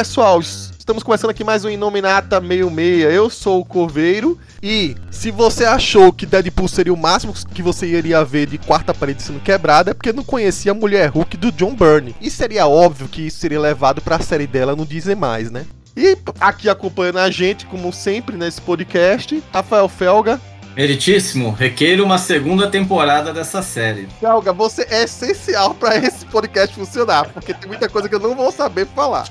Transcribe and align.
Pessoal, 0.00 0.40
estamos 0.40 1.02
começando 1.02 1.28
aqui 1.28 1.44
mais 1.44 1.62
um 1.62 1.68
Inominata 1.68 2.40
66. 2.40 3.14
Eu 3.14 3.28
sou 3.28 3.60
o 3.60 3.64
Corveiro 3.66 4.38
e 4.62 4.96
se 5.10 5.30
você 5.30 5.66
achou 5.66 6.10
que 6.10 6.24
Deadpool 6.24 6.68
seria 6.68 6.94
o 6.94 6.96
máximo 6.96 7.34
que 7.52 7.60
você 7.60 7.86
iria 7.86 8.24
ver 8.24 8.46
de 8.46 8.56
quarta 8.56 8.94
parede 8.94 9.22
sendo 9.22 9.40
quebrada, 9.40 9.90
é 9.90 9.94
porque 9.94 10.10
não 10.10 10.24
conhecia 10.24 10.72
a 10.72 10.74
mulher 10.74 11.10
Hulk 11.10 11.36
do 11.36 11.52
John 11.52 11.74
Byrne. 11.74 12.16
E 12.18 12.30
seria 12.30 12.66
óbvio 12.66 13.08
que 13.08 13.26
isso 13.26 13.40
seria 13.40 13.60
levado 13.60 14.00
para 14.00 14.16
a 14.16 14.20
série 14.20 14.46
dela 14.46 14.74
no 14.74 14.86
Disney 14.86 15.14
Mais, 15.14 15.50
né? 15.50 15.66
E 15.94 16.16
aqui 16.40 16.70
acompanhando 16.70 17.18
a 17.18 17.30
gente, 17.30 17.66
como 17.66 17.92
sempre, 17.92 18.38
nesse 18.38 18.62
podcast, 18.62 19.42
Rafael 19.52 19.86
Felga. 19.86 20.40
Meritíssimo, 20.74 21.50
requeiro 21.50 22.04
uma 22.04 22.16
segunda 22.16 22.70
temporada 22.70 23.34
dessa 23.34 23.60
série. 23.60 24.08
Felga, 24.18 24.50
você 24.50 24.86
é 24.88 25.02
essencial 25.02 25.74
para 25.74 25.96
esse 25.96 26.24
podcast 26.24 26.74
funcionar, 26.74 27.28
porque 27.28 27.52
tem 27.52 27.68
muita 27.68 27.86
coisa 27.86 28.08
que 28.08 28.14
eu 28.14 28.20
não 28.20 28.34
vou 28.34 28.50
saber 28.50 28.86
falar. 28.86 29.26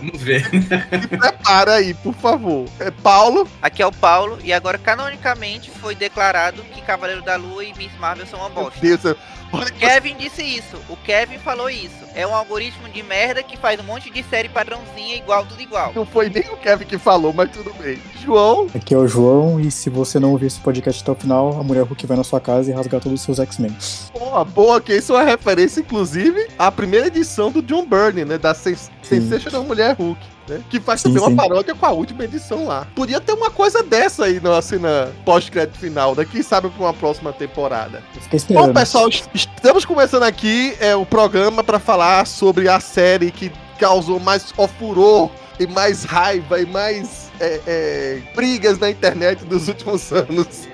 Vamos 0.00 0.22
ver. 0.22 0.44
Se 0.48 1.06
prepara 1.16 1.74
aí, 1.74 1.94
por 1.94 2.14
favor. 2.14 2.66
É 2.78 2.90
Paulo. 2.90 3.48
Aqui 3.60 3.82
é 3.82 3.86
o 3.86 3.92
Paulo, 3.92 4.38
e 4.42 4.52
agora 4.52 4.78
canonicamente 4.78 5.70
foi 5.70 5.94
declarado 5.94 6.62
que 6.62 6.80
Cavaleiro 6.82 7.22
da 7.22 7.36
Lua 7.36 7.64
e 7.64 7.72
Miss 7.74 7.92
Marvel 8.00 8.26
são 8.26 8.40
uma 8.40 8.48
bosta. 8.48 8.80
Meu 8.82 8.98
Deus, 8.98 9.16
o 9.52 9.72
Kevin 9.78 10.16
disse 10.16 10.42
isso. 10.42 10.76
O 10.88 10.96
Kevin 10.96 11.38
falou 11.38 11.68
isso. 11.68 12.00
É 12.14 12.26
um 12.26 12.34
algoritmo 12.34 12.88
de 12.88 13.02
merda 13.02 13.42
que 13.42 13.56
faz 13.56 13.80
um 13.80 13.82
monte 13.82 14.10
de 14.10 14.22
série 14.24 14.48
padrãozinha 14.48 15.16
igual, 15.16 15.44
tudo 15.44 15.60
igual. 15.60 15.92
Não 15.94 16.06
foi 16.06 16.28
nem 16.28 16.42
o 16.52 16.56
Kevin 16.56 16.84
que 16.84 16.98
falou, 16.98 17.32
mas 17.32 17.50
tudo 17.50 17.72
bem. 17.74 17.98
João. 18.20 18.66
Aqui 18.74 18.94
é 18.94 18.98
o 18.98 19.06
João, 19.06 19.60
e 19.60 19.70
se 19.70 19.90
você 19.90 20.18
não 20.20 20.32
ouvir 20.32 20.46
esse 20.46 20.60
podcast 20.60 21.02
até 21.02 21.12
o 21.12 21.14
final, 21.14 21.58
a 21.58 21.62
mulher 21.64 21.82
Hulk 21.82 22.06
vai 22.06 22.16
na 22.16 22.24
sua 22.24 22.40
casa 22.40 22.70
e 22.70 22.74
rasgar 22.74 23.00
todos 23.00 23.20
os 23.20 23.24
seus 23.24 23.38
X-Men. 23.38 23.76
Boa, 24.12 24.44
boa, 24.44 24.80
que 24.80 24.94
isso 24.94 25.12
é 25.12 25.16
uma 25.16 25.24
referência, 25.24 25.80
inclusive, 25.80 26.48
à 26.58 26.70
primeira 26.70 27.08
edição 27.08 27.50
do 27.50 27.62
John 27.62 27.86
Byrne, 27.86 28.24
né? 28.24 28.38
Da 28.38 28.54
Sens 28.54 28.90
Sensational 29.02 29.64
Mulher 29.64 29.89
Hulk. 29.92 30.20
Né? 30.48 30.60
Que 30.68 30.80
faz 30.80 31.02
também 31.02 31.22
sim, 31.22 31.28
uma 31.28 31.42
paródia 31.42 31.74
com 31.74 31.86
a 31.86 31.90
última 31.90 32.24
edição 32.24 32.66
lá. 32.66 32.86
Podia 32.94 33.20
ter 33.20 33.32
uma 33.32 33.50
coisa 33.50 33.82
dessa 33.82 34.24
aí 34.24 34.40
na 34.40 34.60
cena 34.60 35.12
pós-crédito 35.24 35.78
final, 35.78 36.14
né? 36.14 36.24
Quem 36.24 36.42
sabe 36.42 36.68
pra 36.70 36.86
uma 36.86 36.94
próxima 36.94 37.32
temporada. 37.32 38.02
Bom, 38.50 38.72
pessoal, 38.72 39.08
estamos 39.32 39.84
começando 39.84 40.24
aqui 40.24 40.76
é, 40.80 40.96
o 40.96 41.06
programa 41.06 41.62
para 41.62 41.78
falar 41.78 42.26
sobre 42.26 42.68
a 42.68 42.80
série 42.80 43.30
que 43.30 43.52
causou 43.78 44.18
mais 44.18 44.52
furor 44.78 45.30
e 45.60 45.66
mais 45.66 46.04
raiva 46.04 46.58
e 46.58 46.64
mais 46.64 47.30
é, 47.38 47.60
é, 47.66 48.18
brigas 48.34 48.78
na 48.78 48.90
internet 48.90 49.44
dos 49.44 49.68
últimos 49.68 50.10
anos. 50.10 50.66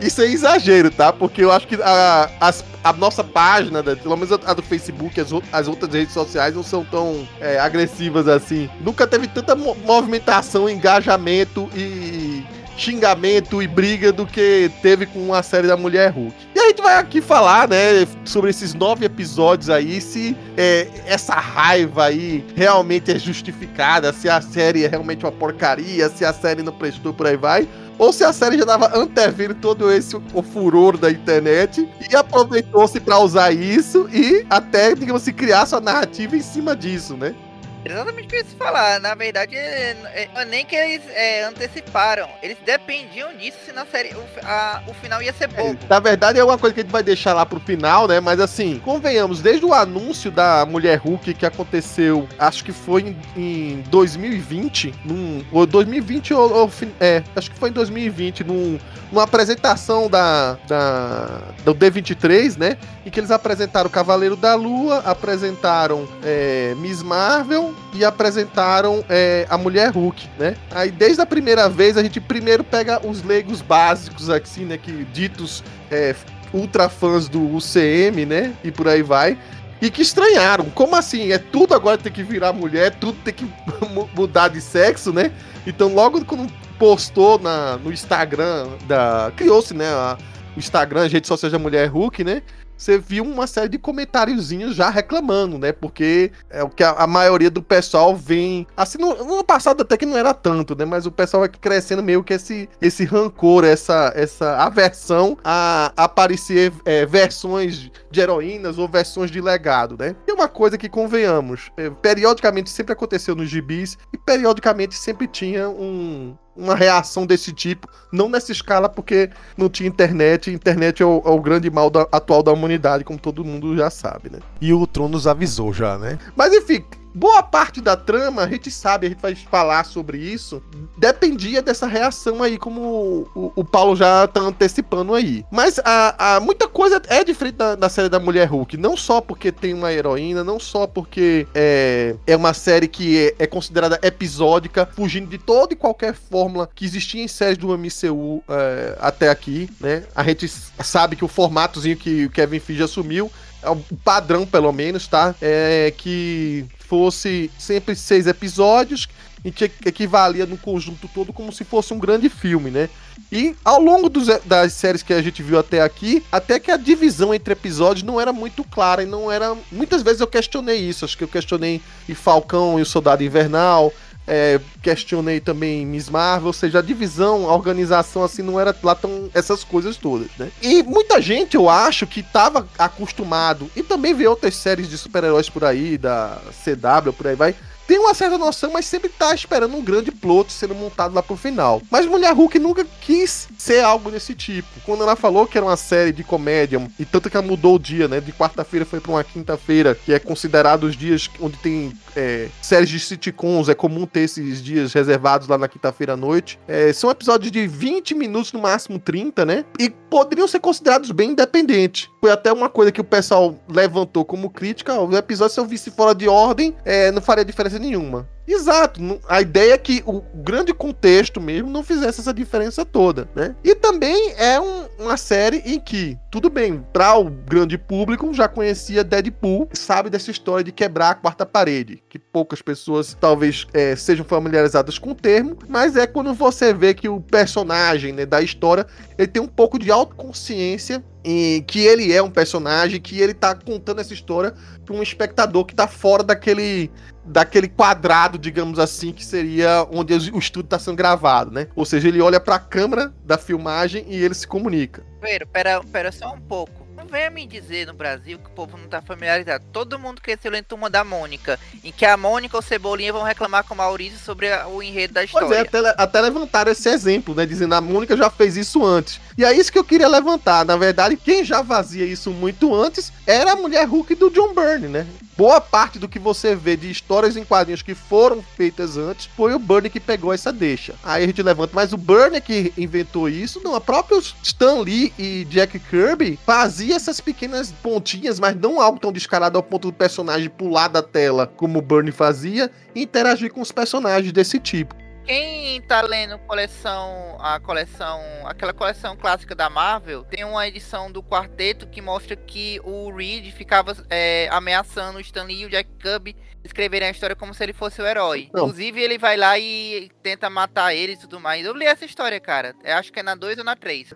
Isso 0.00 0.20
é 0.22 0.26
exagero, 0.26 0.90
tá? 0.90 1.12
Porque 1.12 1.42
eu 1.42 1.50
acho 1.50 1.66
que 1.66 1.76
a, 1.82 2.30
as, 2.38 2.62
a 2.84 2.92
nossa 2.92 3.24
página, 3.24 3.82
né, 3.82 3.96
pelo 3.96 4.14
menos 4.16 4.30
a 4.30 4.52
do 4.52 4.62
Facebook, 4.62 5.18
as, 5.18 5.30
as 5.50 5.66
outras 5.66 5.92
redes 5.92 6.12
sociais 6.12 6.54
não 6.54 6.62
são 6.62 6.84
tão 6.84 7.26
é, 7.40 7.58
agressivas 7.58 8.28
assim. 8.28 8.68
Nunca 8.80 9.06
teve 9.06 9.26
tanta 9.26 9.56
movimentação, 9.56 10.68
engajamento 10.68 11.68
e 11.74 12.44
xingamento 12.76 13.62
e 13.62 13.66
briga 13.66 14.12
do 14.12 14.26
que 14.26 14.70
teve 14.82 15.06
com 15.06 15.32
a 15.32 15.42
série 15.42 15.66
da 15.66 15.76
Mulher 15.76 16.10
Hulk. 16.10 16.34
E 16.54 16.58
a 16.58 16.68
gente 16.68 16.82
vai 16.82 16.96
aqui 16.96 17.20
falar, 17.20 17.68
né, 17.68 18.06
sobre 18.24 18.50
esses 18.50 18.74
nove 18.74 19.04
episódios 19.04 19.70
aí, 19.70 20.00
se 20.00 20.36
é, 20.56 20.88
essa 21.06 21.34
raiva 21.34 22.06
aí 22.06 22.44
realmente 22.54 23.10
é 23.10 23.18
justificada, 23.18 24.12
se 24.12 24.28
a 24.28 24.40
série 24.40 24.84
é 24.84 24.88
realmente 24.88 25.24
uma 25.24 25.32
porcaria, 25.32 26.08
se 26.08 26.24
a 26.24 26.32
série 26.32 26.62
não 26.62 26.72
prestou 26.72 27.12
por 27.12 27.26
aí 27.26 27.36
vai 27.36 27.68
ou 27.98 28.12
se 28.12 28.24
a 28.24 28.32
série 28.32 28.58
já 28.58 28.66
tava 28.66 28.96
antevendo 28.96 29.54
todo 29.54 29.90
esse 29.90 30.16
o 30.16 30.42
furor 30.42 30.96
da 30.96 31.10
internet 31.10 31.88
e 32.10 32.16
aproveitou-se 32.16 32.98
para 33.00 33.18
usar 33.18 33.52
isso 33.52 34.08
e 34.12 34.44
até, 34.50 34.94
digamos 34.94 35.22
assim, 35.22 35.32
criar 35.32 35.66
sua 35.66 35.80
narrativa 35.80 36.36
em 36.36 36.42
cima 36.42 36.74
disso, 36.74 37.16
né? 37.16 37.34
Exatamente 37.84 38.26
o 38.26 38.28
que 38.28 38.36
eu 38.36 38.40
ia 38.40 38.44
falar. 38.56 39.00
Na 39.00 39.14
verdade, 39.14 39.56
é, 39.56 39.96
é, 40.14 40.28
é, 40.34 40.44
nem 40.44 40.64
que 40.64 40.74
eles 40.74 41.02
é, 41.10 41.44
anteciparam. 41.44 42.28
Eles 42.42 42.56
dependiam 42.64 43.34
disso 43.36 43.58
se 43.64 43.72
na 43.72 43.84
série 43.84 44.14
o, 44.14 44.24
a, 44.42 44.82
o 44.86 44.94
final 44.94 45.20
ia 45.22 45.32
ser 45.32 45.48
bom. 45.48 45.76
na 45.88 46.00
verdade, 46.00 46.38
é 46.38 46.44
uma 46.44 46.56
coisa 46.56 46.74
que 46.74 46.80
a 46.80 46.82
gente 46.82 46.92
vai 46.92 47.02
deixar 47.02 47.34
lá 47.34 47.44
pro 47.44 47.60
final, 47.60 48.08
né? 48.08 48.20
Mas 48.20 48.40
assim, 48.40 48.80
convenhamos, 48.84 49.40
desde 49.40 49.66
o 49.66 49.74
anúncio 49.74 50.30
da 50.30 50.64
Mulher 50.64 50.98
Hulk 50.98 51.34
que 51.34 51.44
aconteceu, 51.44 52.26
acho 52.38 52.64
que 52.64 52.72
foi 52.72 53.02
em, 53.02 53.16
em 53.36 53.84
2020, 53.90 54.94
num, 55.04 55.44
ou 55.52 55.66
2020 55.66 56.34
ou, 56.34 56.52
ou, 56.52 56.70
é, 57.00 57.22
acho 57.36 57.50
que 57.50 57.58
foi 57.58 57.68
em 57.68 57.72
2020, 57.72 58.44
num, 58.44 58.78
numa 59.10 59.24
apresentação 59.24 60.08
da, 60.08 60.54
da 60.66 61.42
do 61.64 61.74
D23, 61.74 62.58
né? 62.58 62.76
Em 63.04 63.10
que 63.10 63.20
eles 63.20 63.30
apresentaram 63.30 63.88
o 63.88 63.92
Cavaleiro 63.92 64.36
da 64.36 64.54
Lua, 64.54 65.02
apresentaram 65.04 66.08
é, 66.22 66.74
Miss 66.78 67.02
Marvel 67.02 67.73
e 67.92 68.04
apresentaram 68.04 69.04
é, 69.08 69.46
a 69.48 69.56
Mulher 69.56 69.90
Hulk, 69.90 70.28
né? 70.38 70.56
Aí 70.70 70.90
desde 70.90 71.20
a 71.20 71.26
primeira 71.26 71.68
vez 71.68 71.96
a 71.96 72.02
gente 72.02 72.20
primeiro 72.20 72.64
pega 72.64 73.00
os 73.06 73.22
leigos 73.22 73.62
básicos 73.62 74.28
assim, 74.28 74.64
né? 74.64 74.76
Que 74.76 75.04
ditos 75.12 75.62
é, 75.90 76.14
ultra 76.52 76.88
fãs 76.88 77.28
do 77.28 77.40
UCM, 77.40 78.26
né? 78.26 78.52
E 78.64 78.70
por 78.70 78.88
aí 78.88 79.02
vai. 79.02 79.38
E 79.80 79.90
que 79.90 80.02
estranharam. 80.02 80.66
Como 80.70 80.96
assim? 80.96 81.30
É 81.30 81.38
tudo 81.38 81.74
agora 81.74 81.98
tem 81.98 82.12
que 82.12 82.22
virar 82.22 82.52
mulher, 82.52 82.94
tudo 82.94 83.18
tem 83.24 83.34
que 83.34 83.46
mudar 84.14 84.48
de 84.48 84.60
sexo, 84.60 85.12
né? 85.12 85.30
Então 85.66 85.94
logo 85.94 86.24
quando 86.24 86.50
postou 86.78 87.38
na, 87.38 87.76
no 87.76 87.92
Instagram 87.92 88.68
da. 88.86 89.32
Criou-se, 89.36 89.74
né? 89.74 89.88
A, 89.88 90.18
o 90.56 90.58
Instagram, 90.58 91.08
redes 91.08 91.28
sociais 91.28 91.52
da 91.52 91.58
Mulher 91.58 91.88
Hulk, 91.88 92.22
né? 92.24 92.42
Você 92.76 92.98
viu 92.98 93.24
uma 93.24 93.46
série 93.46 93.68
de 93.68 93.78
comentáriozinhos 93.78 94.74
já 94.74 94.90
reclamando, 94.90 95.58
né? 95.58 95.72
Porque 95.72 96.30
é 96.50 96.62
o 96.62 96.68
que 96.68 96.82
a, 96.82 96.90
a 96.90 97.06
maioria 97.06 97.50
do 97.50 97.62
pessoal 97.62 98.14
vem. 98.16 98.66
Assim, 98.76 98.98
no, 98.98 99.24
no, 99.24 99.44
passado 99.44 99.82
até 99.82 99.96
que 99.96 100.06
não 100.06 100.16
era 100.16 100.34
tanto, 100.34 100.76
né? 100.76 100.84
Mas 100.84 101.06
o 101.06 101.12
pessoal 101.12 101.42
vai 101.42 101.48
crescendo 101.48 102.02
meio 102.02 102.22
que 102.22 102.34
esse, 102.34 102.68
esse 102.80 103.04
rancor, 103.04 103.64
essa, 103.64 104.12
essa 104.14 104.56
aversão 104.56 105.38
a, 105.44 105.92
aparecer 105.96 106.72
é, 106.84 107.06
versões 107.06 107.90
de 108.10 108.20
heroínas 108.20 108.78
ou 108.78 108.88
versões 108.88 109.30
de 109.30 109.40
legado, 109.40 109.96
né? 109.98 110.14
E 110.26 110.32
uma 110.32 110.48
coisa 110.48 110.76
que 110.76 110.88
convenhamos, 110.88 111.70
é, 111.76 111.90
periodicamente 111.90 112.70
sempre 112.70 112.92
aconteceu 112.92 113.34
nos 113.34 113.48
gibis 113.48 113.96
e 114.12 114.18
periodicamente 114.18 114.94
sempre 114.94 115.26
tinha 115.26 115.68
um, 115.68 116.36
uma 116.56 116.74
reação 116.74 117.26
desse 117.26 117.52
tipo, 117.52 117.88
não 118.12 118.28
nessa 118.28 118.52
escala 118.52 118.88
porque 118.88 119.30
não 119.56 119.68
tinha 119.68 119.88
internet, 119.88 120.50
internet 120.50 121.02
é 121.02 121.06
o, 121.06 121.22
é 121.24 121.30
o 121.30 121.40
grande 121.40 121.70
mal 121.70 121.90
da, 121.90 122.02
atual 122.12 122.42
da 122.42 122.52
humanidade, 122.52 123.04
como 123.04 123.18
todo 123.18 123.44
mundo 123.44 123.76
já 123.76 123.90
sabe, 123.90 124.30
né? 124.30 124.38
E 124.60 124.72
o 124.72 124.86
Tron 124.86 125.08
nos 125.08 125.26
avisou 125.26 125.72
já, 125.72 125.98
né? 125.98 126.18
Mas 126.36 126.52
enfim, 126.52 126.84
boa 127.14 127.42
parte 127.42 127.80
da 127.80 127.96
trama, 127.96 128.42
a 128.42 128.48
gente 128.48 128.70
sabe, 128.70 129.06
a 129.06 129.10
gente 129.10 129.22
vai 129.22 129.34
falar 129.34 129.84
sobre 129.84 130.18
isso, 130.18 130.62
dependia 130.96 131.62
dessa 131.62 131.86
reação 131.86 132.42
aí, 132.42 132.58
como 132.58 133.28
o, 133.34 133.52
o 133.54 133.64
Paulo 133.64 133.94
já 133.94 134.26
tá 134.26 134.40
antecipando 134.40 135.14
aí. 135.14 135.44
Mas 135.50 135.78
a, 135.84 136.36
a 136.36 136.40
muita 136.40 136.66
coisa 136.66 137.00
é 137.06 137.22
diferente 137.22 137.56
da, 137.56 137.76
da, 137.76 137.88
série 137.88 138.08
da 138.08 138.18
Mulher 138.18 138.48
Hulk, 138.48 138.76
não 138.76 138.96
só 138.96 139.20
porque 139.20 139.52
tem 139.52 139.72
uma 139.72 139.92
heroína, 139.92 140.42
não 140.42 140.58
só 140.58 140.86
porque 140.86 141.46
é, 141.54 142.16
é 142.26 142.36
uma 142.36 142.52
série 142.52 142.88
que 142.88 143.34
é, 143.38 143.44
é 143.44 143.46
considerada 143.46 143.98
episódica, 144.02 144.88
fugindo 144.94 145.28
de 145.28 145.38
toda 145.38 145.72
e 145.72 145.76
qualquer 145.76 146.14
fórmula 146.14 146.68
que 146.74 146.84
existia 146.84 147.22
em 147.22 147.28
séries 147.28 147.58
do 147.58 147.68
MCU 147.78 148.42
é, 148.48 148.96
até 149.00 149.28
aqui, 149.28 149.70
né? 149.80 150.04
A 150.14 150.24
gente 150.24 150.48
sabe 150.48 151.14
que 151.14 151.24
o 151.24 151.28
formatozinho 151.28 151.96
que 151.96 152.26
o 152.26 152.30
Kevin 152.30 152.58
Feige 152.58 152.82
assumiu 152.82 153.30
o 153.70 153.96
padrão, 153.96 154.46
pelo 154.46 154.72
menos, 154.72 155.06
tá? 155.06 155.34
É 155.40 155.92
que 155.96 156.64
fosse 156.78 157.50
sempre 157.58 157.96
seis 157.96 158.26
episódios 158.26 159.08
e 159.44 159.50
que 159.50 159.64
equivalia 159.84 160.46
no 160.46 160.56
conjunto 160.56 161.08
todo 161.12 161.32
como 161.32 161.52
se 161.52 161.64
fosse 161.64 161.92
um 161.92 161.98
grande 161.98 162.30
filme, 162.30 162.70
né? 162.70 162.88
E 163.30 163.54
ao 163.64 163.80
longo 163.80 164.08
dos, 164.08 164.26
das 164.44 164.72
séries 164.72 165.02
que 165.02 165.12
a 165.12 165.20
gente 165.20 165.42
viu 165.42 165.58
até 165.58 165.82
aqui, 165.82 166.24
até 166.32 166.58
que 166.58 166.70
a 166.70 166.76
divisão 166.76 167.34
entre 167.34 167.52
episódios 167.52 168.02
não 168.02 168.20
era 168.20 168.32
muito 168.32 168.64
clara 168.64 169.02
e 169.02 169.06
não 169.06 169.30
era. 169.30 169.54
Muitas 169.70 170.02
vezes 170.02 170.20
eu 170.20 170.26
questionei 170.26 170.78
isso. 170.78 171.04
Acho 171.04 171.18
que 171.18 171.24
eu 171.24 171.28
questionei 171.28 171.80
em 172.08 172.14
Falcão 172.14 172.78
e 172.78 172.82
o 172.82 172.86
Soldado 172.86 173.22
Invernal. 173.22 173.92
É, 174.26 174.60
questionei 174.82 175.40
também 175.40 175.84
Miss 175.84 176.08
Marvel, 176.08 176.48
ou 176.48 176.52
seja, 176.52 176.78
a 176.78 176.82
divisão, 176.82 177.48
a 177.48 177.54
organização, 177.54 178.24
assim, 178.24 178.42
não 178.42 178.58
era 178.58 178.74
lá 178.82 178.94
tão. 178.94 179.30
essas 179.34 179.62
coisas 179.62 179.96
todas, 179.96 180.28
né? 180.38 180.50
E 180.62 180.82
muita 180.82 181.20
gente, 181.20 181.56
eu 181.56 181.68
acho, 181.68 182.06
que 182.06 182.22
tava 182.22 182.66
acostumado, 182.78 183.70
e 183.76 183.82
também 183.82 184.14
vê 184.14 184.26
outras 184.26 184.56
séries 184.56 184.88
de 184.88 184.96
super-heróis 184.96 185.48
por 185.48 185.64
aí, 185.64 185.98
da 185.98 186.38
CW, 186.64 187.12
por 187.12 187.26
aí 187.26 187.36
vai 187.36 187.54
tem 187.86 187.98
uma 187.98 188.14
certa 188.14 188.38
noção, 188.38 188.70
mas 188.72 188.86
sempre 188.86 189.08
tá 189.08 189.34
esperando 189.34 189.76
um 189.76 189.82
grande 189.82 190.10
plot 190.10 190.52
sendo 190.52 190.74
montado 190.74 191.14
lá 191.14 191.22
pro 191.22 191.36
final. 191.36 191.82
Mas 191.90 192.06
Mulher 192.06 192.32
Hulk 192.32 192.58
nunca 192.58 192.86
quis 193.00 193.48
ser 193.58 193.84
algo 193.84 194.10
desse 194.10 194.34
tipo. 194.34 194.68
Quando 194.84 195.02
ela 195.02 195.16
falou 195.16 195.46
que 195.46 195.58
era 195.58 195.66
uma 195.66 195.76
série 195.76 196.12
de 196.12 196.24
comédia, 196.24 196.80
e 196.98 197.04
tanto 197.04 197.30
que 197.30 197.36
ela 197.36 197.46
mudou 197.46 197.76
o 197.76 197.78
dia, 197.78 198.08
né? 198.08 198.20
De 198.20 198.32
quarta-feira 198.32 198.86
foi 198.86 199.00
pra 199.00 199.12
uma 199.12 199.24
quinta-feira, 199.24 199.94
que 199.94 200.12
é 200.12 200.18
considerado 200.18 200.84
os 200.84 200.96
dias 200.96 201.28
onde 201.40 201.56
tem 201.58 201.92
é, 202.16 202.48
séries 202.62 202.88
de 202.88 203.00
sitcoms, 203.00 203.68
é 203.68 203.74
comum 203.74 204.06
ter 204.06 204.20
esses 204.20 204.62
dias 204.62 204.92
reservados 204.92 205.48
lá 205.48 205.58
na 205.58 205.68
quinta-feira 205.68 206.14
à 206.14 206.16
noite. 206.16 206.58
É, 206.66 206.92
são 206.92 207.10
episódios 207.10 207.50
de 207.50 207.66
20 207.66 208.14
minutos, 208.14 208.52
no 208.52 208.60
máximo 208.60 208.98
30, 208.98 209.44
né? 209.44 209.64
E 209.78 209.90
poderiam 209.90 210.46
ser 210.46 210.60
considerados 210.60 211.10
bem 211.10 211.30
independentes. 211.30 212.08
Foi 212.20 212.30
até 212.30 212.52
uma 212.52 212.68
coisa 212.68 212.92
que 212.92 213.00
o 213.00 213.04
pessoal 213.04 213.58
levantou 213.68 214.24
como 214.24 214.48
crítica. 214.48 214.98
O 214.98 215.14
episódio, 215.16 215.54
se 215.54 215.60
eu 215.60 215.66
visse 215.66 215.90
fora 215.90 216.14
de 216.14 216.28
ordem, 216.28 216.74
é, 216.84 217.10
não 217.10 217.20
faria 217.20 217.44
diferença 217.44 217.73
nenhuma. 217.78 218.28
Exato. 218.46 219.00
A 219.28 219.40
ideia 219.40 219.74
é 219.74 219.78
que 219.78 220.02
o 220.06 220.20
grande 220.34 220.72
contexto 220.74 221.40
mesmo 221.40 221.70
não 221.70 221.82
fizesse 221.82 222.20
essa 222.20 222.32
diferença 222.32 222.84
toda, 222.84 223.28
né? 223.34 223.54
E 223.64 223.74
também 223.74 224.34
é 224.36 224.60
um, 224.60 224.86
uma 224.98 225.16
série 225.16 225.62
em 225.64 225.80
que, 225.80 226.18
tudo 226.30 226.50
bem, 226.50 226.84
para 226.92 227.16
o 227.16 227.30
grande 227.30 227.78
público 227.78 228.32
já 228.34 228.46
conhecia 228.46 229.02
Deadpool, 229.02 229.68
sabe 229.72 230.10
dessa 230.10 230.30
história 230.30 230.62
de 230.62 230.72
quebrar 230.72 231.10
a 231.10 231.14
quarta 231.14 231.46
parede, 231.46 232.02
que 232.08 232.18
poucas 232.18 232.60
pessoas 232.60 233.16
talvez 233.18 233.66
é, 233.72 233.96
sejam 233.96 234.24
familiarizadas 234.24 234.98
com 234.98 235.12
o 235.12 235.14
termo, 235.14 235.56
mas 235.68 235.96
é 235.96 236.06
quando 236.06 236.34
você 236.34 236.72
vê 236.72 236.92
que 236.92 237.08
o 237.08 237.20
personagem 237.20 238.12
né, 238.12 238.26
da 238.26 238.42
história 238.42 238.86
ele 239.16 239.28
tem 239.28 239.42
um 239.42 239.48
pouco 239.48 239.78
de 239.78 239.90
autoconsciência 239.90 241.02
em 241.24 241.62
que 241.62 241.80
ele 241.80 242.12
é 242.12 242.22
um 242.22 242.30
personagem, 242.30 243.00
que 243.00 243.18
ele 243.18 243.32
tá 243.32 243.54
contando 243.54 244.00
essa 244.00 244.12
história 244.12 244.52
para 244.84 244.94
um 244.94 245.02
espectador 245.02 245.64
que 245.64 245.74
tá 245.74 245.88
fora 245.88 246.22
daquele 246.22 246.90
daquele 247.24 247.68
quadrado, 247.68 248.33
digamos 248.38 248.78
assim, 248.78 249.12
que 249.12 249.24
seria 249.24 249.86
onde 249.90 250.14
o 250.32 250.38
estudo 250.38 250.66
está 250.66 250.78
sendo 250.78 250.96
gravado, 250.96 251.50
né? 251.50 251.68
Ou 251.74 251.84
seja, 251.84 252.08
ele 252.08 252.20
olha 252.20 252.40
para 252.40 252.56
a 252.56 252.60
câmera 252.60 253.12
da 253.24 253.38
filmagem 253.38 254.04
e 254.08 254.22
ele 254.22 254.34
se 254.34 254.46
comunica. 254.46 255.04
Pera, 255.20 255.46
pera, 255.46 255.80
pera 255.84 256.12
só 256.12 256.32
um 256.32 256.40
pouco. 256.40 256.84
Não 256.96 257.06
venha 257.06 257.28
me 257.28 257.46
dizer 257.46 257.86
no 257.86 257.92
Brasil 257.92 258.38
que 258.38 258.46
o 258.46 258.50
povo 258.50 258.78
não 258.78 258.88
tá 258.88 259.02
familiarizado. 259.02 259.64
Todo 259.72 259.98
mundo 259.98 260.22
cresceu 260.22 260.50
lendo 260.50 260.64
Turma 260.64 260.88
da 260.88 261.04
Mônica, 261.04 261.58
em 261.82 261.92
que 261.92 262.06
a 262.06 262.16
Mônica 262.16 262.56
ou 262.56 262.62
Cebolinha 262.62 263.12
vão 263.12 263.22
reclamar 263.22 263.64
com 263.64 263.74
o 263.74 263.76
Maurício 263.76 264.18
sobre 264.18 264.50
a, 264.50 264.66
o 264.66 264.82
enredo 264.82 265.12
da 265.12 265.24
história. 265.24 265.46
Pois 265.46 265.58
é, 265.58 265.62
até, 265.62 266.02
até 266.02 266.20
levantaram 266.20 266.72
esse 266.72 266.88
exemplo, 266.88 267.34
né? 267.34 267.44
Dizendo 267.44 267.74
a 267.74 267.80
Mônica 267.80 268.16
já 268.16 268.30
fez 268.30 268.56
isso 268.56 268.84
antes. 268.84 269.20
E 269.36 269.44
é 269.44 269.52
isso 269.52 269.70
que 269.70 269.78
eu 269.78 269.84
queria 269.84 270.08
levantar. 270.08 270.64
Na 270.64 270.76
verdade, 270.76 271.16
quem 271.16 271.44
já 271.44 271.62
fazia 271.64 272.06
isso 272.06 272.30
muito 272.30 272.74
antes 272.74 273.12
era 273.26 273.52
a 273.52 273.56
mulher 273.56 273.86
Hulk 273.86 274.14
do 274.14 274.30
John 274.30 274.54
Byrne, 274.54 274.88
né? 274.88 275.06
Boa 275.36 275.60
parte 275.60 275.98
do 275.98 276.08
que 276.08 276.18
você 276.20 276.54
vê 276.54 276.76
de 276.76 276.88
histórias 276.88 277.36
em 277.36 277.44
quadrinhos 277.44 277.82
que 277.82 277.94
foram 277.94 278.40
feitas 278.40 278.96
antes 278.96 279.28
foi 279.36 279.52
o 279.52 279.58
Byrne 279.58 279.90
que 279.90 279.98
pegou 279.98 280.32
essa 280.32 280.52
deixa. 280.52 280.94
Aí 281.02 281.24
a 281.24 281.26
gente 281.26 281.42
levanta, 281.42 281.72
mas 281.74 281.92
o 281.92 281.96
Byrne 281.96 282.40
que 282.40 282.72
inventou 282.78 283.28
isso, 283.28 283.60
não, 283.64 283.74
a 283.74 283.80
própria 283.80 284.20
Stan 284.44 284.80
Lee 284.80 285.12
e 285.18 285.44
Jack 285.46 285.78
Kirby 285.80 286.38
fazia 286.46 286.94
essas 286.94 287.20
pequenas 287.20 287.72
pontinhas, 287.72 288.38
mas 288.38 288.54
não 288.54 288.80
algo 288.80 289.00
tão 289.00 289.12
descarado 289.12 289.58
ao 289.58 289.62
ponto 289.62 289.88
do 289.88 289.94
personagem 289.94 290.48
pular 290.48 290.86
da 290.86 291.02
tela 291.02 291.48
como 291.56 291.80
o 291.80 291.82
Byrne 291.82 292.12
fazia 292.12 292.70
interagir 292.94 293.52
com 293.52 293.60
os 293.60 293.72
personagens 293.72 294.32
desse 294.32 294.60
tipo. 294.60 295.03
Quem 295.24 295.80
tá 295.80 296.02
lendo 296.02 296.38
coleção, 296.40 297.38
a 297.40 297.58
coleção, 297.58 298.20
aquela 298.44 298.74
coleção 298.74 299.16
clássica 299.16 299.54
da 299.54 299.70
Marvel, 299.70 300.22
tem 300.24 300.44
uma 300.44 300.68
edição 300.68 301.10
do 301.10 301.22
quarteto 301.22 301.86
que 301.86 302.02
mostra 302.02 302.36
que 302.36 302.78
o 302.84 303.10
Reed 303.10 303.50
ficava 303.52 303.96
é, 304.10 304.48
ameaçando 304.50 305.16
o 305.16 305.20
Stan 305.22 305.44
Lee 305.44 305.62
e 305.62 305.66
o 305.66 305.70
Jack 305.70 305.88
Kirby 305.98 306.36
escreverem 306.62 307.08
a 307.08 307.10
história 307.10 307.34
como 307.34 307.54
se 307.54 307.62
ele 307.62 307.72
fosse 307.72 308.02
o 308.02 308.06
herói. 308.06 308.50
Não. 308.52 308.64
Inclusive, 308.64 309.00
ele 309.00 309.18
vai 309.18 309.36
lá 309.36 309.58
e 309.58 310.10
tenta 310.22 310.50
matar 310.50 310.94
ele 310.94 311.12
e 311.12 311.16
tudo 311.16 311.40
mais. 311.40 311.64
Eu 311.64 311.74
li 311.74 311.86
essa 311.86 312.04
história, 312.04 312.38
cara. 312.38 312.74
Eu 312.84 312.96
acho 312.96 313.10
que 313.10 313.20
é 313.20 313.22
na 313.22 313.34
2 313.34 313.58
ou 313.58 313.64
na 313.64 313.76
3. 313.76 314.10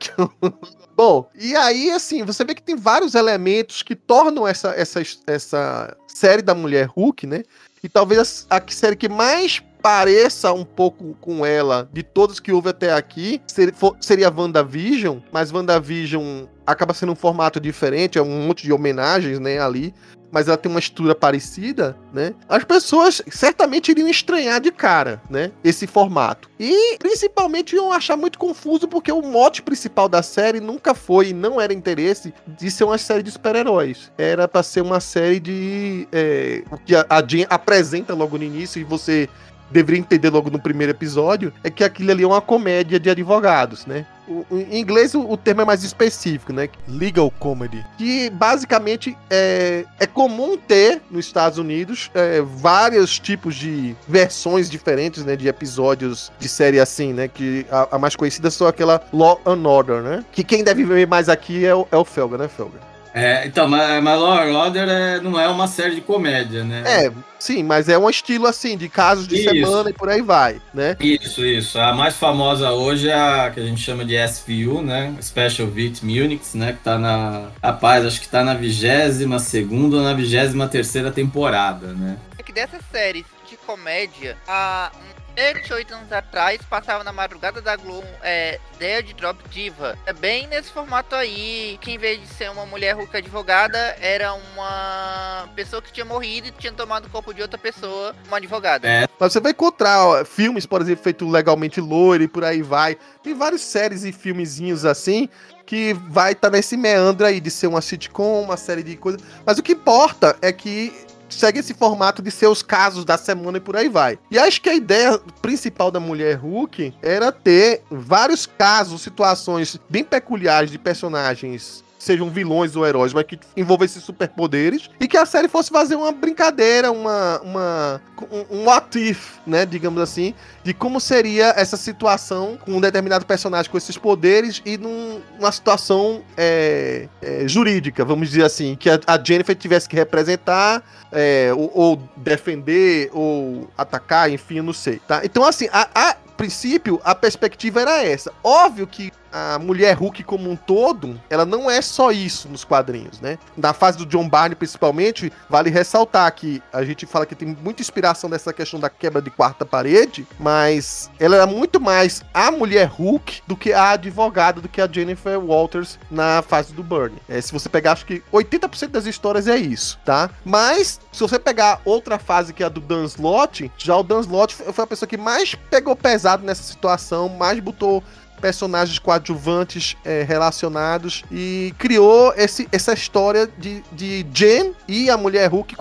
Bom, 0.95 1.31
e 1.35 1.57
aí, 1.57 1.91
assim, 1.91 2.23
você 2.23 2.45
vê 2.45 2.55
que 2.55 2.63
tem 2.63 2.77
vários 2.77 3.15
elementos 3.15 3.83
que 3.83 3.95
tornam 3.95 4.47
essa, 4.47 4.71
essa, 4.71 5.01
essa 5.27 5.97
série 6.07 6.43
da 6.43 6.55
Mulher 6.55 6.87
Hulk, 6.87 7.27
né? 7.27 7.45
E 7.83 7.89
talvez 7.89 8.47
a, 8.51 8.57
a 8.57 8.63
série 8.71 8.97
que 8.97 9.09
mais 9.09 9.63
pareça 9.83 10.53
um 10.53 10.65
pouco 10.65 11.17
com 11.21 11.45
ela 11.45 11.89
de 11.93 12.03
todos 12.03 12.41
que 12.41 12.53
houve 12.53 12.71
até 12.71 12.93
aqui, 12.93 13.41
ser, 13.47 13.73
for, 13.75 13.97
seria 14.01 14.31
WandaVision, 14.31 15.19
mas 15.33 15.53
WandaVision 15.53 16.47
acaba 16.67 16.93
sendo 16.93 17.13
um 17.13 17.17
formato 17.17 17.59
diferente, 17.59 18.19
é 18.19 18.23
um 18.23 18.47
monte 18.47 18.65
de 18.65 18.73
homenagens, 18.73 19.39
né, 19.39 19.59
ali 19.59 19.95
mas 20.31 20.49
ela 20.49 20.57
tem 20.57 20.71
uma 20.71 20.79
estrutura 20.79 21.15
parecida, 21.15 21.97
né? 22.13 22.35
As 22.49 22.65
pessoas 22.65 23.23
certamente 23.31 23.91
iriam 23.91 24.09
estranhar 24.09 24.61
de 24.61 24.71
cara, 24.71 25.23
né? 25.29 25.51
Esse 25.65 25.87
formato. 25.87 26.51
E 26.59 26.97
principalmente 26.99 27.75
iam 27.75 27.93
achar 27.93 28.17
muito 28.17 28.39
confuso 28.39 28.87
porque 28.87 29.11
o 29.11 29.23
mote 29.23 29.63
principal 29.63 30.09
da 30.09 30.23
série 30.23 30.61
nunca 30.61 30.95
foi 30.95 31.29
e 31.29 31.33
não 31.33 31.61
era 31.61 31.73
interesse 31.73 32.35
de 32.47 32.71
ser 32.71 32.85
uma 32.85 32.99
série 32.99 33.23
de 33.23 33.31
super-heróis. 33.31 34.13
Era 34.19 34.47
para 34.47 34.63
ser 34.63 34.83
uma 34.83 35.01
série 35.01 35.41
de. 35.41 36.09
É, 36.13 36.63
que 36.85 36.95
a, 36.95 37.07
a 37.09 37.27
Jean 37.27 37.47
apresenta 37.49 38.15
logo 38.15 38.37
no 38.37 38.45
início 38.45 38.81
e 38.81 38.85
você 38.85 39.29
deveria 39.71 40.01
entender 40.01 40.31
logo 40.31 40.51
no 40.51 40.59
primeiro 40.59 40.93
episódio, 40.93 41.53
é 41.63 41.71
que 41.71 41.85
aquilo 41.85 42.11
ali 42.11 42.23
é 42.23 42.27
uma 42.27 42.41
comédia 42.41 42.99
de 42.99 43.11
advogados, 43.11 43.87
né? 43.87 44.07
O, 44.29 44.45
em 44.51 44.79
inglês 44.79 45.15
o, 45.15 45.21
o, 45.21 45.37
termo 45.39 45.63
é 45.63 45.65
mais 45.65 45.83
específico, 45.83 46.53
né? 46.53 46.69
Legal 46.87 47.31
comedy. 47.39 47.85
Que 47.97 48.29
basicamente 48.29 49.17
é, 49.31 49.87
é 49.99 50.07
comum 50.07 50.59
ter 50.59 51.01
nos 51.11 51.25
Estados 51.25 51.59
Unidos 51.59 52.11
é, 52.15 52.43
vários 52.43 53.19
tipos 53.19 53.55
de 53.55 53.97
versões 54.07 54.69
diferentes, 54.69 55.25
né? 55.25 55.35
De 55.35 55.49
episódios 55.49 56.31
de 56.39 56.49
série 56.49 56.79
assim, 56.79 57.15
né? 57.15 57.27
Que 57.27 57.65
a, 57.71 57.97
a 57.97 57.99
mais 57.99 58.15
conhecida 58.15 58.51
são 58.51 58.67
aquela 58.67 59.01
Law 59.13 59.41
and 59.47 59.67
Order, 59.67 60.03
né? 60.03 60.25
Que 60.31 60.45
quem 60.45 60.63
deve 60.63 60.85
ver 60.85 61.07
mais 61.07 61.31
aqui 61.31 61.65
é 61.65 61.75
o, 61.75 61.89
é 61.91 61.97
o 61.97 62.05
Felga, 62.05 62.37
né, 62.37 62.49
Felga? 62.49 62.79
É, 63.19 63.47
então, 63.47 63.69
mas, 63.69 64.03
mas 64.03 64.21
Law 64.21 64.41
and 64.41 64.57
Order 64.57 64.89
é, 64.89 65.21
não 65.21 65.39
é 65.39 65.49
uma 65.49 65.67
série 65.67 65.97
de 65.97 66.01
comédia, 66.01 66.63
né? 66.63 66.83
É, 66.87 67.13
sim, 67.39 67.63
mas 67.63 67.89
é 67.89 67.99
um 67.99 68.09
estilo 68.09 68.47
assim, 68.47 68.77
de 68.77 68.89
casos 68.89 69.27
de 69.27 69.37
isso. 69.37 69.51
semana 69.51 69.91
e 69.91 69.93
por 69.93 70.09
aí 70.09 70.23
vai, 70.23 70.61
né? 70.73 70.97
Isso, 71.01 71.45
isso. 71.45 71.79
A 71.79 71.93
mais 71.93 72.17
famosa 72.17 72.71
hoje 72.71 73.09
é 73.09 73.15
a 73.15 73.51
que 73.51 73.61
a 73.61 73.65
gente 73.65 73.81
chama 73.81 74.05
de 74.05 74.17
SVU, 74.17 74.83
né? 74.83 75.15
Special 75.21 75.67
Victim 75.69 76.19
Units, 76.19 76.55
né? 76.55 76.73
Que 76.73 76.79
tá 76.79 76.99
na. 76.99 77.49
Rapaz, 77.63 78.07
acho 78.07 78.21
que 78.21 78.29
tá 78.29 78.45
na 78.45 78.55
22 78.55 79.43
segunda 79.43 79.97
ou 79.97 80.03
na 80.03 80.15
23 80.15 80.71
terceira 80.71 81.11
temporada, 81.11 81.89
né? 81.89 82.17
É 82.39 82.43
que 82.43 82.53
dessas 82.53 82.81
séries 82.93 83.25
de 83.49 83.57
comédia, 83.57 84.37
a 84.47 84.93
7, 85.39 85.73
8 85.73 85.95
anos 85.95 86.11
atrás, 86.11 86.61
passava 86.69 87.05
na 87.05 87.13
madrugada 87.13 87.63
da 87.63 87.77
Globo 87.77 88.09
é, 88.25 88.59
Dead 88.77 89.15
Drop 89.15 89.39
Diva. 89.49 89.97
É 90.05 90.13
bem 90.13 90.49
nesse 90.49 90.73
formato 90.73 91.15
aí, 91.15 91.79
que 91.81 91.93
em 91.93 91.97
vez 91.97 92.21
de 92.21 92.27
ser 92.27 92.51
uma 92.51 92.67
mulher 92.67 92.97
ruca 92.97 93.19
advogada, 93.19 93.79
era 94.01 94.35
uma 94.35 95.49
pessoa 95.55 95.81
que 95.81 95.93
tinha 95.93 96.05
morrido 96.05 96.49
e 96.49 96.51
tinha 96.51 96.73
tomado 96.73 97.07
o 97.07 97.11
corpo 97.11 97.33
de 97.33 97.41
outra 97.41 97.57
pessoa, 97.57 98.17
uma 98.27 98.39
advogada. 98.39 98.89
É. 98.89 99.09
Mas 99.17 99.33
você 99.33 99.39
vai 99.39 99.53
encontrar 99.53 100.05
ó, 100.05 100.25
filmes, 100.25 100.67
por 100.67 100.83
exemplo, 100.83 101.05
feito 101.05 101.29
legalmente 101.29 101.81
loiro 101.81 102.25
e 102.25 102.29
por 102.29 102.43
aí 102.43 102.61
vai. 102.61 102.99
Tem 103.23 103.33
várias 103.33 103.61
séries 103.61 104.03
e 104.03 104.11
filmezinhos 104.11 104.85
assim 104.85 105.29
que 105.65 105.93
vai 106.09 106.33
estar 106.33 106.51
tá 106.51 106.57
nesse 106.57 106.77
meandro 106.77 107.25
aí 107.25 107.41
de 107.41 107.51
ser 107.51 107.69
uma 107.69 107.81
sitcom, 107.81 108.43
uma 108.43 108.57
série 108.57 108.83
de 108.83 108.97
coisas. 108.97 109.23
Mas 109.47 109.57
o 109.57 109.63
que 109.63 109.73
importa 109.73 110.37
é 110.43 110.51
que 110.51 111.07
segue 111.29 111.61
esse 111.61 111.75
formato 111.75 112.23
de 112.23 112.31
ser 112.31 112.47
os 112.47 112.63
casos 112.63 113.05
da 113.05 113.19
semana 113.19 113.59
e 113.59 113.61
por 113.61 113.77
aí 113.77 113.89
vai. 113.89 114.19
E 114.31 114.39
acho 114.39 114.61
que 114.61 114.69
a 114.69 114.75
ideia 114.75 115.19
principal 115.41 115.91
da 115.91 116.01
Mulher 116.01 116.37
Hulk 116.37 116.95
era 117.03 117.33
ter 117.33 117.83
vários 117.91 118.47
casos, 118.47 119.03
situações 119.03 119.79
bem 119.89 120.05
peculiares 120.05 120.71
de 120.71 120.79
personagens 120.79 121.85
sejam 121.99 122.31
vilões 122.31 122.77
ou 122.77 122.87
heróis, 122.87 123.13
mas 123.13 123.25
que 123.25 123.39
envolvessem 123.57 124.01
superpoderes 124.01 124.89
e 125.01 125.09
que 125.09 125.17
a 125.17 125.27
série 125.27 125.49
fosse 125.49 125.71
fazer 125.71 125.97
uma 125.97 126.13
brincadeira, 126.13 126.93
uma, 126.93 127.41
uma 127.41 128.01
um, 128.31 128.59
um 128.59 128.65
what 128.65 128.99
if, 128.99 129.37
né, 129.47 129.67
digamos 129.67 130.01
assim, 130.01 130.35
de 130.63 130.73
como 130.73 131.01
seria 131.01 131.53
essa 131.57 131.77
situação 131.77 132.59
com 132.65 132.73
um 132.73 132.81
determinado 132.81 133.27
personagem 133.27 133.71
com 133.71 133.77
esses 133.77 133.97
poderes 133.97 134.63
e 134.65 134.79
num, 134.79 135.21
numa 135.39 135.51
situação 135.51 136.23
é, 136.37 137.09
é, 137.21 137.49
jurídica, 137.49 138.05
vamos 138.05 138.29
dizer 138.29 138.45
assim, 138.45 138.77
que 138.77 138.89
a, 138.89 139.01
a 139.07 139.23
Jennifer 139.23 139.57
tivesse 139.57 139.89
que 139.89 139.97
representar 139.97 140.83
é, 141.11 141.51
ou, 141.55 141.71
ou, 141.75 142.03
defender 142.17 143.11
ou 143.13 143.69
atacar, 143.77 144.31
enfim, 144.31 144.61
não 144.61 144.73
sei, 144.73 145.01
tá? 145.01 145.23
Então 145.25 145.45
assim, 145.45 145.69
a, 145.73 145.89
a 145.95 146.17
princípio, 146.39 147.01
a 147.05 147.15
perspectiva 147.15 147.83
era 147.83 148.03
essa. 148.05 148.33
Óbvio 148.45 148.87
que 148.87 149.13
a 149.33 149.59
mulher 149.59 149.95
Hulk 149.95 150.25
como 150.25 150.51
um 150.51 150.57
todo, 150.57 151.21
ela 151.29 151.45
não 151.45 151.71
é 151.71 151.83
só 151.83 152.11
isso 152.11 152.49
nos 152.49 152.65
quadrinhos, 152.65 153.21
né? 153.21 153.39
Na 153.57 153.73
fase 153.73 153.99
do 153.99 154.07
John 154.07 154.29
Barney, 154.29 154.55
principalmente, 154.55 155.33
vale 155.51 155.69
ressaltar 155.69 156.33
que 156.33 156.63
a 156.73 156.83
gente 156.85 157.05
fala 157.05 157.27
que 157.27 157.35
tem 157.35 157.57
muita 157.61 157.83
inspiração 157.83 158.31
nessa 158.31 158.53
questão 158.53 158.81
da 158.81 158.89
quebra 158.89 159.21
de 159.21 159.31
quarta 159.31 159.67
parede, 159.67 160.27
mas 160.39 161.11
ela 161.19 161.37
era 161.37 161.47
muito 161.47 161.81
mais 161.81 162.23
a 162.33 162.51
mulher 162.51 162.87
Hulk 162.87 163.43
do 163.47 163.57
que 163.57 163.73
a 163.73 163.91
advogada, 163.91 164.61
do 164.61 164.69
que 164.69 164.81
a 164.81 164.89
Jennifer 164.91 165.39
Walters 165.39 165.99
na 166.11 166.41
fase 166.41 166.73
do 166.73 166.83
Burnie. 166.83 167.21
É, 167.29 167.41
se 167.41 167.53
você 167.53 167.69
pegar, 167.69 167.93
acho 167.93 168.07
que 168.07 168.23
80% 168.33 168.89
das 168.89 169.07
histórias 169.07 169.47
é 169.47 169.57
isso, 169.57 169.99
tá? 170.05 170.31
Mas, 170.45 171.01
se 171.13 171.21
você 171.21 171.39
pegar 171.39 171.81
outra 171.85 172.19
fase 172.19 172.53
que 172.53 172.63
é 172.63 172.67
a 172.67 172.69
do 172.71 172.81
Dan 172.81 173.05
Slott, 173.05 173.71
já 173.77 173.97
o 173.97 174.03
Dan 174.03 174.21
Slott 174.21 174.55
foi 174.55 174.85
a 174.85 174.87
pessoa 174.87 175.09
que 175.09 175.17
mais 175.17 175.55
pegou 175.55 175.95
pesado 175.95 176.28
nessa 176.37 176.63
situação, 176.63 177.29
mais 177.29 177.59
botou 177.61 178.03
personagens 178.41 178.99
coadjuvantes 178.99 179.97
é, 180.05 180.23
relacionados 180.23 181.25
e 181.31 181.75
criou 181.77 182.33
esse, 182.37 182.69
essa 182.71 182.93
história 182.93 183.49
de, 183.59 183.83
de 183.93 184.25
Jen 184.33 184.75
e 184.87 185.11
a 185.11 185.17
mulher 185.17 185.51
Hulk 185.51 185.75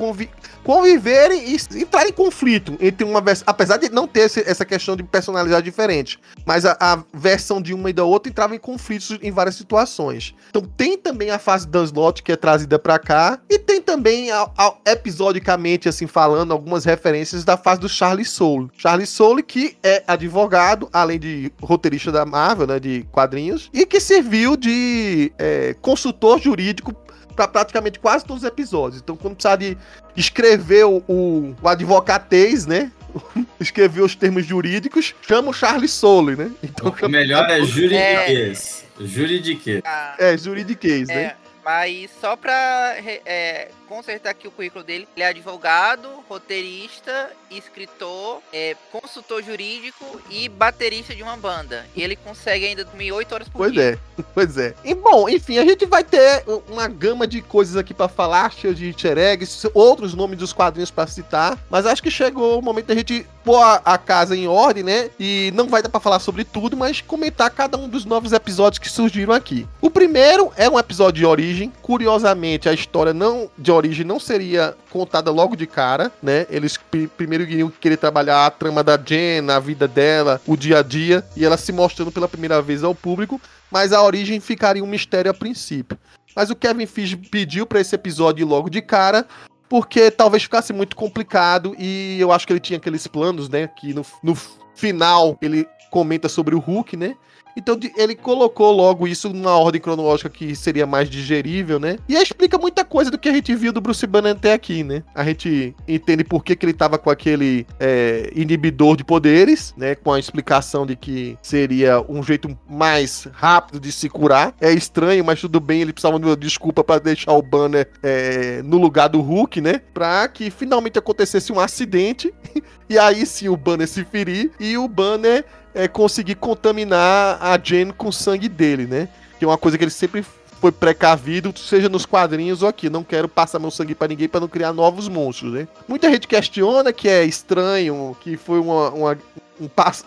conviverem 0.68 1.56
e 1.56 1.82
entrar 1.82 2.06
em 2.10 2.12
conflito 2.12 2.76
entre 2.82 3.06
uma 3.06 3.22
versão. 3.22 3.46
Apesar 3.48 3.78
de 3.78 3.88
não 3.88 4.06
ter 4.06 4.24
esse, 4.24 4.42
essa 4.42 4.66
questão 4.66 4.98
de 4.98 5.04
personalidade 5.04 5.64
diferente, 5.64 6.20
mas 6.46 6.66
a, 6.66 6.76
a, 6.78 7.02
versão 7.14 7.62
de 7.62 7.74
uma 7.74 7.90
e 7.90 7.94
da 7.94 8.04
outra 8.04 8.30
entrava 8.30 8.54
em 8.54 8.60
conflitos 8.60 9.18
em 9.22 9.32
várias 9.32 9.56
situações. 9.56 10.36
Então 10.50 10.62
tem 10.76 10.98
também 10.98 11.30
a 11.30 11.40
fase 11.40 11.66
Dan 11.66 11.86
Slott 11.86 12.22
que 12.22 12.34
é 12.34 12.36
trazida 12.36 12.78
para 12.78 13.00
cá, 13.00 13.40
e 13.50 13.58
tem 13.58 13.82
também, 13.82 14.30
a, 14.30 14.50
a, 14.58 14.74
episodicamente, 14.88 15.88
assim, 15.88 16.06
falando, 16.06 16.52
algumas 16.52 16.84
referências 16.84 17.46
da 17.46 17.56
fase 17.56 17.80
do 17.80 17.88
Charlie 17.88 18.26
Soule. 18.26 18.70
Charlie 18.78 19.08
Soule, 19.08 19.44
que 19.44 19.78
é 19.82 20.04
advogado, 20.06 20.90
além 20.92 21.18
de 21.18 21.50
roteirista 21.62 22.12
da 22.12 22.26
Marvel, 22.26 22.68
né, 22.68 22.78
de 22.78 23.08
quadrinhos, 23.10 23.70
e 23.74 23.86
que 23.86 24.02
serviu 24.02 24.58
de 24.58 25.32
é, 25.38 25.74
consultor 25.82 26.42
jurídico 26.42 26.94
para 27.38 27.48
praticamente 27.48 28.00
quase 28.00 28.26
todos 28.26 28.42
os 28.42 28.48
episódios. 28.48 29.00
Então, 29.00 29.16
quando 29.16 29.36
precisar 29.36 29.56
de 29.56 29.78
escrever 30.16 30.86
o, 30.86 31.04
o, 31.08 31.56
o 31.62 31.68
advocatez, 31.70 32.66
né? 32.66 32.92
escrever 33.62 34.02
os 34.02 34.16
termos 34.16 34.46
jurídicos, 34.46 35.16
chama 35.22 35.52
o 35.52 35.54
Charles 35.54 35.92
Soule, 35.92 36.36
né? 36.36 36.52
Então, 36.64 36.94
o 37.02 37.10
melhor 37.10 37.48
é 37.50 37.62
juridiquês. 37.64 38.84
É... 39.00 39.06
Juridiquês. 39.06 39.82
Ah, 39.86 40.16
é, 40.18 40.38
juridiquês, 40.38 41.08
né? 41.08 41.14
é, 41.14 41.28
né? 41.28 41.36
Mas 41.64 42.10
só 42.20 42.36
pra 42.36 42.96
é, 43.26 43.70
consertar 43.88 44.32
aqui 44.32 44.48
o 44.48 44.52
currículo 44.52 44.84
dele. 44.84 45.08
Ele 45.16 45.24
é 45.24 45.28
advogado, 45.30 46.08
roteirista, 46.30 47.32
escritor, 47.50 48.42
é, 48.54 48.76
consultor 48.92 49.44
jurídico 49.44 50.22
e 50.30 50.50
baterista 50.50 51.16
de 51.16 51.24
uma 51.24 51.38
banda. 51.38 51.86
E 51.96 52.04
ele 52.04 52.16
consegue 52.16 52.66
ainda 52.66 52.84
dormir 52.84 53.12
8 53.12 53.34
horas 53.34 53.50
por 53.50 53.58
pois 53.58 53.72
dia. 53.72 54.00
Pois 54.16 54.26
é, 54.26 54.32
pois 54.34 54.58
é. 54.58 54.76
E 54.84 54.94
bom, 54.94 55.30
enfim, 55.30 55.58
a 55.58 55.66
gente 55.66 55.86
vai 55.86 56.04
ter 56.04 56.44
uma 56.70 56.88
gama 56.88 57.26
de 57.26 57.42
coisas 57.42 57.76
aqui 57.76 57.94
para 57.94 58.08
falar, 58.08 58.52
cheio 58.52 58.76
de 58.76 58.94
eggs, 59.08 59.70
outros 59.74 60.14
nomes 60.14 60.38
dos 60.38 60.54
quadrinhos 60.54 60.92
para 60.92 61.08
citar, 61.08 61.58
mas 61.70 61.86
acho 61.86 62.04
que 62.04 62.12
chegou 62.12 62.60
o 62.60 62.62
momento 62.62 62.88
da 62.88 62.96
gente 62.96 63.26
pôr 63.44 63.62
a, 63.62 63.82
a 63.86 63.98
casa 63.98 64.36
em 64.36 64.46
ordem, 64.46 64.84
né? 64.84 65.10
E 65.18 65.52
não 65.56 65.68
vai 65.68 65.82
dar 65.82 65.88
para 65.88 66.02
falar 66.02 66.20
sobre 66.20 66.44
tudo, 66.44 66.76
mas 66.76 67.00
comentar 67.00 67.50
cada 67.50 67.78
um 67.78 67.88
dos 67.88 68.04
novos 68.04 68.34
episódios 68.34 68.80
que 68.80 68.90
surgiram 68.90 69.34
aqui. 69.34 69.66
O 69.80 69.90
primeiro 69.90 70.52
é 70.58 70.70
um 70.70 70.78
episódio 70.78 71.22
de 71.22 71.26
origem. 71.26 71.72
Curiosamente, 71.82 72.68
a 72.68 72.74
história 72.74 73.14
não 73.14 73.50
de 73.58 73.72
origem 73.78 74.06
não 74.06 74.20
seria 74.20 74.76
contada 74.90 75.32
logo 75.32 75.56
de 75.56 75.66
cara, 75.66 76.12
né? 76.22 76.46
Eles 76.50 76.78
primeiro 77.16 77.44
iriam 77.44 77.70
querer 77.70 77.98
trabalhar 77.98 78.46
a 78.46 78.52
trama 78.52 78.84
da 78.84 78.98
Jen, 78.98 79.50
a 79.50 79.60
vida 79.60 79.88
dela, 79.88 80.42
o 80.46 80.58
dia 80.58 80.80
a 80.80 80.84
dia, 80.84 81.24
e 81.36 81.46
ela 81.46 81.58
se 81.58 81.72
mostrando 81.72 82.12
pela 82.12 82.28
primeira 82.28 82.62
vez 82.62 82.84
ao 82.84 82.94
público, 82.94 83.40
mas 83.72 83.94
a 83.94 84.02
origem 84.02 84.40
ficaria 84.40 84.84
um 84.84 84.88
mistério 84.88 85.32
a 85.32 85.34
princípio. 85.34 85.98
Mas 86.36 86.50
o 86.50 86.56
Kevin 86.56 86.86
Feige 86.86 87.16
pediu 87.18 87.66
para 87.66 87.80
esse 87.80 87.96
episódio 87.96 88.46
logo 88.46 88.70
de 88.70 88.82
cara, 88.82 89.26
porque 89.68 90.12
talvez 90.12 90.44
ficasse 90.44 90.72
muito 90.72 90.96
complicado 90.96 91.76
e 91.78 92.18
eu 92.20 92.32
acho 92.32 92.46
que 92.46 92.54
ele 92.54 92.60
tinha 92.60 92.78
aqueles 92.78 93.08
planos, 93.08 93.50
né? 93.50 93.68
Que 93.68 93.94
no, 93.94 94.06
no 94.24 94.36
final 94.76 95.38
ele 95.42 95.68
comenta 95.90 96.30
sobre 96.30 96.56
o 96.56 96.60
Hulk, 96.60 96.96
né? 96.96 97.16
Então 97.58 97.78
ele 97.98 98.16
colocou 98.16 98.72
logo 98.72 99.08
isso 99.08 99.30
numa 99.30 99.58
ordem 99.58 99.82
cronológica 99.82 100.30
que 100.30 100.56
seria 100.56 100.86
mais 100.86 101.10
digerível, 101.10 101.80
né? 101.80 101.98
E 102.08 102.16
explica 102.16 102.56
muita 102.56 102.86
coisa 102.86 103.10
do 103.10 103.18
que 103.18 103.28
a 103.28 103.34
gente 103.34 103.56
viu 103.56 103.74
do 103.74 103.82
Bruce 103.82 104.06
Banner 104.06 104.34
até 104.34 104.54
aqui, 104.54 104.84
né? 104.84 105.02
A 105.16 105.24
gente 105.24 105.76
entende 105.88 106.24
por 106.24 106.44
que, 106.44 106.56
que 106.56 106.64
ele 106.66 106.74
tava 106.74 107.00
com 107.00 107.10
aquele 107.10 107.66
é, 107.80 108.32
inibidor 108.36 108.96
de 108.96 109.04
poderes, 109.04 109.74
né? 109.76 109.96
Com 109.96 110.14
a 110.14 110.20
explicação 110.20 110.86
de 110.86 110.96
que 110.96 111.36
seria 111.42 112.00
um 112.08 112.22
jeito 112.22 112.56
mais 112.70 113.28
rápido 113.34 113.80
de 113.80 113.92
se 113.92 114.08
curar. 114.08 114.54
É 114.62 114.72
estranho, 114.72 115.26
mas 115.26 115.42
tudo 115.42 115.60
bem, 115.60 115.82
ele 115.82 115.94
precisava 115.94 116.20
de 116.20 116.26
uma 116.28 116.38
desculpa 116.38 116.84
para 116.84 117.00
deixar 117.00 117.32
o 117.32 117.42
Banner 117.42 117.90
é, 118.04 118.62
no 118.62 118.78
lugar 118.78 119.08
do 119.08 119.20
Hulk, 119.20 119.60
né? 119.62 119.82
Pra 119.96 120.28
que 120.28 120.52
finalmente 120.52 121.00
acontecesse 121.00 121.52
um 121.52 121.60
acidente. 121.60 122.32
e 122.88 123.00
aí 123.00 123.26
sim 123.26 123.50
o 123.50 123.58
Banner 123.58 123.88
se 123.88 124.06
ferir 124.06 124.52
e 124.60 124.78
o 124.78 124.88
Banner 124.88 125.44
é, 125.78 125.88
conseguir 125.88 126.36
contaminar 126.36 127.38
a 127.40 127.58
Jen 127.58 127.92
com 127.92 128.08
o 128.08 128.14
sangue 128.14 128.50
dele, 128.50 128.88
né? 128.88 129.08
Que 129.38 129.46
é 129.46 129.48
uma 129.48 129.58
coisa 129.58 129.78
que 129.78 129.84
ele 129.84 129.92
sempre 129.92 130.26
foi 130.60 130.72
precavido, 130.72 131.54
seja 131.56 131.88
nos 131.88 132.06
quadrinhos 132.06 132.64
ou 132.64 132.70
aqui. 132.70 132.90
Não 132.90 133.04
quero 133.04 133.30
passar 133.30 133.60
meu 133.60 133.70
sangue 133.70 133.94
para 133.94 134.08
ninguém 134.08 134.28
para 134.28 134.40
não 134.40 134.48
criar 134.48 134.74
novos 134.74 135.08
monstros, 135.08 135.54
né? 135.54 135.68
Muita 135.88 136.10
gente 136.10 136.28
questiona 136.28 136.92
que 136.92 137.08
é 137.08 137.24
estranho, 137.24 138.18
que 138.20 138.36
foi 138.36 138.60
uma, 138.60 138.90
uma, 138.90 139.18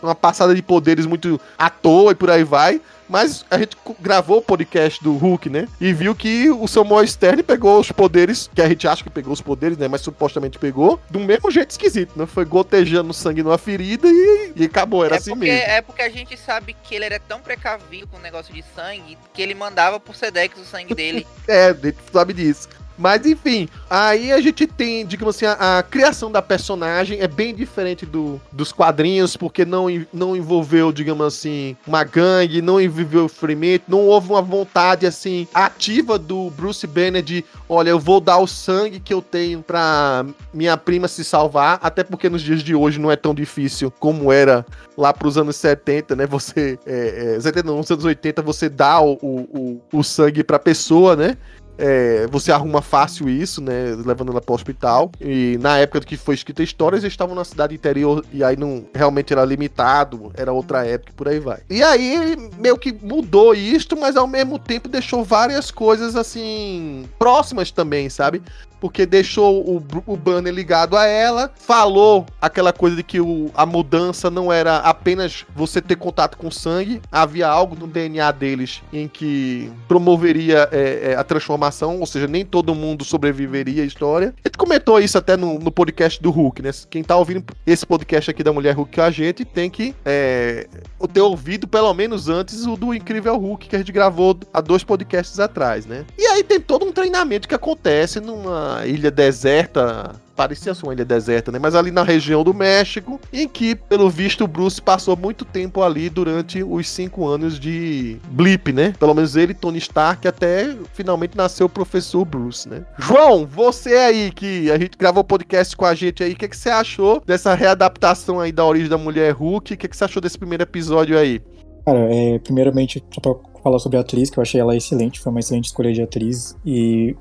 uma 0.02 0.14
passada 0.14 0.54
de 0.54 0.62
poderes 0.62 1.06
muito 1.06 1.40
à 1.56 1.70
toa 1.70 2.12
e 2.12 2.16
por 2.16 2.30
aí 2.30 2.42
vai. 2.42 2.80
Mas 3.11 3.45
a 3.50 3.59
gente 3.59 3.76
gravou 3.99 4.38
o 4.38 4.43
podcast 4.43 5.02
do 5.02 5.17
Hulk, 5.17 5.50
né? 5.50 5.67
E 5.81 5.93
viu 5.93 6.14
que 6.14 6.49
o 6.49 6.69
Samuel 6.69 7.07
Stern 7.07 7.43
pegou 7.43 7.81
os 7.81 7.90
poderes, 7.90 8.49
que 8.55 8.62
a 8.62 8.69
gente 8.69 8.87
acha 8.87 9.02
que 9.02 9.11
pegou 9.11 9.33
os 9.33 9.40
poderes, 9.40 9.76
né? 9.76 9.88
Mas 9.88 10.00
supostamente 10.00 10.59
pegou, 10.59 11.00
do 11.11 11.19
mesmo 11.19 11.50
jeito 11.50 11.71
esquisito, 11.71 12.17
né? 12.17 12.25
Foi 12.25 12.45
gotejando 12.45 13.12
sangue 13.12 13.43
numa 13.43 13.59
ferida 13.59 14.07
e, 14.09 14.52
e 14.55 14.64
acabou, 14.64 15.05
era 15.05 15.17
é 15.17 15.19
assim 15.19 15.31
porque, 15.31 15.47
mesmo. 15.47 15.71
É 15.71 15.83
porque 15.83 16.02
a 16.02 16.09
gente 16.09 16.37
sabe 16.37 16.76
que 16.85 16.95
ele 16.95 17.05
era 17.05 17.19
tão 17.19 17.40
precavido 17.40 18.07
com 18.07 18.17
o 18.17 18.21
negócio 18.21 18.55
de 18.55 18.64
sangue 18.76 19.19
que 19.35 19.43
ele 19.43 19.55
mandava 19.55 19.99
pro 19.99 20.14
Sedex 20.14 20.57
o 20.61 20.64
sangue 20.64 20.95
dele. 20.95 21.26
é, 21.49 21.67
a 21.67 21.73
gente 21.73 21.99
sabe 22.12 22.33
disso. 22.33 22.69
Mas 23.00 23.25
enfim, 23.25 23.66
aí 23.88 24.30
a 24.30 24.42
gente 24.42 24.66
tem, 24.66 25.07
digamos 25.07 25.35
assim, 25.35 25.47
a, 25.47 25.78
a, 25.78 25.83
criação 25.83 26.30
da 26.30 26.42
personagem 26.42 27.19
é 27.21 27.26
bem 27.26 27.54
diferente 27.54 28.04
do, 28.04 28.38
dos 28.52 28.73
quadrinhos, 28.73 29.38
porque 29.38 29.64
não, 29.64 29.87
não 30.12 30.37
envolveu, 30.37 30.92
digamos 30.92 31.26
assim, 31.26 31.75
uma 31.87 32.04
gangue, 32.04 32.61
não 32.61 32.78
envolveu 32.78 33.26
ferimento, 33.26 33.85
não 33.88 34.07
houve 34.07 34.28
uma 34.28 34.42
vontade, 34.42 35.07
assim, 35.07 35.49
ativa 35.54 36.19
do 36.19 36.50
Bruce 36.50 36.87
Banner 36.87 37.23
de, 37.23 37.42
olha, 37.66 37.88
eu 37.88 37.99
vou 37.99 38.21
dar 38.21 38.37
o 38.37 38.47
sangue 38.47 39.00
que 39.00 39.14
eu 39.14 39.23
tenho 39.23 39.62
pra 39.62 40.26
minha 40.52 40.76
prima 40.76 41.09
se 41.09 41.25
salvar, 41.25 41.78
até 41.83 42.04
porque 42.04 42.28
nos 42.28 42.42
dias 42.42 42.62
de 42.62 42.75
hoje 42.75 43.00
não 43.00 43.11
é 43.11 43.16
tão 43.16 43.35
difícil 43.35 43.90
como 43.99 44.30
era 44.30 44.66
lá 44.95 45.14
pros 45.14 45.38
anos 45.38 45.57
70, 45.57 46.14
né? 46.14 46.26
Você, 46.26 46.78
é, 46.85 47.37
é, 47.37 47.40
70 47.40 47.66
não, 47.66 47.78
nos 47.78 47.90
anos 47.90 48.04
80, 48.04 48.42
você 48.42 48.69
dá 48.69 49.00
o, 49.00 49.12
o, 49.23 49.80
o 49.90 50.04
sangue 50.04 50.45
pra 50.45 50.59
pessoa, 50.59 51.16
né? 51.16 51.38
É, 51.80 52.26
você 52.26 52.52
arruma 52.52 52.82
fácil 52.82 53.28
isso, 53.28 53.60
né? 53.62 53.96
Levando 54.04 54.30
ela 54.30 54.40
para 54.40 54.52
o 54.52 54.54
hospital. 54.54 55.10
E 55.20 55.58
na 55.60 55.78
época 55.78 56.00
que 56.00 56.16
foi 56.16 56.34
escrita 56.34 56.62
a 56.62 56.64
história, 56.64 56.96
eles 56.96 57.04
estavam 57.04 57.34
na 57.34 57.44
cidade 57.44 57.75
interior 57.75 58.25
e 58.32 58.44
aí 58.44 58.56
não 58.56 58.84
realmente 58.94 59.32
era 59.32 59.44
limitado, 59.44 60.30
era 60.34 60.52
outra 60.52 60.87
época 60.87 61.12
por 61.16 61.26
aí 61.26 61.40
vai. 61.40 61.60
E 61.70 61.82
aí 61.82 62.37
meio 62.58 62.76
que 62.76 62.92
mudou 62.92 63.54
isto, 63.54 63.96
mas 63.96 64.16
ao 64.16 64.26
mesmo 64.26 64.58
tempo 64.58 64.88
deixou 64.88 65.25
várias 65.25 65.70
coisas 65.70 66.14
assim 66.16 67.08
próximas 67.18 67.70
também, 67.70 68.10
sabe? 68.10 68.42
porque 68.80 69.04
deixou 69.04 69.62
o, 69.62 69.84
o 70.06 70.16
banner 70.16 70.52
ligado 70.52 70.96
a 70.96 71.06
ela, 71.06 71.52
falou 71.54 72.26
aquela 72.40 72.72
coisa 72.72 72.96
de 72.96 73.02
que 73.02 73.20
o, 73.20 73.50
a 73.54 73.66
mudança 73.66 74.30
não 74.30 74.50
era 74.50 74.78
apenas 74.78 75.44
você 75.54 75.80
ter 75.82 75.96
contato 75.96 76.38
com 76.38 76.50
sangue, 76.50 77.00
havia 77.12 77.46
algo 77.46 77.76
no 77.76 77.87
DNA 77.87 78.32
deles 78.32 78.82
em 78.92 79.06
que 79.06 79.70
promoveria 79.87 80.68
é, 80.72 81.10
é, 81.10 81.14
a 81.14 81.22
transformação, 81.22 81.69
ou 82.00 82.06
seja, 82.06 82.26
nem 82.26 82.44
todo 82.44 82.74
mundo 82.74 83.04
sobreviveria 83.04 83.82
à 83.82 83.86
história. 83.86 84.34
A 84.44 84.48
gente 84.48 84.58
comentou 84.58 84.98
isso 85.00 85.16
até 85.18 85.36
no, 85.36 85.58
no 85.58 85.70
podcast 85.70 86.20
do 86.22 86.30
Hulk, 86.30 86.62
né? 86.62 86.70
Quem 86.88 87.02
tá 87.02 87.16
ouvindo 87.16 87.44
esse 87.66 87.86
podcast 87.86 88.30
aqui 88.30 88.42
da 88.42 88.52
Mulher 88.52 88.74
Hulk 88.74 88.94
com 88.94 89.02
a 89.02 89.10
gente 89.10 89.44
tem 89.44 89.70
que 89.70 89.94
é, 90.04 90.66
ter 91.12 91.20
ouvido 91.20 91.66
pelo 91.66 91.92
menos 91.94 92.28
antes 92.28 92.66
o 92.66 92.76
do 92.76 92.94
Incrível 92.94 93.36
Hulk 93.36 93.68
que 93.68 93.76
a 93.76 93.78
gente 93.78 93.92
gravou 93.92 94.38
há 94.52 94.60
dois 94.60 94.84
podcasts 94.84 95.38
atrás, 95.38 95.86
né? 95.86 96.04
E 96.18 96.26
aí 96.26 96.42
tem 96.42 96.60
todo 96.60 96.84
um 96.84 96.92
treinamento 96.92 97.48
que 97.48 97.54
acontece 97.54 98.20
numa 98.20 98.82
ilha 98.86 99.10
deserta 99.10 100.20
parecia 100.40 100.75
ser 100.75 100.87
uma 100.87 100.94
ilha 100.94 101.04
deserta, 101.04 101.52
né? 101.52 101.59
Mas 101.59 101.75
ali 101.75 101.90
na 101.90 102.02
região 102.02 102.42
do 102.42 102.54
México, 102.54 103.20
em 103.30 103.47
que, 103.47 103.75
pelo 103.75 104.09
visto, 104.09 104.44
o 104.44 104.49
Bruce 104.49 104.80
passou 104.80 105.14
muito 105.14 105.44
tempo 105.44 105.82
ali 105.82 106.09
durante 106.09 106.62
os 106.62 106.88
cinco 106.88 107.28
anos 107.28 107.61
de 107.61 108.16
Blip, 108.30 108.73
né? 108.73 108.94
Pelo 108.99 109.12
menos 109.12 109.37
ele, 109.37 109.52
Tony 109.52 109.76
Stark, 109.76 110.26
até 110.26 110.75
finalmente 110.94 111.37
nasceu 111.37 111.66
o 111.66 111.68
professor 111.68 112.25
Bruce, 112.25 112.66
né? 112.66 112.87
João, 112.99 113.44
você 113.44 113.92
aí 113.92 114.30
que 114.30 114.70
a 114.70 114.78
gente 114.78 114.97
gravou 114.97 115.23
podcast 115.23 115.76
com 115.76 115.85
a 115.85 115.94
gente 115.94 116.25
aí, 116.25 116.32
o 116.32 116.37
que, 116.37 116.49
que 116.49 116.56
você 116.56 116.70
achou 116.70 117.23
dessa 117.26 117.52
readaptação 117.52 118.40
aí 118.40 118.50
da 118.50 118.64
origem 118.64 118.88
da 118.88 118.97
mulher 118.97 119.35
Hulk? 119.35 119.75
O 119.75 119.76
que, 119.76 119.88
que 119.88 119.94
você 119.94 120.04
achou 120.04 120.23
desse 120.23 120.38
primeiro 120.38 120.62
episódio 120.62 121.18
aí? 121.18 121.42
Cara, 121.85 122.09
é, 122.11 122.38
primeiramente, 122.38 123.04
só 123.12 123.20
pra 123.20 123.50
falar 123.62 123.79
sobre 123.79 123.99
a 123.99 124.00
atriz, 124.00 124.31
que 124.31 124.38
eu 124.38 124.43
achei 124.43 124.61
ela 124.61 124.76
excelente, 124.76 125.21
foi 125.21 125.31
uma 125.31 125.40
excelente 125.40 125.67
escolha 125.67 125.93
de 125.93 126.02
atriz. 126.02 126.57
E, 126.64 127.17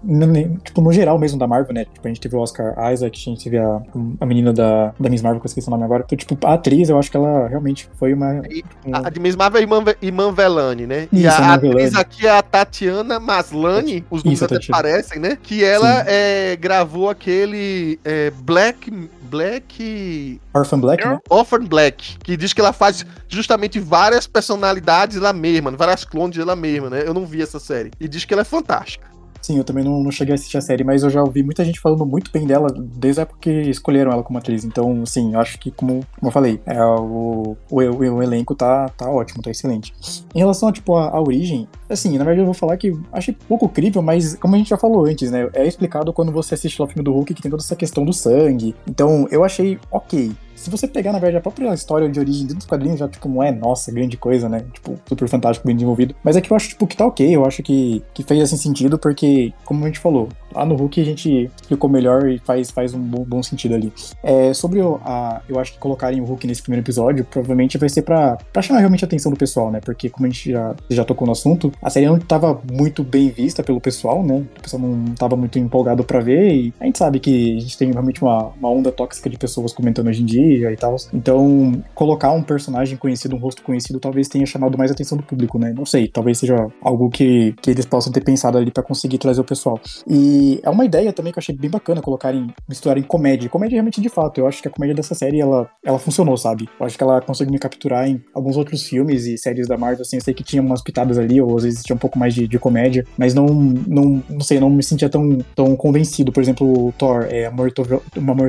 tipo, 0.63 0.81
no 0.81 0.91
geral 0.91 1.17
mesmo 1.17 1.37
da 1.37 1.47
Marvel, 1.47 1.73
né? 1.73 1.85
Tipo, 1.85 2.07
a 2.07 2.09
gente 2.09 2.21
teve 2.21 2.35
o 2.35 2.39
Oscar 2.39 2.73
Isaac, 2.91 3.17
a 3.19 3.29
gente 3.31 3.43
teve 3.43 3.57
a, 3.57 3.81
a 4.19 4.25
menina 4.25 4.53
da, 4.53 4.93
da 4.99 5.09
Miss 5.09 5.21
Marvel, 5.21 5.39
que 5.39 5.45
eu 5.45 5.49
esqueci 5.49 5.67
o 5.67 5.71
nome 5.71 5.83
agora. 5.83 6.03
Então, 6.05 6.17
tipo, 6.17 6.47
a 6.47 6.53
atriz, 6.53 6.89
eu 6.89 6.97
acho 6.97 7.09
que 7.09 7.17
ela 7.17 7.47
realmente 7.47 7.89
foi 7.97 8.13
uma. 8.13 8.41
E, 8.49 8.63
um... 8.85 8.95
A 8.95 9.09
de 9.09 9.19
Miss 9.19 9.35
Marvel 9.35 9.61
é 9.61 9.63
Iman, 9.63 9.83
Iman 10.01 10.31
Velani, 10.33 10.85
né? 10.85 11.07
Isso, 11.11 11.23
e 11.23 11.27
a 11.27 11.37
Iman 11.37 11.53
atriz 11.53 11.73
Velani. 11.73 11.97
aqui 11.97 12.27
é 12.27 12.37
a 12.37 12.41
Tatiana 12.41 13.19
Maslany, 13.19 14.05
os 14.09 14.23
nomes 14.23 14.41
a 14.41 14.45
até 14.45 14.55
Tatiana. 14.55 14.81
parecem, 14.81 15.19
né? 15.19 15.37
Que 15.41 15.63
ela 15.63 16.03
é, 16.07 16.55
gravou 16.55 17.09
aquele 17.09 17.99
é, 18.03 18.31
Black. 18.31 19.09
Black. 19.29 20.41
Orphan 20.53 20.79
Black, 20.79 21.05
né? 21.05 21.19
Orphan 21.29 21.63
Black, 21.65 22.17
que 22.17 22.35
diz 22.35 22.51
que 22.51 22.59
ela 22.59 22.73
faz 22.73 23.05
justamente 23.27 23.79
várias 23.79 24.25
personalidades 24.25 25.17
ela 25.17 25.31
mesma, 25.31 25.71
várias 25.71 26.03
clones 26.03 26.28
dela 26.37 26.55
mesma, 26.55 26.89
né? 26.89 27.03
Eu 27.05 27.13
não 27.13 27.25
vi 27.25 27.41
essa 27.41 27.59
série. 27.59 27.91
E 27.99 28.07
diz 28.07 28.25
que 28.25 28.33
ela 28.33 28.41
é 28.41 28.45
fantástica. 28.45 29.07
Sim, 29.41 29.57
eu 29.57 29.63
também 29.63 29.85
não, 29.85 30.03
não 30.03 30.11
cheguei 30.11 30.33
a 30.33 30.35
assistir 30.35 30.57
a 30.57 30.61
série, 30.61 30.83
mas 30.83 31.01
eu 31.01 31.09
já 31.09 31.21
ouvi 31.23 31.41
muita 31.41 31.63
gente 31.63 31.79
falando 31.79 32.05
muito 32.05 32.29
bem 32.29 32.45
dela 32.45 32.67
desde 32.77 33.21
a 33.21 33.23
época 33.23 33.39
que 33.39 33.49
escolheram 33.69 34.11
ela 34.11 34.21
como 34.21 34.37
atriz. 34.37 34.65
Então, 34.65 35.05
sim, 35.05 35.33
eu 35.33 35.39
acho 35.39 35.57
que, 35.57 35.71
como, 35.71 36.05
como 36.19 36.27
eu 36.27 36.31
falei, 36.31 36.59
é, 36.65 36.83
o, 36.83 37.55
o, 37.71 37.75
o- 37.77 38.21
elenco 38.21 38.53
tá, 38.53 38.89
tá 38.89 39.09
ótimo, 39.09 39.41
tá 39.41 39.49
excelente. 39.49 39.93
Em 40.35 40.39
relação 40.39 40.71
tipo, 40.73 40.93
a, 40.97 41.07
a 41.11 41.21
origem, 41.21 41.69
assim, 41.89 42.11
na 42.17 42.25
verdade 42.25 42.41
eu 42.41 42.45
vou 42.45 42.53
falar 42.53 42.75
que 42.75 42.93
achei 43.13 43.33
pouco 43.47 43.69
crível, 43.69 44.01
mas 44.01 44.35
como 44.35 44.55
a 44.55 44.57
gente 44.57 44.69
já 44.69 44.77
falou 44.77 45.05
antes, 45.05 45.31
né? 45.31 45.49
É 45.53 45.65
explicado 45.65 46.11
quando 46.11 46.33
você 46.33 46.55
assiste 46.55 46.77
lá 46.77 46.85
o 46.85 46.89
filme 46.89 47.03
do 47.03 47.13
Hulk 47.13 47.33
que 47.33 47.41
tem 47.41 47.49
toda 47.49 47.63
essa 47.63 47.77
questão 47.77 48.03
do 48.03 48.11
sangue. 48.11 48.75
Então, 48.89 49.25
eu 49.31 49.45
achei 49.45 49.79
ok. 49.89 50.33
Se 50.59 50.69
você 50.69 50.87
pegar, 50.87 51.13
na 51.13 51.19
verdade, 51.19 51.37
a 51.37 51.41
própria 51.41 51.73
história 51.73 52.09
de 52.09 52.19
origem 52.19 52.45
dos 52.45 52.65
quadrinhos, 52.65 52.99
já, 52.99 53.07
tipo, 53.07 53.29
não 53.29 53.41
é, 53.41 53.49
nossa, 53.49 53.91
grande 53.93 54.17
coisa, 54.17 54.49
né? 54.49 54.65
Tipo, 54.73 54.99
super 55.07 55.27
fantástico, 55.29 55.65
bem 55.65 55.75
desenvolvido. 55.75 56.13
Mas 56.21 56.35
é 56.35 56.41
que 56.41 56.51
eu 56.51 56.55
acho, 56.57 56.67
tipo, 56.67 56.85
que 56.85 56.97
tá 56.97 57.05
ok. 57.05 57.33
Eu 57.33 57.45
acho 57.45 57.63
que, 57.63 58.03
que 58.13 58.23
fez, 58.23 58.41
assim, 58.41 58.57
sentido, 58.57 58.99
porque, 58.99 59.53
como 59.63 59.85
a 59.85 59.87
gente 59.87 59.99
falou, 59.99 60.27
lá 60.53 60.65
no 60.65 60.75
Hulk 60.75 60.99
a 60.99 61.05
gente 61.05 61.49
explicou 61.61 61.89
melhor 61.89 62.27
e 62.27 62.39
faz, 62.39 62.71
faz 62.71 62.93
um 62.93 62.99
bom, 62.99 63.23
bom 63.23 63.41
sentido 63.41 63.73
ali. 63.73 63.93
É, 64.21 64.53
sobre 64.53 64.81
a... 64.81 65.41
Eu 65.47 65.59
acho 65.59 65.73
que 65.73 65.79
colocarem 65.79 66.19
o 66.19 66.25
Hulk 66.25 66.45
nesse 66.45 66.61
primeiro 66.61 66.83
episódio, 66.83 67.23
provavelmente 67.23 67.77
vai 67.77 67.87
ser 67.87 68.01
pra, 68.01 68.37
pra 68.51 68.61
chamar 68.61 68.79
realmente 68.79 69.05
a 69.05 69.07
atenção 69.07 69.31
do 69.31 69.37
pessoal, 69.37 69.71
né? 69.71 69.79
Porque, 69.79 70.09
como 70.09 70.25
a 70.25 70.29
gente 70.29 70.51
já, 70.51 70.75
já 70.89 71.05
tocou 71.05 71.25
no 71.25 71.31
assunto, 71.31 71.71
a 71.81 71.89
série 71.89 72.05
não 72.05 72.19
tava 72.19 72.59
muito 72.69 73.01
bem 73.01 73.29
vista 73.29 73.63
pelo 73.63 73.79
pessoal, 73.79 74.21
né? 74.23 74.43
O 74.57 74.61
pessoal 74.61 74.81
não 74.81 75.15
tava 75.15 75.37
muito 75.37 75.57
empolgado 75.57 76.03
pra 76.03 76.19
ver 76.19 76.51
e 76.51 76.73
a 76.79 76.85
gente 76.85 76.97
sabe 76.97 77.19
que 77.19 77.57
a 77.57 77.61
gente 77.61 77.77
tem 77.77 77.91
realmente 77.91 78.21
uma, 78.21 78.51
uma 78.59 78.69
onda 78.69 78.91
tóxica 78.91 79.29
de 79.29 79.37
pessoas 79.37 79.71
comentando 79.71 80.07
hoje 80.07 80.21
em 80.21 80.25
dia 80.25 80.48
e 80.49 80.77
tal. 80.77 80.95
Então, 81.13 81.83
colocar 81.93 82.31
um 82.31 82.43
personagem 82.43 82.97
conhecido, 82.97 83.35
um 83.35 83.39
rosto 83.39 83.63
conhecido, 83.63 83.99
talvez 83.99 84.27
tenha 84.27 84.45
chamado 84.45 84.77
mais 84.77 84.91
atenção 84.91 85.17
do 85.17 85.23
público, 85.23 85.57
né? 85.59 85.73
Não 85.75 85.85
sei, 85.85 86.07
talvez 86.07 86.39
seja 86.39 86.67
algo 86.81 87.09
que, 87.09 87.53
que 87.61 87.71
eles 87.71 87.85
possam 87.85 88.11
ter 88.11 88.23
pensado 88.23 88.57
ali 88.57 88.71
pra 88.71 88.83
conseguir 88.83 89.17
trazer 89.17 89.41
o 89.41 89.43
pessoal. 89.43 89.79
E 90.07 90.59
é 90.63 90.69
uma 90.69 90.85
ideia 90.85 91.13
também 91.13 91.31
que 91.31 91.39
eu 91.39 91.41
achei 91.41 91.55
bem 91.55 91.69
bacana 91.69 92.01
colocarem, 92.01 92.47
misturarem 92.67 93.03
comédia. 93.03 93.49
Comédia 93.49 93.75
realmente 93.75 94.01
de 94.01 94.09
fato. 94.09 94.39
Eu 94.39 94.47
acho 94.47 94.61
que 94.61 94.67
a 94.67 94.71
comédia 94.71 94.95
dessa 94.95 95.15
série, 95.15 95.39
ela, 95.39 95.69
ela 95.83 95.99
funcionou, 95.99 96.37
sabe? 96.37 96.69
Eu 96.79 96.85
acho 96.85 96.97
que 96.97 97.03
ela 97.03 97.21
conseguiu 97.21 97.51
me 97.51 97.59
capturar 97.59 98.07
em 98.07 98.21
alguns 98.33 98.57
outros 98.57 98.83
filmes 98.83 99.25
e 99.25 99.37
séries 99.37 99.67
da 99.67 99.77
Marvel, 99.77 100.01
assim, 100.01 100.17
eu 100.17 100.21
sei 100.21 100.33
que 100.33 100.43
tinha 100.43 100.61
umas 100.61 100.81
pitadas 100.81 101.17
ali, 101.17 101.41
ou 101.41 101.55
às 101.57 101.63
vezes 101.63 101.83
tinha 101.83 101.95
um 101.95 101.99
pouco 101.99 102.17
mais 102.17 102.33
de, 102.33 102.47
de 102.47 102.59
comédia, 102.59 103.05
mas 103.17 103.33
não, 103.33 103.47
não, 103.47 104.23
não 104.29 104.41
sei, 104.41 104.59
não 104.59 104.69
me 104.69 104.83
sentia 104.83 105.09
tão, 105.09 105.37
tão 105.55 105.75
convencido. 105.75 106.31
Por 106.31 106.41
exemplo, 106.41 106.93
Thor, 106.97 107.27
é, 107.29 107.45
Amor 107.45 107.71
Trovão, 107.71 108.01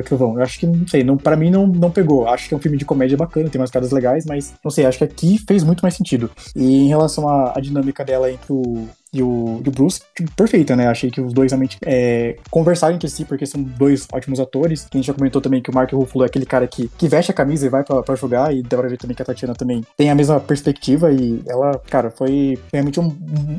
Trovão. 0.03 0.35
Eu 0.35 0.43
acho 0.43 0.59
que, 0.59 0.65
não 0.65 0.87
sei, 0.87 1.03
não, 1.03 1.17
pra 1.17 1.35
mim 1.35 1.49
não, 1.49 1.67
não 1.67 1.90
pegou. 1.91 2.27
Acho 2.27 2.47
que 2.47 2.53
é 2.53 2.57
um 2.57 2.59
filme 2.59 2.77
de 2.77 2.85
comédia 2.85 3.17
bacana, 3.17 3.49
tem 3.49 3.59
umas 3.59 3.71
piadas 3.71 3.91
legais, 3.91 4.25
mas 4.25 4.53
não 4.63 4.71
sei, 4.71 4.85
acho 4.85 4.97
que 4.97 5.03
aqui 5.03 5.37
fez 5.37 5.63
muito 5.63 5.81
mais 5.81 5.95
sentido. 5.95 6.29
E 6.55 6.85
em 6.85 6.87
relação 6.87 7.27
à, 7.27 7.53
à 7.55 7.61
dinâmica 7.61 8.03
dela 8.03 8.31
entre 8.31 8.51
o, 8.51 8.87
e 9.13 9.21
o, 9.21 9.61
e 9.65 9.67
o 9.67 9.71
Bruce, 9.71 10.01
tipo, 10.15 10.31
perfeita, 10.31 10.75
né? 10.75 10.87
Achei 10.87 11.11
que 11.11 11.19
os 11.19 11.33
dois 11.33 11.51
realmente 11.51 11.77
é, 11.85 12.37
conversaram 12.49 12.95
entre 12.95 13.09
si, 13.09 13.25
porque 13.25 13.45
são 13.45 13.61
dois 13.61 14.07
ótimos 14.11 14.39
atores. 14.39 14.87
A 14.91 14.97
gente 14.97 15.07
já 15.07 15.13
comentou 15.13 15.41
também 15.41 15.61
que 15.61 15.69
o 15.69 15.73
Mark 15.73 15.91
Ruffalo 15.91 16.23
é 16.23 16.27
aquele 16.27 16.45
cara 16.45 16.65
que, 16.67 16.87
que 16.97 17.07
veste 17.07 17.31
a 17.31 17.33
camisa 17.33 17.65
e 17.65 17.69
vai 17.69 17.83
pra, 17.83 18.01
pra 18.01 18.15
jogar, 18.15 18.53
e 18.55 18.61
dá 18.63 18.77
pra 18.77 18.87
ver 18.87 18.97
também 18.97 19.15
que 19.15 19.21
a 19.21 19.25
Tatiana 19.25 19.53
também 19.53 19.83
tem 19.97 20.09
a 20.09 20.15
mesma 20.15 20.39
perspectiva, 20.39 21.11
e 21.11 21.41
ela, 21.47 21.79
cara, 21.89 22.09
foi 22.09 22.57
realmente 22.71 22.99
um, 22.99 23.15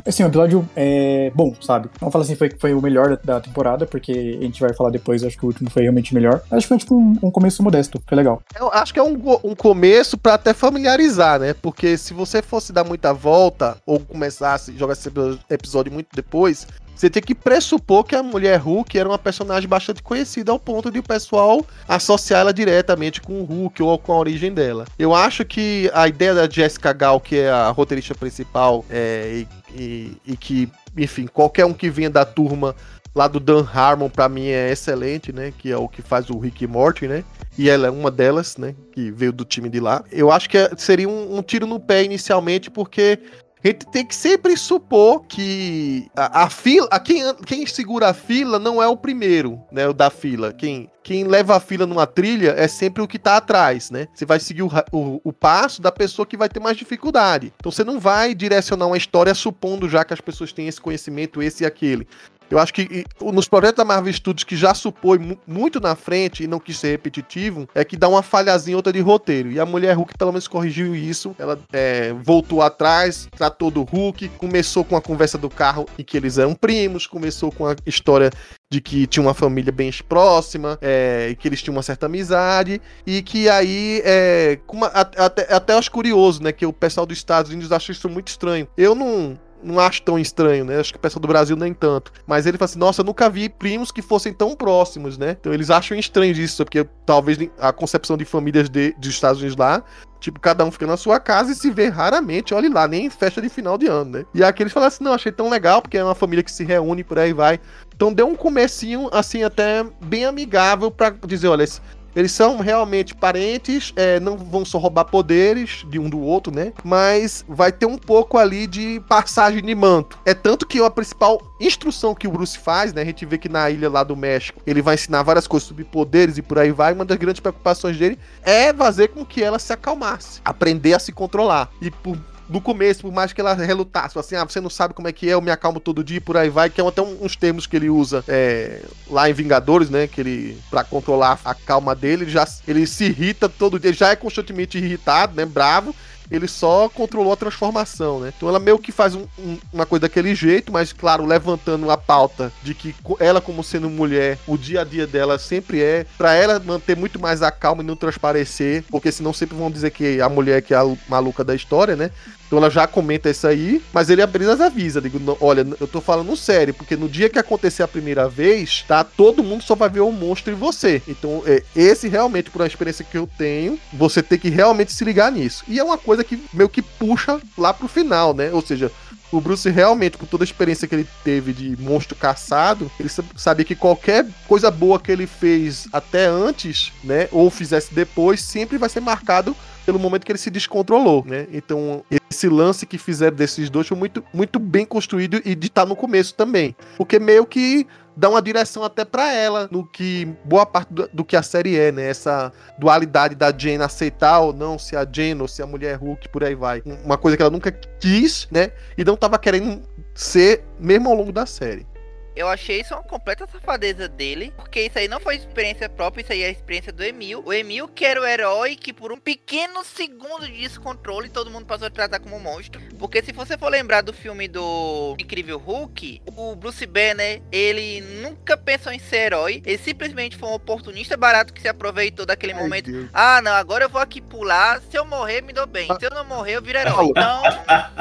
assim, 0.06 0.22
um 0.24 0.26
episódio 0.28 0.68
é, 0.74 1.30
bom, 1.34 1.54
sabe? 1.60 1.88
Não 2.00 2.10
falo 2.10 2.24
assim, 2.24 2.34
foi, 2.34 2.50
foi 2.58 2.72
o 2.74 2.80
melhor 2.80 3.10
da, 3.10 3.34
da 3.34 3.40
temporada, 3.40 3.86
porque 3.86 4.38
a 4.40 4.44
gente 4.44 4.60
vai 4.60 4.72
falar 4.72 4.90
depois, 4.90 5.22
acho 5.22 5.36
que 5.36 5.44
o 5.44 5.48
último 5.48 5.70
foi 5.70 5.82
realmente 5.82 6.14
melhor. 6.14 6.42
Acho 6.50 6.62
que 6.62 6.68
foi 6.68 6.78
tipo 6.78 6.96
um, 6.96 7.16
um 7.22 7.30
começo 7.30 7.62
modesto, 7.62 8.00
foi 8.08 8.16
legal. 8.16 8.42
Eu 8.58 8.72
acho 8.72 8.92
que 8.92 8.98
é 8.98 9.02
um, 9.02 9.16
um 9.44 9.54
começo 9.54 10.16
pra 10.16 10.34
até 10.34 10.54
familiarizar, 10.54 11.38
né? 11.38 11.54
Porque 11.54 11.96
se 11.96 12.14
você 12.14 12.40
fosse 12.42 12.72
dar 12.72 12.84
muita 12.84 13.12
volta 13.12 13.76
ou 13.86 14.00
começasse 14.00 14.70
a 14.70 14.74
jogar 14.74 14.92
esse 14.94 15.08
epi- 15.08 15.38
episódio 15.50 15.92
muito 15.92 16.08
depois, 16.14 16.66
você 16.94 17.08
tem 17.10 17.22
que 17.22 17.34
pressupor 17.34 18.04
que 18.04 18.14
a 18.14 18.22
mulher 18.22 18.58
Hulk 18.60 18.96
era 18.98 19.08
uma 19.08 19.18
personagem 19.18 19.68
bastante 19.68 20.02
conhecida 20.02 20.52
ao 20.52 20.58
ponto 20.58 20.90
de 20.90 20.98
o 20.98 21.02
pessoal 21.02 21.64
associar 21.88 22.40
ela 22.42 22.52
diretamente 22.52 23.20
com 23.20 23.40
o 23.40 23.44
Hulk 23.44 23.82
ou 23.82 23.98
com 23.98 24.12
a 24.12 24.18
origem 24.18 24.52
dela. 24.52 24.84
Eu 24.98 25.14
acho 25.14 25.44
que 25.44 25.90
a 25.94 26.06
ideia 26.06 26.34
da 26.34 26.48
Jessica 26.48 26.92
Gal, 26.92 27.18
que 27.20 27.36
é 27.38 27.50
a 27.50 27.70
roteirista 27.70 28.14
principal, 28.14 28.84
é, 28.90 29.44
e, 29.74 29.80
e- 29.82 30.16
e 30.26 30.36
que, 30.36 30.70
enfim, 30.96 31.26
qualquer 31.26 31.64
um 31.64 31.72
que 31.72 31.90
venha 31.90 32.10
da 32.10 32.24
turma 32.24 32.76
lá 33.14 33.26
do 33.28 33.38
Dan 33.40 33.66
Harmon, 33.70 34.08
pra 34.08 34.28
mim, 34.28 34.46
é 34.46 34.70
excelente, 34.70 35.32
né? 35.32 35.52
Que 35.58 35.70
é 35.70 35.76
o 35.76 35.86
que 35.88 36.00
faz 36.02 36.30
o 36.30 36.38
Rick 36.38 36.66
Morty, 36.66 37.08
né? 37.08 37.24
e 37.58 37.68
ela 37.68 37.86
é 37.86 37.90
uma 37.90 38.10
delas, 38.10 38.56
né? 38.56 38.74
Que 38.92 39.10
veio 39.10 39.30
do 39.30 39.44
time 39.44 39.68
de 39.68 39.78
lá. 39.78 40.02
Eu 40.10 40.30
acho 40.32 40.48
que 40.48 40.56
é- 40.56 40.70
seria 40.78 41.06
um, 41.06 41.36
um 41.36 41.42
tiro 41.42 41.66
no 41.66 41.78
pé 41.78 42.02
inicialmente, 42.02 42.70
porque 42.70 43.18
a 43.64 43.68
gente 43.68 43.86
tem 43.86 44.04
que 44.04 44.14
sempre 44.14 44.56
supor 44.56 45.24
que 45.26 46.10
a, 46.16 46.44
a 46.44 46.50
fila, 46.50 46.88
a 46.90 46.98
quem, 46.98 47.22
quem 47.46 47.66
segura 47.66 48.08
a 48.08 48.14
fila 48.14 48.58
não 48.58 48.82
é 48.82 48.88
o 48.88 48.96
primeiro, 48.96 49.60
né? 49.70 49.86
O 49.86 49.92
da 49.92 50.10
fila. 50.10 50.52
Quem, 50.52 50.90
quem 51.02 51.24
leva 51.24 51.56
a 51.56 51.60
fila 51.60 51.86
numa 51.86 52.06
trilha 52.06 52.54
é 52.56 52.66
sempre 52.66 53.02
o 53.02 53.08
que 53.08 53.18
tá 53.18 53.36
atrás, 53.36 53.90
né? 53.90 54.08
Você 54.12 54.26
vai 54.26 54.40
seguir 54.40 54.62
o, 54.62 54.70
o, 54.90 55.20
o 55.22 55.32
passo 55.32 55.80
da 55.80 55.92
pessoa 55.92 56.26
que 56.26 56.36
vai 56.36 56.48
ter 56.48 56.58
mais 56.58 56.76
dificuldade. 56.76 57.52
Então 57.56 57.70
você 57.70 57.84
não 57.84 58.00
vai 58.00 58.34
direcionar 58.34 58.86
uma 58.86 58.96
história 58.96 59.32
supondo 59.34 59.88
já 59.88 60.04
que 60.04 60.12
as 60.12 60.20
pessoas 60.20 60.52
têm 60.52 60.66
esse 60.66 60.80
conhecimento, 60.80 61.40
esse 61.40 61.62
e 61.62 61.66
aquele. 61.66 62.08
Eu 62.52 62.58
acho 62.58 62.74
que 62.74 62.82
e, 62.82 63.32
nos 63.32 63.48
projetos 63.48 63.78
da 63.78 63.84
Marvel 63.84 64.12
Studios 64.12 64.44
que 64.44 64.54
já 64.56 64.74
supõe 64.74 65.18
mu- 65.18 65.38
muito 65.46 65.80
na 65.80 65.96
frente 65.96 66.44
e 66.44 66.46
não 66.46 66.60
quis 66.60 66.78
ser 66.78 66.90
repetitivo, 66.90 67.66
é 67.74 67.82
que 67.82 67.96
dá 67.96 68.06
uma 68.08 68.22
falhazinha 68.22 68.76
outra 68.76 68.92
de 68.92 69.00
roteiro. 69.00 69.50
E 69.50 69.58
a 69.58 69.64
mulher 69.64 69.96
Hulk 69.96 70.12
pelo 70.18 70.32
menos 70.32 70.46
corrigiu 70.46 70.94
isso. 70.94 71.34
Ela 71.38 71.58
é, 71.72 72.12
voltou 72.12 72.60
atrás, 72.60 73.26
tratou 73.34 73.70
do 73.70 73.82
Hulk, 73.84 74.28
começou 74.36 74.84
com 74.84 74.96
a 74.96 75.00
conversa 75.00 75.38
do 75.38 75.48
carro 75.48 75.86
em 75.98 76.04
que 76.04 76.14
eles 76.14 76.36
eram 76.36 76.54
primos, 76.54 77.06
começou 77.06 77.50
com 77.50 77.66
a 77.66 77.74
história 77.86 78.30
de 78.70 78.80
que 78.80 79.06
tinha 79.06 79.22
uma 79.22 79.34
família 79.34 79.72
bem 79.72 79.90
próxima, 80.08 80.78
é, 80.80 81.28
e 81.30 81.36
que 81.36 81.46
eles 81.48 81.62
tinham 81.62 81.76
uma 81.76 81.82
certa 81.82 82.06
amizade, 82.06 82.80
e 83.06 83.20
que 83.22 83.48
aí, 83.48 84.00
é, 84.04 84.58
uma- 84.70 84.86
até, 84.88 85.54
até 85.54 85.74
acho 85.74 85.90
curioso, 85.90 86.42
né, 86.42 86.52
que 86.52 86.64
o 86.64 86.72
pessoal 86.72 87.04
dos 87.06 87.18
Estados 87.18 87.50
Unidos 87.50 87.70
acha 87.70 87.92
isso 87.92 88.08
muito 88.08 88.28
estranho. 88.28 88.66
Eu 88.76 88.94
não, 88.94 89.38
não 89.62 89.78
acho 89.78 90.02
tão 90.02 90.18
estranho, 90.18 90.64
né? 90.64 90.78
Acho 90.78 90.92
que 90.92 90.98
o 90.98 91.00
pessoal 91.00 91.20
do 91.20 91.28
Brasil 91.28 91.56
nem 91.56 91.72
tanto. 91.72 92.12
Mas 92.26 92.46
ele 92.46 92.58
fala 92.58 92.66
assim: 92.66 92.78
nossa, 92.78 93.00
eu 93.00 93.04
nunca 93.04 93.28
vi 93.28 93.48
primos 93.48 93.90
que 93.90 94.02
fossem 94.02 94.32
tão 94.32 94.54
próximos, 94.54 95.16
né? 95.18 95.36
Então 95.40 95.52
eles 95.52 95.70
acham 95.70 95.96
estranho 95.96 96.32
isso, 96.32 96.64
porque 96.64 96.86
talvez 97.06 97.38
a 97.58 97.72
concepção 97.72 98.16
de 98.16 98.24
famílias 98.24 98.68
de, 98.68 98.92
dos 98.98 99.10
Estados 99.10 99.40
Unidos 99.40 99.56
lá. 99.56 99.82
Tipo, 100.20 100.38
cada 100.38 100.64
um 100.64 100.70
fica 100.70 100.86
na 100.86 100.96
sua 100.96 101.18
casa 101.18 101.50
e 101.50 101.54
se 101.54 101.68
vê 101.68 101.88
raramente, 101.88 102.54
olhe 102.54 102.68
lá, 102.68 102.86
nem 102.86 103.06
em 103.06 103.10
festa 103.10 103.42
de 103.42 103.48
final 103.48 103.76
de 103.76 103.88
ano, 103.88 104.18
né? 104.18 104.24
E 104.32 104.44
aqui 104.44 104.62
eles 104.62 104.72
falam 104.72 104.86
assim, 104.86 105.02
não, 105.02 105.12
achei 105.12 105.32
tão 105.32 105.50
legal, 105.50 105.82
porque 105.82 105.98
é 105.98 106.04
uma 106.04 106.14
família 106.14 106.44
que 106.44 106.52
se 106.52 106.62
reúne, 106.62 107.02
por 107.02 107.18
aí 107.18 107.32
vai. 107.32 107.58
Então 107.92 108.12
deu 108.12 108.28
um 108.28 108.36
comecinho, 108.36 109.08
assim, 109.12 109.42
até 109.42 109.84
bem 110.00 110.24
amigável 110.24 110.92
pra 110.92 111.10
dizer, 111.26 111.48
olha, 111.48 111.66
eles 112.14 112.32
são 112.32 112.58
realmente 112.58 113.14
parentes, 113.14 113.92
é, 113.96 114.20
não 114.20 114.36
vão 114.36 114.64
só 114.64 114.78
roubar 114.78 115.04
poderes 115.04 115.84
de 115.88 115.98
um 115.98 116.08
do 116.08 116.20
outro, 116.20 116.54
né? 116.54 116.72
Mas 116.84 117.44
vai 117.48 117.72
ter 117.72 117.86
um 117.86 117.98
pouco 117.98 118.38
ali 118.38 118.66
de 118.66 119.00
passagem 119.08 119.62
de 119.62 119.74
manto. 119.74 120.18
É 120.24 120.34
tanto 120.34 120.66
que 120.66 120.80
a 120.80 120.90
principal 120.90 121.40
instrução 121.60 122.14
que 122.14 122.26
o 122.26 122.30
Bruce 122.30 122.58
faz, 122.58 122.92
né? 122.92 123.02
A 123.02 123.04
gente 123.04 123.24
vê 123.24 123.38
que 123.38 123.48
na 123.48 123.70
ilha 123.70 123.88
lá 123.88 124.02
do 124.02 124.16
México 124.16 124.60
ele 124.66 124.82
vai 124.82 124.94
ensinar 124.94 125.22
várias 125.22 125.46
coisas 125.46 125.68
sobre 125.68 125.84
poderes 125.84 126.38
e 126.38 126.42
por 126.42 126.58
aí 126.58 126.70
vai. 126.70 126.92
Uma 126.92 127.04
das 127.04 127.18
grandes 127.18 127.40
preocupações 127.40 127.96
dele 127.96 128.18
é 128.42 128.72
fazer 128.72 129.08
com 129.08 129.24
que 129.24 129.42
ela 129.42 129.58
se 129.58 129.72
acalmasse, 129.72 130.40
aprender 130.44 130.94
a 130.94 130.98
se 130.98 131.12
controlar. 131.12 131.70
E 131.80 131.90
por 131.90 132.18
no 132.48 132.60
começo, 132.60 133.02
por 133.02 133.12
mais 133.12 133.32
que 133.32 133.40
ela 133.40 133.54
relutasse, 133.54 134.18
assim, 134.18 134.36
ah, 134.36 134.44
você 134.44 134.60
não 134.60 134.70
sabe 134.70 134.94
como 134.94 135.08
é 135.08 135.12
que 135.12 135.28
é, 135.28 135.34
eu 135.34 135.40
me 135.40 135.50
acalmo 135.50 135.80
todo 135.80 136.04
dia, 136.04 136.20
por 136.20 136.36
aí 136.36 136.48
vai, 136.48 136.68
que 136.68 136.80
é 136.80 136.86
até 136.86 137.02
uns 137.02 137.36
termos 137.36 137.66
que 137.66 137.76
ele 137.76 137.88
usa 137.88 138.24
é, 138.28 138.82
lá 139.08 139.28
em 139.28 139.32
Vingadores, 139.32 139.88
né, 139.88 140.06
que 140.06 140.20
ele, 140.20 140.58
pra 140.70 140.84
controlar 140.84 141.40
a 141.44 141.54
calma 141.54 141.94
dele, 141.94 142.24
ele 142.24 142.30
já 142.30 142.46
ele 142.66 142.86
se 142.86 143.04
irrita 143.04 143.48
todo 143.48 143.78
dia, 143.78 143.90
ele 143.90 143.96
já 143.96 144.10
é 144.10 144.16
constantemente 144.16 144.78
irritado, 144.78 145.34
né, 145.34 145.44
bravo, 145.44 145.94
ele 146.32 146.48
só 146.48 146.88
controlou 146.88 147.32
a 147.32 147.36
transformação, 147.36 148.20
né? 148.20 148.32
Então 148.34 148.48
ela 148.48 148.58
meio 148.58 148.78
que 148.78 148.90
faz 148.90 149.14
um, 149.14 149.26
um, 149.38 149.58
uma 149.72 149.84
coisa 149.84 150.02
daquele 150.02 150.34
jeito, 150.34 150.72
mas 150.72 150.92
claro, 150.92 151.26
levantando 151.26 151.90
a 151.90 151.96
pauta 151.96 152.50
de 152.62 152.74
que 152.74 152.94
ela, 153.20 153.40
como 153.40 153.62
sendo 153.62 153.90
mulher, 153.90 154.38
o 154.46 154.56
dia 154.56 154.80
a 154.80 154.84
dia 154.84 155.06
dela 155.06 155.38
sempre 155.38 155.82
é 155.82 156.06
para 156.16 156.34
ela 156.34 156.58
manter 156.58 156.96
muito 156.96 157.20
mais 157.20 157.42
a 157.42 157.50
calma 157.50 157.82
e 157.82 157.86
não 157.86 157.94
transparecer, 157.94 158.82
porque 158.88 159.12
senão 159.12 159.32
sempre 159.32 159.56
vão 159.56 159.70
dizer 159.70 159.90
que 159.90 160.20
a 160.20 160.28
mulher 160.28 160.58
é 160.58 160.62
que 160.62 160.72
é 160.72 160.78
a 160.78 160.96
maluca 161.08 161.44
da 161.44 161.54
história, 161.54 161.94
né? 161.94 162.10
Então 162.52 162.58
ela 162.58 162.68
já 162.68 162.86
comenta 162.86 163.30
isso 163.30 163.46
aí, 163.46 163.80
mas 163.94 164.10
ele 164.10 164.20
apenas 164.20 164.60
avisa, 164.60 165.00
digo, 165.00 165.38
olha, 165.40 165.66
eu 165.80 165.88
tô 165.88 166.02
falando 166.02 166.36
sério, 166.36 166.74
porque 166.74 166.94
no 166.94 167.08
dia 167.08 167.30
que 167.30 167.38
acontecer 167.38 167.82
a 167.82 167.88
primeira 167.88 168.28
vez, 168.28 168.84
tá, 168.86 169.02
todo 169.02 169.42
mundo 169.42 169.62
só 169.62 169.74
vai 169.74 169.88
ver 169.88 170.00
o 170.00 170.12
monstro 170.12 170.52
em 170.52 170.56
você. 170.56 171.00
Então, 171.08 171.42
é, 171.46 171.62
esse 171.74 172.08
realmente, 172.08 172.50
por 172.50 172.60
uma 172.60 172.68
experiência 172.68 173.06
que 173.10 173.16
eu 173.16 173.26
tenho, 173.38 173.78
você 173.90 174.22
tem 174.22 174.38
que 174.38 174.50
realmente 174.50 174.92
se 174.92 175.02
ligar 175.02 175.32
nisso. 175.32 175.64
E 175.66 175.78
é 175.78 175.82
uma 175.82 175.96
coisa 175.96 176.22
que 176.22 176.38
meio 176.52 176.68
que 176.68 176.82
puxa 176.82 177.40
lá 177.56 177.72
pro 177.72 177.88
final, 177.88 178.34
né? 178.34 178.50
Ou 178.52 178.60
seja, 178.60 178.92
o 179.32 179.40
Bruce 179.40 179.68
realmente, 179.70 180.18
com 180.18 180.26
toda 180.26 180.44
a 180.44 180.46
experiência 180.46 180.86
que 180.86 180.94
ele 180.94 181.08
teve 181.24 181.52
de 181.52 181.76
monstro 181.82 182.14
caçado, 182.14 182.90
ele 183.00 183.08
sabia 183.34 183.64
que 183.64 183.74
qualquer 183.74 184.26
coisa 184.46 184.70
boa 184.70 185.00
que 185.00 185.10
ele 185.10 185.26
fez 185.26 185.88
até 185.92 186.26
antes, 186.26 186.92
né, 187.02 187.28
ou 187.32 187.50
fizesse 187.50 187.94
depois, 187.94 188.42
sempre 188.42 188.76
vai 188.76 188.88
ser 188.88 189.00
marcado 189.00 189.56
pelo 189.84 189.98
momento 189.98 190.24
que 190.24 190.30
ele 190.30 190.38
se 190.38 190.50
descontrolou, 190.50 191.24
né? 191.26 191.46
Então, 191.50 192.04
esse 192.30 192.48
lance 192.48 192.86
que 192.86 192.96
fizeram 192.96 193.36
desses 193.36 193.68
dois 193.68 193.88
foi 193.88 193.96
muito, 193.96 194.22
muito 194.32 194.58
bem 194.58 194.86
construído 194.86 195.40
e 195.44 195.54
de 195.54 195.66
estar 195.66 195.82
tá 195.82 195.88
no 195.88 195.96
começo 195.96 196.34
também. 196.34 196.76
Porque 196.96 197.18
meio 197.18 197.44
que 197.44 197.86
dá 198.16 198.28
uma 198.28 198.42
direção 198.42 198.82
até 198.82 199.04
para 199.04 199.32
ela 199.32 199.68
no 199.70 199.86
que 199.86 200.26
boa 200.44 200.66
parte 200.66 200.92
do, 200.92 201.08
do, 201.12 201.24
que 201.24 201.36
a 201.36 201.42
série 201.42 201.78
é, 201.78 201.92
né? 201.92 202.08
Essa 202.08 202.52
dualidade 202.78 203.34
da 203.34 203.52
Jane 203.56 203.82
aceitar 203.82 204.40
ou 204.40 204.52
não 204.52 204.78
se 204.78 204.96
a 204.96 205.06
Jane 205.10 205.40
ou 205.40 205.48
se 205.48 205.62
a 205.62 205.66
mulher 205.66 205.96
Hulk 205.96 206.28
por 206.28 206.44
aí 206.44 206.54
vai. 206.54 206.82
Uma 207.04 207.18
coisa 207.18 207.36
que 207.36 207.42
ela 207.42 207.50
nunca 207.50 207.70
quis, 207.70 208.48
né? 208.50 208.72
E 208.96 209.04
não 209.04 209.16
tava 209.16 209.38
querendo 209.38 209.82
ser 210.14 210.64
mesmo 210.78 211.08
ao 211.08 211.14
longo 211.14 211.32
da 211.32 211.46
série. 211.46 211.86
Eu 212.34 212.48
achei 212.48 212.80
isso 212.80 212.94
uma 212.94 213.02
completa 213.02 213.46
safadeza 213.46 214.08
dele, 214.08 214.52
porque 214.56 214.82
isso 214.82 214.98
aí 214.98 215.08
não 215.08 215.20
foi 215.20 215.36
experiência 215.36 215.88
própria, 215.88 216.22
isso 216.22 216.32
aí 216.32 216.42
é 216.42 216.46
a 216.46 216.50
experiência 216.50 216.92
do 216.92 217.02
Emil. 217.02 217.42
O 217.44 217.52
Emil 217.52 217.88
que 217.88 218.04
era 218.04 218.20
o 218.20 218.26
herói 218.26 218.76
que 218.76 218.92
por 218.92 219.12
um 219.12 219.18
pequeno 219.18 219.84
segundo 219.84 220.46
de 220.46 220.58
descontrole 220.58 221.28
todo 221.28 221.50
mundo 221.50 221.66
passou 221.66 221.86
a 221.86 221.90
tratar 221.90 222.20
como 222.20 222.36
um 222.36 222.40
monstro. 222.40 222.80
Porque 222.98 223.22
se 223.22 223.32
você 223.32 223.58
for 223.58 223.70
lembrar 223.70 224.00
do 224.02 224.12
filme 224.12 224.48
do 224.48 225.14
Incrível 225.18 225.58
Hulk, 225.58 226.22
o 226.36 226.54
Bruce 226.56 226.86
Banner, 226.86 227.42
ele 227.50 228.00
nunca 228.22 228.56
pensou 228.56 228.92
em 228.92 228.98
ser 228.98 229.26
herói, 229.26 229.62
ele 229.64 229.78
simplesmente 229.78 230.36
foi 230.36 230.48
um 230.48 230.54
oportunista 230.54 231.16
barato 231.16 231.52
que 231.52 231.60
se 231.60 231.68
aproveitou 231.68 232.24
daquele 232.24 232.52
Ai, 232.52 232.62
momento. 232.62 232.90
Deus. 232.90 233.10
Ah, 233.12 233.40
não, 233.42 233.52
agora 233.52 233.84
eu 233.84 233.88
vou 233.88 234.00
aqui 234.00 234.20
pular, 234.20 234.80
se 234.90 234.96
eu 234.96 235.04
morrer 235.04 235.42
me 235.42 235.52
dou 235.52 235.66
bem, 235.66 235.88
se 235.98 236.06
eu 236.06 236.10
não 236.10 236.24
morrer 236.24 236.56
eu 236.56 236.62
viro 236.62 236.78
herói. 236.78 237.06
Então, 237.06 237.42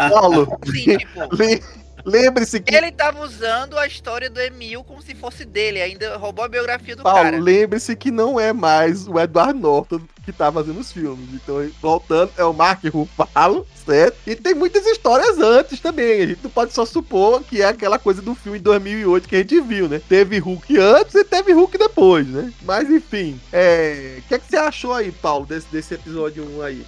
Paulo, 0.10 0.60
sim, 0.66 0.98
tipo... 0.98 1.20
Lembre-se 2.06 2.60
que. 2.60 2.74
Ele 2.74 2.92
tava 2.92 3.24
usando 3.24 3.78
a 3.78 3.88
história 3.88 4.30
do 4.30 4.40
Emil 4.40 4.84
como 4.84 5.02
se 5.02 5.16
fosse 5.16 5.46
dele, 5.46 5.82
ainda 5.82 6.18
roubou 6.18 6.46
a 6.46 6.48
biografia 6.48 6.96
do 6.96 7.04
Paulo, 7.04 7.22
cara. 7.22 7.40
lembre-se 7.40 7.96
que 7.96 8.12
não 8.12 8.40
é 8.40 8.54
mais 8.54 9.08
o 9.08 9.20
Edward 9.20 9.60
Norton 9.60 10.02
que 10.24 10.32
tá 10.32 10.52
fazendo 10.52 10.80
os 10.80 10.92
filmes. 10.92 11.30
Então, 11.34 11.68
voltando, 11.82 12.32
é 12.38 12.44
o 12.44 12.54
Mark 12.54 12.84
Ruffalo, 12.86 13.66
certo? 13.86 14.18
E 14.28 14.36
tem 14.36 14.54
muitas 14.54 14.86
histórias 14.86 15.40
antes 15.40 15.80
também. 15.80 16.22
A 16.22 16.28
gente 16.28 16.44
não 16.44 16.50
pode 16.50 16.74
só 16.74 16.86
supor 16.86 17.44
que 17.44 17.62
é 17.62 17.66
aquela 17.66 17.98
coisa 17.98 18.22
do 18.22 18.36
filme 18.36 18.60
de 18.60 18.64
2008 18.64 19.28
que 19.28 19.36
a 19.36 19.40
gente 19.40 19.60
viu, 19.62 19.90
né? 19.90 20.00
Teve 20.08 20.38
Hulk 20.40 20.78
antes 20.78 21.16
e 21.16 21.24
teve 21.24 21.54
Hulk 21.54 21.78
depois, 21.78 22.28
né? 22.28 22.54
Mas 22.62 22.90
enfim, 22.90 23.40
é... 23.52 24.18
o 24.20 24.22
que, 24.28 24.36
é 24.36 24.40
que 24.40 24.48
você 24.48 24.58
achou 24.58 24.94
aí, 24.94 25.12
Paulo, 25.12 25.46
desse, 25.46 25.68
desse 25.72 25.94
episódio 25.94 26.48
1 26.58 26.62
aí? 26.62 26.86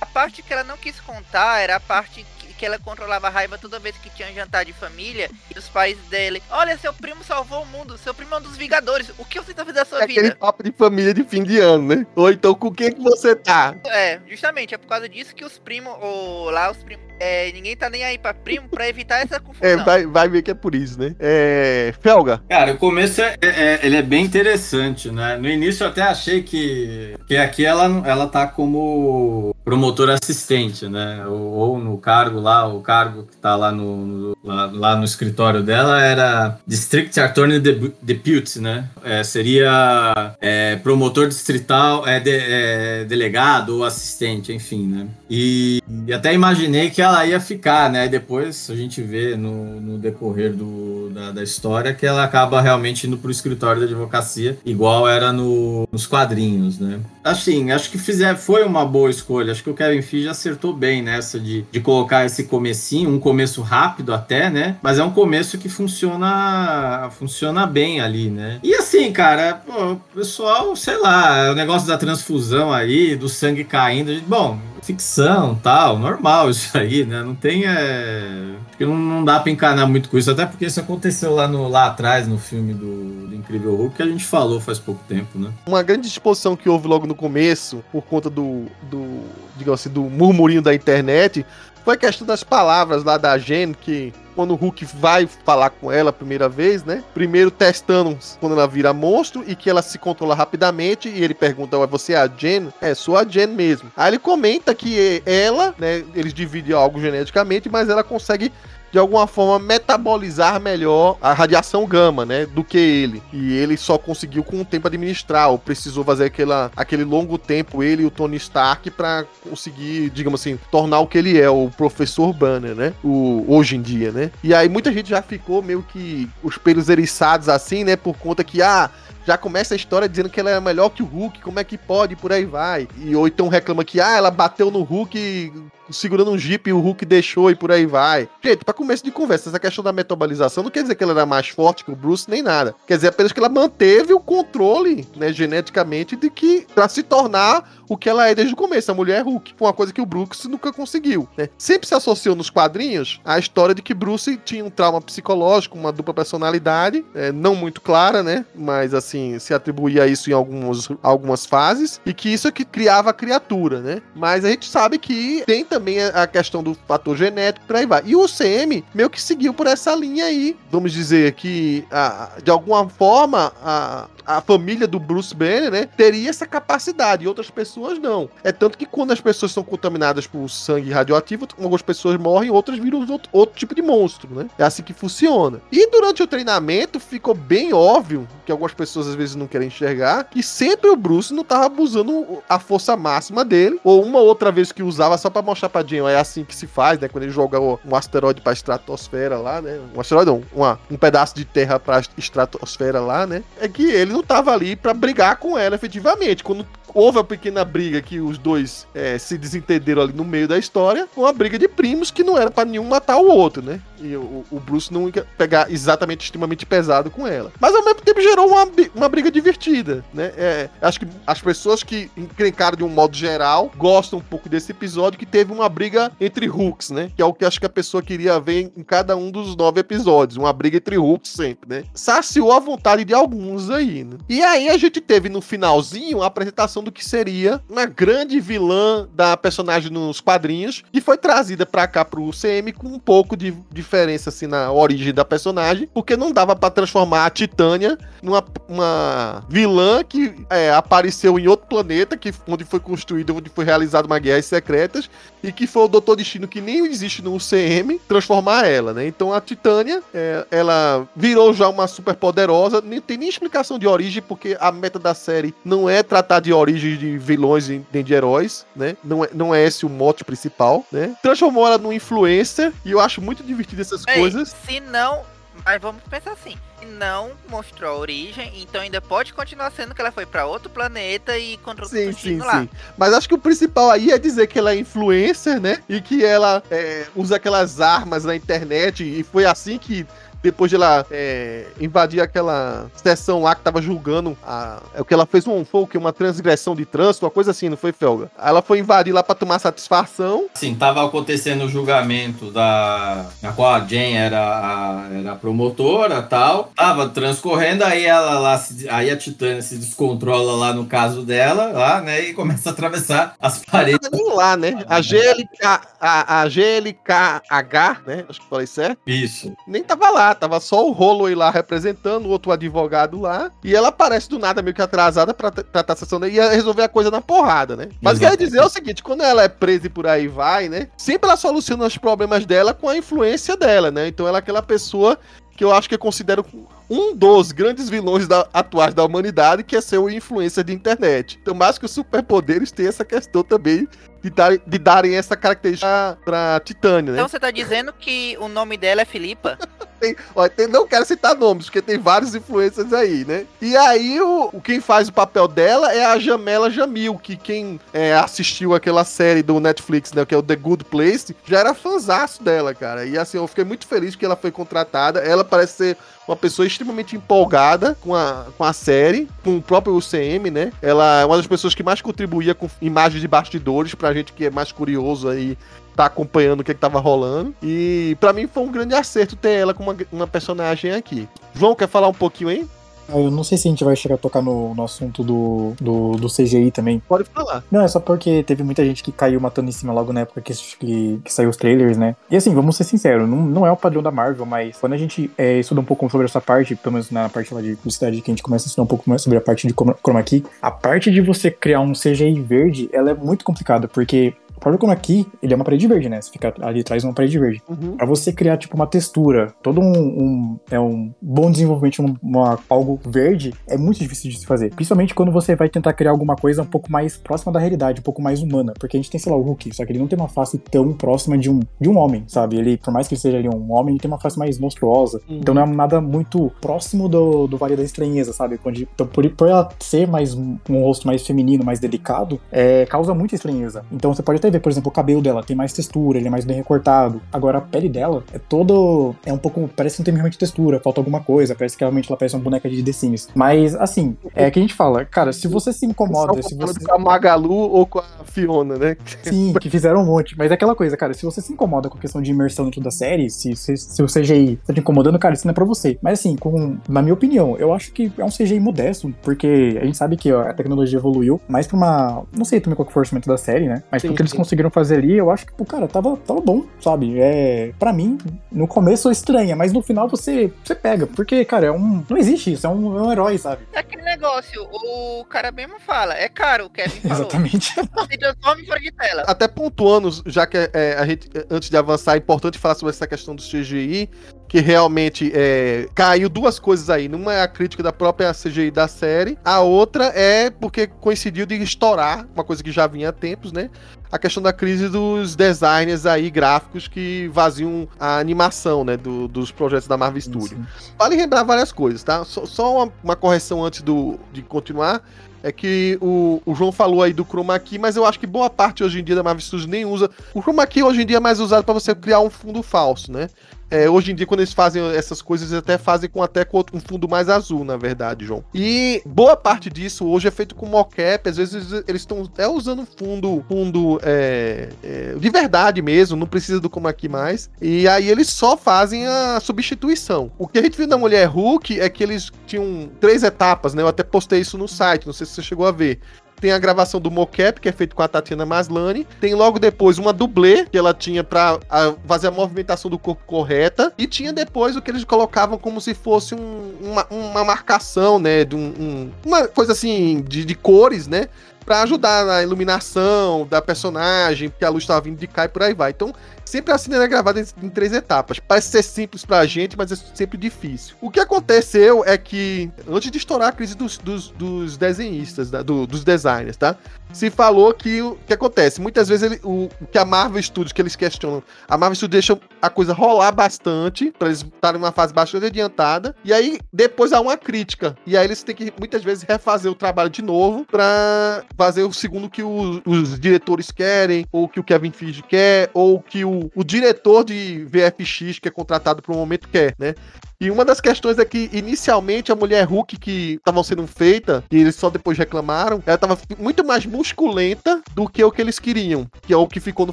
A 0.00 0.06
parte 0.06 0.42
que 0.42 0.52
ela 0.52 0.64
não 0.64 0.76
quis 0.76 0.98
contar 1.00 1.60
era 1.60 1.76
a 1.76 1.80
parte 1.80 2.24
que 2.60 2.66
ela 2.66 2.78
controlava 2.78 3.26
a 3.26 3.30
raiva 3.30 3.56
toda 3.56 3.78
vez 3.78 3.96
que 3.96 4.10
tinha 4.10 4.30
jantar 4.34 4.66
de 4.66 4.74
família 4.74 5.30
e 5.54 5.58
os 5.58 5.66
pais 5.66 5.96
dele. 6.10 6.42
Olha, 6.50 6.76
seu 6.76 6.92
primo 6.92 7.24
salvou 7.24 7.62
o 7.62 7.66
mundo, 7.66 7.96
seu 7.96 8.12
primo 8.12 8.34
é 8.34 8.36
um 8.36 8.42
dos 8.42 8.58
Vingadores. 8.58 9.10
O 9.16 9.24
que 9.24 9.40
você 9.40 9.54
tá 9.54 9.64
fazendo 9.64 9.76
da 9.76 9.84
sua 9.86 10.02
é 10.02 10.06
vida? 10.06 10.20
Aquele 10.20 10.34
papo 10.34 10.62
de 10.62 10.70
família 10.70 11.14
de 11.14 11.24
fim 11.24 11.42
de 11.42 11.58
ano, 11.58 11.96
né? 11.96 12.06
Ou 12.14 12.30
então 12.30 12.54
com 12.54 12.70
quem 12.70 12.92
que 12.92 13.00
você 13.00 13.34
tá? 13.34 13.74
É, 13.86 14.20
justamente, 14.28 14.74
é 14.74 14.78
por 14.78 14.88
causa 14.88 15.08
disso 15.08 15.34
que 15.34 15.42
os 15.42 15.58
primos, 15.58 15.90
ou 16.02 16.50
lá 16.50 16.70
os 16.70 16.76
primos 16.82 17.09
é, 17.20 17.52
ninguém 17.52 17.76
tá 17.76 17.90
nem 17.90 18.02
aí 18.02 18.18
pra 18.18 18.32
primo 18.32 18.68
pra 18.68 18.88
evitar 18.88 19.20
essa 19.20 19.38
confusão. 19.40 19.68
É, 19.68 19.76
vai, 19.76 20.06
vai 20.06 20.28
ver 20.28 20.42
que 20.42 20.50
é 20.50 20.54
por 20.54 20.74
isso, 20.74 20.98
né? 20.98 21.14
É. 21.20 21.92
Felga. 22.00 22.40
Cara, 22.48 22.72
o 22.72 22.78
começo 22.78 23.20
é, 23.20 23.36
é, 23.42 23.80
ele 23.82 23.96
é 23.96 24.02
bem 24.02 24.24
interessante, 24.24 25.10
né? 25.10 25.36
No 25.36 25.48
início 25.48 25.84
eu 25.84 25.88
até 25.88 26.02
achei 26.02 26.42
que, 26.42 27.14
que 27.26 27.36
aqui 27.36 27.64
ela, 27.64 28.02
ela 28.06 28.26
tá 28.26 28.46
como 28.46 29.54
promotor 29.64 30.10
assistente, 30.10 30.88
né? 30.88 31.24
Ou, 31.26 31.52
ou 31.52 31.78
no 31.78 31.98
cargo 31.98 32.40
lá, 32.40 32.66
o 32.66 32.80
cargo 32.80 33.24
que 33.24 33.36
tá 33.36 33.54
lá 33.54 33.70
no, 33.70 34.06
no 34.06 34.36
lá, 34.42 34.70
lá, 34.72 34.96
no 34.96 35.04
escritório 35.04 35.62
dela 35.62 36.02
era 36.02 36.58
District 36.66 37.18
Attorney 37.20 37.60
Deputy, 37.60 38.60
né? 38.60 38.88
É, 39.04 39.22
seria 39.22 40.34
é, 40.40 40.76
promotor 40.76 41.28
distrital, 41.28 42.06
é, 42.06 42.18
de, 42.18 42.30
é, 42.30 43.04
delegado 43.04 43.76
ou 43.76 43.84
assistente, 43.84 44.52
enfim, 44.52 44.86
né? 44.86 45.06
E, 45.28 45.82
e 46.06 46.12
até 46.12 46.32
imaginei 46.32 46.90
que 46.90 47.02
ela 47.02 47.09
ela 47.10 47.26
ia 47.26 47.40
ficar, 47.40 47.90
né? 47.90 48.08
Depois 48.08 48.68
a 48.70 48.76
gente 48.76 49.02
vê 49.02 49.36
no, 49.36 49.80
no 49.80 49.98
decorrer 49.98 50.52
do, 50.52 51.10
da, 51.10 51.32
da, 51.32 51.42
história 51.42 51.92
que 51.92 52.06
ela 52.06 52.24
acaba 52.24 52.60
realmente 52.60 53.06
indo 53.06 53.18
pro 53.18 53.30
escritório 53.30 53.80
da 53.80 53.86
advocacia, 53.86 54.58
igual 54.64 55.08
era 55.08 55.32
no, 55.32 55.86
nos 55.90 56.06
quadrinhos, 56.06 56.78
né? 56.78 57.00
Assim, 57.22 57.70
acho 57.70 57.90
que 57.90 57.98
fizer, 57.98 58.36
foi 58.36 58.64
uma 58.64 58.84
boa 58.84 59.10
escolha. 59.10 59.52
Acho 59.52 59.62
que 59.62 59.70
o 59.70 59.74
Kevin 59.74 60.02
Feige 60.02 60.28
acertou 60.28 60.72
bem 60.72 61.02
nessa 61.02 61.38
de, 61.38 61.64
de 61.70 61.80
colocar 61.80 62.24
esse 62.24 62.44
comecinho, 62.44 63.10
um 63.10 63.20
começo 63.20 63.60
rápido 63.60 64.14
até, 64.14 64.48
né? 64.48 64.76
Mas 64.82 64.98
é 64.98 65.04
um 65.04 65.10
começo 65.10 65.58
que 65.58 65.68
funciona 65.68 67.10
funciona 67.18 67.66
bem 67.66 68.00
ali, 68.00 68.30
né? 68.30 68.58
E 68.62 68.74
assim, 68.74 69.12
cara, 69.12 69.54
pô, 69.54 69.92
o 69.92 70.00
pessoal, 70.14 70.74
sei 70.76 70.96
lá, 70.96 71.50
o 71.50 71.54
negócio 71.54 71.86
da 71.86 71.98
transfusão 71.98 72.72
aí, 72.72 73.16
do 73.16 73.28
sangue 73.28 73.64
caindo, 73.64 74.20
bom, 74.26 74.58
ficção 74.82 75.54
tal, 75.62 75.98
normal 75.98 76.50
isso 76.50 76.76
aí, 76.76 77.04
né? 77.04 77.22
Não 77.22 77.34
tem. 77.34 77.64
É... 77.66 78.54
Não, 78.78 78.96
não 78.96 79.24
dá 79.24 79.38
pra 79.38 79.52
encanar 79.52 79.86
muito 79.86 80.08
com 80.08 80.16
isso, 80.16 80.30
até 80.30 80.46
porque 80.46 80.66
isso 80.66 80.80
aconteceu 80.80 81.34
lá, 81.34 81.46
no, 81.46 81.68
lá 81.68 81.86
atrás 81.86 82.26
no 82.26 82.38
filme 82.38 82.72
do, 82.72 83.28
do 83.28 83.34
Incrível 83.34 83.76
Hulk, 83.76 83.96
que 83.96 84.02
a 84.02 84.06
gente 84.06 84.24
falou 84.24 84.60
faz 84.60 84.78
pouco 84.78 85.02
tempo, 85.06 85.38
né? 85.38 85.52
Uma 85.66 85.82
grande 85.82 86.08
disposição 86.08 86.56
que 86.56 86.68
houve 86.68 86.88
logo 86.88 87.06
no 87.06 87.14
começo, 87.14 87.84
por 87.92 88.02
conta 88.02 88.30
do, 88.30 88.66
do 88.90 89.22
digamos 89.56 89.80
assim, 89.80 89.90
do 89.90 90.02
murmurinho 90.02 90.62
da 90.62 90.74
internet, 90.74 91.44
foi 91.84 91.94
a 91.94 91.98
questão 91.98 92.26
das 92.26 92.42
palavras 92.42 93.04
lá 93.04 93.16
da 93.16 93.36
Jen, 93.38 93.72
que 93.72 94.12
quando 94.40 94.52
o 94.52 94.54
Hulk 94.54 94.86
vai 94.94 95.26
falar 95.44 95.68
com 95.68 95.92
ela 95.92 96.08
a 96.08 96.14
primeira 96.14 96.48
vez, 96.48 96.82
né? 96.82 97.04
Primeiro 97.12 97.50
testando 97.50 98.18
quando 98.40 98.52
ela 98.52 98.66
vira 98.66 98.90
monstro 98.94 99.44
e 99.46 99.54
que 99.54 99.68
ela 99.68 99.82
se 99.82 99.98
controla 99.98 100.34
rapidamente. 100.34 101.10
E 101.10 101.22
ele 101.22 101.34
pergunta: 101.34 101.76
Ué, 101.76 101.86
você 101.86 102.14
é 102.14 102.16
a 102.16 102.26
Jen? 102.26 102.72
É, 102.80 102.94
sou 102.94 103.18
a 103.18 103.24
Jen 103.24 103.48
mesmo. 103.48 103.92
Aí 103.94 104.08
ele 104.08 104.18
comenta 104.18 104.74
que 104.74 105.22
ela, 105.26 105.74
né? 105.78 106.02
Eles 106.14 106.32
dividem 106.32 106.74
algo 106.74 106.98
geneticamente, 106.98 107.68
mas 107.68 107.90
ela 107.90 108.02
consegue 108.02 108.50
de 108.92 108.98
alguma 108.98 109.26
forma 109.26 109.58
metabolizar 109.58 110.60
melhor 110.60 111.16
a 111.20 111.32
radiação 111.32 111.86
gama, 111.86 112.26
né, 112.26 112.46
do 112.46 112.64
que 112.64 112.78
ele. 112.78 113.22
E 113.32 113.56
ele 113.56 113.76
só 113.76 113.96
conseguiu 113.96 114.42
com 114.42 114.60
o 114.60 114.64
tempo 114.64 114.86
administrar, 114.86 115.50
ou 115.50 115.58
precisou 115.58 116.04
fazer 116.04 116.24
aquela, 116.24 116.70
aquele 116.76 117.04
longo 117.04 117.38
tempo 117.38 117.82
ele 117.82 118.02
e 118.02 118.06
o 118.06 118.10
Tony 118.10 118.36
Stark 118.36 118.90
para 118.90 119.24
conseguir, 119.48 120.10
digamos 120.10 120.40
assim, 120.40 120.58
tornar 120.70 121.00
o 121.00 121.06
que 121.06 121.18
ele 121.18 121.40
é, 121.40 121.48
o 121.48 121.70
professor 121.76 122.32
Banner, 122.32 122.74
né, 122.74 122.92
o 123.02 123.44
hoje 123.48 123.76
em 123.76 123.82
dia, 123.82 124.10
né? 124.10 124.29
E 124.42 124.54
aí 124.54 124.68
muita 124.68 124.92
gente 124.92 125.08
já 125.10 125.22
ficou 125.22 125.62
meio 125.62 125.82
que 125.82 126.28
os 126.42 126.56
pelos 126.56 126.88
eriçados 126.88 127.48
assim, 127.48 127.84
né, 127.84 127.96
por 127.96 128.16
conta 128.16 128.42
que 128.42 128.62
ah, 128.62 128.90
já 129.26 129.36
começa 129.36 129.74
a 129.74 129.76
história 129.76 130.08
dizendo 130.08 130.28
que 130.28 130.40
ela 130.40 130.50
é 130.50 130.60
melhor 130.60 130.90
que 130.90 131.02
o 131.02 131.06
Hulk, 131.06 131.40
como 131.40 131.58
é 131.58 131.64
que 131.64 131.78
pode, 131.78 132.16
por 132.16 132.32
aí 132.32 132.44
vai. 132.44 132.88
E 132.98 133.14
ou 133.14 133.26
então 133.26 133.48
reclama 133.48 133.84
que, 133.84 134.00
ah, 134.00 134.16
ela 134.16 134.30
bateu 134.30 134.70
no 134.70 134.82
Hulk 134.82 135.52
segurando 135.92 136.30
um 136.30 136.38
Jeep 136.38 136.68
e 136.68 136.72
o 136.72 136.80
Hulk 136.80 137.04
deixou 137.04 137.50
e 137.50 137.54
por 137.54 137.72
aí 137.72 137.86
vai. 137.86 138.28
Gente, 138.42 138.64
pra 138.64 138.74
começo 138.74 139.04
de 139.04 139.10
conversa, 139.10 139.48
essa 139.48 139.58
questão 139.58 139.82
da 139.82 139.92
metabolização 139.92 140.62
não 140.62 140.70
quer 140.70 140.82
dizer 140.82 140.94
que 140.94 141.02
ela 141.02 141.12
era 141.12 141.26
mais 141.26 141.48
forte 141.48 141.84
que 141.84 141.90
o 141.90 141.96
Bruce, 141.96 142.30
nem 142.30 142.42
nada. 142.42 142.74
Quer 142.86 142.96
dizer 142.96 143.08
apenas 143.08 143.32
que 143.32 143.40
ela 143.40 143.48
manteve 143.48 144.12
o 144.12 144.20
controle, 144.20 145.06
né, 145.16 145.32
geneticamente, 145.32 146.16
de 146.16 146.30
que, 146.30 146.66
pra 146.74 146.88
se 146.88 147.02
tornar 147.02 147.68
o 147.88 147.96
que 147.96 148.08
ela 148.08 148.28
é 148.28 148.34
desde 148.34 148.54
o 148.54 148.56
começo, 148.56 148.90
a 148.90 148.94
mulher 148.94 149.22
Hulk. 149.24 149.54
Uma 149.60 149.72
coisa 149.72 149.92
que 149.92 150.00
o 150.00 150.06
Bruce 150.06 150.48
nunca 150.48 150.72
conseguiu, 150.72 151.28
né? 151.36 151.48
Sempre 151.58 151.88
se 151.88 151.94
associou 151.94 152.36
nos 152.36 152.48
quadrinhos 152.48 153.20
a 153.24 153.38
história 153.38 153.74
de 153.74 153.82
que 153.82 153.92
Bruce 153.92 154.36
tinha 154.44 154.64
um 154.64 154.70
trauma 154.70 155.00
psicológico, 155.00 155.76
uma 155.76 155.90
dupla 155.90 156.14
personalidade, 156.14 157.04
é, 157.14 157.32
não 157.32 157.56
muito 157.56 157.80
clara, 157.80 158.22
né? 158.22 158.44
Mas 158.54 158.94
assim, 158.94 159.09
assim, 159.10 159.38
se 159.38 159.52
atribuía 159.52 160.06
isso 160.06 160.30
em 160.30 160.32
algumas 160.32 161.46
fases, 161.46 162.00
e 162.06 162.14
que 162.14 162.32
isso 162.32 162.46
é 162.48 162.52
que 162.52 162.64
criava 162.64 163.10
a 163.10 163.12
criatura, 163.12 163.80
né? 163.80 164.02
Mas 164.14 164.44
a 164.44 164.50
gente 164.50 164.68
sabe 164.68 164.98
que 164.98 165.42
tem 165.46 165.64
também 165.64 166.02
a 166.02 166.26
questão 166.26 166.62
do 166.62 166.76
fator 166.86 167.16
genético, 167.16 167.66
por 167.66 167.76
aí 167.76 167.86
vai. 167.86 168.02
E 168.06 168.14
o 168.14 168.26
CM 168.26 168.84
meio 168.94 169.10
que 169.10 169.20
seguiu 169.20 169.52
por 169.52 169.66
essa 169.66 169.94
linha 169.94 170.26
aí, 170.26 170.56
vamos 170.70 170.92
dizer 170.92 171.32
que, 171.32 171.84
a, 171.90 172.30
de 172.42 172.50
alguma 172.50 172.88
forma, 172.88 173.52
a, 173.62 174.06
a 174.26 174.40
família 174.40 174.86
do 174.86 174.98
Bruce 174.98 175.34
Banner, 175.34 175.70
né, 175.70 175.88
teria 175.96 176.30
essa 176.30 176.46
capacidade, 176.46 177.24
e 177.24 177.28
outras 177.28 177.50
pessoas 177.50 177.98
não. 177.98 178.28
É 178.42 178.52
tanto 178.52 178.78
que 178.78 178.86
quando 178.86 179.12
as 179.12 179.20
pessoas 179.20 179.52
são 179.52 179.62
contaminadas 179.62 180.26
por 180.26 180.48
sangue 180.48 180.90
radioativo, 180.90 181.46
algumas 181.58 181.82
pessoas 181.82 182.16
morrem, 182.16 182.50
outras 182.50 182.78
viram 182.78 183.00
outro, 183.08 183.28
outro 183.32 183.58
tipo 183.58 183.74
de 183.74 183.82
monstro, 183.82 184.28
né? 184.34 184.48
É 184.58 184.64
assim 184.64 184.82
que 184.82 184.92
funciona. 184.92 185.60
E 185.70 185.90
durante 185.90 186.22
o 186.22 186.26
treinamento 186.26 187.00
ficou 187.00 187.34
bem 187.34 187.72
óbvio, 187.72 188.26
que 188.44 188.52
algumas 188.52 188.74
pessoas 188.74 189.08
às 189.08 189.14
vezes 189.14 189.34
não 189.34 189.46
querem 189.46 189.68
enxergar, 189.68 190.24
que 190.24 190.42
sempre 190.42 190.90
o 190.90 190.96
Bruce 190.96 191.32
não 191.32 191.42
estava 191.42 191.66
abusando 191.66 192.42
a 192.48 192.58
força 192.58 192.96
máxima 192.96 193.44
dele, 193.44 193.80
ou 193.84 194.04
uma 194.04 194.18
outra 194.18 194.50
vez 194.50 194.72
que 194.72 194.82
usava 194.82 195.16
só 195.16 195.30
para 195.30 195.42
mostrar 195.42 195.68
pra 195.68 195.82
Jean, 195.82 196.08
é 196.08 196.18
assim 196.18 196.44
que 196.44 196.54
se 196.54 196.66
faz, 196.66 196.98
né? 196.98 197.08
Quando 197.08 197.24
ele 197.24 197.32
joga 197.32 197.60
um 197.60 197.94
asteroide 197.94 198.40
pra 198.40 198.52
estratosfera 198.52 199.38
lá, 199.38 199.60
né? 199.60 199.80
Um 199.94 200.00
asteroide 200.00 200.30
não, 200.30 200.42
uma, 200.52 200.78
um 200.90 200.96
pedaço 200.96 201.34
de 201.34 201.44
terra 201.44 201.78
pra 201.78 202.02
estratosfera 202.16 203.00
lá, 203.00 203.26
né? 203.26 203.42
É 203.60 203.68
que 203.68 203.90
ele 203.90 204.09
não 204.12 204.22
tava 204.22 204.52
ali 204.52 204.76
para 204.76 204.94
brigar 204.94 205.36
com 205.36 205.58
ela 205.58 205.74
efetivamente. 205.74 206.44
Quando 206.44 206.66
houve 206.94 207.18
a 207.18 207.24
pequena 207.24 207.64
briga 207.64 208.00
que 208.00 208.20
os 208.20 208.38
dois 208.38 208.86
é, 208.94 209.18
se 209.18 209.36
desentenderam 209.38 210.02
ali 210.02 210.12
no 210.12 210.24
meio 210.24 210.48
da 210.48 210.58
história, 210.58 211.08
uma 211.16 211.32
briga 211.32 211.58
de 211.58 211.68
primos 211.68 212.10
que 212.10 212.22
não 212.22 212.36
era 212.36 212.50
para 212.50 212.64
nenhum 212.64 212.84
matar 212.84 213.18
o 213.18 213.28
outro, 213.28 213.62
né? 213.62 213.80
E 214.00 214.16
o, 214.16 214.44
o, 214.50 214.60
Bruce 214.60 214.92
não 214.92 215.08
ia 215.08 215.26
pegar 215.36 215.70
exatamente 215.70 216.24
extremamente 216.24 216.64
pesado 216.64 217.10
com 217.10 217.26
ela. 217.26 217.52
Mas 217.60 217.74
ao 217.74 217.84
mesmo 217.84 218.00
tempo 218.00 218.20
gerou 218.20 218.48
uma, 218.48 218.66
uma 218.94 219.08
briga 219.08 219.30
divertida, 219.30 220.04
né? 220.12 220.32
É, 220.36 220.68
acho 220.80 221.00
que 221.00 221.06
as 221.26 221.40
pessoas 221.40 221.82
que 221.82 222.10
encrencaram 222.16 222.76
de 222.76 222.84
um 222.84 222.88
modo 222.88 223.16
geral 223.16 223.70
gostam 223.76 224.18
um 224.18 224.22
pouco 224.22 224.48
desse 224.48 224.72
episódio 224.72 225.18
que 225.18 225.26
teve 225.26 225.52
uma 225.52 225.68
briga 225.68 226.10
entre 226.20 226.48
hooks, 226.48 226.90
né? 226.90 227.10
Que 227.14 227.22
é 227.22 227.24
o 227.24 227.34
que 227.34 227.44
acho 227.44 227.60
que 227.60 227.66
a 227.66 227.70
pessoa 227.70 228.02
queria 228.02 228.40
ver 228.40 228.72
em 228.76 228.82
cada 228.82 229.16
um 229.16 229.30
dos 229.30 229.54
nove 229.54 229.80
episódios. 229.80 230.36
Uma 230.36 230.52
briga 230.52 230.78
entre 230.78 230.96
hooks 230.96 231.32
sempre, 231.32 231.68
né? 231.68 231.84
Saciou 231.94 232.52
a 232.52 232.58
vontade 232.58 233.04
de 233.04 233.12
alguns 233.12 233.70
aí, 233.70 233.99
E 234.28 234.42
aí 234.42 234.68
a 234.68 234.76
gente 234.76 235.00
teve 235.00 235.28
no 235.28 235.40
finalzinho 235.40 236.22
a 236.22 236.26
apresentação 236.26 236.82
do 236.82 236.92
que 236.92 237.04
seria 237.04 237.60
uma 237.68 237.86
grande 237.86 238.40
vilã 238.40 239.08
da 239.14 239.36
personagem 239.36 239.90
nos 239.90 240.20
quadrinhos, 240.20 240.82
que 240.92 241.00
foi 241.00 241.16
trazida 241.16 241.64
pra 241.66 241.86
cá 241.86 242.04
pro 242.04 242.30
CM 242.30 242.72
com 242.72 242.88
um 242.88 242.98
pouco 242.98 243.36
de 243.36 243.54
diferença 243.72 244.30
assim 244.30 244.46
na 244.46 244.70
origem 244.72 245.12
da 245.12 245.24
personagem, 245.24 245.88
porque 245.92 246.16
não 246.16 246.32
dava 246.32 246.54
para 246.56 246.70
transformar 246.70 247.26
a 247.26 247.30
Titânia 247.30 247.98
numa 248.22 248.44
uma 248.68 249.44
vilã 249.48 250.02
que 250.04 250.34
é, 250.48 250.72
apareceu 250.72 251.38
em 251.38 251.48
outro 251.48 251.66
planeta, 251.66 252.16
que, 252.16 252.32
onde 252.46 252.64
foi 252.64 252.78
construído, 252.78 253.36
onde 253.36 253.50
foi 253.50 253.64
realizada 253.64 254.06
uma 254.06 254.18
guerra 254.18 254.40
secretas, 254.42 255.10
e 255.42 255.52
que 255.52 255.66
foi 255.66 255.84
o 255.84 255.88
Doutor 255.88 256.16
Destino, 256.16 256.48
que 256.48 256.60
nem 256.60 256.86
existe 256.86 257.22
no 257.22 257.34
UCM, 257.34 258.00
transformar 258.08 258.66
ela, 258.66 258.92
né? 258.92 259.06
Então 259.06 259.32
a 259.32 259.40
Titânia, 259.40 260.02
é, 260.12 260.46
ela 260.50 261.06
virou 261.14 261.52
já 261.52 261.68
uma 261.68 261.86
super 261.86 262.14
poderosa, 262.14 262.80
nem 262.80 263.00
tem 263.00 263.16
nem 263.16 263.28
explicação 263.28 263.78
de 263.78 263.86
origem, 263.86 264.22
porque 264.22 264.56
a 264.60 264.70
meta 264.70 264.98
da 264.98 265.14
série 265.14 265.54
não 265.64 265.88
é 265.88 266.02
tratar 266.02 266.40
de 266.40 266.52
origem 266.52 266.96
de 266.96 267.18
vilões 267.18 267.68
nem 267.68 268.04
de 268.04 268.14
heróis, 268.14 268.66
né? 268.74 268.96
Não 269.02 269.24
é, 269.24 269.30
não 269.32 269.54
é 269.54 269.64
esse 269.64 269.84
o 269.86 269.88
mote 269.88 270.24
principal, 270.24 270.84
né? 270.90 271.14
Transformou 271.22 271.66
ela 271.66 271.78
num 271.78 271.92
influencer, 271.92 272.72
e 272.84 272.90
eu 272.90 273.00
acho 273.00 273.20
muito 273.20 273.42
divertido 273.42 273.82
essas 273.82 274.04
Ei, 274.06 274.16
coisas. 274.16 274.54
Se 274.66 274.80
não, 274.80 275.22
mas 275.64 275.80
vamos 275.80 276.02
pensar 276.08 276.32
assim. 276.32 276.56
Não 276.98 277.32
mostrou 277.48 277.90
a 277.90 277.96
origem, 277.96 278.52
então 278.56 278.80
ainda 278.80 279.00
pode 279.00 279.32
continuar 279.32 279.70
sendo 279.70 279.94
que 279.94 280.00
ela 280.00 280.12
foi 280.12 280.26
para 280.26 280.46
outro 280.46 280.70
planeta 280.70 281.36
e 281.36 281.54
encontrou 281.54 281.88
sim, 281.88 282.12
sim, 282.12 282.38
lá. 282.38 282.62
sim. 282.62 282.68
Mas 282.96 283.12
acho 283.12 283.28
que 283.28 283.34
o 283.34 283.38
principal 283.38 283.90
aí 283.90 284.10
é 284.10 284.18
dizer 284.18 284.46
que 284.46 284.58
ela 284.58 284.72
é 284.72 284.76
influencer, 284.76 285.60
né? 285.60 285.82
E 285.88 286.00
que 286.00 286.24
ela 286.24 286.62
é, 286.70 287.06
usa 287.14 287.36
aquelas 287.36 287.80
armas 287.80 288.24
na 288.24 288.34
internet. 288.34 289.02
E 289.02 289.22
foi 289.22 289.44
assim 289.44 289.78
que 289.78 290.06
depois 290.42 290.70
de 290.70 290.76
ela 290.76 291.04
é, 291.10 291.66
invadir 291.80 292.20
aquela 292.20 292.90
sessão 292.94 293.42
lá 293.42 293.54
que 293.54 293.62
tava 293.62 293.82
julgando 293.82 294.36
a, 294.42 294.80
é 294.94 295.00
o 295.00 295.04
que 295.04 295.12
ela 295.12 295.26
fez 295.26 295.46
um 295.46 295.64
foi 295.64 295.82
o 295.82 295.86
que 295.86 295.98
uma 295.98 296.12
transgressão 296.12 296.74
de 296.74 296.84
trânsito, 296.84 297.24
uma 297.24 297.30
coisa 297.30 297.50
assim, 297.50 297.68
não 297.68 297.76
foi 297.76 297.92
Felga? 297.92 298.30
Ela 298.38 298.62
foi 298.62 298.78
invadir 298.78 299.12
lá 299.12 299.22
para 299.22 299.34
tomar 299.34 299.58
satisfação. 299.58 300.46
Sim, 300.54 300.74
tava 300.74 301.04
acontecendo 301.04 301.64
o 301.64 301.68
julgamento 301.68 302.50
da 302.50 303.26
na 303.42 303.52
qual 303.52 303.74
a 303.74 303.80
Jen 303.80 304.16
era 304.16 304.40
a, 304.40 305.08
era 305.12 305.32
a 305.32 305.36
promotora, 305.36 306.22
tal. 306.22 306.70
Tava 306.74 307.08
transcorrendo 307.08 307.84
aí 307.84 308.04
ela 308.04 308.38
lá 308.38 308.58
se, 308.58 308.88
aí 308.88 309.10
a 309.10 309.16
Titânia 309.16 309.62
se 309.62 309.76
descontrola 309.76 310.56
lá 310.56 310.72
no 310.72 310.86
caso 310.86 311.22
dela, 311.22 311.66
lá, 311.72 312.00
né, 312.00 312.28
e 312.28 312.34
começa 312.34 312.70
a 312.70 312.72
atravessar 312.72 313.34
as 313.40 313.58
paredes. 313.58 314.08
Não 314.10 314.18
nem 314.18 314.34
lá, 314.34 314.56
né? 314.56 314.84
A 314.88 315.00
GLK, 315.00 315.80
a, 316.00 316.40
a 316.40 316.48
GLKH, 316.48 318.02
né? 318.06 318.24
Acho 318.28 318.40
que 318.40 318.48
falei 318.48 318.66
certo. 318.66 318.98
Isso. 319.06 319.52
Nem 319.66 319.82
tava 319.82 320.10
lá 320.10 320.29
tava 320.34 320.60
só 320.60 320.86
o 320.86 320.92
Holloway 320.92 321.34
lá 321.34 321.50
representando, 321.50 322.26
o 322.26 322.28
outro 322.28 322.52
advogado 322.52 323.20
lá, 323.20 323.50
e 323.62 323.74
ela 323.74 323.88
aparece 323.88 324.28
do 324.28 324.38
nada 324.38 324.62
meio 324.62 324.74
que 324.74 324.82
atrasada 324.82 325.32
pra 325.34 325.50
tratar 325.50 325.92
a 325.92 325.96
sessão 325.96 326.24
e 326.26 326.32
ia 326.32 326.50
resolver 326.50 326.82
a 326.82 326.88
coisa 326.88 327.10
na 327.10 327.20
porrada, 327.20 327.76
né? 327.76 327.88
Mas 328.00 328.16
o 328.16 328.20
que 328.20 328.26
eu 328.26 328.30
ia 328.30 328.36
dizer 328.36 328.58
é 328.58 328.64
o 328.64 328.68
seguinte, 328.68 329.02
quando 329.02 329.22
ela 329.22 329.42
é 329.42 329.48
presa 329.48 329.86
e 329.86 329.90
por 329.90 330.06
aí 330.06 330.28
vai, 330.28 330.68
né? 330.68 330.88
Sempre 330.96 331.28
ela 331.28 331.36
soluciona 331.36 331.86
os 331.86 331.96
problemas 331.96 332.44
dela 332.46 332.74
com 332.74 332.88
a 332.88 332.96
influência 332.96 333.56
dela, 333.56 333.90
né? 333.90 334.08
Então 334.08 334.26
ela 334.26 334.38
é 334.38 334.40
aquela 334.40 334.62
pessoa 334.62 335.18
que 335.60 335.64
eu 335.64 335.72
acho 335.72 335.90
que 335.90 335.94
eu 335.94 335.98
considero 335.98 336.42
um 336.88 337.14
dos 337.14 337.52
grandes 337.52 337.90
vilões 337.90 338.26
da, 338.26 338.48
atuais 338.50 338.94
da 338.94 339.04
humanidade, 339.04 339.62
que 339.62 339.76
é 339.76 339.80
ser 339.82 339.98
o 339.98 340.08
influencer 340.08 340.64
de 340.64 340.72
internet. 340.72 341.38
Então, 341.40 341.54
mais 341.54 341.76
que 341.76 341.84
os 341.84 341.90
superpoderes, 341.90 342.72
tem 342.72 342.86
essa 342.86 343.04
questão 343.04 343.44
também 343.44 343.86
de, 344.22 344.30
dar, 344.30 344.56
de 344.58 344.78
darem 344.78 345.16
essa 345.16 345.36
característica 345.36 346.18
pra 346.24 346.60
Titânia, 346.64 347.12
né? 347.12 347.18
Então 347.18 347.28
você 347.28 347.40
tá 347.40 347.50
dizendo 347.50 347.92
que 347.92 348.36
o 348.40 348.48
nome 348.48 348.76
dela 348.76 349.02
é 349.02 349.04
Filipa? 349.04 349.58
tem, 350.00 350.16
ó, 350.34 350.48
tem, 350.48 350.66
não 350.66 350.86
quero 350.86 351.04
citar 351.04 351.36
nomes, 351.36 351.66
porque 351.66 351.82
tem 351.82 351.98
vários 351.98 352.34
influencers 352.34 352.92
aí, 352.92 353.24
né? 353.24 353.46
E 353.60 353.76
aí, 353.76 354.20
o, 354.20 354.50
o 354.52 354.60
quem 354.60 354.80
faz 354.80 355.08
o 355.08 355.12
papel 355.12 355.46
dela 355.46 355.92
é 355.92 356.04
a 356.04 356.18
Jamela 356.18 356.70
Jamil, 356.70 357.18
que 357.18 357.36
quem 357.36 357.78
é, 357.92 358.14
assistiu 358.14 358.74
aquela 358.74 359.04
série 359.04 359.42
do 359.42 359.60
Netflix, 359.60 360.12
né, 360.12 360.24
que 360.24 360.34
é 360.34 360.38
o 360.38 360.42
The 360.42 360.56
Good 360.56 360.84
Place, 360.84 361.36
já 361.44 361.60
era 361.60 361.74
fãzaço 361.74 362.42
dela, 362.42 362.74
cara. 362.74 363.04
E 363.04 363.18
assim, 363.18 363.36
eu 363.36 363.46
fiquei 363.46 363.64
muito 363.64 363.86
feliz 363.86 364.16
que 364.16 364.24
ela 364.24 364.36
foi 364.36 364.50
contratada. 364.50 365.20
Ela 365.20 365.44
parece 365.44 365.72
ser 365.74 365.96
uma 366.30 366.36
pessoa 366.36 366.64
extremamente 366.64 367.16
empolgada 367.16 367.96
com 368.00 368.14
a, 368.14 368.46
com 368.56 368.62
a 368.62 368.72
série, 368.72 369.28
com 369.42 369.56
o 369.56 369.62
próprio 369.62 369.96
UCM, 369.96 370.50
né? 370.50 370.72
Ela 370.80 371.22
é 371.22 371.24
uma 371.26 371.36
das 371.36 371.46
pessoas 371.46 371.74
que 371.74 371.82
mais 371.82 372.00
contribuía 372.00 372.54
com 372.54 372.70
imagens 372.80 373.20
de 373.20 373.26
bastidores 373.26 373.94
pra 373.96 374.14
gente 374.14 374.32
que 374.32 374.46
é 374.46 374.50
mais 374.50 374.70
curioso 374.70 375.28
aí 375.28 375.58
tá 375.96 376.06
acompanhando 376.06 376.60
o 376.60 376.64
que, 376.64 376.70
é 376.70 376.74
que 376.74 376.80
tava 376.80 377.00
rolando. 377.00 377.52
E 377.60 378.16
para 378.20 378.32
mim 378.32 378.46
foi 378.46 378.62
um 378.62 378.70
grande 378.70 378.94
acerto 378.94 379.34
ter 379.34 379.50
ela 379.50 379.74
como 379.74 379.90
uma, 379.90 379.98
uma 380.12 380.26
personagem 380.26 380.92
aqui. 380.92 381.28
João, 381.52 381.74
quer 381.74 381.88
falar 381.88 382.06
um 382.06 382.14
pouquinho 382.14 382.50
aí? 382.50 382.68
Eu 383.12 383.30
não 383.30 383.44
sei 383.44 383.58
se 383.58 383.68
a 383.68 383.70
gente 383.70 383.84
vai 383.84 383.96
chegar 383.96 384.14
a 384.16 384.18
tocar 384.18 384.42
no, 384.42 384.74
no 384.74 384.84
assunto 384.84 385.22
do, 385.22 385.74
do, 385.80 386.12
do 386.12 386.28
CGI 386.28 386.70
também. 386.70 387.02
Pode 387.08 387.24
falar. 387.24 387.62
Não, 387.70 387.82
é 387.82 387.88
só 387.88 388.00
porque 388.00 388.42
teve 388.42 388.62
muita 388.62 388.84
gente 388.84 389.02
que 389.02 389.12
caiu 389.12 389.40
matando 389.40 389.68
em 389.68 389.72
cima 389.72 389.92
logo 389.92 390.12
na 390.12 390.20
época 390.20 390.40
que, 390.40 390.52
que, 390.54 391.20
que 391.24 391.32
saiu 391.32 391.50
os 391.50 391.56
trailers, 391.56 391.96
né? 391.96 392.16
E 392.30 392.36
assim, 392.36 392.54
vamos 392.54 392.76
ser 392.76 392.84
sinceros, 392.84 393.28
não, 393.28 393.38
não 393.38 393.66
é 393.66 393.72
o 393.72 393.76
padrão 393.76 394.02
da 394.02 394.10
Marvel, 394.10 394.46
mas 394.46 394.76
quando 394.78 394.92
a 394.92 394.96
gente 394.96 395.30
é, 395.36 395.58
estuda 395.58 395.80
um 395.80 395.84
pouco 395.84 396.08
sobre 396.10 396.26
essa 396.26 396.40
parte, 396.40 396.74
pelo 396.76 396.94
menos 396.94 397.10
na 397.10 397.28
parte 397.28 397.52
lá 397.52 397.60
de 397.60 397.76
publicidade, 397.76 398.20
que 398.20 398.30
a 398.30 398.32
gente 398.32 398.42
começa 398.42 398.66
a 398.66 398.68
estudar 398.68 398.84
um 398.84 398.86
pouco 398.86 399.08
mais 399.08 399.22
sobre 399.22 399.38
a 399.38 399.40
parte 399.40 399.66
de 399.66 399.74
chroma 399.74 400.22
key, 400.22 400.44
a 400.60 400.70
parte 400.70 401.10
de 401.10 401.20
você 401.20 401.50
criar 401.50 401.80
um 401.80 401.92
CGI 401.92 402.40
verde, 402.40 402.88
ela 402.92 403.10
é 403.10 403.14
muito 403.14 403.44
complicada, 403.44 403.88
porque 403.88 404.34
o 404.60 404.62
próprio 404.62 404.78
chroma 404.78 404.96
key, 404.96 405.26
ele 405.42 405.54
é 405.54 405.56
uma 405.56 405.64
parede 405.64 405.86
verde, 405.86 406.08
né? 406.10 406.20
Você 406.20 406.30
fica 406.30 406.52
ali 406.60 406.80
atrás 406.80 407.02
de 407.02 407.08
uma 407.08 407.14
parede 407.14 407.38
verde. 407.38 407.62
Uhum. 407.66 407.96
Pra 407.96 408.04
você 408.04 408.30
criar, 408.30 408.58
tipo, 408.58 408.76
uma 408.76 408.86
textura, 408.86 409.54
todo 409.62 409.80
um, 409.80 409.90
um 409.90 410.58
é 410.70 410.78
um 410.78 411.12
bom 411.20 411.50
desenvolvimento, 411.50 412.02
um, 412.02 412.14
uma, 412.22 412.58
algo 412.68 413.00
verde, 413.06 413.54
é 413.66 413.78
muito 413.78 413.98
difícil 413.98 414.30
de 414.30 414.38
se 414.38 414.46
fazer. 414.46 414.74
Principalmente 414.74 415.14
quando 415.14 415.32
você 415.32 415.56
vai 415.56 415.70
tentar 415.70 415.94
criar 415.94 416.10
alguma 416.10 416.36
coisa 416.36 416.60
um 416.60 416.66
pouco 416.66 416.92
mais 416.92 417.16
próxima 417.16 417.50
da 417.50 417.58
realidade, 417.58 418.00
um 418.00 418.02
pouco 418.02 418.20
mais 418.20 418.42
humana. 418.42 418.74
Porque 418.78 418.98
a 418.98 419.00
gente 419.00 419.10
tem, 419.10 419.18
sei 419.18 419.32
lá, 419.32 419.38
o 419.38 419.42
Hulk, 419.42 419.74
só 419.74 419.86
que 419.86 419.92
ele 419.92 419.98
não 419.98 420.06
tem 420.06 420.18
uma 420.18 420.28
face 420.28 420.58
tão 420.58 420.92
próxima 420.92 421.38
de 421.38 421.50
um, 421.50 421.60
de 421.80 421.88
um 421.88 421.96
homem, 421.96 422.24
sabe? 422.28 422.58
Ele, 422.58 422.76
por 422.76 422.92
mais 422.92 423.08
que 423.08 423.14
ele 423.14 423.20
seja 423.20 423.38
ali 423.38 423.48
um 423.48 423.72
homem, 423.72 423.94
ele 423.94 424.00
tem 424.00 424.10
uma 424.10 424.20
face 424.20 424.38
mais 424.38 424.58
monstruosa. 424.58 425.22
Uhum. 425.26 425.38
Então 425.38 425.54
não 425.54 425.62
é 425.62 425.66
nada 425.66 426.02
muito 426.02 426.52
próximo 426.60 427.08
do, 427.08 427.46
do 427.46 427.56
Vale 427.56 427.76
da 427.76 427.82
Estranheza, 427.82 428.34
sabe? 428.34 428.60
Onde, 428.62 428.86
então, 428.94 429.06
por, 429.06 429.28
por 429.30 429.48
ela 429.48 429.70
ser 429.78 430.06
mais 430.06 430.34
um 430.34 430.58
rosto 430.82 431.06
mais 431.06 431.26
feminino, 431.26 431.64
mais 431.64 431.80
delicado, 431.80 432.38
é, 432.52 432.84
causa 432.86 433.14
muita 433.14 433.34
estranheza. 433.34 433.84
Então 433.90 434.12
você 434.12 434.22
pode 434.22 434.38
até 434.38 434.49
você 434.50 434.58
vê, 434.58 434.60
por 434.60 434.70
exemplo, 434.70 434.88
o 434.88 434.92
cabelo 434.92 435.22
dela 435.22 435.42
tem 435.42 435.56
mais 435.56 435.72
textura, 435.72 436.18
ele 436.18 436.26
é 436.26 436.30
mais 436.30 436.44
bem 436.44 436.56
recortado. 436.56 437.20
Agora 437.32 437.58
a 437.58 437.60
pele 437.60 437.88
dela 437.88 438.24
é 438.32 438.38
todo. 438.38 439.14
É 439.24 439.32
um 439.32 439.38
pouco. 439.38 439.68
Parece 439.74 439.96
que 439.96 440.02
não 440.02 440.04
tem 440.04 440.14
realmente 440.14 440.38
textura, 440.38 440.80
falta 440.80 441.00
alguma 441.00 441.20
coisa. 441.20 441.54
Parece 441.54 441.76
que 441.76 441.84
realmente 441.84 442.08
ela 442.10 442.16
parece 442.16 442.34
uma 442.34 442.42
boneca 442.42 442.68
de 442.68 442.82
The 442.82 442.92
Sims. 442.92 443.28
Mas, 443.34 443.74
assim, 443.74 444.16
é 444.34 444.50
que 444.50 444.58
a 444.58 444.62
gente 444.62 444.74
fala, 444.74 445.04
cara, 445.04 445.32
se 445.32 445.46
você 445.48 445.72
se 445.72 445.86
incomoda, 445.86 446.42
se 446.42 446.54
você. 446.54 446.80
Com 446.80 446.94
a 446.94 446.98
Magalu 446.98 447.52
ou 447.52 447.86
com 447.86 447.98
a 447.98 448.04
Fiona, 448.24 448.76
né? 448.76 448.96
Sim, 449.22 449.52
que 449.60 449.70
fizeram 449.70 450.02
um 450.02 450.06
monte. 450.06 450.36
Mas 450.36 450.50
é 450.50 450.54
aquela 450.54 450.74
coisa, 450.74 450.96
cara, 450.96 451.14
se 451.14 451.24
você 451.24 451.40
se 451.40 451.52
incomoda 451.52 451.88
com 451.88 451.98
a 451.98 452.00
questão 452.00 452.20
de 452.20 452.30
imersão 452.30 452.64
dentro 452.64 452.80
da 452.80 452.90
série, 452.90 453.30
se, 453.30 453.54
se, 453.54 453.76
se 453.76 454.02
o 454.02 454.06
CGI 454.06 454.58
tá 454.66 454.72
te 454.72 454.80
incomodando, 454.80 455.18
cara, 455.18 455.34
isso 455.34 455.46
não 455.46 455.52
é 455.52 455.54
pra 455.54 455.64
você. 455.64 455.98
Mas 456.02 456.20
assim, 456.20 456.36
com, 456.36 456.76
na 456.88 457.02
minha 457.02 457.14
opinião, 457.14 457.56
eu 457.58 457.72
acho 457.72 457.92
que 457.92 458.10
é 458.16 458.24
um 458.24 458.28
CGI 458.28 458.58
modesto, 458.60 459.12
porque 459.22 459.78
a 459.80 459.84
gente 459.84 459.96
sabe 459.96 460.16
que 460.16 460.32
ó, 460.32 460.42
a 460.42 460.54
tecnologia 460.54 460.98
evoluiu 460.98 461.40
mais 461.48 461.66
pra 461.66 461.76
uma. 461.76 462.22
Não 462.36 462.44
sei 462.44 462.60
também 462.60 462.76
qual 462.76 462.86
que 462.86 462.92
foi 462.92 463.00
o 463.00 463.04
orçamento 463.04 463.28
da 463.28 463.36
série, 463.36 463.68
né? 463.68 463.82
Mas 463.90 464.02
Sim, 464.02 464.08
pro 464.08 464.16
que 464.16 464.22
eles 464.22 464.30
sim. 464.30 464.36
Conseguiram 464.40 464.70
fazer 464.70 464.96
ali, 464.96 465.16
eu 465.16 465.30
acho 465.30 465.46
que, 465.46 465.52
pô, 465.52 465.64
cara, 465.64 465.86
tava, 465.86 466.16
tava 466.16 466.40
bom, 466.40 466.64
sabe? 466.80 467.20
É, 467.20 467.72
pra 467.78 467.92
mim, 467.92 468.18
no 468.50 468.66
começo 468.66 469.10
estranha, 469.10 469.54
mas 469.54 469.72
no 469.72 469.82
final 469.82 470.08
você, 470.08 470.52
você 470.64 470.74
pega. 470.74 471.06
Porque, 471.06 471.44
cara, 471.44 471.66
é 471.66 471.70
um. 471.70 472.02
Não 472.08 472.16
existe 472.16 472.52
isso, 472.52 472.66
é 472.66 472.70
um, 472.70 472.98
é 472.98 473.02
um 473.02 473.12
herói, 473.12 473.36
sabe? 473.36 473.62
É 473.72 473.80
aquele 473.80 474.02
negócio, 474.02 474.62
o 474.62 475.24
cara 475.26 475.52
mesmo 475.52 475.78
fala, 475.80 476.14
é 476.14 476.28
caro, 476.28 476.66
o 476.66 476.70
Kevin 476.70 477.00
falou. 477.08 477.18
Exatamente. 477.18 477.74
Se 477.74 478.18
transforma 478.18 478.62
em 478.62 478.66
fora 478.66 478.80
de 478.80 478.92
tela. 478.92 479.22
Até 479.26 479.46
pontuando, 479.46 480.10
já 480.26 480.46
que 480.46 480.56
é, 480.72 480.94
a 480.98 481.04
gente, 481.04 481.28
antes 481.50 481.68
de 481.68 481.76
avançar, 481.76 482.14
é 482.14 482.18
importante 482.18 482.58
falar 482.58 482.74
sobre 482.74 482.94
essa 482.94 483.06
questão 483.06 483.34
do 483.34 483.42
CGI, 483.42 484.08
que 484.50 484.58
realmente 484.58 485.30
é, 485.32 485.88
caiu 485.94 486.28
duas 486.28 486.58
coisas 486.58 486.90
aí. 486.90 487.06
Uma 487.06 487.32
é 487.32 487.40
a 487.42 487.46
crítica 487.46 487.84
da 487.84 487.92
própria 487.92 488.34
CGI 488.34 488.72
da 488.72 488.88
série, 488.88 489.38
a 489.44 489.60
outra 489.60 490.06
é 490.06 490.50
porque 490.50 490.88
coincidiu 490.88 491.46
de 491.46 491.54
estourar, 491.62 492.26
uma 492.34 492.42
coisa 492.42 492.60
que 492.60 492.72
já 492.72 492.84
vinha 492.88 493.10
há 493.10 493.12
tempos, 493.12 493.52
né? 493.52 493.70
A 494.10 494.18
questão 494.18 494.42
da 494.42 494.52
crise 494.52 494.88
dos 494.88 495.36
designers 495.36 496.04
aí, 496.04 496.28
gráficos 496.30 496.88
que 496.88 497.30
vaziam 497.32 497.86
a 497.98 498.18
animação, 498.18 498.82
né? 498.82 498.96
do- 498.96 499.28
dos 499.28 499.52
projetos 499.52 499.86
da 499.86 499.96
Marvel 499.96 500.20
Studios. 500.20 500.60
Vale 500.98 501.14
lembrar 501.14 501.44
várias 501.44 501.70
coisas, 501.70 502.02
tá? 502.02 502.24
Só, 502.24 502.44
só 502.44 502.74
uma, 502.82 502.92
uma 503.04 503.14
correção 503.14 503.64
antes 503.64 503.82
do, 503.82 504.18
de 504.32 504.42
continuar. 504.42 505.00
É 505.44 505.52
que 505.52 505.96
o, 506.02 506.42
o 506.44 506.54
João 506.56 506.72
falou 506.72 507.02
aí 507.04 507.12
do 507.14 507.24
chroma 507.24 507.56
key, 507.60 507.78
mas 507.78 507.96
eu 507.96 508.04
acho 508.04 508.18
que 508.18 508.26
boa 508.26 508.50
parte 508.50 508.82
hoje 508.82 509.00
em 509.00 509.04
dia 509.04 509.14
da 509.14 509.22
Marvel 509.22 509.40
Studios 509.40 509.66
nem 509.70 509.84
usa. 509.86 510.10
O 510.34 510.42
chroma 510.42 510.66
key 510.66 510.82
hoje 510.82 511.02
em 511.02 511.06
dia 511.06 511.16
é 511.18 511.20
mais 511.20 511.38
usado 511.38 511.62
para 511.64 511.72
você 511.72 511.94
criar 511.94 512.18
um 512.20 512.28
fundo 512.28 512.62
falso, 512.64 513.10
né? 513.12 513.28
É, 513.70 513.88
hoje 513.88 514.10
em 514.10 514.14
dia, 514.14 514.26
quando 514.26 514.40
eles 514.40 514.52
fazem 514.52 514.82
essas 514.94 515.22
coisas, 515.22 515.50
eles 515.50 515.62
até 515.62 515.78
fazem 515.78 516.10
com 516.10 516.22
até 516.22 516.44
com 516.44 516.64
um 516.72 516.80
fundo 516.80 517.08
mais 517.08 517.28
azul, 517.28 517.64
na 517.64 517.76
verdade, 517.76 518.26
João. 518.26 518.44
E 518.52 519.00
boa 519.06 519.36
parte 519.36 519.70
disso 519.70 520.06
hoje 520.06 520.26
é 520.26 520.30
feito 520.30 520.54
com 520.54 520.66
mocap. 520.66 521.28
Às 521.28 521.36
vezes 521.36 521.72
eles 521.86 522.02
estão 522.02 522.22
até 522.22 522.48
usando 522.48 522.86
fundo, 522.98 523.44
fundo 523.48 524.00
é, 524.02 524.68
é, 524.82 525.14
de 525.14 525.30
verdade 525.30 525.80
mesmo, 525.80 526.16
não 526.16 526.26
precisa 526.26 526.58
do 526.60 526.68
chroma 526.68 526.92
key 526.92 527.08
mais. 527.08 527.48
E 527.60 527.86
aí 527.86 528.08
eles 528.08 528.28
só 528.28 528.56
fazem 528.56 529.06
a 529.06 529.38
substituição. 529.40 530.32
O 530.36 530.48
que 530.48 530.58
a 530.58 530.62
gente 530.62 530.76
viu 530.76 530.88
na 530.88 530.98
Mulher 530.98 531.26
Hulk 531.26 531.80
é 531.80 531.88
que 531.88 532.02
eles 532.02 532.30
tinham 532.46 532.90
três 532.98 533.22
etapas, 533.22 533.72
né? 533.72 533.82
Eu 533.82 533.88
até 533.88 534.02
postei 534.02 534.40
isso 534.40 534.58
no 534.58 534.66
site, 534.66 535.06
não 535.06 535.12
sei 535.12 535.26
se 535.26 535.34
você 535.34 535.42
chegou 535.42 535.66
a 535.66 535.72
ver. 535.72 536.00
Tem 536.40 536.52
a 536.52 536.58
gravação 536.58 536.98
do 537.00 537.10
mocap, 537.10 537.60
que 537.60 537.68
é 537.68 537.72
feito 537.72 537.94
com 537.94 538.02
a 538.02 538.08
Tatiana 538.08 538.46
Maslany. 538.46 539.06
Tem 539.20 539.34
logo 539.34 539.58
depois 539.58 539.98
uma 539.98 540.12
dublê, 540.12 540.64
que 540.66 540.78
ela 540.78 540.94
tinha 540.94 541.22
pra 541.22 541.58
a, 541.68 541.92
fazer 542.06 542.28
a 542.28 542.30
movimentação 542.30 542.90
do 542.90 542.98
corpo 542.98 543.22
correta. 543.26 543.92
E 543.98 544.06
tinha 544.06 544.32
depois 544.32 544.74
o 544.76 544.80
que 544.82 544.90
eles 544.90 545.04
colocavam 545.04 545.58
como 545.58 545.80
se 545.80 545.92
fosse 545.92 546.34
um- 546.34 546.72
uma, 546.80 547.06
uma 547.10 547.44
marcação, 547.44 548.18
né? 548.18 548.44
De 548.44 548.56
um, 548.56 548.72
um- 548.78 549.10
uma 549.24 549.46
coisa 549.48 549.72
assim, 549.72 550.24
de, 550.26 550.44
de 550.44 550.54
cores, 550.54 551.06
né? 551.06 551.28
Pra 551.64 551.82
ajudar 551.82 552.24
na 552.24 552.42
iluminação 552.42 553.46
da 553.48 553.60
personagem, 553.60 554.48
porque 554.48 554.64
a 554.64 554.70
luz 554.70 554.86
tava 554.86 555.02
vindo 555.02 555.18
de 555.18 555.26
cá 555.26 555.44
e 555.44 555.48
por 555.48 555.62
aí 555.62 555.74
vai. 555.74 555.90
Então, 555.90 556.12
sempre 556.50 556.72
a 556.74 556.78
cena 556.78 557.02
é 557.02 557.06
gravada 557.08 557.40
em, 557.40 557.68
três 557.68 557.92
etapas. 557.92 558.38
Parece 558.40 558.68
ser 558.70 558.82
simples 558.82 559.24
pra 559.24 559.46
gente, 559.46 559.76
mas 559.76 559.90
é 559.92 559.96
sempre 560.14 560.36
difícil. 560.36 560.94
O 561.00 561.10
que 561.10 561.20
aconteceu 561.20 562.02
é 562.04 562.18
que, 562.18 562.70
antes 562.88 563.10
de 563.10 563.18
estourar 563.18 563.48
a 563.48 563.52
crise 563.52 563.74
dos, 563.76 563.96
dos, 563.98 564.28
dos 564.30 564.76
desenhistas, 564.76 565.50
né, 565.50 565.62
do- 565.62 565.86
dos 565.86 566.04
designers, 566.04 566.56
tá? 566.56 566.76
Se 567.12 567.28
falou 567.30 567.74
que 567.74 568.00
o 568.02 568.16
que 568.26 568.32
acontece? 568.32 568.80
Muitas 568.80 569.08
vezes 569.08 569.24
ele- 569.24 569.40
o, 569.42 569.68
o 569.80 569.86
que 569.86 569.98
a 569.98 570.04
Marvel 570.04 570.40
Studios, 570.42 570.72
que 570.72 570.80
eles 570.80 570.94
questionam, 570.96 571.42
a 571.68 571.76
Marvel 571.76 571.94
Studios 571.96 572.10
deixa 572.26 572.40
a 572.62 572.70
coisa 572.70 572.92
rolar 572.92 573.32
bastante, 573.32 574.12
pra 574.18 574.28
eles 574.28 574.42
estarem 574.42 574.80
numa 574.80 574.92
fase 574.92 575.12
bastante 575.12 575.46
adiantada, 575.46 576.14
e 576.24 576.32
aí 576.32 576.58
depois 576.72 577.12
há 577.12 577.20
uma 577.20 577.36
crítica. 577.36 577.96
E 578.06 578.16
aí 578.16 578.24
eles 578.24 578.42
têm 578.42 578.54
que 578.54 578.72
muitas 578.78 579.02
vezes 579.02 579.24
refazer 579.24 579.70
o 579.70 579.74
trabalho 579.74 580.10
de 580.10 580.22
novo 580.22 580.64
pra 580.64 581.42
fazer 581.56 581.82
o 581.82 581.92
segundo 581.92 582.30
que 582.30 582.42
o- 582.42 582.80
os 582.86 583.18
diretores 583.18 583.70
querem, 583.72 584.24
ou 584.30 584.48
que 584.48 584.60
o 584.60 584.64
Kevin 584.64 584.92
Feige 584.92 585.22
quer, 585.22 585.68
ou 585.74 586.00
que 586.00 586.24
o, 586.24 586.39
o 586.54 586.62
diretor 586.64 587.24
de 587.24 587.64
VFX 587.64 588.38
que 588.38 588.48
é 588.48 588.50
contratado 588.50 589.02
para 589.02 589.12
o 589.12 589.16
momento 589.16 589.48
quer, 589.48 589.74
né? 589.78 589.94
E 590.40 590.50
uma 590.50 590.64
das 590.64 590.80
questões 590.80 591.18
é 591.18 591.24
que, 591.24 591.50
inicialmente, 591.52 592.32
a 592.32 592.34
mulher 592.34 592.64
Hulk 592.64 592.96
que 592.98 593.34
estavam 593.34 593.62
sendo 593.62 593.86
feita, 593.86 594.42
e 594.50 594.56
eles 594.56 594.74
só 594.74 594.88
depois 594.88 595.18
reclamaram, 595.18 595.82
ela 595.84 595.96
estava 595.96 596.18
muito 596.38 596.64
mais 596.64 596.86
musculenta 596.86 597.82
do 597.94 598.08
que 598.08 598.24
o 598.24 598.30
que 598.30 598.40
eles 598.40 598.58
queriam, 598.58 599.06
que 599.20 599.34
é 599.34 599.36
o 599.36 599.46
que 599.46 599.60
ficou 599.60 599.84
no 599.84 599.92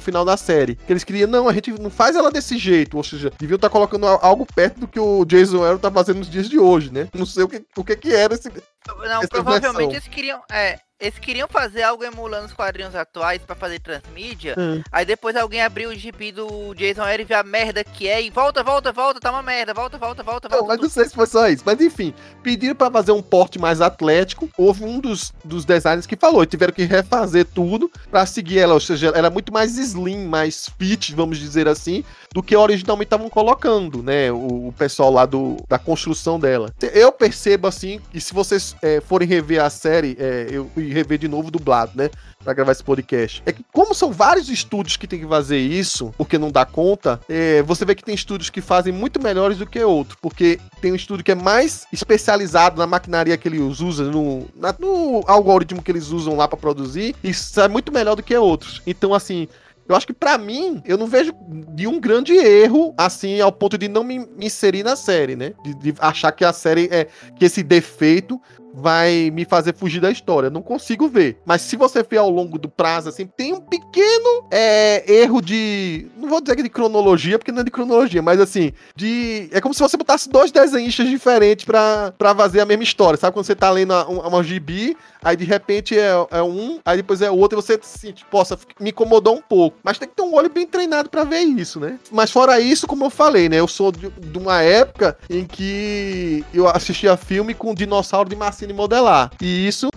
final 0.00 0.24
da 0.24 0.38
série. 0.38 0.76
Que 0.76 0.92
eles 0.94 1.04
queriam, 1.04 1.28
não, 1.28 1.48
a 1.48 1.52
gente 1.52 1.70
não 1.78 1.90
faz 1.90 2.16
ela 2.16 2.30
desse 2.30 2.56
jeito, 2.56 2.96
ou 2.96 3.04
seja, 3.04 3.30
deviam 3.38 3.56
estar 3.56 3.68
colocando 3.68 4.06
al- 4.06 4.20
algo 4.22 4.46
perto 4.46 4.80
do 4.80 4.88
que 4.88 4.98
o 4.98 5.22
Jason 5.26 5.62
Aaron 5.62 5.78
tá 5.78 5.90
fazendo 5.90 6.18
nos 6.18 6.30
dias 6.30 6.48
de 6.48 6.58
hoje, 6.58 6.90
né? 6.90 7.08
Não 7.12 7.26
sei 7.26 7.44
o 7.44 7.48
que, 7.48 7.62
o 7.76 7.84
que, 7.84 7.94
que 7.96 8.14
era 8.14 8.32
esse. 8.34 8.48
Não, 8.86 9.20
provavelmente 9.28 9.76
versão. 9.76 9.90
eles 9.90 10.08
queriam. 10.08 10.40
É, 10.50 10.78
eles 11.00 11.18
queriam 11.18 11.46
fazer 11.48 11.82
algo 11.82 12.04
emulando 12.04 12.46
os 12.46 12.52
quadrinhos 12.52 12.94
atuais 12.94 13.40
pra 13.42 13.54
fazer 13.54 13.78
transmídia. 13.78 14.54
Hum. 14.58 14.82
Aí 14.90 15.04
depois 15.04 15.36
alguém 15.36 15.62
abriu 15.62 15.90
o 15.90 15.94
gibi 15.94 16.32
do 16.32 16.74
Jason 16.74 17.02
Aaron 17.02 17.22
e 17.22 17.24
viu 17.24 17.36
a 17.36 17.42
merda 17.42 17.84
que 17.84 18.08
é. 18.08 18.20
E 18.20 18.30
volta, 18.30 18.62
volta, 18.62 18.92
volta, 18.92 19.20
tá 19.20 19.30
uma 19.30 19.42
merda. 19.42 19.72
Volta, 19.72 19.96
volta, 19.96 20.22
volta, 20.22 20.48
Não, 20.48 20.58
volta. 20.58 20.74
mas 20.74 20.82
não 20.82 20.90
sei 20.90 21.04
se 21.04 21.14
foi 21.14 21.26
só 21.26 21.48
isso. 21.48 21.62
Mas 21.64 21.80
enfim, 21.80 22.12
pediram 22.42 22.74
pra 22.74 22.90
fazer 22.90 23.12
um 23.12 23.22
porte 23.22 23.58
mais 23.58 23.80
atlético. 23.80 24.48
Houve 24.58 24.84
um 24.84 24.98
dos, 24.98 25.32
dos 25.44 25.64
designers 25.64 26.06
que 26.06 26.16
falou, 26.16 26.42
e 26.42 26.46
tiveram 26.46 26.72
que 26.72 26.84
refazer 26.84 27.44
tudo 27.44 27.90
pra 28.10 28.26
seguir 28.26 28.58
ela. 28.58 28.74
Ou 28.74 28.80
seja, 28.80 29.08
ela 29.08 29.18
era 29.18 29.30
muito 29.30 29.52
mais 29.52 29.78
slim, 29.78 30.26
mais 30.26 30.68
fit, 30.78 31.14
vamos 31.14 31.38
dizer 31.38 31.68
assim, 31.68 32.04
do 32.32 32.42
que 32.42 32.56
originalmente 32.56 33.06
estavam 33.06 33.30
colocando, 33.30 34.02
né? 34.02 34.32
O, 34.32 34.68
o 34.68 34.74
pessoal 34.76 35.12
lá 35.12 35.24
do, 35.24 35.56
da 35.68 35.78
construção 35.78 36.40
dela. 36.40 36.74
Eu 36.92 37.12
percebo 37.12 37.68
assim, 37.68 38.00
que 38.10 38.20
se 38.20 38.34
vocês 38.34 38.74
é, 38.82 39.00
forem 39.00 39.28
rever 39.28 39.62
a 39.62 39.70
série, 39.70 40.16
é, 40.18 40.48
eu 40.50 40.68
rever 40.92 41.18
de 41.18 41.28
novo 41.28 41.50
dublado, 41.50 41.92
né? 41.94 42.10
Pra 42.42 42.52
gravar 42.52 42.72
esse 42.72 42.82
podcast. 42.84 43.42
É 43.46 43.52
que, 43.52 43.64
como 43.72 43.94
são 43.94 44.12
vários 44.12 44.48
estúdios 44.48 44.96
que 44.96 45.06
tem 45.06 45.18
que 45.20 45.26
fazer 45.26 45.58
isso, 45.58 46.14
porque 46.16 46.38
não 46.38 46.50
dá 46.50 46.64
conta, 46.64 47.20
é, 47.28 47.62
você 47.62 47.84
vê 47.84 47.94
que 47.94 48.04
tem 48.04 48.14
estúdios 48.14 48.50
que 48.50 48.60
fazem 48.60 48.92
muito 48.92 49.22
melhores 49.22 49.58
do 49.58 49.66
que 49.66 49.82
outros. 49.82 50.18
Porque 50.20 50.58
tem 50.80 50.92
um 50.92 50.96
estúdio 50.96 51.24
que 51.24 51.32
é 51.32 51.34
mais 51.34 51.86
especializado 51.92 52.78
na 52.78 52.86
maquinaria 52.86 53.36
que 53.36 53.48
eles 53.48 53.80
usam, 53.80 54.10
no, 54.10 54.46
na- 54.56 54.74
no 54.78 55.22
algoritmo 55.26 55.82
que 55.82 55.90
eles 55.90 56.08
usam 56.08 56.36
lá 56.36 56.46
pra 56.48 56.56
produzir, 56.58 57.14
e 57.22 57.34
sai 57.34 57.68
muito 57.68 57.92
melhor 57.92 58.14
do 58.16 58.22
que 58.22 58.36
outros. 58.36 58.80
Então, 58.86 59.12
assim. 59.14 59.48
Eu 59.90 59.96
acho 59.96 60.06
que 60.06 60.12
pra 60.12 60.36
mim, 60.36 60.82
eu 60.84 60.98
não 60.98 61.06
vejo 61.06 61.32
de 61.74 61.86
um 61.86 61.98
grande 61.98 62.34
erro, 62.34 62.92
assim, 62.94 63.40
ao 63.40 63.50
ponto 63.50 63.78
de 63.78 63.88
não 63.88 64.04
me, 64.04 64.18
me 64.18 64.44
inserir 64.44 64.82
na 64.82 64.94
série, 64.94 65.34
né? 65.34 65.54
De, 65.64 65.72
de 65.76 65.94
achar 65.98 66.30
que 66.30 66.44
a 66.44 66.52
série 66.52 66.90
é. 66.92 67.06
que 67.38 67.46
esse 67.46 67.62
defeito 67.62 68.38
vai 68.80 69.30
me 69.32 69.44
fazer 69.44 69.74
fugir 69.74 70.00
da 70.00 70.10
história. 70.10 70.50
Não 70.50 70.62
consigo 70.62 71.08
ver. 71.08 71.38
Mas 71.44 71.62
se 71.62 71.76
você 71.76 72.02
ver 72.02 72.18
ao 72.18 72.30
longo 72.30 72.58
do 72.58 72.68
prazo, 72.68 73.08
assim, 73.08 73.26
tem 73.26 73.52
um 73.52 73.60
pequeno 73.60 74.46
é, 74.50 75.04
erro 75.12 75.40
de. 75.40 76.06
Não 76.16 76.28
vou 76.28 76.40
dizer 76.40 76.56
que 76.56 76.62
de 76.62 76.68
cronologia, 76.68 77.38
porque 77.38 77.52
não 77.52 77.60
é 77.60 77.64
de 77.64 77.70
cronologia, 77.70 78.22
mas 78.22 78.40
assim, 78.40 78.72
de. 78.94 79.48
É 79.52 79.60
como 79.60 79.74
se 79.74 79.80
você 79.80 79.96
botasse 79.96 80.28
dois 80.28 80.50
desenhistas 80.50 81.08
diferentes 81.08 81.64
pra, 81.64 82.12
pra 82.16 82.34
fazer 82.34 82.60
a 82.60 82.66
mesma 82.66 82.84
história. 82.84 83.18
Sabe 83.18 83.34
quando 83.34 83.46
você 83.46 83.54
tá 83.54 83.70
lendo 83.70 83.92
uma, 83.92 84.28
uma 84.28 84.42
gibi, 84.42 84.96
aí 85.22 85.36
de 85.36 85.44
repente 85.44 85.98
é, 85.98 86.12
é 86.30 86.42
um, 86.42 86.78
aí 86.84 86.98
depois 86.98 87.20
é 87.20 87.30
outro, 87.30 87.58
e 87.58 87.62
você 87.62 87.78
se 87.82 87.98
sente, 87.98 88.24
poxa, 88.30 88.58
me 88.78 88.90
incomodou 88.90 89.36
um 89.36 89.42
pouco. 89.42 89.78
Mas 89.82 89.98
tem 89.98 90.08
que 90.08 90.14
ter 90.14 90.22
um 90.22 90.34
olho 90.34 90.50
bem 90.50 90.66
treinado 90.66 91.10
pra 91.10 91.24
ver 91.24 91.40
isso, 91.40 91.80
né? 91.80 91.98
Mas 92.10 92.30
fora 92.30 92.60
isso, 92.60 92.86
como 92.86 93.04
eu 93.04 93.10
falei, 93.10 93.48
né? 93.48 93.56
Eu 93.56 93.68
sou 93.68 93.90
de, 93.90 94.08
de 94.08 94.38
uma 94.38 94.62
época 94.62 95.18
em 95.28 95.44
que 95.44 96.44
eu 96.52 96.68
assistia 96.68 97.16
filme 97.16 97.54
com 97.54 97.74
dinossauro 97.74 98.28
de 98.28 98.36
massinha 98.36 98.67
modelar. 98.72 99.30
E 99.40 99.66
isso 99.66 99.88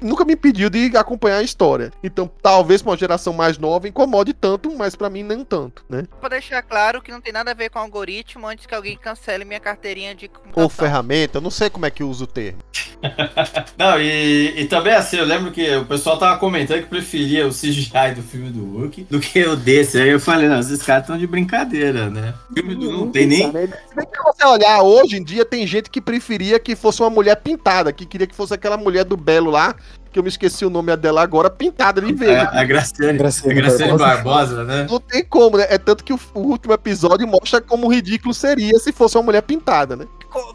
nunca 0.00 0.24
me 0.24 0.34
impediu 0.34 0.70
de 0.70 0.96
acompanhar 0.96 1.38
a 1.38 1.42
história. 1.42 1.92
Então, 2.02 2.30
talvez 2.42 2.82
pra 2.82 2.92
uma 2.92 2.96
geração 2.96 3.32
mais 3.32 3.58
nova 3.58 3.88
incomode 3.88 4.32
tanto, 4.32 4.74
mas 4.76 4.94
pra 4.94 5.10
mim 5.10 5.22
nem 5.22 5.44
tanto, 5.44 5.84
né? 5.88 6.04
Pra 6.20 6.28
deixar 6.28 6.62
claro 6.62 7.02
que 7.02 7.10
não 7.10 7.20
tem 7.20 7.32
nada 7.32 7.50
a 7.50 7.54
ver 7.54 7.70
com 7.70 7.78
algoritmo 7.78 8.46
antes 8.46 8.66
que 8.66 8.74
alguém 8.74 8.96
cancele 8.96 9.44
minha 9.44 9.60
carteirinha 9.60 10.14
de 10.14 10.30
Ou 10.54 10.68
ferramenta, 10.68 11.38
eu 11.38 11.42
não 11.42 11.50
sei 11.50 11.70
como 11.70 11.86
é 11.86 11.90
que 11.90 12.04
usa 12.04 12.24
o 12.24 12.26
termo. 12.26 12.58
Não, 13.76 14.00
e, 14.00 14.60
e 14.60 14.64
também 14.66 14.92
assim, 14.92 15.16
eu 15.16 15.24
lembro 15.24 15.50
que 15.50 15.76
o 15.76 15.84
pessoal 15.84 16.18
tava 16.18 16.38
comentando 16.38 16.82
que 16.82 16.88
preferia 16.88 17.46
o 17.46 17.50
CGI 17.50 18.14
do 18.14 18.22
filme 18.22 18.50
do 18.50 18.64
Hulk 18.64 19.06
do 19.10 19.18
que 19.18 19.44
o 19.44 19.56
desse. 19.56 20.00
Aí 20.00 20.10
eu 20.10 20.20
falei, 20.20 20.48
não, 20.48 20.60
esses 20.60 20.82
caras 20.82 21.02
estão 21.02 21.18
de 21.18 21.26
brincadeira, 21.26 22.08
né? 22.08 22.34
O 22.50 22.54
filme 22.54 22.74
do 22.74 22.92
não 22.92 23.10
tem 23.10 23.26
nem. 23.26 23.46
Se 23.46 23.52
bem 23.52 23.68
que 24.06 24.22
você 24.22 24.44
olhar 24.46 24.82
hoje 24.82 25.16
em 25.16 25.24
dia, 25.24 25.44
tem 25.44 25.66
gente 25.66 25.90
que 25.90 26.00
preferia 26.00 26.58
que 26.58 26.76
fosse 26.76 27.00
uma 27.02 27.10
mulher 27.10 27.36
pintada, 27.36 27.92
que 27.92 28.01
queria 28.06 28.26
que 28.26 28.34
fosse 28.34 28.54
aquela 28.54 28.76
mulher 28.76 29.04
do 29.04 29.16
Belo 29.16 29.50
lá, 29.50 29.74
que 30.12 30.18
eu 30.18 30.22
me 30.22 30.28
esqueci 30.28 30.64
o 30.64 30.70
nome 30.70 30.94
dela 30.96 31.22
agora, 31.22 31.48
pintada 31.48 32.00
de 32.00 32.12
verde. 32.12 32.54
É, 32.54 32.60
a 32.60 32.64
Graciane, 32.64 33.18
Graciane 33.18 33.52
a 33.52 33.62
Graciane 33.62 33.98
Barbosa. 33.98 34.54
Barbosa, 34.56 34.64
né? 34.64 34.86
Não 34.88 35.00
tem 35.00 35.24
como, 35.24 35.56
né? 35.56 35.66
É 35.68 35.78
tanto 35.78 36.04
que 36.04 36.12
o, 36.12 36.20
o 36.34 36.40
último 36.40 36.74
episódio 36.74 37.26
mostra 37.26 37.60
como 37.60 37.90
ridículo 37.90 38.34
seria 38.34 38.78
se 38.78 38.92
fosse 38.92 39.16
uma 39.16 39.24
mulher 39.24 39.42
pintada, 39.42 39.96
né? 39.96 40.06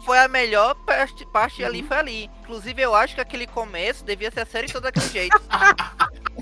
Foi 0.04 0.18
a 0.18 0.28
melhor 0.28 0.74
parte, 0.86 1.26
parte 1.26 1.64
ali, 1.64 1.82
foi 1.82 1.96
ali. 1.96 2.30
Inclusive, 2.42 2.82
eu 2.82 2.94
acho 2.94 3.14
que 3.14 3.20
aquele 3.20 3.46
começo 3.46 4.04
devia 4.04 4.30
ser 4.30 4.40
a 4.40 4.46
série 4.46 4.66
toda 4.66 4.90
daquele 4.90 5.08
jeito. 5.08 5.40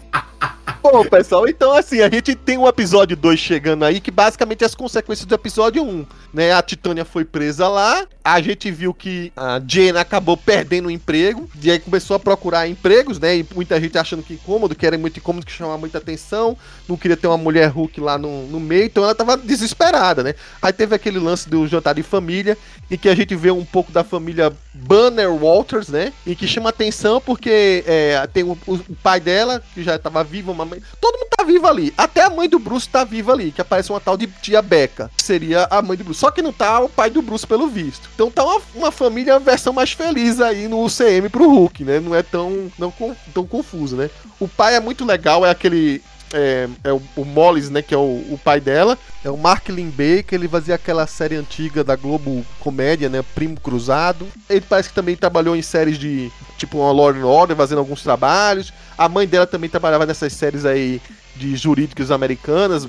Bom, 0.93 1.05
pessoal, 1.05 1.49
então 1.49 1.73
assim, 1.73 2.01
a 2.01 2.09
gente 2.09 2.37
tem 2.37 2.57
o 2.57 2.69
episódio 2.69 3.17
2 3.17 3.41
chegando 3.41 3.85
aí, 3.85 4.01
que 4.01 4.13
basicamente 4.13 4.63
é 4.63 4.67
as 4.67 4.75
consequências 4.75 5.27
do 5.27 5.35
episódio 5.35 5.83
1, 5.83 5.89
um, 5.89 6.07
né? 6.33 6.53
A 6.53 6.63
Titânia 6.63 7.05
foi 7.05 7.25
presa 7.25 7.67
lá, 7.67 8.07
a 8.23 8.41
gente 8.41 8.71
viu 8.71 8.95
que 8.95 9.33
a 9.37 9.61
Jane 9.67 9.99
acabou 9.99 10.37
perdendo 10.37 10.87
o 10.87 10.91
emprego, 10.91 11.51
e 11.61 11.73
aí 11.73 11.81
começou 11.81 12.15
a 12.15 12.21
procurar 12.21 12.69
empregos, 12.69 13.19
né? 13.19 13.39
E 13.39 13.47
muita 13.53 13.81
gente 13.81 13.99
achando 13.99 14.23
que 14.23 14.35
incômodo, 14.35 14.77
que 14.77 14.87
era 14.87 14.97
muito 14.97 15.19
incômodo, 15.19 15.45
que 15.45 15.51
chamava 15.51 15.77
muita 15.77 15.99
atenção, 15.99 16.57
não 16.89 16.97
queria 16.97 17.17
ter 17.17 17.27
uma 17.27 17.37
mulher 17.37 17.67
Hulk 17.67 18.01
lá 18.01 18.17
no, 18.17 18.47
no 18.47 18.61
meio, 18.61 18.85
então 18.85 19.03
ela 19.03 19.15
tava 19.15 19.37
desesperada, 19.37 20.23
né? 20.23 20.37
Aí 20.63 20.73
teve 20.73 20.95
aquele 20.95 21.19
lance 21.19 21.49
do 21.49 21.67
jantar 21.67 21.97
de 21.97 22.05
família, 22.05 22.57
em 22.89 22.97
que 22.97 23.09
a 23.09 23.15
gente 23.15 23.35
vê 23.35 23.51
um 23.51 23.65
pouco 23.65 23.91
da 23.91 24.05
família 24.05 24.53
Banner 24.73 25.33
Walters, 25.33 25.89
né? 25.89 26.13
E 26.25 26.37
que 26.37 26.47
chama 26.47 26.71
atenção 26.71 27.21
porque 27.21 27.83
é, 27.89 28.25
tem 28.33 28.45
o, 28.45 28.57
o 28.69 28.79
pai 29.03 29.19
dela, 29.19 29.61
que 29.75 29.83
já 29.83 29.99
tava 29.99 30.23
vivo, 30.23 30.53
uma 30.53 30.76
mãe. 30.77 30.83
Todo 31.01 31.19
mundo 31.19 31.29
tá 31.37 31.45
vivo 31.45 31.67
ali. 31.67 31.95
Até 31.97 32.23
a 32.23 32.31
mãe 32.31 32.49
do 32.49 32.59
Bruce 32.59 32.89
tá 32.89 33.05
viva 33.05 33.33
ali, 33.33 33.53
que 33.53 33.61
aparece 33.61 33.91
uma 33.91 34.01
tal 34.01 34.17
de 34.17 34.27
tia 34.27 34.63
Becca, 34.63 35.11
seria 35.17 35.67
a 35.71 35.83
mãe 35.83 35.97
do 35.97 36.05
Bruce. 36.05 36.21
Só 36.21 36.31
que 36.31 36.43
não 36.43 36.53
tá 36.53 36.81
o 36.81 36.89
pai 36.89 37.11
do 37.11 37.23
Bruce, 37.23 37.47
pelo 37.47 37.69
visto. 37.69 38.09
Então 38.15 38.31
tá 38.31 38.45
uma, 38.45 38.61
uma 38.75 38.93
família, 38.93 39.39
versão 39.39 39.73
mais 39.73 39.93
feliz 39.93 40.41
aí 40.41 40.69
no 40.69 40.85
UCM 40.85 41.29
pro 41.31 41.49
Hulk, 41.49 41.85
né? 41.85 42.01
Não 42.01 42.15
é 42.15 42.23
tão, 42.23 42.71
não, 42.79 42.93
tão 43.33 43.47
confuso, 43.47 43.97
né? 43.97 44.11
O 44.39 44.49
pai 44.49 44.77
é 44.77 44.81
muito 44.81 45.05
legal, 45.05 45.45
é 45.45 45.51
aquele. 45.51 46.03
É, 46.33 46.69
é 46.85 46.93
o, 46.93 47.01
o 47.17 47.25
Mollis, 47.25 47.71
né? 47.71 47.83
Que 47.83 47.95
é 47.95 47.99
o, 47.99 48.25
o 48.31 48.41
pai 48.43 48.61
dela. 48.61 48.99
É 49.25 49.31
o 49.31 49.37
Mark 49.37 49.69
Lin-Baker, 49.69 50.39
ele 50.39 50.49
fazia 50.49 50.75
aquela 50.75 51.07
série 51.07 51.37
antiga 51.37 51.83
da 51.83 51.97
Globo 51.97 52.45
Comédia, 52.61 53.09
né? 53.09 53.25
Primo 53.35 53.59
Cruzado. 53.61 54.27
Ele 54.49 54.61
parece 54.61 54.89
que 54.89 54.95
também 54.95 55.17
trabalhou 55.17 55.57
em 55.57 55.63
séries 55.63 55.99
de 55.99 56.31
tipo 56.57 56.79
uma 56.79 56.93
Law 56.93 57.11
and 57.11 57.25
Order, 57.25 57.57
fazendo 57.57 57.79
alguns 57.79 58.03
trabalhos. 58.03 58.73
A 58.97 59.09
mãe 59.09 59.27
dela 59.27 59.47
também 59.47 59.71
trabalhava 59.71 60.07
nessas 60.07 60.33
séries 60.33 60.65
aí 60.65 61.01
de 61.37 61.55
jurídicas 61.55 62.11
americanas, 62.11 62.89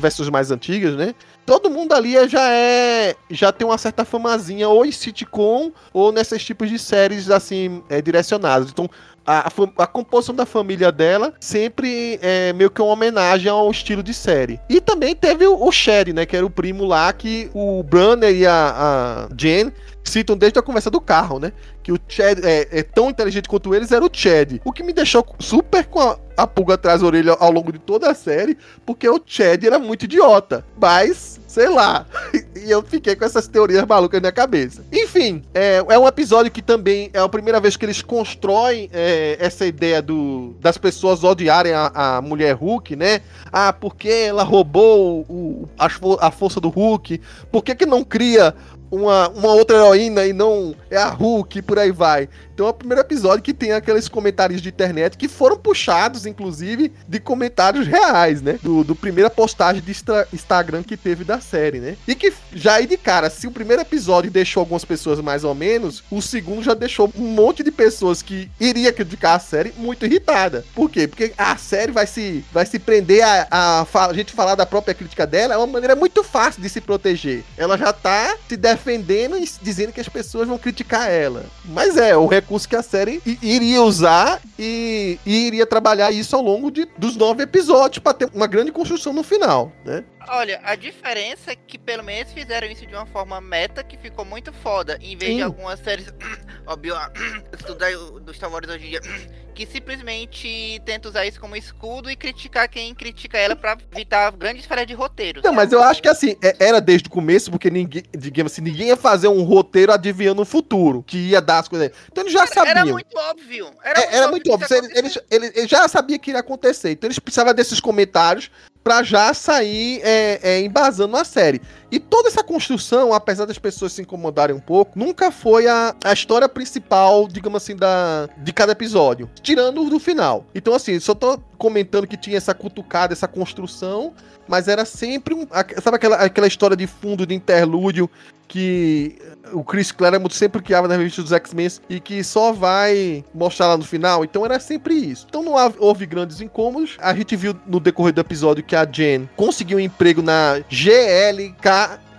versões 0.00 0.28
mais 0.28 0.50
antigas, 0.50 0.96
né? 0.96 1.14
Todo 1.46 1.70
mundo 1.70 1.92
ali 1.92 2.16
é- 2.16 2.28
já 2.28 2.50
é. 2.50 3.14
já 3.30 3.52
tem 3.52 3.66
uma 3.66 3.78
certa 3.78 4.04
famazinha, 4.04 4.68
ou 4.68 4.84
em 4.84 4.92
sitcom, 4.92 5.70
ou 5.92 6.10
nesses 6.12 6.42
tipos 6.44 6.70
de 6.70 6.78
séries 6.78 7.30
assim, 7.30 7.82
é, 7.88 8.00
direcionadas. 8.00 8.70
Então, 8.70 8.88
a, 9.26 9.50
a 9.78 9.86
composição 9.86 10.34
da 10.34 10.44
família 10.44 10.92
dela 10.92 11.32
sempre 11.40 12.18
é 12.22 12.52
meio 12.52 12.70
que 12.70 12.80
uma 12.80 12.92
homenagem 12.92 13.50
ao 13.50 13.70
estilo 13.70 14.02
de 14.02 14.12
série. 14.12 14.60
E 14.68 14.80
também 14.80 15.14
teve 15.14 15.46
o, 15.46 15.66
o 15.66 15.72
Sherry, 15.72 16.12
né? 16.12 16.26
Que 16.26 16.36
era 16.36 16.44
o 16.44 16.50
primo 16.50 16.84
lá 16.84 17.12
que 17.12 17.50
o 17.54 17.82
Brunner 17.82 18.34
e 18.34 18.46
a, 18.46 19.28
a 19.28 19.34
Jen 19.36 19.72
citam 20.04 20.36
desde 20.36 20.58
a 20.58 20.62
conversa 20.62 20.90
do 20.90 21.00
carro, 21.00 21.38
né? 21.38 21.52
Que 21.82 21.90
o 21.90 21.98
Chad 22.08 22.38
é, 22.44 22.68
é 22.70 22.82
tão 22.82 23.10
inteligente 23.10 23.48
quanto 23.48 23.74
eles, 23.74 23.90
era 23.90 24.04
o 24.04 24.10
Chad. 24.12 24.60
O 24.64 24.72
que 24.72 24.82
me 24.82 24.92
deixou 24.92 25.26
super 25.38 25.84
com 25.86 26.00
a, 26.00 26.18
a 26.36 26.46
pulga 26.46 26.74
atrás 26.74 27.00
da 27.00 27.06
orelha 27.06 27.32
ao 27.32 27.50
longo 27.50 27.72
de 27.72 27.78
toda 27.78 28.10
a 28.10 28.14
série, 28.14 28.56
porque 28.84 29.08
o 29.08 29.20
Chad 29.24 29.64
era 29.64 29.78
muito 29.78 30.04
idiota. 30.04 30.64
Mas, 30.80 31.40
sei 31.46 31.68
lá. 31.68 32.06
e 32.54 32.70
eu 32.70 32.82
fiquei 32.82 33.16
com 33.16 33.24
essas 33.24 33.48
teorias 33.48 33.84
malucas 33.86 34.20
na 34.20 34.30
cabeça. 34.30 34.84
Enfim, 34.92 35.42
é, 35.54 35.84
é 35.88 35.98
um 35.98 36.06
episódio 36.06 36.50
que 36.50 36.62
também 36.62 37.10
é 37.12 37.18
a 37.18 37.28
primeira 37.28 37.60
vez 37.60 37.76
que 37.76 37.84
eles 37.84 38.02
constroem 38.02 38.90
é, 38.92 39.36
essa 39.40 39.66
ideia 39.66 40.02
do, 40.02 40.54
das 40.60 40.76
pessoas 40.76 41.24
odiarem 41.24 41.72
a, 41.72 41.90
a 41.94 42.22
mulher 42.22 42.54
Hulk, 42.54 42.94
né? 42.96 43.20
Ah, 43.52 43.72
porque 43.72 44.08
ela 44.08 44.42
roubou 44.42 45.20
o, 45.28 45.68
a, 45.78 45.88
a 46.26 46.30
força 46.30 46.60
do 46.60 46.68
Hulk? 46.68 47.20
Por 47.50 47.62
que, 47.62 47.74
que 47.74 47.86
não 47.86 48.04
cria 48.04 48.54
uma, 48.94 49.28
uma 49.28 49.52
outra 49.52 49.76
heroína 49.76 50.24
e 50.24 50.32
não 50.32 50.74
é 50.90 50.96
a 50.96 51.08
Hulk 51.08 51.62
por 51.62 51.78
aí 51.78 51.90
vai. 51.90 52.28
Então 52.54 52.68
é 52.68 52.70
o 52.70 52.74
primeiro 52.74 53.00
episódio 53.00 53.42
que 53.42 53.52
tem 53.52 53.72
aqueles 53.72 54.08
comentários 54.08 54.62
de 54.62 54.68
internet 54.68 55.18
que 55.18 55.26
foram 55.26 55.56
puxados, 55.56 56.24
inclusive, 56.24 56.92
de 57.08 57.18
comentários 57.18 57.84
reais, 57.84 58.40
né? 58.40 58.60
Do, 58.62 58.84
do 58.84 58.94
primeira 58.94 59.28
postagem 59.28 59.82
de 59.82 59.90
Instagram 60.32 60.84
que 60.84 60.96
teve 60.96 61.24
da 61.24 61.40
série, 61.40 61.80
né? 61.80 61.96
E 62.06 62.14
que 62.14 62.32
já 62.52 62.74
aí 62.74 62.86
de 62.86 62.96
cara, 62.96 63.28
se 63.28 63.48
o 63.48 63.50
primeiro 63.50 63.82
episódio 63.82 64.30
deixou 64.30 64.60
algumas 64.60 64.84
pessoas 64.84 65.20
mais 65.20 65.42
ou 65.42 65.52
menos, 65.52 66.04
o 66.10 66.22
segundo 66.22 66.62
já 66.62 66.74
deixou 66.74 67.12
um 67.16 67.26
monte 67.26 67.64
de 67.64 67.72
pessoas 67.72 68.22
que 68.22 68.48
iria 68.60 68.92
criticar 68.92 69.34
a 69.34 69.40
série 69.40 69.74
muito 69.76 70.06
irritada. 70.06 70.64
Por 70.74 70.88
quê? 70.88 71.08
Porque 71.08 71.32
a 71.36 71.56
série 71.56 71.90
vai 71.90 72.06
se, 72.06 72.44
vai 72.52 72.64
se 72.64 72.78
prender 72.78 73.24
a, 73.24 73.48
a, 73.50 74.06
a 74.06 74.12
gente 74.12 74.32
falar 74.32 74.54
da 74.54 74.64
própria 74.64 74.94
crítica 74.94 75.26
dela, 75.26 75.54
é 75.54 75.56
uma 75.56 75.66
maneira 75.66 75.96
muito 75.96 76.22
fácil 76.22 76.62
de 76.62 76.68
se 76.68 76.80
proteger. 76.80 77.42
Ela 77.56 77.76
já 77.76 77.92
tá 77.92 78.36
se 78.48 78.56
defendendo 78.56 79.36
e 79.36 79.48
dizendo 79.60 79.92
que 79.92 80.00
as 80.00 80.08
pessoas 80.08 80.46
vão 80.46 80.56
criticar 80.56 81.10
ela. 81.10 81.46
Mas 81.64 81.96
é, 81.96 82.16
o 82.16 82.26
recurso 82.44 82.68
que 82.68 82.76
a 82.76 82.82
série 82.82 83.20
iria 83.42 83.82
usar 83.82 84.40
e, 84.58 85.18
e 85.24 85.46
iria 85.46 85.66
trabalhar 85.66 86.12
isso 86.12 86.36
ao 86.36 86.42
longo 86.42 86.70
de, 86.70 86.86
dos 86.96 87.16
nove 87.16 87.42
episódios 87.42 87.98
para 87.98 88.14
ter 88.14 88.30
uma 88.34 88.46
grande 88.46 88.70
construção 88.70 89.12
no 89.12 89.22
final, 89.22 89.72
né? 89.84 90.04
Olha, 90.28 90.60
a 90.64 90.74
diferença 90.74 91.52
é 91.52 91.56
que 91.56 91.78
pelo 91.78 92.02
menos 92.02 92.32
fizeram 92.32 92.66
isso 92.66 92.86
de 92.86 92.94
uma 92.94 93.06
forma 93.06 93.40
meta 93.40 93.82
que 93.84 93.96
ficou 93.98 94.24
muito 94.24 94.52
foda. 94.52 94.98
Em 95.00 95.16
vez 95.16 95.32
Sim. 95.32 95.36
de 95.38 95.42
algumas 95.42 95.78
séries. 95.80 96.12
Óbvio, 96.66 96.94
tudo 97.66 97.82
aí 97.84 97.94
do 97.94 98.32
Star 98.34 98.50
Wars 98.52 98.68
hoje 98.68 98.86
em 98.86 98.90
dia. 98.90 99.00
Que 99.54 99.66
simplesmente 99.66 100.82
tenta 100.84 101.08
usar 101.08 101.24
isso 101.26 101.40
como 101.40 101.54
escudo 101.54 102.10
e 102.10 102.16
criticar 102.16 102.68
quem 102.68 102.92
critica 102.92 103.38
ela 103.38 103.54
pra 103.54 103.78
evitar 103.92 104.32
grandes 104.32 104.66
falhas 104.66 104.84
de 104.84 104.94
roteiro. 104.94 105.42
Não, 105.44 105.52
mas 105.52 105.70
eu 105.72 105.80
acho 105.80 106.02
que 106.02 106.08
assim, 106.08 106.36
é- 106.42 106.56
era 106.58 106.80
desde 106.80 107.06
o 107.06 107.10
começo, 107.12 107.52
porque 107.52 107.70
ninguém, 107.70 108.02
digamos 108.18 108.50
assim, 108.50 108.62
ninguém 108.62 108.88
ia 108.88 108.96
fazer 108.96 109.28
um 109.28 109.44
roteiro 109.44 109.92
adivinhando 109.92 110.42
o 110.42 110.44
futuro, 110.44 111.04
que 111.04 111.16
ia 111.28 111.40
dar 111.40 111.60
as 111.60 111.68
coisas. 111.68 111.92
Então 112.10 112.24
eles 112.24 112.32
já 112.32 112.44
sabiam. 112.48 112.66
Era 112.72 112.84
muito 112.84 113.16
óbvio. 113.16 113.70
Era, 113.84 114.00
É, 114.00 114.16
era 114.16 114.28
muito 114.28 114.50
óbvio. 114.52 114.66
que 114.66 114.74
isso 114.74 114.84
Eles, 114.84 114.92
ia 114.92 114.98
eles, 114.98 115.18
eles- 115.30 115.56
eles 115.56 115.70
já 115.70 115.86
sabiam 115.86 116.18
que 116.18 116.30
iria 116.32 116.40
acontecer. 116.40 116.90
Então 116.90 117.06
eles 117.06 117.20
precisavam 117.20 117.54
desses 117.54 117.78
comentários 117.78 118.50
pra 118.84 119.02
já 119.02 119.32
sair 119.32 120.00
é, 120.04 120.38
é, 120.42 120.60
embasando 120.60 121.16
a 121.16 121.24
série. 121.24 121.60
E 121.94 122.00
toda 122.00 122.26
essa 122.26 122.42
construção, 122.42 123.12
apesar 123.12 123.44
das 123.44 123.56
pessoas 123.56 123.92
se 123.92 124.02
incomodarem 124.02 124.56
um 124.56 124.58
pouco, 124.58 124.98
nunca 124.98 125.30
foi 125.30 125.68
a, 125.68 125.94
a 126.02 126.12
história 126.12 126.48
principal, 126.48 127.28
digamos 127.28 127.62
assim, 127.62 127.76
da, 127.76 128.28
de 128.36 128.52
cada 128.52 128.72
episódio. 128.72 129.30
Tirando 129.40 129.88
do 129.88 130.00
final. 130.00 130.44
Então, 130.52 130.74
assim, 130.74 130.98
só 130.98 131.14
tô 131.14 131.38
comentando 131.56 132.08
que 132.08 132.16
tinha 132.16 132.36
essa 132.36 132.52
cutucada, 132.52 133.12
essa 133.12 133.28
construção, 133.28 134.12
mas 134.48 134.66
era 134.66 134.84
sempre 134.84 135.34
um. 135.34 135.46
Sabe 135.80 135.96
aquela, 135.96 136.16
aquela 136.16 136.48
história 136.48 136.76
de 136.76 136.88
fundo, 136.88 137.24
de 137.24 137.32
interlúdio 137.32 138.10
que 138.46 139.16
o 139.52 139.64
Chris 139.64 139.90
Claremont 139.90 140.34
sempre 140.34 140.62
criava 140.62 140.86
na 140.88 140.96
revista 140.96 141.22
dos 141.22 141.32
X-Men 141.32 141.68
e 141.88 142.00
que 142.00 142.22
só 142.22 142.52
vai 142.52 143.24
mostrar 143.34 143.68
lá 143.68 143.76
no 143.76 143.84
final. 143.84 144.24
Então 144.24 144.44
era 144.44 144.58
sempre 144.60 144.94
isso. 144.94 145.26
Então 145.28 145.42
não 145.42 145.54
houve 145.78 146.06
grandes 146.06 146.40
incômodos. 146.40 146.96
A 147.00 147.14
gente 147.14 147.34
viu 147.36 147.56
no 147.66 147.80
decorrer 147.80 148.12
do 148.12 148.20
episódio 148.20 148.62
que 148.62 148.76
a 148.76 148.84
Jen 148.84 149.28
conseguiu 149.36 149.78
um 149.78 149.80
emprego 149.80 150.22
na 150.22 150.60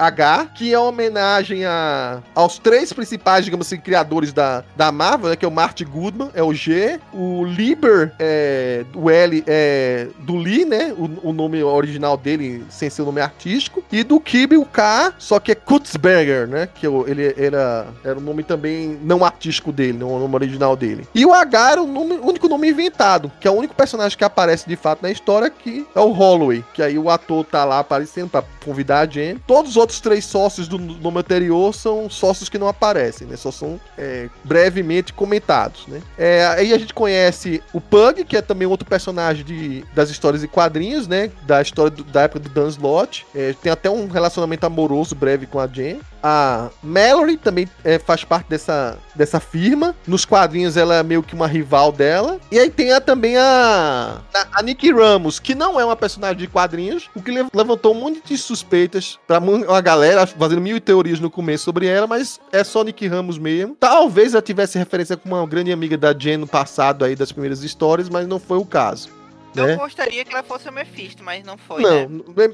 GLKH, 0.05 0.49
que 0.53 0.73
é 0.73 0.79
uma 0.79 0.89
homenagem 0.89 1.65
a, 1.65 2.19
aos 2.33 2.57
três 2.57 2.91
principais, 2.91 3.45
digamos 3.45 3.67
assim, 3.67 3.77
criadores 3.77 4.33
da, 4.33 4.63
da 4.75 4.91
Marvel, 4.91 5.29
né, 5.29 5.35
que 5.35 5.45
é 5.45 5.47
o 5.47 5.51
Marty 5.51 5.83
Goodman, 5.85 6.29
é 6.33 6.43
o 6.43 6.53
G, 6.53 6.99
o 7.13 7.45
Lieber, 7.45 8.11
é, 8.19 8.85
o 8.93 9.09
L 9.09 9.43
é 9.47 10.07
do 10.19 10.35
Lee, 10.35 10.65
né, 10.65 10.93
o, 10.97 11.29
o 11.29 11.33
nome 11.33 11.63
original 11.63 12.17
dele, 12.17 12.65
sem 12.69 12.89
ser 12.89 13.01
o 13.01 13.05
nome 13.05 13.21
artístico, 13.21 13.83
e 13.91 14.03
do 14.03 14.19
Kirby, 14.19 14.57
o 14.57 14.65
K, 14.65 15.13
só 15.17 15.39
que 15.39 15.51
é 15.51 15.55
Kutzberger, 15.55 16.47
né, 16.47 16.67
que 16.73 16.87
o- 16.87 17.07
ele 17.07 17.33
era, 17.37 17.87
era 18.03 18.17
o 18.17 18.21
nome 18.21 18.43
também 18.43 18.97
não 19.03 19.23
artístico 19.23 19.71
dele, 19.71 19.97
não 19.97 20.09
o 20.15 20.19
nome 20.19 20.35
original 20.35 20.75
dele. 20.75 21.07
E 21.13 21.25
o 21.25 21.33
H 21.33 21.71
era 21.71 21.81
o, 21.83 21.87
nome- 21.87 22.15
o 22.17 22.27
único 22.27 22.47
nome 22.47 22.69
inventado, 22.69 23.31
que 23.39 23.47
é 23.47 23.51
o 23.51 23.55
único 23.55 23.73
personagem 23.75 24.17
que 24.17 24.23
aparece 24.23 24.67
de 24.67 24.75
fato 24.75 25.01
na 25.01 25.11
história, 25.11 25.49
que 25.49 25.85
é 25.95 25.99
o 25.99 26.11
Holloway, 26.11 26.63
que 26.73 26.81
aí 26.81 26.97
o 26.97 27.09
ator 27.09 27.45
tá 27.45 27.63
lá 27.63 27.79
aparecendo 27.79 28.29
pra 28.29 28.43
convidar 28.63 28.99
a 29.01 29.05
Jen. 29.05 29.37
Todos 29.47 29.71
os 29.71 29.77
outros 29.85 29.99
três 29.99 30.25
sócios 30.25 30.67
do 30.67 30.77
nome 30.77 31.19
anterior 31.19 31.73
são 31.73 32.09
sócios 32.09 32.49
que 32.49 32.57
não 32.57 32.67
aparecem, 32.67 33.27
né, 33.27 33.37
só 33.37 33.51
são 33.51 33.79
é, 33.97 34.27
brevemente 34.43 35.13
comentados, 35.13 35.85
né. 35.87 36.01
É, 36.17 36.45
aí 36.47 36.73
a 36.73 36.77
gente 36.77 36.93
conhece 36.93 37.61
o 37.71 37.79
Pug, 37.79 38.23
que 38.25 38.35
é 38.35 38.41
também 38.41 38.67
outro 38.67 38.87
personagem 38.87 39.45
de, 39.45 39.85
das 39.93 40.09
histórias 40.09 40.43
e 40.43 40.47
quadrinhos, 40.47 41.07
né? 41.07 41.31
Da 41.43 41.61
história 41.61 41.91
do- 41.91 42.03
da 42.03 42.23
época 42.23 42.39
do 42.39 42.49
Dan 42.49 42.67
Slott. 42.69 43.25
É, 43.35 43.53
tem 43.61 43.71
até 43.71 43.89
um 43.89 44.07
relacionamento 44.07 44.65
amoroso 44.65 45.13
breve 45.15 45.45
com 45.45 45.59
a 45.59 45.67
Jen. 45.67 45.99
A 46.27 46.71
Mallory 46.81 47.37
também 47.37 47.69
é, 47.83 47.99
faz 47.99 48.23
parte 48.23 48.49
dessa, 48.49 48.97
dessa 49.13 49.39
firma. 49.39 49.95
Nos 50.07 50.25
quadrinhos 50.25 50.75
ela 50.75 50.95
é 50.95 51.03
meio 51.03 51.21
que 51.21 51.35
uma 51.35 51.45
rival 51.45 51.91
dela. 51.91 52.39
E 52.51 52.57
aí 52.57 52.71
tem 52.71 52.91
a, 52.91 52.99
também 52.99 53.37
a, 53.37 54.21
a, 54.33 54.59
a 54.59 54.63
Nikki 54.63 54.91
Ramos, 54.91 55.37
que 55.37 55.53
não 55.53 55.79
é 55.79 55.85
uma 55.85 55.95
personagem 55.95 56.37
de 56.37 56.47
quadrinhos, 56.47 57.11
o 57.15 57.21
que 57.21 57.29
lev- 57.29 57.49
levantou 57.53 57.93
um 57.93 57.99
monte 57.99 58.23
de 58.25 58.37
suspeitas 58.39 59.19
pra 59.27 59.37
uma 59.37 59.81
galera 59.81 60.25
fazendo 60.25 60.61
mil 60.61 60.81
teorias 60.81 61.19
no 61.19 61.29
começo 61.29 61.65
sobre 61.65 61.85
ela, 61.85 62.07
mas 62.07 62.39
é 62.51 62.63
só 62.63 62.83
Nikki 62.83 63.05
Ramos 63.05 63.37
mesmo. 63.37 63.77
Talvez 63.79 64.33
ela 64.33 64.41
tivesse 64.41 64.79
referência 64.79 65.15
com 65.15 65.29
uma 65.29 65.45
grande 65.45 65.71
amiga 65.71 65.95
da 65.95 66.11
Jen 66.11 66.37
no 66.37 66.47
passado 66.47 67.05
aí 67.05 67.15
das 67.15 67.31
primeiras 67.31 67.61
histórias, 67.61 68.09
mas 68.09 68.25
não 68.27 68.39
foi 68.39 68.57
o 68.57 68.65
caso. 68.65 69.09
Eu 69.55 69.67
né? 69.67 69.75
gostaria 69.77 70.25
que 70.25 70.33
ela 70.33 70.43
fosse 70.43 70.67
o 70.67 70.71
Mephisto, 70.71 71.23
mas 71.23 71.43
não 71.45 71.57
foi, 71.57 71.81
não, 71.81 72.09
né? 72.09 72.51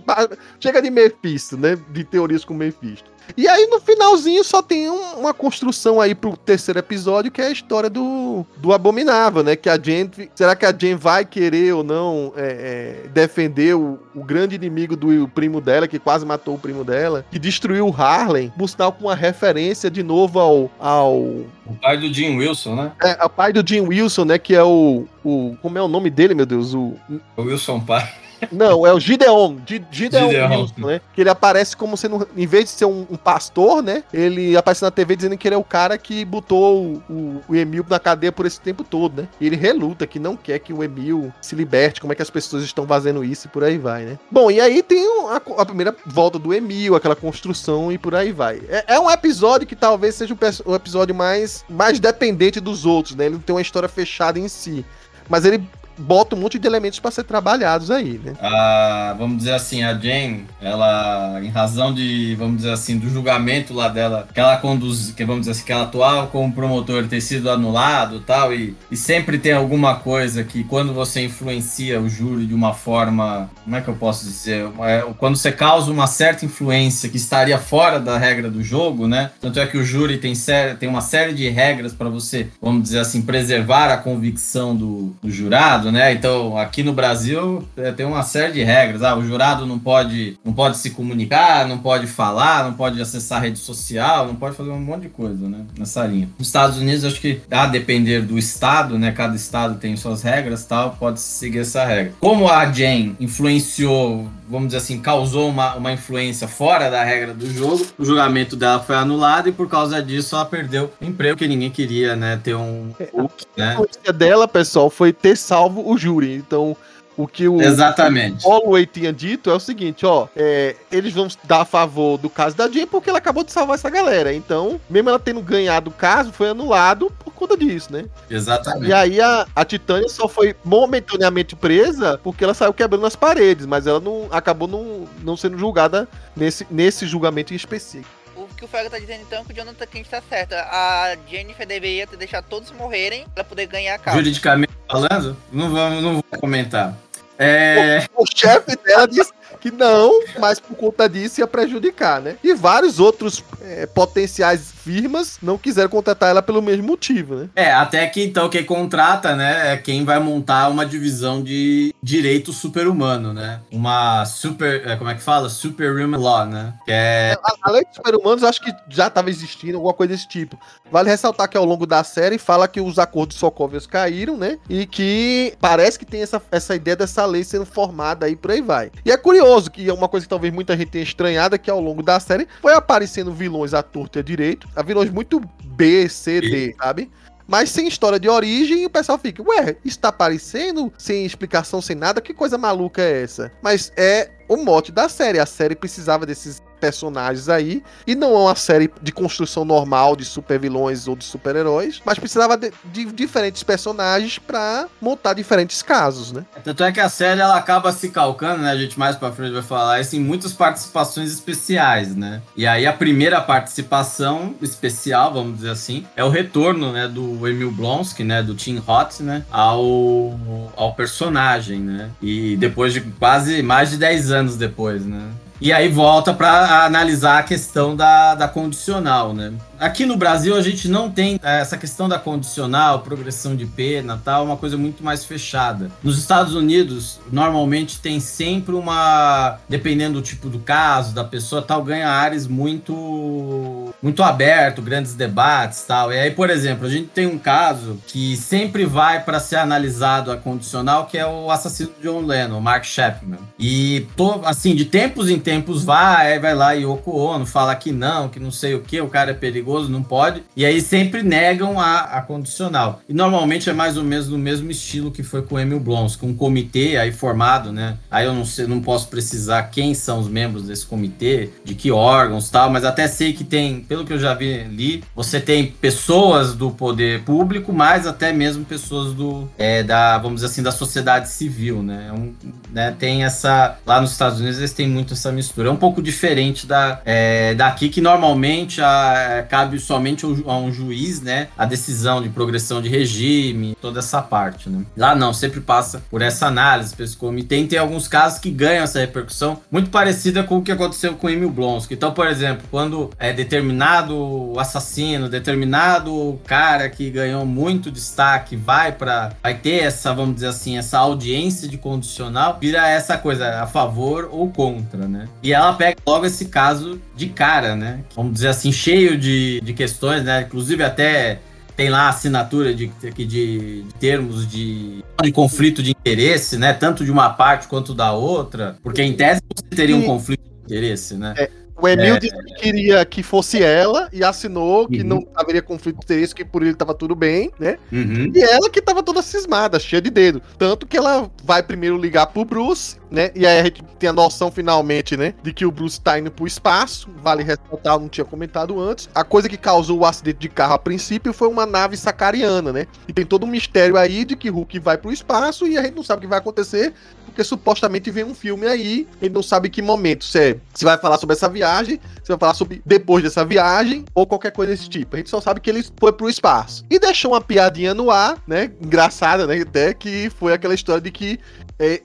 chega 0.60 0.82
de 0.82 0.92
Mephisto, 0.92 1.58
né? 1.58 1.76
De 1.90 2.04
teorias 2.04 2.46
com 2.46 2.54
Mephisto. 2.54 3.10
E 3.38 3.48
aí 3.48 3.68
no 3.68 3.80
finalzinho 3.80 4.44
só 4.44 4.62
tem 4.62 4.90
um- 4.90 5.20
uma 5.20 5.34
construção 5.34 6.02
aí 6.02 6.14
pro 6.14 6.36
terceiro 6.36 6.80
episódio, 6.80 7.32
que 7.32 7.42
é 7.42 7.48
a 7.48 7.52
história 7.52 7.90
do, 7.90 8.46
do 8.58 8.74
Abominável, 8.74 9.44
né? 9.44 9.56
Que 9.56 9.70
a 9.70 9.80
gente. 9.82 10.30
Será 10.36 10.56
que 10.56 10.66
a 10.66 10.72
Jen 10.78 10.96
vai 10.96 11.24
querer 11.26 11.74
ou 11.74 11.84
não 11.84 12.34
é, 12.36 13.04
é, 13.06 13.08
defender 13.10 13.76
o, 13.76 14.00
o 14.14 14.24
grande 14.24 14.56
inimigo 14.56 14.96
do 14.96 15.28
primo 15.28 15.62
dela, 15.62 15.88
que 15.88 16.00
quase 16.00 16.26
matou 16.26 16.56
o 16.56 16.60
primo 16.60 16.84
dela, 16.84 17.26
que 17.32 17.40
destruiu 17.40 17.88
o 17.88 17.96
Harlem, 17.96 18.52
sinal 18.68 18.92
com 18.92 19.06
uma 19.06 19.16
referência 19.16 19.90
de 19.90 20.04
novo 20.04 20.40
ao. 20.40 20.72
ao 20.80 21.14
O 21.16 21.78
pai 21.82 21.98
do 21.98 22.14
Jim 22.14 22.38
Wilson, 22.38 22.76
né? 22.76 22.92
é, 23.04 23.18
ao 23.20 23.30
pai 23.30 23.54
do 23.54 23.66
Jim 23.68 23.82
Wilson, 23.82 24.26
né? 24.26 24.38
Que 24.38 24.56
é 24.56 24.64
o. 24.64 25.06
o 25.24 25.56
como 25.62 25.78
é 25.78 25.82
o 25.82 25.88
nome 25.88 26.10
dele, 26.10 26.34
meu 26.34 26.46
Deus? 26.46 26.74
O, 26.74 26.96
O 27.38 27.42
Wilson 27.44 27.80
pai. 27.80 28.10
Não, 28.52 28.86
é 28.86 28.94
o 28.94 29.00
Gideon. 29.00 29.58
Gi- 29.66 29.86
Gideon, 29.92 30.30
Gideon. 30.30 30.50
Wilson, 30.62 30.88
né? 30.88 31.02
Que 31.14 31.22
ele 31.22 31.30
aparece 31.30 31.76
como 31.76 31.98
sendo, 31.98 32.28
em 32.36 32.46
vez 32.48 32.66
de 32.66 32.72
ser 32.72 32.86
um, 32.86 33.06
um 33.10 33.18
pastor, 33.18 33.82
né? 33.84 34.04
Ele 34.14 34.56
aparece 34.56 34.82
na 34.82 34.92
TV 34.92 35.16
dizendo 35.16 35.38
que 35.38 35.48
ele 35.48 35.56
é 35.56 35.58
o 35.58 35.64
cara 35.64 35.98
que 35.98 36.24
botou 36.26 37.02
o, 37.10 37.42
o, 37.48 37.56
Emil 37.56 37.86
na 37.90 38.00
cadeia 38.00 38.32
por 38.32 38.46
esse 38.46 38.60
tempo 38.60 38.84
todo, 38.84 39.22
né? 39.22 39.28
E 39.40 39.46
ele 39.46 39.56
reluta 39.56 40.08
que 40.08 40.20
não 40.20 40.36
quer 40.36 40.60
que 40.60 40.74
o 40.74 40.84
Emil 40.84 41.32
se 41.42 41.56
liberte, 41.56 42.02
como 42.02 42.14
é 42.14 42.16
que 42.16 42.22
as 42.22 42.30
pessoas 42.30 42.64
estão 42.64 42.86
fazendo 42.88 43.24
isso 43.24 43.48
e 43.48 43.50
por 43.50 43.64
aí 43.64 43.78
vai, 43.78 44.04
né? 44.04 44.20
Bom, 44.30 44.50
e 44.50 44.60
aí 44.60 44.82
tem 44.82 45.06
a, 45.30 45.42
a 45.62 45.66
primeira 45.66 45.96
volta 46.06 46.40
do 46.40 46.54
Emil, 46.54 46.96
aquela 46.96 47.16
construção 47.16 47.92
e 47.92 47.98
por 47.98 48.16
aí 48.16 48.32
vai. 48.32 48.62
É, 48.70 48.96
é 48.96 49.00
um 49.00 49.10
episódio 49.10 49.68
que 49.68 49.76
talvez 49.76 50.16
seja 50.16 50.34
o, 50.34 50.72
o 50.72 50.76
episódio 50.76 51.14
mais, 51.14 51.64
mais 51.70 52.00
dependente 52.00 52.60
dos 52.60 52.86
outros, 52.86 53.16
né? 53.16 53.26
Ele 53.26 53.36
não 53.36 53.42
tem 53.42 53.56
uma 53.56 53.62
história 53.62 53.90
fechada 53.90 54.40
em 54.40 54.48
si. 54.48 54.86
Mas 55.30 55.46
ele 55.46 55.64
bota 56.02 56.36
um 56.36 56.40
monte 56.40 56.60
de 56.60 56.68
elementos 56.68 57.00
para 57.00 57.12
ser 57.12 57.24
trabalhados 57.24 57.92
aí, 57.92 58.20
né? 58.24 58.34
A, 58.42 59.16
vamos 59.18 59.38
dizer 59.38 59.54
assim, 59.54 59.84
a 59.84 59.94
Jane, 59.94 60.46
ela, 60.62 61.40
em 61.42 61.50
razão 61.50 61.94
de, 61.94 62.36
vamos 62.36 62.58
dizer 62.58 62.72
assim, 62.72 62.98
do 62.98 63.10
julgamento 63.10 63.74
lá 63.74 63.88
dela, 63.88 64.28
que 64.34 64.40
ela 64.40 64.58
conduz, 64.58 65.12
que 65.12 65.24
vamos 65.24 65.42
dizer 65.42 65.52
assim, 65.52 65.64
que 65.64 65.72
ela 65.72 65.84
atuava 65.84 66.28
como 66.28 66.52
promotor, 66.54 67.08
ter 67.08 67.22
sido 67.22 67.50
anulado 67.50 68.20
tal, 68.22 68.54
e, 68.54 68.76
e 68.90 68.98
sempre 68.98 69.38
tem 69.38 69.54
alguma 69.54 69.96
coisa 69.96 70.44
que 70.44 70.64
quando 70.64 70.94
você 70.94 71.24
influencia 71.24 72.02
o 72.02 72.10
júri 72.10 72.46
de 72.46 72.54
uma 72.54 72.74
forma, 72.74 73.50
como 73.64 73.76
é 73.76 73.82
que 73.82 73.88
eu 73.88 73.96
posso 73.96 74.26
dizer, 74.26 74.68
É, 74.84 75.06
quando 75.18 75.36
você 75.36 75.52
causa 75.52 75.92
uma 75.92 76.08
certa 76.08 76.46
influência 76.46 77.10
que 77.10 77.18
estaria 77.18 77.58
fora 77.58 78.00
da 78.00 78.18
regra 78.18 78.50
do 78.50 78.64
jogo, 78.64 79.08
né? 79.08 79.32
Tanto 79.40 79.60
é 79.60 79.68
que 79.68 79.78
o 79.78 79.84
júri 79.84 80.18
tem, 80.18 80.34
tem 80.80 80.90
uma 80.90 81.02
série 81.02 81.34
de 81.34 81.48
regras 81.50 81.94
para 81.94 82.10
você, 82.10 82.48
vamos 82.62 82.84
dizer 82.84 83.00
assim, 83.00 83.22
preservar 83.22 83.92
a 83.92 83.98
convicção 83.98 84.76
do, 84.76 85.16
do 85.22 85.30
jurado, 85.30 85.91
né? 85.92 86.14
Então, 86.14 86.58
aqui 86.58 86.84
no 86.84 86.94
Brasil 86.94 87.68
é, 87.76 87.92
tem 87.92 88.06
uma 88.06 88.24
série 88.24 88.54
de 88.54 88.64
regras. 88.64 89.04
Ah, 89.04 89.16
o 89.16 89.24
jurado 89.24 89.66
não 89.66 89.78
pode, 89.78 90.38
não 90.44 90.54
pode 90.54 90.78
se 90.78 90.92
comunicar, 90.92 91.68
não 91.68 91.78
pode 91.78 92.08
falar, 92.08 92.64
não 92.64 92.74
pode 92.74 93.02
acessar 93.02 93.42
rede 93.42 93.60
social, 93.60 94.28
não 94.28 94.36
pode 94.36 94.56
fazer 94.56 94.70
um 94.70 94.80
monte 94.80 95.04
de 95.04 95.10
coisa, 95.10 95.48
né? 95.48 95.66
Nessa 95.78 96.06
linha. 96.06 96.30
Nos 96.38 96.48
Estados 96.48 96.78
Unidos, 96.78 97.06
acho 97.06 97.20
que 97.20 97.42
a 97.50 97.66
depender 97.66 98.22
do 98.22 98.38
estado, 98.38 98.98
né? 98.98 99.12
Cada 99.12 99.36
estado 99.36 99.76
tem 99.76 99.96
suas 99.96 100.22
regras, 100.22 100.66
tal, 100.66 100.92
pode 101.00 101.20
seguir 101.20 101.60
essa 101.60 101.86
regra. 101.86 102.14
Como 102.20 102.48
a 102.48 102.72
Jane 102.72 103.16
influenciou, 103.20 104.28
vamos 104.50 104.68
dizer 104.68 104.78
assim, 104.78 105.00
causou 105.00 105.50
uma, 105.50 105.76
uma 105.76 105.92
influência 105.94 106.48
fora 106.48 106.90
da 106.90 107.04
regra 107.04 107.34
do 107.34 107.50
jogo, 107.52 107.86
o 107.98 108.06
julgamento 108.06 108.56
dela 108.56 108.80
foi 108.80 108.96
anulado 108.96 109.50
e 109.50 109.52
por 109.52 109.68
causa 109.68 110.02
disso 110.02 110.36
ela 110.36 110.46
perdeu 110.46 110.92
o 111.02 111.06
emprego 111.06 111.38
que 111.38 111.48
ninguém 111.48 111.70
queria, 111.70 112.16
né? 112.16 112.40
Ter 112.44 112.56
um 112.56 112.92
A 113.00 113.22
né? 113.58 113.74
influência 113.74 114.14
dela, 114.14 114.48
pessoal, 114.48 114.90
foi 114.90 115.14
ter 115.14 115.38
salvo 115.38 115.71
o 115.80 115.98
júri. 115.98 116.36
Então, 116.36 116.76
o 117.18 117.28
que 117.28 117.48
o 117.48 117.62
Exatamente. 117.62 118.46
Holloway 118.46 118.86
tinha 118.86 119.12
dito 119.12 119.50
é 119.50 119.54
o 119.54 119.60
seguinte, 119.60 120.06
ó, 120.06 120.28
é, 120.36 120.76
eles 120.92 121.14
vão 121.14 121.28
dar 121.44 121.62
a 121.62 121.66
favor 121.66 122.18
do 122.18 122.30
caso 122.30 122.56
da 122.56 122.68
Jen 122.70 122.88
porque 122.88 123.10
ela 123.10 123.20
acabou 123.20 123.44
de 123.44 123.52
salvar 123.52 123.76
essa 123.76 123.90
galera. 123.90 124.34
Então, 124.34 124.80
mesmo 124.90 125.10
ela 125.10 125.20
tendo 125.20 125.42
ganhado 125.42 125.90
o 125.90 125.94
caso, 125.94 126.32
foi 126.32 126.50
anulado 126.50 127.12
por 127.24 127.34
conta 127.34 127.58
disso, 127.58 127.92
né? 127.92 128.06
Exatamente. 128.30 128.88
E 128.88 128.94
aí 128.94 129.22
a, 129.22 129.46
a 129.56 129.66
Titânia 129.66 130.08
só 130.08 130.28
foi 130.28 130.56
momentaneamente 130.64 131.56
presa 131.56 132.20
porque 132.24 132.44
ela 132.44 132.54
saiu 132.54 132.74
quebrando 132.74 133.06
as 133.06 133.16
paredes, 133.16 133.66
mas 133.66 133.88
ela 133.88 134.00
não 134.00 134.28
acabou 134.32 134.68
não, 134.68 135.08
não 135.22 135.36
sendo 135.36 135.58
julgada 135.58 136.08
nesse, 136.36 136.66
nesse 136.72 137.06
julgamento 137.06 137.54
em 137.54 137.58
específico. 137.58 138.21
O 138.62 138.64
que 138.64 138.66
o 138.66 138.68
Fraga 138.68 138.92
tá 138.92 139.00
dizendo 139.00 139.24
então 139.24 139.42
é 139.42 139.44
que 139.44 139.54
o 139.54 139.56
Jonathan 139.56 139.88
Kent 139.88 140.08
tá 140.08 140.22
certo. 140.30 140.54
A 140.54 141.18
Jennifer 141.28 141.66
deveria 141.66 142.06
ter 142.06 142.16
deixado 142.16 142.46
todos 142.48 142.70
morrerem 142.70 143.26
pra 143.34 143.44
poder 143.44 143.66
ganhar 143.66 143.96
a 143.96 143.98
causa. 143.98 144.20
Juridicamente 144.20 144.72
falando, 144.88 145.36
não 145.52 145.72
vamos, 145.72 146.04
não 146.04 146.14
vou 146.14 146.40
comentar. 146.40 146.96
É, 147.40 148.06
O 148.16 148.24
chefe 148.24 148.76
dela 148.76 149.08
disse 149.08 149.32
que 149.60 149.72
não, 149.72 150.12
mas 150.38 150.60
por 150.60 150.78
conta 150.78 151.10
disso 151.10 151.42
ia 151.42 151.48
prejudicar, 151.48 152.22
né? 152.22 152.38
E 152.44 152.54
vários 152.54 153.00
outros 153.00 153.44
é, 153.64 153.88
potenciais 153.88 154.72
firmas 154.84 155.38
não 155.42 155.58
quiseram 155.58 155.90
contratar 155.90 156.30
ela 156.30 156.42
pelo 156.42 156.62
mesmo 156.62 156.84
motivo, 156.88 157.36
né? 157.36 157.50
é, 157.56 157.72
até 157.72 158.06
que 158.08 158.24
então 158.24 158.50
quem 158.50 158.64
contrata, 158.64 159.36
né, 159.36 159.74
é 159.74 159.78
quem 159.78 160.04
vai 160.04 160.20
montar 160.20 160.70
uma 160.70 160.86
divisão 160.86 161.42
de 161.44 161.94
direito 162.02 162.52
super-humano, 162.52 163.34
né? 163.34 163.60
Uma 163.72 164.26
super, 164.26 164.88
é, 164.88 164.96
como 164.96 165.10
é 165.10 165.16
que 165.16 165.22
fala? 165.22 165.50
Superhuman 165.50 166.18
Law, 166.18 166.46
né? 166.46 166.74
Que 166.86 166.92
é 166.92 167.38
A- 167.44 167.70
Além 167.70 167.84
dos 167.84 167.96
super-humanos, 167.96 168.44
acho 168.44 168.62
que 168.62 168.74
já 168.90 169.08
estava 169.08 169.30
existindo 169.30 169.78
alguma 169.78 169.94
coisa 169.94 170.14
desse 170.14 170.28
tipo. 170.28 170.60
Vale 170.92 171.10
ressaltar 171.10 171.48
que 171.48 171.58
ao 171.58 171.66
longo 171.66 171.86
da 171.86 172.04
série 172.04 172.38
fala 172.38 172.68
que 172.68 172.82
os 172.82 172.98
acordos 173.00 173.38
Sokovias 173.38 173.86
caíram, 173.86 174.36
né? 174.38 174.58
E 174.70 174.86
que 174.86 175.54
parece 175.60 175.98
que 176.00 176.06
tem 176.06 176.22
essa, 176.22 176.42
essa 176.52 176.76
ideia 176.76 176.96
dessa 176.96 177.26
lei 177.26 177.44
sendo 177.44 177.66
formada 177.66 178.26
aí 178.26 178.36
por 178.36 178.52
aí 178.52 178.62
vai. 178.62 178.92
E 179.06 179.12
é 179.12 179.18
curioso 179.18 179.70
que 179.72 179.88
é 179.88 179.94
uma 179.94 180.08
coisa 180.10 180.26
que 180.26 180.30
talvez 180.30 180.54
muita 180.54 180.76
gente 180.76 180.90
tenha 180.92 181.04
estranhado 181.04 181.56
é 181.56 181.58
que 181.58 181.70
ao 181.70 181.80
longo 181.80 182.02
da 182.04 182.20
série 182.20 182.48
foi 182.62 182.74
aparecendo 182.74 183.32
vilões 183.32 183.74
à 183.74 183.82
torta 183.84 184.20
e 184.20 184.22
à 184.22 184.24
direito, 184.24 184.68
a 184.71 184.71
vilões 184.86 185.10
muito 185.10 185.42
B, 185.66 186.08
C, 186.08 186.42
D, 186.42 186.76
sabe? 186.78 187.12
Mas 187.48 187.70
sem 187.70 187.88
história 187.88 188.18
de 188.18 188.30
origem, 188.30 188.84
e 188.84 188.86
o 188.86 188.90
pessoal 188.90 189.18
fica, 189.18 189.44
ué, 189.44 189.76
isso 189.84 190.00
tá 190.00 190.08
aparecendo 190.08 190.94
sem 190.98 191.26
explicação, 191.26 191.82
sem 191.82 191.96
nada, 191.96 192.22
que 192.22 192.34
coisa 192.34 192.58
maluca 192.58 193.02
é 193.02 193.24
essa? 193.24 193.52
Mas 193.62 193.92
é 193.98 194.32
o 194.48 194.58
mote 194.58 194.92
da 194.92 195.10
série. 195.10 195.40
A 195.40 195.46
série 195.46 195.76
precisava 195.76 196.26
desses 196.26 196.62
personagens 196.82 197.48
aí. 197.48 197.84
E 198.08 198.16
não 198.16 198.36
é 198.36 198.40
uma 198.40 198.56
série 198.56 198.92
de 199.02 199.12
construção 199.12 199.64
normal 199.64 200.16
de 200.16 200.26
super 200.26 200.60
vilões 200.60 201.08
ou 201.08 201.16
de 201.16 201.24
super-heróis, 201.24 202.02
mas 202.04 202.18
precisava 202.18 202.58
de, 202.58 202.74
de 202.86 203.06
diferentes 203.06 203.62
personagens 203.62 204.40
pra 204.40 204.88
montar 205.00 205.34
diferentes 205.34 205.84
casos, 205.84 206.32
né? 206.32 206.44
Tanto 206.64 206.84
é 206.84 206.92
que 206.92 207.00
a 207.00 207.08
série 207.08 207.40
ela 207.40 207.56
acaba 207.56 207.92
se 207.92 208.10
calcando, 208.10 208.64
né? 208.64 208.72
A 208.72 208.78
gente 208.78 208.98
mais 208.98 209.16
pra 209.16 209.32
frente 209.32 209.54
vai 209.54 209.62
falar 209.62 210.02
isso, 210.02 210.16
em 210.16 210.20
muitas 210.20 210.54
participações 210.54 211.32
especiais, 211.32 212.16
né? 212.16 212.42
E 212.58 212.66
aí 212.66 212.88
a 212.88 212.94
primeira 212.94 213.40
participação 213.40 214.56
especial, 214.62 215.34
vamos 215.34 215.58
dizer 215.58 215.70
assim, 215.70 216.06
é 216.16 216.24
o 216.24 216.30
retorno, 216.30 216.92
né, 216.92 217.08
do 217.08 217.48
Emil 217.48 217.72
Blonsky, 217.72 218.24
né, 218.24 218.42
do 218.42 218.56
Tim 218.56 218.78
Roth, 218.78 219.20
né, 219.20 219.46
ao, 219.52 220.40
ao 220.76 220.94
personagem, 220.96 221.80
né? 221.80 222.10
E 222.22 222.56
depois 222.58 222.94
de 222.94 223.02
quase 223.02 223.62
mais 223.62 223.92
de 223.92 223.98
10 223.98 224.32
anos 224.32 224.56
depois, 224.56 225.06
né? 225.06 225.30
E 225.62 225.72
aí 225.72 225.88
volta 225.88 226.34
para 226.34 226.86
analisar 226.86 227.38
a 227.38 227.44
questão 227.44 227.96
da, 227.96 228.34
da 228.34 228.48
condicional, 228.48 229.32
né? 229.32 229.54
Aqui 229.82 230.06
no 230.06 230.16
Brasil 230.16 230.56
a 230.56 230.62
gente 230.62 230.88
não 230.88 231.10
tem 231.10 231.40
eh, 231.42 231.60
essa 231.60 231.76
questão 231.76 232.08
da 232.08 232.20
condicional, 232.20 233.00
progressão 233.00 233.56
de 233.56 233.66
pena, 233.66 234.22
tal, 234.24 234.46
uma 234.46 234.56
coisa 234.56 234.78
muito 234.78 235.04
mais 235.04 235.26
fechada. 235.26 235.90
Nos 236.04 236.20
Estados 236.20 236.54
Unidos, 236.54 237.20
normalmente 237.32 238.00
tem 238.00 238.20
sempre 238.20 238.76
uma, 238.76 239.58
dependendo 239.68 240.20
do 240.20 240.22
tipo 240.22 240.50
do 240.50 240.60
caso, 240.60 241.16
da 241.16 241.24
pessoa, 241.24 241.64
tal, 241.64 241.84
ganha 241.84 242.08
áreas 242.08 242.46
muito 242.46 243.92
muito 244.02 244.24
aberto, 244.24 244.82
grandes 244.82 245.16
debates 245.16 245.84
tal. 245.84 246.14
E 246.14 246.20
aí, 246.20 246.32
por 246.32 246.50
exemplo, 246.50 246.86
a 246.86 246.90
gente 246.90 247.08
tem 247.08 247.26
um 247.26 247.38
caso 247.38 248.00
que 248.06 248.38
sempre 248.38 248.86
vai 248.86 249.24
para 249.24 249.40
ser 249.40 249.56
analisado 249.56 250.32
a 250.32 250.38
condicional, 250.38 251.06
que 251.06 251.18
é 251.18 251.26
o 251.26 251.50
assassino 251.50 251.92
de 251.98 252.08
John 252.08 252.22
Lennon, 252.22 252.60
Mark 252.60 252.84
Chapman. 252.84 253.40
E, 253.58 254.08
to, 254.16 254.42
assim, 254.46 254.76
de 254.76 254.86
tempos 254.86 255.30
em 255.30 255.40
tempos 255.40 255.84
vai, 255.84 256.34
aí 256.34 256.40
vai 256.40 256.54
lá 256.54 256.72
Yoko 256.74 257.18
Ono, 257.18 257.46
fala 257.46 257.76
que 257.76 257.92
não, 257.92 258.30
que 258.30 258.40
não 258.40 258.52
sei 258.52 258.76
o 258.76 258.82
que, 258.82 259.02
o 259.02 259.08
cara 259.08 259.32
é 259.32 259.34
perigoso, 259.34 259.71
não 259.90 260.04
pode. 260.04 260.44
E 260.56 260.66
aí 260.66 260.82
sempre 260.82 261.24
negam 261.24 261.80
a, 261.80 262.00
a 262.02 262.22
condicional. 262.22 263.02
E 263.08 263.14
normalmente 263.14 263.70
é 263.70 263.74
mais 263.74 263.98
ou 263.98 264.04
menos 264.04 264.28
no 264.28 264.38
mesmo 264.38 264.70
estilo 264.72 265.12
que 265.12 265.24
foi 265.24 265.42
com 265.42 265.56
o 265.56 265.60
Emil 265.60 265.80
Blons, 265.80 266.16
com 266.16 266.28
um 266.28 266.34
comitê 266.34 266.98
aí 266.98 267.12
formado, 267.12 267.72
né? 267.72 267.98
Aí 268.10 268.26
eu 268.26 268.34
não 268.34 268.46
sei, 268.46 268.68
não 268.68 268.82
posso 268.82 269.08
precisar 269.08 269.64
quem 269.64 269.94
são 269.94 270.20
os 270.20 270.28
membros 270.28 270.64
desse 270.64 270.86
comitê, 270.86 271.50
de 271.64 271.76
que 271.76 271.92
órgãos 271.92 272.50
tal, 272.50 272.70
mas 272.70 272.84
até 272.84 273.08
sei 273.08 273.34
que 273.34 273.44
tem, 273.44 273.82
pelo 273.82 274.06
que 274.06 274.14
eu 274.14 274.20
já 274.20 274.34
vi 274.34 274.62
ali, 274.62 275.04
você 275.16 275.40
tem 275.40 275.68
pessoas 275.68 276.54
do 276.54 276.72
poder 276.72 277.24
público, 277.24 277.74
mas 277.74 278.06
até 278.08 278.32
mesmo 278.32 278.66
pessoas 278.66 279.14
do 279.14 279.50
é, 279.58 279.84
da, 279.84 280.18
vamos 280.18 280.42
dizer 280.42 280.48
assim, 280.48 280.64
da 280.64 280.72
sociedade 280.72 281.30
civil, 281.30 281.84
né? 281.84 282.08
É 282.10 282.14
um, 282.14 282.34
né? 282.72 282.96
Tem 282.98 283.24
essa 283.24 283.78
lá 283.86 284.02
nos 284.02 284.12
Estados 284.12 284.40
Unidos 284.40 284.58
eles 284.60 284.74
têm 284.74 284.88
muito 284.88 285.14
essa 285.14 285.32
mistura. 285.32 285.70
É 285.70 285.72
um 285.72 285.78
pouco 285.78 286.02
diferente 286.02 286.66
da 286.66 287.02
é, 287.06 287.54
daqui 287.54 287.90
que 287.90 288.02
normalmente 288.02 288.82
a, 288.82 289.46
cabe 289.62 289.80
somente 289.80 290.26
a 290.26 290.58
um 290.58 290.72
juiz, 290.72 291.22
né? 291.22 291.50
A 291.58 291.66
decisão 291.66 292.22
de 292.22 292.30
progressão 292.30 292.82
de 292.82 292.90
regime, 292.90 293.78
toda 293.80 294.00
essa 294.00 294.22
parte, 294.22 294.70
né? 294.70 294.84
Lá 294.98 295.14
não, 295.14 295.34
sempre 295.34 295.62
passa 295.62 296.02
por 296.10 296.22
essa 296.22 296.48
análise, 296.48 296.96
por 296.96 297.04
esse 297.04 297.16
comitê. 297.16 297.64
Tem 297.66 297.78
alguns 297.78 298.08
casos 298.08 298.40
que 298.40 298.50
ganham 298.50 298.84
essa 298.84 299.00
repercussão 299.00 299.60
muito 299.70 299.90
parecida 299.92 300.44
com 300.44 300.58
o 300.58 300.62
que 300.64 300.72
aconteceu 300.72 301.14
com 301.14 301.30
Emil 301.30 301.52
Blonsky. 301.52 301.94
Então, 301.94 302.12
por 302.12 302.28
exemplo, 302.28 302.64
quando 302.72 303.12
é 303.20 303.32
determinado 303.32 304.54
assassino, 304.58 305.30
determinado 305.30 306.40
cara 306.46 306.90
que 306.90 307.10
ganhou 307.12 307.46
muito 307.46 307.92
destaque 307.92 308.56
vai 308.56 308.92
para 308.92 309.34
vai 309.44 309.54
ter 309.54 309.84
essa, 309.84 310.14
vamos 310.14 310.36
dizer 310.36 310.48
assim, 310.48 310.78
essa 310.78 310.98
audiência 310.98 311.68
de 311.68 311.78
condicional, 311.78 312.58
vira 312.60 312.88
essa 312.88 313.18
coisa 313.18 313.62
a 313.62 313.68
favor 313.68 314.30
ou 314.32 314.50
contra, 314.50 315.08
né? 315.08 315.28
E 315.44 315.54
ela 315.54 315.74
pega 315.74 315.98
logo 316.08 316.26
esse 316.26 316.46
caso 316.46 317.00
de 317.16 317.28
cara, 317.28 317.76
né? 317.76 318.00
Vamos 318.16 318.34
dizer 318.34 318.48
assim, 318.48 318.72
cheio 318.72 319.18
de, 319.18 319.51
de 319.60 319.74
questões, 319.74 320.24
né? 320.24 320.44
Inclusive 320.44 320.84
até 320.84 321.40
tem 321.76 321.90
lá 321.90 322.10
assinatura 322.10 322.74
de, 322.74 322.88
de, 322.88 323.26
de, 323.26 323.86
termos 324.00 324.48
de, 324.48 325.04
de 325.24 325.32
conflito 325.32 325.82
de 325.82 325.92
interesse, 325.92 326.58
né? 326.58 326.74
Tanto 326.74 327.04
de 327.04 327.12
uma 327.12 327.32
parte 327.32 327.68
quanto 327.68 327.94
da 327.94 328.14
outra, 328.14 328.78
porque 328.84 329.02
em 329.02 329.14
tese 329.14 329.42
você 329.54 329.76
teria 329.76 329.96
um 329.96 330.04
conflito 330.04 330.44
de 330.44 330.64
interesse, 330.76 331.16
né? 331.16 331.34
É, 331.38 331.50
o 331.82 331.88
Emil 331.88 332.16
é... 332.16 332.20
disse 332.20 332.38
que 332.38 332.54
queria 332.54 333.04
que 333.04 333.24
fosse 333.24 333.64
ela 333.64 334.08
e 334.14 334.24
assinou 334.24 334.88
que 334.88 335.02
uhum. 335.02 335.08
não 335.08 335.28
haveria 335.36 335.62
conflito 335.62 335.98
de 335.98 336.04
interesse, 336.04 336.36
que 336.36 336.46
por 336.46 336.62
ele 336.62 336.76
tava 336.76 336.94
tudo 336.94 337.16
bem, 337.16 337.52
né? 337.60 337.78
Uhum. 337.92 338.32
E 338.36 338.44
ela 338.44 338.70
que 338.70 338.80
tava 338.80 339.02
toda 339.02 339.24
cismada, 339.24 339.80
cheia 339.80 340.02
de 340.02 340.12
dedo. 340.12 340.40
Tanto 340.60 340.86
que 340.86 340.96
ela 340.96 341.30
vai 341.44 341.64
primeiro 341.64 341.98
ligar 341.98 342.28
pro 342.28 342.46
Bruce, 342.46 342.98
né? 343.12 343.30
E 343.36 343.46
aí 343.46 343.60
a 343.60 343.64
gente 343.66 343.84
tem 344.00 344.10
a 344.10 344.14
noção 344.14 344.50
finalmente, 344.50 345.18
né? 345.18 345.34
De 345.44 345.52
que 345.52 345.66
o 345.66 345.72
Bruce 345.72 346.00
tá 346.00 346.18
indo 346.18 346.32
pro 346.32 346.48
espaço. 346.48 347.10
Vale 347.22 347.44
ressaltar, 347.44 347.96
eu 347.96 348.00
não 348.00 348.10
tinha 348.10 348.24
comentado 348.24 348.80
antes. 348.80 349.10
A 349.14 349.24
coisa 349.24 349.50
que 349.50 349.58
causou 349.58 350.00
o 350.00 350.06
acidente 350.06 350.40
de 350.40 350.50
carro 350.50 350.74
a 350.74 350.80
princípio 350.80 351.34
foi 351.34 351.50
uma 351.50 351.66
nave 351.66 351.98
sacariana, 351.98 352.72
né? 352.72 352.88
E 353.08 353.14
tem 353.14 353.26
todo 353.26 353.46
um 353.46 353.50
mistério 353.50 353.98
aí 353.98 354.24
de 354.24 354.36
que 354.38 354.50
Hulk 354.50 354.80
vai 354.80 354.98
pro 354.98 355.12
espaço 355.12 355.68
e 355.68 355.78
a 355.78 355.84
gente 355.84 355.96
não 355.96 356.04
sabe 356.04 356.20
o 356.20 356.22
que 356.22 356.28
vai 356.28 356.40
acontecer 356.40 356.94
porque 357.32 357.44
supostamente 357.44 358.12
vem 358.12 358.26
um 358.26 358.36
filme 358.36 358.68
aí, 358.68 359.08
ele 359.22 359.34
não 359.34 359.42
sabe 359.42 359.70
que 359.70 359.82
momento. 359.82 360.26
Se, 360.26 360.38
é, 360.38 360.58
se 360.74 360.84
vai 360.84 360.98
falar 360.98 361.18
sobre 361.18 361.36
essa 361.36 361.48
viagem, 361.50 362.00
se 362.22 362.28
vai 362.28 362.38
falar 362.38 362.54
sobre 362.54 362.82
depois 362.86 363.24
dessa 363.24 363.44
viagem, 363.46 364.06
ou 364.14 364.28
qualquer 364.28 364.52
coisa 364.52 364.74
desse 364.74 364.90
tipo. 364.90 365.16
A 365.16 365.18
gente 365.18 365.30
só 365.30 365.40
sabe 365.40 365.62
que 365.62 365.70
ele 365.70 365.84
foi 365.98 366.12
pro 366.12 366.30
espaço. 366.30 366.86
E 366.90 367.00
deixou 367.00 367.32
uma 367.32 367.42
piadinha 367.42 367.94
no 367.94 368.12
ar, 368.12 368.38
né? 368.46 368.72
Engraçada, 368.82 369.48
né? 369.48 369.62
Até 369.62 369.94
que 369.94 370.30
foi 370.38 370.54
aquela 370.54 370.74
história 370.74 371.02
de 371.02 371.10
que 371.10 371.40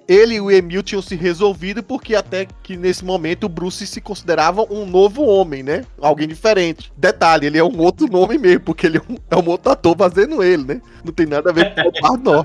ele 0.08 0.36
e 0.36 0.40
o 0.40 0.50
Emil 0.50 0.82
tinham 0.82 1.02
se 1.02 1.14
resolvido 1.14 1.82
porque 1.82 2.14
até 2.14 2.46
que 2.62 2.76
nesse 2.76 3.04
momento 3.04 3.44
o 3.44 3.48
Bruce 3.48 3.86
se 3.86 4.00
considerava 4.00 4.66
um 4.70 4.86
novo 4.86 5.24
homem, 5.24 5.62
né? 5.62 5.84
Alguém 6.00 6.26
diferente. 6.26 6.92
Detalhe, 6.96 7.46
ele 7.46 7.58
é 7.58 7.64
um 7.64 7.78
outro 7.78 8.06
nome 8.06 8.38
mesmo, 8.38 8.60
porque 8.60 8.86
ele 8.86 8.98
é 8.98 9.00
um, 9.00 9.16
é 9.30 9.36
um 9.36 9.48
outro 9.48 9.70
ator 9.70 9.96
fazendo 9.96 10.42
ele, 10.42 10.64
né? 10.64 10.80
Não 11.04 11.12
tem 11.12 11.26
nada 11.26 11.50
a 11.50 11.52
ver 11.52 11.74
com 11.74 11.88
o 11.88 11.92
Barnó. 11.92 12.44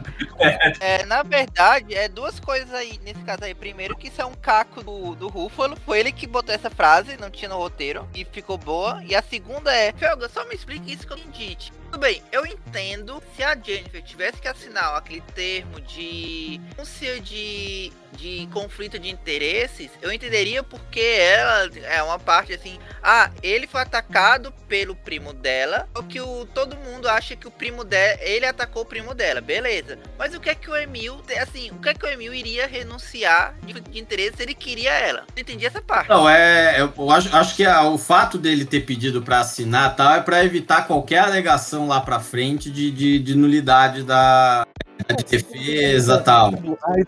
É, 0.80 1.06
na 1.06 1.24
verdade, 1.24 1.94
é 1.94 2.08
duas 2.08 2.40
coisas 2.40 2.74
aí, 2.74 3.00
nesse 3.04 3.22
caso 3.22 3.44
aí. 3.44 3.54
Primeiro, 3.54 3.96
que 3.96 4.08
isso 4.08 4.22
é 4.22 4.26
um 4.26 4.34
caco 4.34 4.84
do, 4.84 5.16
do 5.16 5.28
Ruffalo. 5.28 5.78
Foi 5.86 6.00
ele 6.00 6.12
que 6.12 6.28
botou 6.28 6.54
essa 6.54 6.70
frase, 6.70 7.18
não 7.20 7.30
tinha 7.30 7.50
no 7.50 7.58
roteiro, 7.58 8.08
e 8.14 8.26
ficou 8.26 8.58
boa. 8.58 9.02
E 9.08 9.16
a 9.16 9.22
segunda 9.22 9.74
é, 9.74 9.94
Felga, 9.94 10.28
só 10.30 10.46
me 10.48 10.56
explique 10.56 10.94
isso 10.94 11.08
que 11.08 11.14
eu 11.14 11.18
entendi. 11.18 11.72
Tudo 11.92 12.00
bem, 12.00 12.24
eu 12.32 12.46
entendo 12.46 13.22
se 13.36 13.44
a 13.44 13.54
Jennifer 13.54 14.02
tivesse 14.02 14.42
que 14.42 14.48
assinar 14.48 14.96
aquele 14.96 15.20
termo 15.36 15.82
de 15.82 16.58
denúncia 16.70 17.20
de 17.20 17.92
de 18.18 18.48
conflito 18.52 19.00
de 19.00 19.10
interesses, 19.10 19.90
eu 20.02 20.12
entenderia 20.12 20.64
porque 20.64 21.00
ela 21.00 21.70
é 21.84 22.04
uma 22.04 22.20
parte 22.20 22.54
assim, 22.54 22.78
ah, 23.02 23.32
ele 23.42 23.68
foi 23.68 23.82
atacado 23.82 24.54
pelo 24.68 24.96
primo 24.96 25.34
dela, 25.34 25.88
o 25.96 26.04
que 26.04 26.20
o, 26.20 26.46
todo 26.54 26.76
mundo 26.78 27.08
acha 27.08 27.36
que 27.36 27.48
o 27.48 27.52
primo 27.52 27.84
dela, 27.84 28.18
ele 28.22 28.46
atacou 28.46 28.84
o 28.84 28.86
primo 28.86 29.14
dela, 29.14 29.42
beleza. 29.42 29.98
Mas 30.18 30.36
o 30.36 30.40
que 30.40 30.50
é 30.50 30.56
que 30.56 30.70
o 30.70 30.76
Emil, 30.76 31.22
assim, 31.42 31.72
o 31.72 31.80
que 31.80 31.90
é 31.90 31.94
que 31.94 32.06
o 32.06 32.10
Emil 32.10 32.34
iria 32.34 32.68
renunciar 32.68 33.56
de, 33.64 33.74
de 33.74 34.00
interesse 34.00 34.38
se 34.38 34.44
ele 34.44 34.54
queria 34.54 34.92
ela? 34.92 35.26
Eu 35.36 35.42
entendi 35.42 35.66
essa 35.66 35.82
parte. 35.82 36.10
Não, 36.10 36.30
é, 36.30 36.80
eu 36.80 37.12
acho, 37.12 37.36
acho 37.36 37.56
que 37.56 37.66
a, 37.66 37.84
o 37.84 37.98
fato 37.98 38.38
dele 38.38 38.66
ter 38.66 38.82
pedido 38.82 39.22
para 39.22 39.40
assinar 39.40 39.96
tal 39.96 40.16
é 40.16 40.22
para 40.22 40.44
evitar 40.44 40.88
qualquer 40.88 41.20
alegação 41.20 41.81
lá 41.88 42.02
para 42.02 42.20
frente 42.20 42.70
de, 42.70 42.92
de, 42.92 43.20
de 43.20 43.36
nulidade 43.36 44.04
da 44.04 44.66
de 45.10 45.24
defesa 45.24 46.20
tal. 46.20 46.54
Aí, 46.84 47.04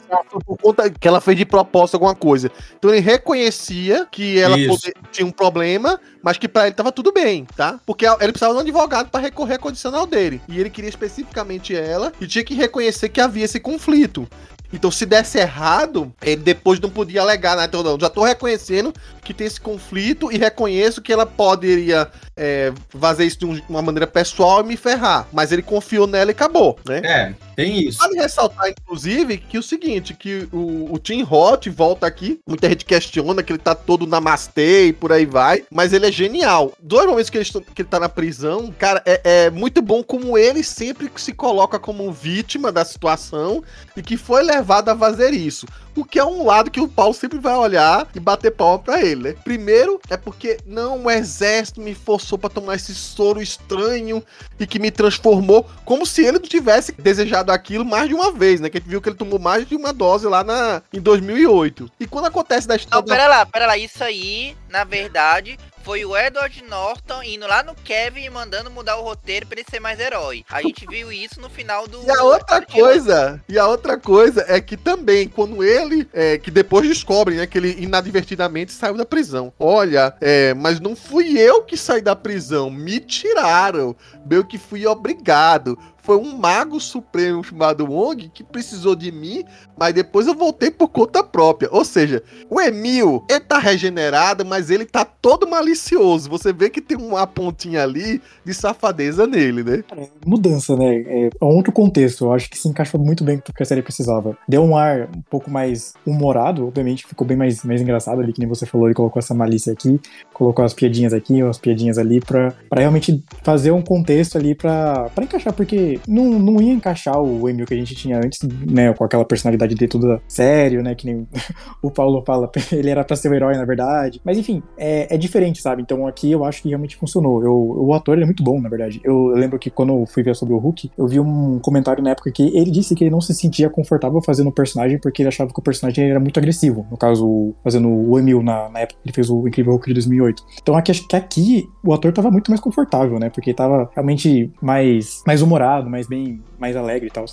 por 0.45 0.57
conta 0.57 0.89
que 0.89 1.07
ela 1.07 1.21
fez 1.21 1.38
de 1.38 1.45
propósito 1.45 1.95
alguma 1.95 2.15
coisa. 2.15 2.51
Então 2.78 2.91
ele 2.91 2.99
reconhecia 2.99 4.07
que 4.11 4.39
ela 4.39 4.57
poder, 4.67 4.93
tinha 5.11 5.26
um 5.26 5.32
problema, 5.32 5.99
mas 6.21 6.38
que 6.38 6.47
para 6.47 6.67
ele 6.67 6.76
tava 6.76 6.91
tudo 6.91 7.11
bem, 7.11 7.45
tá? 7.55 7.80
Porque 7.86 8.05
ele 8.05 8.32
precisava 8.32 8.53
de 8.53 8.57
um 8.57 8.61
advogado 8.61 9.09
para 9.09 9.21
recorrer 9.21 9.55
à 9.55 9.59
condicional 9.59 10.05
dele. 10.05 10.41
E 10.47 10.59
ele 10.59 10.69
queria 10.69 10.89
especificamente 10.89 11.76
ela 11.76 12.11
e 12.19 12.28
tinha 12.28 12.43
que 12.43 12.55
reconhecer 12.55 13.09
que 13.09 13.21
havia 13.21 13.45
esse 13.45 13.59
conflito. 13.59 14.28
Então, 14.74 14.89
se 14.89 15.05
desse 15.05 15.38
errado, 15.38 16.11
ele 16.19 16.41
depois 16.41 16.80
não 16.80 16.89
podia 16.89 17.21
alegar, 17.21 17.55
né? 17.55 17.65
Então, 17.65 17.84
não, 17.84 17.99
já 17.99 18.09
tô 18.09 18.24
reconhecendo 18.24 18.91
que 19.24 19.32
tem 19.32 19.45
esse 19.45 19.61
conflito 19.61 20.32
e 20.32 20.38
reconheço 20.38 20.99
que 20.99 21.13
ela 21.13 21.28
poderia 21.28 22.09
é, 22.36 22.73
fazer 22.89 23.25
isso 23.25 23.38
de 23.39 23.63
uma 23.69 23.81
maneira 23.81 24.07
pessoal 24.07 24.61
e 24.61 24.67
me 24.67 24.77
ferrar. 24.77 25.27
Mas 25.31 25.51
ele 25.51 25.61
confiou 25.61 26.07
nela 26.07 26.31
e 26.31 26.34
acabou, 26.34 26.77
né? 26.88 27.01
É. 27.03 27.34
Tem 27.55 27.88
isso. 27.88 27.99
Vale 27.99 28.19
ressaltar, 28.19 28.69
inclusive, 28.69 29.38
que 29.38 29.57
o 29.57 29.63
seguinte, 29.63 30.13
que 30.13 30.47
o, 30.51 30.91
o 30.91 30.97
Tim 30.97 31.21
Roth 31.21 31.67
volta 31.67 32.07
aqui, 32.07 32.39
muita 32.47 32.67
gente 32.67 32.86
questiona 32.86 33.43
que 33.43 33.51
ele 33.51 33.59
tá 33.59 33.75
todo 33.75 34.07
namastê 34.07 34.88
e 34.88 34.93
por 34.93 35.11
aí 35.11 35.25
vai, 35.25 35.63
mas 35.71 35.93
ele 35.93 36.07
é 36.07 36.11
genial. 36.11 36.73
Dois 36.81 37.05
momentos 37.05 37.29
que 37.29 37.38
ele, 37.38 37.45
que 37.45 37.81
ele 37.81 37.89
tá 37.89 37.99
na 37.99 38.09
prisão, 38.09 38.73
cara, 38.77 39.01
é, 39.05 39.21
é 39.23 39.49
muito 39.49 39.81
bom 39.81 40.03
como 40.03 40.38
ele 40.38 40.63
sempre 40.63 41.11
se 41.15 41.34
coloca 41.34 41.77
como 41.77 42.11
vítima 42.11 42.71
da 42.71 42.84
situação 42.84 43.63
e 43.95 44.01
que 44.01 44.17
foi 44.17 44.43
levado 44.43 44.89
a 44.89 44.97
fazer 44.97 45.31
isso. 45.34 45.67
O 45.95 46.03
que 46.03 46.19
é 46.19 46.25
um 46.25 46.45
lado 46.45 46.71
que 46.71 46.81
o 46.81 46.87
Paulo 46.87 47.13
sempre 47.13 47.39
vai 47.39 47.55
olhar 47.55 48.07
e 48.15 48.19
bater 48.19 48.51
palma 48.51 48.79
pra 48.79 49.01
ele, 49.01 49.23
né? 49.23 49.35
Primeiro, 49.43 49.99
é 50.09 50.17
porque 50.17 50.57
não 50.65 51.03
o 51.03 51.11
exército 51.11 51.81
me 51.81 51.93
forçou 51.93 52.37
para 52.37 52.49
tomar 52.49 52.75
esse 52.75 52.95
soro 52.95 53.41
estranho 53.41 54.23
e 54.59 54.65
que 54.65 54.79
me 54.79 54.89
transformou, 54.91 55.69
como 55.85 56.05
se 56.05 56.23
ele 56.23 56.33
não 56.33 56.41
tivesse 56.41 56.91
desejado 56.93 57.51
aquilo 57.51 57.85
mais 57.85 58.07
de 58.07 58.15
uma 58.15 58.31
vez, 58.31 58.59
né? 58.59 58.69
Que 58.69 58.77
a 58.77 58.79
gente 58.79 58.89
viu 58.89 59.01
que 59.01 59.09
ele 59.09 59.15
tomou 59.15 59.39
mais 59.39 59.67
de 59.67 59.75
uma 59.75 59.93
dose 59.93 60.27
lá 60.27 60.43
na, 60.43 60.81
em 60.91 60.99
2008. 60.99 61.91
E 61.99 62.07
quando 62.07 62.25
acontece 62.25 62.67
da 62.67 62.75
história. 62.75 63.01
Não, 63.01 63.07
pera 63.07 63.27
lá, 63.27 63.45
pera 63.45 63.67
lá. 63.67 63.77
Isso 63.77 64.03
aí, 64.03 64.55
na 64.69 64.83
verdade, 64.83 65.57
foi 65.84 66.05
o 66.05 66.15
Edward 66.15 66.63
Norton 66.63 67.21
indo 67.23 67.45
lá 67.45 67.61
no 67.61 67.75
Kevin 67.75 68.23
e 68.23 68.29
mandando 68.29 68.71
mudar 68.71 68.97
o 68.97 69.03
roteiro 69.03 69.45
para 69.45 69.59
ele 69.59 69.67
ser 69.69 69.79
mais 69.79 69.99
herói. 69.99 70.45
A 70.49 70.61
gente 70.61 70.86
viu 70.88 71.11
isso 71.11 71.41
no 71.41 71.49
final 71.49 71.88
do. 71.88 72.03
E 72.05 72.09
a 72.09 72.23
outra 72.23 72.65
coisa, 72.65 73.41
e 73.49 73.59
a 73.59 73.67
outra 73.67 73.97
coisa 73.97 74.45
é 74.47 74.61
que 74.61 74.77
também, 74.77 75.27
quando 75.27 75.63
ele, 75.63 76.07
é, 76.13 76.38
que 76.38 76.49
depois 76.49 76.88
descobre, 76.88 77.36
né, 77.36 77.45
que 77.45 77.57
ele 77.57 77.75
inadvertidamente 77.79 78.71
saiu 78.71 78.95
da 78.95 79.05
prisão. 79.05 79.51
Olha, 79.59 80.15
é, 80.21 80.53
mas 80.53 80.79
não 80.79 80.95
fui 80.95 81.38
eu 81.38 81.63
que 81.63 81.75
saí 81.75 82.01
da 82.01 82.15
prisão, 82.15 82.69
me 82.69 82.99
tiraram. 82.99 83.95
Meio 84.25 84.45
que 84.45 84.57
fui 84.57 84.88
obrigado 84.88 85.77
foi 86.03 86.17
um 86.17 86.37
mago 86.37 86.79
supremo 86.79 87.43
chamado 87.43 87.85
Wong 87.85 88.29
que 88.33 88.43
precisou 88.43 88.95
de 88.95 89.11
mim, 89.11 89.43
mas 89.77 89.93
depois 89.93 90.27
eu 90.27 90.35
voltei 90.35 90.69
por 90.69 90.89
conta 90.89 91.23
própria. 91.23 91.69
Ou 91.71 91.85
seja, 91.85 92.21
o 92.49 92.59
Emil, 92.59 93.23
ele 93.29 93.39
tá 93.39 93.57
regenerado, 93.57 94.45
mas 94.45 94.69
ele 94.69 94.85
tá 94.85 95.05
todo 95.05 95.47
malicioso. 95.47 96.29
Você 96.29 96.51
vê 96.51 96.69
que 96.69 96.81
tem 96.81 96.97
uma 96.97 97.25
pontinha 97.25 97.83
ali 97.83 98.21
de 98.43 98.53
safadeza 98.53 99.25
nele, 99.25 99.63
né? 99.63 99.83
Cara, 99.87 100.07
mudança, 100.25 100.75
né? 100.75 101.01
É 101.07 101.29
um 101.41 101.55
outro 101.55 101.71
contexto. 101.71 102.25
Eu 102.25 102.33
acho 102.33 102.49
que 102.49 102.57
se 102.57 102.67
encaixou 102.67 102.99
muito 102.99 103.23
bem 103.23 103.37
com 103.37 103.51
o 103.51 103.55
que 103.55 103.63
a 103.63 103.65
série 103.65 103.81
precisava. 103.81 104.37
Deu 104.47 104.61
um 104.61 104.75
ar 104.75 105.07
um 105.15 105.21
pouco 105.29 105.49
mais 105.49 105.93
humorado, 106.05 106.67
obviamente 106.67 107.07
ficou 107.07 107.25
bem 107.25 107.37
mais, 107.37 107.63
mais 107.63 107.81
engraçado 107.81 108.19
ali, 108.19 108.33
que 108.33 108.39
nem 108.39 108.47
você 108.47 108.65
falou, 108.65 108.87
ele 108.87 108.95
colocou 108.95 109.19
essa 109.19 109.33
malícia 109.33 109.71
aqui, 109.71 109.99
colocou 110.33 110.65
as 110.65 110.73
piadinhas 110.73 111.13
aqui, 111.13 111.41
as 111.41 111.57
piadinhas 111.57 111.97
ali, 111.97 112.19
pra, 112.19 112.53
pra 112.69 112.81
realmente 112.81 113.23
fazer 113.41 113.71
um 113.71 113.81
contexto 113.81 114.37
ali 114.37 114.53
pra, 114.53 115.09
pra 115.15 115.23
encaixar, 115.23 115.53
porque 115.53 115.92
não, 116.07 116.39
não 116.39 116.61
ia 116.61 116.73
encaixar 116.73 117.19
o 117.21 117.47
Emil 117.49 117.65
que 117.65 117.73
a 117.73 117.77
gente 117.77 117.95
tinha 117.95 118.17
antes, 118.17 118.39
né? 118.69 118.93
Com 118.93 119.03
aquela 119.03 119.25
personalidade 119.25 119.75
dele 119.75 119.89
toda 119.89 120.21
sério, 120.27 120.81
né? 120.81 120.95
Que 120.95 121.05
nem 121.05 121.27
o 121.81 121.91
Paulo 121.91 122.23
fala, 122.25 122.49
ele 122.71 122.89
era 122.89 123.03
pra 123.03 123.15
ser 123.15 123.29
o 123.29 123.33
herói, 123.33 123.55
na 123.55 123.65
verdade. 123.65 124.21
Mas 124.23 124.37
enfim, 124.37 124.61
é, 124.77 125.13
é 125.13 125.17
diferente, 125.17 125.61
sabe? 125.61 125.81
Então 125.81 126.07
aqui 126.07 126.31
eu 126.31 126.43
acho 126.43 126.61
que 126.61 126.69
realmente 126.69 126.95
funcionou. 126.95 127.43
Eu, 127.43 127.53
o 127.53 127.93
ator 127.93 128.19
é 128.19 128.25
muito 128.25 128.43
bom, 128.43 128.59
na 128.59 128.69
verdade. 128.69 129.01
Eu 129.03 129.27
lembro 129.27 129.59
que 129.59 129.69
quando 129.69 129.93
eu 129.93 130.05
fui 130.05 130.23
ver 130.23 130.35
sobre 130.35 130.53
o 130.53 130.57
Hulk, 130.57 130.91
eu 130.97 131.07
vi 131.07 131.19
um 131.19 131.59
comentário 131.59 132.03
na 132.03 132.11
época 132.11 132.31
que 132.31 132.55
ele 132.55 132.71
disse 132.71 132.95
que 132.95 133.03
ele 133.03 133.11
não 133.11 133.21
se 133.21 133.33
sentia 133.33 133.69
confortável 133.69 134.21
fazendo 134.21 134.49
o 134.49 134.51
personagem 134.51 134.99
porque 134.99 135.21
ele 135.21 135.29
achava 135.29 135.51
que 135.51 135.59
o 135.59 135.63
personagem 135.63 136.09
era 136.09 136.19
muito 136.19 136.39
agressivo. 136.39 136.85
No 136.89 136.97
caso, 136.97 137.53
fazendo 137.63 137.89
o 137.89 138.17
Emil 138.17 138.41
na, 138.41 138.69
na 138.69 138.79
época 138.79 138.99
que 139.01 139.09
ele 139.09 139.13
fez 139.13 139.29
o 139.29 139.47
Incrível 139.47 139.73
Hulk 139.73 139.87
de 139.87 139.93
2008. 139.93 140.43
Então 140.61 140.75
aqui, 140.75 140.91
acho 140.91 141.07
que 141.07 141.15
aqui 141.15 141.69
o 141.83 141.93
ator 141.93 142.13
tava 142.13 142.31
muito 142.31 142.49
mais 142.49 142.61
confortável, 142.61 143.19
né? 143.19 143.29
Porque 143.29 143.53
tava 143.53 143.89
realmente 143.93 144.51
mais, 144.61 145.21
mais 145.25 145.41
humorado, 145.41 145.82
mais 145.89 146.07
bem, 146.07 146.41
mais 146.59 146.75
alegre 146.75 147.07
e 147.07 147.11
tal. 147.11 147.25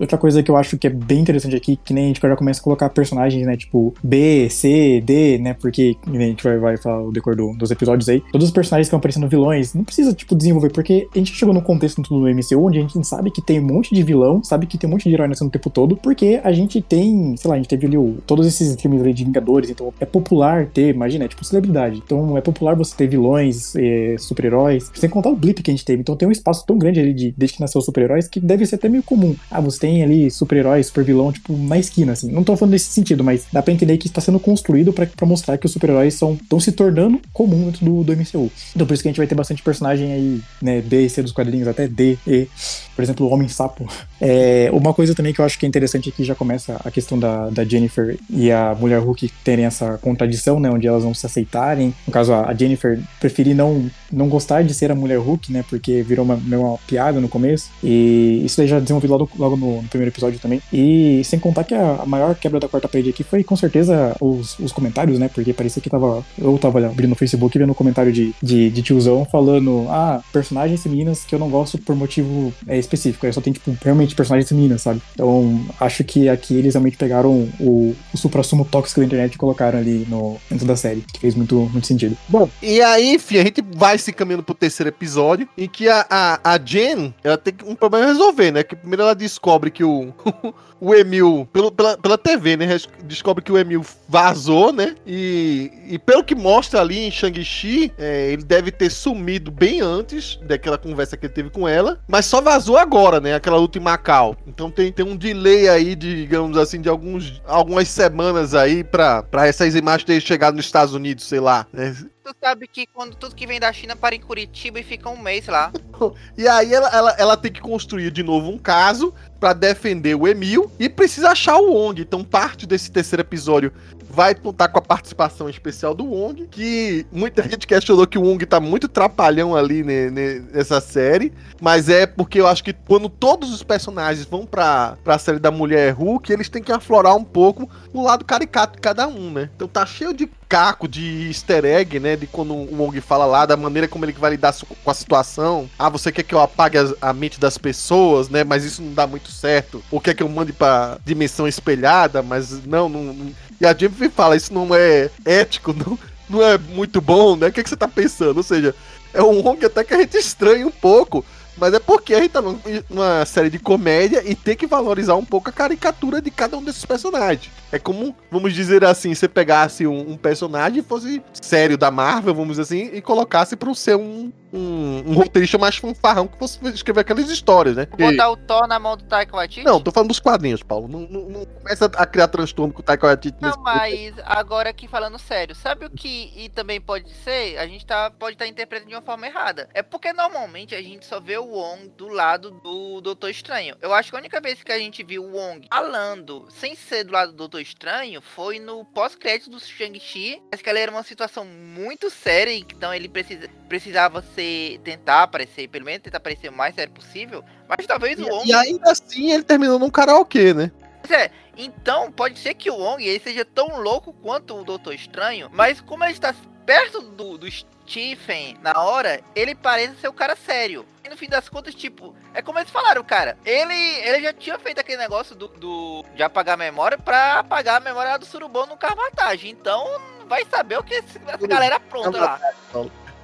Outra 0.00 0.18
coisa 0.18 0.42
que 0.42 0.50
eu 0.50 0.56
acho 0.56 0.76
que 0.76 0.86
é 0.86 0.90
bem 0.90 1.20
interessante 1.20 1.56
aqui, 1.56 1.76
que 1.76 1.92
nem 1.92 2.04
a 2.04 2.08
gente 2.08 2.20
já 2.20 2.36
começa 2.36 2.60
a 2.60 2.62
colocar 2.64 2.88
personagens, 2.90 3.46
né? 3.46 3.56
Tipo 3.56 3.94
B, 4.02 4.48
C, 4.50 5.00
D, 5.04 5.38
né? 5.38 5.54
Porque 5.54 5.96
a 6.06 6.18
gente 6.18 6.42
vai, 6.42 6.58
vai 6.58 6.76
falar 6.76 7.02
o 7.02 7.12
decor 7.12 7.36
do, 7.36 7.52
dos 7.56 7.70
episódios 7.70 8.08
aí. 8.08 8.22
Todos 8.32 8.48
os 8.48 8.52
personagens 8.52 8.86
que 8.86 8.88
estão 8.88 8.98
aparecendo 8.98 9.28
vilões, 9.28 9.74
não 9.74 9.84
precisa, 9.84 10.12
tipo, 10.12 10.34
desenvolver, 10.34 10.70
porque 10.70 11.08
a 11.14 11.18
gente 11.18 11.32
chegou 11.34 11.54
num 11.54 11.60
contexto 11.60 12.02
do 12.02 12.20
MCU 12.20 12.66
onde 12.66 12.78
a 12.78 12.82
gente 12.82 13.06
sabe 13.06 13.30
que 13.30 13.42
tem 13.42 13.60
um 13.60 13.66
monte 13.66 13.94
de 13.94 14.02
vilão, 14.02 14.42
sabe 14.42 14.66
que 14.66 14.78
tem 14.78 14.88
um 14.88 14.92
monte 14.92 15.08
de 15.08 15.14
herói 15.14 15.28
nascendo 15.28 15.48
o 15.48 15.52
tempo 15.52 15.70
todo, 15.70 15.96
porque 15.96 16.40
a 16.42 16.52
gente 16.52 16.80
tem, 16.80 17.36
sei 17.36 17.48
lá, 17.48 17.54
a 17.54 17.58
gente 17.58 17.68
teve 17.68 17.86
ali 17.86 17.96
o, 17.96 18.18
todos 18.26 18.46
esses 18.46 18.80
filmes 18.80 19.00
ali 19.00 19.12
de 19.12 19.24
Vingadores, 19.24 19.70
então 19.70 19.92
é 20.00 20.06
popular 20.06 20.66
ter, 20.66 20.94
imagina, 20.94 21.24
é 21.24 21.28
tipo 21.28 21.44
celebridade. 21.44 22.02
Então 22.04 22.36
é 22.36 22.40
popular 22.40 22.74
você 22.74 22.94
ter 22.96 23.06
vilões, 23.06 23.74
é, 23.76 24.16
super-heróis, 24.18 24.90
sem 24.94 25.08
contar 25.08 25.30
o 25.30 25.36
blip 25.36 25.62
que 25.62 25.70
a 25.70 25.74
gente 25.74 25.84
teve. 25.84 26.00
Então 26.00 26.16
tem 26.16 26.28
um 26.28 26.32
espaço 26.32 26.64
tão 26.66 26.78
grande 26.78 27.00
ali 27.00 27.12
de, 27.12 27.34
desde 27.36 27.56
que 27.56 27.60
nasceu 27.60 27.78
os 27.78 27.84
super-heróis 27.96 28.28
que 28.28 28.38
deve 28.38 28.66
ser 28.66 28.74
até 28.74 28.88
meio 28.88 29.02
comum. 29.02 29.34
Ah, 29.50 29.60
você 29.60 29.80
tem 29.80 30.02
ali 30.02 30.30
super-herói, 30.30 30.82
super-vilão, 30.82 31.32
tipo, 31.32 31.56
na 31.56 31.78
esquina, 31.78 32.12
assim. 32.12 32.30
Não 32.30 32.44
tô 32.44 32.54
falando 32.56 32.72
nesse 32.72 32.90
sentido, 32.90 33.24
mas 33.24 33.46
dá 33.50 33.62
pra 33.62 33.72
entender 33.72 33.96
que 33.96 34.06
está 34.06 34.20
sendo 34.20 34.38
construído 34.38 34.92
para 34.92 35.08
mostrar 35.26 35.56
que 35.56 35.64
os 35.66 35.72
super-heróis 35.72 36.14
estão 36.14 36.60
se 36.60 36.72
tornando 36.72 37.20
comum 37.32 37.64
dentro 37.64 37.84
do, 37.84 38.04
do 38.04 38.12
MCU. 38.12 38.50
Então 38.74 38.86
por 38.86 38.92
isso 38.92 39.02
que 39.02 39.08
a 39.08 39.10
gente 39.10 39.18
vai 39.18 39.26
ter 39.26 39.34
bastante 39.34 39.62
personagem 39.62 40.12
aí, 40.12 40.42
né, 40.60 40.80
B 40.82 41.06
e 41.06 41.10
C 41.10 41.22
dos 41.22 41.32
quadrinhos, 41.32 41.68
até 41.68 41.88
D, 41.88 42.18
E. 42.26 42.48
Por 42.94 43.02
exemplo, 43.02 43.26
o 43.26 43.30
Homem-Sapo. 43.30 43.86
É, 44.18 44.70
uma 44.72 44.94
coisa 44.94 45.14
também 45.14 45.32
que 45.32 45.40
eu 45.40 45.44
acho 45.44 45.58
que 45.58 45.66
é 45.66 45.68
interessante 45.68 46.08
aqui 46.08 46.24
já 46.24 46.34
começa 46.34 46.80
a 46.82 46.90
questão 46.90 47.18
da, 47.18 47.50
da 47.50 47.62
Jennifer 47.62 48.18
e 48.30 48.50
a 48.50 48.74
Mulher 48.74 49.00
Hulk 49.00 49.30
terem 49.44 49.66
essa 49.66 49.98
contradição, 49.98 50.58
né, 50.58 50.70
onde 50.70 50.86
elas 50.86 51.04
não 51.04 51.12
se 51.12 51.26
aceitarem. 51.26 51.94
No 52.06 52.12
caso, 52.12 52.32
a 52.32 52.52
Jennifer 52.54 52.98
preferir 53.20 53.54
não, 53.54 53.90
não 54.10 54.28
gostar 54.28 54.62
de 54.62 54.72
ser 54.72 54.90
a 54.90 54.94
Mulher 54.94 55.18
Hulk, 55.18 55.52
né, 55.52 55.64
porque 55.68 56.02
virou 56.02 56.24
uma, 56.24 56.34
uma 56.34 56.78
piada 56.86 57.20
no 57.20 57.28
começo. 57.28 57.70
E 57.86 58.42
isso 58.44 58.56
daí 58.56 58.66
já 58.66 58.80
desenvolvido 58.80 59.12
logo, 59.12 59.30
logo 59.38 59.56
no, 59.56 59.82
no, 59.82 59.88
primeiro 59.88 60.12
episódio 60.12 60.40
também. 60.40 60.60
E 60.72 61.22
sem 61.24 61.38
contar 61.38 61.62
que 61.62 61.74
a, 61.74 62.00
a, 62.02 62.06
maior 62.06 62.34
quebra 62.34 62.58
da 62.58 62.68
quarta 62.68 62.88
parede 62.88 63.10
aqui 63.10 63.22
foi 63.22 63.44
com 63.44 63.54
certeza 63.54 64.16
os, 64.20 64.58
os 64.58 64.72
comentários, 64.72 65.20
né, 65.20 65.30
porque 65.32 65.52
parecia 65.52 65.80
que 65.80 65.88
tava. 65.88 66.24
Eu 66.36 66.58
tava 66.58 66.84
abrindo 66.84 67.10
no 67.10 67.16
Facebook 67.16 67.56
vendo 67.56 67.70
um 67.70 67.74
comentário 67.74 68.12
de, 68.12 68.34
de, 68.42 68.70
de 68.70 68.82
tiozão 68.82 69.24
falando: 69.30 69.86
ah, 69.88 70.20
personagens 70.32 70.82
femininas 70.82 71.24
que 71.24 71.34
eu 71.34 71.38
não 71.38 71.48
gosto 71.48 71.78
por 71.78 71.94
motivo 71.94 72.52
é, 72.66 72.76
específico. 72.76 73.24
Aí 73.24 73.32
só 73.32 73.40
tem, 73.40 73.52
tipo, 73.52 73.76
realmente 73.82 74.16
personagens 74.16 74.48
femininas, 74.48 74.82
sabe? 74.82 75.00
Então, 75.14 75.64
acho 75.78 76.02
que 76.02 76.28
aqui 76.28 76.54
eles 76.54 76.74
realmente 76.74 76.96
pegaram 76.96 77.48
o, 77.60 77.94
o 78.12 78.16
supra-sumo 78.16 78.64
tóxico 78.64 79.00
da 79.00 79.06
internet 79.06 79.34
e 79.34 79.38
colocaram 79.38 79.78
ali 79.78 80.04
no, 80.08 80.38
dentro 80.50 80.66
da 80.66 80.74
série, 80.74 81.04
que 81.12 81.20
fez 81.20 81.36
muito, 81.36 81.54
muito 81.54 81.86
sentido. 81.86 82.16
Bom, 82.28 82.48
e 82.60 82.80
aí, 82.80 83.14
enfim, 83.14 83.38
a 83.38 83.44
gente 83.44 83.62
vai 83.74 83.96
se 83.96 84.12
caminhando 84.12 84.42
pro 84.42 84.54
terceiro 84.54 84.88
episódio, 84.88 85.48
em 85.56 85.68
que 85.68 85.88
a, 85.88 86.04
a, 86.10 86.54
a 86.54 86.58
Jen, 86.58 87.14
ela 87.22 87.38
tem 87.38 87.54
um 87.64 87.75
problema 87.76 88.06
a 88.06 88.08
resolver, 88.08 88.50
né? 88.50 88.62
Que 88.62 88.76
primeiro 88.76 89.02
ela 89.02 89.14
descobre 89.14 89.70
que 89.70 89.84
o, 89.84 90.12
o 90.80 90.94
Emil, 90.94 91.48
pelo, 91.52 91.70
pela, 91.70 91.96
pela 91.96 92.18
TV, 92.18 92.56
né? 92.56 92.66
Descobre 93.04 93.42
que 93.42 93.52
o 93.52 93.58
Emil 93.58 93.84
vazou, 94.08 94.72
né? 94.72 94.94
E, 95.06 95.70
e 95.88 95.98
pelo 95.98 96.24
que 96.24 96.34
mostra 96.34 96.80
ali 96.80 96.98
em 96.98 97.10
Shang-Chi, 97.10 97.92
é, 97.98 98.32
ele 98.32 98.42
deve 98.42 98.70
ter 98.70 98.90
sumido 98.90 99.50
bem 99.50 99.80
antes 99.80 100.38
daquela 100.42 100.78
conversa 100.78 101.16
que 101.16 101.26
ele 101.26 101.32
teve 101.32 101.50
com 101.50 101.68
ela, 101.68 102.00
mas 102.08 102.26
só 102.26 102.40
vazou 102.40 102.76
agora, 102.76 103.20
né? 103.20 103.34
Aquela 103.34 103.56
luta 103.56 103.78
em 103.78 103.82
Macau. 103.82 104.36
Então 104.46 104.70
tem, 104.70 104.92
tem 104.92 105.04
um 105.04 105.16
delay 105.16 105.68
aí, 105.68 105.94
de, 105.94 106.14
digamos 106.16 106.56
assim, 106.56 106.80
de 106.80 106.88
alguns, 106.88 107.40
algumas 107.46 107.88
semanas 107.88 108.54
aí 108.54 108.82
pra 108.82 109.24
essas 109.46 109.74
imagens 109.74 110.04
terem 110.04 110.20
chegado 110.20 110.56
nos 110.56 110.66
Estados 110.66 110.94
Unidos, 110.94 111.24
sei 111.24 111.40
lá. 111.40 111.66
Né? 111.72 111.94
Tu 112.26 112.34
sabe 112.42 112.66
que 112.66 112.88
quando 112.88 113.14
tudo 113.14 113.36
que 113.36 113.46
vem 113.46 113.60
da 113.60 113.72
China 113.72 113.94
para 113.94 114.12
em 114.12 114.20
Curitiba 114.20 114.80
e 114.80 114.82
fica 114.82 115.08
um 115.08 115.16
mês 115.16 115.46
lá. 115.46 115.70
e 116.36 116.48
aí 116.48 116.74
ela, 116.74 116.88
ela, 116.88 117.10
ela 117.16 117.36
tem 117.36 117.52
que 117.52 117.60
construir 117.60 118.10
de 118.10 118.24
novo 118.24 118.50
um 118.50 118.58
caso 118.58 119.14
para 119.38 119.52
defender 119.52 120.16
o 120.16 120.26
Emil 120.26 120.68
e 120.76 120.88
precisa 120.88 121.30
achar 121.30 121.56
o 121.58 121.72
Wong. 121.72 122.02
Então 122.02 122.24
parte 122.24 122.66
desse 122.66 122.90
terceiro 122.90 123.22
episódio 123.22 123.72
vai 124.08 124.34
contar 124.34 124.68
com 124.68 124.78
a 124.78 124.82
participação 124.82 125.48
especial 125.48 125.94
do 125.94 126.04
Wong, 126.04 126.46
que 126.50 127.06
muita 127.12 127.42
gente 127.42 127.66
questionou 127.66 128.06
que 128.06 128.18
o 128.18 128.22
Wong 128.22 128.44
tá 128.46 128.60
muito 128.60 128.88
trapalhão 128.88 129.56
ali 129.56 129.82
né, 129.82 130.10
nessa 130.52 130.80
série, 130.80 131.32
mas 131.60 131.88
é 131.88 132.06
porque 132.06 132.40
eu 132.40 132.46
acho 132.46 132.62
que 132.62 132.72
quando 132.72 133.08
todos 133.08 133.52
os 133.52 133.62
personagens 133.62 134.26
vão 134.26 134.46
pra, 134.46 134.96
pra 135.02 135.18
série 135.18 135.38
da 135.38 135.50
Mulher 135.50 135.92
Hulk, 135.92 136.32
eles 136.32 136.48
têm 136.48 136.62
que 136.62 136.72
aflorar 136.72 137.16
um 137.16 137.24
pouco 137.24 137.68
o 137.92 138.02
lado 138.02 138.24
caricato 138.24 138.76
de 138.76 138.80
cada 138.80 139.06
um, 139.06 139.30
né? 139.30 139.50
Então 139.54 139.68
tá 139.68 139.84
cheio 139.84 140.12
de 140.12 140.28
caco 140.48 140.86
de 140.86 141.28
easter 141.28 141.64
egg, 141.64 141.98
né? 141.98 142.16
De 142.16 142.26
quando 142.26 142.54
o 142.54 142.82
Wong 142.82 143.00
fala 143.00 143.26
lá, 143.26 143.46
da 143.46 143.56
maneira 143.56 143.88
como 143.88 144.04
ele 144.04 144.12
vai 144.12 144.32
lidar 144.32 144.54
com 144.84 144.90
a 144.90 144.94
situação. 144.94 145.68
Ah, 145.78 145.88
você 145.88 146.12
quer 146.12 146.22
que 146.22 146.34
eu 146.34 146.40
apague 146.40 146.78
a, 146.78 146.92
a 147.00 147.12
mente 147.12 147.38
das 147.40 147.58
pessoas, 147.58 148.28
né? 148.28 148.44
Mas 148.44 148.64
isso 148.64 148.82
não 148.82 148.92
dá 148.92 149.06
muito 149.06 149.30
certo. 149.30 149.82
Ou 149.90 150.00
quer 150.00 150.14
que 150.14 150.22
eu 150.22 150.28
mande 150.28 150.52
pra 150.52 150.98
dimensão 151.04 151.46
espelhada, 151.46 152.22
mas 152.22 152.64
não, 152.64 152.88
não. 152.88 153.02
não. 153.04 153.34
E 153.60 153.66
a 153.66 153.74
Jennifer 153.74 154.10
fala, 154.10 154.36
isso 154.36 154.52
não 154.52 154.74
é 154.74 155.10
ético, 155.24 155.72
não, 155.72 155.98
não 156.28 156.42
é 156.42 156.58
muito 156.58 157.00
bom, 157.00 157.36
né? 157.36 157.48
O 157.48 157.52
que, 157.52 157.62
que 157.62 157.68
você 157.68 157.76
tá 157.76 157.88
pensando? 157.88 158.38
Ou 158.38 158.42
seja, 158.42 158.74
é 159.12 159.22
um 159.22 159.40
Wong 159.40 159.64
até 159.64 159.82
que 159.82 159.94
a 159.94 159.98
gente 159.98 160.16
estranha 160.16 160.66
um 160.66 160.70
pouco. 160.70 161.24
Mas 161.56 161.72
é 161.72 161.78
porque 161.78 162.14
a 162.14 162.20
gente 162.20 162.32
tá 162.32 162.42
numa 162.42 163.24
série 163.24 163.48
de 163.48 163.58
comédia 163.58 164.22
e 164.26 164.34
tem 164.34 164.54
que 164.54 164.66
valorizar 164.66 165.14
um 165.14 165.24
pouco 165.24 165.48
a 165.48 165.52
caricatura 165.52 166.20
de 166.20 166.30
cada 166.30 166.56
um 166.56 166.62
desses 166.62 166.84
personagens. 166.84 167.50
É 167.72 167.78
como, 167.78 168.14
vamos 168.30 168.52
dizer 168.52 168.84
assim, 168.84 169.14
você 169.14 169.26
pegasse 169.26 169.86
um, 169.86 170.12
um 170.12 170.16
personagem 170.18 170.82
fosse 170.82 171.22
sério 171.32 171.78
da 171.78 171.90
Marvel, 171.90 172.34
vamos 172.34 172.58
dizer 172.58 172.62
assim, 172.62 172.90
e 172.94 173.00
colocasse 173.00 173.56
pra 173.56 173.72
ser 173.74 173.96
um, 173.96 174.30
um, 174.52 175.10
um 175.10 175.14
roteirista 175.14 175.58
mais 175.58 175.76
fanfarrão 175.76 176.26
que 176.26 176.38
fosse 176.38 176.64
escrever 176.68 177.00
aquelas 177.00 177.28
histórias, 177.28 177.76
né? 177.76 177.86
Botar 177.86 178.30
o 178.30 178.36
Thor 178.36 178.66
na 178.66 178.78
mão 178.78 178.96
do 178.96 179.04
Taika 179.04 179.36
Waititi? 179.36 179.64
Não, 179.64 179.80
tô 179.80 179.90
falando 179.90 180.08
dos 180.08 180.20
quadrinhos, 180.20 180.62
Paulo. 180.62 180.88
Não, 180.88 181.00
não, 181.00 181.28
não 181.28 181.44
começa 181.44 181.86
a 181.86 182.06
criar 182.06 182.28
transtorno 182.28 182.72
com 182.72 182.80
o 182.80 182.82
Taika 182.82 183.06
Waititi. 183.06 183.38
Não, 183.40 183.60
mas 183.62 184.14
agora 184.24 184.70
aqui 184.70 184.86
falando 184.88 185.18
sério, 185.18 185.54
sabe 185.54 185.86
o 185.86 185.90
que 185.90 186.32
e 186.36 186.48
também 186.48 186.80
pode 186.80 187.10
ser? 187.12 187.58
A 187.58 187.66
gente 187.66 187.84
tá, 187.84 188.10
pode 188.10 188.34
estar 188.34 188.44
tá 188.44 188.48
interpretando 188.48 188.88
de 188.88 188.94
uma 188.94 189.02
forma 189.02 189.26
errada. 189.26 189.68
É 189.74 189.82
porque 189.82 190.12
normalmente 190.12 190.74
a 190.74 190.82
gente 190.82 191.04
só 191.06 191.20
vê 191.20 191.36
o 191.38 191.46
Wong 191.46 191.88
do 191.96 192.08
lado 192.08 192.50
do 192.50 193.00
Doutor 193.00 193.30
Estranho. 193.30 193.76
Eu 193.80 193.92
acho 193.92 194.10
que 194.10 194.16
a 194.16 194.20
única 194.20 194.40
vez 194.40 194.62
que 194.62 194.72
a 194.72 194.78
gente 194.78 195.02
viu 195.02 195.24
o 195.24 195.36
Wong 195.36 195.66
falando 195.68 196.46
sem 196.50 196.74
ser 196.74 197.04
do 197.04 197.12
lado 197.12 197.32
do 197.32 197.38
Doutor 197.38 197.60
Estranho 197.60 198.20
foi 198.20 198.58
no 198.58 198.84
pós-crédito 198.84 199.50
do 199.50 199.60
Shang-Chi. 199.60 200.42
Acho 200.52 200.62
que 200.62 200.70
ela 200.70 200.78
era 200.78 200.90
uma 200.90 201.02
situação 201.02 201.44
muito 201.44 202.10
séria, 202.10 202.52
então 202.54 202.92
ele 202.92 203.08
precisa, 203.08 203.48
precisava 203.68 204.22
ser 204.36 204.78
tentar 204.84 205.22
aparecer, 205.24 205.68
pelo 205.68 205.84
menos 205.84 206.02
tentar 206.02 206.18
aparecer 206.18 206.48
o 206.48 206.52
mais 206.52 206.74
sério 206.74 206.92
possível. 206.92 207.42
Mas 207.68 207.86
talvez 207.86 208.18
e, 208.18 208.22
o 208.22 208.28
Wong. 208.28 208.48
E 208.48 208.54
ainda 208.54 208.92
assim 208.92 209.32
ele 209.32 209.42
terminou 209.42 209.78
num 209.78 209.90
karaokê, 209.90 210.54
né? 210.54 210.70
É, 211.08 211.30
então 211.56 212.10
pode 212.12 212.38
ser 212.38 212.54
que 212.54 212.70
o 212.70 212.76
Wong 212.76 213.04
ele 213.04 213.20
seja 213.20 213.44
tão 213.44 213.80
louco 213.80 214.12
quanto 214.12 214.54
o 214.56 214.64
Doutor 214.64 214.94
Estranho, 214.94 215.48
mas 215.52 215.80
como 215.80 216.04
ele 216.04 216.12
está 216.12 216.34
perto 216.64 217.00
do, 217.00 217.38
do 217.38 217.50
Stephen 217.50 218.58
na 218.60 218.82
hora, 218.82 219.20
ele 219.34 219.54
parece 219.54 219.96
ser 219.96 220.08
o 220.08 220.12
cara 220.12 220.34
sério. 220.34 220.84
E 221.04 221.08
no 221.08 221.16
fim 221.16 221.28
das 221.28 221.48
contas, 221.48 221.74
tipo, 221.74 222.14
é 222.34 222.42
como 222.42 222.58
eles 222.58 222.70
falaram, 222.70 223.04
cara. 223.04 223.38
Ele, 223.44 223.72
ele 223.72 224.24
já 224.24 224.32
tinha 224.32 224.58
feito 224.58 224.80
aquele 224.80 224.98
negócio 224.98 225.36
do, 225.36 225.46
do 225.46 226.04
de 226.14 226.22
apagar 226.24 226.54
a 226.54 226.56
memória 226.56 226.98
pra 226.98 227.38
apagar 227.38 227.76
a 227.76 227.84
memória 227.84 228.18
do 228.18 228.26
surubão 228.26 228.66
no 228.66 228.76
carmatagem. 228.76 229.52
Então, 229.52 229.86
vai 230.26 230.44
saber 230.46 230.78
o 230.78 230.82
que 230.82 230.94
essa 230.96 231.18
galera 231.46 231.76
apronta 231.76 232.18
lá. 232.18 232.40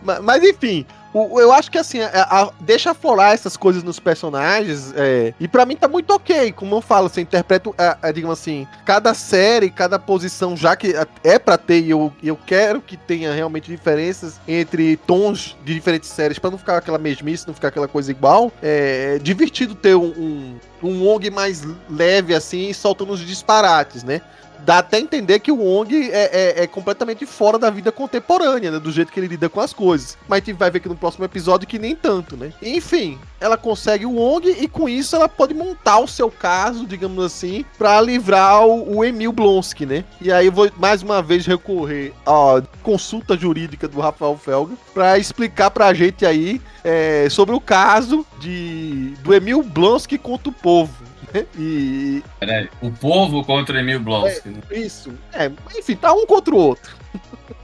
Mas, 0.01 0.21
mas 0.21 0.43
enfim, 0.45 0.87
Eu 1.15 1.53
acho 1.53 1.71
que 1.71 1.77
assim, 1.79 2.01
a- 2.01 2.09
a- 2.31 2.51
deixa 2.61 2.95
florar 2.95 3.35
essas 3.35 3.57
coisas 3.57 3.83
nos 3.83 3.99
personagens, 4.01 4.93
é, 4.97 5.35
e 5.39 5.47
pra 5.47 5.67
mim 5.67 5.77
tá 5.77 5.87
muito 5.87 6.11
ok. 6.13 6.53
Como 6.53 6.75
eu 6.77 6.81
falo, 6.81 7.09
você 7.09 7.21
interpreta, 7.21 7.71
a, 7.77 7.99
a, 8.09 8.13
digamos 8.13 8.39
assim, 8.39 8.67
cada 8.85 9.13
série, 9.13 9.71
cada 9.71 9.99
posição, 9.99 10.57
já 10.57 10.75
que 10.75 10.95
é 11.23 11.39
pra 11.39 11.59
ter, 11.59 11.81
e 11.81 11.91
eu, 11.91 12.13
eu 12.23 12.37
quero 12.47 12.81
que 12.81 12.97
tenha 12.97 13.33
realmente 13.33 13.71
diferenças 13.71 14.41
entre 14.49 14.97
tons 14.97 15.57
de 15.65 15.75
diferentes 15.75 16.09
séries, 16.09 16.39
pra 16.39 16.51
não 16.51 16.59
ficar 16.59 16.79
aquela 16.79 16.99
mesmice, 16.99 17.47
não 17.47 17.55
ficar 17.55 17.69
aquela 17.69 17.89
coisa 17.89 18.11
igual. 18.11 18.51
É, 18.63 19.19
divertido 19.23 19.75
ter 19.75 19.95
um, 19.95 20.07
um, 20.07 20.57
um 20.83 21.05
Wong 21.07 21.29
mais 21.31 21.63
leve, 21.91 22.35
assim, 22.35 22.73
soltando 22.73 23.13
os 23.13 23.21
disparates, 23.21 24.03
né? 24.03 24.23
Dá 24.65 24.79
até 24.79 24.99
entender 24.99 25.39
que 25.41 25.51
o 25.53 25.57
Wong 25.57 26.11
é, 26.11 26.31
é- 26.61 26.63
é 26.63 26.67
completamente 26.67 27.27
fora 27.27 27.59
da 27.59 27.71
vida 27.71 27.91
contemporânea, 27.93 28.71
né? 28.71 28.79
Do 28.79 28.91
jeito 28.93 29.13
que 29.13 29.19
ele 29.21 29.29
lida 29.29 29.49
com 29.49 29.61
as 29.61 29.73
coisas. 29.73 30.17
Mas 30.29 30.43
a 30.43 30.45
gente 30.47 30.57
vai 30.59 30.71
ver 30.71 30.81
que 30.81 30.89
no 30.89 30.97
próximo 30.97 31.25
episódio 31.25 31.67
que 31.69 31.79
nem 31.79 31.95
tanto, 31.97 32.37
né? 32.37 32.53
Enfim, 32.63 33.19
ela 33.41 33.57
consegue 33.57 34.07
o 34.07 34.13
Wong 34.13 34.49
e 34.49 34.69
com 34.69 34.89
isso 34.89 35.17
ela 35.17 35.29
pode 35.29 35.55
montar 35.55 35.99
o 35.99 36.07
seu 36.09 36.31
caso, 36.31 36.87
digamos 36.87 37.25
assim, 37.25 37.65
pra 37.77 38.01
livrar 38.01 38.65
o, 38.67 38.99
o 38.99 39.05
Emil 39.05 39.33
Blonsky, 39.33 39.85
né? 39.87 40.05
E 40.21 40.31
aí 40.33 40.47
eu 40.47 40.53
vou 40.53 40.71
mais 40.79 41.03
uma 41.03 41.21
vez 41.23 41.45
recorrer 41.47 42.13
à 42.27 42.63
consulta 42.83 43.37
jurídica 43.37 43.89
do 43.89 44.01
Rafael 44.01 44.37
Felga 44.37 44.75
pra 44.95 45.19
explicar 45.19 45.71
pra 45.71 45.93
gente 45.93 46.25
aí 46.25 46.61
é, 46.85 47.29
sobre 47.31 47.55
o 47.55 47.61
caso 47.61 48.25
de 48.39 49.15
do 49.23 49.35
Emil 49.35 49.63
Blonsky 49.63 50.19
contra 50.19 50.49
o 50.49 50.53
povo. 50.53 50.93
E, 51.59 52.23
Peraí. 52.39 52.69
O 52.81 52.91
povo 52.91 53.45
contra 53.45 53.81
Emil 53.81 54.01
Blonsky. 54.01 54.49
né? 54.49 54.61
Isso. 54.71 55.13
É, 55.33 55.51
enfim, 55.77 55.97
tá 55.97 56.13
um 56.13 56.27
contra 56.27 56.55
o 56.55 56.59
outro. 56.59 57.03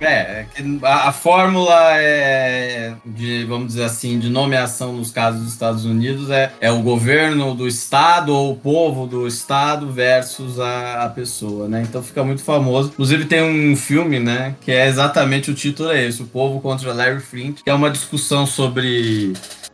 É, 0.01 0.07
é 0.07 0.47
a, 0.83 1.09
a 1.09 1.13
fórmula 1.13 1.75
é 1.99 2.95
de, 3.05 3.45
vamos 3.45 3.69
dizer 3.69 3.85
assim, 3.85 4.19
de 4.19 4.29
nomeação 4.29 4.93
nos 4.93 5.11
casos 5.11 5.43
dos 5.43 5.53
Estados 5.53 5.85
Unidos 5.85 6.31
é, 6.31 6.53
é 6.61 6.71
o 6.71 6.83
governo 6.83 7.55
do 7.55 7.67
estado 7.67 8.35
ou 8.35 8.53
o 8.53 8.57
povo 8.57 9.07
do 9.07 9.27
estado 9.27 9.91
versus 9.91 10.61
a, 10.61 11.05
a 11.05 11.09
pessoa, 11.09 11.69
né? 11.69 11.83
Então 11.83 12.03
fica 12.03 12.23
muito 12.23 12.43
famoso. 12.43 12.91
Inclusive 12.91 13.25
tem 13.25 13.43
um 13.43 13.75
filme, 13.75 14.19
né, 14.19 14.55
que 14.61 14.71
é 14.71 14.87
exatamente 14.87 15.51
o 15.51 15.55
título 15.55 15.91
é 15.91 16.05
esse, 16.05 16.23
o 16.23 16.27
povo 16.27 16.61
contra 16.61 16.93
Larry 16.93 17.21
Flint, 17.21 17.63
que 17.63 17.71
é 17.71 17.75
uma 17.75 17.91
discussão 17.91 18.47
sobre 18.47 19.33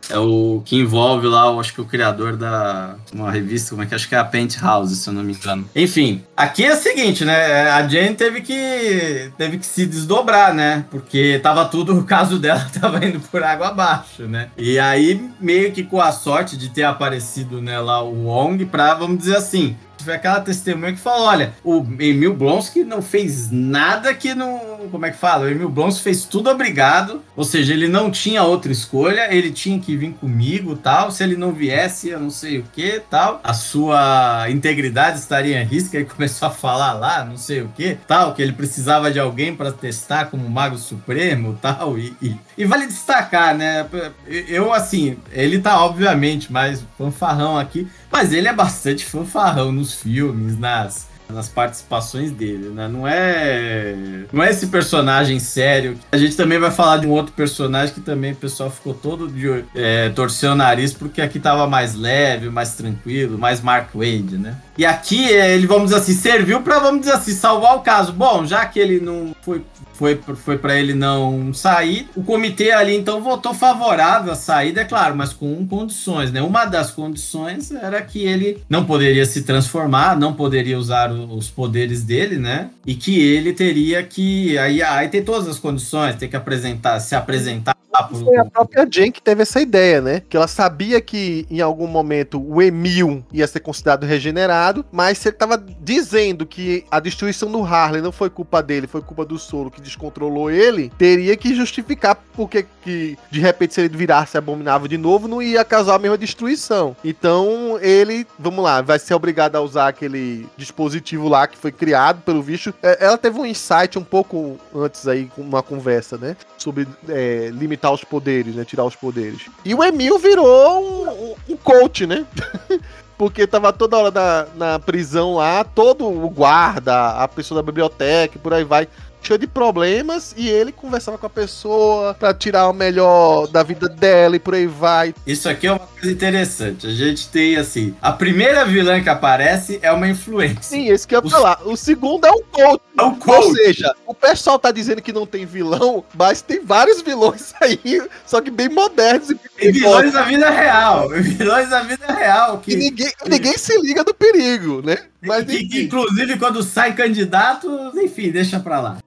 é 0.09 0.17
o 0.17 0.61
que 0.65 0.77
envolve 0.77 1.27
lá, 1.27 1.47
eu 1.47 1.59
acho 1.59 1.73
que 1.73 1.81
o 1.81 1.85
criador 1.85 2.35
da 2.35 2.95
uma 3.13 3.31
revista, 3.31 3.71
como 3.71 3.83
é 3.83 3.85
que 3.85 3.95
acho 3.95 4.07
que 4.07 4.15
é 4.15 4.17
a 4.17 4.23
Penthouse, 4.23 4.95
se 4.95 5.09
eu 5.09 5.13
não 5.13 5.23
me 5.23 5.33
engano. 5.33 5.67
Enfim, 5.75 6.23
aqui 6.35 6.63
é 6.65 6.73
o 6.73 6.77
seguinte, 6.77 7.25
né? 7.25 7.69
A 7.69 7.87
Jane 7.87 8.15
teve 8.15 8.41
que 8.41 9.31
teve 9.37 9.57
que 9.57 9.65
se 9.65 9.85
desdobrar, 9.85 10.53
né? 10.53 10.85
Porque 10.91 11.39
tava 11.41 11.65
tudo, 11.65 11.97
o 11.97 12.03
caso 12.03 12.37
dela 12.37 12.69
tava 12.79 13.03
indo 13.05 13.19
por 13.19 13.43
água 13.43 13.69
abaixo, 13.69 14.23
né? 14.23 14.49
E 14.57 14.77
aí 14.79 15.29
meio 15.39 15.71
que 15.71 15.83
com 15.83 16.01
a 16.01 16.11
sorte 16.11 16.57
de 16.57 16.69
ter 16.69 16.83
aparecido 16.83 17.61
né, 17.61 17.79
lá 17.79 18.01
o 18.01 18.25
Wong 18.25 18.65
pra, 18.65 18.93
vamos 18.93 19.17
dizer 19.17 19.37
assim, 19.37 19.75
foi 20.05 20.15
aquela 20.15 20.39
testemunha 20.39 20.93
que 20.93 20.99
falou: 20.99 21.27
olha, 21.27 21.53
o 21.63 21.85
Emil 21.99 22.33
Blonsky 22.33 22.83
não 22.83 23.01
fez 23.01 23.49
nada 23.51 24.13
que 24.13 24.33
não. 24.33 24.87
Como 24.91 25.05
é 25.05 25.11
que 25.11 25.17
fala? 25.17 25.45
O 25.45 25.49
Emil 25.49 25.69
Blonsky 25.69 26.03
fez 26.03 26.25
tudo 26.25 26.49
obrigado. 26.49 27.21
Ou 27.35 27.43
seja, 27.43 27.73
ele 27.73 27.87
não 27.87 28.09
tinha 28.11 28.43
outra 28.43 28.71
escolha, 28.71 29.33
ele 29.33 29.51
tinha 29.51 29.79
que 29.79 29.97
vir 29.97 30.13
comigo 30.13 30.75
tal. 30.75 31.11
Se 31.11 31.23
ele 31.23 31.35
não 31.35 31.51
viesse, 31.51 32.09
eu 32.09 32.19
não 32.19 32.29
sei 32.29 32.59
o 32.59 32.65
que 32.71 33.01
tal. 33.09 33.41
A 33.43 33.53
sua 33.53 34.49
integridade 34.49 35.19
estaria 35.19 35.61
em 35.61 35.65
risco. 35.65 35.97
Aí 35.97 36.05
começou 36.05 36.47
a 36.47 36.51
falar 36.51 36.93
lá, 36.93 37.25
não 37.25 37.37
sei 37.37 37.61
o 37.61 37.69
que 37.69 37.97
tal. 38.07 38.33
Que 38.33 38.41
ele 38.41 38.53
precisava 38.53 39.11
de 39.11 39.19
alguém 39.19 39.55
para 39.55 39.71
testar 39.71 40.25
como 40.25 40.47
Mago 40.49 40.77
Supremo 40.77 41.57
tal. 41.61 41.97
E, 41.97 42.15
e, 42.21 42.35
e 42.57 42.65
vale 42.65 42.85
destacar, 42.85 43.55
né? 43.55 43.85
Eu, 44.27 44.71
assim, 44.71 45.17
ele 45.31 45.59
tá 45.59 45.83
obviamente 45.83 46.51
mais 46.51 46.83
fanfarrão 46.97 47.57
aqui. 47.57 47.87
Mas 48.15 48.31
ele 48.31 48.47
é 48.47 48.53
bastante 48.53 49.03
fanfarrão 49.03 49.73
nos 49.73 49.93
filmes, 49.93 50.57
nas, 50.57 51.09
nas 51.27 51.49
participações 51.49 52.31
dele, 52.31 52.69
né? 52.69 52.87
Não 52.87 53.05
é, 53.05 53.93
não 54.31 54.41
é 54.41 54.51
esse 54.51 54.67
personagem 54.67 55.37
sério. 55.37 55.97
A 56.13 56.17
gente 56.17 56.37
também 56.37 56.57
vai 56.57 56.71
falar 56.71 56.95
de 56.95 57.07
um 57.07 57.11
outro 57.11 57.33
personagem 57.33 57.93
que 57.93 57.99
também 57.99 58.31
o 58.31 58.35
pessoal 58.37 58.71
ficou 58.71 58.93
todo 58.93 59.27
de 59.27 59.65
é, 59.75 60.07
torcer 60.11 60.49
o 60.49 60.55
nariz 60.55 60.93
porque 60.93 61.21
aqui 61.21 61.41
tava 61.41 61.67
mais 61.67 61.93
leve, 61.93 62.49
mais 62.49 62.75
tranquilo, 62.75 63.37
mais 63.37 63.59
Mark 63.59 63.89
Wade, 63.93 64.37
né? 64.37 64.55
E 64.77 64.85
aqui 64.85 65.27
ele, 65.27 65.67
vamos 65.67 65.85
dizer 65.85 66.01
assim, 66.01 66.13
serviu 66.13 66.61
para 66.61 66.79
vamos 66.79 67.01
dizer 67.01 67.13
assim, 67.13 67.33
salvar 67.33 67.75
o 67.75 67.81
caso. 67.81 68.11
Bom, 68.11 68.45
já 68.45 68.65
que 68.65 68.79
ele 68.79 68.99
não 68.99 69.35
foi 69.41 69.61
foi, 69.95 70.19
foi 70.35 70.57
para 70.57 70.77
ele 70.77 70.93
não 70.93 71.53
sair. 71.53 72.09
O 72.15 72.23
comitê 72.23 72.71
ali 72.71 72.95
então 72.95 73.21
votou 73.21 73.53
favorável 73.53 74.33
à 74.33 74.35
saída, 74.35 74.81
é 74.81 74.85
claro, 74.85 75.15
mas 75.15 75.33
com 75.33 75.65
condições, 75.65 76.31
né? 76.31 76.41
Uma 76.41 76.65
das 76.65 76.91
condições 76.91 77.71
era 77.71 78.01
que 78.01 78.23
ele 78.23 78.61
não 78.69 78.85
poderia 78.85 79.25
se 79.25 79.43
transformar, 79.43 80.17
não 80.17 80.33
poderia 80.33 80.77
usar 80.77 81.11
os 81.11 81.49
poderes 81.49 82.03
dele, 82.03 82.37
né? 82.37 82.69
E 82.85 82.95
que 82.95 83.19
ele 83.19 83.53
teria 83.53 84.03
que 84.03 84.57
aí, 84.57 84.81
aí 84.83 85.07
tem 85.07 85.23
todas 85.23 85.47
as 85.47 85.57
condições, 85.57 86.15
tem 86.15 86.29
que 86.29 86.35
apresentar, 86.35 86.99
se 86.99 87.15
apresentar 87.15 87.74
Foi 88.03 88.37
a 88.37 88.45
própria 88.45 88.87
Jen 88.89 89.11
que 89.11 89.21
teve 89.21 89.41
essa 89.41 89.61
ideia, 89.61 90.01
né? 90.01 90.21
Que 90.27 90.37
ela 90.37 90.47
sabia 90.47 90.99
que 91.01 91.45
em 91.49 91.61
algum 91.61 91.87
momento 91.87 92.41
o 92.41 92.61
Emil 92.61 93.23
ia 93.31 93.47
ser 93.47 93.59
considerado 93.59 94.05
regenerado, 94.05 94.85
mas 94.91 95.17
se 95.17 95.29
ele 95.29 95.37
tava 95.37 95.63
dizendo 95.81 96.45
que 96.45 96.85
a 96.89 96.99
destruição 96.99 97.51
do 97.51 97.63
Harley 97.63 98.01
não 98.01 98.11
foi 98.11 98.29
culpa 98.29 98.61
dele, 98.61 98.87
foi 98.87 99.01
culpa 99.01 99.25
do 99.25 99.37
solo 99.37 99.71
que 99.71 99.81
descontrolou 99.81 100.49
ele, 100.49 100.91
teria 100.97 101.35
que 101.37 101.55
justificar 101.55 102.15
porque 102.33 102.65
que 102.83 103.17
de 103.31 103.39
repente 103.39 103.73
se 103.73 103.81
ele 103.81 103.95
virasse 103.95 104.37
abominável 104.37 104.87
de 104.87 104.97
novo, 104.97 105.27
não 105.27 105.41
ia 105.41 105.63
causar 105.63 105.95
a 105.95 105.99
mesma 105.99 106.17
destruição. 106.17 106.95
Então 107.03 107.79
ele, 107.81 108.27
vamos 108.37 108.63
lá, 108.63 108.81
vai 108.81 108.99
ser 108.99 109.13
obrigado 109.13 109.55
a 109.55 109.61
usar 109.61 109.87
aquele 109.87 110.47
dispositivo 110.57 111.27
lá 111.27 111.47
que 111.47 111.57
foi 111.57 111.71
criado 111.71 112.21
pelo 112.21 112.43
bicho. 112.43 112.73
É, 112.81 113.05
Ela 113.05 113.17
teve 113.17 113.39
um 113.39 113.45
insight 113.45 113.97
um 113.97 114.03
pouco 114.03 114.57
antes 114.73 115.07
aí, 115.07 115.25
com 115.35 115.41
uma 115.41 115.63
conversa, 115.63 116.17
né? 116.17 116.35
Sobre 116.57 116.87
é, 117.09 117.49
limitar 117.53 117.84
os 117.91 118.03
poderes, 118.03 118.55
né? 118.55 118.63
Tirar 118.65 118.85
os 118.85 118.95
poderes. 118.95 119.41
E 119.63 119.73
o 119.73 119.83
Emil 119.83 120.17
virou 120.19 121.35
um, 121.47 121.53
um- 121.53 121.57
coach, 121.57 122.05
né? 122.05 122.25
Porque 123.17 123.47
tava 123.47 123.71
toda 123.71 123.97
hora 123.97 124.11
na, 124.11 124.47
na 124.55 124.79
prisão 124.79 125.35
lá, 125.35 125.63
todo 125.63 126.05
o 126.05 126.29
guarda, 126.29 127.11
a 127.11 127.27
pessoa 127.27 127.61
da 127.61 127.65
biblioteca, 127.65 128.37
por 128.39 128.53
aí 128.53 128.65
vai, 128.65 128.89
cheio 129.25 129.39
de 129.39 129.47
problemas, 129.47 130.33
e 130.37 130.47
ele 130.49 130.71
conversava 130.71 131.17
com 131.17 131.25
a 131.25 131.29
pessoa 131.29 132.13
pra 132.13 132.33
tirar 132.33 132.69
o 132.69 132.73
melhor 132.73 133.47
da 133.47 133.63
vida 133.63 133.89
dela 133.89 134.35
e 134.35 134.39
por 134.39 134.53
aí 134.53 134.67
vai. 134.67 135.13
Isso 135.25 135.49
aqui 135.49 135.67
é 135.67 135.71
uma 135.71 135.79
coisa 135.79 136.11
interessante. 136.11 136.87
A 136.87 136.91
gente 136.91 137.27
tem 137.29 137.55
assim, 137.57 137.95
a 138.01 138.11
primeira 138.11 138.65
vilã 138.65 139.01
que 139.01 139.09
aparece 139.09 139.79
é 139.81 139.91
uma 139.91 140.07
influência. 140.07 140.61
Sim, 140.61 140.89
esse 140.89 141.07
que 141.07 141.15
eu 141.15 141.21
ia 141.23 141.29
falar. 141.29 141.59
O 141.65 141.75
segundo 141.75 142.25
é 142.25 142.31
um 142.31 142.41
coach. 142.51 142.81
É 142.97 143.01
o 143.01 143.05
Ou 143.07 143.15
coach. 143.15 143.53
seja, 143.55 143.93
o 144.05 144.13
pessoal 144.13 144.57
tá 144.57 144.71
dizendo 144.71 145.01
que 145.01 145.11
não 145.11 145.25
tem 145.25 145.45
vilão, 145.45 146.03
mas 146.15 146.41
tem 146.41 146.63
vários 146.63 147.01
vilões 147.01 147.53
aí, 147.61 148.01
só 148.25 148.39
que 148.41 148.49
bem 148.51 148.69
modernos 148.69 149.29
e, 149.31 149.39
E 149.59 149.71
vilões 149.71 150.13
da 150.13 150.23
vida 150.23 150.49
real. 150.49 151.09
Vilões 151.09 151.69
da 151.69 151.81
vida 151.81 152.05
real. 152.13 152.61
e 152.65 152.71
Que, 152.71 152.75
ninguém, 152.77 153.11
ninguém 153.27 153.57
se 153.57 153.77
liga 153.81 154.03
do 154.03 154.13
perigo, 154.13 154.81
né? 154.85 154.97
Mas 155.27 155.45
que- 155.45 155.83
inclusive, 155.83 156.37
quando 156.37 156.61
sai 156.63 156.93
candidato, 156.95 157.67
enfim, 157.95 158.31
deixa 158.31 158.59
pra 158.59 158.79
lá. 158.79 158.97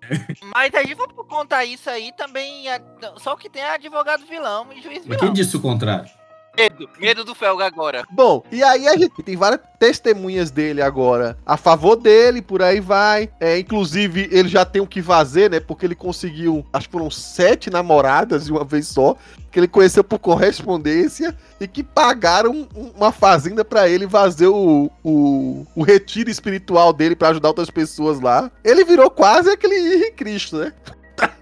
Mas 0.55 0.75
a 0.75 0.81
gente 0.83 0.97
for 0.97 1.09
contar 1.27 1.65
isso 1.65 1.89
aí 1.89 2.13
também. 2.17 2.69
é- 2.69 2.81
Só 3.19 3.37
que 3.37 3.49
tem 3.49 3.63
advogado 3.63 4.25
vilão 4.27 4.67
e 4.73 4.81
juiz 4.83 4.99
Mas 4.99 5.05
vilão. 5.05 5.19
quem 5.21 5.33
disse 5.33 5.57
o 5.57 5.61
contrário? 5.61 6.09
Medo, 6.59 6.89
medo 6.99 7.25
do 7.25 7.35
Felga 7.35 7.65
agora. 7.65 8.05
Bom, 8.11 8.43
e 8.51 8.63
aí 8.65 8.89
a 8.89 8.97
gente 8.97 9.23
tem 9.23 9.37
várias 9.37 9.61
testemunhas 9.79 10.51
dele 10.51 10.83
agora 10.83 11.39
a 11.47 11.57
favor 11.57 11.95
dele, 11.95 12.43
por 12.43 12.61
aí 12.63 12.81
vai. 12.81 13.31
É, 13.39 13.59
inclusive, 13.59 14.29
ele 14.33 14.49
já 14.49 14.65
tem 14.65 14.83
o 14.83 14.87
que 14.87 15.01
fazer, 15.01 15.51
né? 15.51 15.61
Porque 15.61 15.87
ele 15.87 15.95
conseguiu, 15.95 16.67
acho 16.73 16.89
que 16.89 16.93
foram 16.93 17.11
sete 17.11 17.71
namoradas 17.71 18.47
de 18.47 18.53
uma 18.53 18.65
vez 18.65 18.89
só, 18.89 19.15
que 19.53 19.61
ele 19.61 19.69
conheceu 19.69 20.03
por 20.03 20.19
correspondência 20.19 21.35
e 21.61 21.67
que 21.69 21.83
pagaram 21.83 22.51
um- 22.75 22.91
uma 22.97 23.13
fazenda 23.13 23.65
pra 23.65 23.89
ele 23.89 24.09
fazer 24.09 24.49
o, 24.49 24.91
o, 25.05 25.65
o 25.77 25.83
retiro 25.83 26.29
espiritual 26.29 26.93
dele 26.93 27.15
pra 27.17 27.29
ajudar 27.29 27.49
outras 27.49 27.71
pessoas 27.71 28.21
lá. 28.21 28.51
Ele 28.65 28.85
virou 28.85 29.09
quase 29.11 29.49
aquele 29.51 29.77
Henrique 29.77 30.13
Cristo, 30.17 30.57
né? 30.59 30.73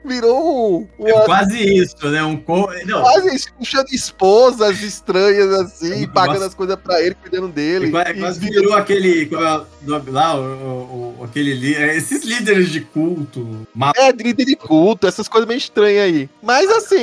Virou 0.06 0.86
um, 0.98 1.06
É 1.06 1.12
quase 1.24 1.58
isso, 1.58 1.96
né? 2.08 2.22
Um 2.22 2.36
co... 2.36 2.68
Não, 2.86 3.02
quase 3.02 3.34
isso, 3.34 3.52
puxando 3.58 3.88
esposas 3.90 4.80
estranhas 4.82 5.52
assim, 5.52 6.02
Eu 6.02 6.08
pagando 6.08 6.34
gosto. 6.38 6.48
as 6.48 6.54
coisas 6.54 6.76
pra 6.76 7.00
ele, 7.02 7.14
cuidando 7.16 7.48
dele. 7.48 7.86
É 7.96 8.14
quase, 8.14 8.44
é 8.44 8.48
E 8.48 8.50
virou- 8.50 8.74
aquele. 8.74 9.28
É 9.32 10.10
lá? 10.10 10.36
O, 10.36 11.16
o- 11.20 11.24
aquele 11.24 11.54
li- 11.54 11.74
é, 11.74 11.96
Esses 11.96 12.24
líderes 12.24 12.68
de 12.70 12.80
culto. 12.80 13.66
ma- 13.74 13.92
É, 13.96 14.12
de 14.12 14.22
líder 14.22 14.44
de 14.44 14.56
culto, 14.56 15.06
essas 15.06 15.28
coisas 15.28 15.46
meio 15.48 15.58
estranhas 15.58 16.04
aí. 16.04 16.28
Mas 16.42 16.68
assim, 16.70 17.00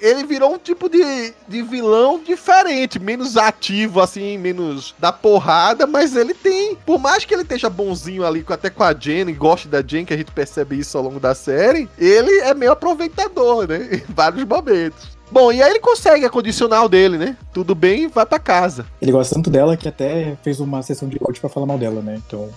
ele 0.00 0.24
virou 0.24 0.54
um 0.54 0.58
tipo 0.58 0.88
de, 0.88 1.32
de 1.48 1.62
vilão 1.62 2.20
diferente, 2.24 2.98
menos 2.98 3.36
ativo, 3.36 4.00
assim, 4.00 4.36
menos 4.38 4.94
da 4.98 5.12
porrada, 5.12 5.86
mas 5.86 6.16
ele 6.16 6.34
tem. 6.34 6.76
Por 6.86 6.98
mais 6.98 7.24
que 7.24 7.34
ele 7.34 7.42
esteja 7.42 7.68
bonzinho 7.70 8.24
ali, 8.26 8.44
até 8.48 8.68
com 8.70 8.82
a 8.82 8.92
Jen, 8.92 9.28
e 9.28 9.32
goste 9.32 9.68
da 9.68 9.82
Jen, 9.82 10.04
que 10.04 10.12
a 10.14 10.16
gente 10.16 10.30
percebe 10.32 10.78
isso 10.78 10.96
ao 10.96 11.04
longo 11.04 11.20
da 11.20 11.34
série, 11.34 11.88
ele 11.98 12.31
é 12.40 12.54
meio 12.54 12.72
aproveitador, 12.72 13.68
né? 13.68 13.88
Em 14.08 14.12
vários 14.12 14.44
momentos. 14.44 15.16
Bom, 15.30 15.50
e 15.50 15.62
aí 15.62 15.70
ele 15.70 15.80
consegue 15.80 16.26
a 16.26 16.30
condicional 16.30 16.88
dele, 16.88 17.16
né? 17.16 17.36
Tudo 17.54 17.74
bem, 17.74 18.06
vai 18.06 18.26
pra 18.26 18.38
casa. 18.38 18.84
Ele 19.00 19.10
gosta 19.10 19.34
tanto 19.34 19.48
dela 19.48 19.78
que 19.78 19.88
até 19.88 20.36
fez 20.42 20.60
uma 20.60 20.82
sessão 20.82 21.08
de 21.08 21.18
coach 21.18 21.40
pra 21.40 21.48
falar 21.48 21.64
mal 21.64 21.78
dela, 21.78 22.02
né? 22.02 22.20
Então. 22.26 22.50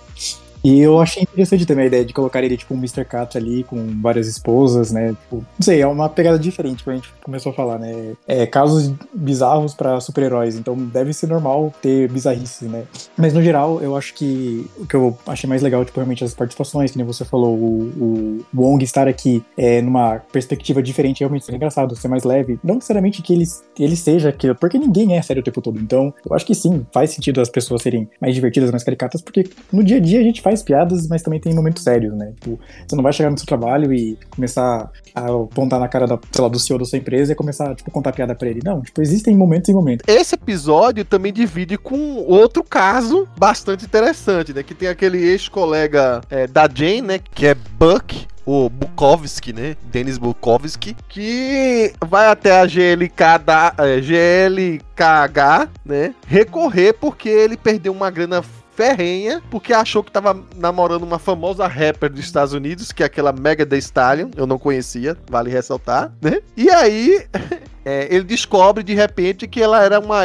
E 0.66 0.80
eu 0.80 1.00
achei 1.00 1.22
interessante 1.22 1.64
também 1.64 1.84
a 1.84 1.86
ideia 1.86 2.04
de 2.04 2.12
colocar 2.12 2.42
ele, 2.42 2.56
tipo, 2.56 2.74
um 2.74 2.78
Mr. 2.78 3.04
Cat 3.04 3.38
ali, 3.38 3.62
com 3.62 4.00
várias 4.02 4.26
esposas, 4.26 4.90
né? 4.90 5.10
Tipo, 5.10 5.36
não 5.36 5.62
sei, 5.62 5.80
é 5.80 5.86
uma 5.86 6.08
pegada 6.08 6.36
diferente 6.40 6.82
que 6.82 6.90
a 6.90 6.92
gente 6.92 7.08
começou 7.22 7.52
a 7.52 7.54
falar, 7.54 7.78
né? 7.78 8.14
É, 8.26 8.44
casos 8.46 8.92
bizarros 9.14 9.74
pra 9.74 10.00
super-heróis, 10.00 10.56
então 10.56 10.74
deve 10.76 11.12
ser 11.12 11.28
normal 11.28 11.72
ter 11.80 12.10
bizarrices, 12.10 12.68
né? 12.68 12.82
Mas 13.16 13.32
no 13.32 13.40
geral, 13.40 13.80
eu 13.80 13.96
acho 13.96 14.12
que 14.14 14.68
o 14.76 14.84
que 14.84 14.96
eu 14.96 15.16
achei 15.28 15.48
mais 15.48 15.62
legal, 15.62 15.84
tipo, 15.84 16.00
realmente 16.00 16.24
as 16.24 16.34
participações, 16.34 16.90
que 16.90 16.98
nem 16.98 17.06
você 17.06 17.24
falou, 17.24 17.54
o, 17.54 18.42
o 18.52 18.60
Wong 18.60 18.82
estar 18.82 19.06
aqui 19.06 19.44
é, 19.56 19.80
numa 19.80 20.18
perspectiva 20.32 20.82
diferente, 20.82 21.20
realmente 21.20 21.44
ser 21.44 21.54
engraçado, 21.54 21.94
ser 21.94 22.08
mais 22.08 22.24
leve. 22.24 22.58
Não 22.64 22.74
necessariamente 22.74 23.22
que 23.22 23.32
ele, 23.32 23.44
ele 23.78 23.94
seja 23.94 24.30
aquilo, 24.30 24.56
porque 24.56 24.80
ninguém 24.80 25.16
é 25.16 25.22
sério 25.22 25.42
o 25.42 25.44
tempo 25.44 25.62
todo. 25.62 25.78
Então, 25.78 26.12
eu 26.28 26.34
acho 26.34 26.44
que 26.44 26.56
sim, 26.56 26.84
faz 26.92 27.10
sentido 27.10 27.40
as 27.40 27.48
pessoas 27.48 27.82
serem 27.82 28.10
mais 28.20 28.34
divertidas, 28.34 28.72
mais 28.72 28.82
caricatas, 28.82 29.22
porque 29.22 29.48
no 29.72 29.84
dia 29.84 29.98
a 29.98 30.00
dia 30.00 30.18
a 30.18 30.24
gente 30.24 30.42
faz 30.42 30.55
piadas, 30.62 31.06
mas 31.08 31.22
também 31.22 31.40
tem 31.40 31.54
momentos 31.54 31.82
sérios, 31.82 32.14
né? 32.14 32.32
Tipo, 32.40 32.58
você 32.86 32.96
não 32.96 33.02
vai 33.02 33.12
chegar 33.12 33.30
no 33.30 33.38
seu 33.38 33.46
trabalho 33.46 33.92
e 33.92 34.18
começar 34.30 34.90
a 35.14 35.26
apontar 35.26 35.80
na 35.80 35.88
cara 35.88 36.06
da, 36.06 36.18
sei 36.30 36.42
lá, 36.42 36.48
do 36.48 36.58
CEO 36.58 36.78
da 36.78 36.84
sua 36.84 36.98
empresa 36.98 37.32
e 37.32 37.34
começar, 37.34 37.74
tipo, 37.74 37.90
contar 37.90 38.12
piada 38.12 38.34
pra 38.34 38.48
ele. 38.48 38.60
Não, 38.64 38.82
tipo, 38.82 39.00
existem 39.00 39.36
momentos 39.36 39.68
e 39.68 39.74
momentos. 39.74 40.04
Esse 40.06 40.34
episódio 40.34 41.04
também 41.04 41.32
divide 41.32 41.76
com 41.78 42.16
outro 42.26 42.62
caso 42.62 43.28
bastante 43.38 43.84
interessante, 43.84 44.52
né? 44.52 44.62
Que 44.62 44.74
tem 44.74 44.88
aquele 44.88 45.18
ex-colega 45.18 46.20
é, 46.30 46.46
da 46.46 46.68
Jane, 46.72 47.02
né? 47.02 47.18
Que 47.18 47.46
é 47.46 47.54
Buck, 47.54 48.26
o 48.46 48.70
Bukowski, 48.70 49.52
né? 49.52 49.76
Denis 49.90 50.18
Bukowski, 50.18 50.96
que 51.08 51.92
vai 52.06 52.28
até 52.28 52.60
a 52.60 52.64
GLK 52.64 53.38
da, 53.44 53.74
é, 53.78 54.00
GLKH, 54.00 55.68
né? 55.84 56.14
Recorrer 56.26 56.94
porque 56.94 57.28
ele 57.28 57.56
perdeu 57.56 57.92
uma 57.92 58.10
grana 58.10 58.42
ferrenha, 58.76 59.42
porque 59.50 59.72
achou 59.72 60.04
que 60.04 60.12
tava 60.12 60.38
namorando 60.54 61.02
uma 61.02 61.18
famosa 61.18 61.66
rapper 61.66 62.10
dos 62.10 62.20
Estados 62.20 62.52
Unidos, 62.52 62.92
que 62.92 63.02
é 63.02 63.06
aquela 63.06 63.32
Mega 63.32 63.64
The 63.64 63.78
Stallion, 63.78 64.30
eu 64.36 64.46
não 64.46 64.58
conhecia, 64.58 65.16
vale 65.28 65.50
ressaltar, 65.50 66.12
né? 66.20 66.40
E 66.54 66.68
aí, 66.68 67.26
é, 67.84 68.06
ele 68.14 68.24
descobre 68.24 68.84
de 68.84 68.94
repente 68.94 69.48
que 69.48 69.62
ela 69.62 69.82
era 69.82 69.98
uma, 69.98 70.22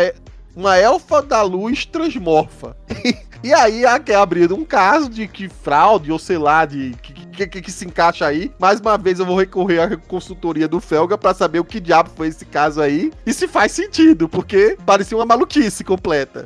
uma 0.53 0.77
elfa 0.77 1.21
da 1.21 1.41
luz 1.41 1.85
transmorfa. 1.85 2.75
E 3.43 3.51
aí 3.55 3.85
é 3.85 4.15
abrido 4.15 4.55
um 4.55 4.63
caso 4.63 5.09
de 5.09 5.27
que 5.27 5.49
fraude, 5.49 6.11
ou 6.11 6.19
sei 6.19 6.37
lá, 6.37 6.63
de 6.63 6.93
que, 7.01 7.47
que, 7.47 7.61
que, 7.61 7.71
se 7.71 7.85
encaixa 7.85 8.27
aí. 8.27 8.51
Mais 8.59 8.79
uma 8.79 8.97
vez 8.99 9.19
eu 9.19 9.25
vou 9.25 9.35
recorrer 9.35 9.79
à 9.79 9.97
consultoria 9.97 10.67
do 10.67 10.79
Felga 10.79 11.17
para 11.17 11.33
saber 11.33 11.59
o 11.59 11.65
que 11.65 11.79
diabo 11.79 12.11
foi 12.15 12.27
esse 12.27 12.45
caso 12.45 12.79
aí. 12.79 13.11
E 13.25 13.33
se 13.33 13.47
faz 13.47 13.71
sentido, 13.71 14.29
porque 14.29 14.77
parecia 14.85 15.17
uma 15.17 15.25
maluquice 15.25 15.83
completa. 15.83 16.45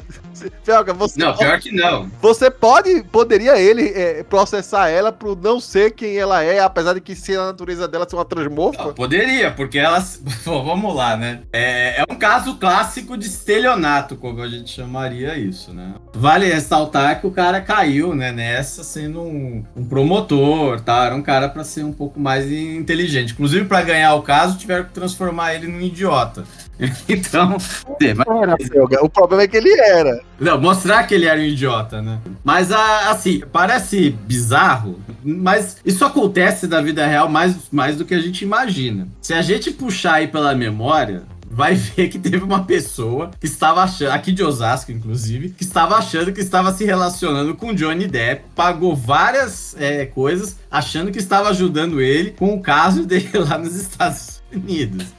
Felga, 0.64 0.94
você. 0.94 1.20
Não, 1.20 1.36
pior 1.36 1.60
que 1.60 1.72
não. 1.72 2.10
Você 2.22 2.50
pode, 2.50 3.04
poderia 3.04 3.60
ele 3.60 3.90
é, 3.90 4.24
processar 4.24 4.90
ela 4.90 5.12
por 5.12 5.36
não 5.36 5.60
ser 5.60 5.92
quem 5.92 6.18
ela 6.18 6.44
é, 6.44 6.60
apesar 6.60 6.94
de 6.94 7.02
que 7.02 7.16
se 7.16 7.36
a 7.36 7.46
natureza 7.46 7.88
dela 7.88 8.08
ser 8.08 8.16
uma 8.16 8.26
transmorfa? 8.26 8.86
Não, 8.86 8.94
poderia, 8.94 9.52
porque 9.52 9.78
ela. 9.78 10.04
Bom, 10.46 10.64
vamos 10.64 10.96
lá, 10.96 11.16
né? 11.16 11.42
É, 11.52 12.02
é 12.02 12.06
um 12.10 12.16
caso 12.16 12.56
clássico 12.56 13.18
de 13.18 13.28
estelionato, 13.28 14.16
como 14.16 14.42
a 14.42 14.48
gente 14.48 14.72
chamaria 14.72 15.38
isso, 15.38 15.74
né? 15.74 15.96
Vale 16.14 16.48
ressaltar 16.48 17.20
que 17.20 17.28
o 17.28 17.32
cara 17.32 17.62
caiu, 17.62 18.16
né, 18.16 18.32
nessa 18.32 18.84
sendo 18.84 19.22
um, 19.22 19.64
um 19.76 19.86
promotor, 19.86 20.80
tá? 20.82 21.06
Era 21.06 21.16
um 21.16 21.22
cara 21.22 21.50
para 21.50 21.64
ser 21.64 21.84
um 21.84 21.94
pouco 21.94 22.20
mais 22.20 22.50
inteligente. 22.52 23.34
Inclusive, 23.34 23.66
para 23.66 23.82
ganhar 23.82 24.14
o 24.16 24.22
caso, 24.22 24.58
tiveram 24.58 24.86
que 24.86 24.94
transformar 24.94 25.54
ele 25.54 25.68
num 25.68 25.82
idiota. 25.82 26.46
Então, 27.08 27.58
era, 28.02 28.56
o 29.02 29.10
problema 29.10 29.44
é 29.44 29.48
que 29.48 29.58
ele 29.58 29.72
era. 29.80 30.22
Não, 30.40 30.60
mostrar 30.60 31.04
que 31.04 31.14
ele 31.14 31.26
era 31.26 31.40
um 31.40 31.44
idiota, 31.44 32.02
né? 32.02 32.20
Mas 32.44 32.72
assim, 32.72 33.42
parece 33.52 34.10
bizarro, 34.10 35.00
mas 35.24 35.78
isso 35.86 36.04
acontece 36.04 36.68
na 36.68 36.82
vida 36.82 37.06
real 37.06 37.30
mais, 37.30 37.56
mais 37.72 37.98
do 37.98 38.06
que 38.06 38.14
a 38.14 38.20
gente 38.20 38.44
imagina. 38.44 39.08
Se 39.22 39.34
a 39.34 39.42
gente 39.42 39.72
puxar 39.72 40.16
aí 40.16 40.28
pela 40.28 40.54
memória, 40.54 41.24
vai 41.50 41.74
ver 41.76 42.10
que 42.10 42.20
teve 42.20 42.44
uma 42.44 42.66
pessoa 42.66 43.32
que 43.40 43.46
estava 43.46 43.84
achando, 43.84 44.12
aqui 44.12 44.32
de 44.32 44.44
Osasco, 44.44 44.92
inclusive, 44.92 45.50
que 45.50 45.64
estava 45.64 45.96
achando 45.96 46.34
que 46.34 46.42
estava 46.42 46.74
se 46.74 46.84
relacionando 46.84 47.56
com 47.56 47.74
Johnny 47.74 48.08
Depp, 48.08 48.44
pagou 48.54 48.96
várias 48.96 49.76
é, 49.80 50.06
coisas, 50.06 50.58
achando 50.70 51.12
que 51.12 51.20
estava 51.20 51.50
ajudando 51.50 52.02
ele 52.02 52.32
com 52.32 52.54
o 52.54 52.62
caso 52.62 53.06
dele 53.08 53.30
lá 53.34 53.58
nos 53.58 53.76
Estados 53.76 54.35
Unidos. 54.56 55.14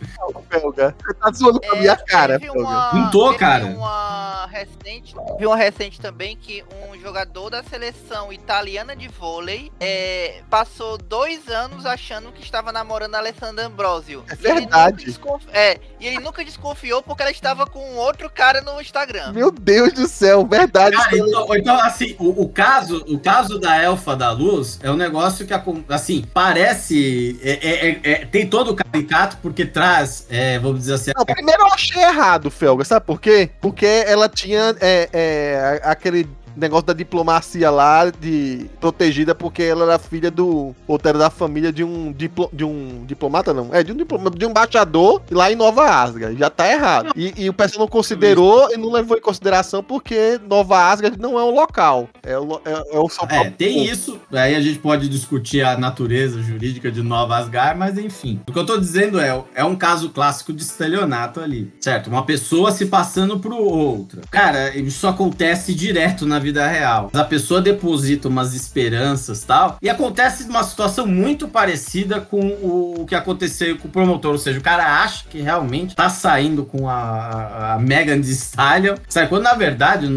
Você 0.51 1.15
tá 1.15 1.31
zoando 1.33 1.61
com 1.61 1.73
a 1.73 1.77
minha 1.77 1.97
cara, 1.97 2.41
uma, 2.55 2.93
Não 2.93 3.11
tô, 3.11 3.35
cara. 3.35 3.67
Uma 3.67 4.47
recente, 4.47 5.15
vi 5.39 5.47
uma 5.47 5.57
recente 5.57 6.01
também 6.01 6.37
que 6.37 6.65
um 6.89 6.99
jogador 6.99 7.51
da 7.51 7.63
seleção 7.63 8.33
italiana 8.33 8.97
de 8.97 9.09
vôlei 9.09 9.71
é, 9.79 10.43
passou 10.49 10.97
dois 10.97 11.49
anos 11.49 11.85
achando 11.85 12.33
que 12.33 12.43
estava 12.43 12.73
namorando 12.73 13.15
a 13.15 13.19
Alessandra 13.19 13.67
Ambrosio. 13.67 14.25
É 14.29 14.35
verdade. 14.35 15.05
E 15.09 15.57
é, 15.57 15.79
e 16.01 16.07
ele 16.07 16.21
nunca 16.21 16.45
desconfiou 16.45 17.03
porque 17.03 17.23
ela 17.23 17.31
estava 17.31 17.67
com 17.67 17.97
outro 17.97 18.31
cara 18.31 18.61
no 18.61 18.81
Instagram. 18.81 19.33
Meu 19.33 19.51
Deus 19.51 19.93
do 19.93 20.09
céu, 20.09 20.47
verdade. 20.47 20.97
Cara, 20.97 21.17
então, 21.17 21.57
então, 21.57 21.81
assim, 21.81 22.15
o, 22.19 22.43
o, 22.43 22.49
caso, 22.49 23.05
o 23.09 23.19
caso 23.19 23.59
da 23.59 23.83
Elfa 23.83 24.15
da 24.17 24.31
Luz 24.31 24.79
é 24.83 24.91
um 24.91 24.97
negócio 24.97 25.47
que, 25.47 25.53
assim, 25.89 26.25
parece. 26.33 27.39
É, 27.43 27.51
é, 27.51 27.89
é, 27.89 28.01
é 28.13 28.27
tem 28.27 28.47
todo 28.47 28.71
o 28.71 28.77
caricato 28.77 29.26
porque 29.35 29.65
traz, 29.65 30.27
é, 30.31 30.59
vamos 30.59 30.81
dizer 30.81 30.95
assim. 30.95 31.11
Não, 31.17 31.25
primeiro 31.25 31.63
eu 31.63 31.73
achei 31.73 32.03
errado, 32.03 32.51
Felga, 32.51 32.85
sabe 32.85 33.05
por 33.05 33.21
quê? 33.21 33.51
Porque 33.61 33.87
ela 33.87 34.29
tinha 34.29 34.75
é, 34.81 35.09
é, 35.13 35.81
aquele 35.83 36.29
negócio 36.57 36.87
da 36.87 36.93
diplomacia 36.93 37.71
lá, 37.71 38.11
de 38.11 38.67
protegida 38.81 39.35
porque 39.35 39.63
ela 39.63 39.85
era 39.85 39.99
filha 39.99 40.31
do. 40.31 40.75
Ou 40.87 41.01
era 41.05 41.19
da 41.19 41.31
família 41.31 41.73
de 41.73 41.85
um, 41.85 42.13
diplo, 42.13 42.49
de 42.53 42.65
um 42.65 43.05
diplomata, 43.07 43.53
não. 43.53 43.73
É, 43.73 43.83
de 43.83 43.93
um 43.93 43.97
diplomata, 43.97 44.37
de 44.37 44.47
um 44.47 44.51
embaixador 44.51 45.23
lá 45.31 45.53
em 45.53 45.57
Nova 45.57 45.89
Asgard. 45.89 46.39
Já 46.39 46.51
tá 46.51 46.71
errado. 46.71 47.13
E, 47.15 47.33
e 47.37 47.49
o 47.49 47.53
pessoal 47.53 47.81
não 47.81 47.89
considerou 47.89 48.73
e 48.73 48.77
não 48.77 48.91
levou 48.91 49.17
em 49.17 49.21
consideração 49.21 49.83
porque 49.83 50.41
Nova 50.49 50.91
Asgard 50.91 51.19
não 51.21 51.39
é 51.39 51.43
o 51.43 51.51
local. 51.51 52.09
É 52.23 52.39
o, 52.39 52.61
é, 52.65 52.97
é 52.97 52.99
o 52.99 53.09
São 53.09 53.27
Paulo. 53.27 53.47
É, 53.47 53.51
tem 53.51 53.85
isso. 53.85 54.21
Aí 54.33 54.55
a 54.55 54.61
gente 54.61 54.79
pode 54.79 55.09
discutir 55.09 55.63
a 55.63 55.77
natureza 55.77 56.43
jurídica 56.43 56.91
de 56.91 57.03
Nova 57.03 57.37
Asgard, 57.37 57.79
mas 57.79 57.99
enfim. 57.99 58.41
O 58.49 58.53
que 58.53 58.59
eu 58.59 58.67
tô 58.67 58.79
dizendo 58.79 59.21
é, 59.21 59.43
é 59.55 59.65
um 59.65 59.77
caso 59.77 60.11
clássico 60.11 60.53
de 60.53 60.63
estelionato 60.63 61.41
ali. 61.41 61.73
Certo? 61.81 62.09
Uma 62.09 62.25
pessoa 62.25 62.73
se 62.73 62.87
passando 62.87 63.39
pro 63.39 63.57
outra. 63.57 64.23
Cara, 64.31 64.77
isso 64.77 65.07
acontece 65.07 65.75
direto 65.75 66.27
na 66.27 66.39
vida 66.47 66.67
real. 66.67 67.11
A 67.13 67.25
pessoa 67.25 67.61
deposita 67.61 68.29
umas 68.29 68.55
esperanças 68.55 69.43
tal, 69.43 69.79
e 69.83 69.89
acontece 69.89 70.45
uma 70.45 70.63
situação 70.63 71.07
muito 71.07 71.49
parecida 71.49 72.21
com 72.21 72.41
o, 72.41 73.05
que 73.07 73.15
aconteceu 73.15 73.77
com 73.79 73.89
o 73.89 73.91
promotor. 73.91 74.33
Ou 74.33 74.39
seja, 74.39 74.59
o 74.59 74.63
cara 74.63 75.03
acha 75.03 75.25
que 75.29 75.41
realmente 75.41 75.97
tá 75.97 76.09
saindo 76.09 76.65
com 76.65 76.89
a, 76.89 77.75
a 77.75 77.79
Megan 77.79 78.21
Thee 78.21 78.33
Stallion, 78.33 78.97
sabe? 79.09 79.29
Quando 79.29 79.43
na 79.43 79.55
verdade, 79.55 80.09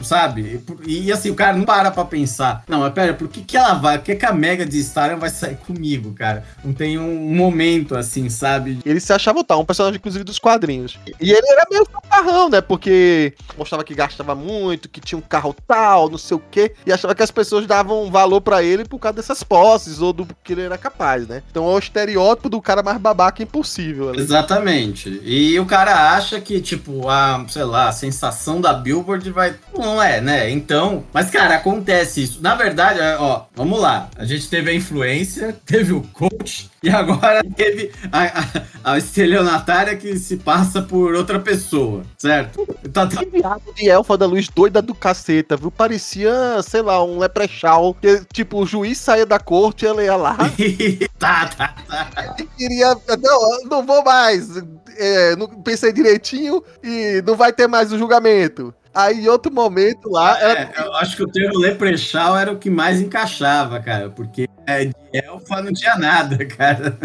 sabe? 0.00 0.60
E, 0.86 1.12
assim, 1.12 1.30
o 1.30 1.34
cara 1.34 1.56
não 1.56 1.64
para 1.64 1.90
pra 1.90 2.04
pensar. 2.04 2.64
Não, 2.68 2.80
mas 2.80 2.92
pera, 2.92 3.14
por 3.14 3.28
que, 3.28 3.42
que 3.42 3.56
ela 3.56 3.74
vai? 3.74 3.98
Por 3.98 4.04
que, 4.04 4.16
que 4.16 4.26
a 4.26 4.32
Megan 4.32 4.66
Thee 4.66 4.80
Stallion 4.80 5.18
vai 5.18 5.30
sair 5.30 5.56
comigo, 5.56 6.12
cara? 6.12 6.44
Não 6.64 6.72
tem 6.72 6.98
um 6.98 7.34
momento 7.34 7.96
assim, 7.96 8.28
sabe? 8.28 8.80
Ele 8.84 9.00
se 9.00 9.12
achava 9.12 9.44
tal, 9.44 9.60
um 9.60 9.64
personagem, 9.64 9.98
inclusive, 9.98 10.24
dos 10.24 10.38
quadrinhos. 10.38 10.98
E 11.20 11.30
ele 11.30 11.46
era 11.50 11.66
meio 11.70 11.86
fanfarrão, 11.86 12.48
né? 12.48 12.60
Porque 12.60 13.34
mostrava 13.56 13.84
que 13.84 13.94
gastava 13.94 14.34
muito, 14.34 14.88
que 14.88 15.00
tinha 15.00 15.18
um 15.18 15.22
carro 15.22 15.51
tal, 15.52 16.08
não 16.08 16.18
sei 16.18 16.36
o 16.36 16.42
quê, 16.50 16.74
e 16.86 16.92
achava 16.92 17.14
que 17.14 17.22
as 17.22 17.30
pessoas 17.30 17.66
davam 17.66 18.10
valor 18.10 18.40
para 18.40 18.62
ele 18.62 18.84
por 18.84 18.98
causa 18.98 19.16
dessas 19.16 19.42
posses 19.42 20.00
ou 20.00 20.12
do 20.12 20.26
que 20.42 20.52
ele 20.52 20.62
era 20.62 20.78
capaz, 20.78 21.26
né? 21.26 21.42
Então 21.50 21.70
é 21.70 21.74
o 21.74 21.78
estereótipo 21.78 22.48
do 22.48 22.60
cara 22.60 22.82
mais 22.82 22.98
babaca 22.98 23.42
impossível. 23.42 24.10
Ali. 24.10 24.20
Exatamente. 24.20 25.20
E 25.24 25.58
o 25.58 25.66
cara 25.66 26.14
acha 26.14 26.40
que, 26.40 26.60
tipo, 26.60 27.08
a, 27.08 27.44
sei 27.48 27.64
lá, 27.64 27.88
a 27.88 27.92
sensação 27.92 28.60
da 28.60 28.72
Billboard 28.72 29.30
vai. 29.30 29.54
Não 29.76 30.02
é, 30.02 30.20
né? 30.20 30.50
Então. 30.50 31.04
Mas, 31.12 31.30
cara, 31.30 31.56
acontece 31.56 32.22
isso. 32.22 32.42
Na 32.42 32.54
verdade, 32.54 33.00
é, 33.00 33.16
ó, 33.18 33.42
vamos 33.54 33.80
lá. 33.80 34.08
A 34.16 34.24
gente 34.24 34.48
teve 34.48 34.70
a 34.70 34.74
influência, 34.74 35.56
teve 35.64 35.92
o 35.92 36.02
coach, 36.12 36.70
e 36.82 36.90
agora 36.90 37.42
teve 37.56 37.92
a, 38.10 38.24
a, 38.24 38.92
a 38.92 38.98
estelionatária 38.98 39.96
que 39.96 40.18
se 40.18 40.36
passa 40.36 40.82
por 40.82 41.14
outra 41.14 41.38
pessoa, 41.38 42.02
certo? 42.18 42.66
Tá, 42.92 43.06
tá... 43.06 43.16
Que 43.16 43.26
viado 43.26 43.62
de 43.74 43.88
elfa 43.88 44.16
da 44.16 44.26
luz 44.26 44.48
doida 44.48 44.82
do 44.82 44.94
caceta, 44.94 45.56
viu? 45.56 45.70
Parecia, 45.70 46.60
sei 46.62 46.82
lá, 46.82 47.02
um 47.04 47.18
leprechal. 47.18 47.94
Que, 47.94 48.24
tipo, 48.32 48.62
o 48.62 48.66
juiz 48.66 48.98
saía 48.98 49.26
da 49.26 49.38
corte 49.38 49.84
e 49.84 49.88
ela 49.88 50.02
ia 50.02 50.16
lá. 50.16 50.36
tá, 51.18 51.46
tá, 51.46 51.74
tá. 51.88 52.36
Ele 52.38 52.48
queria. 52.56 52.96
Não, 53.20 53.64
não 53.64 53.86
vou 53.86 54.02
mais. 54.04 54.48
É, 54.96 55.36
não 55.36 55.48
pensei 55.48 55.92
direitinho 55.92 56.62
e 56.82 57.22
não 57.26 57.36
vai 57.36 57.52
ter 57.52 57.66
mais 57.66 57.92
o 57.92 57.98
julgamento. 57.98 58.74
Aí, 58.94 59.24
em 59.24 59.28
outro 59.28 59.52
momento 59.52 60.10
lá. 60.10 60.38
É, 60.40 60.70
ela... 60.76 60.86
Eu 60.86 60.94
acho 60.96 61.16
que 61.16 61.22
o 61.22 61.28
termo 61.28 61.58
leprechal 61.58 62.36
era 62.36 62.52
o 62.52 62.58
que 62.58 62.68
mais 62.68 63.00
encaixava, 63.00 63.80
cara, 63.80 64.10
porque 64.10 64.48
É, 64.66 64.86
de 64.86 64.94
elfa 65.12 65.62
não 65.62 65.72
tinha 65.72 65.96
nada, 65.96 66.44
cara. 66.46 66.98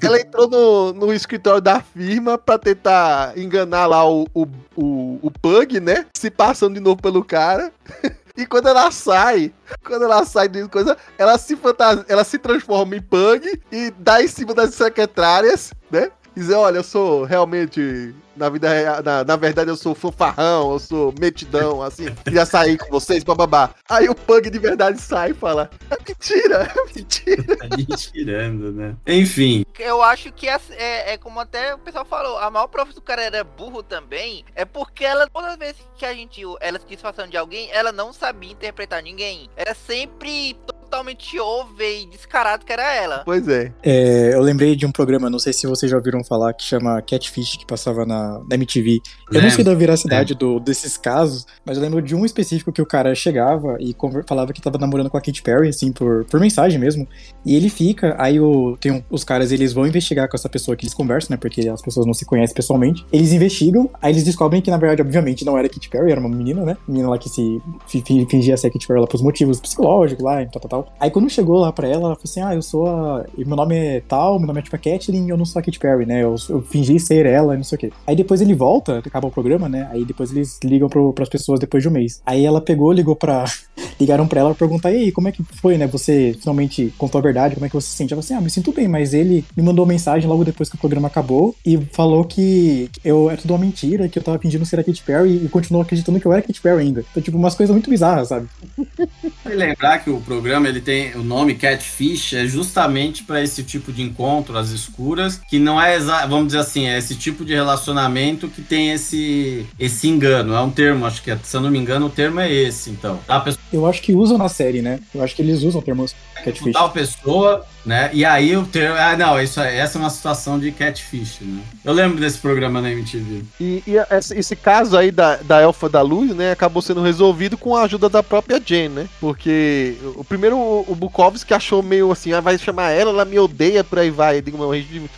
Ela 0.00 0.20
entrou 0.20 0.48
no, 0.48 0.92
no 0.92 1.12
escritório 1.12 1.60
da 1.60 1.80
firma 1.80 2.38
pra 2.38 2.58
tentar 2.58 3.36
enganar 3.36 3.86
lá 3.86 4.08
o, 4.08 4.26
o, 4.34 4.46
o, 4.76 5.18
o 5.22 5.30
Pug, 5.30 5.80
né? 5.80 6.06
Se 6.16 6.30
passando 6.30 6.74
de 6.74 6.80
novo 6.80 7.00
pelo 7.00 7.24
cara. 7.24 7.72
E 8.36 8.46
quando 8.46 8.68
ela 8.68 8.90
sai, 8.90 9.52
quando 9.84 10.04
ela 10.04 10.24
sai 10.24 10.48
de 10.48 10.66
coisa, 10.68 10.96
ela 11.18 11.36
se 11.36 11.54
fantasia, 11.54 12.04
ela 12.08 12.24
se 12.24 12.38
transforma 12.38 12.96
em 12.96 13.02
Pug 13.02 13.60
e 13.70 13.92
dá 13.98 14.22
em 14.22 14.28
cima 14.28 14.54
das 14.54 14.74
secretárias, 14.74 15.72
né? 15.90 16.10
Dizer, 16.34 16.54
olha, 16.54 16.78
eu 16.78 16.84
sou 16.84 17.24
realmente 17.24 18.14
na 18.36 18.48
vida 18.48 18.72
real, 18.72 19.02
na, 19.02 19.24
na 19.24 19.36
verdade 19.36 19.70
eu 19.70 19.76
sou 19.76 19.94
fanfarrão, 19.94 20.72
eu 20.72 20.78
sou 20.78 21.14
metidão, 21.18 21.82
assim, 21.82 22.12
queria 22.24 22.46
sair 22.46 22.78
com 22.78 22.88
vocês, 22.88 23.22
bababá. 23.22 23.70
Aí 23.88 24.08
o 24.08 24.14
Pug 24.14 24.48
de 24.48 24.58
verdade 24.58 25.00
sai 25.00 25.30
e 25.30 25.34
fala: 25.34 25.70
É 25.90 25.96
mentira, 26.08 26.62
é 26.62 26.94
mentira. 26.94 27.56
Tá 27.62 27.76
mentirando, 27.76 28.72
né? 28.72 28.96
Enfim. 29.06 29.64
Eu 29.78 30.02
acho 30.02 30.32
que 30.32 30.48
é, 30.48 30.58
é, 30.70 31.12
é 31.12 31.18
como 31.18 31.38
até 31.38 31.74
o 31.74 31.78
pessoal 31.78 32.04
falou, 32.04 32.38
a 32.38 32.50
maior 32.50 32.66
prova 32.66 32.92
do 32.92 33.00
cara 33.00 33.22
era 33.22 33.44
burro 33.44 33.82
também, 33.82 34.44
é 34.54 34.64
porque 34.64 35.04
ela, 35.04 35.28
todas 35.28 35.52
as 35.52 35.56
vezes 35.56 35.82
que 35.96 36.04
a 36.04 36.14
gente, 36.14 36.42
ela 36.60 36.78
se 36.78 36.86
disfarçando 36.86 37.30
de 37.30 37.36
alguém, 37.36 37.70
ela 37.72 37.92
não 37.92 38.12
sabia 38.12 38.52
interpretar 38.52 39.02
ninguém. 39.02 39.48
Era 39.56 39.74
sempre 39.74 40.56
totalmente 40.96 41.40
over 41.40 42.02
e 42.02 42.04
descarado 42.06 42.66
que 42.66 42.72
era 42.72 42.94
ela. 42.94 43.22
Pois 43.24 43.48
é. 43.48 43.72
É, 43.82 44.34
eu 44.34 44.42
lembrei 44.42 44.76
de 44.76 44.84
um 44.84 44.92
programa, 44.92 45.30
não 45.30 45.38
sei 45.38 45.52
se 45.54 45.66
vocês 45.66 45.90
já 45.90 45.96
ouviram 45.96 46.22
falar, 46.22 46.52
que 46.52 46.62
chama 46.62 47.00
Catfish, 47.00 47.56
que 47.56 47.64
passava 47.66 48.04
na, 48.04 48.40
na 48.46 48.54
MTV. 48.56 49.00
Eu 49.32 49.40
não 49.40 49.50
sei 49.50 49.64
da 49.64 49.74
veracidade 49.74 50.34
do, 50.34 50.60
desses 50.60 50.98
casos, 50.98 51.46
mas 51.64 51.78
eu 51.78 51.82
lembro 51.82 52.02
de 52.02 52.14
um 52.14 52.26
específico 52.26 52.70
que 52.70 52.82
o 52.82 52.86
cara 52.86 53.14
chegava 53.14 53.78
e 53.80 53.96
falava 54.28 54.52
que 54.52 54.60
tava 54.60 54.76
namorando 54.76 55.08
com 55.08 55.16
a 55.16 55.20
Katy 55.20 55.42
Perry, 55.42 55.68
assim, 55.68 55.90
por, 55.92 56.26
por 56.26 56.38
mensagem 56.38 56.78
mesmo. 56.78 57.08
E 57.44 57.56
ele 57.56 57.70
fica, 57.70 58.14
aí 58.18 58.38
o, 58.38 58.76
tem 58.78 58.92
um- 58.92 59.02
os 59.10 59.24
caras, 59.24 59.50
eles 59.50 59.72
vão 59.72 59.86
investigar 59.86 60.28
com 60.28 60.36
essa 60.36 60.48
pessoa 60.48 60.76
que 60.76 60.84
eles 60.84 60.92
conversam, 60.94 61.28
né? 61.34 61.38
Porque 61.40 61.66
as 61.68 61.80
pessoas 61.80 62.04
não 62.04 62.12
se 62.12 62.26
conhecem 62.26 62.54
pessoalmente. 62.54 63.06
Eles 63.10 63.32
investigam, 63.32 63.88
aí 64.02 64.12
eles 64.12 64.24
descobrem 64.24 64.60
que, 64.60 64.70
na 64.70 64.76
verdade, 64.76 65.00
obviamente, 65.00 65.42
não 65.44 65.56
era 65.56 65.66
a 65.66 65.70
Katy 65.70 65.88
Perry, 65.88 66.10
era 66.12 66.20
uma 66.20 66.28
menina, 66.28 66.62
né? 66.64 66.76
Menina 66.86 67.08
lá 67.08 67.16
que 67.16 67.30
se 67.30 67.62
fi- 67.86 68.02
fi- 68.06 68.26
fingia 68.30 68.56
ser 68.58 68.66
a 68.66 68.70
Katy 68.70 68.86
Perry 68.86 69.00
lá 69.00 69.06
pros 69.06 69.22
motivos 69.22 69.58
psicológicos 69.58 70.22
lá, 70.22 70.42
e 70.42 70.50
tal, 70.50 70.60
tal, 70.68 70.81
tal. 70.82 70.92
Aí 70.98 71.10
quando 71.10 71.30
chegou 71.30 71.58
lá 71.58 71.72
pra 71.72 71.86
ela, 71.86 72.06
ela 72.06 72.16
falou 72.16 72.24
assim: 72.24 72.40
Ah, 72.40 72.54
eu 72.54 72.62
sou 72.62 72.86
a. 72.86 73.24
Meu 73.36 73.56
nome 73.56 73.76
é 73.76 74.00
tal, 74.00 74.38
meu 74.38 74.46
nome 74.46 74.60
é 74.60 74.62
tipo 74.62 74.76
a 74.76 74.78
Kathleen, 74.78 75.28
eu 75.28 75.36
não 75.36 75.44
sou 75.44 75.60
a 75.60 75.62
Katy 75.62 75.78
Perry, 75.78 76.06
né? 76.06 76.22
Eu, 76.22 76.34
eu 76.48 76.62
fingi 76.62 76.98
ser 76.98 77.26
ela 77.26 77.56
não 77.56 77.64
sei 77.64 77.76
o 77.76 77.78
quê. 77.78 77.92
Aí 78.06 78.16
depois 78.16 78.40
ele 78.40 78.54
volta, 78.54 78.98
acaba 78.98 79.28
o 79.28 79.30
programa, 79.30 79.68
né? 79.68 79.88
Aí 79.92 80.04
depois 80.04 80.30
eles 80.32 80.58
ligam 80.64 80.88
pro, 80.88 81.12
pras 81.12 81.28
pessoas 81.28 81.60
depois 81.60 81.82
de 81.82 81.88
um 81.88 81.92
mês. 81.92 82.22
Aí 82.26 82.44
ela 82.44 82.60
pegou, 82.60 82.92
ligou 82.92 83.16
pra. 83.16 83.44
Ligaram 84.00 84.26
pra 84.26 84.40
ela 84.40 84.50
pra 84.50 84.66
perguntar: 84.66 84.90
E 84.90 84.96
aí, 84.96 85.12
como 85.12 85.28
é 85.28 85.32
que 85.32 85.42
foi, 85.42 85.78
né? 85.78 85.86
Você 85.86 86.36
finalmente 86.40 86.92
contou 86.98 87.18
a 87.18 87.22
verdade, 87.22 87.54
como 87.54 87.66
é 87.66 87.68
que 87.68 87.74
você 87.74 87.88
se 87.88 87.96
sente? 87.96 88.12
Ela 88.12 88.22
falou 88.22 88.26
assim: 88.26 88.42
Ah, 88.42 88.44
me 88.44 88.50
sinto 88.50 88.72
bem, 88.72 88.88
mas 88.88 89.14
ele 89.14 89.44
me 89.56 89.62
mandou 89.62 89.86
mensagem 89.86 90.28
logo 90.28 90.44
depois 90.44 90.68
que 90.68 90.74
o 90.74 90.78
programa 90.78 91.08
acabou 91.08 91.54
e 91.64 91.78
falou 91.92 92.24
que 92.24 92.90
eu 93.04 93.30
é 93.30 93.36
tudo 93.36 93.52
uma 93.54 93.60
mentira, 93.60 94.08
que 94.08 94.18
eu 94.18 94.22
tava 94.22 94.38
fingindo 94.38 94.66
ser 94.66 94.80
a 94.80 94.84
Katy 94.84 95.02
Perry 95.02 95.44
e 95.44 95.48
continuou 95.48 95.82
acreditando 95.82 96.18
que 96.18 96.26
eu 96.26 96.32
era 96.32 96.40
a 96.40 96.44
Katy 96.44 96.60
Perry 96.60 96.80
ainda. 96.80 97.04
Então, 97.10 97.22
tipo, 97.22 97.36
umas 97.36 97.54
coisas 97.54 97.72
muito 97.72 97.88
bizarras, 97.88 98.28
sabe? 98.28 98.48
Lembrar 99.44 99.98
que 99.98 100.10
o 100.10 100.20
programa 100.20 100.68
ele 100.72 100.80
tem 100.80 101.14
o 101.14 101.22
nome 101.22 101.54
Catfish 101.54 102.32
é 102.34 102.46
justamente 102.46 103.22
para 103.22 103.42
esse 103.42 103.62
tipo 103.62 103.92
de 103.92 104.02
encontro 104.02 104.56
às 104.56 104.70
escuras, 104.70 105.40
que 105.48 105.58
não 105.58 105.80
é 105.80 105.98
vamos 106.00 106.46
dizer 106.46 106.58
assim, 106.58 106.86
é 106.86 106.98
esse 106.98 107.14
tipo 107.14 107.44
de 107.44 107.54
relacionamento 107.54 108.48
que 108.48 108.62
tem 108.62 108.90
esse 108.92 109.66
esse 109.78 110.08
engano. 110.08 110.54
É 110.54 110.60
um 110.60 110.70
termo, 110.70 111.06
acho 111.06 111.22
que 111.22 111.30
é- 111.30 111.38
se 111.42 111.56
eu 111.56 111.60
não 111.60 111.70
me 111.70 111.78
engano, 111.78 112.06
o 112.06 112.10
termo 112.10 112.40
é 112.40 112.50
esse, 112.50 112.90
então. 112.90 113.20
Pessoa 113.44 113.62
Eu 113.72 113.86
acho 113.86 114.02
que 114.02 114.14
usam 114.14 114.38
na 114.38 114.48
série, 114.48 114.82
né? 114.82 115.00
Eu 115.14 115.22
acho 115.22 115.34
que 115.34 115.42
eles 115.42 115.62
usam 115.62 115.80
o 115.80 115.84
termo 115.84 116.06
catfish. 116.44 116.72
tal 116.72 116.90
pessoa, 116.90 117.64
né? 117.84 118.10
E 118.12 118.24
aí 118.24 118.56
o 118.56 118.66
termo, 118.66 118.96
ah, 118.96 119.16
não, 119.16 119.40
isso 119.40 119.60
essa 119.60 119.98
é 119.98 120.00
uma 120.00 120.10
situação 120.10 120.58
de 120.58 120.70
catfish, 120.70 121.40
né? 121.40 121.62
Eu 121.84 121.92
lembro 121.92 122.20
desse 122.20 122.38
programa 122.38 122.80
na 122.80 122.90
MTV. 122.90 123.42
E, 123.60 123.82
e 123.86 123.96
esse, 124.10 124.38
esse 124.38 124.56
caso 124.56 124.96
aí 124.96 125.10
da, 125.10 125.36
da 125.36 125.60
Elfa 125.60 125.88
da 125.88 126.00
Luz, 126.00 126.34
né, 126.34 126.52
acabou 126.52 126.82
sendo 126.82 127.02
resolvido 127.02 127.56
com 127.56 127.76
a 127.76 127.82
ajuda 127.82 128.08
da 128.08 128.22
própria 128.22 128.60
Jen, 128.64 128.88
né? 128.88 129.08
Porque 129.20 129.96
o 130.16 130.24
primeiro, 130.24 130.56
o, 130.56 130.84
o 130.88 130.94
Bukowski 130.94 131.52
achou 131.54 131.82
meio 131.82 132.10
assim, 132.12 132.32
ah, 132.32 132.40
vai 132.40 132.56
chamar 132.58 132.90
ela, 132.90 133.10
ela 133.10 133.24
me 133.24 133.38
odeia, 133.38 133.82
por 133.82 133.98
aí 133.98 134.10
vai. 134.10 134.40
Digo, 134.40 134.58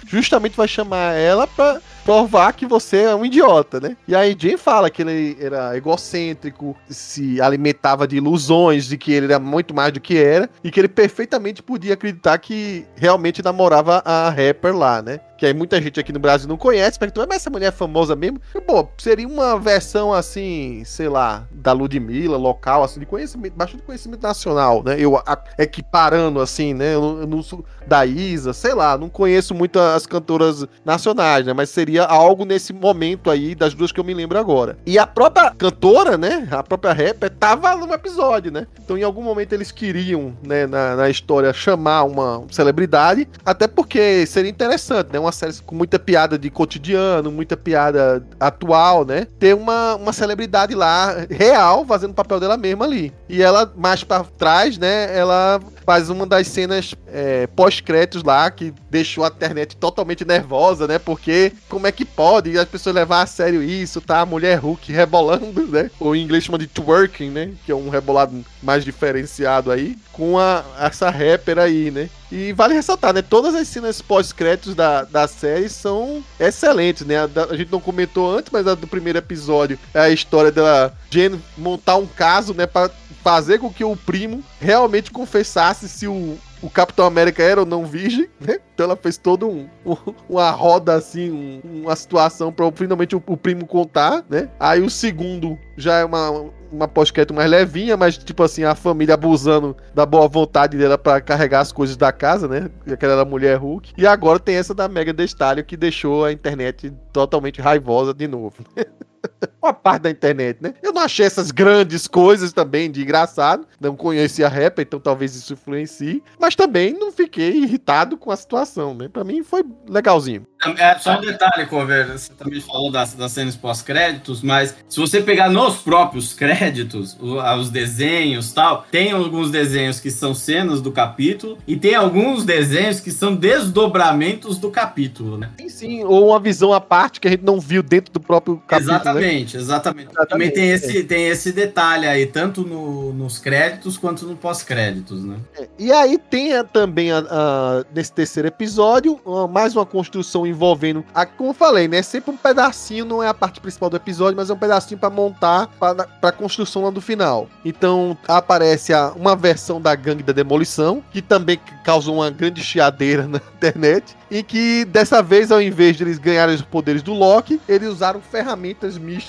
justamente 0.07 0.57
vai 0.57 0.69
chamar 0.69 1.15
ela 1.15 1.47
pra 1.47 1.81
provar 2.05 2.52
que 2.52 2.66
você 2.66 3.05
é 3.05 3.14
um 3.14 3.24
idiota, 3.24 3.80
né? 3.80 3.96
E 4.07 4.14
aí 4.14 4.36
Jen 4.38 4.57
fala 4.57 4.90
que 4.90 5.02
ele 5.02 5.36
era 5.40 5.76
egocêntrico, 5.76 6.76
se 6.88 7.40
alimentava 7.40 8.07
de 8.07 8.16
ilusões, 8.16 8.86
de 8.86 8.98
que 8.98 9.12
ele 9.12 9.26
era 9.26 9.38
muito 9.38 9.74
mais 9.74 9.92
do 9.92 10.00
que 10.00 10.18
era, 10.18 10.48
e 10.62 10.70
que 10.70 10.78
ele 10.78 10.88
perfeitamente 10.88 11.62
podia 11.62 11.94
acreditar 11.94 12.38
que 12.38 12.84
realmente 12.94 13.42
namorava 13.42 14.02
a 14.05 14.28
rapper 14.28 14.76
lá, 14.76 15.02
né? 15.02 15.18
Que 15.45 15.49
aí 15.49 15.53
muita 15.53 15.78
gente 15.82 16.01
aqui 16.01 16.11
no 16.11 16.18
Brasil 16.18 16.49
não 16.49 16.57
conhece, 16.57 16.99
perguntou, 16.99 17.26
mas 17.28 17.36
essa 17.42 17.51
mulher 17.51 17.66
é 17.66 17.70
famosa 17.70 18.16
mesmo? 18.16 18.40
Pô, 18.66 18.88
seria 18.97 19.28
uma 19.28 19.59
versão 19.61 20.11
assim, 20.11 20.82
sei 20.86 21.07
lá, 21.07 21.47
da 21.53 21.70
Ludmilla, 21.70 22.38
local, 22.38 22.82
assim, 22.82 22.99
de 22.99 23.05
conhecimento, 23.05 23.53
bastante 23.55 23.82
conhecimento 23.82 24.22
nacional, 24.22 24.82
né? 24.82 24.97
Eu 24.99 25.18
a- 25.18 25.45
equiparando, 25.59 26.40
assim, 26.40 26.72
né? 26.72 26.95
Eu, 26.95 27.20
eu 27.20 27.26
não 27.26 27.42
sou 27.42 27.62
da 27.86 28.07
Isa, 28.07 28.55
sei 28.55 28.72
lá, 28.72 28.97
não 28.97 29.11
conheço 29.11 29.55
muito 29.55 29.78
as 29.78 30.07
cantoras 30.07 30.64
nacionais, 30.82 31.45
né? 31.45 31.53
Mas 31.53 31.68
seria 31.68 32.05
algo 32.05 32.47
nesse 32.47 32.72
momento 32.72 33.30
aí, 33.30 33.55
das 33.55 33.74
duas 33.74 33.92
que 33.92 34.01
eu 34.01 34.05
me 34.05 34.14
lembro 34.14 34.38
agora. 34.38 34.78
E 34.86 34.99
a 34.99 35.07
própria 35.07 35.51
cantora, 35.51 36.16
né? 36.16 36.49
A 36.53 36.62
própria 36.62 36.95
rapper, 36.95 37.28
tava 37.28 37.76
no 37.76 37.92
episódio, 37.92 38.51
né? 38.51 38.66
Então, 38.82 38.97
em 38.97 39.03
algum 39.03 39.20
momento, 39.22 39.53
eles 39.53 39.70
queriam, 39.70 40.34
né, 40.42 40.66
na, 40.66 40.97
na 40.97 41.11
história, 41.11 41.53
chamar 41.53 42.05
uma 42.05 42.42
celebridade, 42.51 43.28
até 43.45 43.68
porque 43.68 44.24
seria 44.24 44.51
interessante, 44.51 45.11
né? 45.12 45.18
Uma 45.18 45.34
série 45.35 45.55
com 45.64 45.74
muita 45.74 45.99
piada 45.99 46.39
de 46.39 46.51
cotidiano, 46.51 47.30
muita 47.30 47.57
piada 47.57 48.24
atual, 48.41 49.05
né? 49.05 49.26
Ter 49.39 49.55
uma, 49.55 49.97
uma 49.97 50.12
celebridade 50.12 50.74
lá, 50.74 51.26
real, 51.30 51.85
fazendo 51.85 52.12
o 52.12 52.14
papel 52.14 52.41
dela 52.41 52.57
mesma 52.57 52.85
ali. 52.85 53.12
E 53.29 53.43
ela, 53.43 53.72
mais 53.77 54.05
pra 54.05 54.22
trás, 54.25 54.77
né? 54.77 55.16
Ela 55.16 55.61
faz 55.87 56.11
uma 56.11 56.27
das 56.27 56.47
cenas 56.49 56.95
é, 57.09 57.47
pós-créditos 57.49 58.22
lá, 58.22 58.51
que 58.51 58.72
deixou 58.91 59.25
a 59.25 59.29
internet 59.29 59.77
totalmente 59.77 60.25
nervosa, 60.25 60.87
né? 60.87 60.99
Porque 60.99 61.53
como 61.68 61.87
é 61.87 61.93
que 61.93 62.05
pode 62.05 62.59
as 62.59 62.68
pessoas 62.68 62.95
levar 62.95 63.22
a 63.22 63.27
sério 63.27 63.62
isso, 63.62 64.01
tá? 64.01 64.20
A 64.20 64.27
mulher 64.27 64.59
Hulk 64.59 64.93
rebolando, 64.93 65.66
né? 65.66 65.91
Ou 65.99 66.14
em 66.14 66.22
inglês 66.22 66.45
chama 66.45 66.59
de 66.59 66.66
twerking, 66.66 67.31
né? 67.31 67.53
Que 67.64 67.72
é 67.72 67.75
um 67.75 67.89
rebolado 67.89 68.45
mais 68.62 68.85
diferenciado 68.85 69.70
aí, 69.70 69.97
com 70.12 70.39
a, 70.39 70.62
essa 70.81 71.09
rapper 71.11 71.59
aí, 71.59 71.91
né? 71.91 72.09
E 72.33 72.53
vale 72.53 72.75
ressaltar, 72.75 73.12
né? 73.14 73.22
Todas 73.22 73.55
as 73.55 73.68
cenas 73.68 74.03
pós-créditos 74.03 74.75
da, 74.75 75.05
da 75.05 75.27
série 75.29 75.68
são 75.68 76.22
excelentes, 76.39 77.07
né? 77.07 77.18
A, 77.20 77.27
da- 77.27 77.45
a 77.45 77.57
gente 77.57 77.70
não 77.70 77.81
comentou 77.81 78.37
antes, 78.37 78.51
mas 78.53 78.66
a 78.66 78.75
do 78.75 78.87
primeiro 78.87 79.18
episódio 79.18 79.79
é 79.95 80.01
a 80.01 80.11
história 80.11 80.51
dela 80.51 80.95
Jen 81.11 81.41
montar 81.57 81.97
um 81.97 82.07
caso, 82.07 82.53
né? 82.53 82.66
Pra 82.66 82.91
fazer 83.25 83.59
com 83.59 83.72
que 83.72 83.83
o 83.83 83.97
primo 83.97 84.45
realmente 84.61 85.11
confessasse 85.11 85.89
se 85.89 86.07
o, 86.07 86.37
o 86.62 86.68
Capitão 86.68 87.07
América 87.07 87.43
era 87.43 87.61
ou 87.61 87.66
não 87.66 87.87
virgem, 87.87 88.29
né? 88.39 88.59
Então 88.75 88.85
ela 88.85 88.97
fez 88.97 89.16
todo 89.16 89.49
um, 89.49 89.66
um- 89.85 89.97
uma 90.29 90.51
roda 90.51 90.95
assim, 90.95 91.31
um- 91.31 91.83
uma 91.85 91.97
situação 91.97 92.53
para 92.53 92.70
finalmente 92.72 93.16
o, 93.16 93.22
o 93.27 93.37
primo 93.37 93.66
contar, 93.66 94.22
né? 94.29 94.51
Aí 94.61 94.83
o 94.83 94.91
segundo 94.91 95.59
já 95.77 95.99
é 96.01 96.05
uma 96.05 96.53
uma 96.70 96.89
pós-crédito 96.89 97.33
mais 97.33 97.49
levinha, 97.49 97.97
mas 97.97 98.18
tipo 98.18 98.43
assim, 98.43 98.64
a 98.64 98.75
família 98.75 99.14
abusando 99.14 99.77
da 99.95 100.05
boa 100.05 100.27
vontade 100.27 100.77
dela 100.77 100.99
pra 100.99 101.20
carregar 101.20 101.61
as 101.61 101.70
coisas 101.70 101.97
da 101.97 102.11
casa, 102.11 102.49
né? 102.49 102.68
Aquela 102.93 103.12
era 103.12 103.25
mulher 103.25 103.57
Hulk. 103.59 103.93
E 103.97 104.05
agora 104.05 104.41
tem 104.41 104.57
essa 104.57 104.75
da 104.75 104.89
Mega 104.89 105.12
Destalho 105.12 105.64
que 105.64 105.77
deixou 105.77 106.25
a 106.25 106.33
internet 106.33 106.93
totalmente 107.12 107.61
raivosa 107.62 108.12
de 108.12 108.27
novo. 108.27 108.57
uma 109.62 109.72
parte 109.72 110.03
da 110.03 110.11
internet, 110.11 110.59
né? 110.61 110.74
Eu 110.82 110.92
não 110.92 111.03
achei 111.03 111.26
essas 111.26 111.51
grandes 111.51 112.07
coisas 112.07 112.53
também 112.53 112.90
de 112.90 113.03
engraçado. 113.03 113.66
Não 113.80 113.97
conhecia 113.97 114.47
a 114.47 114.49
rap, 114.49 114.80
então 114.80 115.01
talvez 115.01 115.34
isso 115.34 115.53
influencie. 115.53 116.22
Mas 116.38 116.55
também 116.55 116.92
não 116.92 117.12
fiquei 117.12 117.62
irritado 117.62 118.16
com 118.16 118.30
a 118.30 118.36
situação, 118.36 118.95
né? 118.95 119.09
Pra 119.09 119.24
mim 119.24 119.42
foi 119.42 119.64
legalzinho. 119.88 120.47
É 120.78 120.99
só 120.99 121.18
um 121.18 121.20
detalhe, 121.20 121.66
Cover. 121.66 122.12
Você 122.12 122.32
também 122.32 122.61
falou 122.61 122.90
das, 122.90 123.12
das 123.14 123.32
cenas 123.32 123.55
pós-créditos, 123.55 124.42
mas 124.42 124.74
se 124.88 124.99
você 124.99 125.20
pegar 125.20 125.51
nos 125.51 125.76
próprios 125.76 126.32
créditos, 126.32 127.16
os 127.20 127.70
desenhos 127.70 128.53
tal, 128.53 128.86
tem 128.90 129.12
alguns 129.12 129.51
desenhos 129.51 130.01
que 130.01 130.11
são 130.11 130.34
cenas 130.34 130.80
do 130.80 130.90
capítulo 130.90 131.59
e 131.66 131.76
tem 131.76 131.95
alguns 131.95 132.45
desenhos 132.45 133.01
que 133.01 133.11
são 133.11 133.34
desdobramentos 133.34 134.59
do 134.59 134.70
capítulo, 134.70 135.36
né? 135.36 135.51
Sim, 135.59 135.68
sim. 135.68 136.05
Ou 136.05 136.28
uma 136.28 136.40
visão 136.40 136.72
à 136.72 136.80
parte 136.80 137.20
que 137.20 137.28
a 137.28 137.30
gente 137.30 137.45
não 137.45 137.61
viu 137.61 137.82
dentro 137.82 138.12
do 138.12 138.20
próprio 138.20 138.57
capítulo, 138.66 139.14
né? 139.14 139.34
Exatamente. 139.43 139.57
Exatamente, 139.57 140.09
exatamente. 140.11 140.28
Também 140.30 140.51
tem 140.51 140.70
é. 140.70 140.74
esse, 140.74 141.05
tem 141.05 141.26
esse 141.28 141.53
detalhe 141.53 142.07
aí, 142.07 142.26
tanto 142.26 142.62
no- 142.62 143.12
nos 143.12 143.39
créditos 143.39 143.97
quanto 143.99 144.24
no 144.26 144.37
pós-créditos, 144.37 145.24
né? 145.24 145.37
E 145.78 145.93
aí 145.93 146.18
tem 146.18 146.55
a- 146.55 146.64
também, 146.64 147.11
a- 147.12 147.24
a- 147.28 147.85
nesse 147.95 148.12
terceiro 148.12 148.49
episódio, 148.49 149.20
mais 149.51 149.74
uma 149.74 149.85
construção 149.87 150.47
envolvendo, 150.47 151.05
a, 151.14 151.26
como 151.26 151.51
eu 151.51 151.55
falei, 151.55 151.89
né? 151.89 152.03
Sempre 152.03 152.30
um 152.32 152.37
pedacinho, 152.37 153.05
não 153.05 153.22
é 153.22 153.28
a 153.28 153.35
parte 153.35 153.61
principal 153.61 153.91
do 153.91 153.97
episódio, 153.97 154.37
mas 154.37 154.51
é 154.51 154.53
um 154.53 154.59
pedacinho 154.59 154.99
pra 154.99 155.11
montar 155.11 155.66
pra, 155.78 155.95
pra 155.95 156.32
construção 156.32 156.85
lá 156.85 156.91
do 156.91 157.01
final. 157.01 157.49
Então 157.64 158.16
aparece 158.28 158.93
a- 158.93 159.12
uma 159.16 159.35
versão 159.37 159.80
da 159.80 159.95
gangue 159.95 160.22
da 160.22 160.32
demolição, 160.32 161.03
que 161.11 161.20
também 161.22 161.59
causou 161.85 162.16
uma 162.16 162.30
grande 162.30 162.62
chiadeira 162.62 163.26
na 163.28 163.39
internet. 163.39 164.16
E 164.30 164.43
que 164.43 164.85
dessa 164.87 165.22
vez, 165.22 165.53
ao 165.53 165.62
invés 165.62 165.97
de 165.97 166.03
eles 166.03 166.18
ganharem 166.18 166.55
os 166.55 166.62
poderes 166.62 167.03
do 167.03 167.12
Loki, 167.12 167.61
eles 167.68 167.89
usaram 167.89 168.20
ferramentas 168.20 168.99
místicas 168.99 169.24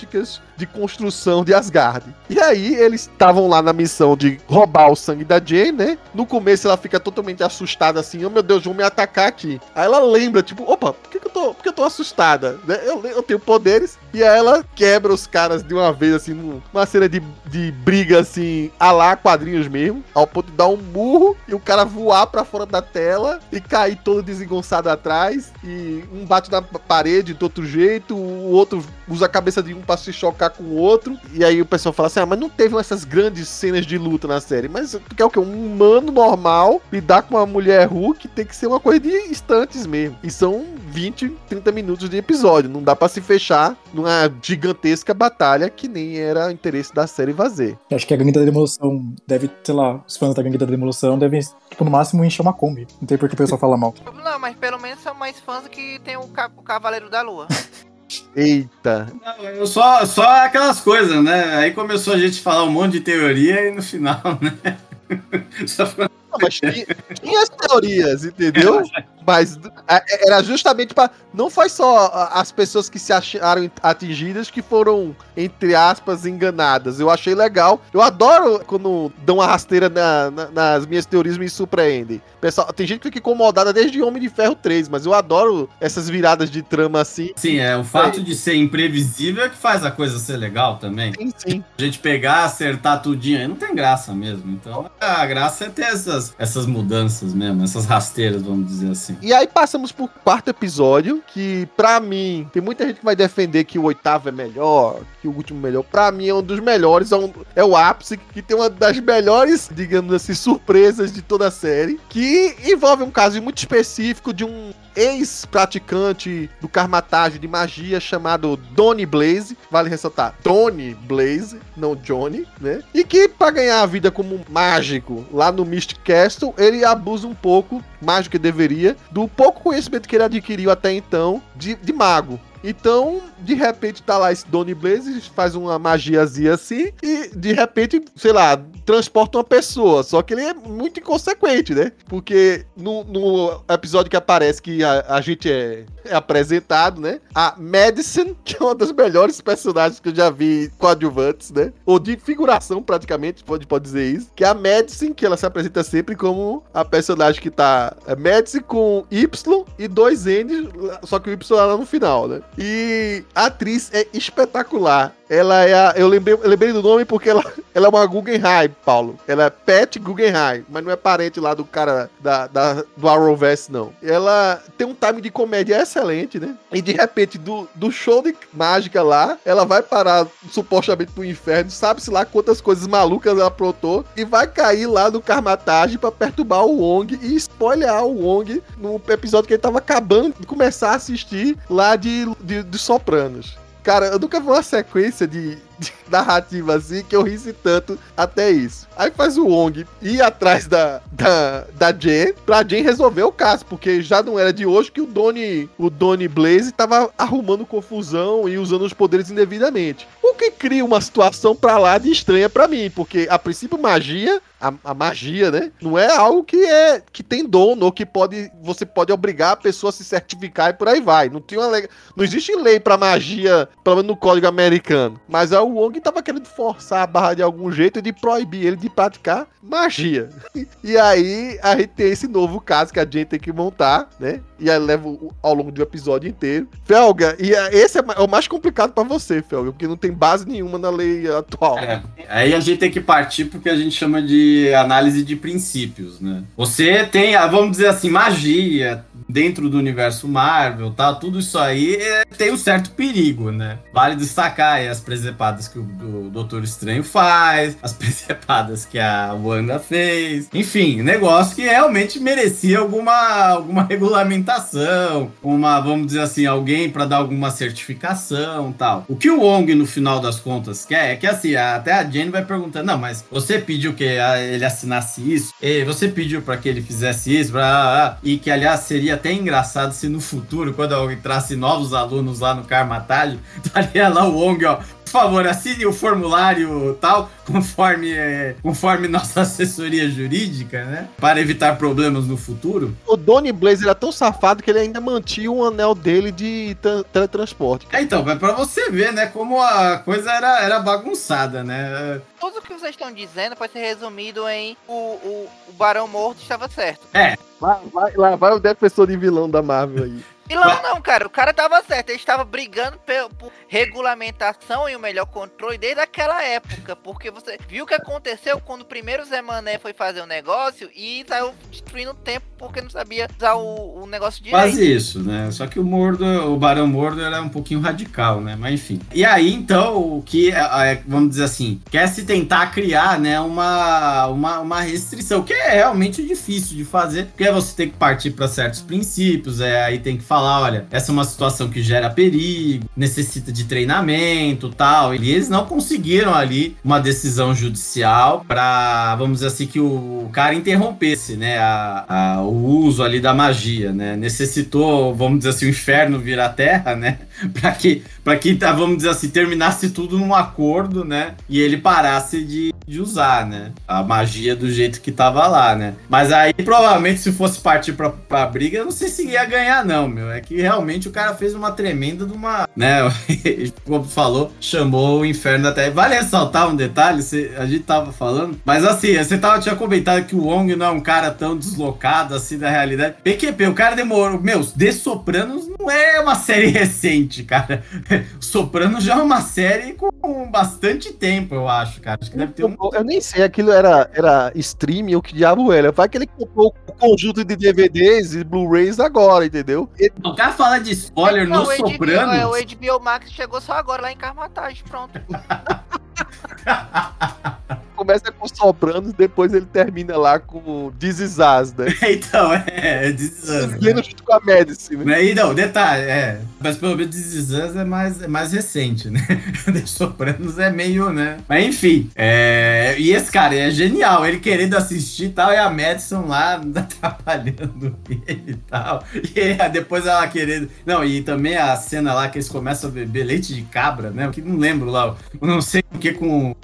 de 0.57 0.65
construção 0.65 1.43
de 1.43 1.53
Asgard. 1.53 2.05
E 2.29 2.39
aí 2.39 2.75
eles 2.75 3.01
estavam 3.01 3.47
lá 3.47 3.61
na 3.61 3.73
missão 3.73 4.15
de 4.15 4.39
roubar 4.47 4.89
o 4.91 4.95
sangue 4.95 5.23
da 5.23 5.39
Jane, 5.43 5.71
né? 5.71 5.97
No 6.13 6.25
começo 6.25 6.67
ela 6.67 6.77
fica 6.77 6.99
totalmente 6.99 7.43
assustada 7.43 7.99
assim, 7.99 8.23
oh 8.25 8.29
meu 8.29 8.41
Deus, 8.41 8.63
vão 8.63 8.73
me 8.73 8.83
atacar 8.83 9.27
aqui. 9.27 9.59
Aí 9.75 9.85
ela 9.85 9.99
lembra, 9.99 10.41
tipo, 10.41 10.63
opa, 10.63 10.93
por 10.93 11.09
que, 11.09 11.19
que 11.19 11.27
eu 11.27 11.31
tô. 11.31 11.53
Por 11.53 11.61
que 11.63 11.69
eu 11.69 11.73
tô 11.73 11.83
assustada? 11.83 12.57
Né? 12.65 12.79
Eu, 12.83 13.01
eu 13.05 13.21
tenho 13.21 13.39
poderes. 13.39 13.97
E 14.13 14.23
aí 14.23 14.37
ela 14.37 14.63
quebra 14.75 15.13
os 15.13 15.27
caras 15.27 15.61
de 15.61 15.73
uma 15.73 15.91
vez, 15.91 16.13
assim, 16.13 16.33
num- 16.33 16.61
numa 16.73 16.85
cena 16.85 17.07
de, 17.09 17.21
de 17.47 17.71
briga 17.71 18.19
assim, 18.19 18.71
a 18.79 18.91
lá 18.91 19.15
quadrinhos 19.15 19.67
mesmo, 19.67 20.03
ao 20.13 20.25
ponto 20.25 20.51
de 20.51 20.57
dar 20.57 20.67
um 20.67 20.77
murro 20.77 21.35
e 21.47 21.53
o 21.53 21.59
cara 21.59 21.83
voar 21.83 22.27
pra 22.27 22.45
fora 22.45 22.65
da 22.65 22.81
tela 22.81 23.39
e 23.51 23.59
cair 23.59 23.97
todo 23.97 24.23
desengonçado 24.23 24.89
atrás. 24.89 25.51
E 25.63 26.03
um 26.13 26.25
bate 26.25 26.49
na 26.51 26.61
parede 26.61 27.33
do 27.33 27.43
outro 27.43 27.65
jeito, 27.65 28.15
o 28.15 28.51
outro 28.51 28.83
usa 29.07 29.25
a 29.25 29.29
cabeça 29.29 29.61
de 29.61 29.74
um 29.75 29.81
pra 29.81 29.97
se 29.97 30.11
chocar 30.13 30.49
com 30.49 30.63
o 30.63 30.75
outro. 30.77 31.17
E 31.33 31.43
aí 31.43 31.61
o 31.61 31.65
pessoal 31.65 31.93
fala 31.93 32.07
assim: 32.07 32.19
ah, 32.19 32.25
mas 32.25 32.39
não 32.39 32.49
teve 32.49 32.75
essas 32.77 33.03
grandes 33.03 33.47
cenas 33.47 33.85
de 33.85 33.97
luta 33.97 34.27
na 34.27 34.39
série. 34.41 34.67
Mas 34.67 34.91
tu 34.91 35.15
quer 35.15 35.25
o 35.25 35.29
quê? 35.29 35.39
Um 35.39 35.65
humano 35.73 36.11
normal 36.11 36.81
lidar 36.91 37.23
com 37.23 37.35
uma 37.35 37.45
mulher 37.45 37.87
Hulk 37.87 38.27
tem 38.29 38.45
que 38.45 38.55
ser 38.55 38.67
uma 38.67 38.79
coisa 38.79 38.99
de 38.99 39.09
instantes 39.29 39.85
mesmo. 39.85 40.17
E 40.23 40.29
são 40.31 40.65
20, 40.87 41.29
30 41.49 41.71
minutos 41.71 42.09
de 42.09 42.17
episódio. 42.17 42.69
Não 42.69 42.81
dá 42.81 42.95
pra 42.95 43.07
se 43.09 43.19
fechar 43.21 43.75
numa 43.93 44.31
gigantesca 44.41 45.13
batalha 45.13 45.69
que 45.69 45.87
nem 45.87 46.17
era 46.17 46.47
o 46.47 46.51
interesse 46.51 46.93
da 46.93 47.05
série 47.07 47.33
fazer. 47.33 47.77
Eu 47.89 47.95
Acho 47.97 48.07
que 48.07 48.13
a 48.13 48.17
Gangue 48.17 48.31
da 48.31 48.41
Demolição 48.43 49.13
deve, 49.27 49.49
sei 49.63 49.75
lá, 49.75 50.01
os 50.07 50.15
fãs 50.17 50.33
da 50.33 50.41
Gangue 50.41 50.57
da 50.57 50.65
Demolição 50.65 51.17
devem, 51.19 51.41
tipo, 51.69 51.83
no 51.83 51.91
máximo 51.91 52.23
encher 52.23 52.41
uma 52.41 52.53
Kombi. 52.53 52.87
Não 53.01 53.07
tem 53.07 53.17
por 53.17 53.27
que 53.27 53.35
o 53.35 53.37
pessoal 53.37 53.59
fala 53.59 53.77
mal. 53.77 53.93
Não, 54.23 54.39
mas 54.39 54.55
pelo 54.55 54.79
menos 54.79 55.01
são 55.03 55.13
mais 55.15 55.39
fãs 55.39 55.67
que 55.67 55.99
tem 56.03 56.17
o, 56.17 56.27
Ca- 56.27 56.51
o 56.55 56.61
Cavaleiro 56.61 57.09
da 57.09 57.21
Lua. 57.21 57.47
Eita. 58.35 59.07
Não, 59.23 59.43
eu 59.49 59.65
só, 59.65 60.05
só 60.05 60.45
aquelas 60.45 60.79
coisas, 60.79 61.23
né? 61.23 61.55
Aí 61.55 61.71
começou 61.71 62.13
a 62.13 62.17
gente 62.17 62.41
falar 62.41 62.63
um 62.63 62.71
monte 62.71 62.93
de 62.93 62.99
teoria 63.01 63.67
e 63.67 63.71
no 63.71 63.81
final, 63.81 64.21
né? 64.41 64.77
Só 65.67 65.85
ficou 65.85 66.09
Não, 66.31 66.39
mas 66.41 66.55
tinha, 66.55 66.73
tinha 67.21 67.41
as 67.41 67.49
teorias, 67.49 68.25
entendeu? 68.25 68.83
Mas 69.25 69.57
a- 69.87 70.03
era 70.27 70.43
justamente 70.43 70.93
para 70.93 71.09
Não 71.33 71.49
foi 71.49 71.67
só 71.67 72.29
as 72.31 72.49
pessoas 72.49 72.89
que 72.89 72.97
se 72.97 73.11
acharam 73.11 73.69
atingidas 73.83 74.49
que 74.49 74.61
foram, 74.61 75.13
entre 75.35 75.75
aspas, 75.75 76.25
enganadas. 76.25 76.97
Eu 77.01 77.09
achei 77.09 77.35
legal. 77.35 77.81
Eu 77.93 78.01
adoro 78.01 78.61
quando 78.65 79.11
dão 79.25 79.35
uma 79.35 79.45
rasteira 79.45 79.89
na- 79.89 80.31
na- 80.31 80.51
nas 80.51 80.85
minhas 80.85 81.05
teorias 81.05 81.37
me 81.37 81.49
surpreendem. 81.49 82.21
Pessoal, 82.39 82.71
tem 82.71 82.87
gente 82.87 82.99
que 82.99 83.07
fica 83.09 83.19
incomodada 83.19 83.73
desde 83.73 84.01
Homem 84.01 84.21
de 84.21 84.29
Ferro 84.29 84.55
3, 84.55 84.87
mas 84.87 85.05
eu 85.05 85.13
adoro 85.13 85.67
essas 85.81 86.07
viradas 86.09 86.49
de 86.49 86.61
trama 86.61 87.01
assim. 87.01 87.31
Sim, 87.35 87.57
é 87.57 87.75
o 87.75 87.83
fato 87.83 88.21
de 88.23 88.33
ser 88.33 88.55
imprevisível 88.55 89.43
é 89.43 89.49
que 89.49 89.57
faz 89.57 89.83
a 89.83 89.91
coisa 89.91 90.17
ser 90.19 90.37
legal 90.37 90.77
também. 90.77 91.11
Sim, 91.19 91.31
sim. 91.35 91.63
A 91.77 91.81
gente 91.81 91.99
pegar, 91.99 92.45
acertar 92.45 93.01
tudinho 93.01 93.39
aí 93.39 93.47
não 93.47 93.55
tem 93.57 93.75
graça 93.75 94.13
mesmo. 94.13 94.49
Então 94.53 94.89
a 95.01 95.25
graça 95.25 95.65
é 95.65 95.69
ter 95.69 95.81
essas, 95.83 96.33
essas 96.39 96.65
mudanças 96.65 97.33
mesmo, 97.33 97.61
essas 97.63 97.85
rasteiras, 97.85 98.41
vamos 98.41 98.67
dizer 98.67 98.91
assim. 98.91 99.14
E 99.21 99.33
aí 99.33 99.47
passamos 99.47 99.91
pro 99.91 100.07
quarto 100.07 100.49
episódio, 100.49 101.23
que 101.33 101.67
pra 101.75 101.99
mim, 101.99 102.47
tem 102.53 102.61
muita 102.61 102.85
gente 102.85 102.99
que 102.99 103.05
vai 103.05 103.15
defender 103.15 103.63
que 103.63 103.79
o 103.79 103.83
oitavo 103.83 104.29
é 104.29 104.31
melhor, 104.31 104.99
que 105.21 105.27
o 105.27 105.31
último 105.31 105.59
é 105.59 105.63
melhor. 105.63 105.83
Pra 105.83 106.11
mim 106.11 106.27
é 106.27 106.33
um 106.33 106.43
dos 106.43 106.59
melhores, 106.59 107.11
é, 107.11 107.15
um- 107.17 107.31
é 107.55 107.63
o 107.63 107.75
ápice, 107.75 108.17
que 108.17 108.41
tem 108.41 108.55
uma 108.55 108.69
das 108.69 108.99
melhores, 108.99 109.69
digamos 109.73 110.13
assim, 110.13 110.33
surpresas 110.33 111.11
de 111.11 111.21
toda 111.21 111.47
a 111.47 111.51
série, 111.51 111.99
que 112.09 112.55
envolve 112.65 113.03
um 113.03 113.11
caso 113.11 113.41
muito 113.41 113.57
específico 113.57 114.33
de 114.33 114.43
um 114.43 114.71
ex-praticante 114.95 116.49
do 116.61 116.67
carmatágio 116.67 117.39
de 117.39 117.47
magia 117.47 117.99
chamado 117.99 118.57
Donny 118.71 119.05
Blaze, 119.05 119.57
vale 119.69 119.89
ressaltar, 119.89 120.35
Donny 120.43 120.93
Blaze, 120.93 121.59
não 121.75 121.95
Johnny, 121.95 122.47
né? 122.59 122.81
E 122.93 123.03
que 123.03 123.27
pra 123.27 123.51
ganhar 123.51 123.81
a 123.81 123.85
vida 123.85 124.11
como 124.11 124.45
mágico 124.49 125.25
lá 125.31 125.51
no 125.51 125.65
Mystic 125.65 125.99
Castle, 126.03 126.53
ele 126.57 126.85
abusa 126.85 127.27
um 127.27 127.35
pouco, 127.35 127.83
mais 128.01 128.25
do 128.25 128.29
que 128.29 128.39
deveria, 128.39 128.95
do 129.11 129.27
pouco 129.27 129.61
conhecimento 129.61 130.07
que 130.07 130.15
ele 130.15 130.23
adquiriu 130.23 130.71
até 130.71 130.91
então 130.91 131.41
de, 131.55 131.75
de 131.75 131.93
mago. 131.93 132.39
Então, 132.65 133.21
de 133.39 133.53
repente, 133.53 134.01
tá 134.01 134.17
lá 134.17 134.31
esse 134.31 134.47
Donny 134.47 134.73
Blaze, 134.73 135.21
faz 135.35 135.53
uma 135.53 135.77
magiazinha 135.77 136.55
assim, 136.55 136.91
e 137.03 137.29
de 137.35 137.53
repente, 137.53 138.03
sei 138.15 138.33
lá, 138.33 138.59
transporta 138.85 139.37
uma 139.37 139.43
pessoa. 139.43 140.01
Só 140.03 140.21
que 140.21 140.33
ele 140.33 140.41
é 140.41 140.53
muito 140.53 140.99
inconsequente, 140.99 141.75
né? 141.75 141.91
Porque 142.07 142.65
no, 142.75 143.03
no 143.03 143.63
episódio 143.69 144.09
que 144.09 144.17
aparece 144.17 144.61
que 144.61 144.83
a, 144.83 145.05
a 145.09 145.21
gente 145.21 145.51
é, 145.51 145.85
é 146.05 146.15
apresentado, 146.15 146.99
né? 146.99 147.19
A 147.33 147.55
Madison, 147.57 148.35
que 148.43 148.55
é 148.55 148.63
uma 148.63 148.75
das 148.75 148.91
melhores 148.91 149.39
personagens 149.41 149.99
que 149.99 150.09
eu 150.09 150.15
já 150.15 150.29
vi 150.29 150.71
coadjuvantes, 150.79 151.51
né? 151.51 151.71
Ou 151.85 151.99
de 151.99 152.17
figuração, 152.17 152.81
praticamente, 152.81 153.43
pode, 153.43 153.67
pode 153.67 153.83
dizer 153.83 154.05
isso. 154.05 154.31
Que 154.35 154.43
é 154.43 154.47
a 154.47 154.53
Madison, 154.53 155.13
que 155.13 155.25
ela 155.25 155.37
se 155.37 155.45
apresenta 155.45 155.83
sempre 155.83 156.15
como 156.15 156.63
a 156.73 156.83
personagem 156.83 157.41
que 157.41 157.51
tá. 157.51 157.95
É 158.07 158.15
Madison 158.15 158.61
com 158.61 159.05
Y 159.11 159.65
e 159.77 159.87
dois 159.87 160.25
N's, 160.25 160.69
só 161.03 161.19
que 161.19 161.29
o 161.29 161.33
Y 161.33 161.55
lá 161.55 161.77
no 161.77 161.85
final, 161.85 162.27
né? 162.27 162.41
E 162.57 163.23
a 163.33 163.47
atriz 163.47 163.91
é 163.93 164.07
espetacular. 164.13 165.13
Ela 165.29 165.65
é 165.65 165.73
a. 165.73 165.93
Eu 165.95 166.07
lembrei, 166.07 166.33
eu 166.33 166.47
lembrei 166.47 166.71
do 166.71 166.81
nome 166.81 167.05
porque 167.05 167.29
ela, 167.29 167.43
ela 167.73 167.87
é 167.87 167.89
uma 167.89 168.05
Guggenheim, 168.05 168.69
Paulo. 168.83 169.17
Ela 169.27 169.45
é 169.45 169.49
Pat 169.49 169.97
Guggenheim, 169.97 170.65
mas 170.69 170.83
não 170.83 170.91
é 170.91 170.95
parente 170.95 171.39
lá 171.39 171.53
do 171.53 171.65
cara 171.65 172.09
da, 172.19 172.47
da, 172.47 172.83
do 172.95 173.09
Arrowverse, 173.09 173.71
não. 173.71 173.93
Ela 174.01 174.61
tem 174.77 174.85
um 174.85 174.93
time 174.93 175.21
de 175.21 175.29
comédia 175.29 175.81
excelente, 175.81 176.39
né? 176.39 176.55
E 176.71 176.81
de 176.81 176.91
repente, 176.91 177.37
do, 177.37 177.67
do 177.75 177.91
show 177.91 178.21
de 178.21 178.35
mágica 178.53 179.01
lá, 179.01 179.37
ela 179.45 179.65
vai 179.65 179.81
parar 179.81 180.27
supostamente 180.51 181.11
pro 181.11 181.25
inferno, 181.25 181.71
sabe-se 181.71 182.09
lá 182.09 182.25
quantas 182.25 182.61
coisas 182.61 182.87
malucas 182.87 183.37
ela 183.37 183.47
aprontou, 183.47 184.05
e 184.15 184.23
vai 184.23 184.47
cair 184.47 184.87
lá 184.87 185.09
no 185.09 185.21
Karmatage 185.21 185.97
pra 185.97 186.11
perturbar 186.11 186.65
o 186.65 186.79
Wong 186.79 187.17
e 187.21 187.35
spoilear 187.35 188.05
o 188.05 188.21
Wong 188.21 188.61
no 188.77 189.01
episódio 189.09 189.47
que 189.47 189.53
ele 189.53 189.61
tava 189.61 189.79
acabando 189.79 190.35
de 190.39 190.45
começar 190.45 190.91
a 190.91 190.95
assistir 190.95 191.57
lá 191.69 191.95
de, 191.95 192.25
de, 192.41 192.63
de 192.63 192.77
Sopranos. 192.77 193.57
Cara, 193.85 194.07
eu 194.07 194.17
nunca 194.17 194.39
vi 194.39 194.47
uma 194.47 194.63
sequência 194.63 195.27
de, 195.27 195.59
de 195.77 195.93
narrativa 196.09 196.75
assim 196.75 197.03
que 197.03 197.15
eu 197.15 197.21
risse 197.21 197.53
tanto 197.53 197.99
até 198.17 198.49
isso. 198.49 198.87
Aí 198.97 199.11
faz 199.11 199.37
o 199.37 199.45
Wong 199.45 199.85
ir 200.01 200.23
atrás 200.23 200.65
da, 200.65 201.01
da, 201.11 201.65
da 201.75 201.91
Jen 201.91 202.33
pra 202.47 202.63
Jen 202.67 202.81
resolver 202.81 203.21
o 203.21 203.31
caso, 203.31 203.63
porque 203.67 204.01
já 204.01 204.23
não 204.23 204.39
era 204.39 204.51
de 204.51 204.65
hoje 204.65 204.91
que 204.91 205.01
o 205.01 205.05
Donnie, 205.05 205.69
o 205.77 205.91
Donnie 205.91 206.27
Blaze 206.27 206.71
tava 206.71 207.11
arrumando 207.15 207.63
confusão 207.63 208.49
e 208.49 208.57
usando 208.57 208.85
os 208.85 208.93
poderes 208.93 209.29
indevidamente. 209.29 210.07
O 210.23 210.33
que 210.33 210.49
cria 210.49 210.83
uma 210.83 210.99
situação 210.99 211.55
pra 211.55 211.77
lá 211.77 211.99
de 211.99 212.09
estranha 212.09 212.49
pra 212.49 212.67
mim, 212.67 212.89
porque 212.89 213.27
a 213.29 213.37
princípio 213.37 213.77
magia 213.77 214.41
a, 214.65 214.91
a 214.91 214.93
magia, 214.93 215.51
né? 215.51 215.71
Não 215.81 215.97
é 215.97 216.11
algo 216.15 216.43
que 216.43 216.57
é 216.57 217.01
que 217.11 217.23
tem 217.23 217.45
dono 217.45 217.85
ou 217.85 217.91
que 217.91 218.05
pode 218.05 218.51
você 218.61 218.85
pode 218.85 219.11
obrigar 219.11 219.51
a 219.51 219.55
pessoa 219.55 219.89
a 219.89 219.93
se 219.93 220.03
certificar 220.03 220.69
e 220.69 220.73
por 220.73 220.87
aí 220.87 220.99
vai. 220.99 221.29
Não 221.29 221.41
tem 221.41 221.57
uma 221.57 221.67
lei, 221.67 221.87
não 222.15 222.23
existe 222.23 222.55
lei 222.55 222.79
pra 222.79 222.97
magia, 222.97 223.69
pelo 223.83 223.97
menos 223.97 224.11
no 224.11 224.17
código 224.17 224.47
americano. 224.47 225.19
Mas 225.27 225.51
o 225.51 225.65
Wong 225.65 225.99
tava 225.99 226.23
querendo 226.23 226.45
forçar 226.45 227.03
a 227.03 227.07
barra 227.07 227.35
de 227.35 227.43
algum 227.43 227.71
jeito 227.71 228.01
de 228.01 228.11
proibir 228.11 228.65
ele 228.65 228.77
de 228.77 228.89
praticar 228.89 229.47
magia. 229.61 230.29
E 230.83 230.97
aí 230.97 231.59
a 231.63 231.75
gente 231.75 231.89
tem 231.89 232.11
esse 232.11 232.27
novo 232.27 232.61
caso 232.61 232.93
que 232.93 232.99
a 232.99 233.03
gente 233.03 233.25
tem 233.25 233.39
que 233.39 233.51
montar, 233.51 234.07
né? 234.19 234.41
E 234.59 234.69
aí 234.69 234.79
leva 234.79 235.13
ao 235.41 235.53
longo 235.53 235.71
do 235.71 235.81
episódio 235.81 236.29
inteiro. 236.29 236.67
Felga, 236.85 237.35
e 237.39 237.53
é- 237.53 237.75
esse 237.75 237.99
é 237.99 238.05
é 238.15 238.21
o 238.21 238.27
mais 238.27 238.47
complicado 238.47 238.93
pra 238.93 239.03
você, 239.03 239.41
Felga, 239.41 239.71
porque 239.71 239.87
não 239.87 239.97
tem 239.97 240.11
base 240.11 240.47
nenhuma 240.47 240.77
na 240.77 240.89
lei 240.89 241.27
atual. 241.29 241.77
É, 241.79 242.01
aí 242.29 242.53
a 242.53 242.59
gente 242.59 242.77
tem 242.77 242.91
que 242.91 243.01
partir 243.01 243.45
porque 243.45 243.69
a 243.69 243.75
gente 243.75 243.91
chama 243.91 244.21
de 244.21 244.73
análise 244.73 245.23
de 245.23 245.35
princípios, 245.35 246.19
né? 246.21 246.43
Você 246.55 247.03
tem, 247.05 247.33
vamos 247.49 247.71
dizer 247.71 247.87
assim, 247.87 248.09
magia, 248.09 249.03
dentro 249.27 249.69
do 249.69 249.77
universo 249.77 250.27
Marvel, 250.27 250.91
tá? 250.91 251.13
Tudo 251.13 251.39
isso 251.39 251.57
aí 251.57 251.95
é, 251.95 252.25
tem 252.25 252.51
um 252.51 252.57
certo 252.57 252.91
perigo, 252.91 253.51
né? 253.51 253.79
Vale 253.93 254.15
destacar 254.15 254.81
as 254.81 254.99
presepadas 254.99 255.67
que 255.67 255.79
o, 255.79 255.83
o 256.25 256.29
Doutor 256.31 256.63
Estranho 256.63 257.03
faz, 257.03 257.77
as 257.81 257.93
presepadas 257.93 258.85
que 258.85 258.99
a 258.99 259.33
Wanda 259.33 259.79
fez. 259.79 260.49
Enfim, 260.53 261.01
negócio 261.01 261.55
que 261.55 261.63
realmente 261.63 262.19
merecia 262.19 262.79
alguma, 262.79 263.13
alguma 263.49 263.83
regulamentação, 263.83 265.31
uma, 265.41 265.79
vamos 265.79 266.07
dizer 266.07 266.21
assim, 266.21 266.45
alguém 266.45 266.89
para 266.89 267.05
dar 267.05 267.17
alguma 267.17 267.51
certificação 267.51 268.71
tal. 268.71 269.05
O 269.07 269.15
que 269.15 269.29
o 269.29 269.41
Wong, 269.41 269.73
no 269.75 269.85
final 269.85 270.19
das 270.19 270.39
contas, 270.39 270.85
quer 270.85 271.13
é 271.13 271.15
que 271.15 271.27
assim, 271.27 271.55
até 271.55 271.93
a 271.93 272.03
Jane 272.03 272.29
vai 272.29 272.43
perguntando, 272.43 272.85
não, 272.85 272.97
mas 272.97 273.23
você 273.29 273.59
pediu 273.59 273.93
que 273.93 274.03
ele 274.03 274.65
assinasse 274.65 275.21
isso, 275.21 275.53
e 275.61 275.83
você 275.83 276.07
pediu 276.07 276.41
para 276.41 276.57
que 276.57 276.69
ele 276.69 276.81
fizesse 276.81 277.35
isso, 277.35 277.51
pra, 277.51 278.17
e 278.23 278.37
que, 278.37 278.49
aliás, 278.49 278.81
seria 278.81 279.14
até 279.15 279.33
engraçado 279.33 279.91
se 279.91 280.07
no 280.07 280.21
futuro, 280.21 280.73
quando 280.73 280.93
entrasse 281.11 281.55
novos 281.55 281.93
alunos 281.93 282.39
lá 282.39 282.53
no 282.53 282.63
Karmatalho, 282.63 283.39
estaria 283.63 284.07
lá 284.13 284.25
o 284.25 284.35
Wong, 284.37 284.63
ó, 284.65 284.79
favor, 285.15 285.47
assine 285.47 285.85
o 285.85 285.93
formulário 285.93 286.97
tal, 286.99 287.29
conforme, 287.45 288.11
é, 288.11 288.55
conforme 288.61 289.07
nossa 289.07 289.41
assessoria 289.41 290.09
jurídica, 290.09 290.83
né? 290.83 291.07
Para 291.17 291.39
evitar 291.39 291.77
problemas 291.77 292.25
no 292.27 292.35
futuro. 292.35 292.93
O 293.07 293.15
Donny 293.15 293.53
Blaze 293.53 293.83
era 293.83 293.95
tão 293.95 294.11
safado 294.11 294.61
que 294.61 294.69
ele 294.69 294.79
ainda 294.79 294.99
mantinha 294.99 295.49
o 295.49 295.63
anel 295.63 295.95
dele 295.95 296.31
de 296.31 296.75
teletransporte. 297.13 297.87
É, 297.93 298.01
então, 298.01 298.29
é 298.29 298.35
pra 298.35 298.51
você 298.51 298.89
ver, 298.89 299.13
né, 299.13 299.27
como 299.27 299.61
a 299.61 299.99
coisa 299.99 300.31
era, 300.31 300.61
era 300.61 300.79
bagunçada, 300.79 301.63
né? 301.63 302.19
Tudo 302.39 302.61
que 302.61 302.73
vocês 302.73 302.91
estão 302.91 303.11
dizendo 303.11 303.55
pode 303.55 303.71
ser 303.71 303.79
resumido 303.79 304.47
em 304.49 304.75
o, 304.87 304.93
o, 304.93 305.49
o 305.69 305.73
Barão 305.73 306.07
Morto 306.07 306.41
estava 306.41 306.67
certo. 306.67 307.07
É. 307.13 307.37
Vai, 307.59 307.79
vai, 307.93 308.13
lá 308.15 308.35
vai 308.35 308.51
o 308.51 308.59
defensor 308.59 309.07
de 309.07 309.15
vilão 309.15 309.49
da 309.49 309.61
Marvel 309.61 310.03
aí. 310.03 310.34
Vilão 310.47 310.81
não, 310.81 311.01
cara. 311.01 311.25
O 311.25 311.29
cara 311.29 311.53
tava 311.53 311.81
certo. 311.83 312.09
Ele 312.09 312.17
estava 312.17 312.43
brigando 312.43 312.99
por, 313.37 313.51
regulamentação 313.67 314.87
e 314.87 314.95
o 314.95 314.99
melhor 314.99 315.25
controle 315.25 315.77
desde 315.77 316.01
aquela 316.01 316.43
época. 316.43 316.95
Porque 316.95 317.31
você 317.31 317.57
viu 317.67 317.83
o 317.83 317.87
que 317.87 317.93
aconteceu 317.93 318.59
quando 318.59 318.81
o 318.81 318.85
primeiro 318.85 319.25
Zé 319.25 319.41
Mané 319.41 319.79
foi 319.79 319.93
fazer 319.93 320.21
o 320.21 320.23
um 320.23 320.27
negócio 320.27 320.89
e 320.95 321.25
saiu 321.27 321.53
destruindo 321.69 322.11
o 322.11 322.15
tempo 322.15 322.45
porque 322.57 322.81
não 322.81 322.89
sabia 322.89 323.27
usar 323.37 323.55
o, 323.55 324.03
o 324.03 324.07
negócio 324.07 324.43
direito. 324.43 324.61
Quase 324.61 324.93
isso, 324.93 325.21
né? 325.21 325.49
Só 325.51 325.67
que 325.67 325.79
o 325.79 325.83
Mordo, 325.83 326.25
o 326.25 326.57
Barão 326.57 326.87
Mordo 326.87 327.21
era 327.21 327.41
um 327.41 327.49
pouquinho 327.49 327.79
radical, 327.79 328.41
né? 328.41 328.55
Mas 328.55 328.75
enfim. 328.75 328.99
E 329.13 329.25
aí, 329.25 329.53
então, 329.53 330.17
o 330.17 330.21
que, 330.21 330.51
é, 330.51 330.91
é, 330.91 331.01
vamos 331.05 331.29
dizer 331.29 331.43
assim, 331.43 331.81
quer 331.89 332.07
se 332.07 332.23
tentar 332.23 332.67
criar, 332.67 333.19
né, 333.19 333.39
uma, 333.39 334.27
uma, 334.27 334.59
uma 334.59 334.81
restrição, 334.81 335.43
que 335.43 335.53
é 335.53 335.75
realmente 335.75 336.25
difícil 336.25 336.77
de 336.77 336.85
fazer, 336.85 337.25
porque 337.25 337.49
você 337.51 337.75
tem 337.75 337.89
que 337.89 337.97
partir 337.97 338.31
para 338.31 338.47
certos 338.47 338.81
princípios, 338.81 339.61
é, 339.61 339.83
aí 339.83 339.99
tem 339.99 340.17
que 340.17 340.23
falar, 340.35 340.61
olha, 340.61 340.85
essa 340.91 341.11
é 341.11 341.13
uma 341.13 341.23
situação 341.23 341.69
que 341.69 341.81
gera 341.81 342.09
perigo, 342.09 342.89
necessita 342.95 343.51
de 343.51 343.63
treinamento 343.63 344.69
tal. 344.69 345.15
E 345.15 345.31
eles 345.31 345.47
não 345.47 345.65
conseguiram 345.65 346.33
ali 346.33 346.75
uma 346.83 346.99
decisão 346.99 347.55
judicial 347.55 348.43
para, 348.45 349.15
vamos 349.15 349.35
dizer 349.35 349.47
assim, 349.47 349.65
que 349.65 349.79
o 349.79 350.29
cara 350.33 350.53
interrompesse, 350.53 351.37
né, 351.37 351.57
a, 351.57 352.05
a, 352.07 352.41
o 352.41 352.83
uso 352.83 353.01
ali 353.01 353.19
da 353.19 353.33
magia, 353.33 353.93
né? 353.93 354.15
Necessitou, 354.17 355.15
vamos 355.15 355.39
dizer 355.39 355.51
assim, 355.51 355.65
o 355.67 355.69
inferno 355.69 356.19
vir 356.19 356.39
à 356.39 356.49
terra, 356.49 356.95
né? 356.95 357.19
para 357.53 357.71
que, 357.71 358.03
para 358.23 358.37
que, 358.37 358.55
tá, 358.55 358.71
vamos 358.71 358.97
dizer 358.97 359.09
assim, 359.09 359.29
terminasse 359.29 359.89
tudo 359.89 360.17
num 360.17 360.33
acordo, 360.33 361.05
né? 361.05 361.35
E 361.47 361.59
ele 361.59 361.77
parasse 361.77 362.43
de, 362.43 362.73
de 362.85 362.99
usar, 362.99 363.45
né? 363.45 363.71
A 363.87 364.03
magia 364.03 364.55
do 364.55 364.69
jeito 364.69 365.01
que 365.01 365.11
tava 365.11 365.47
lá, 365.47 365.75
né? 365.75 365.93
Mas 366.09 366.31
aí, 366.31 366.53
provavelmente, 366.53 367.19
se 367.19 367.31
fosse 367.31 367.59
partir 367.59 367.93
pra, 367.93 368.09
pra 368.09 368.45
briga, 368.45 368.79
eu 368.79 368.85
não 368.85 368.91
sei 368.91 369.07
se 369.07 369.25
ia 369.27 369.45
ganhar, 369.45 369.85
não, 369.85 370.07
meu. 370.07 370.24
É 370.31 370.41
que 370.41 370.61
realmente 370.61 371.07
o 371.07 371.11
cara 371.11 371.33
fez 371.35 371.53
uma 371.53 371.71
tremenda 371.71 372.25
de 372.25 372.33
uma. 372.33 372.67
Né? 372.75 372.99
Como 373.85 374.03
falou, 374.03 374.51
chamou 374.59 375.21
o 375.21 375.25
inferno 375.25 375.67
até. 375.67 375.89
Vale 375.89 376.15
ressaltar 376.15 376.69
um 376.69 376.75
detalhe, 376.75 377.21
você, 377.21 377.53
a 377.57 377.65
gente 377.65 377.83
tava 377.83 378.11
falando, 378.11 378.59
mas 378.65 378.85
assim, 378.85 379.17
você 379.17 379.37
tava, 379.37 379.59
tinha 379.59 379.75
comentado 379.75 380.25
que 380.25 380.35
o 380.35 380.45
Wong 380.45 380.75
não 380.75 380.85
é 380.85 380.89
um 380.89 380.99
cara 380.99 381.31
tão 381.31 381.57
deslocado 381.57 382.35
assim 382.35 382.57
da 382.57 382.69
realidade. 382.69 383.15
PQP, 383.23 383.67
o 383.67 383.73
cara 383.73 383.95
demorou. 383.95 384.39
Meu, 384.39 384.65
The 384.65 384.91
Sopranos 384.91 385.67
não 385.67 385.89
é 385.89 386.19
uma 386.19 386.35
série 386.35 386.67
recente, 386.69 387.43
cara. 387.43 387.83
Sopranos 388.39 389.03
já 389.03 389.13
é 389.13 389.21
uma 389.21 389.41
série 389.41 389.93
com 389.93 390.49
bastante 390.49 391.11
tempo, 391.11 391.55
eu 391.55 391.67
acho, 391.67 392.01
cara. 392.01 392.17
Acho 392.21 392.31
que 392.31 392.37
deve 392.37 392.53
ter 392.53 392.65
um... 392.65 392.75
Eu 392.93 393.03
nem 393.03 393.21
sei, 393.21 393.43
aquilo 393.43 393.71
era, 393.71 394.09
era 394.13 394.51
stream 394.55 395.15
ou 395.15 395.21
que 395.21 395.35
diabo 395.35 395.71
era. 395.71 395.91
Vai 395.91 396.07
que 396.07 396.17
ele 396.17 396.27
comprou 396.27 396.73
o 396.87 396.93
conjunto 396.93 397.43
de 397.43 397.55
DVDs 397.55 398.33
e 398.33 398.43
Blu-rays 398.43 398.99
agora, 398.99 399.45
entendeu? 399.45 399.89
Ele... 399.97 400.13
O 400.23 400.35
cara 400.35 400.53
fala 400.53 400.79
de 400.79 400.91
spoiler 400.91 401.47
no 401.47 401.65
Sopranos. 401.65 402.35
É, 402.35 402.45
o 402.45 402.51
HBO 402.51 402.99
Max 403.03 403.31
chegou 403.31 403.59
só 403.61 403.73
agora 403.73 404.03
lá 404.03 404.11
em 404.11 404.17
Carmatagem, 404.17 404.83
pronto. 404.83 405.19
Começa 407.95 408.31
com 408.31 408.47
Sopranos, 408.47 409.13
depois 409.13 409.53
ele 409.53 409.65
termina 409.65 410.17
lá 410.17 410.39
com 410.39 410.87
Us, 410.87 411.37
né? 411.73 411.85
então, 412.11 412.53
é, 412.53 413.09
Is 413.09 413.43
Us. 413.43 413.67
Né? 413.81 414.03
junto 414.03 414.23
com 414.23 414.33
a 414.33 414.39
Medicine. 414.41 415.05
Né? 415.05 415.25
E 415.25 415.35
não, 415.35 415.53
detalhe, 415.53 416.03
é. 416.03 416.41
Mas 416.59 416.77
pelo 416.77 416.95
menos 416.95 417.15
Us 417.15 417.75
é 417.75 417.83
mais, 417.83 418.21
é 418.21 418.27
mais 418.27 418.51
recente, 418.51 419.09
né? 419.09 419.25
The 419.65 419.85
Sopranos 419.85 420.59
é 420.59 420.69
meio, 420.69 421.11
né? 421.11 421.37
Mas 421.47 421.65
enfim, 421.65 422.09
é... 422.15 422.95
e 422.97 423.11
esse 423.11 423.31
cara 423.31 423.55
é 423.55 423.71
genial, 423.71 424.25
ele 424.25 424.39
querendo 424.39 424.75
assistir 424.75 425.25
e 425.25 425.29
tal, 425.29 425.51
e 425.51 425.57
a 425.57 425.69
Madison 425.69 426.25
lá 426.27 426.55
atrapalhando 426.75 427.95
ele 428.27 428.51
e 428.51 428.55
tal. 428.55 429.03
E 429.13 429.69
depois 429.69 430.05
ela 430.05 430.27
querendo. 430.27 430.69
Não, 430.85 431.03
e 431.03 431.21
também 431.21 431.55
a 431.55 431.75
cena 431.75 432.13
lá 432.13 432.29
que 432.29 432.37
eles 432.37 432.49
começam 432.49 432.89
a 432.89 432.93
beber 432.93 433.23
leite 433.23 433.53
de 433.53 433.61
cabra, 433.63 434.09
né? 434.09 434.29
Que 434.31 434.41
não 434.41 434.57
lembro 434.57 434.89
lá, 434.89 435.15
não 435.41 435.61
sei 435.61 435.83
o 435.93 435.97
que 435.97 436.13
com 436.13 436.55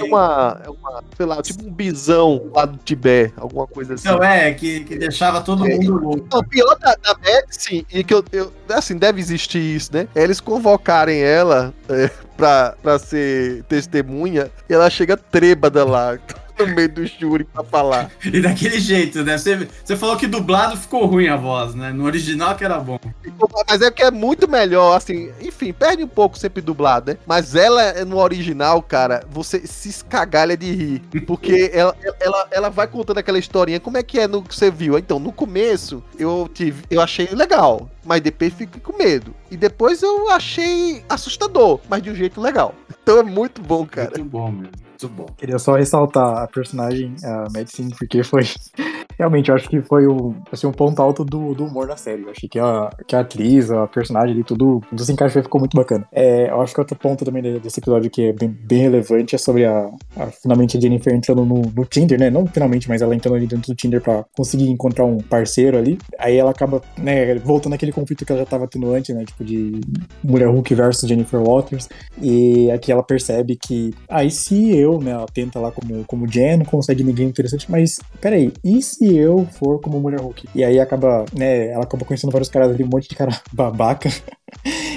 é 0.00 0.04
uma, 0.04 0.60
é 0.64 0.70
uma, 0.70 1.04
sei 1.16 1.26
lá, 1.26 1.42
tipo 1.42 1.64
um 1.66 1.72
bisão 1.72 2.50
lá 2.54 2.64
do 2.64 2.78
Tibete, 2.78 3.34
alguma 3.36 3.66
coisa 3.66 3.94
assim. 3.94 4.08
Não, 4.08 4.22
é, 4.22 4.52
que, 4.52 4.84
que 4.84 4.96
deixava 4.96 5.40
todo 5.40 5.66
é, 5.66 5.74
mundo 5.74 5.98
louco. 5.98 6.28
O 6.32 6.44
pior 6.44 6.76
da, 6.78 6.94
da 6.94 7.16
Medicine, 7.22 7.86
e 7.92 8.04
que 8.04 8.14
eu, 8.14 8.24
eu, 8.32 8.52
assim, 8.70 8.96
deve 8.96 9.20
existir 9.20 9.58
isso, 9.58 9.90
né? 9.92 10.08
É 10.14 10.22
eles 10.22 10.40
convocarem 10.40 11.20
ela 11.20 11.72
é, 11.88 12.10
pra, 12.36 12.74
pra 12.82 12.98
ser 12.98 13.62
testemunha 13.64 14.50
e 14.68 14.74
ela 14.74 14.88
chega 14.90 15.16
trêbada 15.16 15.84
lá 15.84 16.18
no 16.58 16.66
meio 16.66 16.88
do 16.88 17.06
júri 17.06 17.44
pra 17.44 17.64
falar. 17.64 18.10
E 18.24 18.40
daquele 18.40 18.80
jeito, 18.80 19.22
né? 19.22 19.38
Você, 19.38 19.68
você 19.84 19.96
falou 19.96 20.16
que 20.16 20.26
dublado 20.26 20.76
ficou 20.76 21.06
ruim 21.06 21.28
a 21.28 21.36
voz, 21.36 21.74
né? 21.74 21.92
No 21.92 22.04
original 22.04 22.56
que 22.56 22.64
era 22.64 22.78
bom. 22.80 22.98
Mas 23.68 23.80
é 23.80 23.90
que 23.90 24.02
é 24.02 24.10
muito 24.10 24.48
melhor, 24.48 24.96
assim, 24.96 25.30
enfim, 25.40 25.72
perde 25.72 26.02
um 26.02 26.08
pouco 26.08 26.36
sempre 26.38 26.60
dublado, 26.60 27.12
né? 27.12 27.18
Mas 27.26 27.54
ela, 27.54 28.04
no 28.04 28.18
original, 28.18 28.82
cara, 28.82 29.24
você 29.30 29.66
se 29.66 29.88
escagalha 29.88 30.56
de 30.56 30.72
rir. 30.72 31.02
Porque 31.26 31.70
ela, 31.72 31.94
ela, 32.20 32.48
ela 32.50 32.68
vai 32.70 32.86
contando 32.86 33.18
aquela 33.18 33.38
historinha. 33.38 33.78
Como 33.78 33.98
é 33.98 34.02
que 34.02 34.18
é 34.18 34.26
no 34.26 34.42
que 34.42 34.54
você 34.54 34.70
viu? 34.70 34.98
Então, 34.98 35.18
no 35.18 35.32
começo, 35.32 36.02
eu 36.18 36.50
tive, 36.52 36.82
eu 36.90 37.00
achei 37.00 37.28
legal. 37.32 37.88
Mas 38.04 38.20
depois 38.20 38.52
fiquei 38.52 38.80
com 38.80 38.96
medo. 38.96 39.34
E 39.50 39.56
depois 39.56 40.02
eu 40.02 40.28
achei 40.30 41.04
assustador, 41.08 41.80
mas 41.88 42.02
de 42.02 42.10
um 42.10 42.14
jeito 42.14 42.40
legal. 42.40 42.74
Então 43.02 43.18
é 43.18 43.22
muito 43.22 43.62
bom, 43.62 43.86
cara. 43.86 44.10
Muito 44.16 44.30
bom 44.30 44.50
mesmo 44.50 44.83
muito 44.94 45.08
bom. 45.08 45.26
Queria 45.36 45.58
só 45.58 45.74
ressaltar 45.74 46.42
a 46.42 46.46
personagem, 46.46 47.14
a 47.24 47.50
Medicine, 47.50 47.94
porque 47.96 48.22
foi. 48.22 48.44
Realmente, 49.18 49.50
eu 49.50 49.54
acho 49.54 49.68
que 49.68 49.80
foi 49.82 50.06
o, 50.06 50.34
assim, 50.50 50.66
um 50.66 50.72
ponto 50.72 51.00
alto 51.00 51.24
do, 51.24 51.54
do 51.54 51.64
humor 51.64 51.86
da 51.86 51.96
série. 51.96 52.22
Eu 52.22 52.30
achei 52.30 52.48
que 52.48 52.58
a, 52.58 52.90
que 53.06 53.14
a 53.14 53.20
atriz, 53.20 53.70
a 53.70 53.86
personagem 53.86 54.34
ali, 54.34 54.44
tudo, 54.44 54.80
tudo 54.88 55.04
se 55.04 55.12
encaixou 55.12 55.40
e 55.40 55.44
ficou 55.44 55.60
muito 55.60 55.76
bacana. 55.76 56.06
É, 56.12 56.50
eu 56.50 56.60
acho 56.60 56.74
que 56.74 56.80
outro 56.80 56.96
ponto 56.96 57.24
também 57.24 57.42
desse 57.60 57.80
episódio 57.80 58.10
que 58.10 58.22
é 58.22 58.32
bem, 58.32 58.48
bem 58.48 58.80
relevante 58.80 59.34
é 59.34 59.38
sobre 59.38 59.64
a, 59.64 59.90
a, 60.16 60.26
finalmente 60.26 60.76
a 60.76 60.80
Jennifer 60.80 61.14
entrando 61.14 61.44
no, 61.44 61.62
no 61.62 61.84
Tinder, 61.84 62.18
né? 62.18 62.30
Não 62.30 62.46
finalmente, 62.46 62.88
mas 62.88 63.02
ela 63.02 63.14
entrando 63.14 63.36
ali 63.36 63.46
dentro 63.46 63.72
do 63.72 63.76
Tinder 63.76 64.00
pra 64.00 64.24
conseguir 64.36 64.68
encontrar 64.68 65.04
um 65.04 65.18
parceiro 65.18 65.78
ali. 65.78 65.98
Aí 66.18 66.36
ela 66.36 66.50
acaba, 66.50 66.82
né, 66.98 67.34
voltando 67.36 67.74
aquele 67.74 67.92
conflito 67.92 68.24
que 68.24 68.32
ela 68.32 68.40
já 68.40 68.46
tava 68.46 68.66
tendo 68.66 68.92
antes, 68.92 69.14
né? 69.14 69.24
Tipo, 69.24 69.44
de 69.44 69.80
Mulher 70.22 70.48
Hulk 70.48 70.74
versus 70.74 71.08
Jennifer 71.08 71.40
Waters. 71.40 71.88
E 72.20 72.70
aqui 72.70 72.90
ela 72.90 73.02
percebe 73.02 73.56
que, 73.56 73.92
aí 74.08 74.26
ah, 74.26 74.30
se 74.30 74.76
eu 74.76 74.94
né? 75.00 75.12
Ela 75.12 75.26
tenta 75.26 75.60
lá 75.60 75.70
como, 75.70 76.04
como 76.04 76.30
Jen, 76.30 76.58
não 76.58 76.64
consegue 76.64 77.04
ninguém 77.04 77.28
interessante, 77.28 77.70
mas 77.70 78.00
peraí, 78.20 78.52
e 78.64 78.82
se 78.82 79.03
eu 79.12 79.46
for 79.46 79.80
como 79.80 80.00
Mulher 80.00 80.20
Hulk? 80.20 80.48
E 80.54 80.62
aí 80.62 80.78
acaba, 80.78 81.24
né, 81.36 81.68
ela 81.68 81.84
acaba 81.84 82.04
conhecendo 82.04 82.30
vários 82.30 82.48
caras 82.48 82.70
ali, 82.70 82.84
um 82.84 82.88
monte 82.88 83.08
de 83.08 83.16
cara 83.16 83.32
babaca. 83.52 84.08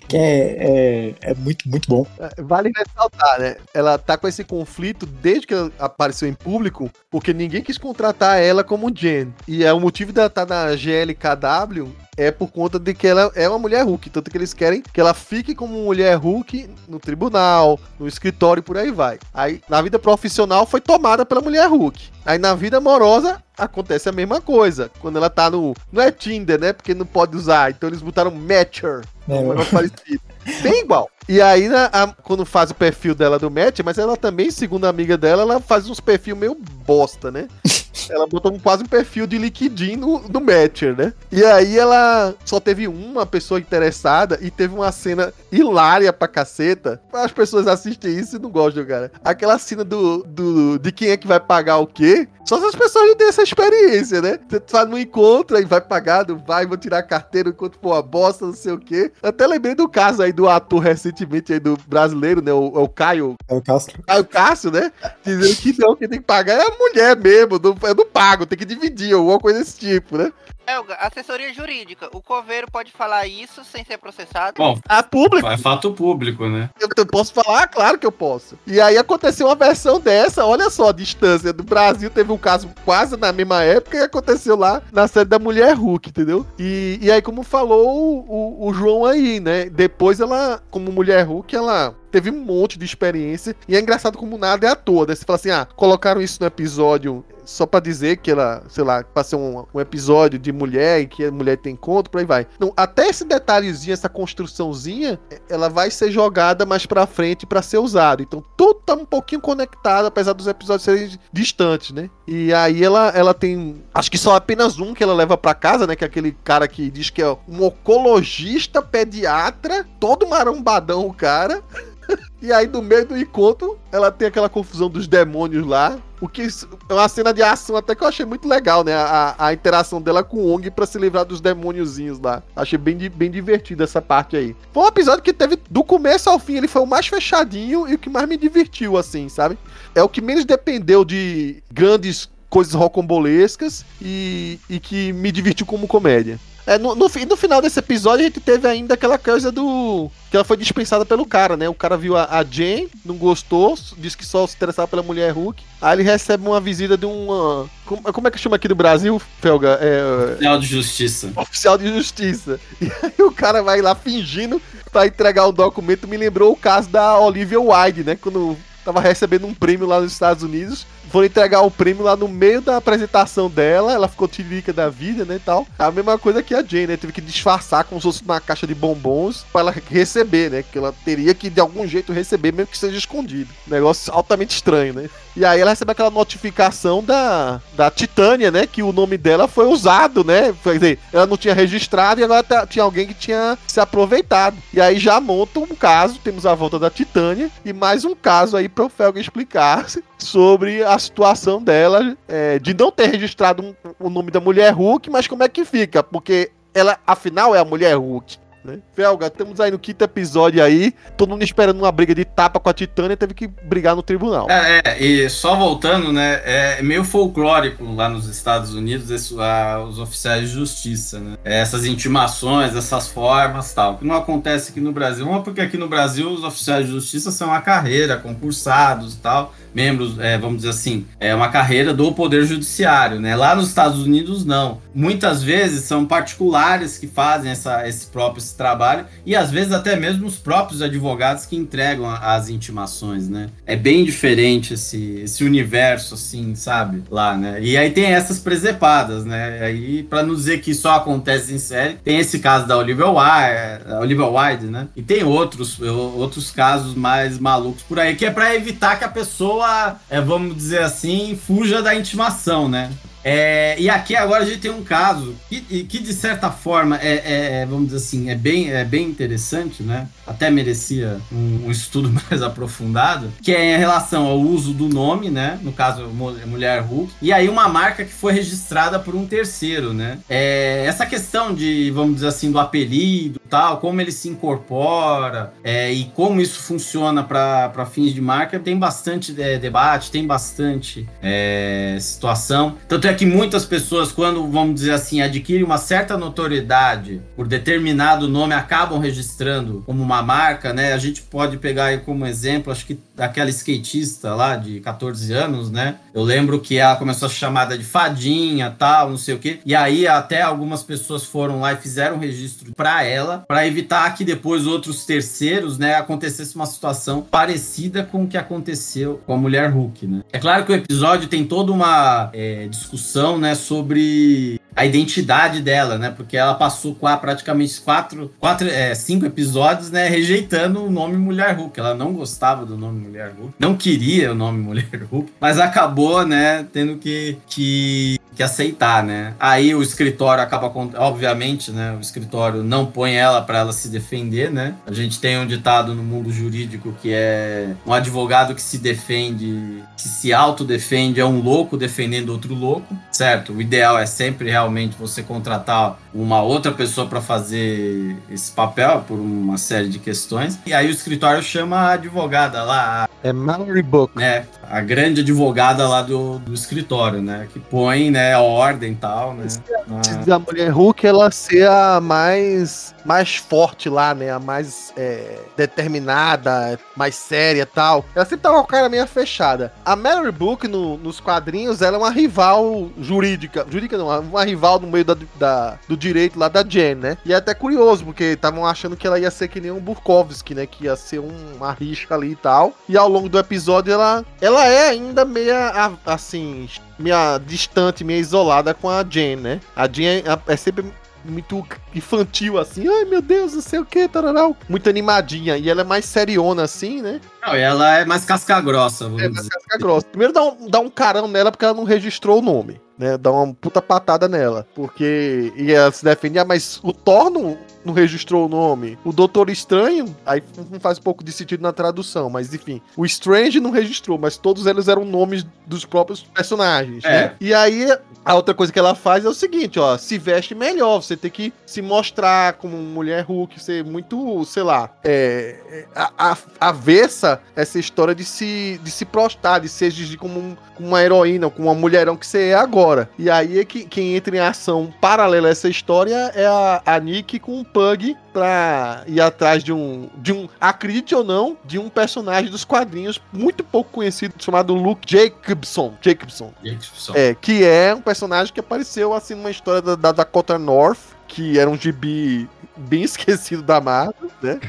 Que 0.08 0.16
é, 0.16 0.58
é, 0.60 1.16
é 1.22 1.34
muito, 1.34 1.68
muito 1.68 1.90
bom. 1.90 2.06
É, 2.20 2.42
Vale 2.42 2.72
ressaltar, 2.76 3.40
né? 3.40 3.58
Ela 3.74 3.98
tá 3.98 4.18
com 4.18 4.28
esse 4.28 4.44
conflito 4.44 5.06
desde 5.06 5.48
que 5.48 5.54
ela 5.54 5.72
apareceu 5.78 6.28
em 6.30 6.34
público, 6.34 6.90
porque 7.10 7.34
ninguém 7.34 7.62
quis 7.62 7.78
contratar 7.78 8.42
ela 8.42 8.64
como 8.64 8.94
Jen. 8.94 9.34
E 9.48 9.64
é 9.64 9.74
o 9.74 9.80
motivo 9.80 10.14
dela 10.14 10.28
estar 10.28 10.46
na 10.46 10.76
GLKW 10.76 12.08
é 12.18 12.32
por 12.32 12.52
conta 12.52 12.80
de 12.80 12.94
que 12.96 13.08
ela 13.08 13.32
é 13.36 13.48
uma 13.48 13.60
mulher 13.60 13.84
Hulk. 13.84 14.10
Tanto 14.10 14.32
que 14.32 14.38
eles 14.38 14.54
querem 14.54 14.82
que 14.82 15.00
ela 15.00 15.14
fique 15.14 15.54
como 15.54 15.86
mulher 15.86 16.16
Hulk 16.16 16.68
no 16.88 17.00
tribunal, 17.00 17.80
no 18.00 18.08
escritório 18.08 18.60
e 18.60 18.64
por 18.64 18.76
aí 18.76 18.92
vai. 18.92 19.20
Aí, 19.32 19.62
na 19.70 19.82
vida 19.82 20.00
profissional, 20.00 20.66
foi 20.66 20.82
tomada 20.82 21.26
pela 21.26 21.42
mulher 21.42 21.70
Hulk. 21.70 22.10
Aí, 22.26 22.40
na 22.40 22.56
vida 22.56 22.78
amorosa, 22.78 23.42
acontece 23.56 24.10
a 24.10 24.12
mesma 24.12 24.42
coisa. 24.42 24.90
Quando 25.00 25.18
ela 25.18 25.30
tá 25.30 25.50
no. 25.50 25.76
Não 25.92 26.02
é 26.02 26.12
Tinder, 26.12 26.60
né? 26.60 26.74
Porque 26.74 26.96
não 26.96 27.06
pode 27.06 27.38
usar. 27.38 27.70
Então 27.70 27.88
eles 27.88 28.02
botaram 28.02 28.32
Matcher. 28.32 29.02
É, 29.28 29.34
um 29.34 29.50
negócio 29.50 29.72
parecido. 29.72 30.22
Bem 30.62 30.82
igual. 30.84 31.10
E 31.28 31.42
aí, 31.42 31.68
na- 31.68 31.90
a- 31.92 32.08
quando 32.24 32.46
faz 32.46 32.72
o 32.72 32.76
perfil 32.76 33.14
dela 33.14 33.38
do 33.38 33.52
Match, 33.52 33.82
mas 33.84 33.98
ela 33.98 34.16
também, 34.16 34.50
segundo 34.50 34.86
a 34.86 34.90
amiga 34.90 35.18
dela, 35.18 35.42
ela 35.42 35.60
faz 35.60 35.90
uns 35.90 36.00
perfil 36.00 36.38
meio 36.38 36.56
bosta, 36.56 37.30
né? 37.30 37.50
ela 38.10 38.26
botou 38.26 38.54
um- 38.54 38.60
quase 38.60 38.84
um 38.84 38.88
perfil 38.88 39.28
de 39.28 39.38
liquidinho 39.38 39.98
no, 40.00 40.20
no 40.30 40.40
Matcher, 40.40 40.96
né? 40.96 41.12
E 41.30 41.44
aí 41.44 41.78
ela 41.78 42.34
só 42.46 42.62
teve 42.62 42.88
uma 42.88 43.26
pessoa 43.26 43.60
interessada 43.60 44.40
e 44.42 44.50
teve 44.50 44.74
uma 44.74 44.90
cena 44.94 45.34
hilária 45.52 46.14
pra 46.14 46.30
caceta. 46.30 47.02
As 47.12 47.32
pessoas 47.34 47.68
assistem 47.68 48.18
isso 48.18 48.38
e 48.38 48.40
não 48.40 48.50
gostam, 48.50 48.86
cara. 48.86 49.12
Aquela 49.26 49.60
cena 49.60 49.84
do, 49.84 50.24
do 50.24 50.80
de 50.80 50.94
quem 50.94 51.10
é 51.10 51.18
que 51.18 51.28
vai 51.28 51.42
pagar 51.42 51.78
o 51.80 51.88
quê? 51.88 52.26
Só 52.48 52.58
se 52.60 52.66
as 52.66 52.76
pessoas 52.76 53.10
não 53.10 53.16
têm 53.16 53.28
essa 53.28 53.44
experiência, 53.44 54.22
né? 54.22 54.40
Você 54.48 54.64
faz 54.66 54.90
um 54.90 54.98
encontro, 54.98 55.58
aí 55.58 55.66
vai 55.66 55.82
pagar, 55.82 56.26
não 56.26 56.38
vai, 56.38 56.66
vou 56.66 56.78
tirar 56.78 57.00
a 57.00 57.04
carteira 57.04 57.50
enquanto 57.50 57.78
for 57.78 57.94
uma 57.94 58.02
bosta, 58.02 58.46
não 58.46 58.54
sei 58.54 58.72
o 58.72 58.80
quê. 58.80 59.12
Até 59.22 59.46
lembrei 59.46 59.76
do 59.76 59.90
caso 59.90 60.22
aí 60.22 60.32
do 60.32 60.48
ator 60.48 60.80
recentemente 60.80 61.52
aí 61.52 61.60
do 61.60 61.78
brasileiro, 61.88 62.42
né? 62.42 62.54
O, 62.54 62.68
o 62.68 62.88
Caio, 62.88 63.36
É 63.50 63.54
o 63.54 63.62
Castro. 63.62 64.02
Caio 64.02 64.26
Cássio, 64.26 64.72
né? 64.72 64.94
Dizendo 65.26 65.56
que 65.58 65.76
não, 65.78 65.94
quem 65.94 66.08
tem 66.08 66.20
que 66.20 66.26
pagar 66.26 66.54
é 66.54 66.62
a 66.62 66.78
mulher 66.78 67.18
mesmo, 67.18 67.60
não, 67.62 67.76
eu 67.84 67.96
não 67.96 68.06
pago, 68.06 68.46
tem 68.46 68.58
que 68.58 68.64
dividir, 68.64 69.14
alguma 69.14 69.40
coisa 69.40 69.60
desse 69.60 69.78
tipo, 69.78 70.18
né? 70.18 70.32
Elga, 70.68 70.96
assessoria 70.96 71.54
jurídica. 71.54 72.10
O 72.12 72.22
coveiro 72.22 72.68
pode 72.70 72.92
falar 72.92 73.26
isso 73.26 73.64
sem 73.64 73.86
ser 73.86 73.98
processado? 73.98 74.56
Bom, 74.58 74.78
A 74.86 75.02
público, 75.02 75.48
é 75.48 75.58
fato 75.58 75.94
público, 75.94 76.46
né? 76.46 76.70
eu, 76.78 76.90
eu 76.98 77.06
posso 77.06 77.34
falar? 77.34 77.68
Claro 77.68 77.98
que 77.98 78.06
eu 78.06 78.12
posso. 78.12 78.60
E 78.68 78.82
aí 78.82 78.98
aconteceu 78.98 79.48
uma 79.48 79.56
versão 79.56 79.98
dessa, 79.98 80.46
olha 80.46 80.70
só 80.70 80.90
a 80.90 80.92
distância. 80.92 81.54
Do 81.54 81.64
Brasil 81.64 82.10
teve 82.10 82.34
um 82.34 82.37
caso 82.38 82.70
quase 82.86 83.18
na 83.18 83.32
mesma 83.32 83.64
época 83.64 83.98
e 83.98 84.02
aconteceu 84.02 84.56
lá 84.56 84.82
na 84.92 85.08
série 85.08 85.30
da 85.30 85.40
Mulher 85.40 85.74
Hulk, 85.76 86.10
entendeu? 86.10 86.46
E, 86.58 87.00
e 87.02 87.12
aí, 87.12 87.22
como 87.22 87.44
falou 87.44 88.26
o, 88.28 88.68
o 88.68 88.74
João 88.74 89.06
aí, 89.06 89.40
né? 89.40 89.70
Depois 89.70 90.20
ela, 90.20 90.62
como 90.70 90.92
Mulher 90.92 91.26
Hulk, 91.26 91.56
ela 91.56 91.96
teve 92.12 92.30
um 92.30 92.40
monte 92.44 92.78
de 92.78 92.86
experiência. 92.86 93.56
E 93.68 93.76
é 93.76 93.80
engraçado 93.80 94.18
como 94.18 94.38
nada 94.38 94.68
é 94.68 94.70
à 94.70 94.76
toa, 94.76 95.06
né? 95.08 95.16
Você 95.16 95.26
fala 95.26 95.38
assim, 95.38 95.52
ah, 95.52 95.68
colocaram 95.76 96.22
isso 96.22 96.38
no 96.42 96.48
episódio 96.48 97.24
só 97.48 97.66
pra 97.66 97.80
dizer 97.80 98.18
que 98.18 98.30
ela, 98.30 98.62
sei 98.68 98.84
lá, 98.84 99.04
ser 99.24 99.38
um, 99.38 99.66
um 99.74 99.80
episódio 99.80 100.38
de 100.38 100.52
mulher 100.52 101.02
e 101.02 101.08
que 101.08 101.26
a 101.26 101.32
mulher 101.32 101.58
tem 101.58 101.74
encontro, 101.74 102.12
por 102.12 102.20
aí 102.20 102.26
vai. 102.26 102.46
Não, 102.60 102.74
até 102.76 103.08
esse 103.08 103.24
detalhezinho, 103.24 103.94
essa 103.94 104.10
construçãozinha, 104.10 105.18
ela 105.50 105.70
vai 105.70 105.90
ser 105.90 106.12
jogada 106.12 106.66
mais 106.66 106.86
pra 106.86 107.08
frente 107.08 107.46
pra 107.46 107.62
ser 107.62 107.78
usado. 107.78 108.22
Então 108.22 108.44
tudo 108.56 108.82
tá 108.86 108.94
um 108.94 109.06
pouquinho 109.06 109.42
conectado, 109.42 110.06
apesar 110.06 110.34
dos 110.34 110.48
episódios 110.48 110.84
serem 110.84 111.18
distantes, 111.32 111.92
né? 111.92 112.10
E 112.28 112.54
aí 112.54 112.84
ela, 112.84 113.10
ela 113.16 113.34
tem, 113.34 113.82
acho 113.94 114.12
que 114.12 114.18
só 114.18 114.36
apenas 114.36 114.78
um 114.80 114.94
que 114.94 115.02
ela 115.02 115.14
leva 115.14 115.38
pra 115.38 115.54
casa, 115.54 115.88
né? 115.88 115.96
Que 115.96 116.04
é 116.04 116.08
aquele 116.08 116.34
cara 116.44 116.68
que 116.68 116.92
diz 116.92 117.10
que 117.10 117.22
é 117.22 117.38
um 117.48 117.64
oncologista 117.64 118.82
pediatra, 118.82 119.86
todo 120.00 120.28
marombadão 120.28 121.08
o 121.08 121.14
cara. 121.14 121.64
E 122.40 122.54
aí, 122.54 122.68
no 122.68 122.84
meio 122.84 123.04
do 123.04 123.18
encontro, 123.18 123.80
ela 123.92 124.12
tem 124.12 124.28
aquela 124.28 124.48
confusão 124.48 124.88
dos 124.90 125.08
demônios 125.08 125.66
lá. 125.66 125.98
O 126.22 126.28
que 126.28 126.44
é 126.44 126.94
uma 126.94 127.10
cena 127.10 127.34
de 127.34 127.42
ação 127.42 127.76
até 127.76 127.96
que 127.96 128.04
eu 128.04 128.08
achei 128.08 128.26
muito 128.26 128.48
legal, 128.48 128.84
né? 128.84 128.94
A, 128.94 129.36
a 129.40 129.54
interação 129.54 130.00
dela 130.00 130.24
com 130.24 130.38
o 130.38 130.54
Ong 130.54 130.70
pra 130.70 130.86
se 130.86 131.00
livrar 131.00 131.26
dos 131.26 131.42
demôniozinhos 131.42 132.20
lá. 132.20 132.44
Achei 132.56 132.78
bem, 132.78 132.96
bem 133.10 133.32
divertido 133.32 133.84
essa 133.84 134.02
parte 134.02 134.38
aí. 134.38 134.56
Foi 134.72 134.84
um 134.84 134.88
episódio 134.88 135.24
que 135.24 135.34
teve, 135.34 135.58
do 135.70 135.84
começo 135.84 136.30
ao 136.30 136.38
fim, 136.38 136.58
ele 136.58 136.68
foi 136.68 136.84
o 136.84 136.86
mais 136.86 137.08
fechadinho 137.08 137.88
e 137.88 137.96
o 137.96 138.00
que 138.00 138.10
mais 138.10 138.30
me 138.30 138.38
divertiu, 138.38 138.98
assim, 138.98 139.28
sabe? 139.30 139.58
É 139.96 140.04
o 140.04 140.10
que 140.10 140.22
menos 140.22 140.46
dependeu 140.46 141.04
de 141.04 141.64
grandes 141.72 142.30
coisas 142.50 142.74
rocambolescas 142.74 143.84
e, 144.02 144.60
e 144.70 144.80
que 144.80 145.12
me 145.14 145.32
divertiu 145.32 145.66
como 145.66 145.88
comédia. 145.88 146.40
É, 146.68 146.78
no, 146.78 146.94
no, 146.94 147.08
no 147.08 147.38
final 147.38 147.62
desse 147.62 147.80
episódio, 147.80 148.26
a 148.26 148.28
gente 148.28 148.42
teve 148.42 148.68
ainda 148.68 148.96
aquela 148.96 149.18
coisa 149.18 149.50
do. 149.50 150.12
Que 150.30 150.36
ela 150.36 150.44
foi 150.44 150.58
dispensada 150.58 151.06
pelo 151.06 151.26
cara, 151.26 151.56
né? 151.56 151.70
O 151.70 151.74
cara 151.74 151.96
viu 151.96 152.18
a, 152.18 152.26
a 152.26 152.44
Jane, 152.44 152.90
não 153.06 153.16
gostou, 153.16 153.80
disse 153.98 154.18
que 154.18 154.26
só 154.26 154.46
se 154.46 154.58
interessava 154.58 154.86
pela 154.86 155.02
mulher 155.02 155.32
Hulk. 155.32 155.64
Aí 155.82 155.96
ele 155.96 156.04
recebe 156.04 156.46
uma 156.46 156.60
visita 156.60 156.98
de 156.98 157.06
uma. 157.06 157.70
Como, 157.86 158.28
é 158.28 158.32
que 158.32 158.38
chama 158.38 158.58
aqui 158.58 158.68
no 158.68 158.76
Brasil, 158.76 159.22
Felga? 159.40 159.80
É. 159.82 160.36
Tribunal 160.36 160.60
de 160.60 160.68
Justiça. 160.68 161.32
Oficial 161.38 161.78
de 161.78 161.88
justiça. 161.88 162.60
E 162.82 162.92
aí 163.02 163.26
o 163.26 163.32
cara 163.32 163.64
vai 163.64 163.82
lá 163.82 163.96
fingindo 163.96 164.62
pra 164.92 165.08
entregar 165.08 165.48
o 165.48 165.54
documento. 165.54 166.06
Me 166.06 166.18
lembrou 166.18 166.52
o 166.52 166.58
caso 166.58 166.90
da 166.90 167.18
Olivia 167.18 167.62
Wilde, 167.62 168.04
né? 168.04 168.18
Quando 168.18 168.58
tava 168.84 169.00
recebendo 169.00 169.48
um 169.48 169.54
prêmio 169.54 169.88
lá 169.88 170.02
nos 170.02 170.12
Estados 170.12 170.44
Unidos. 170.44 170.86
Foram 171.12 171.26
entregar 171.26 171.62
o 171.62 171.72
prêmio 171.72 172.04
lá 172.04 172.16
no 172.16 172.28
meio 172.28 172.62
da 172.62 172.78
apresentação 172.78 173.50
dela. 173.50 173.94
Ela 173.94 174.08
ficou 174.08 174.28
tirica 174.28 174.72
da 174.74 174.90
vida, 174.90 175.26
né? 175.26 175.36
E 175.36 175.40
tal. 175.40 175.66
A 175.78 175.92
mesma 175.92 176.18
coisa 176.18 176.44
que 176.44 176.54
a 176.54 176.64
Jane, 176.64 176.88
né? 176.88 176.98
Teve 176.98 177.14
que 177.14 177.22
disfarçar 177.22 177.84
como 177.84 178.00
se 178.02 178.08
fosse 178.08 178.24
uma 178.24 178.40
caixa 178.40 178.68
de 178.68 178.76
bombons 178.76 179.46
pra 179.52 179.62
ela 179.62 179.76
receber, 179.90 180.50
né? 180.52 180.64
Que 180.64 180.78
ela 180.78 180.94
teria 181.06 181.34
que 181.34 181.50
de 181.50 181.60
algum 181.60 181.88
jeito 181.88 182.12
receber, 182.14 182.52
mesmo 182.52 182.72
que 182.72 182.78
seja 182.78 182.98
escondido. 182.98 183.50
Negócio 183.66 184.12
altamente 184.14 184.56
estranho, 184.56 184.94
né? 184.94 185.10
E 185.36 185.46
aí 185.46 185.60
ela 185.62 185.70
recebe 185.70 185.92
aquela 185.92 186.10
notificação 186.10 187.04
da, 187.04 187.62
da 187.76 187.92
Titânia, 187.92 188.50
né? 188.52 188.66
Que 188.66 188.82
o 188.82 188.92
nome 188.92 189.18
dela 189.18 189.48
foi 189.48 189.66
usado, 189.68 190.24
né? 190.24 190.54
Quer 190.64 190.74
dizer, 190.74 191.00
ela 191.14 191.26
não 191.28 191.38
tinha 191.38 191.54
registrado 191.54 192.20
e 192.20 192.24
agora 192.24 192.44
tá- 192.44 192.66
tinha 192.66 192.84
alguém 192.84 193.08
que 193.08 193.14
tinha 193.14 193.58
se 193.68 193.80
aproveitado. 193.80 194.58
E 194.74 194.82
aí 194.82 194.98
já 194.98 195.20
monta 195.22 195.60
um 195.60 195.68
caso, 195.68 196.20
temos 196.24 196.46
a 196.46 196.56
volta 196.56 196.80
da 196.80 196.90
Titânia 196.90 197.52
e 197.64 197.72
mais 197.72 198.04
um 198.04 198.16
caso 198.16 198.58
aí 198.58 198.68
pro 198.68 198.90
Felga 198.90 199.20
explicar 199.20 199.86
sobre 200.18 200.84
a 200.84 200.97
situação 201.00 201.62
dela 201.62 202.16
é, 202.28 202.60
de 202.60 202.74
não 202.74 202.92
ter 202.92 203.08
registrado 203.08 203.64
um- 203.64 203.76
o 204.00 204.10
nome 204.10 204.32
da 204.32 204.40
mulher 204.40 204.72
Hulk, 204.74 205.10
mas 205.10 205.28
como 205.28 205.44
é 205.44 205.50
que 205.50 205.64
fica? 205.66 206.02
Porque 206.04 206.52
ela, 206.74 206.98
afinal, 207.06 207.56
é 207.56 207.60
a 207.60 207.66
mulher 207.66 207.96
Hulk. 207.98 208.38
Né? 208.66 208.80
Felga, 208.94 209.28
estamos 209.28 209.60
aí 209.62 209.72
no 209.72 209.80
quinto 209.80 210.04
episódio 210.04 210.62
aí, 210.62 210.94
todo 211.16 211.30
mundo 211.30 211.44
esperando 211.44 211.78
uma 211.80 211.92
briga 211.92 212.14
de 212.14 212.26
tapa 212.26 212.60
com 212.60 212.70
a 212.70 212.74
Titânia, 212.74 213.16
teve 213.16 213.34
que 213.34 213.48
brigar 213.48 213.96
no 213.96 214.04
tribunal. 214.04 214.48
É, 214.50 214.82
é, 214.84 215.04
e 215.04 215.30
só 215.30 215.56
voltando, 215.56 216.12
né? 216.12 216.42
É 216.44 216.82
meio 216.82 217.04
folclórico 217.06 217.84
lá 217.96 218.10
nos 218.10 218.28
Estados 218.28 218.74
Unidos 218.74 219.10
esse- 219.10 219.40
ah, 219.40 219.86
os 219.88 220.00
oficiais 220.00 220.50
de 220.50 220.56
justiça, 220.56 221.20
né? 221.20 221.38
Essas 221.46 221.86
intimações, 221.86 222.76
essas 222.76 223.08
formas 223.08 223.74
tal. 223.74 223.98
Que 223.98 224.06
não 224.06 224.16
acontece 224.16 224.72
aqui 224.72 224.82
no 224.82 224.92
Brasil. 224.92 225.26
Uma 225.28 225.42
porque 225.42 225.62
aqui 225.62 225.78
no 225.78 225.88
Brasil 225.88 226.30
os 226.30 226.44
oficiais 226.44 226.86
de 226.88 226.92
justiça 226.92 227.32
são 227.32 227.48
uma 227.50 227.62
carreira, 227.62 228.18
concursados 228.18 229.16
tal. 229.16 229.54
Membros, 229.74 230.18
é, 230.18 230.38
vamos 230.40 230.58
dizer 230.58 230.70
assim, 230.70 231.06
é 231.20 231.36
uma 231.36 231.50
carreira 231.50 231.94
do 231.94 232.12
Poder 232.12 232.44
Judiciário, 232.46 233.20
né? 233.20 233.36
Lá 233.36 233.56
nos 233.56 233.68
Estados 233.68 234.00
Unidos, 234.04 234.44
não. 234.44 234.82
Muitas 234.94 235.44
vezes 235.44 235.84
são 235.84 236.04
particulares 236.06 236.98
que 236.98 237.06
fazem 237.08 237.52
essa, 237.52 237.88
esse 237.88 238.08
próprio 238.08 238.42
trabalho 238.58 239.06
e 239.26 239.36
às 239.36 239.52
vezes 239.52 239.72
até 239.72 239.96
mesmo 239.96 240.28
os 240.28 240.38
próprios 240.38 240.82
advogados 240.82 241.46
que 241.46 241.56
entregam 241.56 242.10
as 242.10 242.50
intimações, 242.50 243.30
né? 243.30 243.50
É 243.66 243.76
bem 243.76 244.04
diferente 244.04 244.74
esse, 244.74 245.22
esse 245.22 245.44
universo, 245.44 246.16
assim, 246.16 246.56
sabe? 246.56 247.04
Lá, 247.10 247.38
né? 247.38 247.60
E 247.62 247.78
aí 247.78 247.92
tem 247.92 248.06
essas 248.06 248.40
presepadas, 248.40 249.26
né? 249.26 249.60
Aí, 249.62 250.04
pra 250.04 250.24
não 250.24 250.36
dizer 250.36 250.60
que 250.62 250.74
só 250.74 250.96
acontece 250.96 251.54
em 251.54 251.60
série, 251.60 251.96
tem 251.96 252.18
esse 252.18 252.40
caso 252.40 252.68
da 252.68 252.78
Olivia 252.78 253.08
Wilde, 253.08 253.94
Olivia 254.02 254.26
Wilde, 254.26 254.66
né? 254.68 254.88
E 254.96 255.02
tem 255.02 255.24
outros, 255.24 255.80
outros 255.80 256.52
casos 256.52 256.96
mais 256.96 257.38
malucos 257.40 257.84
por 257.84 258.00
aí, 258.00 258.16
que 258.16 258.26
é 258.26 258.32
pra 258.32 258.56
evitar 258.56 258.98
que 258.98 259.04
a 259.04 259.10
pessoa, 259.10 259.98
é, 260.10 260.20
vamos 260.20 260.56
dizer 260.56 260.82
assim, 260.82 261.40
fuja 261.46 261.82
da 261.82 261.96
intimação, 261.96 262.68
né? 262.68 262.90
É, 263.24 263.76
e 263.80 263.90
aqui 263.90 264.16
agora 264.16 264.44
a 264.44 264.46
gente 264.46 264.60
tem 264.60 264.72
um 264.72 264.84
caso 264.84 265.36
que, 265.50 265.60
que 265.84 266.00
de 266.00 266.14
certa 266.14 266.50
forma 266.52 266.98
é, 267.02 267.62
é, 267.62 267.66
vamos 267.66 267.86
dizer 267.88 267.98
assim, 267.98 268.30
é 268.30 268.36
bem, 268.36 268.72
é 268.72 268.86
bem 268.86 269.06
interessante, 269.08 269.84
né? 269.84 270.08
Até 270.26 270.50
merecia 270.50 271.20
um, 271.32 271.66
um 271.68 271.72
estudo 271.72 272.10
mais 272.30 272.42
aprofundado, 272.42 273.32
que 273.42 273.54
é 273.54 273.76
em 273.76 273.78
relação 273.78 274.26
ao 274.26 274.40
uso 274.40 274.74
do 274.74 274.88
nome, 274.88 275.30
né? 275.30 275.60
No 275.62 275.72
caso, 275.72 276.04
Mu- 276.08 276.38
Mulher 276.46 276.82
Hulk, 276.82 277.12
e 277.22 277.34
aí 277.34 277.50
uma 277.50 277.68
marca 277.68 278.06
que 278.06 278.14
foi 278.14 278.34
registrada 278.34 279.00
por 279.00 279.16
um 279.16 279.26
terceiro, 279.26 279.94
né? 279.94 280.20
É, 280.30 280.84
essa 280.86 281.06
questão 281.06 281.54
de, 281.54 281.92
vamos 281.92 282.16
dizer 282.16 282.28
assim, 282.28 282.52
do 282.52 282.60
apelido, 282.60 283.40
tal, 283.50 283.78
como 283.78 284.00
ele 284.02 284.12
se 284.12 284.28
incorpora 284.30 285.54
é, 285.64 285.92
e 285.92 286.06
como 286.16 286.42
isso 286.42 286.60
funciona 286.60 287.24
para 287.24 287.86
fins 287.86 288.14
de 288.14 288.22
marca, 288.22 288.60
tem 288.60 288.78
bastante 288.78 289.40
é, 289.42 289.58
debate, 289.58 290.12
tem 290.12 290.26
bastante 290.26 291.08
é, 291.22 291.98
situação. 292.00 292.76
Tanto 292.88 293.07
é 293.08 293.14
que 293.14 293.26
muitas 293.26 293.66
pessoas, 293.66 294.12
quando, 294.12 294.48
vamos 294.50 294.76
dizer 294.76 294.92
assim, 294.92 295.22
adquirem 295.22 295.64
uma 295.64 295.78
certa 295.78 296.18
notoriedade 296.18 297.22
por 297.36 297.48
determinado 297.48 298.28
nome, 298.28 298.54
acabam 298.54 299.00
registrando 299.00 299.84
como 299.86 300.02
uma 300.02 300.22
marca, 300.22 300.74
né? 300.74 300.94
A 300.94 300.98
gente 300.98 301.22
pode 301.22 301.58
pegar 301.58 301.86
aí 301.86 302.00
como 302.00 302.26
exemplo, 302.26 302.72
acho 302.72 302.86
que 302.86 303.00
daquela 303.16 303.50
skatista 303.50 304.36
lá 304.36 304.56
de 304.56 304.80
14 304.80 305.34
anos, 305.34 305.72
né? 305.72 305.96
Eu 306.14 306.24
lembro 306.24 306.60
que 306.60 306.78
ela 306.78 306.96
começou 306.96 307.26
a 307.26 307.30
ser 307.30 307.38
chamada 307.38 307.78
de 307.78 307.84
fadinha, 307.84 308.74
tal, 308.78 309.10
não 309.10 309.18
sei 309.18 309.36
o 309.36 309.40
quê. 309.40 309.60
E 309.66 309.76
aí 309.76 310.08
até 310.08 310.42
algumas 310.42 310.84
pessoas 310.84 311.24
foram 311.24 311.62
lá 311.62 311.74
e 311.74 311.78
fizeram 311.78 312.18
registro 312.18 312.74
para 312.74 313.04
ela, 313.04 313.44
para 313.48 313.66
evitar 313.66 314.14
que 314.16 314.24
depois 314.24 314.66
outros 314.66 315.06
terceiros, 315.06 315.78
né, 315.78 315.96
acontecesse 315.96 316.56
uma 316.56 316.66
situação 316.66 317.22
parecida 317.22 318.04
com 318.04 318.24
o 318.24 318.28
que 318.28 318.38
aconteceu 318.38 319.22
com 319.26 319.34
a 319.34 319.38
mulher 319.38 319.72
Hulk, 319.72 320.08
né? 320.08 320.24
É 320.32 320.40
claro 320.40 320.66
que 320.66 320.72
o 320.72 320.76
episódio 320.76 321.28
tem 321.28 321.46
toda 321.46 321.72
uma 321.72 322.30
é, 322.34 322.68
discussão, 322.68 322.97
né, 323.38 323.56
sobre 323.56 324.60
a 324.78 324.86
identidade 324.86 325.60
dela, 325.60 325.98
né? 325.98 326.12
Porque 326.16 326.38
ela 326.38 326.54
passou 326.54 326.94
qua, 326.94 327.18
praticamente 327.18 327.82
quatro, 327.82 328.32
quatro 328.40 328.68
é, 328.70 328.94
cinco 328.94 329.26
episódios, 329.26 329.90
né? 329.90 330.08
Rejeitando 330.08 330.84
o 330.84 330.92
nome 330.92 331.18
Mulher 331.18 331.56
Hulk. 331.56 331.80
Ela 331.80 331.96
não 331.96 332.14
gostava 332.14 332.64
do 332.64 332.78
nome 332.78 333.08
Mulher 333.08 333.34
Hulk, 333.36 333.54
não 333.58 333.76
queria 333.76 334.32
o 334.32 334.36
nome 334.36 334.62
Mulher 334.62 335.08
Hulk, 335.10 335.32
mas 335.42 335.60
acabou, 335.60 336.24
né? 336.26 336.68
Tendo 336.72 336.98
que, 336.98 337.38
que 337.48 338.20
que 338.38 338.44
aceitar, 338.44 339.04
né? 339.04 339.34
Aí 339.40 339.74
o 339.74 339.82
escritório 339.82 340.44
acaba, 340.44 340.72
obviamente, 341.00 341.72
né? 341.72 341.96
O 341.98 342.00
escritório 342.00 342.62
não 342.64 342.86
põe 342.86 343.16
ela 343.16 343.42
para 343.42 343.58
ela 343.58 343.74
se 343.74 343.90
defender, 343.90 344.52
né? 344.52 344.76
A 344.86 344.94
gente 344.94 345.20
tem 345.20 345.40
um 345.40 345.48
ditado 345.48 345.96
no 345.96 346.04
mundo 346.04 346.32
jurídico 346.32 346.96
que 347.02 347.12
é 347.12 347.74
um 347.84 347.92
advogado 347.92 348.54
que 348.54 348.62
se 348.62 348.78
defende, 348.78 349.84
que 349.98 350.08
se 350.08 350.32
autodefende 350.32 351.20
é 351.20 351.26
um 351.26 351.42
louco 351.42 351.76
defendendo 351.76 352.30
outro 352.30 352.54
louco, 352.54 352.96
certo? 353.18 353.52
O 353.52 353.60
ideal 353.60 353.98
é 353.98 354.06
sempre 354.06 354.50
realmente 354.50 354.96
você 354.98 355.24
contratar 355.24 355.98
uma 356.14 356.42
outra 356.44 356.72
pessoa 356.72 357.08
para 357.08 357.20
fazer 357.20 358.16
esse 358.30 358.52
papel 358.52 359.04
por 359.08 359.20
uma 359.20 359.58
série 359.58 359.90
de 359.90 359.98
questões. 359.98 360.60
E 360.68 360.74
aí 360.74 360.88
o 360.88 360.92
escritório 360.92 361.42
chama 361.42 361.78
a 361.78 361.94
advogada 361.94 362.64
lá, 362.64 363.08
é 363.24 363.34
Mallory 363.34 363.82
Book, 363.82 364.16
né? 364.16 364.46
A 364.70 364.80
grande 364.80 365.22
advogada 365.22 365.88
lá 365.88 366.02
do, 366.02 366.38
do 366.40 366.54
escritório, 366.54 367.22
né? 367.22 367.48
Que 367.52 367.60
põe, 367.60 368.12
né? 368.12 368.34
A 368.34 368.42
ordem 368.42 368.92
e 368.92 368.96
tal, 368.96 369.34
né? 369.34 369.48
Ah. 369.90 370.36
A 370.36 370.40
mulher 370.40 370.70
Hulk, 370.70 371.06
ela 371.06 371.32
ser 371.32 371.68
a 371.68 372.00
mais, 372.00 372.94
mais 373.04 373.36
forte 373.36 373.90
lá, 373.90 374.14
né? 374.14 374.32
A 374.32 374.40
mais 374.40 374.94
é, 374.96 375.40
determinada, 375.56 376.80
mais 376.96 377.16
séria 377.16 377.64
e 377.64 377.66
tal. 377.66 378.06
Ela 378.14 378.26
sempre 378.26 378.44
tava 378.44 378.58
com 378.58 378.64
a 378.64 378.68
cara 378.68 378.90
meio 378.90 379.08
fechada. 379.08 379.74
A 379.84 379.96
Mallory 379.96 380.32
Book, 380.32 380.68
no, 380.68 380.98
nos 380.98 381.20
quadrinhos, 381.20 381.82
ela 381.82 381.98
é 381.98 382.00
uma 382.00 382.12
rival 382.12 382.90
jurídica. 383.08 383.66
Jurídica 383.70 383.98
não, 383.98 384.20
uma 384.20 384.44
rival 384.44 384.80
no 384.80 384.88
meio 384.88 385.06
da, 385.06 385.18
da 385.36 385.80
do 385.88 385.96
direito 385.96 386.38
lá 386.38 386.50
da 386.50 386.64
Jen, 386.64 386.96
né? 386.96 387.18
E 387.26 387.32
é 387.32 387.38
até 387.38 387.54
curioso, 387.54 388.04
porque 388.04 388.24
estavam 388.24 388.66
achando 388.66 388.98
que 388.98 389.08
ela 389.08 389.18
ia 389.18 389.32
ser 389.32 389.48
que 389.48 389.62
nem 389.62 389.72
um 389.72 389.80
Burkovski, 389.80 390.54
né? 390.54 390.66
Que 390.66 390.86
ia 390.86 390.96
ser 390.96 391.20
uma 391.20 391.72
rixa 391.72 392.14
ali 392.14 392.32
e 392.32 392.36
tal. 392.36 392.74
E 392.90 392.98
ao 392.98 393.08
longo 393.08 393.30
do 393.30 393.40
episódio, 393.40 393.94
ela, 393.94 394.26
ela 394.42 394.66
é 394.66 394.90
ainda 394.90 395.24
meia, 395.24 395.94
assim, 396.06 396.68
meia 397.00 397.38
distante, 397.38 398.04
meio 398.04 398.20
isolada 398.20 398.74
com 398.74 398.90
a 398.90 399.04
Jen, 399.04 399.38
né? 399.38 399.62
A 399.76 399.88
Jen 399.88 400.24
é, 400.26 400.54
é 400.54 400.56
sempre 400.58 400.86
muito 401.24 401.66
infantil, 401.94 402.58
assim, 402.58 402.88
ai 402.88 403.06
meu 403.06 403.22
Deus, 403.22 403.54
não 403.54 403.62
sei 403.62 403.80
o 403.80 403.86
que, 403.86 404.08
tararau. 404.08 404.56
Muito 404.70 404.90
animadinha. 404.90 405.58
E 405.58 405.70
ela 405.70 405.82
é 405.82 405.84
mais 405.84 406.06
seriona, 406.06 406.64
assim, 406.64 407.02
né? 407.02 407.20
Não, 407.46 407.54
ela 407.54 407.98
é 407.98 408.06
mais 408.06 408.26
casca 408.26 408.60
grossa, 408.62 409.06
é, 409.06 409.30
mais 409.30 409.48
casca 409.48 409.78
grossa. 409.78 410.08
Primeiro 410.08 410.34
dá 410.34 410.44
um, 410.44 410.70
dá 410.70 410.80
um 410.80 410.90
carão 410.90 411.28
nela 411.28 411.52
porque 411.52 411.66
ela 411.66 411.74
não 411.74 411.84
registrou 411.84 412.40
o 412.40 412.42
nome. 412.42 412.80
Né, 412.98 413.18
dá 413.18 413.32
uma 413.32 413.54
puta 413.54 413.82
patada 413.82 414.28
nela. 414.28 414.68
Porque. 414.74 415.54
E 415.56 415.72
ela 415.72 415.92
se 415.92 416.04
defende, 416.04 416.40
ah, 416.40 416.46
mas 416.46 416.80
o 416.84 416.92
Thor 416.92 417.30
não, 417.30 417.58
não 417.88 417.94
registrou 417.94 418.46
o 418.46 418.50
nome. 418.50 418.98
O 419.04 419.12
Doutor 419.12 419.50
Estranho, 419.50 420.16
aí 420.26 420.44
não 420.70 420.80
faz 420.80 421.00
um 421.00 421.02
pouco 421.02 421.24
de 421.24 421.32
sentido 421.32 421.62
na 421.62 421.72
tradução, 421.72 422.30
mas 422.30 422.54
enfim. 422.54 422.82
O 422.96 423.06
Strange 423.06 423.60
não 423.60 423.72
registrou, 423.72 424.18
mas 424.18 424.38
todos 424.38 424.68
eles 424.68 424.88
eram 424.88 425.06
nomes 425.06 425.46
dos 425.66 425.86
próprios 425.86 426.22
personagens. 426.22 427.04
É. 427.04 427.10
Né? 427.10 427.36
E 427.40 427.54
aí 427.54 427.88
a 428.28 428.36
outra 428.36 428.54
coisa 428.54 428.74
que 428.74 428.78
ela 428.78 428.94
faz 428.94 429.24
é 429.24 429.30
o 429.30 429.34
seguinte, 429.34 429.80
ó, 429.80 429.98
se 429.98 430.18
veste 430.18 430.54
melhor, 430.54 431.02
você 431.02 431.16
tem 431.16 431.32
que 431.32 431.54
se 431.66 431.82
mostrar 431.82 432.54
como 432.54 432.76
mulher 432.76 433.24
Hulk, 433.24 433.58
ser 433.58 433.86
muito, 433.86 434.44
sei 434.44 434.64
lá, 434.64 434.90
é, 435.02 435.86
a, 435.96 436.34
a, 436.34 436.38
avessa 436.60 437.42
essa 437.56 437.80
história 437.80 438.14
de 438.14 438.26
se, 438.26 438.82
de 438.84 438.92
se 438.92 439.06
prostrar, 439.06 439.62
de 439.62 439.70
se 439.70 439.86
exigir 439.86 440.18
como, 440.18 440.42
um, 440.42 440.58
como 440.76 440.90
uma 440.90 441.02
heroína, 441.02 441.50
como 441.50 441.70
uma 441.70 441.74
mulherão 441.74 442.18
que 442.18 442.28
você 442.28 442.50
é 442.50 442.54
agora. 442.54 443.10
E 443.18 443.30
aí 443.30 443.60
é 443.60 443.64
que 443.64 443.86
quem 443.86 444.18
entra 444.18 444.36
em 444.36 444.40
ação 444.40 444.94
paralela 445.00 445.48
a 445.48 445.52
essa 445.52 445.70
história 445.70 446.30
é 446.36 446.46
a, 446.46 446.82
a 446.86 447.00
Nick 447.00 447.40
com 447.40 447.62
o 447.62 447.66
Pug 447.78 448.18
pra 448.34 449.04
ir 449.06 449.22
atrás 449.22 449.64
de 449.64 449.72
um, 449.72 450.10
de 450.16 450.34
um, 450.34 450.50
acredite 450.60 451.14
ou 451.14 451.24
não, 451.24 451.56
de 451.64 451.78
um 451.78 451.90
personagem 451.90 452.50
dos 452.50 452.66
quadrinhos 452.66 453.22
muito 453.32 453.64
pouco 453.64 453.92
conhecido 453.92 454.34
chamado 454.40 454.74
Luke 454.74 455.02
Jacobson. 455.08 455.96
Jacobson. 456.02 456.52
Jacobson. 456.64 457.14
É, 457.16 457.36
que 457.36 457.64
é 457.64 457.94
um 457.94 458.02
personagem 458.02 458.52
que 458.52 458.60
apareceu 458.60 459.14
assim 459.14 459.36
numa 459.36 459.52
história 459.52 459.80
da, 459.80 459.96
da 459.96 460.12
Dakota 460.12 460.58
North, 460.58 460.98
que 461.28 461.60
era 461.60 461.70
um 461.70 461.78
gibi 461.78 462.50
bem 462.76 463.04
esquecido 463.06 463.62
da 463.62 463.80
Marvel, 463.80 464.32
né? 464.42 464.60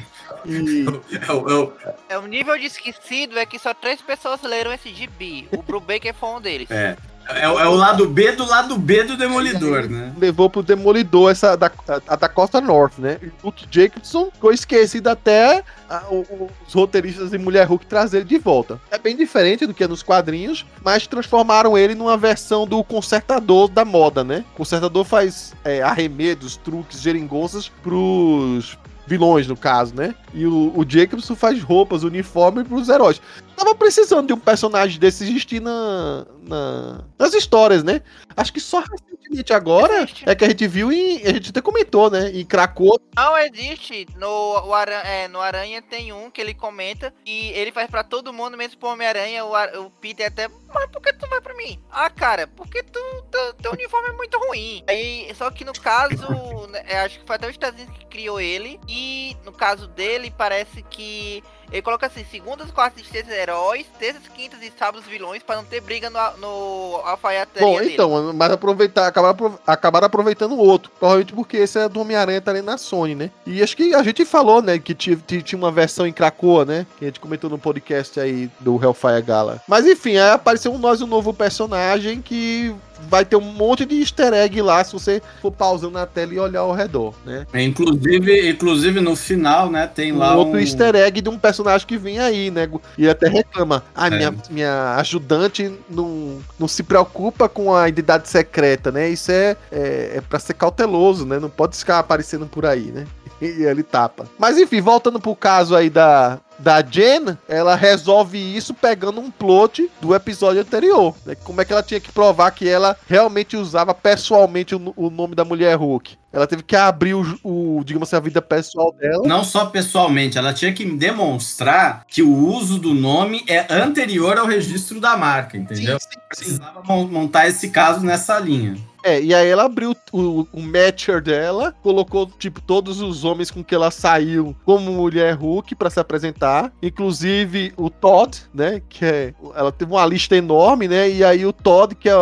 E... 0.45 0.85
É, 1.27 1.33
o, 1.33 1.73
é, 2.11 2.19
o 2.19 2.27
nível 2.27 2.59
de 2.59 2.67
esquecido 2.67 3.39
é 3.39 3.47
que 3.47 3.59
só 3.59 3.73
três 3.73 4.03
pessoas 4.03 4.43
leram 4.43 4.71
esse 4.71 4.93
gibi. 4.93 5.49
O 5.51 5.63
Brubaker 5.63 6.13
foi 6.13 6.29
um 6.29 6.41
deles. 6.43 6.71
É. 6.71 6.95
É, 7.29 7.45
é, 7.45 7.49
o 7.49 7.75
lado 7.75 8.09
B 8.09 8.33
do 8.33 8.47
lado 8.47 8.79
B 8.79 9.05
do 9.05 9.17
Demolidor, 9.17 9.89
né? 9.89 10.15
Levou 10.19 10.49
pro 10.49 10.63
Demolidor 10.63 11.31
essa 11.31 11.57
da, 11.57 11.67
a, 11.67 12.15
a 12.15 12.17
da 12.17 12.29
Costa 12.29 12.61
North, 12.61 12.99
né? 12.99 13.19
E 13.23 13.31
Jacobson 13.71 14.31
ficou 14.33 14.51
esquecido 14.51 15.09
até 15.09 15.63
a, 15.91 16.05
o, 16.11 16.51
os 16.67 16.73
roteiristas 16.73 17.35
e 17.35 17.39
Mulher 17.39 17.67
Hulk 17.67 17.85
trazer 17.85 18.25
de 18.25 18.39
volta. 18.39 18.81
É 18.91 18.99
bem 18.99 19.15
diferente 19.15 19.67
do 19.67 19.75
que 19.75 19.85
é 19.85 19.89
nos 19.89 20.03
quadrinhos, 20.03 20.65
mas 20.83 21.07
transformaram 21.07 21.77
ele 21.77 21.95
numa 21.95 22.17
versão 22.17 22.67
do 22.67 22.83
consertador 22.83 23.69
da 23.69 23.85
moda, 23.85 24.25
né? 24.25 24.45
O 24.55 24.57
consertador 24.57 25.05
faz 25.05 25.53
é, 25.65 25.83
arremedos, 25.83 26.57
truques, 26.57 27.01
geringonças 27.01 27.69
pros 27.83 28.79
vilões, 29.07 29.47
no 29.47 29.57
caso, 29.57 29.95
né? 29.95 30.15
E 30.33 30.47
o, 30.47 30.73
o 30.75 30.85
Jacobson 30.87 31.35
faz 31.35 31.63
roupas, 31.63 32.05
uniforme 32.05 32.63
pros 32.63 32.89
heróis. 32.89 33.21
Tava 33.59 33.75
precisando 33.75 34.29
de 34.29 34.33
um 34.33 34.39
personagem 34.39 35.01
desse 35.01 35.25
existir 35.25 35.61
na, 35.61 36.25
na, 36.43 37.05
nas 37.19 37.35
histórias, 37.35 37.83
né? 37.83 38.03
Acho 38.37 38.53
que 38.53 38.61
só 38.61 38.79
recentemente 38.79 39.53
agora 39.53 40.05
existe. 40.05 40.29
é 40.29 40.35
que 40.37 40.45
a 40.45 40.49
gente 40.49 40.69
viu 40.69 40.93
e 40.93 41.21
a 41.25 41.33
gente 41.33 41.51
até 41.51 41.61
comentou, 41.61 42.09
né? 42.09 42.31
E 42.31 42.45
Cracou. 42.45 43.01
Não 43.17 43.37
existe. 43.37 44.07
No, 44.17 44.65
o 44.65 44.73
Aranha, 44.73 45.03
é, 45.03 45.27
no 45.27 45.41
Aranha 45.41 45.83
tem 45.83 46.13
um 46.13 46.31
que 46.31 46.41
ele 46.41 46.55
comenta 46.55 47.13
e 47.27 47.49
ele 47.49 47.73
faz 47.73 47.91
para 47.91 48.05
todo 48.05 48.33
mundo, 48.33 48.57
mesmo 48.57 48.79
pro 48.79 48.91
Homem-Aranha. 48.91 49.45
O, 49.45 49.53
o 49.87 49.91
Peter 49.91 50.29
até. 50.29 50.49
Mas 50.73 50.89
por 50.93 51.03
que 51.03 51.13
tu 51.15 51.29
vai 51.29 51.41
pra 51.41 51.55
mim? 51.55 51.83
Ah, 51.91 52.09
cara, 52.11 52.47
porque 52.47 52.81
tu, 52.85 53.01
tu, 53.29 53.55
teu 53.61 53.73
uniforme 53.73 54.11
é 54.11 54.13
muito 54.13 54.39
ruim. 54.39 54.85
Aí, 54.87 55.35
só 55.35 55.51
que 55.51 55.65
no 55.65 55.73
caso, 55.73 56.29
né, 56.69 57.03
acho 57.05 57.19
que 57.19 57.27
foi 57.27 57.35
até 57.35 57.49
o 57.49 57.51
Estados 57.51 57.81
Unidos 57.81 57.99
que 57.99 58.07
criou 58.07 58.41
ele. 58.41 58.79
E 58.87 59.37
no 59.45 59.51
caso 59.51 59.89
dele, 59.89 60.33
parece 60.39 60.81
que 60.85 61.43
ele 61.70 61.82
coloca 61.82 62.07
assim: 62.07 62.24
segundas, 62.31 62.70
quartas 62.70 63.03
e 63.03 63.09
sextas 63.09 63.36
heróis, 63.36 63.86
terças, 63.99 64.23
quintas 64.35 64.61
e 64.62 64.73
sábados 64.77 65.07
vilões, 65.07 65.43
para 65.43 65.57
não 65.57 65.65
ter 65.65 65.81
briga 65.81 66.11
no, 66.11 66.19
no 66.39 66.97
alfaiataria 67.05 67.66
Bom, 67.66 67.81
então, 67.82 68.20
dele. 68.20 68.36
mas 68.36 68.53
aproveitar, 68.53 69.07
acabaram, 69.07 69.59
acabaram 69.66 70.07
aproveitando 70.07 70.53
o 70.53 70.59
outro. 70.59 70.90
Provavelmente 70.99 71.32
porque 71.32 71.57
esse 71.57 71.78
é 71.78 71.89
do 71.89 72.01
Homem-Aranha 72.01 72.40
tá 72.40 72.51
ali 72.51 72.62
na 72.62 72.78
Sony, 72.78 73.15
né? 73.15 73.31
E 73.47 73.62
acho 73.62 73.77
que 73.77 73.95
a 73.95 74.03
gente 74.03 74.24
falou, 74.24 74.62
né, 74.62 74.78
que 74.78 74.95
tinha, 74.95 75.16
tinha 75.16 75.59
uma 75.59 75.70
versão 75.70 76.07
em 76.07 76.12
Krakoa, 76.12 76.65
né? 76.65 76.86
Que 76.99 77.05
a 77.05 77.09
gente 77.09 77.20
comentou 77.20 77.51
no 77.51 77.59
podcast 77.59 78.19
aí 78.19 78.51
do 78.61 78.82
Hellfire 78.82 79.23
Gala. 79.23 79.62
Mas 79.66 79.86
enfim, 79.86 80.16
aí 80.16 80.31
apareceu 80.31 80.73
um, 80.73 80.78
nós 80.78 81.03
um 81.03 81.07
novo 81.07 81.32
personagem 81.32 82.20
que 82.23 82.74
vai 83.09 83.25
ter 83.25 83.37
um 83.37 83.41
monte 83.41 83.85
de 83.85 83.97
easter 83.97 84.33
egg 84.33 84.61
lá 84.61 84.83
se 84.83 84.93
você 84.93 85.23
for 85.41 85.51
pausando 85.51 85.95
na 85.95 86.07
tela 86.07 86.35
e 86.35 86.39
olhar 86.39 86.61
ao 86.61 86.73
redor, 86.73 87.15
né? 87.25 87.47
É, 87.53 87.62
inclusive, 87.62 88.51
inclusive 88.51 89.01
no 89.01 89.16
final, 89.16 89.70
né, 89.70 89.87
tem 89.87 90.12
um 90.12 90.19
lá 90.19 90.37
outro 90.37 90.57
um... 90.57 90.61
easter 90.61 90.95
egg 90.95 91.20
de 91.20 91.29
um 91.29 91.39
personagem 91.39 91.87
que 91.87 91.97
vem 91.97 92.19
aí, 92.19 92.51
né? 92.51 92.69
E 92.97 93.09
até 93.09 93.29
reclama. 93.29 93.85
Ah, 93.95 94.09
é. 94.09 94.11
minha, 94.11 94.35
minha 94.51 94.95
ajudante 94.97 95.73
não, 95.89 96.39
não 96.59 96.69
se 96.69 96.83
preocupa 96.83 97.49
com 97.49 97.75
a 97.75 97.89
identidade 97.89 98.29
secreta, 98.29 98.91
né? 98.91 99.09
Isso 99.09 99.31
é, 99.31 99.57
é, 99.70 100.12
é 100.16 100.20
para 100.20 100.39
ser 100.39 100.55
cauteloso, 100.55 101.27
né? 101.27 101.39
Não 101.39 101.51
pode 101.51 101.77
ficar 101.77 101.99
aparecendo 101.99 102.47
por 102.47 102.66
aí, 102.66 102.93
né? 102.93 103.07
E 103.41 103.62
ele 103.62 103.85
tapa. 103.85 104.27
Mas 104.37 104.59
enfim, 104.59 104.81
voltando 104.81 105.20
pro 105.20 105.37
caso 105.37 105.77
aí 105.77 105.89
da, 105.89 106.41
da 106.59 106.83
Jen, 106.83 107.37
ela 107.49 107.77
resolve 107.77 108.39
isso 108.39 108.75
pegando 108.75 109.21
um 109.21 109.31
plot 109.31 109.91
do 110.01 110.15
episódio 110.15 110.61
anterior. 110.61 111.15
Né? 111.25 111.35
Como 111.37 111.61
é 111.61 111.65
que 111.65 111.73
ela 111.73 111.83
tinha 111.83 112.01
que 112.01 112.11
provar 112.13 112.51
que 112.51 112.69
ela 112.69 112.97
realmente 113.07 113.57
usava 113.57 113.95
pessoalmente 113.95 114.75
o, 114.75 114.93
o 114.97 115.11
nome 115.11 115.35
da 115.35 115.45
mulher 115.45 115.77
Hulk? 115.77 116.17
Ela 116.31 116.47
teve 116.47 116.63
que 116.63 116.77
abrir 116.77 117.15
o, 117.15 117.25
o 117.43 117.83
digamos 117.85 118.09
assim, 118.09 118.17
a 118.17 118.21
vida 118.21 118.43
pessoal 118.43 118.93
dela. 118.93 119.27
Não 119.27 119.43
só 119.43 119.67
pessoalmente, 119.67 120.37
ela 120.37 120.53
tinha 120.53 120.73
que 120.73 120.85
demonstrar 120.85 122.05
que 122.07 122.23
o 122.23 122.35
uso 122.35 122.79
do 122.79 122.93
nome 122.93 123.45
é 123.47 123.73
anterior 123.73 124.37
ao 124.39 124.47
registro 124.47 125.01
da 125.01 125.17
marca, 125.17 125.57
entendeu? 125.57 125.99
Sim, 125.99 126.07
sim, 126.11 126.15
sim. 126.15 126.21
Precisava 126.29 126.83
mon- 126.85 127.09
montar 127.09 127.49
esse 127.49 127.71
caso 127.71 128.05
nessa 128.05 128.39
linha. 128.39 128.77
É, 129.05 129.23
e 129.23 129.33
aí 129.33 129.49
ela 129.49 129.65
abriu 129.65 129.97
o, 130.13 130.47
o 130.53 130.61
matcher 130.61 131.23
dela, 131.23 131.75
colocou, 131.83 132.27
tipo, 132.39 132.61
todos 132.61 133.01
os 133.01 133.25
homens 133.25 133.51
com 133.51 133.63
que 133.63 133.75
ela 133.75 133.91
saiu 133.93 134.57
como 134.65 134.93
mulher 134.93 135.35
Hulk 135.35 135.77
pra 135.77 135.89
se 135.89 136.01
apresentar, 136.01 136.48
inclusive 136.83 137.73
o 137.77 137.91
Todd, 137.91 138.37
né, 138.53 138.83
que 138.89 139.05
é, 139.05 139.35
ela 139.55 139.73
teve 139.73 139.93
uma 139.93 140.05
lista 140.07 140.37
enorme, 140.37 140.89
né, 140.89 141.09
e 141.09 141.25
aí 141.25 141.45
o 141.45 141.53
Todd, 141.53 141.95
que 141.95 142.09
é, 142.09 142.15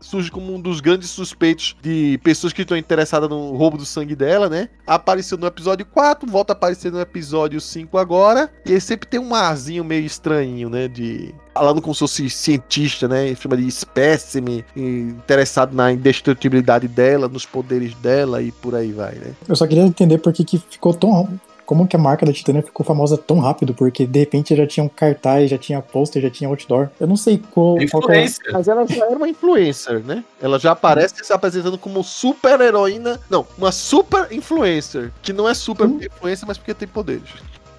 surge 0.00 0.30
como 0.30 0.54
um 0.54 0.60
dos 0.60 0.80
grandes 0.80 1.10
suspeitos 1.10 1.76
de 1.82 2.18
pessoas 2.22 2.52
que 2.52 2.62
estão 2.62 2.76
interessadas 2.76 3.28
no 3.28 3.52
roubo 3.56 3.76
do 3.76 3.84
sangue 3.84 4.14
dela, 4.14 4.48
né, 4.48 4.68
apareceu 4.86 5.38
no 5.38 5.46
episódio 5.46 5.86
4, 5.86 6.30
volta 6.30 6.52
a 6.52 6.56
aparecer 6.56 6.90
no 6.92 7.00
episódio 7.00 7.60
5 7.60 7.98
agora, 7.98 8.50
e 8.64 8.72
ele 8.72 8.80
sempre 8.80 9.08
tem 9.08 9.20
um 9.20 9.34
arzinho 9.34 9.84
meio 9.84 10.04
estranho, 10.04 10.68
né, 10.68 10.88
de 10.88 11.34
falando 11.58 11.82
como 11.82 11.92
se 11.92 12.00
fosse 12.00 12.30
cientista, 12.30 13.08
né? 13.08 13.34
Chama 13.34 13.56
de 13.56 13.66
espécime, 13.66 14.64
interessado 14.76 15.74
na 15.74 15.92
indestrutibilidade 15.92 16.86
dela, 16.86 17.28
nos 17.28 17.44
poderes 17.44 17.94
dela 17.96 18.40
e 18.40 18.52
por 18.52 18.76
aí 18.76 18.92
vai, 18.92 19.16
né? 19.16 19.32
Eu 19.48 19.56
só 19.56 19.66
queria 19.66 19.82
entender 19.82 20.18
por 20.18 20.32
que, 20.32 20.44
que 20.44 20.58
ficou 20.58 20.94
tão. 20.94 21.28
Como 21.68 21.86
que 21.86 21.94
a 21.94 21.98
marca 21.98 22.24
da 22.24 22.32
Titânia 22.32 22.62
ficou 22.62 22.84
famosa 22.84 23.18
tão 23.18 23.40
rápido? 23.40 23.74
Porque 23.74 24.06
de 24.06 24.20
repente 24.20 24.56
já 24.56 24.66
tinha 24.66 24.82
um 24.82 24.88
cartaz, 24.88 25.50
já 25.50 25.58
tinha 25.58 25.82
pôster, 25.82 26.22
já 26.22 26.30
tinha 26.30 26.48
outdoor. 26.48 26.88
Eu 26.98 27.06
não 27.06 27.14
sei 27.14 27.36
qual. 27.50 27.76
qual 27.90 28.02
que 28.06 28.12
é- 28.12 28.24
Influência. 28.24 28.44
Mas 28.54 28.68
ela 28.68 28.86
já 28.86 29.04
era 29.04 29.14
uma 29.14 29.28
influencer, 29.28 30.02
né? 30.02 30.24
Ela 30.40 30.58
já 30.58 30.72
aparece 30.72 31.22
se 31.22 31.30
apresentando 31.30 31.76
como 31.76 32.02
super 32.02 32.58
heroína. 32.58 33.20
Não, 33.28 33.46
uma 33.58 33.70
super 33.70 34.32
influencer. 34.32 35.12
Que 35.20 35.30
não 35.30 35.46
é 35.46 35.52
super 35.52 35.86
Hum. 35.86 36.00
influencer, 36.02 36.48
mas 36.48 36.56
porque 36.56 36.72
tem 36.72 36.88
poderes. 36.88 37.28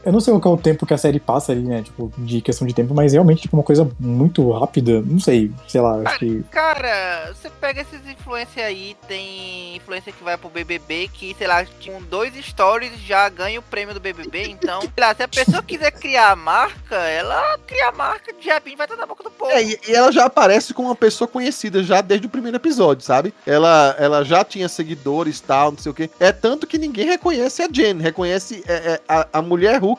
Eu 0.10 0.14
não 0.14 0.20
sei 0.20 0.34
qual 0.34 0.42
que 0.42 0.48
é 0.48 0.52
o 0.52 0.58
tempo 0.58 0.86
que 0.88 0.94
a 0.94 0.98
série 0.98 1.20
passa 1.20 1.52
ali, 1.52 1.62
né? 1.62 1.84
Tipo, 1.84 2.12
de 2.18 2.42
questão 2.42 2.66
de 2.66 2.74
tempo, 2.74 2.96
mas 2.96 3.14
realmente, 3.14 3.44
tipo, 3.44 3.56
uma 3.56 3.62
coisa 3.62 3.88
muito 4.00 4.50
rápida. 4.52 5.04
Não 5.06 5.20
sei, 5.20 5.52
sei 5.68 5.80
lá, 5.80 6.02
acho 6.04 6.18
que. 6.18 6.44
Cara, 6.50 7.32
você 7.32 7.48
pega 7.62 7.82
esses 7.82 8.02
influencers 8.08 8.66
aí, 8.66 8.98
tem 9.08 9.76
influencer 9.76 10.12
que 10.12 10.24
vai 10.24 10.36
pro 10.36 10.50
BBB 10.50 11.10
que, 11.14 11.36
sei 11.38 11.46
lá, 11.46 11.64
com 11.64 12.02
dois 12.10 12.34
stories 12.44 12.92
já 13.06 13.30
ganha 13.30 13.60
o 13.60 13.62
prêmio 13.62 13.94
do 13.94 14.00
BBB. 14.00 14.48
Então, 14.50 14.82
sei 14.82 14.90
lá, 14.98 15.14
se 15.14 15.22
a 15.22 15.28
pessoa 15.28 15.62
quiser 15.62 15.92
criar 15.92 16.32
a 16.32 16.36
marca, 16.36 16.96
ela 16.96 17.60
cria 17.68 17.90
a 17.90 17.92
marca, 17.92 18.34
de 18.34 18.48
repente 18.48 18.78
vai 18.78 18.88
estar 18.88 18.98
na 18.98 19.06
boca 19.06 19.24
do 19.24 19.30
povo. 19.30 19.52
É, 19.52 19.62
e, 19.62 19.80
ela 19.90 20.12
já 20.12 20.26
aparece 20.26 20.74
como 20.74 20.88
uma 20.88 20.96
pessoa 20.96 21.28
conhecida 21.28 21.84
já 21.84 22.02
desde 22.02 22.26
o 22.26 22.30
primeiro 22.32 22.58
episódio, 22.58 23.06
sabe? 23.06 23.32
Ela, 23.46 23.96
ela 24.00 24.24
já 24.24 24.44
tinha 24.44 24.68
seguidores 24.68 25.38
e 25.38 25.44
tal, 25.44 25.72
não 25.72 25.78
sei 25.78 25.92
o 25.92 25.96
quê. 25.96 26.10
É 26.20 26.32
tanto 26.32 26.66
que 26.66 26.80
ninguém 26.80 27.06
reconhece 27.06 27.62
a 27.62 27.68
Jen, 27.72 28.00
reconhece 28.00 28.64
é, 28.68 28.74
é, 28.74 29.02
a, 29.08 29.28
a 29.34 29.42
mulher 29.42 29.80
Hulk 29.80 29.99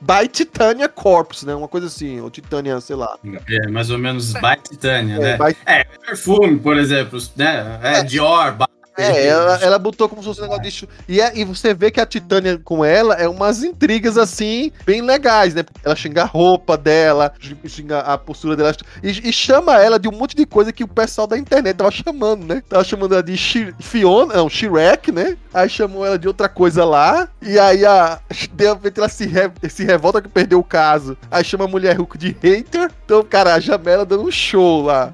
by 0.00 0.28
Titania 0.30 0.88
Corpse, 0.88 1.44
né? 1.44 1.54
Uma 1.54 1.66
coisa 1.68 1.86
assim, 1.88 2.20
ou 2.20 2.30
Titania, 2.30 2.80
sei 2.80 2.94
lá. 2.96 3.18
É 3.48 3.68
mais 3.68 3.90
ou 3.90 3.98
menos 3.98 4.32
by 4.34 4.56
Titânia, 4.68 5.14
É, 5.16 5.18
né? 5.18 5.36
by- 5.38 5.56
É, 5.66 5.84
perfume, 5.84 6.58
por 6.58 6.76
exemplo, 6.78 7.18
né? 7.36 7.80
É, 7.82 8.02
Dior, 8.04 8.52
by 8.52 8.64
É, 8.98 9.26
ela, 9.28 9.56
ela 9.62 9.78
botou 9.78 10.08
como 10.08 10.20
se 10.20 10.28
fosse 10.28 10.40
um 10.40 10.42
negócio 10.44 10.62
de. 10.62 10.88
E, 11.08 11.20
é- 11.20 11.32
e 11.38 11.44
você 11.44 11.72
vê 11.72 11.90
que 11.90 12.00
a 12.00 12.06
Titânia 12.06 12.58
com 12.62 12.84
ela 12.84 13.14
é 13.14 13.28
umas 13.28 13.62
intrigas 13.62 14.18
assim, 14.18 14.72
bem 14.84 15.00
legais, 15.00 15.54
né? 15.54 15.64
Ela 15.84 15.94
xinga 15.96 16.22
a 16.22 16.26
roupa 16.26 16.76
dela, 16.76 17.32
xinga 17.66 18.00
a 18.00 18.18
postura 18.18 18.56
dela, 18.56 18.74
e, 19.02 19.28
e 19.28 19.32
chama 19.32 19.80
ela 19.80 19.98
de 19.98 20.08
um 20.08 20.12
monte 20.12 20.36
de 20.36 20.44
coisa 20.44 20.72
que 20.72 20.84
o 20.84 20.88
pessoal 20.88 21.26
da 21.26 21.38
internet 21.38 21.76
tava 21.76 21.90
chamando, 21.90 22.44
né? 22.44 22.62
Tava 22.68 22.84
chamando 22.84 23.12
ela 23.14 23.22
de 23.22 23.36
Shi- 23.36 23.74
Fiona, 23.80 24.34
não, 24.34 24.48
Shrek, 24.50 25.12
né? 25.12 25.36
Aí 25.54 25.68
chamou 25.68 26.04
ela 26.04 26.18
de 26.18 26.26
outra 26.28 26.48
coisa 26.48 26.84
lá, 26.84 27.28
e 27.40 27.58
aí 27.58 27.86
a. 27.86 28.20
De 28.52 28.68
repente 28.68 28.98
ela 28.98 29.08
se, 29.08 29.24
re- 29.26 29.50
se 29.68 29.84
revolta 29.84 30.20
que 30.20 30.28
perdeu 30.28 30.58
o 30.58 30.64
caso. 30.64 31.16
Aí 31.30 31.44
chama 31.44 31.64
a 31.64 31.68
mulher 31.68 31.96
Hulk 31.96 32.18
de 32.18 32.36
hater. 32.42 32.90
Então, 33.04 33.22
cara, 33.24 33.54
a 33.54 33.60
Jamela 33.60 34.04
dando 34.04 34.24
um 34.24 34.30
show 34.30 34.82
lá. 34.82 35.12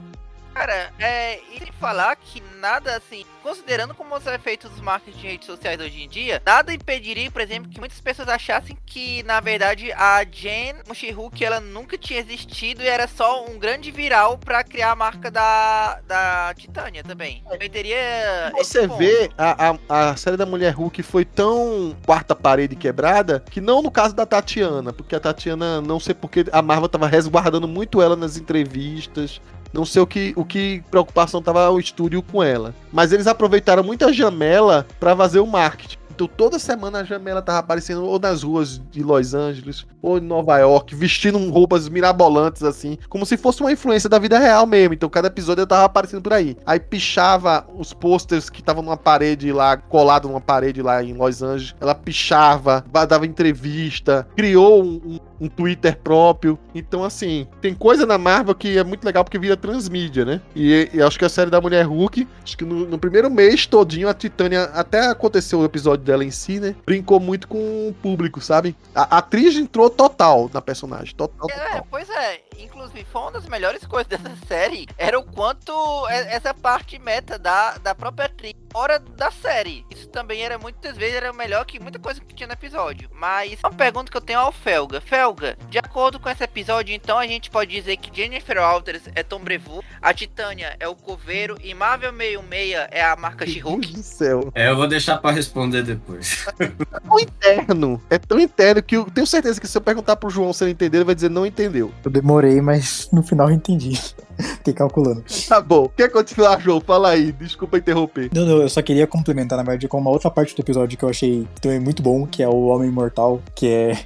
Cara, 0.55 0.89
é. 0.99 1.35
E 1.53 1.71
falar 1.79 2.17
que 2.17 2.43
nada 2.57 2.97
assim, 2.97 3.25
considerando 3.43 3.95
como 3.95 4.19
são 4.21 4.37
feitos 4.39 4.73
os 4.73 4.81
marketing 4.81 5.19
de 5.19 5.27
redes 5.27 5.47
sociais 5.47 5.81
hoje 5.81 6.03
em 6.03 6.09
dia, 6.09 6.43
nada 6.45 6.73
impediria, 6.73 7.31
por 7.31 7.41
exemplo, 7.41 7.71
que 7.71 7.79
muitas 7.79 8.01
pessoas 8.01 8.29
achassem 8.29 8.77
que, 8.85 9.23
na 9.23 9.41
verdade, 9.41 9.93
a 9.93 10.25
Jen 10.25 10.77
Moshihuk 10.89 11.45
ela 11.45 11.61
nunca 11.61 11.97
tinha 11.97 12.21
existido 12.21 12.83
e 12.83 12.87
era 12.87 13.07
só 13.07 13.45
um 13.45 13.59
grande 13.59 13.91
viral 13.91 14.39
pra 14.39 14.65
criar 14.65 14.93
a 14.93 14.97
marca 14.97 15.31
da, 15.31 16.01
da 16.07 16.55
Titânia 16.57 17.03
também. 17.03 17.43
Também 17.49 17.71
teria. 17.71 18.53
Você 18.57 18.87
vê, 18.87 19.31
a, 19.37 19.71
a, 19.71 20.11
a 20.11 20.17
série 20.17 20.37
da 20.37 20.47
Mulher 20.47 20.75
Hulk 20.75 21.03
foi 21.03 21.25
tão 21.25 21.97
quarta 22.05 22.35
parede 22.35 22.77
quebrada 22.77 23.45
que 23.51 23.61
não 23.61 23.83
no 23.83 23.91
caso 23.91 24.15
da 24.15 24.27
Tatiana, 24.27 24.93
porque 24.93 25.15
a 25.15 25.21
Tatiana, 25.21 25.81
não 25.81 26.01
sei 26.01 26.15
porque 26.15 26.47
a 26.53 26.63
Marvel 26.63 26.89
tava 26.89 27.07
resguardando 27.07 27.69
muito 27.69 28.01
ela 28.01 28.17
nas 28.17 28.37
entrevistas. 28.37 29.41
Não 29.77 29.85
sei 29.85 30.01
o 30.01 30.07
que, 30.07 30.33
o 30.37 30.45
que 30.45 30.83
preocupação 30.91 31.43
tava 31.43 31.71
o 31.71 31.79
estúdio 31.79 32.23
com 32.23 32.43
ela. 32.43 32.75
Mas 32.93 33.13
eles 33.13 33.27
aproveitaram 33.27 33.85
muito 33.85 34.07
a 34.07 34.13
Jamela 34.13 34.87
pra 34.99 35.15
fazer 35.15 35.41
o 35.41 35.47
marketing. 35.47 35.99
Então 36.17 36.27
toda 36.27 36.59
semana 36.59 37.01
a 37.01 37.05
Jamela 37.05 37.43
tava 37.43 37.59
aparecendo 37.59 38.03
ou 38.03 38.19
nas 38.19 38.43
ruas 38.43 38.81
de 38.91 39.03
Los 39.03 39.35
Angeles 39.35 39.87
ou 40.01 40.17
em 40.17 40.23
Nova 40.23 40.57
York, 40.57 40.95
vestindo 40.95 41.39
roupas 41.51 41.91
mirabolantes 41.91 42.63
assim, 42.63 42.97
como 43.11 43.27
se 43.27 43.37
fosse 43.37 43.61
uma 43.61 43.71
influência 43.71 44.09
da 44.09 44.19
vida 44.19 44.39
real 44.39 44.65
mesmo. 44.67 44.95
Então 44.95 45.11
cada 45.11 45.29
episódio 45.29 45.61
ela 45.61 45.69
tava 45.69 45.85
aparecendo 45.85 46.23
por 46.23 46.33
aí. 46.33 46.57
Aí 46.65 46.81
pichava 46.81 47.67
os 47.79 47.93
posters 47.93 48.49
que 48.49 48.61
estavam 48.61 48.83
numa 48.83 48.97
parede 48.97 49.53
lá, 49.53 49.77
colado 49.77 50.27
numa 50.27 50.41
parede 50.41 50.81
lá 50.81 51.05
em 51.05 51.13
Los 51.13 51.43
Angeles. 51.43 51.75
Ela 51.79 51.95
pichava, 51.95 52.83
dava 53.07 53.27
entrevista, 53.27 54.27
criou 54.35 54.83
um, 54.83 55.19
um- 55.41 55.49
Twitter 55.49 55.97
próprio. 55.99 56.59
Então, 56.75 57.03
assim, 57.05 57.47
tem 57.61 57.75
coisa 57.75 58.05
na 58.07 58.19
Marvel 58.19 58.55
que 58.55 58.77
é 58.79 58.85
muito 58.85 59.05
legal 59.05 59.25
porque 59.25 59.39
vira 59.39 59.57
transmídia, 59.57 60.25
né? 60.25 60.41
E, 60.55 60.91
e 60.93 61.03
acho 61.03 61.19
que 61.19 61.25
a 61.25 61.29
série 61.29 61.51
da 61.51 61.61
Mulher 61.61 61.85
Hulk, 61.87 62.27
acho 62.45 62.57
que 62.59 62.65
no, 62.65 62.87
no 62.87 62.99
primeiro 62.99 63.31
mês 63.31 63.67
todinho, 63.67 64.09
a 64.09 64.15
Titânia, 64.15 64.65
até 64.75 65.07
aconteceu 65.09 65.61
o 65.61 65.65
episódio 65.65 66.05
dela 66.05 66.25
em 66.25 66.31
si, 66.31 66.61
né? 66.61 66.75
Brincou 66.85 67.19
muito 67.19 67.49
com 67.49 67.89
o 67.89 67.95
público, 67.95 68.41
sabe? 68.41 68.77
A, 68.95 69.17
a 69.17 69.19
atriz 69.19 69.57
entrou 69.57 69.89
total 69.91 70.51
na 70.53 70.61
personagem, 70.61 71.15
total, 71.15 71.49
É, 71.51 71.55
total. 71.65 71.87
pois 71.91 72.09
é, 72.11 72.41
inclusive 72.59 73.05
foi 73.11 73.23
uma 73.23 73.33
das 73.33 73.49
melhores 73.49 73.85
coisas 73.87 74.07
dessa 74.07 74.31
série 74.47 74.87
era 74.99 75.19
o 75.19 75.23
quanto 75.25 75.73
e- 76.09 76.13
essa 76.35 76.53
parte 76.55 76.99
meta 76.99 77.39
da, 77.39 77.79
da 77.79 77.95
própria 77.95 78.27
atriz 78.27 78.55
fora 78.71 78.99
da 78.99 79.31
série. 79.31 79.85
Isso 79.91 80.09
também 80.09 80.43
era 80.43 80.59
muitas 80.59 80.97
vezes 80.97 81.17
era 81.17 81.33
melhor 81.33 81.65
que 81.65 81.81
muita 81.81 81.99
coisa 81.99 82.21
que 82.21 82.35
tinha 82.35 82.47
no 82.47 82.53
episódio. 82.53 83.09
Mas 83.13 83.59
uma 83.63 83.71
pergunta 83.73 84.11
que 84.11 84.17
eu 84.17 84.21
tenho 84.21 84.39
ao 84.39 84.53
Felga. 84.53 85.01
Felga, 85.01 85.26
de 85.71 85.79
acordo 85.79 86.21
com 86.21 86.29
esse 86.29 86.45
episódio, 86.45 86.95
então 86.95 87.19
a 87.19 87.27
gente 87.27 87.51
pode 87.51 87.71
dizer 87.71 87.97
que 87.97 88.15
Jennifer 88.15 88.59
Walters 88.59 89.03
é 89.15 89.23
Tom 89.23 89.41
Brevoort, 89.41 89.85
a 90.01 90.13
Titânia 90.13 90.77
é 90.79 90.87
o 90.87 90.95
Coveiro 90.95 91.57
e 91.63 91.75
Marvel 91.75 92.13
66 92.13 92.89
é 92.91 93.05
a 93.05 93.17
marca 93.17 93.45
Meu 93.45 93.55
She-Hulk. 93.55 93.87
Deus 93.87 93.93
do 93.95 94.03
céu. 94.03 94.53
É, 94.55 94.69
eu 94.69 94.77
vou 94.77 94.87
deixar 94.87 95.19
pra 95.19 95.31
responder 95.31 95.83
depois. 95.83 96.47
É 96.59 97.01
tão 97.01 97.19
interno, 97.19 98.03
é 98.11 98.19
tão 98.19 98.41
interno 98.41 98.83
que 98.83 98.97
eu 98.97 99.05
tenho 99.07 99.27
certeza 99.27 99.61
que 99.61 99.67
se 99.67 99.77
eu 99.77 99.83
perguntar 99.83 100.17
pro 100.17 100.31
João 100.31 100.53
se 100.53 100.65
ele 100.65 100.73
entendeu, 100.73 100.99
ele 100.99 101.07
vai 101.07 101.15
dizer 101.15 101.31
não 101.31 101.47
entendeu. 101.47 101.93
Eu 102.05 102.11
demorei, 102.11 102.61
mas 102.61 103.09
no 103.13 103.23
final 103.23 103.49
eu 103.49 103.55
entendi. 103.55 103.99
Fiquei 104.59 104.75
calculando. 104.75 105.25
Tá 105.49 105.61
bom, 105.61 105.89
quer 105.89 106.11
continuar, 106.11 106.61
João? 106.61 106.81
Fala 106.81 107.11
aí, 107.11 107.33
desculpa 107.33 107.79
interromper. 107.79 108.31
Não, 108.35 108.45
não, 108.45 108.59
eu 108.59 108.69
só 108.69 108.83
queria 108.83 109.07
complementar, 109.07 109.57
na 109.57 109.65
verdade, 109.65 109.89
com 109.89 109.99
uma 109.99 110.11
outra 110.11 110.31
parte 110.31 110.55
do 110.55 110.61
episódio 110.61 110.99
que 110.99 111.05
eu 111.05 111.09
achei 111.09 111.47
também 111.61 111.81
muito 111.81 112.03
bom, 112.03 112.27
que 112.27 112.43
é 112.43 112.49
o 112.49 112.67
Homem 112.67 112.89
Imortal, 112.89 113.41
que 113.55 113.69
é 113.69 113.99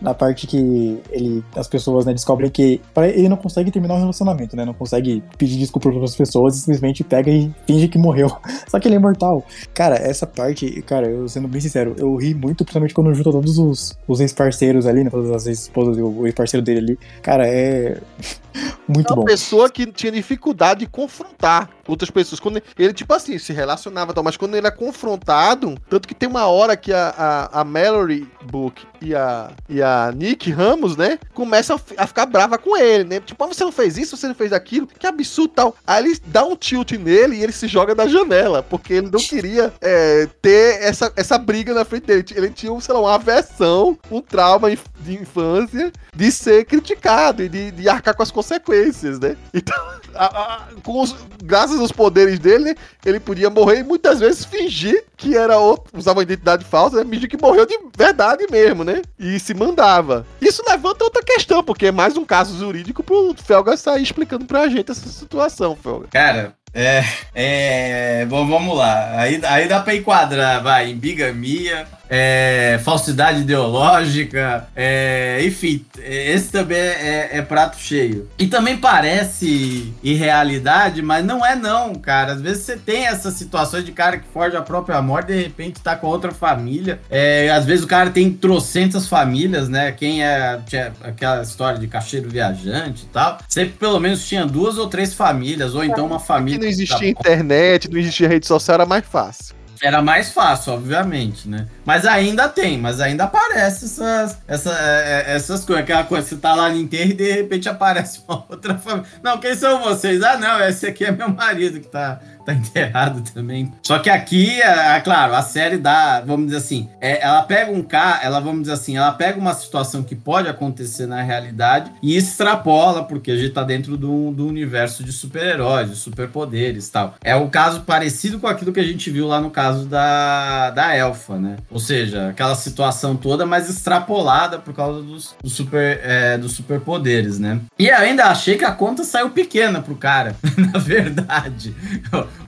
na 0.00 0.12
parte 0.14 0.46
que 0.46 0.98
ele, 1.10 1.44
as 1.54 1.66
pessoas 1.68 2.04
né, 2.04 2.12
descobrem 2.12 2.50
que 2.50 2.80
pra- 2.92 3.08
ele 3.08 3.28
não 3.28 3.36
consegue 3.36 3.70
terminar 3.70 3.94
o 3.94 3.98
relacionamento, 3.98 4.54
né? 4.56 4.64
Não 4.64 4.74
consegue 4.74 5.22
pedir 5.38 5.58
desculpa 5.58 5.90
para 5.90 6.04
as 6.04 6.14
pessoas 6.16 6.56
e 6.56 6.60
simplesmente 6.60 7.02
pega 7.04 7.30
e 7.30 7.50
finge 7.66 7.88
que 7.88 7.98
morreu. 7.98 8.30
Só 8.68 8.78
que 8.78 8.88
ele 8.88 8.94
é 8.96 8.98
imortal. 8.98 9.44
Cara, 9.72 9.96
essa 9.96 10.26
parte, 10.26 10.82
cara, 10.82 11.08
eu 11.08 11.28
sendo 11.28 11.48
bem 11.48 11.60
sincero, 11.60 11.94
eu 11.98 12.14
ri 12.16 12.34
muito, 12.34 12.64
principalmente 12.64 12.94
quando 12.94 13.14
junta 13.14 13.30
todos 13.30 13.58
os, 13.58 13.98
os 14.06 14.20
ex-parceiros 14.20 14.86
ali, 14.86 15.02
né? 15.04 15.10
Todas 15.10 15.30
as 15.30 15.46
ex-esposas 15.46 15.96
e 15.96 16.02
o, 16.02 16.26
ex-parceiro 16.26 16.64
dele 16.64 16.78
ali. 16.80 16.98
Cara, 17.22 17.46
é 17.48 18.00
muito 18.88 19.08
É 19.10 19.12
uma 19.12 19.16
bom. 19.16 19.24
pessoa 19.24 19.70
que 19.70 19.86
tinha 19.86 20.12
dificuldade 20.12 20.80
de 20.80 20.86
confrontar 20.86 21.70
outras 21.86 22.10
pessoas. 22.10 22.40
Quando 22.40 22.62
ele, 22.78 22.92
tipo 22.92 23.12
assim, 23.14 23.38
se 23.38 23.52
relacionava 23.52 24.12
e 24.12 24.14
tal, 24.14 24.24
mas 24.24 24.36
quando 24.36 24.54
ele 24.56 24.66
é 24.66 24.70
confrontado, 24.70 25.76
tanto 25.88 26.06
que 26.08 26.14
tem 26.14 26.28
uma 26.28 26.46
hora 26.46 26.76
que 26.76 26.92
a, 26.92 27.48
a, 27.52 27.60
a 27.60 27.64
Mallory 27.64 28.26
Book 28.44 28.82
e 29.00 29.14
a, 29.14 29.50
e 29.68 29.82
a 29.82 30.12
Nick 30.14 30.50
Ramos, 30.50 30.96
né, 30.96 31.18
começam 31.34 31.76
a, 31.96 32.02
a 32.02 32.06
ficar 32.06 32.26
brava 32.26 32.58
com 32.58 32.76
ele, 32.76 33.04
né? 33.04 33.20
Tipo, 33.20 33.44
ah, 33.44 33.48
você 33.48 33.64
não 33.64 33.72
fez 33.72 33.96
isso, 33.98 34.16
você 34.16 34.26
não 34.28 34.34
fez 34.34 34.52
aquilo, 34.52 34.86
que 34.86 35.06
absurdo 35.06 35.52
tal. 35.54 35.76
Aí 35.86 36.04
ele 36.04 36.20
dá 36.26 36.44
um 36.44 36.56
tilt 36.56 36.92
nele 36.92 37.36
e 37.36 37.42
ele 37.42 37.52
se 37.52 37.68
joga 37.68 37.94
da 37.94 38.06
janela, 38.06 38.62
porque 38.62 38.94
ele 38.94 39.10
não 39.10 39.20
queria 39.20 39.72
é, 39.80 40.28
ter 40.42 40.82
essa, 40.82 41.12
essa 41.16 41.38
briga 41.38 41.74
na 41.74 41.84
frente 41.84 42.06
dele. 42.06 42.24
Ele 42.34 42.50
tinha, 42.50 42.78
sei 42.80 42.94
lá, 42.94 43.00
uma 43.00 43.14
aversão, 43.14 43.98
um 44.10 44.20
trauma 44.20 44.68
de 44.70 45.14
infância 45.14 45.92
de 46.14 46.32
ser 46.32 46.64
criticado 46.64 47.42
e 47.42 47.48
de, 47.48 47.70
de 47.70 47.88
arcar 47.88 48.14
com 48.16 48.22
as 48.22 48.30
consequências, 48.30 49.18
né? 49.20 49.36
Então, 49.52 49.76
a- 50.14 50.24
a- 50.24 50.68
os- 50.86 51.14
graças 51.44 51.75
todos 51.76 51.90
os 51.90 51.92
poderes 51.92 52.38
dele? 52.38 52.74
Ele 53.04 53.20
podia 53.20 53.50
morrer 53.50 53.80
e 53.80 53.84
muitas 53.84 54.18
vezes 54.18 54.44
fingir 54.44 55.04
que 55.16 55.36
era 55.36 55.58
outro, 55.58 55.96
usava 55.96 56.18
uma 56.18 56.22
identidade 56.22 56.64
falsa, 56.64 57.04
né? 57.04 57.10
Fingir 57.10 57.28
que 57.28 57.40
morreu 57.40 57.66
de 57.66 57.78
verdade 57.96 58.46
mesmo, 58.50 58.82
né? 58.82 59.02
E 59.18 59.38
se 59.38 59.54
mandava. 59.54 60.26
Isso 60.40 60.62
levanta 60.68 61.04
outra 61.04 61.22
questão, 61.22 61.62
porque 61.62 61.86
é 61.86 61.92
mais 61.92 62.16
um 62.16 62.24
caso 62.24 62.58
jurídico 62.58 63.02
pro 63.02 63.34
Felga 63.44 63.76
sair 63.76 64.02
explicando 64.02 64.44
pra 64.44 64.68
gente 64.68 64.90
essa 64.90 65.08
situação, 65.08 65.76
Felga. 65.76 66.08
Cara, 66.10 66.54
é, 66.72 67.04
é, 67.34 68.26
bom, 68.26 68.46
vamos 68.46 68.76
lá. 68.76 69.20
Aí, 69.20 69.40
aí 69.44 69.68
dá 69.68 69.80
pra 69.80 69.94
enquadrar, 69.94 70.62
vai, 70.62 70.90
em 70.90 70.96
bigamia, 70.96 71.86
é, 72.08 72.80
falsidade 72.84 73.40
ideológica, 73.40 74.68
é, 74.74 75.40
enfim, 75.44 75.84
esse 75.98 76.50
também 76.50 76.78
é, 76.78 77.30
é, 77.32 77.42
prato 77.42 77.78
cheio. 77.78 78.28
E 78.38 78.46
também 78.46 78.76
parece 78.76 79.92
irrealidade, 80.02 81.02
mas 81.02 81.24
não 81.24 81.44
é 81.44 81.54
não, 81.56 81.94
cara. 81.94 82.32
Às 82.32 82.40
vezes 82.40 82.64
você 82.64 82.76
tem 82.76 83.06
essas 83.06 83.34
situações 83.34 83.84
de 83.84 83.92
cara 83.92 84.18
que 84.18 84.26
foge 84.32 84.56
a 84.56 84.62
própria 84.62 85.00
morte, 85.02 85.28
de 85.28 85.42
repente 85.42 85.80
tá 85.80 85.96
com 85.96 86.06
outra 86.06 86.32
família. 86.32 87.00
É, 87.10 87.50
às 87.50 87.64
vezes 87.64 87.84
o 87.84 87.88
cara 87.88 88.10
tem 88.10 88.32
trocentas 88.32 89.08
famílias, 89.08 89.68
né? 89.68 89.92
Quem 89.92 90.22
é 90.22 90.60
aquela 91.02 91.42
história 91.42 91.78
de 91.78 91.86
cacheiro 91.86 92.28
viajante 92.28 93.04
e 93.04 93.08
tal, 93.08 93.38
sempre 93.48 93.74
pelo 93.74 93.98
menos 93.98 94.26
tinha 94.26 94.46
duas 94.46 94.78
ou 94.78 94.88
três 94.88 95.14
famílias, 95.14 95.74
ou 95.74 95.84
então 95.84 96.06
uma 96.06 96.20
família. 96.20 96.58
Que 96.58 96.64
não 96.64 96.70
existia 96.70 97.08
internet, 97.08 97.90
não 97.90 97.98
existia 97.98 98.28
rede 98.28 98.46
social, 98.46 98.74
era 98.74 98.86
mais 98.86 99.04
fácil. 99.04 99.54
Era 99.82 100.00
mais 100.00 100.32
fácil, 100.32 100.72
obviamente, 100.72 101.48
né? 101.48 101.66
Mas 101.86 102.04
ainda 102.04 102.48
tem, 102.48 102.76
mas 102.76 103.00
ainda 103.00 103.24
aparece 103.24 103.84
essas, 103.84 104.38
essa, 104.48 104.70
é, 104.72 105.24
é, 105.28 105.36
essas 105.36 105.64
coisas. 105.64 105.84
Aquela 105.84 106.02
coisa, 106.02 106.26
você 106.26 106.36
tá 106.36 106.52
lá 106.52 106.68
no 106.68 106.76
e 106.76 106.84
de 106.84 107.32
repente 107.32 107.68
aparece 107.68 108.20
uma 108.26 108.44
outra 108.48 108.76
família. 108.76 109.08
Não, 109.22 109.38
quem 109.38 109.54
são 109.54 109.80
vocês? 109.82 110.20
Ah, 110.22 110.36
não, 110.36 110.60
esse 110.66 110.84
aqui 110.84 111.04
é 111.04 111.12
meu 111.12 111.28
marido 111.28 111.78
que 111.78 111.86
tá 111.86 112.20
tá 112.46 112.54
enterrado 112.54 113.20
também. 113.32 113.72
Só 113.82 113.98
que 113.98 114.08
aqui, 114.08 114.62
é, 114.62 114.96
é, 114.96 115.00
claro, 115.00 115.34
a 115.34 115.42
série 115.42 115.76
dá, 115.76 116.20
vamos 116.20 116.46
dizer 116.46 116.58
assim, 116.58 116.88
é, 117.00 117.20
ela 117.22 117.42
pega 117.42 117.72
um 117.72 117.82
cara, 117.82 118.22
ela, 118.22 118.38
vamos 118.38 118.62
dizer 118.62 118.74
assim, 118.74 118.96
ela 118.96 119.10
pega 119.12 119.38
uma 119.38 119.52
situação 119.52 120.04
que 120.04 120.14
pode 120.14 120.48
acontecer 120.48 121.06
na 121.06 121.20
realidade 121.22 121.90
e 122.00 122.16
extrapola, 122.16 123.02
porque 123.02 123.32
a 123.32 123.36
gente 123.36 123.50
tá 123.50 123.64
dentro 123.64 123.96
do, 123.96 124.30
do 124.30 124.46
universo 124.46 125.02
de 125.02 125.12
super-heróis, 125.12 125.90
de 125.90 125.96
superpoderes 125.96 126.86
e 126.86 126.92
tal. 126.92 127.14
É 127.22 127.34
o 127.34 127.48
caso 127.48 127.80
parecido 127.80 128.38
com 128.38 128.46
aquilo 128.46 128.72
que 128.72 128.80
a 128.80 128.84
gente 128.84 129.10
viu 129.10 129.26
lá 129.26 129.40
no 129.40 129.50
caso 129.50 129.86
da, 129.86 130.70
da 130.70 130.94
Elfa, 130.94 131.36
né? 131.36 131.56
Ou 131.76 131.80
seja, 131.80 132.30
aquela 132.30 132.54
situação 132.54 133.14
toda, 133.14 133.44
mas 133.44 133.68
extrapolada 133.68 134.58
por 134.58 134.72
causa 134.72 135.02
dos, 135.02 135.34
super, 135.44 136.00
é, 136.02 136.38
dos 136.38 136.52
superpoderes, 136.52 137.38
né? 137.38 137.60
E 137.78 137.90
ainda 137.90 138.28
achei 138.28 138.56
que 138.56 138.64
a 138.64 138.72
conta 138.72 139.04
saiu 139.04 139.28
pequena 139.28 139.82
pro 139.82 139.94
cara, 139.94 140.34
na 140.56 140.78
verdade. 140.78 141.76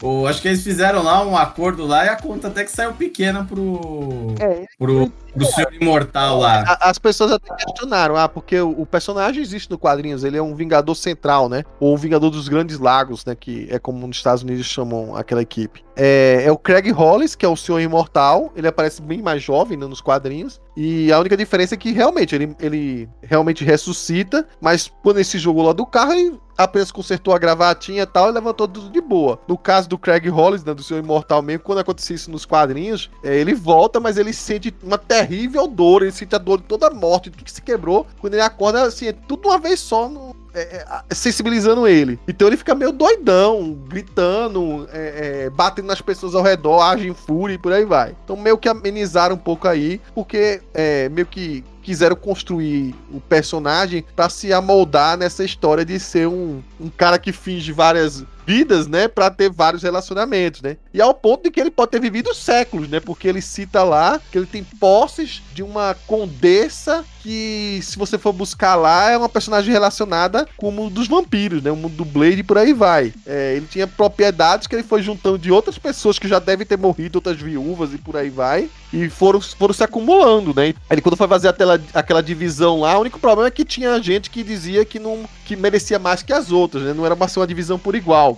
O, 0.03 0.27
acho 0.27 0.41
que 0.41 0.49
eles 0.49 0.63
fizeram 0.63 1.03
lá 1.03 1.25
um 1.25 1.37
acordo 1.37 1.87
lá 1.87 2.05
e 2.05 2.09
a 2.09 2.17
conta 2.17 2.49
até 2.49 2.65
que 2.65 2.71
saiu 2.71 2.93
pequena 2.93 3.45
pro. 3.45 4.35
É, 4.41 4.65
pro, 4.79 5.11
pro 5.35 5.47
senhor 5.47 5.73
imortal 5.75 6.39
lá. 6.39 6.63
As 6.81 6.99
pessoas 6.99 7.33
até 7.33 7.55
questionaram, 7.55 8.17
ah, 8.17 8.29
porque 8.29 8.61
o, 8.61 8.71
o, 8.81 8.87
personagem 8.87 9.43
existe 9.43 9.71
no 9.71 9.79
quadrinhos, 9.79 10.25
ele 10.25 10.37
é 10.37 10.43
um 10.43 10.55
Vingador 10.55 10.95
Central, 10.95 11.49
né? 11.49 11.65
Ou 11.81 11.95
um 11.95 11.97
Vingador 11.97 12.31
dos 12.31 12.49
Grandes 12.49 12.79
Lagos, 12.79 13.25
né? 13.25 13.35
Que 13.35 13.69
é 13.71 13.79
como 13.79 14.07
nos 14.07 14.17
Estados 14.17 14.43
Unidos 14.43 14.67
chamam 14.67 15.17
aquela 15.17 15.43
equipe. 15.43 15.85
É, 15.97 16.45
é 16.45 16.53
o 16.53 16.57
Craig 16.57 16.91
Hollis, 16.93 17.35
que 17.35 17.45
é 17.45 17.49
o 17.49 17.57
senhor 17.57 17.81
imortal. 17.81 18.53
Ele 18.55 18.69
aparece 18.69 19.03
bem 19.03 19.21
mais 19.21 19.43
jovem 19.43 19.77
né, 19.77 19.87
nos 19.87 20.01
quadrinhos. 20.01 20.61
E 20.81 21.11
a 21.13 21.19
única 21.19 21.37
diferença 21.37 21.75
é 21.75 21.77
que 21.77 21.91
realmente 21.91 22.37
ele, 22.37 22.55
ele 22.61 23.09
realmente 23.21 23.65
ressuscita, 23.65 24.47
mas 24.61 24.89
quando 25.03 25.17
ele 25.17 25.25
se 25.25 25.37
jogou 25.37 25.65
lá 25.65 25.73
do 25.73 25.85
carro, 25.85 26.13
ele 26.13 26.39
apenas 26.57 26.93
consertou 26.93 27.35
a 27.35 27.39
gravatinha 27.39 28.05
e 28.05 28.07
tal 28.07 28.29
e 28.29 28.33
levantou 28.33 28.69
tudo 28.69 28.89
de 28.89 29.01
boa. 29.01 29.41
No 29.49 29.59
caso 29.59 29.89
do 29.89 29.99
Craig 29.99 30.29
Hollis, 30.29 30.63
né, 30.63 30.73
do 30.73 30.85
seu 30.85 30.97
imortal 30.97 31.43
mesmo, 31.43 31.65
quando 31.65 31.81
acontecia 31.81 32.15
isso 32.15 32.31
nos 32.31 32.47
quadrinhos, 32.47 33.11
é, 33.25 33.37
ele 33.37 33.55
volta, 33.55 33.99
mas 33.99 34.17
ele 34.17 34.33
sente 34.33 34.73
uma 34.81 34.99
terrível 34.99 35.67
dor, 35.67 36.03
ele 36.03 36.13
sente 36.13 36.37
a 36.37 36.39
dor 36.39 36.59
de 36.59 36.67
toda 36.69 36.87
a 36.87 36.91
morte, 36.95 37.29
tudo 37.29 37.43
que 37.43 37.51
se 37.51 37.61
quebrou. 37.61 38.07
Quando 38.21 38.35
ele 38.35 38.43
acorda, 38.43 38.83
assim, 38.83 39.09
é 39.09 39.13
tudo 39.13 39.49
uma 39.49 39.59
vez 39.59 39.81
só, 39.81 40.09
é, 40.55 40.87
é, 41.09 41.15
sensibilizando 41.15 41.87
ele. 41.87 42.19
Então 42.27 42.47
ele 42.49 42.57
fica 42.57 42.75
meio 42.75 42.93
doidão, 42.93 43.77
gritando, 43.89 44.89
é, 44.93 45.45
é, 45.45 45.51
batendo 45.51 45.87
nas 45.87 46.01
pessoas 46.01 46.35
ao 46.35 46.43
redor, 46.43 46.81
age 46.81 47.09
em 47.09 47.15
fúria 47.15 47.55
e 47.55 47.59
por 47.59 47.73
aí 47.73 47.85
vai. 47.85 48.17
Então 48.25 48.37
meio 48.37 48.59
que 48.59 48.69
amenizaram 48.69 49.35
um 49.37 49.39
pouco 49.39 49.69
aí, 49.69 50.01
porque 50.15 50.61
é, 50.75 51.09
meio 51.09 51.27
que 51.27 51.65
quiseram 51.83 52.17
construir 52.17 52.95
o 53.13 53.21
personagem 53.21 54.05
para 54.15 54.29
se 54.29 54.53
amoldar 54.53 55.17
nessa 55.17 55.43
história 55.43 55.85
de 55.85 55.99
ser 55.99 56.29
um, 56.29 56.63
um 56.79 56.91
cara 56.91 57.19
que 57.19 57.33
finge 57.33 57.73
várias 57.73 58.25
vidas, 58.49 58.87
né, 58.87 59.07
para 59.07 59.31
ter 59.31 59.51
vários 59.51 59.83
relacionamentos, 59.83 60.63
né? 60.63 60.79
E 60.95 61.03
ao 61.03 61.13
ponto 61.13 61.43
de 61.43 61.51
que 61.51 61.61
ele 61.61 61.71
pode 61.71 61.91
ter 61.91 62.01
vivido 62.01 62.35
séculos, 62.35 62.89
né? 62.89 62.99
Porque 62.99 63.29
ele 63.29 63.43
cita 63.43 63.85
lá 63.85 64.19
que 64.33 64.39
ele 64.39 64.47
tem 64.47 64.65
posses 64.65 65.43
de 65.53 65.63
uma 65.63 65.95
condessa 66.07 67.05
que, 67.21 67.79
se 67.83 67.99
você 67.99 68.17
for 68.17 68.33
buscar 68.33 68.75
lá, 68.75 69.11
é 69.11 69.19
uma 69.19 69.29
personagem 69.29 69.71
relacionada 69.71 70.49
com 70.57 70.71
o 70.71 70.73
mundo 70.73 70.95
dos 70.95 71.07
vampiros, 71.07 71.63
né? 71.63 71.71
O 71.71 71.77
mundo 71.77 71.95
do 71.95 72.07
Blade 72.07 72.41
e 72.41 72.43
por 72.43 72.57
aí 72.57 72.73
vai. 72.73 73.13
É, 73.27 73.55
ele 73.55 73.67
tinha 73.67 73.87
propriedades 73.87 74.67
que 74.67 74.75
ele 74.75 74.83
foi 74.83 75.03
juntando 75.03 75.39
de 75.39 75.53
outras 75.53 75.79
pessoas 75.79 76.19
que 76.19 76.27
já 76.27 76.39
devem 76.39 76.67
ter 76.67 76.79
morrido, 76.79 77.17
outras 77.17 77.37
viúvas 77.37 77.93
e 77.93 77.99
por 77.99 78.17
aí 78.17 78.31
vai. 78.31 78.71
E 78.91 79.11
foram, 79.11 79.43
foram 79.43 79.75
se 79.75 79.85
acumulando, 79.85 80.55
né? 80.55 80.75
Ele, 80.91 81.03
quando 81.03 81.17
foi 81.17 81.29
fazer 81.29 81.49
aquela, 81.49 81.79
aquela 81.93 82.23
divisão 82.23 82.81
lá, 82.81 82.97
o 82.97 83.03
único 83.03 83.19
problema 83.19 83.49
é 83.49 83.51
que 83.51 83.65
tinha 83.65 84.01
gente 84.03 84.31
que 84.31 84.43
dizia 84.43 84.85
que 84.87 84.99
não 84.99 85.29
que 85.45 85.55
merecia 85.57 85.99
mais 85.99 86.23
que 86.23 86.33
as 86.33 86.51
outras, 86.51 86.83
né? 86.83 86.95
Não 86.95 87.05
era 87.05 87.15
uma, 87.15 87.27
uma 87.37 87.47
divisão 87.47 87.79
por 87.79 87.95
igual. 87.95 88.38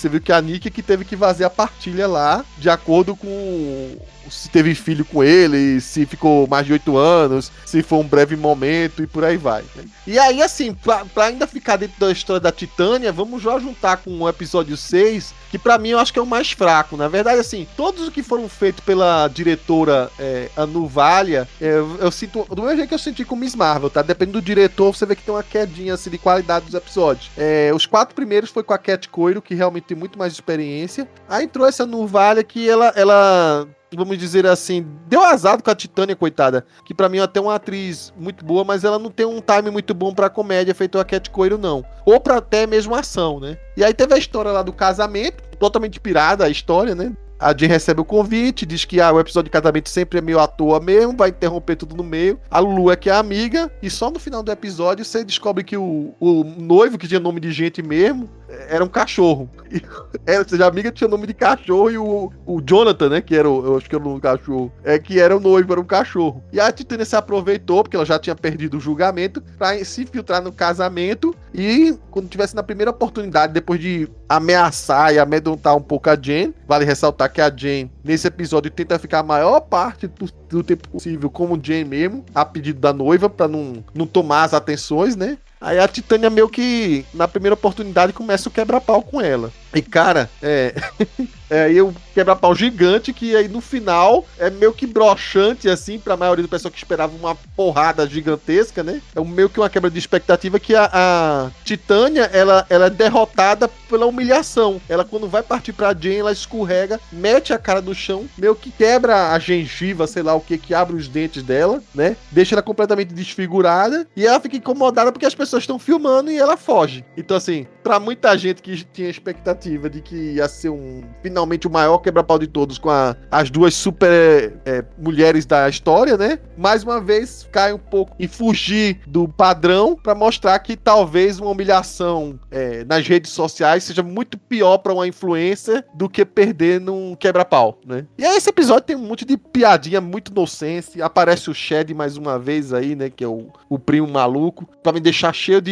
Você 0.00 0.08
viu 0.08 0.18
que 0.18 0.32
a 0.32 0.40
Nick 0.40 0.70
que 0.70 0.82
teve 0.82 1.04
que 1.04 1.14
fazer 1.14 1.44
a 1.44 1.50
partilha 1.50 2.08
lá, 2.08 2.42
de 2.56 2.70
acordo 2.70 3.14
com 3.14 3.98
se 4.30 4.48
teve 4.48 4.74
filho 4.74 5.04
com 5.04 5.22
ele, 5.22 5.80
se 5.80 6.06
ficou 6.06 6.46
mais 6.46 6.66
de 6.66 6.72
oito 6.72 6.96
anos, 6.96 7.50
se 7.66 7.82
foi 7.82 7.98
um 7.98 8.06
breve 8.06 8.36
momento 8.36 9.02
e 9.02 9.06
por 9.06 9.24
aí 9.24 9.36
vai. 9.36 9.64
Né? 9.74 9.84
E 10.06 10.18
aí, 10.18 10.42
assim, 10.42 10.72
pra, 10.72 11.04
pra, 11.04 11.26
ainda 11.26 11.46
ficar 11.46 11.76
dentro 11.76 11.98
da 11.98 12.10
história 12.10 12.40
da 12.40 12.52
Titânia, 12.52 13.12
vamos 13.12 13.42
já 13.42 13.58
juntar 13.58 13.98
com 13.98 14.20
o 14.20 14.28
episódio 14.28 14.76
6, 14.76 15.34
que 15.50 15.58
para 15.58 15.78
mim 15.78 15.90
eu 15.90 15.98
acho 15.98 16.12
que 16.12 16.18
é 16.18 16.22
o 16.22 16.26
mais 16.26 16.52
fraco. 16.52 16.96
Na 16.96 17.08
verdade, 17.08 17.40
assim, 17.40 17.66
todos 17.76 18.02
os 18.02 18.08
que 18.10 18.22
foram 18.22 18.48
feitos 18.48 18.84
pela 18.84 19.28
diretora 19.28 20.10
é, 20.18 20.48
Anu 20.56 20.86
Valia, 20.86 21.48
é, 21.60 21.78
eu 21.98 22.10
sinto. 22.10 22.46
Do 22.54 22.62
mesmo 22.62 22.76
jeito 22.76 22.88
que 22.88 22.94
eu 22.94 22.98
senti 22.98 23.24
com 23.24 23.36
Miss 23.36 23.54
Marvel, 23.54 23.90
tá? 23.90 24.02
Dependendo 24.02 24.40
do 24.40 24.44
diretor, 24.44 24.94
você 24.94 25.06
vê 25.06 25.16
que 25.16 25.22
tem 25.22 25.34
uma 25.34 25.42
quedinha 25.42 25.94
assim, 25.94 26.10
de 26.10 26.18
qualidade 26.18 26.66
dos 26.66 26.74
episódios. 26.74 27.30
É, 27.36 27.70
os 27.74 27.86
quatro 27.86 28.14
primeiros 28.14 28.50
foi 28.50 28.62
com 28.62 28.72
a 28.72 28.78
Cat 28.78 29.08
Coiro, 29.08 29.42
que 29.42 29.54
realmente 29.54 29.89
tem 29.90 29.96
muito 29.96 30.18
mais 30.18 30.32
experiência. 30.32 31.08
Aí 31.28 31.44
entrou 31.44 31.66
essa 31.66 31.82
Anu 31.82 32.06
Valia 32.06 32.44
que 32.44 32.68
ela, 32.68 32.92
ela 32.94 33.66
vamos 33.92 34.16
dizer 34.16 34.46
assim, 34.46 34.86
deu 35.08 35.22
azado 35.22 35.64
com 35.64 35.70
a 35.70 35.74
Titânia, 35.74 36.14
coitada. 36.14 36.64
Que 36.84 36.94
para 36.94 37.08
mim 37.08 37.18
é 37.18 37.22
até 37.22 37.40
uma 37.40 37.56
atriz 37.56 38.12
muito 38.16 38.44
boa, 38.44 38.62
mas 38.62 38.84
ela 38.84 38.98
não 38.98 39.10
tem 39.10 39.26
um 39.26 39.40
time 39.40 39.70
muito 39.70 39.92
bom 39.92 40.14
pra 40.14 40.30
comédia 40.30 40.74
feito 40.74 40.98
a 40.98 41.04
Cat 41.04 41.28
Coelho, 41.30 41.58
não. 41.58 41.84
Ou 42.06 42.20
pra 42.20 42.36
até 42.36 42.66
mesmo 42.66 42.94
ação, 42.94 43.40
né? 43.40 43.58
E 43.76 43.82
aí 43.82 43.92
teve 43.92 44.14
a 44.14 44.18
história 44.18 44.52
lá 44.52 44.62
do 44.62 44.72
casamento, 44.72 45.42
totalmente 45.58 45.98
pirada 45.98 46.44
a 46.44 46.48
história, 46.48 46.94
né? 46.94 47.12
A 47.40 47.56
Jean 47.56 47.68
recebe 47.68 48.02
o 48.02 48.04
convite, 48.04 48.66
diz 48.66 48.84
que 48.84 49.00
ah, 49.00 49.10
o 49.10 49.18
episódio 49.18 49.46
de 49.46 49.50
casamento 49.50 49.88
sempre 49.88 50.18
é 50.18 50.20
meio 50.20 50.38
à 50.38 50.46
toa 50.46 50.78
mesmo, 50.78 51.16
vai 51.16 51.30
interromper 51.30 51.74
tudo 51.74 51.96
no 51.96 52.04
meio. 52.04 52.38
A 52.50 52.58
Lulu 52.58 52.90
é 52.90 52.96
que 52.96 53.08
é 53.08 53.14
amiga, 53.14 53.72
e 53.82 53.88
só 53.88 54.10
no 54.10 54.18
final 54.18 54.42
do 54.42 54.52
episódio 54.52 55.06
você 55.06 55.24
descobre 55.24 55.64
que 55.64 55.74
o, 55.74 56.14
o 56.20 56.44
noivo, 56.44 56.98
que 56.98 57.08
tinha 57.08 57.18
nome 57.18 57.40
de 57.40 57.50
gente 57.50 57.82
mesmo, 57.82 58.28
era 58.68 58.84
um 58.84 58.88
cachorro. 58.88 59.48
Era, 60.26 60.46
seja, 60.46 60.64
a 60.64 60.68
amiga 60.68 60.90
tinha 60.90 61.08
nome 61.08 61.26
de 61.26 61.34
cachorro 61.34 61.90
e 61.90 61.96
o, 61.96 62.32
o 62.44 62.60
Jonathan, 62.60 63.08
né, 63.08 63.20
que 63.20 63.34
era 63.34 63.48
o, 63.48 63.64
eu 63.64 63.76
acho 63.76 63.88
que 63.88 63.94
era 63.94 64.06
o 64.06 64.20
cachorro, 64.20 64.72
é 64.84 64.98
que 64.98 65.18
era 65.18 65.36
o 65.36 65.40
noivo, 65.40 65.72
era 65.72 65.80
um 65.80 65.84
cachorro. 65.84 66.42
E 66.52 66.58
a 66.60 66.70
Titânia 66.70 67.04
se 67.04 67.16
aproveitou, 67.16 67.82
porque 67.82 67.96
ela 67.96 68.04
já 68.04 68.18
tinha 68.18 68.34
perdido 68.34 68.76
o 68.76 68.80
julgamento, 68.80 69.42
pra 69.56 69.82
se 69.84 70.02
infiltrar 70.02 70.42
no 70.42 70.52
casamento 70.52 71.34
e 71.54 71.96
quando 72.10 72.28
tivesse 72.28 72.54
na 72.54 72.62
primeira 72.62 72.90
oportunidade, 72.90 73.52
depois 73.52 73.80
de 73.80 74.08
ameaçar 74.28 75.14
e 75.14 75.18
amedrontar 75.18 75.76
um 75.76 75.82
pouco 75.82 76.10
a 76.10 76.18
Jane, 76.20 76.54
vale 76.66 76.84
ressaltar 76.84 77.32
que 77.32 77.40
a 77.40 77.50
Jane, 77.54 77.90
nesse 78.04 78.26
episódio, 78.26 78.70
tenta 78.70 78.98
ficar 78.98 79.20
a 79.20 79.24
maior 79.24 79.60
parte 79.60 80.06
do, 80.06 80.28
do 80.48 80.62
tempo 80.62 80.88
possível 80.88 81.30
como 81.30 81.58
Jane 81.62 81.84
mesmo, 81.84 82.24
a 82.34 82.44
pedido 82.44 82.80
da 82.80 82.92
noiva, 82.92 83.28
para 83.28 83.48
não, 83.48 83.84
não 83.94 84.06
tomar 84.06 84.44
as 84.44 84.54
atenções, 84.54 85.16
né? 85.16 85.38
Aí 85.60 85.78
a 85.78 85.86
Titânia 85.86 86.30
meio 86.30 86.48
que, 86.48 87.04
na 87.12 87.28
primeira 87.28 87.54
oportunidade, 87.54 88.14
começa 88.14 88.48
o 88.48 88.52
quebra-pau 88.52 89.02
com 89.02 89.20
ela. 89.20 89.52
E, 89.74 89.80
cara, 89.82 90.28
é. 90.42 90.74
é 91.48 91.64
aí 91.64 91.80
o 91.80 91.94
quebra-pau 92.14 92.54
gigante 92.54 93.12
que 93.12 93.36
aí 93.36 93.48
no 93.48 93.60
final 93.60 94.24
é 94.38 94.50
meio 94.50 94.72
que 94.72 94.86
broxante, 94.86 95.68
assim, 95.68 95.98
pra 95.98 96.16
maioria 96.16 96.42
do 96.42 96.48
pessoal 96.48 96.72
que 96.72 96.78
esperava 96.78 97.14
uma 97.16 97.34
porrada 97.56 98.06
gigantesca, 98.06 98.82
né? 98.82 99.00
É 99.14 99.20
meio 99.20 99.48
que 99.48 99.60
uma 99.60 99.70
quebra 99.70 99.90
de 99.90 99.98
expectativa 99.98 100.58
que 100.58 100.74
a, 100.74 100.90
a 100.92 101.50
Titânia, 101.64 102.30
ela, 102.32 102.66
ela 102.68 102.86
é 102.86 102.90
derrotada 102.90 103.68
pela 103.88 104.06
humilhação. 104.06 104.80
Ela, 104.88 105.04
quando 105.04 105.28
vai 105.28 105.42
partir 105.42 105.72
pra 105.72 105.94
Jane, 105.94 106.18
ela 106.18 106.32
escorrega, 106.32 107.00
mete 107.12 107.52
a 107.52 107.58
cara 107.58 107.80
no 107.80 107.94
chão, 107.94 108.28
meio 108.36 108.54
que 108.54 108.70
quebra 108.70 109.32
a 109.32 109.38
gengiva, 109.38 110.06
sei 110.06 110.22
lá 110.22 110.34
o 110.34 110.40
que, 110.40 110.58
que 110.58 110.74
abre 110.74 110.96
os 110.96 111.08
dentes 111.08 111.42
dela, 111.42 111.82
né? 111.94 112.16
Deixa 112.30 112.54
ela 112.54 112.62
completamente 112.62 113.14
desfigurada 113.14 114.06
e 114.16 114.26
ela 114.26 114.40
fica 114.40 114.56
incomodada 114.56 115.12
porque 115.12 115.26
as 115.26 115.34
pessoas 115.34 115.62
estão 115.62 115.78
filmando 115.78 116.30
e 116.30 116.38
ela 116.38 116.56
foge. 116.56 117.04
Então, 117.16 117.36
assim, 117.36 117.66
pra 117.82 118.00
muita 118.00 118.36
gente 118.36 118.62
que 118.62 118.84
tinha 118.84 119.08
expectativa 119.08 119.59
expectativa 119.60 119.90
de 119.90 120.00
que 120.00 120.14
ia 120.34 120.48
ser 120.48 120.70
um 120.70 121.02
finalmente 121.22 121.66
o 121.66 121.70
maior 121.70 121.98
quebra-pau 121.98 122.38
de 122.38 122.46
todos 122.46 122.78
com 122.78 122.88
a- 122.90 123.14
as 123.30 123.50
duas 123.50 123.74
super 123.74 124.54
é, 124.64 124.84
mulheres 124.98 125.44
da 125.44 125.68
história, 125.68 126.16
né? 126.16 126.38
Mais 126.56 126.82
uma 126.82 127.00
vez 127.00 127.46
cai 127.52 127.72
um 127.72 127.78
pouco 127.78 128.14
em 128.18 128.26
fugir 128.26 129.00
do 129.06 129.28
padrão 129.28 129.94
pra 129.96 130.14
mostrar 130.14 130.58
que 130.60 130.76
talvez 130.76 131.38
uma 131.38 131.50
humilhação 131.50 132.38
é, 132.50 132.84
nas 132.84 133.06
redes 133.06 133.30
sociais 133.32 133.84
seja 133.84 134.02
muito 134.02 134.38
pior 134.38 134.78
pra 134.78 134.92
uma 134.94 135.06
influencer 135.06 135.84
do 135.94 136.08
que 136.08 136.24
perder 136.24 136.80
num 136.80 137.14
quebra-pau, 137.14 137.78
né? 137.86 138.06
E 138.18 138.24
aí 138.24 138.36
esse 138.36 138.48
episódio 138.48 138.82
tem 138.84 138.96
um 138.96 139.06
monte 139.06 139.24
de 139.24 139.36
piadinha 139.36 140.00
muito 140.00 140.32
nonsense. 140.34 141.02
Aparece 141.02 141.50
o 141.50 141.54
Shed 141.54 141.92
mais 141.94 142.16
uma 142.16 142.38
vez 142.38 142.72
aí, 142.72 142.94
né? 142.94 143.10
Que 143.10 143.24
é 143.24 143.28
o, 143.28 143.48
o 143.68 143.78
primo 143.78 144.08
maluco, 144.08 144.66
pra 144.82 144.92
me 144.92 145.00
deixar 145.00 145.32
cheio 145.34 145.60
de 145.60 145.70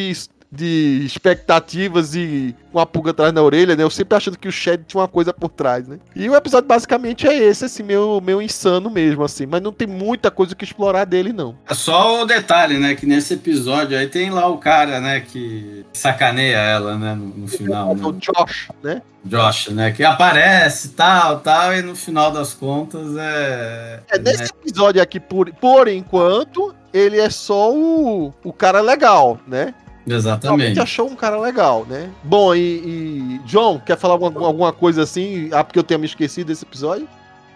de 0.51 1.03
expectativas 1.05 2.15
e 2.15 2.55
com 2.73 2.79
a 2.79 2.87
pulga 2.87 3.11
atrás 3.11 3.33
na 3.33 3.43
orelha, 3.43 3.77
né? 3.77 3.83
Eu 3.83 3.91
sempre 3.91 4.17
achando 4.17 4.39
que 4.39 4.49
o 4.49 4.53
Shed 4.53 4.83
tinha 4.87 5.01
uma 5.01 5.09
coisa 5.09 5.33
por 5.33 5.51
trás, 5.51 5.87
né? 5.87 5.99
E 6.17 6.29
o 6.29 6.35
episódio 6.35 6.67
basicamente 6.67 7.27
é 7.27 7.35
esse, 7.35 7.67
assim, 7.67 7.83
meio, 7.83 8.21
meio 8.21 8.41
insano 8.41 8.89
mesmo, 8.89 9.23
assim. 9.23 9.45
Mas 9.45 9.61
não 9.61 9.73
tem 9.73 9.87
muita 9.87 10.31
coisa 10.31 10.55
que 10.55 10.65
explorar 10.65 11.05
dele, 11.05 11.33
não. 11.33 11.55
É 11.69 11.75
só 11.75 12.23
o 12.23 12.25
detalhe, 12.25 12.79
né? 12.79 12.95
Que 12.95 13.05
nesse 13.05 13.35
episódio 13.35 13.99
aí 13.99 14.07
tem 14.07 14.31
lá 14.31 14.47
o 14.49 14.59
cara, 14.59 15.01
né? 15.01 15.21
Que 15.21 15.85
sacaneia 15.93 16.57
ela, 16.57 16.97
né? 16.97 17.15
No, 17.15 17.27
no 17.27 17.49
final, 17.49 17.93
O 17.93 18.13
né? 18.13 18.19
Josh, 18.19 18.69
né? 18.83 19.03
Josh, 19.25 19.69
né? 19.69 19.91
Que 19.93 20.03
aparece 20.03 20.91
tal, 20.91 21.41
tal, 21.41 21.75
e 21.75 21.83
no 21.83 21.95
final 21.95 22.31
das 22.31 22.55
contas 22.55 23.17
é. 23.19 24.01
É, 24.09 24.19
nesse 24.19 24.45
né? 24.45 24.49
episódio 24.63 25.03
aqui, 25.03 25.21
por, 25.21 25.53
por 25.55 25.89
enquanto, 25.89 26.75
ele 26.93 27.19
é 27.19 27.29
só 27.29 27.71
o, 27.75 28.33
o 28.43 28.53
cara 28.53 28.81
legal, 28.81 29.39
né? 29.47 29.75
Realmente 30.09 30.73
Exatamente. 30.73 30.81
achou 30.81 31.07
um 31.07 31.17
cara 31.17 31.39
legal, 31.39 31.87
né? 31.89 32.11
Bom, 32.23 32.55
e, 32.55 32.61
e 32.61 33.41
John, 33.45 33.81
quer 33.85 33.97
falar 33.97 34.15
alguma, 34.15 34.47
alguma 34.47 34.73
coisa 34.73 35.03
assim? 35.03 35.49
Ah, 35.53 35.63
porque 35.63 35.79
eu 35.79 35.83
tenha 35.83 35.99
me 35.99 36.07
esquecido 36.07 36.49
desse 36.49 36.65
episódio? 36.65 37.09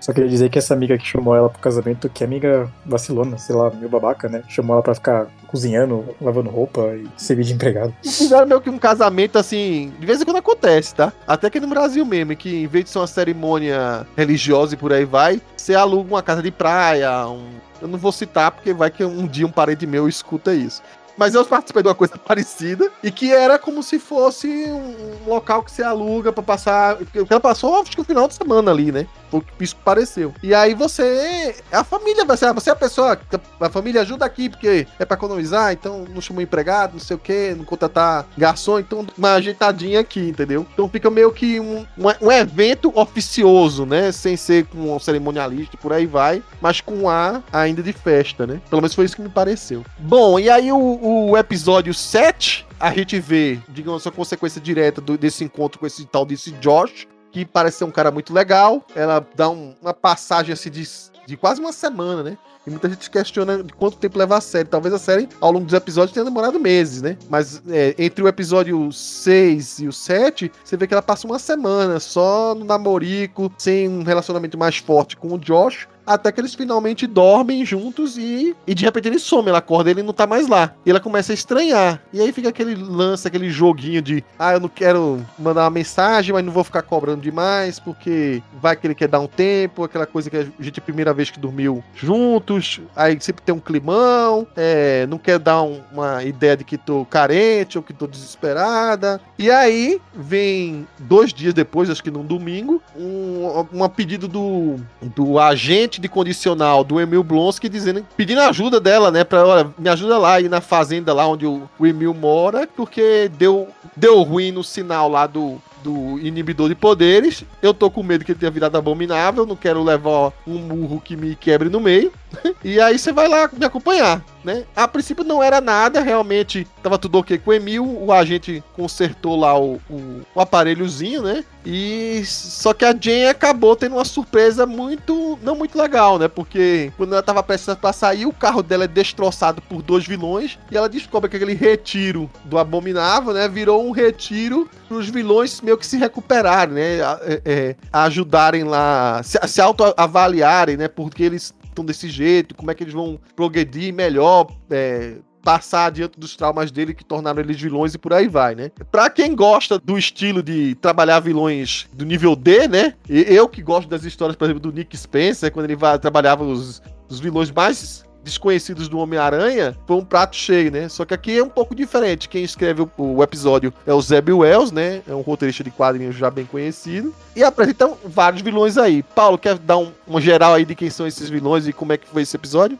Só 0.02 0.12
queria 0.12 0.28
dizer 0.28 0.50
que 0.50 0.58
essa 0.58 0.74
amiga 0.74 0.98
que 0.98 1.06
chamou 1.06 1.36
ela 1.36 1.48
pro 1.48 1.60
casamento, 1.60 2.08
que 2.08 2.24
é 2.24 2.26
amiga 2.26 2.68
vacilona, 2.84 3.38
sei 3.38 3.54
lá, 3.54 3.70
meio 3.70 3.88
babaca, 3.88 4.28
né? 4.28 4.42
Chamou 4.48 4.74
ela 4.74 4.82
pra 4.82 4.96
ficar 4.96 5.28
cozinhando, 5.46 6.04
lavando 6.20 6.50
roupa 6.50 6.80
e 6.96 7.06
servir 7.16 7.44
de 7.44 7.52
empregado. 7.52 7.94
Fizeram 8.02 8.44
meio 8.44 8.60
que 8.60 8.68
um 8.68 8.78
casamento 8.78 9.38
assim, 9.38 9.92
de 10.00 10.04
vez 10.04 10.20
em 10.20 10.24
quando 10.24 10.38
acontece, 10.38 10.92
tá? 10.92 11.12
Até 11.24 11.48
que 11.48 11.60
no 11.60 11.68
Brasil 11.68 12.04
mesmo, 12.04 12.34
que 12.34 12.64
em 12.64 12.66
vez 12.66 12.86
de 12.86 12.90
ser 12.90 12.98
uma 12.98 13.06
cerimônia 13.06 14.04
religiosa 14.16 14.74
e 14.74 14.76
por 14.76 14.92
aí 14.92 15.04
vai, 15.04 15.40
você 15.56 15.72
aluga 15.72 16.12
uma 16.12 16.22
casa 16.22 16.42
de 16.42 16.50
praia, 16.50 17.24
um... 17.28 17.50
Eu 17.80 17.88
não 17.88 17.98
vou 17.98 18.12
citar 18.12 18.52
porque 18.52 18.72
vai 18.72 18.90
que 18.90 19.04
um 19.04 19.26
dia 19.26 19.44
um 19.46 19.50
parente 19.50 19.86
meu 19.86 20.08
escuta 20.08 20.54
isso. 20.54 20.82
Mas 21.16 21.34
eu 21.34 21.44
participei 21.44 21.82
de 21.82 21.88
uma 21.88 21.94
coisa 21.94 22.16
parecida 22.18 22.90
e 23.02 23.10
que 23.10 23.32
era 23.32 23.58
como 23.58 23.82
se 23.82 23.98
fosse 23.98 24.48
um 24.48 25.28
local 25.28 25.62
que 25.62 25.70
você 25.70 25.82
aluga 25.82 26.32
pra 26.32 26.42
passar. 26.42 26.96
Porque 26.96 27.24
cara 27.26 27.40
passou, 27.40 27.80
acho 27.80 27.90
que 27.92 28.00
o 28.00 28.04
final 28.04 28.28
de 28.28 28.34
semana 28.34 28.70
ali, 28.70 28.90
né? 28.90 29.06
Foi 29.32 29.40
o 29.40 29.42
que 29.42 29.66
que 29.66 29.74
pareceu. 29.76 30.34
E 30.42 30.54
aí 30.54 30.74
você. 30.74 31.56
A 31.72 31.82
família 31.82 32.22
vai 32.26 32.36
ser. 32.36 32.52
Você 32.52 32.68
é 32.68 32.72
a 32.74 32.76
pessoa. 32.76 33.16
que 33.16 33.24
A 33.58 33.70
família 33.70 34.02
ajuda 34.02 34.26
aqui, 34.26 34.50
porque 34.50 34.86
é 34.98 35.04
pra 35.06 35.16
economizar, 35.16 35.72
então 35.72 36.04
não 36.14 36.20
chamou 36.20 36.42
empregado, 36.42 36.92
não 36.92 37.00
sei 37.00 37.16
o 37.16 37.18
quê, 37.18 37.54
não 37.56 37.64
contratar 37.64 38.26
garçom, 38.36 38.78
então 38.78 39.06
uma 39.16 39.32
ajeitadinha 39.32 40.00
aqui, 40.00 40.20
entendeu? 40.28 40.66
Então 40.74 40.86
fica 40.86 41.08
meio 41.08 41.32
que 41.32 41.58
um, 41.58 41.86
um, 41.98 42.26
um 42.26 42.30
evento 42.30 42.92
oficioso, 42.94 43.86
né? 43.86 44.12
Sem 44.12 44.36
ser 44.36 44.66
com 44.66 44.94
um 44.94 44.98
cerimonialista 44.98 45.76
por 45.78 45.92
aí 45.94 46.04
vai, 46.04 46.42
mas 46.60 46.80
com 46.82 47.08
ar 47.08 47.42
ainda 47.50 47.82
de 47.82 47.92
festa, 47.94 48.46
né? 48.46 48.60
Pelo 48.68 48.82
menos 48.82 48.94
foi 48.94 49.06
isso 49.06 49.16
que 49.16 49.22
me 49.22 49.30
pareceu. 49.30 49.82
Bom, 49.98 50.38
e 50.38 50.50
aí 50.50 50.70
o, 50.70 51.30
o 51.30 51.38
episódio 51.38 51.94
7, 51.94 52.66
a 52.78 52.92
gente 52.92 53.18
vê, 53.18 53.58
digamos, 53.68 54.06
a 54.06 54.10
consequência 54.10 54.60
direta 54.60 55.00
do- 55.00 55.16
desse 55.16 55.42
encontro 55.42 55.78
com 55.78 55.86
esse 55.86 56.04
tal 56.04 56.26
desse 56.26 56.50
Josh, 56.52 57.06
que 57.32 57.44
parece 57.44 57.78
ser 57.78 57.84
um 57.84 57.90
cara 57.90 58.10
muito 58.10 58.32
legal. 58.32 58.84
Ela 58.94 59.26
dá 59.34 59.48
um- 59.48 59.74
uma 59.80 59.94
passagem 59.94 60.52
assim 60.52 60.70
de, 60.70 60.86
de 61.26 61.36
quase 61.36 61.60
uma 61.60 61.72
semana, 61.72 62.22
né? 62.22 62.38
E 62.64 62.70
muita 62.70 62.88
gente 62.88 63.10
questiona 63.10 63.60
de 63.64 63.72
quanto 63.72 63.96
tempo 63.96 64.16
leva 64.16 64.36
a 64.36 64.40
série. 64.40 64.68
Talvez 64.68 64.94
a 64.94 64.98
série, 64.98 65.28
ao 65.40 65.50
longo 65.50 65.64
dos 65.64 65.74
episódios, 65.74 66.12
tenha 66.14 66.24
demorado 66.24 66.60
meses, 66.60 67.02
né? 67.02 67.16
Mas 67.28 67.60
é, 67.68 67.92
entre 67.98 68.22
o 68.22 68.28
episódio 68.28 68.92
6 68.92 69.80
e 69.80 69.88
o 69.88 69.92
7, 69.92 70.52
você 70.62 70.76
vê 70.76 70.86
que 70.86 70.94
ela 70.94 71.02
passa 71.02 71.26
uma 71.26 71.40
semana 71.40 71.98
só 71.98 72.54
no 72.54 72.64
namorico, 72.64 73.52
sem 73.58 73.88
um 73.88 74.04
relacionamento 74.04 74.56
mais 74.56 74.76
forte 74.76 75.16
com 75.16 75.34
o 75.34 75.38
Josh. 75.38 75.88
Até 76.06 76.32
que 76.32 76.40
eles 76.40 76.54
finalmente 76.54 77.06
dormem 77.06 77.64
juntos 77.64 78.16
e, 78.18 78.54
e 78.66 78.74
de 78.74 78.84
repente 78.84 79.08
ele 79.08 79.18
some, 79.18 79.48
ela 79.48 79.58
acorda 79.58 79.90
e 79.90 79.92
ele 79.92 80.02
não 80.02 80.12
tá 80.12 80.26
mais 80.26 80.48
lá. 80.48 80.74
E 80.84 80.90
ela 80.90 81.00
começa 81.00 81.32
a 81.32 81.34
estranhar. 81.34 82.00
E 82.12 82.20
aí 82.20 82.32
fica 82.32 82.48
aquele 82.48 82.74
lance, 82.74 83.26
aquele 83.28 83.50
joguinho 83.50 84.02
de 84.02 84.24
ah, 84.38 84.54
eu 84.54 84.60
não 84.60 84.68
quero 84.68 85.24
mandar 85.38 85.62
uma 85.64 85.70
mensagem, 85.70 86.32
mas 86.32 86.44
não 86.44 86.52
vou 86.52 86.64
ficar 86.64 86.82
cobrando 86.82 87.20
demais, 87.22 87.78
porque 87.78 88.42
vai 88.60 88.74
que 88.76 88.86
ele 88.86 88.94
quer 88.94 89.08
dar 89.08 89.20
um 89.20 89.26
tempo, 89.26 89.84
aquela 89.84 90.06
coisa 90.06 90.28
que 90.28 90.36
a 90.36 90.46
gente 90.60 90.78
a 90.78 90.82
primeira 90.82 91.12
vez 91.14 91.30
que 91.30 91.38
dormiu 91.38 91.82
juntos, 91.94 92.80
aí 92.96 93.16
sempre 93.20 93.42
tem 93.42 93.54
um 93.54 93.60
climão, 93.60 94.46
é, 94.56 95.06
não 95.06 95.18
quer 95.18 95.38
dar 95.38 95.62
um- 95.62 95.80
uma 95.92 96.24
ideia 96.24 96.56
de 96.56 96.64
que 96.64 96.76
tô 96.76 97.04
carente 97.04 97.78
ou 97.78 97.84
que 97.84 97.92
tô 97.92 98.06
desesperada. 98.06 99.20
E 99.38 99.50
aí 99.50 100.00
vem 100.14 100.86
dois 100.98 101.32
dias 101.32 101.54
depois, 101.54 101.88
acho 101.90 102.02
que 102.02 102.10
num 102.10 102.24
domingo, 102.24 102.82
um, 102.96 103.66
um 103.72 103.88
pedido 103.88 104.26
do, 104.26 104.76
do 105.14 105.38
agente 105.38 105.91
de 106.00 106.08
condicional 106.08 106.84
do 106.84 107.00
Emil 107.00 107.22
Blonsky 107.22 107.68
dizendo, 107.68 108.04
pedindo 108.16 108.40
ajuda 108.40 108.80
dela, 108.80 109.10
né, 109.10 109.24
pra, 109.24 109.46
olha, 109.46 109.70
me 109.78 109.88
ajuda 109.88 110.18
lá 110.18 110.34
aí 110.34 110.48
na 110.48 110.60
fazenda 110.60 111.12
lá 111.12 111.26
onde 111.26 111.46
o, 111.46 111.68
o 111.78 111.86
Emil 111.86 112.14
mora, 112.14 112.68
porque 112.76 113.30
deu, 113.38 113.68
deu 113.96 114.22
ruim 114.22 114.52
no 114.52 114.64
sinal 114.64 115.08
lá 115.08 115.26
do, 115.26 115.60
do 115.82 116.18
inibidor 116.18 116.68
de 116.68 116.74
poderes. 116.74 117.44
Eu 117.60 117.74
tô 117.74 117.90
com 117.90 118.02
medo 118.02 118.24
que 118.24 118.32
ele 118.32 118.38
tenha 118.38 118.50
virado 118.50 118.76
abominável, 118.76 119.46
não 119.46 119.56
quero 119.56 119.82
levar 119.82 120.32
um 120.46 120.58
murro 120.58 121.00
que 121.00 121.16
me 121.16 121.34
quebre 121.34 121.68
no 121.68 121.80
meio. 121.80 122.12
e 122.64 122.80
aí 122.80 122.98
você 122.98 123.12
vai 123.12 123.28
lá 123.28 123.48
me 123.52 123.64
acompanhar, 123.64 124.24
né? 124.44 124.64
A 124.74 124.88
princípio 124.88 125.24
não 125.24 125.42
era 125.42 125.60
nada, 125.60 126.00
realmente 126.00 126.66
tava 126.82 126.98
tudo 126.98 127.18
ok 127.18 127.38
com 127.38 127.50
o 127.50 127.54
Emil, 127.54 127.84
o 127.84 128.12
agente 128.12 128.62
consertou 128.74 129.36
lá 129.36 129.58
o, 129.58 129.80
o, 129.88 130.22
o 130.34 130.40
aparelhozinho, 130.40 131.22
né? 131.22 131.44
E 131.64 132.22
só 132.24 132.74
que 132.74 132.84
a 132.84 132.90
Jane 132.90 133.26
acabou 133.26 133.76
tendo 133.76 133.94
uma 133.94 134.04
surpresa 134.04 134.66
muito, 134.66 135.38
não 135.42 135.54
muito 135.54 135.78
legal, 135.78 136.18
né? 136.18 136.26
Porque 136.26 136.92
quando 136.96 137.12
ela 137.12 137.22
tava 137.22 137.42
prestes 137.42 137.74
pra 137.74 137.92
sair, 137.92 138.26
o 138.26 138.32
carro 138.32 138.62
dela 138.62 138.84
é 138.84 138.88
destroçado 138.88 139.62
por 139.62 139.80
dois 139.80 140.06
vilões 140.06 140.58
e 140.70 140.76
ela 140.76 140.88
descobre 140.88 141.30
que 141.30 141.36
aquele 141.36 141.54
retiro 141.54 142.28
do 142.44 142.58
abominável, 142.58 143.32
né, 143.32 143.48
virou 143.48 143.86
um 143.86 143.92
retiro 143.92 144.68
pros 144.92 145.08
vilões 145.08 145.60
meio 145.60 145.78
que 145.78 145.86
se 145.86 145.96
recuperarem, 145.96 146.74
né? 146.74 147.02
a- 147.02 147.18
é, 147.22 147.42
é, 147.44 147.76
ajudarem 147.92 148.64
lá, 148.64 149.22
se, 149.22 149.38
se 149.48 149.60
autoavaliarem, 149.60 150.76
né? 150.76 150.88
Porque 150.88 151.22
eles 151.22 151.54
estão 151.64 151.84
desse 151.84 152.08
jeito, 152.08 152.54
como 152.54 152.70
é 152.70 152.74
que 152.74 152.84
eles 152.84 152.92
vão 152.92 153.18
progredir 153.34 153.92
melhor, 153.94 154.48
é, 154.70 155.14
passar 155.42 155.86
adiante 155.86 156.20
dos 156.20 156.36
traumas 156.36 156.70
dele 156.70 156.94
que 156.94 157.04
tornaram 157.04 157.40
eles 157.40 157.60
vilões 157.60 157.94
e 157.94 157.98
por 157.98 158.12
aí 158.12 158.28
vai, 158.28 158.54
né? 158.54 158.70
Pra 158.92 159.08
quem 159.10 159.34
gosta 159.34 159.78
do 159.78 159.98
estilo 159.98 160.42
de 160.42 160.74
trabalhar 160.76 161.18
vilões 161.20 161.88
do 161.92 162.04
nível 162.04 162.36
D, 162.36 162.68
né? 162.68 162.94
Eu 163.08 163.48
que 163.48 163.62
gosto 163.62 163.88
das 163.88 164.04
histórias, 164.04 164.36
por 164.36 164.44
exemplo, 164.44 164.60
do 164.60 164.72
Nick 164.72 164.96
Spencer, 164.96 165.50
quando 165.50 165.64
ele 165.70 165.76
trabalhava 166.00 166.44
os, 166.44 166.80
os 167.08 167.18
vilões 167.18 167.50
mais 167.50 168.04
desconhecidos 168.22 168.88
do 168.88 168.98
Homem-Aranha, 168.98 169.76
foi 169.86 169.96
um 169.96 170.04
prato 170.04 170.36
cheio, 170.36 170.70
né? 170.70 170.88
Só 170.88 171.04
que 171.04 171.14
aqui 171.14 171.38
é 171.38 171.42
um 171.42 171.48
pouco 171.48 171.74
diferente. 171.74 172.28
Quem 172.28 172.44
escreve 172.44 172.82
o, 172.82 172.90
o 172.96 173.22
episódio 173.22 173.72
é 173.86 173.92
o 173.92 174.00
Zeb 174.00 174.32
Wells, 174.32 174.72
né? 174.72 175.02
É 175.08 175.14
um 175.14 175.20
roteirista 175.20 175.64
de 175.64 175.70
quadrinhos 175.70 176.16
já 176.16 176.30
bem 176.30 176.44
conhecido. 176.44 177.14
E 177.34 177.42
apresentam 177.42 177.96
vários 178.04 178.42
vilões 178.42 178.78
aí. 178.78 179.02
Paulo, 179.02 179.38
quer 179.38 179.58
dar 179.58 179.78
um, 179.78 179.92
um 180.06 180.20
geral 180.20 180.54
aí 180.54 180.64
de 180.64 180.74
quem 180.74 180.90
são 180.90 181.06
esses 181.06 181.28
vilões 181.28 181.66
e 181.66 181.72
como 181.72 181.92
é 181.92 181.96
que 181.96 182.06
foi 182.06 182.22
esse 182.22 182.36
episódio? 182.36 182.78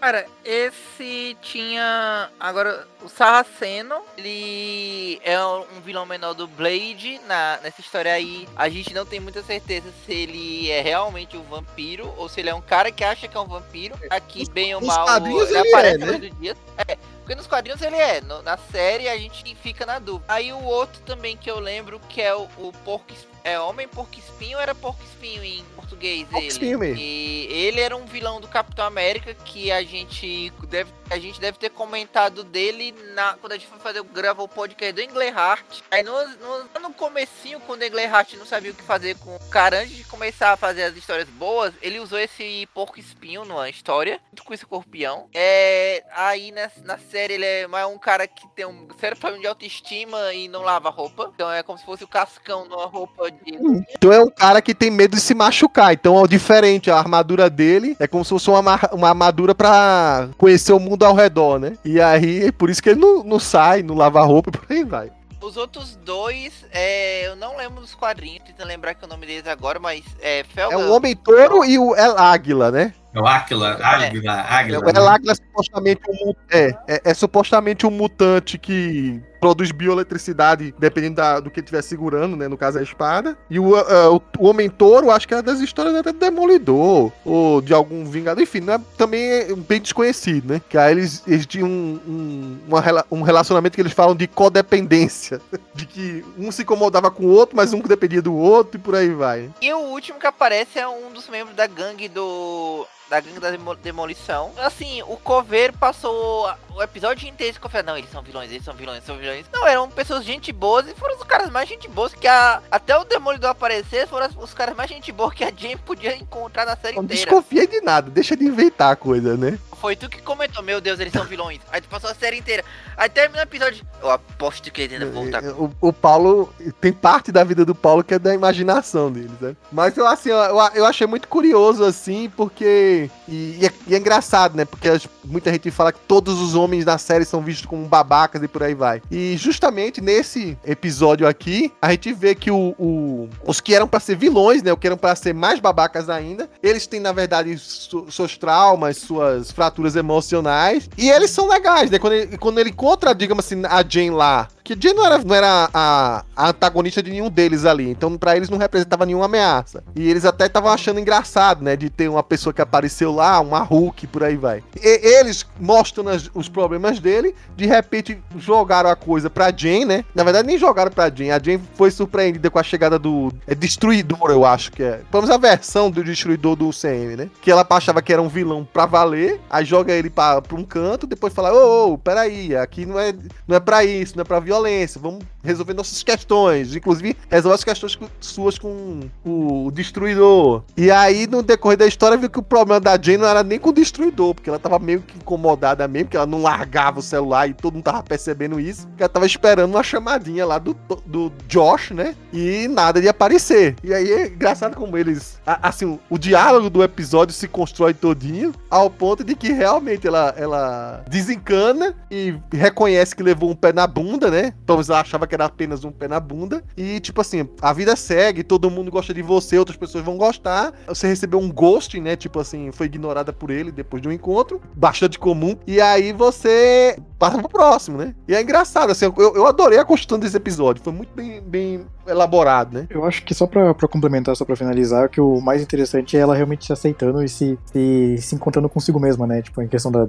Cara, 0.00 0.26
esse 0.44 1.36
tinha. 1.40 2.30
Agora, 2.38 2.86
o 3.02 3.08
Sarraceno, 3.08 3.96
ele 4.16 5.20
é 5.24 5.38
um 5.44 5.80
vilão 5.82 6.04
menor 6.06 6.34
do 6.34 6.46
Blade. 6.46 7.18
Na, 7.26 7.58
nessa 7.62 7.80
história 7.80 8.12
aí, 8.12 8.46
a 8.54 8.68
gente 8.68 8.92
não 8.94 9.06
tem 9.06 9.18
muita 9.20 9.42
certeza 9.42 9.90
se 10.04 10.12
ele 10.12 10.70
é 10.70 10.80
realmente 10.80 11.36
um 11.36 11.42
vampiro 11.42 12.12
ou 12.16 12.28
se 12.28 12.40
ele 12.40 12.50
é 12.50 12.54
um 12.54 12.60
cara 12.60 12.92
que 12.92 13.02
acha 13.02 13.26
que 13.26 13.36
é 13.36 13.40
um 13.40 13.48
vampiro. 13.48 13.98
Aqui, 14.10 14.48
bem 14.50 14.74
ou 14.74 14.80
mal, 14.82 15.06
ele 15.48 15.58
ele 15.58 15.68
aparece 15.70 15.94
é, 15.94 15.98
né? 15.98 16.12
todos 16.12 16.30
os 16.30 16.38
dias. 16.38 16.56
É, 16.86 16.96
porque 17.20 17.34
nos 17.34 17.46
quadrinhos 17.46 17.82
ele 17.82 17.96
é. 17.96 18.20
no- 18.20 18.42
na 18.42 18.56
série 18.56 19.08
a 19.08 19.16
gente 19.16 19.54
fica 19.56 19.84
na 19.86 19.98
dúvida. 19.98 20.32
Aí 20.32 20.52
o 20.52 20.62
outro 20.62 21.00
também 21.02 21.36
que 21.36 21.50
eu 21.50 21.58
lembro 21.58 21.98
que 22.08 22.20
é 22.22 22.34
o, 22.34 22.42
o 22.58 22.72
porco. 22.84 23.12
É 23.42 23.58
homem 23.60 23.86
porco 23.86 24.18
espinho 24.18 24.58
era 24.58 24.74
porco 24.74 25.00
espinho 25.04 25.42
em 25.44 25.64
português? 25.86 26.26
Ele? 26.32 27.00
E 27.00 27.46
Ele 27.50 27.80
era 27.80 27.96
um 27.96 28.04
vilão 28.04 28.40
do 28.40 28.48
Capitão 28.48 28.84
América 28.84 29.34
que 29.34 29.70
a 29.70 29.82
gente 29.82 30.52
deve, 30.68 30.90
a 31.08 31.18
gente 31.18 31.40
deve 31.40 31.58
ter 31.58 31.70
comentado 31.70 32.42
dele 32.42 32.94
na, 33.14 33.34
quando 33.34 33.52
a 33.52 33.56
gente 33.56 33.68
foi 33.68 33.78
fazer 33.78 34.02
gravar 34.02 34.42
o 34.42 34.48
podcast 34.48 34.92
do 34.92 35.00
Englehart. 35.00 35.80
Aí 35.90 36.02
no, 36.02 36.12
no, 36.12 36.80
no 36.80 36.92
comecinho, 36.92 37.60
quando 37.60 37.82
o 37.82 37.84
Englehart 37.84 38.34
não 38.34 38.44
sabia 38.44 38.72
o 38.72 38.74
que 38.74 38.82
fazer 38.82 39.16
com 39.18 39.36
o 39.36 39.48
cara, 39.48 39.80
antes 39.80 39.96
de 39.96 40.04
começar 40.04 40.52
a 40.52 40.56
fazer 40.56 40.82
as 40.82 40.96
histórias 40.96 41.28
boas, 41.28 41.72
ele 41.80 42.00
usou 42.00 42.18
esse 42.18 42.68
porco 42.74 42.98
espinho 42.98 43.44
numa 43.44 43.70
história, 43.70 44.20
junto 44.30 44.44
com 44.44 44.54
esse 44.54 44.66
corpião. 44.66 45.28
É, 45.32 46.04
aí 46.12 46.50
na, 46.50 46.70
na 46.84 46.98
série 46.98 47.34
ele 47.34 47.44
é 47.44 47.66
mais 47.66 47.86
um 47.86 47.98
cara 47.98 48.26
que 48.26 48.46
tem 48.48 48.66
um 48.66 48.88
sério 48.98 49.16
problema 49.16 49.40
de 49.40 49.48
autoestima 49.48 50.34
e 50.34 50.48
não 50.48 50.62
lava 50.62 50.90
roupa. 50.90 51.30
Então 51.34 51.50
é 51.50 51.62
como 51.62 51.78
se 51.78 51.84
fosse 51.84 52.02
o 52.02 52.08
cascão 52.08 52.64
numa 52.66 52.86
roupa 52.86 53.30
de. 53.30 53.54
Então 53.94 54.12
é 54.12 54.20
um 54.20 54.30
cara 54.30 54.60
que 54.60 54.74
tem 54.74 54.90
medo 54.90 55.14
de 55.14 55.22
se 55.22 55.34
machucar. 55.34 55.75
Então 55.92 56.22
é 56.24 56.28
diferente. 56.28 56.90
A 56.90 56.98
armadura 56.98 57.48
dele 57.50 57.96
é 57.98 58.06
como 58.06 58.24
se 58.24 58.30
fosse 58.30 58.48
uma, 58.50 58.62
ma- 58.62 58.90
uma 58.92 59.08
armadura 59.08 59.54
pra 59.54 60.28
conhecer 60.38 60.72
o 60.72 60.80
mundo 60.80 61.04
ao 61.04 61.14
redor, 61.14 61.58
né? 61.58 61.72
E 61.84 62.00
aí, 62.00 62.50
por 62.52 62.70
isso 62.70 62.82
que 62.82 62.90
ele 62.90 63.00
não, 63.00 63.22
não 63.24 63.38
sai, 63.38 63.82
não 63.82 63.94
lava 63.94 64.22
roupa 64.22 64.50
e 64.50 64.52
por 64.52 64.66
aí 64.70 64.84
vai. 64.84 65.10
Os 65.40 65.56
outros 65.56 65.96
dois, 66.04 66.64
é, 66.72 67.28
eu 67.28 67.36
não 67.36 67.56
lembro 67.56 67.80
dos 67.80 67.94
quadrinhos, 67.94 68.42
tentando 68.44 68.66
lembrar 68.66 68.94
que 68.94 69.04
é 69.04 69.06
o 69.06 69.08
nome 69.08 69.26
deles 69.26 69.46
agora, 69.46 69.78
mas 69.78 70.02
é 70.20 70.42
Felga. 70.42 70.74
É 70.74 70.76
o 70.76 70.92
Homem-Touro 70.92 71.64
e 71.64 71.78
o 71.78 71.94
El 71.94 72.18
Águila, 72.18 72.72
né? 72.72 72.92
É 73.14 73.20
o 73.20 73.26
Águila, 73.26 73.78
Águila, 73.80 74.32
Águila. 74.32 74.80
O 74.80 74.90
El 74.90 75.08
Águila 75.08 75.32
é 75.32 75.34
supostamente 75.36 76.00
um, 76.08 76.32
é, 76.50 76.74
é, 76.88 77.00
é 77.04 77.14
supostamente 77.14 77.86
um 77.86 77.92
mutante 77.92 78.58
que 78.58 79.22
produz 79.46 79.70
bioeletricidade 79.70 80.74
dependendo 80.78 81.16
da- 81.16 81.38
do 81.40 81.50
que 81.50 81.60
estiver 81.60 81.82
segurando, 81.82 82.36
né? 82.36 82.48
No 82.48 82.56
caso, 82.58 82.78
a 82.78 82.82
espada. 82.82 83.36
E 83.48 83.58
o, 83.60 83.76
ah, 83.76 84.10
o, 84.10 84.20
o 84.38 84.46
Homem-Touro, 84.48 85.10
acho 85.10 85.26
que 85.28 85.34
é 85.34 85.40
das 85.42 85.60
histórias 85.60 85.94
até 85.94 86.12
do 86.12 86.18
Demolidor, 86.18 87.12
ou 87.24 87.60
de 87.60 87.72
algum 87.72 88.04
Vingador. 88.04 88.42
Enfim, 88.42 88.60
não 88.60 88.74
é, 88.74 88.80
também 88.96 89.22
é 89.22 89.54
bem 89.54 89.80
desconhecido, 89.80 90.52
né? 90.52 90.60
Que 90.68 90.76
aí 90.76 90.90
eles, 90.92 91.22
eles 91.26 91.46
tinham 91.46 91.68
um, 91.68 92.00
um, 92.06 92.58
uma 92.68 92.82
um 93.10 93.22
relacionamento 93.22 93.74
que 93.76 93.80
eles 93.82 93.92
falam 93.92 94.14
de 94.16 94.26
codependência. 94.26 95.40
De 95.76 95.84
que 95.84 96.24
um 96.38 96.50
se 96.50 96.62
incomodava 96.62 97.10
com 97.10 97.24
o 97.24 97.28
outro, 97.28 97.54
mas 97.54 97.74
um 97.74 97.80
dependia 97.80 98.22
do 98.22 98.34
outro 98.34 98.78
e 98.80 98.82
por 98.82 98.94
aí 98.94 99.10
vai. 99.10 99.42
né? 99.42 99.50
E 99.60 99.70
o 99.74 99.78
último 99.78 100.18
que 100.18 100.26
aparece 100.26 100.78
é 100.78 100.88
um 100.88 101.12
dos 101.12 101.28
membros 101.28 101.54
da 101.54 101.66
gangue 101.66 102.08
do. 102.08 102.86
Da 103.10 103.20
gangue 103.20 103.38
da 103.38 103.50
demo- 103.50 103.74
demolição. 103.76 104.50
Assim, 104.56 105.02
o 105.02 105.16
Coveiro 105.18 105.74
passou 105.78 106.48
o 106.74 106.82
episódio 106.82 107.28
inteiro 107.28 107.60
confiando. 107.60 107.88
Não, 107.88 107.98
eles 107.98 108.10
são 108.10 108.22
vilões, 108.22 108.50
eles 108.50 108.64
são 108.64 108.74
vilões, 108.74 109.04
são 109.04 109.16
vilões. 109.18 109.35
Não, 109.52 109.66
eram 109.66 109.88
pessoas 109.90 110.24
gente 110.24 110.52
boas 110.52 110.86
e 110.88 110.94
foram 110.94 111.16
os 111.16 111.22
caras 111.24 111.50
mais 111.50 111.68
gente 111.68 111.88
boas 111.88 112.14
que 112.14 112.26
a. 112.26 112.62
Até 112.70 112.96
o 112.96 113.04
Demolidor 113.04 113.50
aparecer, 113.50 114.06
foram 114.06 114.28
os 114.38 114.54
caras 114.54 114.76
mais 114.76 114.88
gente 114.88 115.10
boa 115.12 115.32
que 115.32 115.44
a 115.44 115.52
Jane 115.54 115.76
podia 115.76 116.16
encontrar 116.16 116.64
na 116.64 116.76
série 116.76 116.96
Não 116.96 117.04
inteira. 117.04 117.24
desconfia 117.24 117.66
de 117.66 117.80
nada, 117.80 118.10
deixa 118.10 118.36
de 118.36 118.44
inventar 118.44 118.92
a 118.92 118.96
coisa, 118.96 119.36
né? 119.36 119.58
Foi 119.80 119.94
tu 119.94 120.08
que 120.08 120.22
comentou, 120.22 120.62
meu 120.62 120.80
Deus, 120.80 120.98
eles 120.98 121.12
são 121.12 121.24
vilões. 121.24 121.60
Aí 121.70 121.80
tu 121.80 121.88
passou 121.88 122.08
a 122.10 122.14
série 122.14 122.38
inteira. 122.38 122.64
Aí 122.96 123.08
termina 123.08 123.40
o 123.40 123.42
episódio. 123.42 123.84
Eu 124.02 124.10
aposto 124.10 124.70
que 124.70 124.82
eles 124.82 124.94
ainda 124.94 125.12
voltar. 125.12 125.44
O, 125.44 125.70
o 125.80 125.92
Paulo 125.92 126.52
tem 126.80 126.92
parte 126.92 127.30
da 127.30 127.44
vida 127.44 127.64
do 127.64 127.74
Paulo 127.74 128.02
que 128.02 128.14
é 128.14 128.18
da 128.18 128.34
imaginação 128.34 129.12
deles, 129.12 129.38
né? 129.40 129.54
Mas 129.70 129.96
eu 129.96 130.06
assim, 130.06 130.30
eu, 130.30 130.38
eu 130.74 130.86
achei 130.86 131.06
muito 131.06 131.28
curioso 131.28 131.84
assim, 131.84 132.30
porque 132.36 133.10
e, 133.28 133.58
e 133.60 133.66
é, 133.66 133.72
e 133.86 133.94
é 133.94 133.98
engraçado, 133.98 134.56
né? 134.56 134.64
Porque 134.64 134.88
muita 135.24 135.50
gente 135.52 135.70
fala 135.70 135.92
que 135.92 136.00
todos 136.00 136.40
os 136.40 136.54
homens 136.54 136.84
da 136.84 136.96
série 136.96 137.24
são 137.24 137.42
vistos 137.42 137.66
como 137.66 137.86
babacas 137.86 138.42
e 138.42 138.48
por 138.48 138.62
aí 138.62 138.74
vai. 138.74 139.02
E 139.10 139.25
justamente 139.36 140.00
nesse 140.00 140.58
episódio 140.64 141.26
aqui, 141.26 141.72
a 141.80 141.90
gente 141.92 142.12
vê 142.12 142.34
que 142.34 142.50
o, 142.50 142.74
o- 142.78 143.28
os 143.46 143.60
que 143.60 143.74
eram 143.74 143.88
pra 143.88 143.98
ser 143.98 144.16
vilões, 144.16 144.62
né? 144.62 144.70
O 144.72 144.76
que 144.76 144.86
eram 144.86 144.96
pra 144.98 145.16
ser 145.16 145.32
mais 145.34 145.58
babacas 145.58 146.10
ainda, 146.10 146.50
eles 146.62 146.86
têm 146.86 147.00
na 147.00 147.12
verdade 147.12 147.56
su- 147.58 148.06
seus 148.10 148.36
traumas, 148.36 148.98
suas 148.98 149.50
fraturas 149.50 149.96
emocionais 149.96 150.88
e 150.98 151.08
eles 151.08 151.30
são 151.30 151.48
legais, 151.48 151.90
né? 151.90 151.98
Quando 151.98 152.12
ele, 152.12 152.36
quando 152.38 152.58
ele 152.58 152.70
encontra, 152.70 153.14
digamos 153.14 153.44
assim, 153.46 153.62
a 153.64 153.82
Jane 153.88 154.10
lá, 154.10 154.48
que 154.66 154.76
Jane 154.80 154.96
não 154.96 155.06
era, 155.06 155.18
não 155.18 155.34
era 155.34 155.70
a, 155.72 156.24
a 156.34 156.48
antagonista 156.48 157.00
de 157.02 157.10
nenhum 157.10 157.30
deles 157.30 157.64
ali, 157.64 157.88
então 157.88 158.18
pra 158.18 158.36
eles 158.36 158.48
não 158.50 158.58
representava 158.58 159.06
nenhuma 159.06 159.26
ameaça. 159.26 159.84
E 159.94 160.08
eles 160.10 160.24
até 160.24 160.46
estavam 160.46 160.70
achando 160.70 160.98
engraçado, 160.98 161.62
né? 161.62 161.76
De 161.76 161.88
ter 161.88 162.08
uma 162.08 162.22
pessoa 162.22 162.52
que 162.52 162.60
apareceu 162.60 163.12
lá, 163.12 163.38
uma 163.40 163.60
Hulk, 163.60 164.08
por 164.08 164.24
aí 164.24 164.36
vai. 164.36 164.64
E- 164.82 165.06
eles 165.20 165.46
mostrando 165.60 166.10
as- 166.10 166.28
os 166.34 166.48
problemas 166.48 166.98
dele, 166.98 167.32
de 167.56 167.64
repente 167.64 168.18
jogaram 168.36 168.90
a 168.90 168.96
coisa 168.96 169.30
pra 169.30 169.52
Jane, 169.56 169.84
né? 169.84 170.04
Na 170.14 170.24
verdade, 170.24 170.48
nem 170.48 170.58
jogaram 170.58 170.90
pra 170.90 171.08
Jane. 171.10 171.30
A 171.30 171.38
Jane 171.38 171.62
foi 171.74 171.90
surpreendida 171.92 172.50
com 172.50 172.58
a 172.58 172.62
chegada 172.64 172.98
do 172.98 173.32
é 173.46 173.54
Destruidor, 173.54 174.30
eu 174.30 174.44
acho 174.44 174.72
que 174.72 174.82
é. 174.82 175.00
Vamos 175.12 175.30
a 175.30 175.36
versão 175.36 175.90
do 175.90 176.02
Destruidor 176.02 176.56
do 176.56 176.70
CM, 176.72 177.14
né? 177.16 177.30
Que 177.40 177.50
ela 177.52 177.64
achava 177.70 178.02
que 178.02 178.12
era 178.12 178.20
um 178.20 178.28
vilão 178.28 178.66
pra 178.72 178.84
valer, 178.86 179.40
aí 179.48 179.64
joga 179.64 179.92
ele 179.92 180.10
pra, 180.10 180.42
pra 180.42 180.56
um 180.56 180.64
canto, 180.64 181.06
depois 181.06 181.32
fala: 181.32 181.52
Ô, 181.52 181.92
ô, 181.92 181.98
peraí, 181.98 182.56
aqui 182.56 182.84
não 182.84 182.98
é, 182.98 183.14
não 183.46 183.56
é 183.56 183.60
pra 183.60 183.84
isso, 183.84 184.16
não 184.16 184.22
é 184.22 184.24
pra 184.24 184.40
violência, 184.40 184.55
vamos 184.98 185.24
resolver 185.42 185.74
nossas 185.74 186.02
questões. 186.02 186.74
Inclusive, 186.74 187.16
resolve 187.30 187.54
as 187.54 187.64
questões 187.64 187.98
suas 188.20 188.58
com 188.58 189.00
o 189.24 189.70
Destruidor. 189.72 190.62
E 190.76 190.90
aí, 190.90 191.26
no 191.26 191.42
decorrer 191.42 191.78
da 191.78 191.86
história, 191.86 192.16
viu 192.16 192.30
que 192.30 192.38
o 192.38 192.42
problema 192.42 192.80
da 192.80 193.00
Jane 193.00 193.18
não 193.18 193.28
era 193.28 193.42
nem 193.42 193.58
com 193.58 193.70
o 193.70 193.72
Destruidor, 193.72 194.34
porque 194.34 194.48
ela 194.48 194.58
tava 194.58 194.78
meio 194.78 195.02
que 195.02 195.16
incomodada 195.16 195.86
mesmo, 195.86 196.08
que 196.08 196.16
ela 196.16 196.26
não 196.26 196.42
largava 196.42 196.98
o 196.98 197.02
celular 197.02 197.48
e 197.48 197.54
todo 197.54 197.74
mundo 197.74 197.84
tava 197.84 198.02
percebendo 198.02 198.58
isso. 198.58 198.88
Que 198.96 199.02
ela 199.02 199.08
tava 199.08 199.26
esperando 199.26 199.70
uma 199.70 199.82
chamadinha 199.82 200.44
lá 200.44 200.58
do, 200.58 200.76
do 201.04 201.32
Josh, 201.48 201.90
né? 201.90 202.14
E 202.32 202.68
nada 202.68 203.00
de 203.00 203.08
aparecer. 203.08 203.76
E 203.82 203.92
aí 203.92 204.10
é 204.10 204.26
engraçado 204.26 204.76
como 204.76 204.96
eles. 204.96 205.40
Assim, 205.46 205.98
o 206.10 206.18
diálogo 206.18 206.68
do 206.70 206.82
episódio 206.82 207.34
se 207.34 207.46
constrói 207.48 207.94
todinho 207.94 208.52
ao 208.70 208.90
ponto 208.90 209.22
de 209.22 209.34
que 209.34 209.52
realmente 209.52 210.06
ela, 210.06 210.34
ela 210.36 211.04
desencana 211.08 211.94
e 212.10 212.34
reconhece 212.52 213.14
que 213.14 213.22
levou 213.22 213.50
um 213.50 213.54
pé 213.54 213.72
na 213.72 213.86
bunda, 213.86 214.30
né? 214.30 214.45
Talvez 214.64 214.88
ela 214.88 215.00
achava 215.00 215.26
que 215.26 215.34
era 215.34 215.44
apenas 215.44 215.84
um 215.84 215.90
pé 215.90 216.08
na 216.08 216.20
bunda. 216.20 216.62
E, 216.76 217.00
tipo 217.00 217.20
assim, 217.20 217.48
a 217.60 217.72
vida 217.72 217.94
segue, 217.96 218.42
todo 218.42 218.70
mundo 218.70 218.90
gosta 218.90 219.12
de 219.14 219.22
você, 219.22 219.58
outras 219.58 219.76
pessoas 219.76 220.04
vão 220.04 220.16
gostar. 220.16 220.72
Você 220.86 221.06
recebeu 221.06 221.38
um 221.38 221.50
ghosting, 221.50 222.00
né? 222.00 222.16
Tipo 222.16 222.40
assim, 222.40 222.70
foi 222.72 222.86
ignorada 222.86 223.32
por 223.32 223.50
ele 223.50 223.70
depois 223.72 224.02
de 224.02 224.08
um 224.08 224.12
encontro. 224.12 224.60
Bastante 224.74 225.18
comum. 225.18 225.56
E 225.66 225.80
aí 225.80 226.12
você 226.12 226.98
passa 227.18 227.38
pro 227.38 227.48
próximo, 227.48 227.96
né? 227.96 228.14
E 228.28 228.34
é 228.34 228.42
engraçado, 228.42 228.90
assim, 228.90 229.06
eu, 229.06 229.14
eu 229.34 229.46
adorei 229.46 229.78
a 229.78 229.84
construção 229.84 230.18
desse 230.18 230.36
episódio. 230.36 230.82
Foi 230.82 230.92
muito 230.92 231.10
bem, 231.14 231.40
bem 231.40 231.86
elaborado, 232.06 232.74
né? 232.78 232.86
Eu 232.90 233.04
acho 233.04 233.24
que 233.24 233.34
só 233.34 233.46
pra, 233.46 233.74
pra 233.74 233.88
complementar, 233.88 234.36
só 234.36 234.44
pra 234.44 234.54
finalizar, 234.54 235.08
que 235.08 235.20
o 235.20 235.40
mais 235.40 235.62
interessante 235.62 236.16
é 236.16 236.20
ela 236.20 236.34
realmente 236.34 236.64
se 236.66 236.72
aceitando 236.72 237.22
e 237.24 237.28
se, 237.28 237.58
se, 237.72 238.16
se 238.18 238.34
encontrando 238.34 238.68
consigo 238.68 239.00
mesma, 239.00 239.26
né? 239.26 239.42
Tipo, 239.42 239.62
em 239.62 239.68
questão 239.68 239.90
da. 239.90 240.06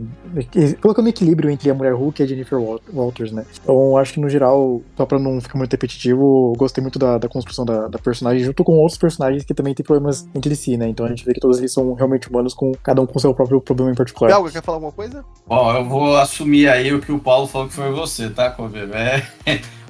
colocando 0.82 1.08
equilíbrio 1.10 1.50
entre 1.50 1.70
a 1.70 1.74
mulher 1.74 1.94
Hulk 1.94 2.22
e 2.22 2.24
a 2.24 2.28
Jennifer 2.28 2.60
Wal- 2.60 2.80
Walters, 2.94 3.32
né? 3.32 3.46
Então, 3.62 3.98
acho 3.98 4.14
que 4.14 4.20
no 4.20 4.27
geral, 4.30 4.82
só 4.96 5.06
pra 5.06 5.20
não 5.20 5.40
ficar 5.42 5.58
muito 5.58 5.72
repetitivo, 5.72 6.54
eu 6.54 6.58
gostei 6.58 6.82
muito 6.82 6.98
da, 6.98 7.18
da 7.18 7.28
construção 7.28 7.66
da, 7.66 7.88
da 7.88 8.00
personagem, 8.00 8.44
junto 8.44 8.64
com 8.64 8.74
outros 8.74 8.98
personagens 8.98 9.44
que 9.44 9.54
também 9.54 9.74
têm 9.74 9.86
problemas 9.86 10.28
entre 10.34 10.56
si, 10.56 10.78
né? 10.78 10.88
Então 10.88 11.06
a 11.06 11.10
gente 11.10 11.26
vê 11.26 11.34
que 11.34 11.40
todos 11.40 11.58
eles 11.58 11.74
são 11.74 11.94
realmente 11.94 12.30
humanos, 12.30 12.54
com 12.54 12.72
cada 12.84 13.02
um 13.02 13.06
com 13.06 13.20
seu 13.20 13.34
próprio 13.34 13.62
problema 13.62 13.92
em 13.92 13.96
particular. 13.96 14.30
Belga, 14.30 14.52
quer 14.52 14.64
falar 14.64 14.78
alguma 14.78 14.92
coisa? 14.92 15.24
Ó, 15.48 15.74
eu 15.76 15.86
vou 15.86 16.18
assumir 16.18 16.68
aí 16.68 16.94
o 16.94 17.02
que 17.02 17.12
o 17.12 17.20
Paulo 17.20 17.48
falou 17.48 17.68
que 17.68 17.74
foi 17.74 17.92
você, 17.92 18.30
tá, 18.30 18.50
Coveiro? 18.50 18.94
É. 18.94 19.24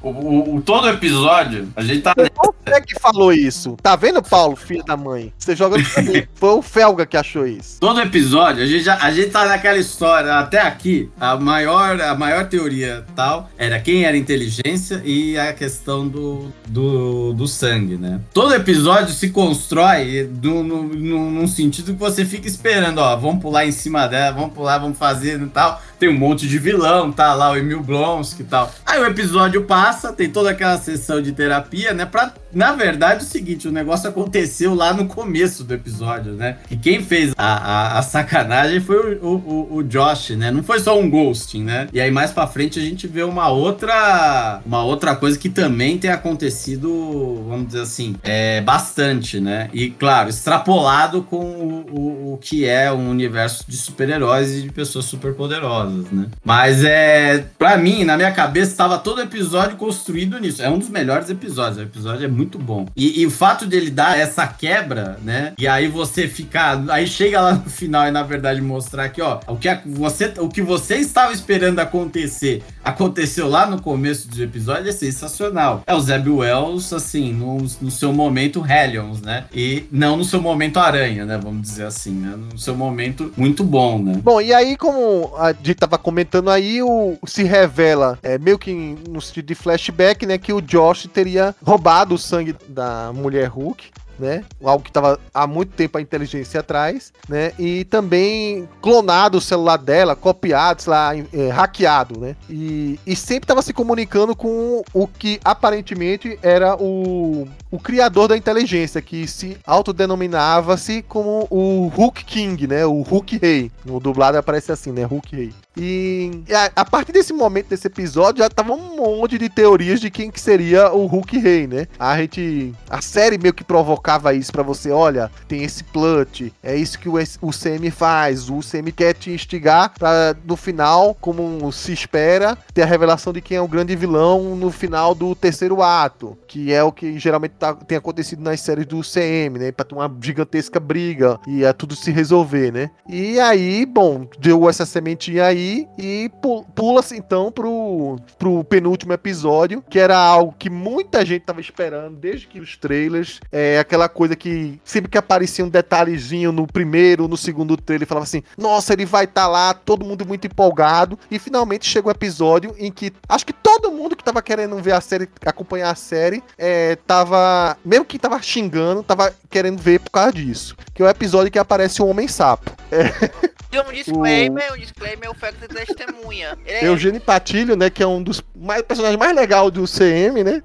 O, 0.02 0.10
o- 0.10 0.56
o- 0.57 0.61
todo 0.61 0.88
episódio, 0.90 1.69
a 1.76 1.82
gente 1.84 2.02
tá. 2.02 2.14
Você 2.15 2.82
que 2.82 2.99
falou 2.99 3.32
isso. 3.32 3.78
Tá 3.82 3.95
vendo, 3.95 4.22
Paulo, 4.22 4.56
filho 4.56 4.84
da 4.84 4.98
mãe? 4.98 5.34
Você 5.38 5.56
joga 5.56 5.78
mim. 6.03 6.28
Foi 6.36 6.49
o 6.49 6.61
Felga 6.61 7.06
que 7.06 7.15
achou 7.15 7.48
isso. 7.48 7.80
Todo 7.80 8.02
episódio, 8.02 8.61
a 8.64 8.65
gente, 8.65 8.84
já, 8.84 8.98
a 8.98 9.10
gente 9.11 9.30
tá 9.32 9.45
naquela 9.45 9.78
história, 9.78 10.34
até 10.38 10.60
aqui, 10.61 11.10
a 11.19 11.38
maior, 11.38 11.99
a 12.02 12.14
maior 12.15 12.45
teoria 12.48 13.06
tal 13.15 13.49
era 13.57 13.80
quem 13.80 14.03
era 14.03 14.18
inteligência 14.18 15.02
e 15.06 15.38
a 15.38 15.53
questão 15.53 16.07
do, 16.07 16.52
do, 16.68 17.34
do 17.34 17.48
sangue, 17.48 17.95
né? 17.98 18.19
Todo 18.34 18.53
episódio 18.53 19.14
se 19.14 19.30
constrói 19.30 20.26
do, 20.26 20.61
no, 20.64 20.84
no- 20.84 21.32
num 21.32 21.48
sentido 21.48 21.94
que 21.94 21.99
você 21.99 22.26
fica 22.26 22.48
esperando, 22.48 22.99
ó, 22.99 23.15
vamos 23.15 23.41
pular 23.41 23.65
em 23.65 23.72
cima 23.72 24.07
dela, 24.07 24.36
vamos 24.36 24.53
pular, 24.53 24.78
vamos 24.78 24.98
fazer 24.98 25.41
e 25.41 25.45
tal. 25.48 25.82
Tem 25.99 26.10
um 26.10 26.18
monte 26.18 26.48
de 26.48 26.60
vilão, 26.60 27.11
tá 27.11 27.34
lá 27.34 27.52
o 27.52 27.57
Emil 27.57 27.82
Blonsky 27.82 28.44
e 28.44 28.45
tal. 28.45 28.72
Aí 28.86 28.99
o 28.99 29.06
episódio 29.06 29.64
passa, 29.64 30.14
tem 30.14 30.30
toda 30.30 30.52
aquela 30.52 30.78
sessão 30.78 31.22
de 31.22 31.32
terapia, 31.32 31.94
né? 31.94 32.06
Pra, 32.06 32.32
na 32.53 32.74
verdade, 32.74 33.24
é 33.24 33.26
o 33.26 33.30
seguinte, 33.30 33.68
o 33.68 33.72
negócio 33.72 34.10
aconteceu 34.10 34.74
lá 34.74 34.94
no 34.94 35.06
começo 35.06 35.64
do 35.64 35.74
episódio, 35.74 36.34
né? 36.34 36.57
E 36.69 36.76
quem 36.76 37.03
fez 37.03 37.34
a, 37.38 37.45
a, 37.45 37.99
a 37.99 38.02
sacanagem 38.02 38.80
foi 38.80 39.15
o, 39.15 39.28
o, 39.28 39.76
o 39.78 39.84
Josh, 39.84 40.32
né? 40.32 40.52
Não 40.52 40.64
foi 40.64 40.80
só 40.80 40.99
um 40.99 41.10
ghosting, 41.10 41.64
né? 41.64 41.88
E 41.91 41.99
aí 41.99 42.11
mais 42.11 42.32
pra 42.32 42.48
frente 42.48 42.80
a 42.80 42.82
gente 42.82 43.07
vê 43.07 43.24
uma 43.24 43.49
outra 43.49 44.61
uma 44.65 44.84
outra 44.84 45.15
coisa 45.15 45.38
que 45.38 45.49
também 45.49 45.98
tem 45.98 46.10
acontecido, 46.10 47.44
vamos 47.48 47.68
dizer 47.68 47.82
assim, 47.82 48.15
é 48.24 48.61
bastante, 48.61 49.40
né? 49.40 49.69
E 49.74 49.90
claro, 49.90 50.30
extrapolado 50.30 51.24
com 51.24 51.38
o, 51.38 51.86
o, 51.91 52.34
o 52.34 52.38
que 52.38 52.65
é 52.65 52.91
um 52.91 53.10
universo 53.10 53.65
de 53.68 53.78
super-heróis 53.78 54.53
e 54.53 54.61
de 54.64 54.72
pessoas 54.72 55.06
superpoderosas, 55.06 56.10
né? 56.11 56.28
Mas 56.44 56.84
é, 56.84 57.45
Pra 57.57 57.76
mim, 57.76 58.03
na 58.03 58.15
minha 58.15 58.32
cabeça, 58.32 58.72
estava 58.72 58.98
todo 58.98 59.19
episódio 59.22 59.78
construído 59.78 60.40
nisso. 60.40 60.61
É 60.61 60.69
um 60.69 60.78
dos 60.78 60.90
melhores 60.90 61.30
episódios. 61.30 61.78
O 61.78 61.82
episódio 61.82 62.26
é 62.26 62.28
muito 62.28 62.47
muito 62.48 62.57
bom. 62.57 62.88
E, 62.95 63.22
e 63.22 63.26
o 63.26 63.32
fato 63.32 63.65
dele 63.65 63.91
dar 63.91 64.18
essa 64.18 64.48
quebra, 64.48 65.19
né? 65.24 65.53
E 65.57 65.68
aí 65.68 65.88
você 65.88 66.28
ficar. 66.28 66.82
Aí 66.90 67.06
chega 67.06 67.41
lá 67.41 67.53
no 67.53 67.69
final 67.69 68.07
e, 68.07 68.11
na 68.11 68.24
verdade, 68.24 68.61
mostrar 68.61 69.10
que, 69.10 69.22
ó, 69.22 69.40
o 69.48 69.57
que, 69.57 69.69
você, 69.86 70.34
o 70.40 70.48
que 70.48 70.61
você 70.61 70.95
estava 70.95 71.34
esperando 71.34 71.80
acontecer 71.80 72.64
aconteceu 72.84 73.49
lá 73.49 73.65
no 73.68 73.82
começo 73.82 74.30
do 74.30 74.41
episódio 74.41 74.90
é 74.90 74.94
sensacional. 74.94 75.84
É 75.86 75.94
o 75.94 75.99
Zeb 75.99 76.30
Wells, 76.30 76.95
assim, 76.95 77.34
no, 77.34 77.57
no 77.82 77.91
seu 77.91 78.14
momento 78.14 78.65
Hellions, 78.65 79.22
né? 79.22 79.45
E 79.53 79.84
não 79.91 80.15
no 80.15 80.24
seu 80.24 80.41
momento 80.41 80.80
Aranha, 80.80 81.26
né? 81.26 81.38
Vamos 81.38 81.64
dizer 81.64 81.86
assim, 81.86 82.11
né? 82.11 82.36
No 82.53 82.57
seu 82.57 82.76
momento 82.76 83.34
muito 83.36 83.64
bom, 83.64 83.99
né? 83.99 84.22
Bom, 84.24 84.40
e 84.40 84.53
aí, 84.53 84.78
como 84.78 85.36
a 85.38 85.52
gente 85.52 85.76
tava 85.76 85.98
comentando 85.98 86.49
aí, 86.49 86.82
o, 86.82 87.18
se 87.26 87.44
revela, 87.44 88.18
é, 88.24 88.38
meio 88.38 88.57
que 88.57 88.74
no 89.10 89.19
sentido 89.19 89.48
de 89.48 89.56
flashback, 89.56 90.26
né? 90.26 90.38
Que 90.38 90.53
o 90.53 90.61
Josh 90.61 91.10
teria 91.14 91.53
roubado 91.61 92.18
sangue 92.27 92.55
da 92.67 93.11
mulher 93.13 93.47
Hulk 93.47 93.91
né? 94.19 94.43
Algo 94.63 94.83
que 94.83 94.89
estava 94.89 95.19
há 95.33 95.45
muito 95.45 95.73
tempo 95.73 95.97
a 95.97 96.01
inteligência 96.01 96.59
atrás, 96.59 97.13
né? 97.27 97.51
E 97.57 97.83
também 97.85 98.67
clonado 98.81 99.37
o 99.37 99.41
celular 99.41 99.77
dela, 99.77 100.15
copiado, 100.15 100.81
sei 100.81 100.91
lá, 100.91 101.11
é, 101.15 101.49
hackeado, 101.49 102.19
né? 102.19 102.35
E, 102.49 102.99
e 103.05 103.15
sempre 103.15 103.45
estava 103.45 103.61
se 103.61 103.73
comunicando 103.73 104.35
com 104.35 104.83
o 104.93 105.07
que 105.07 105.39
aparentemente 105.43 106.37
era 106.41 106.75
o, 106.75 107.47
o 107.71 107.79
criador 107.79 108.27
da 108.27 108.37
inteligência, 108.37 109.01
que 109.01 109.27
se 109.27 109.57
autodenominava-se 109.65 111.01
como 111.03 111.47
o 111.49 111.87
Hulk 111.87 112.25
King, 112.25 112.67
né? 112.67 112.85
O 112.85 113.01
Hulk 113.01 113.37
Rei. 113.37 113.71
No 113.85 113.99
dublado 113.99 114.37
aparece 114.37 114.71
assim, 114.71 114.91
né? 114.91 115.03
Hulk 115.03 115.35
Rei. 115.35 115.53
E 115.77 116.43
a, 116.51 116.81
a, 116.81 116.85
partir 116.85 117.11
desse 117.11 117.31
momento, 117.31 117.67
desse 117.67 117.85
episódio, 117.87 118.43
já 118.43 118.49
tava 118.49 118.73
um 118.73 118.95
monte 118.95 119.37
de 119.37 119.47
teorias 119.47 119.99
de 119.99 120.09
quem 120.09 120.31
que 120.31 120.41
seria 120.41 120.91
o 120.91 121.05
Hulk 121.05 121.37
Rei, 121.37 121.67
né? 121.67 121.87
A 121.99 122.17
gente. 122.17 122.73
A 122.89 123.01
série 123.01 123.37
meio 123.37 123.53
que 123.53 123.63
provocava 123.63 124.33
isso 124.33 124.51
para 124.51 124.63
você, 124.63 124.91
olha, 124.91 125.29
tem 125.47 125.63
esse 125.63 125.83
plot, 125.83 126.53
é 126.63 126.75
isso 126.75 126.97
que 126.97 127.07
o, 127.07 127.13
o 127.13 127.51
CM 127.51 127.91
faz. 127.91 128.49
O 128.49 128.59
CM 128.59 128.91
quer 128.91 129.13
te 129.13 129.31
instigar 129.31 129.93
pra 129.97 130.35
no 130.45 130.55
final, 130.55 131.15
como 131.19 131.71
se 131.71 131.93
espera, 131.93 132.57
ter 132.73 132.81
a 132.81 132.85
revelação 132.85 133.31
de 133.31 133.41
quem 133.41 133.57
é 133.57 133.61
o 133.61 133.67
grande 133.67 133.95
vilão 133.95 134.55
no 134.55 134.71
final 134.71 135.13
do 135.13 135.35
terceiro 135.35 135.81
ato. 135.83 136.37
Que 136.47 136.73
é 136.73 136.83
o 136.83 136.91
que 136.91 137.19
geralmente 137.19 137.53
tá, 137.59 137.73
tem 137.73 137.97
acontecido 137.97 138.41
nas 138.41 138.61
séries 138.61 138.85
do 138.85 139.01
CM, 139.01 139.59
né? 139.59 139.71
Pra 139.71 139.85
ter 139.85 139.93
uma 139.93 140.11
gigantesca 140.21 140.79
briga 140.79 141.39
e 141.45 141.63
é 141.63 141.71
tudo 141.71 141.95
se 141.95 142.11
resolver, 142.11 142.71
né? 142.71 142.89
E 143.07 143.39
aí, 143.39 143.85
bom, 143.85 144.27
deu 144.39 144.67
essa 144.67 144.85
sementinha 144.85 145.45
aí 145.45 145.66
e 145.98 146.31
pula-se 146.76 147.15
então 147.15 147.52
pro, 147.52 148.18
pro 148.38 148.64
penúltimo 148.64 149.14
episódio, 149.14 149.84
que 149.89 149.99
era 149.99 150.18
algo 150.18 150.56
que 150.57 150.69
muita 150.69 151.26
gente 151.26 151.44
tava 151.44 151.61
esperando 151.61 152.18
desde 152.18 152.48
que 152.48 152.60
os 152.60 152.77
trailers, 152.77 153.39
é 153.52 153.80
aquela 153.80 154.07
coisa 154.07 154.35
que 154.35 154.80
sempre 154.84 155.10
que 155.10 155.18
aparecia 155.18 155.65
um 155.65 155.69
detalhezinho 155.69 156.52
no 156.52 156.68
primeiro, 156.68 157.27
no 157.27 157.38
segundo 157.38 157.77
trailer, 157.77 158.07
falava 158.07 158.26
assim: 158.26 158.44
"Nossa, 158.57 158.94
ele 158.94 159.06
vai 159.06 159.26
estar 159.26 159.44
tá 159.44 159.48
lá", 159.48 159.73
todo 159.73 160.06
mundo 160.06 160.26
muito 160.26 160.48
empolgado, 160.48 161.18
e 161.30 161.39
finalmente 161.39 161.85
chega 161.85 162.07
o 162.07 162.11
episódio 162.11 162.76
em 162.77 162.91
que 162.91 163.11
acho 163.27 163.45
que 163.45 163.53
todo 163.53 163.91
mundo 163.91 164.15
que 164.15 164.23
tava 164.23 164.41
querendo 164.41 164.76
ver 164.81 164.94
a 164.94 165.02
série, 165.02 165.30
acompanhar 165.45 165.91
a 165.91 165.95
série, 165.95 166.44
é, 166.57 166.95
tava, 167.07 167.77
mesmo 167.84 168.06
que 168.06 168.19
tava 168.19 168.41
xingando, 168.41 169.03
tava 169.03 169.34
querendo 169.49 169.80
ver 169.81 169.99
por 169.99 170.11
causa 170.11 170.34
disso. 170.34 170.76
Que 170.94 171.02
é 171.02 171.06
o 171.06 171.10
episódio 171.10 171.52
que 171.52 171.60
aparece 171.60 172.02
o 172.02 172.07
Homem 172.07 172.27
Sapo. 172.27 172.72
É. 172.91 173.57
Um 173.77 173.91
disclaimer, 173.91 174.72
o... 174.72 174.76
um 174.76 174.77
disclaimer, 174.77 175.30
o 175.30 175.35
Testemunha. 175.67 176.57
Ele 176.65 176.85
é... 176.85 176.88
Eugênio 176.88 177.21
Patilho, 177.21 177.75
né, 177.75 177.89
que 177.89 178.03
é 178.03 178.07
um 178.07 178.21
dos 178.21 178.43
mais, 178.55 178.81
personagens 178.81 179.19
mais 179.19 179.35
legais 179.35 179.71
do 179.71 179.85
CM, 179.85 180.43
né? 180.43 180.61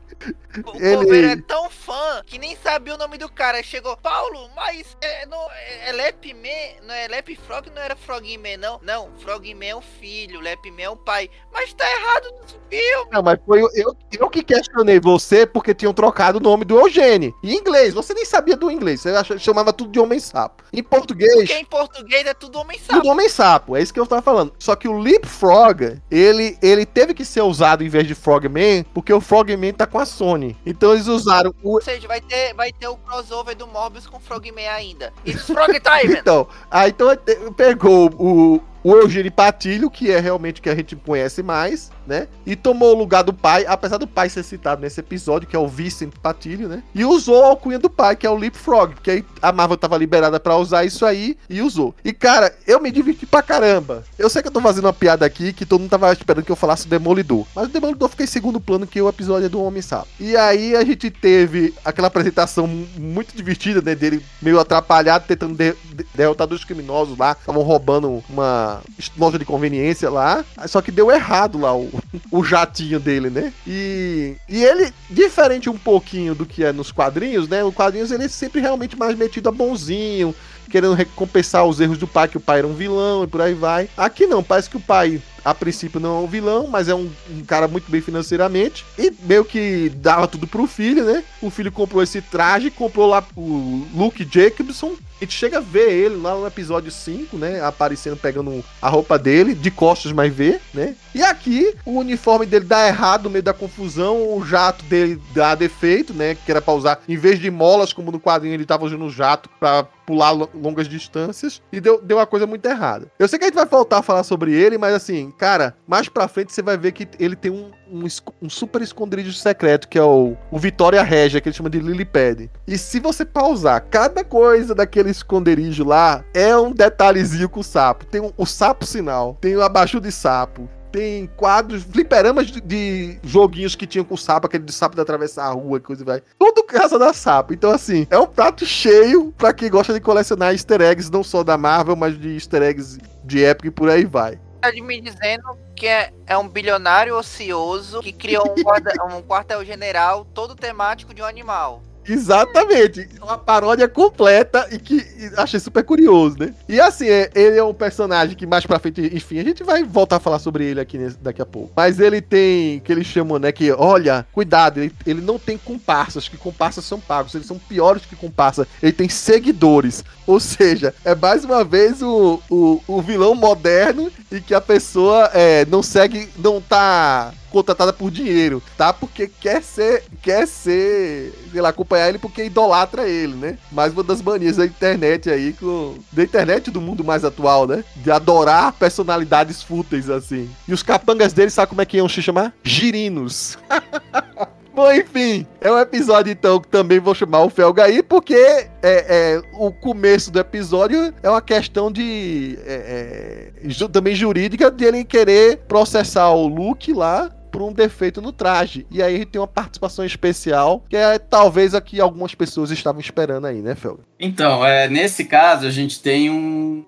O 0.65 1.13
ele... 1.15 1.27
é 1.27 1.37
tão 1.37 1.71
fã 1.71 2.23
que 2.27 2.39
nem 2.39 2.57
sabia 2.57 2.95
o 2.95 2.99
nome 2.99 3.17
do 3.17 3.29
cara. 3.29 3.63
Chegou, 3.63 3.97
Paulo, 3.97 4.51
mas 4.55 4.97
é, 5.01 5.27
não, 5.27 5.51
é, 5.51 5.89
é 5.89 5.93
Lepman, 5.93 6.77
não 6.87 6.95
é 6.95 7.09
Lepfrog, 7.09 7.71
não 7.71 7.81
era 7.81 7.97
Frogman, 7.97 8.57
não. 8.57 8.81
Não, 8.83 9.11
Frogman 9.19 9.71
é 9.71 9.75
o 9.75 9.81
filho, 9.81 10.41
Lepman 10.41 10.85
é 10.85 10.91
o 10.91 10.97
pai. 10.97 11.31
Mas 11.53 11.73
tá 11.73 11.85
errado 11.91 12.29
no 12.33 12.47
filme. 12.49 13.11
Não, 13.11 13.23
mas 13.23 13.39
foi 13.47 13.63
eu, 13.63 13.69
eu, 13.75 13.97
eu 14.21 14.31
que 14.31 14.43
questionei 14.43 15.01
você 15.01 15.47
porque 15.47 15.75
tinham 15.75 15.95
trocado 15.95 16.39
o 16.39 16.43
nome 16.43 16.65
do 16.65 16.79
Eugênio. 16.79 17.35
Em 17.43 17.57
inglês, 17.57 17.95
você 17.95 18.13
nem 18.13 18.25
sabia 18.25 18.57
do 18.57 18.71
inglês. 18.71 19.01
Você 19.01 19.11
achava, 19.11 19.39
chamava 19.39 19.73
tudo 19.73 19.91
de 19.91 20.01
Homem-Sapo. 20.01 20.65
Em 20.73 20.83
português. 20.83 21.35
Porque 21.35 21.55
em 21.55 21.65
português 21.65 22.27
é 22.27 22.35
tudo 22.35 22.59
Homem-Sapo. 22.59 23.01
Tudo 23.01 23.09
Homem-Sapo, 23.09 23.77
é 23.77 23.83
isso 23.83 23.93
que 23.93 24.01
eu 24.01 24.07
tava 24.07 24.23
falando. 24.23 24.53
Só 24.59 24.77
que 24.77 24.89
o 24.89 24.99
Leapfrog, 24.99 26.01
ele, 26.11 26.59
ele 26.63 26.85
teve 26.85 27.15
que 27.15 27.25
ser 27.25 27.43
usado 27.43 27.85
em 27.85 27.89
vez 27.89 28.07
de 28.07 28.15
Frogman, 28.15 28.85
porque 28.95 29.13
o 29.13 29.21
Frogman 29.21 29.73
tá 29.73 29.87
com 29.87 29.99
a 29.99 30.07
Sony. 30.07 30.42
Então 30.65 30.93
eles 30.93 31.07
usaram 31.07 31.55
o. 31.63 31.75
Ou 31.75 31.83
seja, 31.83 32.07
vai 32.07 32.21
ter, 32.21 32.55
vai 32.55 32.73
ter 32.73 32.89
o 32.89 32.97
crossover 32.97 33.57
do 33.57 33.67
Morbius 33.67 34.07
com 34.07 34.21
Frogman 34.21 34.69
ainda. 34.69 35.13
It's 35.27 35.47
Frog 35.47 35.73
Time! 35.81 36.17
então, 36.21 36.47
aí 36.71 36.91
então 36.91 37.09
pegou 37.57 38.11
o, 38.19 38.61
o 38.83 38.95
Eugênio 38.95 39.31
Patilho, 39.31 39.91
que 39.91 40.11
é 40.11 40.19
realmente 40.19 40.61
que 40.61 40.69
a 40.69 40.75
gente 40.75 40.97
conhece 40.97 41.43
mais, 41.43 41.91
né? 42.07 42.29
E 42.45 42.57
tomou 42.57 42.95
o 42.95 42.99
lugar 42.99 43.23
do 43.23 43.33
pai, 43.33 43.65
apesar 43.67 43.99
do 43.99 44.07
pai 44.07 44.29
ser 44.29 44.43
citado 44.43 44.81
nesse 44.81 45.01
episódio, 45.01 45.49
que 45.49 45.57
é 45.57 45.59
o 45.59 45.69
Vicente 45.69 46.19
Patilho, 46.19 46.69
né? 46.69 46.83
E 46.95 47.05
usou 47.05 47.45
a 47.45 47.49
alcunha 47.49 47.79
do 47.79 47.89
pai, 47.89 48.17
que 48.17 48.27
é 48.27 48.31
o 48.31 48.37
Leapfrog, 48.37 48.95
porque 48.95 49.11
aí 49.11 49.25
a 49.41 49.53
Marvel 49.53 49.77
tava 49.77 49.97
liberada 49.97 50.41
para 50.41 50.57
usar 50.57 50.85
isso 50.85 51.07
aí 51.07 51.37
e 51.49 51.63
usou. 51.63 51.95
E 52.05 52.13
cara, 52.13 52.55
eu 52.67 52.81
me 52.81 52.91
diverti 52.91 53.27
pra 53.27 53.43
caramba. 53.43 54.05
Eu 54.19 54.29
sei 54.29 54.43
que 54.43 54.49
eu 54.49 54.53
tô 54.53 54.61
fazendo 54.61 54.85
uma 54.85 54.93
piada 54.93 55.25
aqui 55.25 55.53
que 55.53 55.67
todo 55.67 55.81
mundo 55.81 55.91
tava 55.91 56.13
esperando 56.13 56.45
que 56.45 56.53
eu 56.53 56.57
falasse 56.57 56.87
o 56.87 56.91
Demolidor, 56.91 57.47
mas 57.55 57.67
o 57.67 57.73
Demolidor 57.73 58.09
fica 58.09 58.25
em 58.25 58.27
segundo 58.27 58.61
plano 58.61 58.87
que 58.87 59.01
o 59.01 59.09
episódio 59.09 59.47
é 59.47 59.49
do 59.49 59.63
Homem 59.63 59.83
Sapo. 59.83 60.09
E 60.19 60.37
aí 60.37 60.75
a 60.75 60.85
gente 60.85 61.11
teve 61.11 61.75
aquela 61.85 62.09
apresentação 62.09 62.67
muito 62.67 63.37
divertida, 63.37 63.81
né, 63.81 63.95
dele 63.95 64.23
meio 64.41 64.59
atrapalhado 64.59 65.25
tentando 65.27 65.57
de 65.57 65.75
derrotar 66.15 66.47
dois 66.47 66.65
criminosos 66.65 67.17
lá, 67.17 67.37
estavam 67.39 67.63
roubando 67.63 68.23
uma 68.29 68.72
loja 69.17 69.39
de 69.39 69.45
conveniência 69.45 70.11
lá, 70.11 70.45
só 70.67 70.81
que 70.81 70.91
deu 70.91 71.11
errado 71.11 71.59
lá 71.59 71.77
o, 71.77 71.91
o 72.31 72.45
jatinho 72.45 73.01
dele, 73.01 73.31
né? 73.31 73.53
E, 73.67 74.37
e 74.49 74.63
ele, 74.63 74.93
diferente 75.11 75.69
um 75.69 75.77
pouquinho 75.77 76.35
do 76.35 76.47
que 76.47 76.65
é 76.65 76.73
nos 76.73 76.93
quadrinhos, 76.93 77.49
né? 77.49 77.65
Os 77.65 77.75
quadrinhos 77.75 78.11
ele 78.11 78.25
é 78.25 78.29
sempre 78.29 78.61
realmente 78.61 78.97
mais 78.97 79.17
metido 79.17 79.49
a 79.49 79.53
bonzinho, 79.53 80.35
querendo 80.71 80.95
recompensar 80.95 81.67
os 81.67 81.81
erros 81.81 81.99
do 81.99 82.07
pai, 82.07 82.29
que 82.29 82.37
o 82.37 82.41
pai 82.41 82.59
era 82.59 82.67
um 82.67 82.75
vilão 82.75 83.25
e 83.25 83.27
por 83.27 83.41
aí 83.41 83.55
vai. 83.55 83.89
Aqui 83.97 84.27
não, 84.27 84.43
parece 84.43 84.71
que 84.71 84.77
o 84.77 84.81
pai 84.81 85.21
a 85.45 85.55
princípio 85.55 86.01
não 86.01 86.19
é 86.19 86.21
um 86.21 86.27
vilão, 86.27 86.67
mas 86.67 86.89
é 86.89 86.95
um, 86.95 87.11
um, 87.31 87.45
cara 87.45 87.67
muito 87.67 87.91
bem 87.91 88.01
financeiramente. 88.01 88.85
E 88.99 89.13
meio 89.23 89.45
que 89.45 89.91
dava 89.97 90.29
tudo 90.29 90.47
pro 90.47 90.67
filho, 90.67 91.05
né? 91.05 91.23
O 91.41 91.51
filho 91.51 91.73
comprou 91.73 92.03
esse 92.03 92.23
traje, 92.23 92.71
comprou 92.71 93.07
lá 93.07 93.25
o 93.37 93.87
Luke 93.95 94.27
Jacobson. 94.31 94.95
A 95.23 95.25
gente 95.25 95.39
chega 95.39 95.59
a 95.59 95.61
ver 95.61 95.89
ele 95.89 96.17
lá 96.17 96.35
no 96.35 96.45
episódio 96.45 96.91
5, 96.91 97.39
né? 97.39 97.63
Aparecendo, 97.63 98.17
pegando 98.17 98.65
a 98.83 98.89
roupa 98.89 99.17
dele, 99.17 99.55
de 99.55 99.71
costas, 99.71 100.11
mas 100.11 100.35
vê, 100.35 100.59
né? 100.75 100.97
E 101.15 101.23
aqui, 101.23 101.77
o 101.87 102.01
uniforme 102.01 102.45
dele 102.45 102.65
dá 102.65 102.89
errado 102.89 103.25
no 103.25 103.31
meio 103.31 103.43
da 103.45 103.53
confusão, 103.53 104.37
o 104.37 104.45
jato 104.45 104.85
dele 104.87 105.23
dá 105.33 105.55
defeito, 105.55 106.13
né? 106.13 106.35
Que 106.35 106.51
era 106.51 106.61
pra 106.61 106.75
usar, 106.75 107.01
em 107.09 107.17
vez 107.17 107.39
de 107.39 107.53
molas, 107.53 107.93
como 107.93 108.11
no 108.11 108.19
quadrinho, 108.19 108.55
ele 108.55 108.67
tava 108.67 108.85
usando 108.85 109.05
o 109.05 109.11
jato 109.11 109.49
pra 109.61 109.85
pular 110.05 110.33
longas 110.33 110.89
distâncias. 110.89 111.63
E 111.73 111.81
deu, 111.81 112.03
deu 112.03 112.17
uma 112.17 112.27
coisa 112.27 112.45
muito 112.45 112.67
errada. 112.67 113.07
Eu 113.17 113.29
sei 113.29 113.39
que 113.39 113.45
a 113.45 113.49
gente 113.49 113.55
vai 113.55 113.67
voltar 113.67 113.99
a 113.99 114.03
falar 114.03 114.25
sobre 114.25 114.53
ele, 114.53 114.77
mas 114.77 114.93
assim, 114.93 115.31
cara, 115.39 115.77
mais 115.87 116.09
pra 116.09 116.27
frente 116.27 116.53
você 116.53 116.63
vai 116.63 116.77
ver 116.77 116.91
que 116.91 117.07
ele 117.21 117.37
tem 117.37 117.53
um, 117.53 117.71
um, 117.93 118.07
um 118.47 118.51
super 118.51 118.81
esconderijo 118.81 119.33
secreto, 119.33 119.87
que 119.87 119.99
é 119.99 120.03
o, 120.03 120.37
o 120.51 120.59
Vitória 120.59 121.03
Regia, 121.03 121.41
que 121.41 121.49
ele 121.49 121.57
chama 121.57 121.71
de 121.71 121.79
Lilipad. 121.79 122.51
E 122.67 122.79
se 122.79 122.99
você 122.99 123.25
pausar, 123.25 123.85
cada 123.91 124.25
coisa 124.25 124.75
daquele 124.75 125.11
esconderijo 125.11 125.85
lá 125.85 126.25
é 126.33 126.57
um 126.57 126.73
detalhezinho 126.73 127.49
com 127.49 127.61
o 127.61 127.65
sapo. 127.65 128.07
Tem 128.07 128.21
um, 128.21 128.33
o 128.37 128.47
sapo 128.47 128.87
sinal, 128.87 129.37
tem 129.41 129.55
o 129.55 129.63
abajur 129.63 130.01
de 130.01 130.11
sapo, 130.11 130.69
tem 130.91 131.27
quadros, 131.37 131.83
fliperamas 131.83 132.47
de, 132.47 132.61
de, 132.61 133.19
joguinhos 133.23 133.75
que 133.75 133.87
tinham 133.87 134.05
com 134.05 134.17
sapo, 134.17 134.47
aquele 134.47 134.65
de 134.65 134.73
sapo 134.73 134.95
de 134.95 135.01
atravessar 135.01 135.47
a 135.47 135.53
rua, 135.53 135.81
coisa 135.81 136.03
e 136.03 136.07
vai. 136.07 136.23
Tudo 136.39 136.63
casa 136.65 136.99
da 136.99 137.13
sapo. 137.13 137.53
Então, 137.53 137.71
assim, 137.71 138.07
é 138.11 138.19
um 138.19 138.27
prato 138.27 138.65
cheio 138.65 139.33
para 139.37 139.53
quem 139.53 139.71
gosta 139.71 139.93
de 139.93 140.01
colecionar 140.01 140.53
easter 140.53 140.81
eggs, 140.81 141.11
não 141.11 141.23
só 141.23 141.43
da 141.43 141.59
Marvel, 141.59 141.97
mas 141.97 142.19
de 142.19 142.35
easter 142.35 142.63
eggs 142.63 142.99
de 143.25 143.45
época 143.45 143.69
e 143.69 143.71
por 143.71 143.89
aí 143.89 144.05
vai 144.05 144.39
tá 144.63 144.73
me 144.73 145.01
dizendo 145.01 145.59
que 145.75 145.87
é, 145.87 146.13
é 146.27 146.39
um 146.39 146.49
bilionário 146.49 147.17
ocioso 147.17 148.01
que 148.01 148.13
criou 148.13 148.55
um, 148.57 148.63
guarda, 148.63 148.93
um 149.05 149.21
quartel-general 149.23 150.25
todo 150.33 150.55
temático 150.55 151.13
de 151.13 151.21
um 151.21 151.25
animal. 151.25 151.83
Exatamente. 152.09 153.09
Uma 153.21 153.39
paródia 153.39 153.89
completa 153.89 154.69
e 154.71 154.79
que 154.79 155.05
achei 155.37 155.61
super 155.61 155.85
curioso, 155.85 156.37
né? 156.39 156.55
E 156.69 156.81
assim, 156.81 157.09
é, 157.09 157.31
ele 157.35 157.59
é 157.59 157.65
um 157.65 157.75
personagem 157.75 158.37
que 158.37 158.47
mais 158.47 158.67
pra 158.67 158.79
frente, 158.79 159.11
enfim, 159.15 159.39
a 159.39 159.45
gente 159.45 159.63
vai 159.63 159.85
voltar 159.85 160.17
a 160.17 160.21
falar 160.21 160.39
sobre 160.39 160.65
ele 160.65 160.81
aqui 160.81 160.99
nesse, 160.99 161.17
daqui 161.19 161.41
a 161.41 161.47
pouco. 161.47 161.73
Mas 161.77 162.01
ele 162.01 162.21
tem, 162.21 162.81
que 162.81 162.93
eles 162.93 163.07
chamam, 163.07 163.39
né, 163.39 163.53
que, 163.53 163.71
olha, 163.73 164.27
cuidado, 164.33 164.81
ele, 164.81 164.93
ele 165.07 165.21
não 165.21 165.39
tem 165.39 165.57
comparsas, 165.57 166.29
que 166.29 166.37
comparsas 166.37 166.85
são 166.85 166.99
pagos, 166.99 167.35
eles 167.35 167.47
são 167.47 167.59
piores 167.59 168.05
que 168.05 168.17
comparsa. 168.17 168.67
Ele 168.83 168.93
tem 168.93 169.09
seguidores. 169.09 170.05
Ou 170.33 170.41
seja, 170.41 170.95
é 171.05 171.15
mais 171.15 171.45
uma 171.45 171.63
vez 171.63 172.01
o, 172.01 172.41
o, 172.49 172.81
o 172.89 173.03
vilão 173.03 173.35
moderno 173.35 174.11
e 174.31 174.41
que 174.41 174.55
a 174.55 174.63
pessoa 174.63 175.31
é, 175.35 175.67
não 175.67 175.83
segue, 175.83 176.27
não 176.39 176.59
tá 176.59 177.35
contratada 177.51 177.93
por 177.93 178.11
dinheiro, 178.11 178.63
tá? 178.79 178.95
Porque 178.95 179.29
quer 179.29 179.63
ser, 179.63 180.05
quer 180.23 180.49
ser, 180.49 181.35
sei 181.53 181.61
lá, 181.61 181.69
acompanhar 181.69 182.09
ele 182.09 182.17
porque 182.17 182.45
idolatra 182.45 183.07
ele, 183.07 183.35
né? 183.35 183.59
Mais 183.71 183.93
uma 183.93 184.03
das 184.03 184.23
manias 184.23 184.57
da 184.57 184.65
internet 184.65 185.29
aí, 185.29 185.53
com, 185.53 185.99
da 186.11 186.23
internet 186.23 186.71
do 186.71 186.81
mundo 186.81 187.05
mais 187.05 187.27
atual, 187.27 187.67
né? 187.67 187.85
De 187.97 188.11
adorar 188.11 188.73
personalidades 188.73 189.63
fúteis, 189.63 190.09
assim. 190.09 190.49
E 190.67 190.73
os 190.73 190.83
capangas 190.83 191.35
dele, 191.35 191.51
sabe 191.51 191.69
como 191.69 191.83
é 191.83 191.85
que 191.85 191.99
iam 191.99 192.09
se 192.09 192.23
chamar? 192.23 192.55
Girinos. 192.65 193.59
Bom, 194.75 194.91
enfim, 194.91 195.47
é 195.61 195.71
um 195.71 195.79
episódio 195.79 196.33
então 196.33 196.59
que 196.59 196.67
também 196.69 196.99
vou 196.99 197.15
chamar 197.15 197.43
o 197.43 197.51
Felga 197.51 197.85
aí, 197.85 198.03
porque 198.03 198.35
é, 198.35 198.69
é, 198.83 199.43
o 199.53 199.71
começo 199.71 200.31
do 200.31 200.39
episódio 200.41 201.13
é 201.23 201.29
uma 201.29 201.43
questão 201.43 201.93
de. 201.93 202.59
É, 202.65 203.53
é, 203.65 203.69
ju- 203.69 203.89
também 203.89 204.15
jurídica 204.15 204.71
de 204.71 204.85
ele 204.85 205.05
querer 205.05 205.59
processar 205.69 206.31
o 206.31 206.47
Luke 206.47 206.91
lá 206.93 207.31
por 207.53 207.63
um 207.63 207.73
defeito 207.73 208.21
no 208.23 208.33
traje. 208.33 208.87
E 208.91 209.03
aí 209.03 209.25
tem 209.27 209.41
uma 209.41 209.47
participação 209.47 210.05
especial, 210.05 210.83
que 210.89 210.97
é 210.97 211.19
talvez 211.19 211.75
a 211.75 211.81
que 211.81 212.01
algumas 212.01 212.35
pessoas 212.35 212.71
estavam 212.71 213.01
esperando 213.01 213.47
aí, 213.47 213.61
né, 213.61 213.75
Felga? 213.75 214.01
Então, 214.19 214.65
é, 214.65 214.89
nesse 214.89 215.25
caso, 215.25 215.67
a 215.67 215.71
gente 215.71 216.01
tem 216.01 216.31
um, 216.31 216.85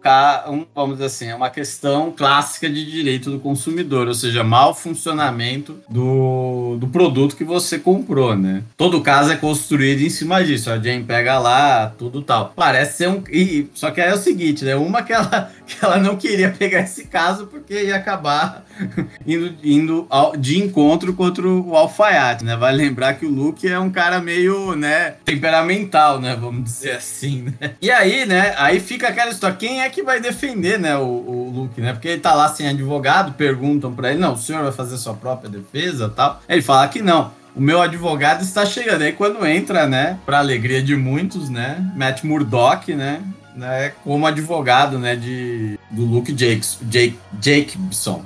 um, 0.49 0.66
vamos 0.74 0.95
dizer 0.97 1.07
assim, 1.07 1.27
é 1.27 1.35
uma 1.35 1.51
questão 1.51 2.12
clássica 2.16 2.70
de 2.70 2.89
direito 2.89 3.28
do 3.28 3.41
consumidor, 3.41 4.07
ou 4.07 4.15
seja, 4.15 4.45
mau 4.45 4.73
funcionamento 4.73 5.77
do, 5.89 6.77
do 6.78 6.86
produto 6.86 7.36
que 7.36 7.43
você 7.43 7.77
comprou, 7.78 8.36
né? 8.36 8.62
Todo 8.77 9.01
caso 9.01 9.32
é 9.32 9.36
construído 9.36 10.01
em 10.03 10.11
cima 10.11 10.45
disso. 10.45 10.70
A 10.70 10.78
Jane 10.78 11.03
pega 11.03 11.39
lá, 11.41 11.93
tudo 11.99 12.23
tal. 12.23 12.53
Parece 12.55 12.99
ser 12.99 13.09
um. 13.09 13.23
E, 13.28 13.69
só 13.74 13.91
que 13.91 14.01
aí 14.01 14.11
é 14.11 14.15
o 14.15 14.19
seguinte, 14.19 14.65
né? 14.65 14.77
Uma 14.77 15.03
que 15.03 15.12
ela, 15.12 15.51
que 15.66 15.85
ela 15.85 15.99
não 15.99 16.16
queria 16.16 16.51
pegar 16.51 16.81
esse 16.82 17.07
caso 17.07 17.49
porque 17.49 17.74
ia 17.85 17.97
acabar 17.97 18.65
indo, 19.27 19.55
indo 19.62 20.07
ao- 20.09 20.36
de 20.36 20.53
encontro 20.59 21.14
contra 21.14 21.47
o 21.47 21.76
alfaiate, 21.76 22.44
né? 22.44 22.56
Vai 22.56 22.74
lembrar 22.74 23.14
que 23.14 23.26
o 23.26 23.31
Luke 23.31 23.66
é 23.66 23.78
um 23.78 23.90
cara 23.90 24.20
meio, 24.20 24.74
né, 24.74 25.14
temperamental, 25.24 26.20
né? 26.20 26.36
Vamos 26.39 26.64
dizer 26.64 26.93
assim, 26.97 27.52
né? 27.60 27.72
E 27.81 27.90
aí, 27.90 28.26
né? 28.26 28.55
Aí 28.56 28.81
fica 28.81 29.09
aquela 29.09 29.31
história, 29.31 29.56
quem 29.56 29.82
é 29.82 29.89
que 29.89 30.02
vai 30.02 30.20
defender, 30.20 30.78
né, 30.78 30.97
o, 30.97 31.02
o 31.02 31.52
Luke, 31.55 31.81
né? 31.81 31.93
Porque 31.93 32.09
ele 32.09 32.20
tá 32.20 32.35
lá 32.35 32.48
sem 32.48 32.68
advogado, 32.68 33.32
perguntam 33.35 33.93
pra 33.93 34.10
ele, 34.10 34.20
não, 34.20 34.35
o 34.35 34.39
senhor 34.39 34.62
vai 34.62 34.72
fazer 34.72 34.97
sua 34.97 35.14
própria 35.14 35.51
defesa 35.51 36.09
tal. 36.09 36.43
Ele 36.48 36.62
fala 36.62 36.89
que 36.89 37.02
não. 37.02 37.32
O 37.55 37.60
meu 37.60 37.81
advogado 37.81 38.43
está 38.43 38.66
chegando. 38.66 39.02
Aí 39.02 39.12
quando 39.12 39.47
entra, 39.47 39.86
né, 39.86 40.18
pra 40.26 40.39
alegria 40.39 40.82
de 40.82 40.97
muitos, 40.97 41.48
né, 41.48 41.85
Matt 41.97 42.24
Murdock, 42.24 42.93
né, 42.94 43.22
né, 43.55 43.93
como 44.02 44.26
advogado, 44.26 44.98
né, 44.98 45.14
de, 45.14 45.78
do 45.90 46.05
Luke 46.05 46.32
Jakes, 46.36 46.78
Jake, 46.82 47.18
Jacobson. 47.40 48.22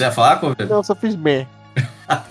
Você 0.00 0.04
ia 0.04 0.12
falar, 0.12 0.40
Coveiro? 0.40 0.72
Não, 0.72 0.82
só 0.82 0.94
fiz 0.94 1.14
bem. 1.14 1.46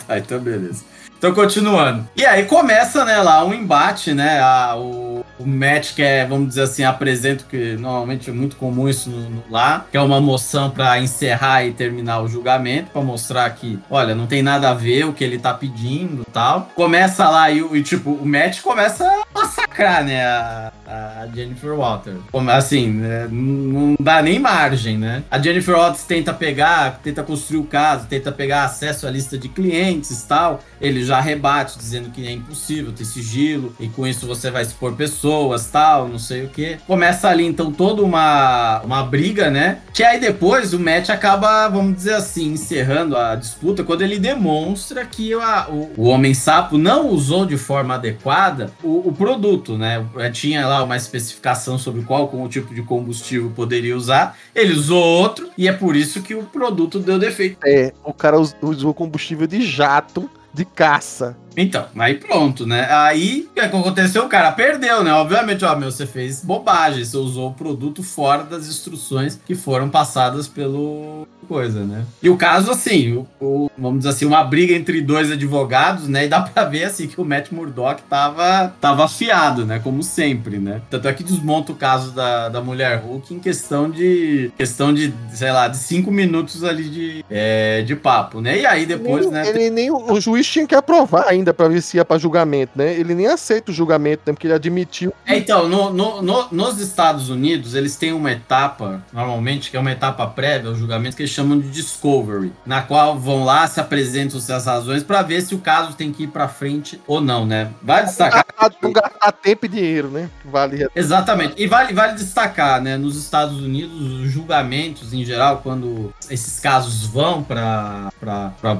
Tá, 0.07 0.17
então 0.17 0.39
beleza. 0.39 0.83
Então, 1.19 1.33
continuando. 1.33 2.07
E 2.15 2.25
aí 2.25 2.45
começa, 2.45 3.03
né, 3.03 3.17
lá 3.21 3.43
um 3.43 3.53
embate, 3.53 4.13
né? 4.13 4.39
A, 4.39 4.77
o, 4.77 5.25
o 5.37 5.45
Matt 5.45 5.93
que 5.93 6.01
é, 6.01 6.25
vamos 6.25 6.47
dizer 6.47 6.61
assim, 6.61 6.83
apresenta, 6.85 7.43
que 7.49 7.75
normalmente 7.75 8.29
é 8.29 8.33
muito 8.33 8.55
comum 8.55 8.87
isso 8.87 9.09
no, 9.09 9.29
no- 9.29 9.43
lá, 9.49 9.85
que 9.91 9.97
é 9.97 10.01
uma 10.01 10.21
moção 10.21 10.69
pra 10.69 10.97
encerrar 10.97 11.65
e 11.65 11.71
terminar 11.73 12.21
o 12.21 12.27
julgamento, 12.29 12.91
pra 12.91 13.01
mostrar 13.01 13.49
que, 13.49 13.77
olha, 13.89 14.15
não 14.15 14.27
tem 14.27 14.41
nada 14.41 14.69
a 14.69 14.73
ver 14.73 15.03
o 15.07 15.13
que 15.13 15.21
ele 15.21 15.37
tá 15.37 15.53
pedindo 15.53 16.25
tal. 16.31 16.69
Começa 16.73 17.29
lá 17.29 17.51
e, 17.51 17.59
e, 17.59 17.83
tipo, 17.83 18.11
o 18.11 18.25
Matt 18.25 18.61
começa 18.61 19.03
a 19.05 19.23
massacrar, 19.37 20.05
né, 20.05 20.25
a, 20.25 20.71
a 20.87 21.27
Jennifer 21.35 21.75
Walter. 21.75 22.15
Como, 22.31 22.49
assim, 22.49 22.91
né, 22.91 23.27
não 23.29 23.95
dá 23.99 24.21
nem 24.21 24.39
margem, 24.39 24.97
né? 24.97 25.21
A 25.29 25.37
Jennifer 25.37 25.75
Walters 25.75 26.05
tenta 26.05 26.33
pegar, 26.33 26.99
tenta 27.03 27.23
construir 27.23 27.59
o 27.59 27.65
caso, 27.65 28.07
tenta 28.07 28.31
pegar 28.31 28.63
acesso 28.63 29.05
à 29.05 29.11
lista 29.11 29.37
de 29.37 29.49
clientes 29.49 30.23
tal. 30.23 30.61
Ele 30.79 31.09
já 31.10 31.19
rebate, 31.19 31.77
dizendo 31.77 32.10
que 32.11 32.26
é 32.26 32.31
impossível 32.31 32.91
ter 32.91 33.06
sigilo, 33.06 33.73
e 33.80 33.88
com 33.88 34.07
isso 34.07 34.26
você 34.27 34.49
vai 34.49 34.61
expor 34.64 34.94
pessoas, 34.94 35.65
tal, 35.68 36.07
não 36.07 36.19
sei 36.19 36.45
o 36.45 36.49
que. 36.49 36.77
Começa 36.88 37.27
ali, 37.27 37.45
então, 37.45 37.72
toda 37.72 38.02
uma, 38.03 38.81
uma 38.81 39.03
briga, 39.03 39.49
né? 39.49 39.80
Que 39.94 40.03
aí 40.03 40.19
depois 40.19 40.73
o 40.73 40.80
match 40.80 41.10
acaba, 41.10 41.68
vamos 41.68 41.95
dizer 41.95 42.14
assim, 42.14 42.53
encerrando 42.53 43.18
a 43.18 43.36
disputa, 43.36 43.84
quando 43.84 44.02
ele 44.02 44.19
demonstra 44.19 45.06
que 45.06 45.34
a- 45.34 45.68
o, 45.69 45.91
o 45.98 46.03
Homem-Sapo 46.07 46.77
não 46.77 47.07
usou 47.10 47.45
de 47.45 47.57
forma 47.57 47.95
adequada 47.95 48.72
o, 48.84 49.10
o 49.10 49.14
produto, 49.14 49.77
né? 49.77 50.06
Tinha 50.31 50.68
lá 50.68 50.84
uma 50.84 50.95
especificação 50.98 51.77
sobre 51.77 52.02
qual 52.03 52.27
com 52.27 52.44
o 52.44 52.48
tipo 52.49 52.73
de 52.73 52.81
combustível 52.84 53.52
poderia 53.56 53.95
usar, 53.98 54.38
ele 54.56 54.73
usou 54.73 55.03
outro, 55.03 55.49
e 55.57 55.68
é 55.68 55.73
por 55.73 55.95
isso 55.95 56.22
que 56.22 56.36
o 56.36 56.44
produto 56.44 56.99
deu 56.99 57.18
defeito. 57.19 57.57
É, 57.65 57.91
o 58.03 58.14
cara 58.14 58.40
us- 58.40 58.56
usou 58.61 58.94
combustível 58.94 59.48
de 59.48 59.61
jato 59.61 60.30
de 60.53 60.65
caça. 60.65 61.38
Então, 61.55 61.88
aí 61.97 62.15
pronto, 62.15 62.65
né? 62.65 62.88
Aí 62.89 63.47
o 63.49 63.53
que 63.53 63.59
aconteceu? 63.59 64.26
O 64.26 64.30
cara 64.30 64.51
perdeu, 64.51 65.03
né? 65.03 65.13
Obviamente, 65.13 65.65
ó, 65.65 65.76
meu, 65.76 65.91
você 65.91 66.05
fez 66.05 66.43
bobagem, 66.43 67.03
você 67.03 67.17
usou 67.17 67.49
o 67.49 67.53
produto 67.53 68.01
fora 68.01 68.43
das 68.43 68.67
instruções 68.67 69.39
que 69.45 69.55
foram 69.55 69.89
passadas 69.89 70.47
pelo 70.47 71.27
coisa, 71.49 71.84
né? 71.84 72.03
E 72.21 72.30
o 72.30 72.38
caso, 72.38 72.69
assim, 72.71 73.13
o, 73.13 73.27
o- 73.41 73.71
vamos 73.77 73.99
dizer 73.99 74.09
assim, 74.11 74.26
uma 74.26 74.43
briga 74.43 74.73
entre 74.73 75.01
dois 75.01 75.31
advogados, 75.31 76.07
né? 76.07 76.26
E 76.26 76.27
dá 76.27 76.41
pra 76.41 76.63
ver, 76.65 76.84
assim, 76.85 77.07
que 77.07 77.19
o 77.19 77.26
Matt 77.26 77.51
Murdock 77.51 78.03
tava, 78.03 78.73
tava 78.80 79.03
afiado, 79.05 79.65
né? 79.65 79.80
Como 79.84 80.03
sempre, 80.03 80.59
né? 80.59 80.81
Tanto 80.89 81.07
é 81.07 81.13
que 81.13 81.23
desmonta 81.23 81.71
o 81.71 81.76
caso 81.76 82.11
da, 82.11 82.49
da 82.49 82.61
mulher 82.61 82.99
Hulk 83.03 83.34
em 83.34 83.39
questão 83.39 83.89
de, 83.89 84.51
questão 84.57 84.93
de, 84.93 85.11
sei 85.34 85.51
lá, 85.51 85.67
de 85.67 85.77
cinco 85.77 86.11
minutos 86.11 86.63
ali 86.63 86.84
de, 86.84 87.26
é, 87.30 87.81
de 87.81 87.95
papo, 87.95 88.39
né? 88.41 88.59
E 88.59 88.65
aí 88.65 88.85
depois, 88.85 89.23
nem, 89.26 89.31
né? 89.34 89.47
ele 89.49 89.69
nem 89.71 89.89
o 89.91 90.09
o 90.09 90.19
juiz 90.21 90.47
tinha 90.47 90.65
que 90.67 90.76
aprovar 90.76 91.26
ainda 91.27 91.53
pra 91.53 91.67
ver 91.67 91.81
se 91.81 91.97
ia 91.97 92.05
pra 92.05 92.17
julgamento, 92.17 92.71
né? 92.76 92.93
Ele 92.93 93.13
nem 93.15 93.27
aceita 93.27 93.71
o 93.71 93.73
julgamento, 93.73 94.23
né? 94.26 94.34
Porque 94.34 94.47
ele 94.47 94.53
admitiu. 94.53 95.13
É, 95.26 95.38
então, 95.38 95.67
no- 95.69 95.91
no- 95.93 96.21
no- 96.21 96.47
nos 96.51 96.80
Estados 96.80 97.30
Unidos, 97.30 97.73
eles 97.76 97.95
têm 97.95 98.11
uma 98.13 98.31
etapa, 98.31 99.03
normalmente, 99.13 99.69
que 99.71 99.77
é 99.77 99.80
uma 99.80 99.91
etapa 99.91 100.26
prévia 100.27 100.69
ao 100.69 100.76
julgamento, 100.76 101.15
que 101.15 101.21
eles 101.23 101.31
chamam 101.39 101.59
de 101.59 101.69
discovery, 101.69 102.51
na 102.65 102.81
qual 102.81 103.17
vão 103.17 103.45
lá, 103.45 103.65
se 103.65 103.79
apresentam 103.79 104.37
as 104.37 104.65
razões 104.65 105.03
para 105.03 105.21
ver 105.21 105.41
se 105.41 105.55
o 105.55 105.59
caso 105.59 105.93
tem 105.93 106.11
que 106.11 106.23
ir 106.23 106.27
para 106.27 106.47
frente 106.47 106.99
ou 107.07 107.21
não, 107.21 107.45
né? 107.45 107.69
Vale 107.81 108.07
destacar. 108.07 108.45
Não 108.81 108.91
gastar 108.91 109.31
tempo 109.31 109.65
e 109.65 109.69
dinheiro, 109.69 110.09
né? 110.09 110.29
Vale. 110.43 110.87
Exatamente. 110.93 111.53
E 111.57 111.65
vale, 111.65 111.93
vale 111.93 112.13
destacar, 112.13 112.81
né? 112.81 112.97
Nos 112.97 113.15
Estados 113.15 113.57
Unidos, 113.61 114.01
os 114.01 114.29
julgamentos, 114.29 115.13
em 115.13 115.23
geral, 115.23 115.61
quando 115.63 116.13
esses 116.29 116.59
casos 116.59 117.05
vão 117.05 117.41
para 117.41 118.09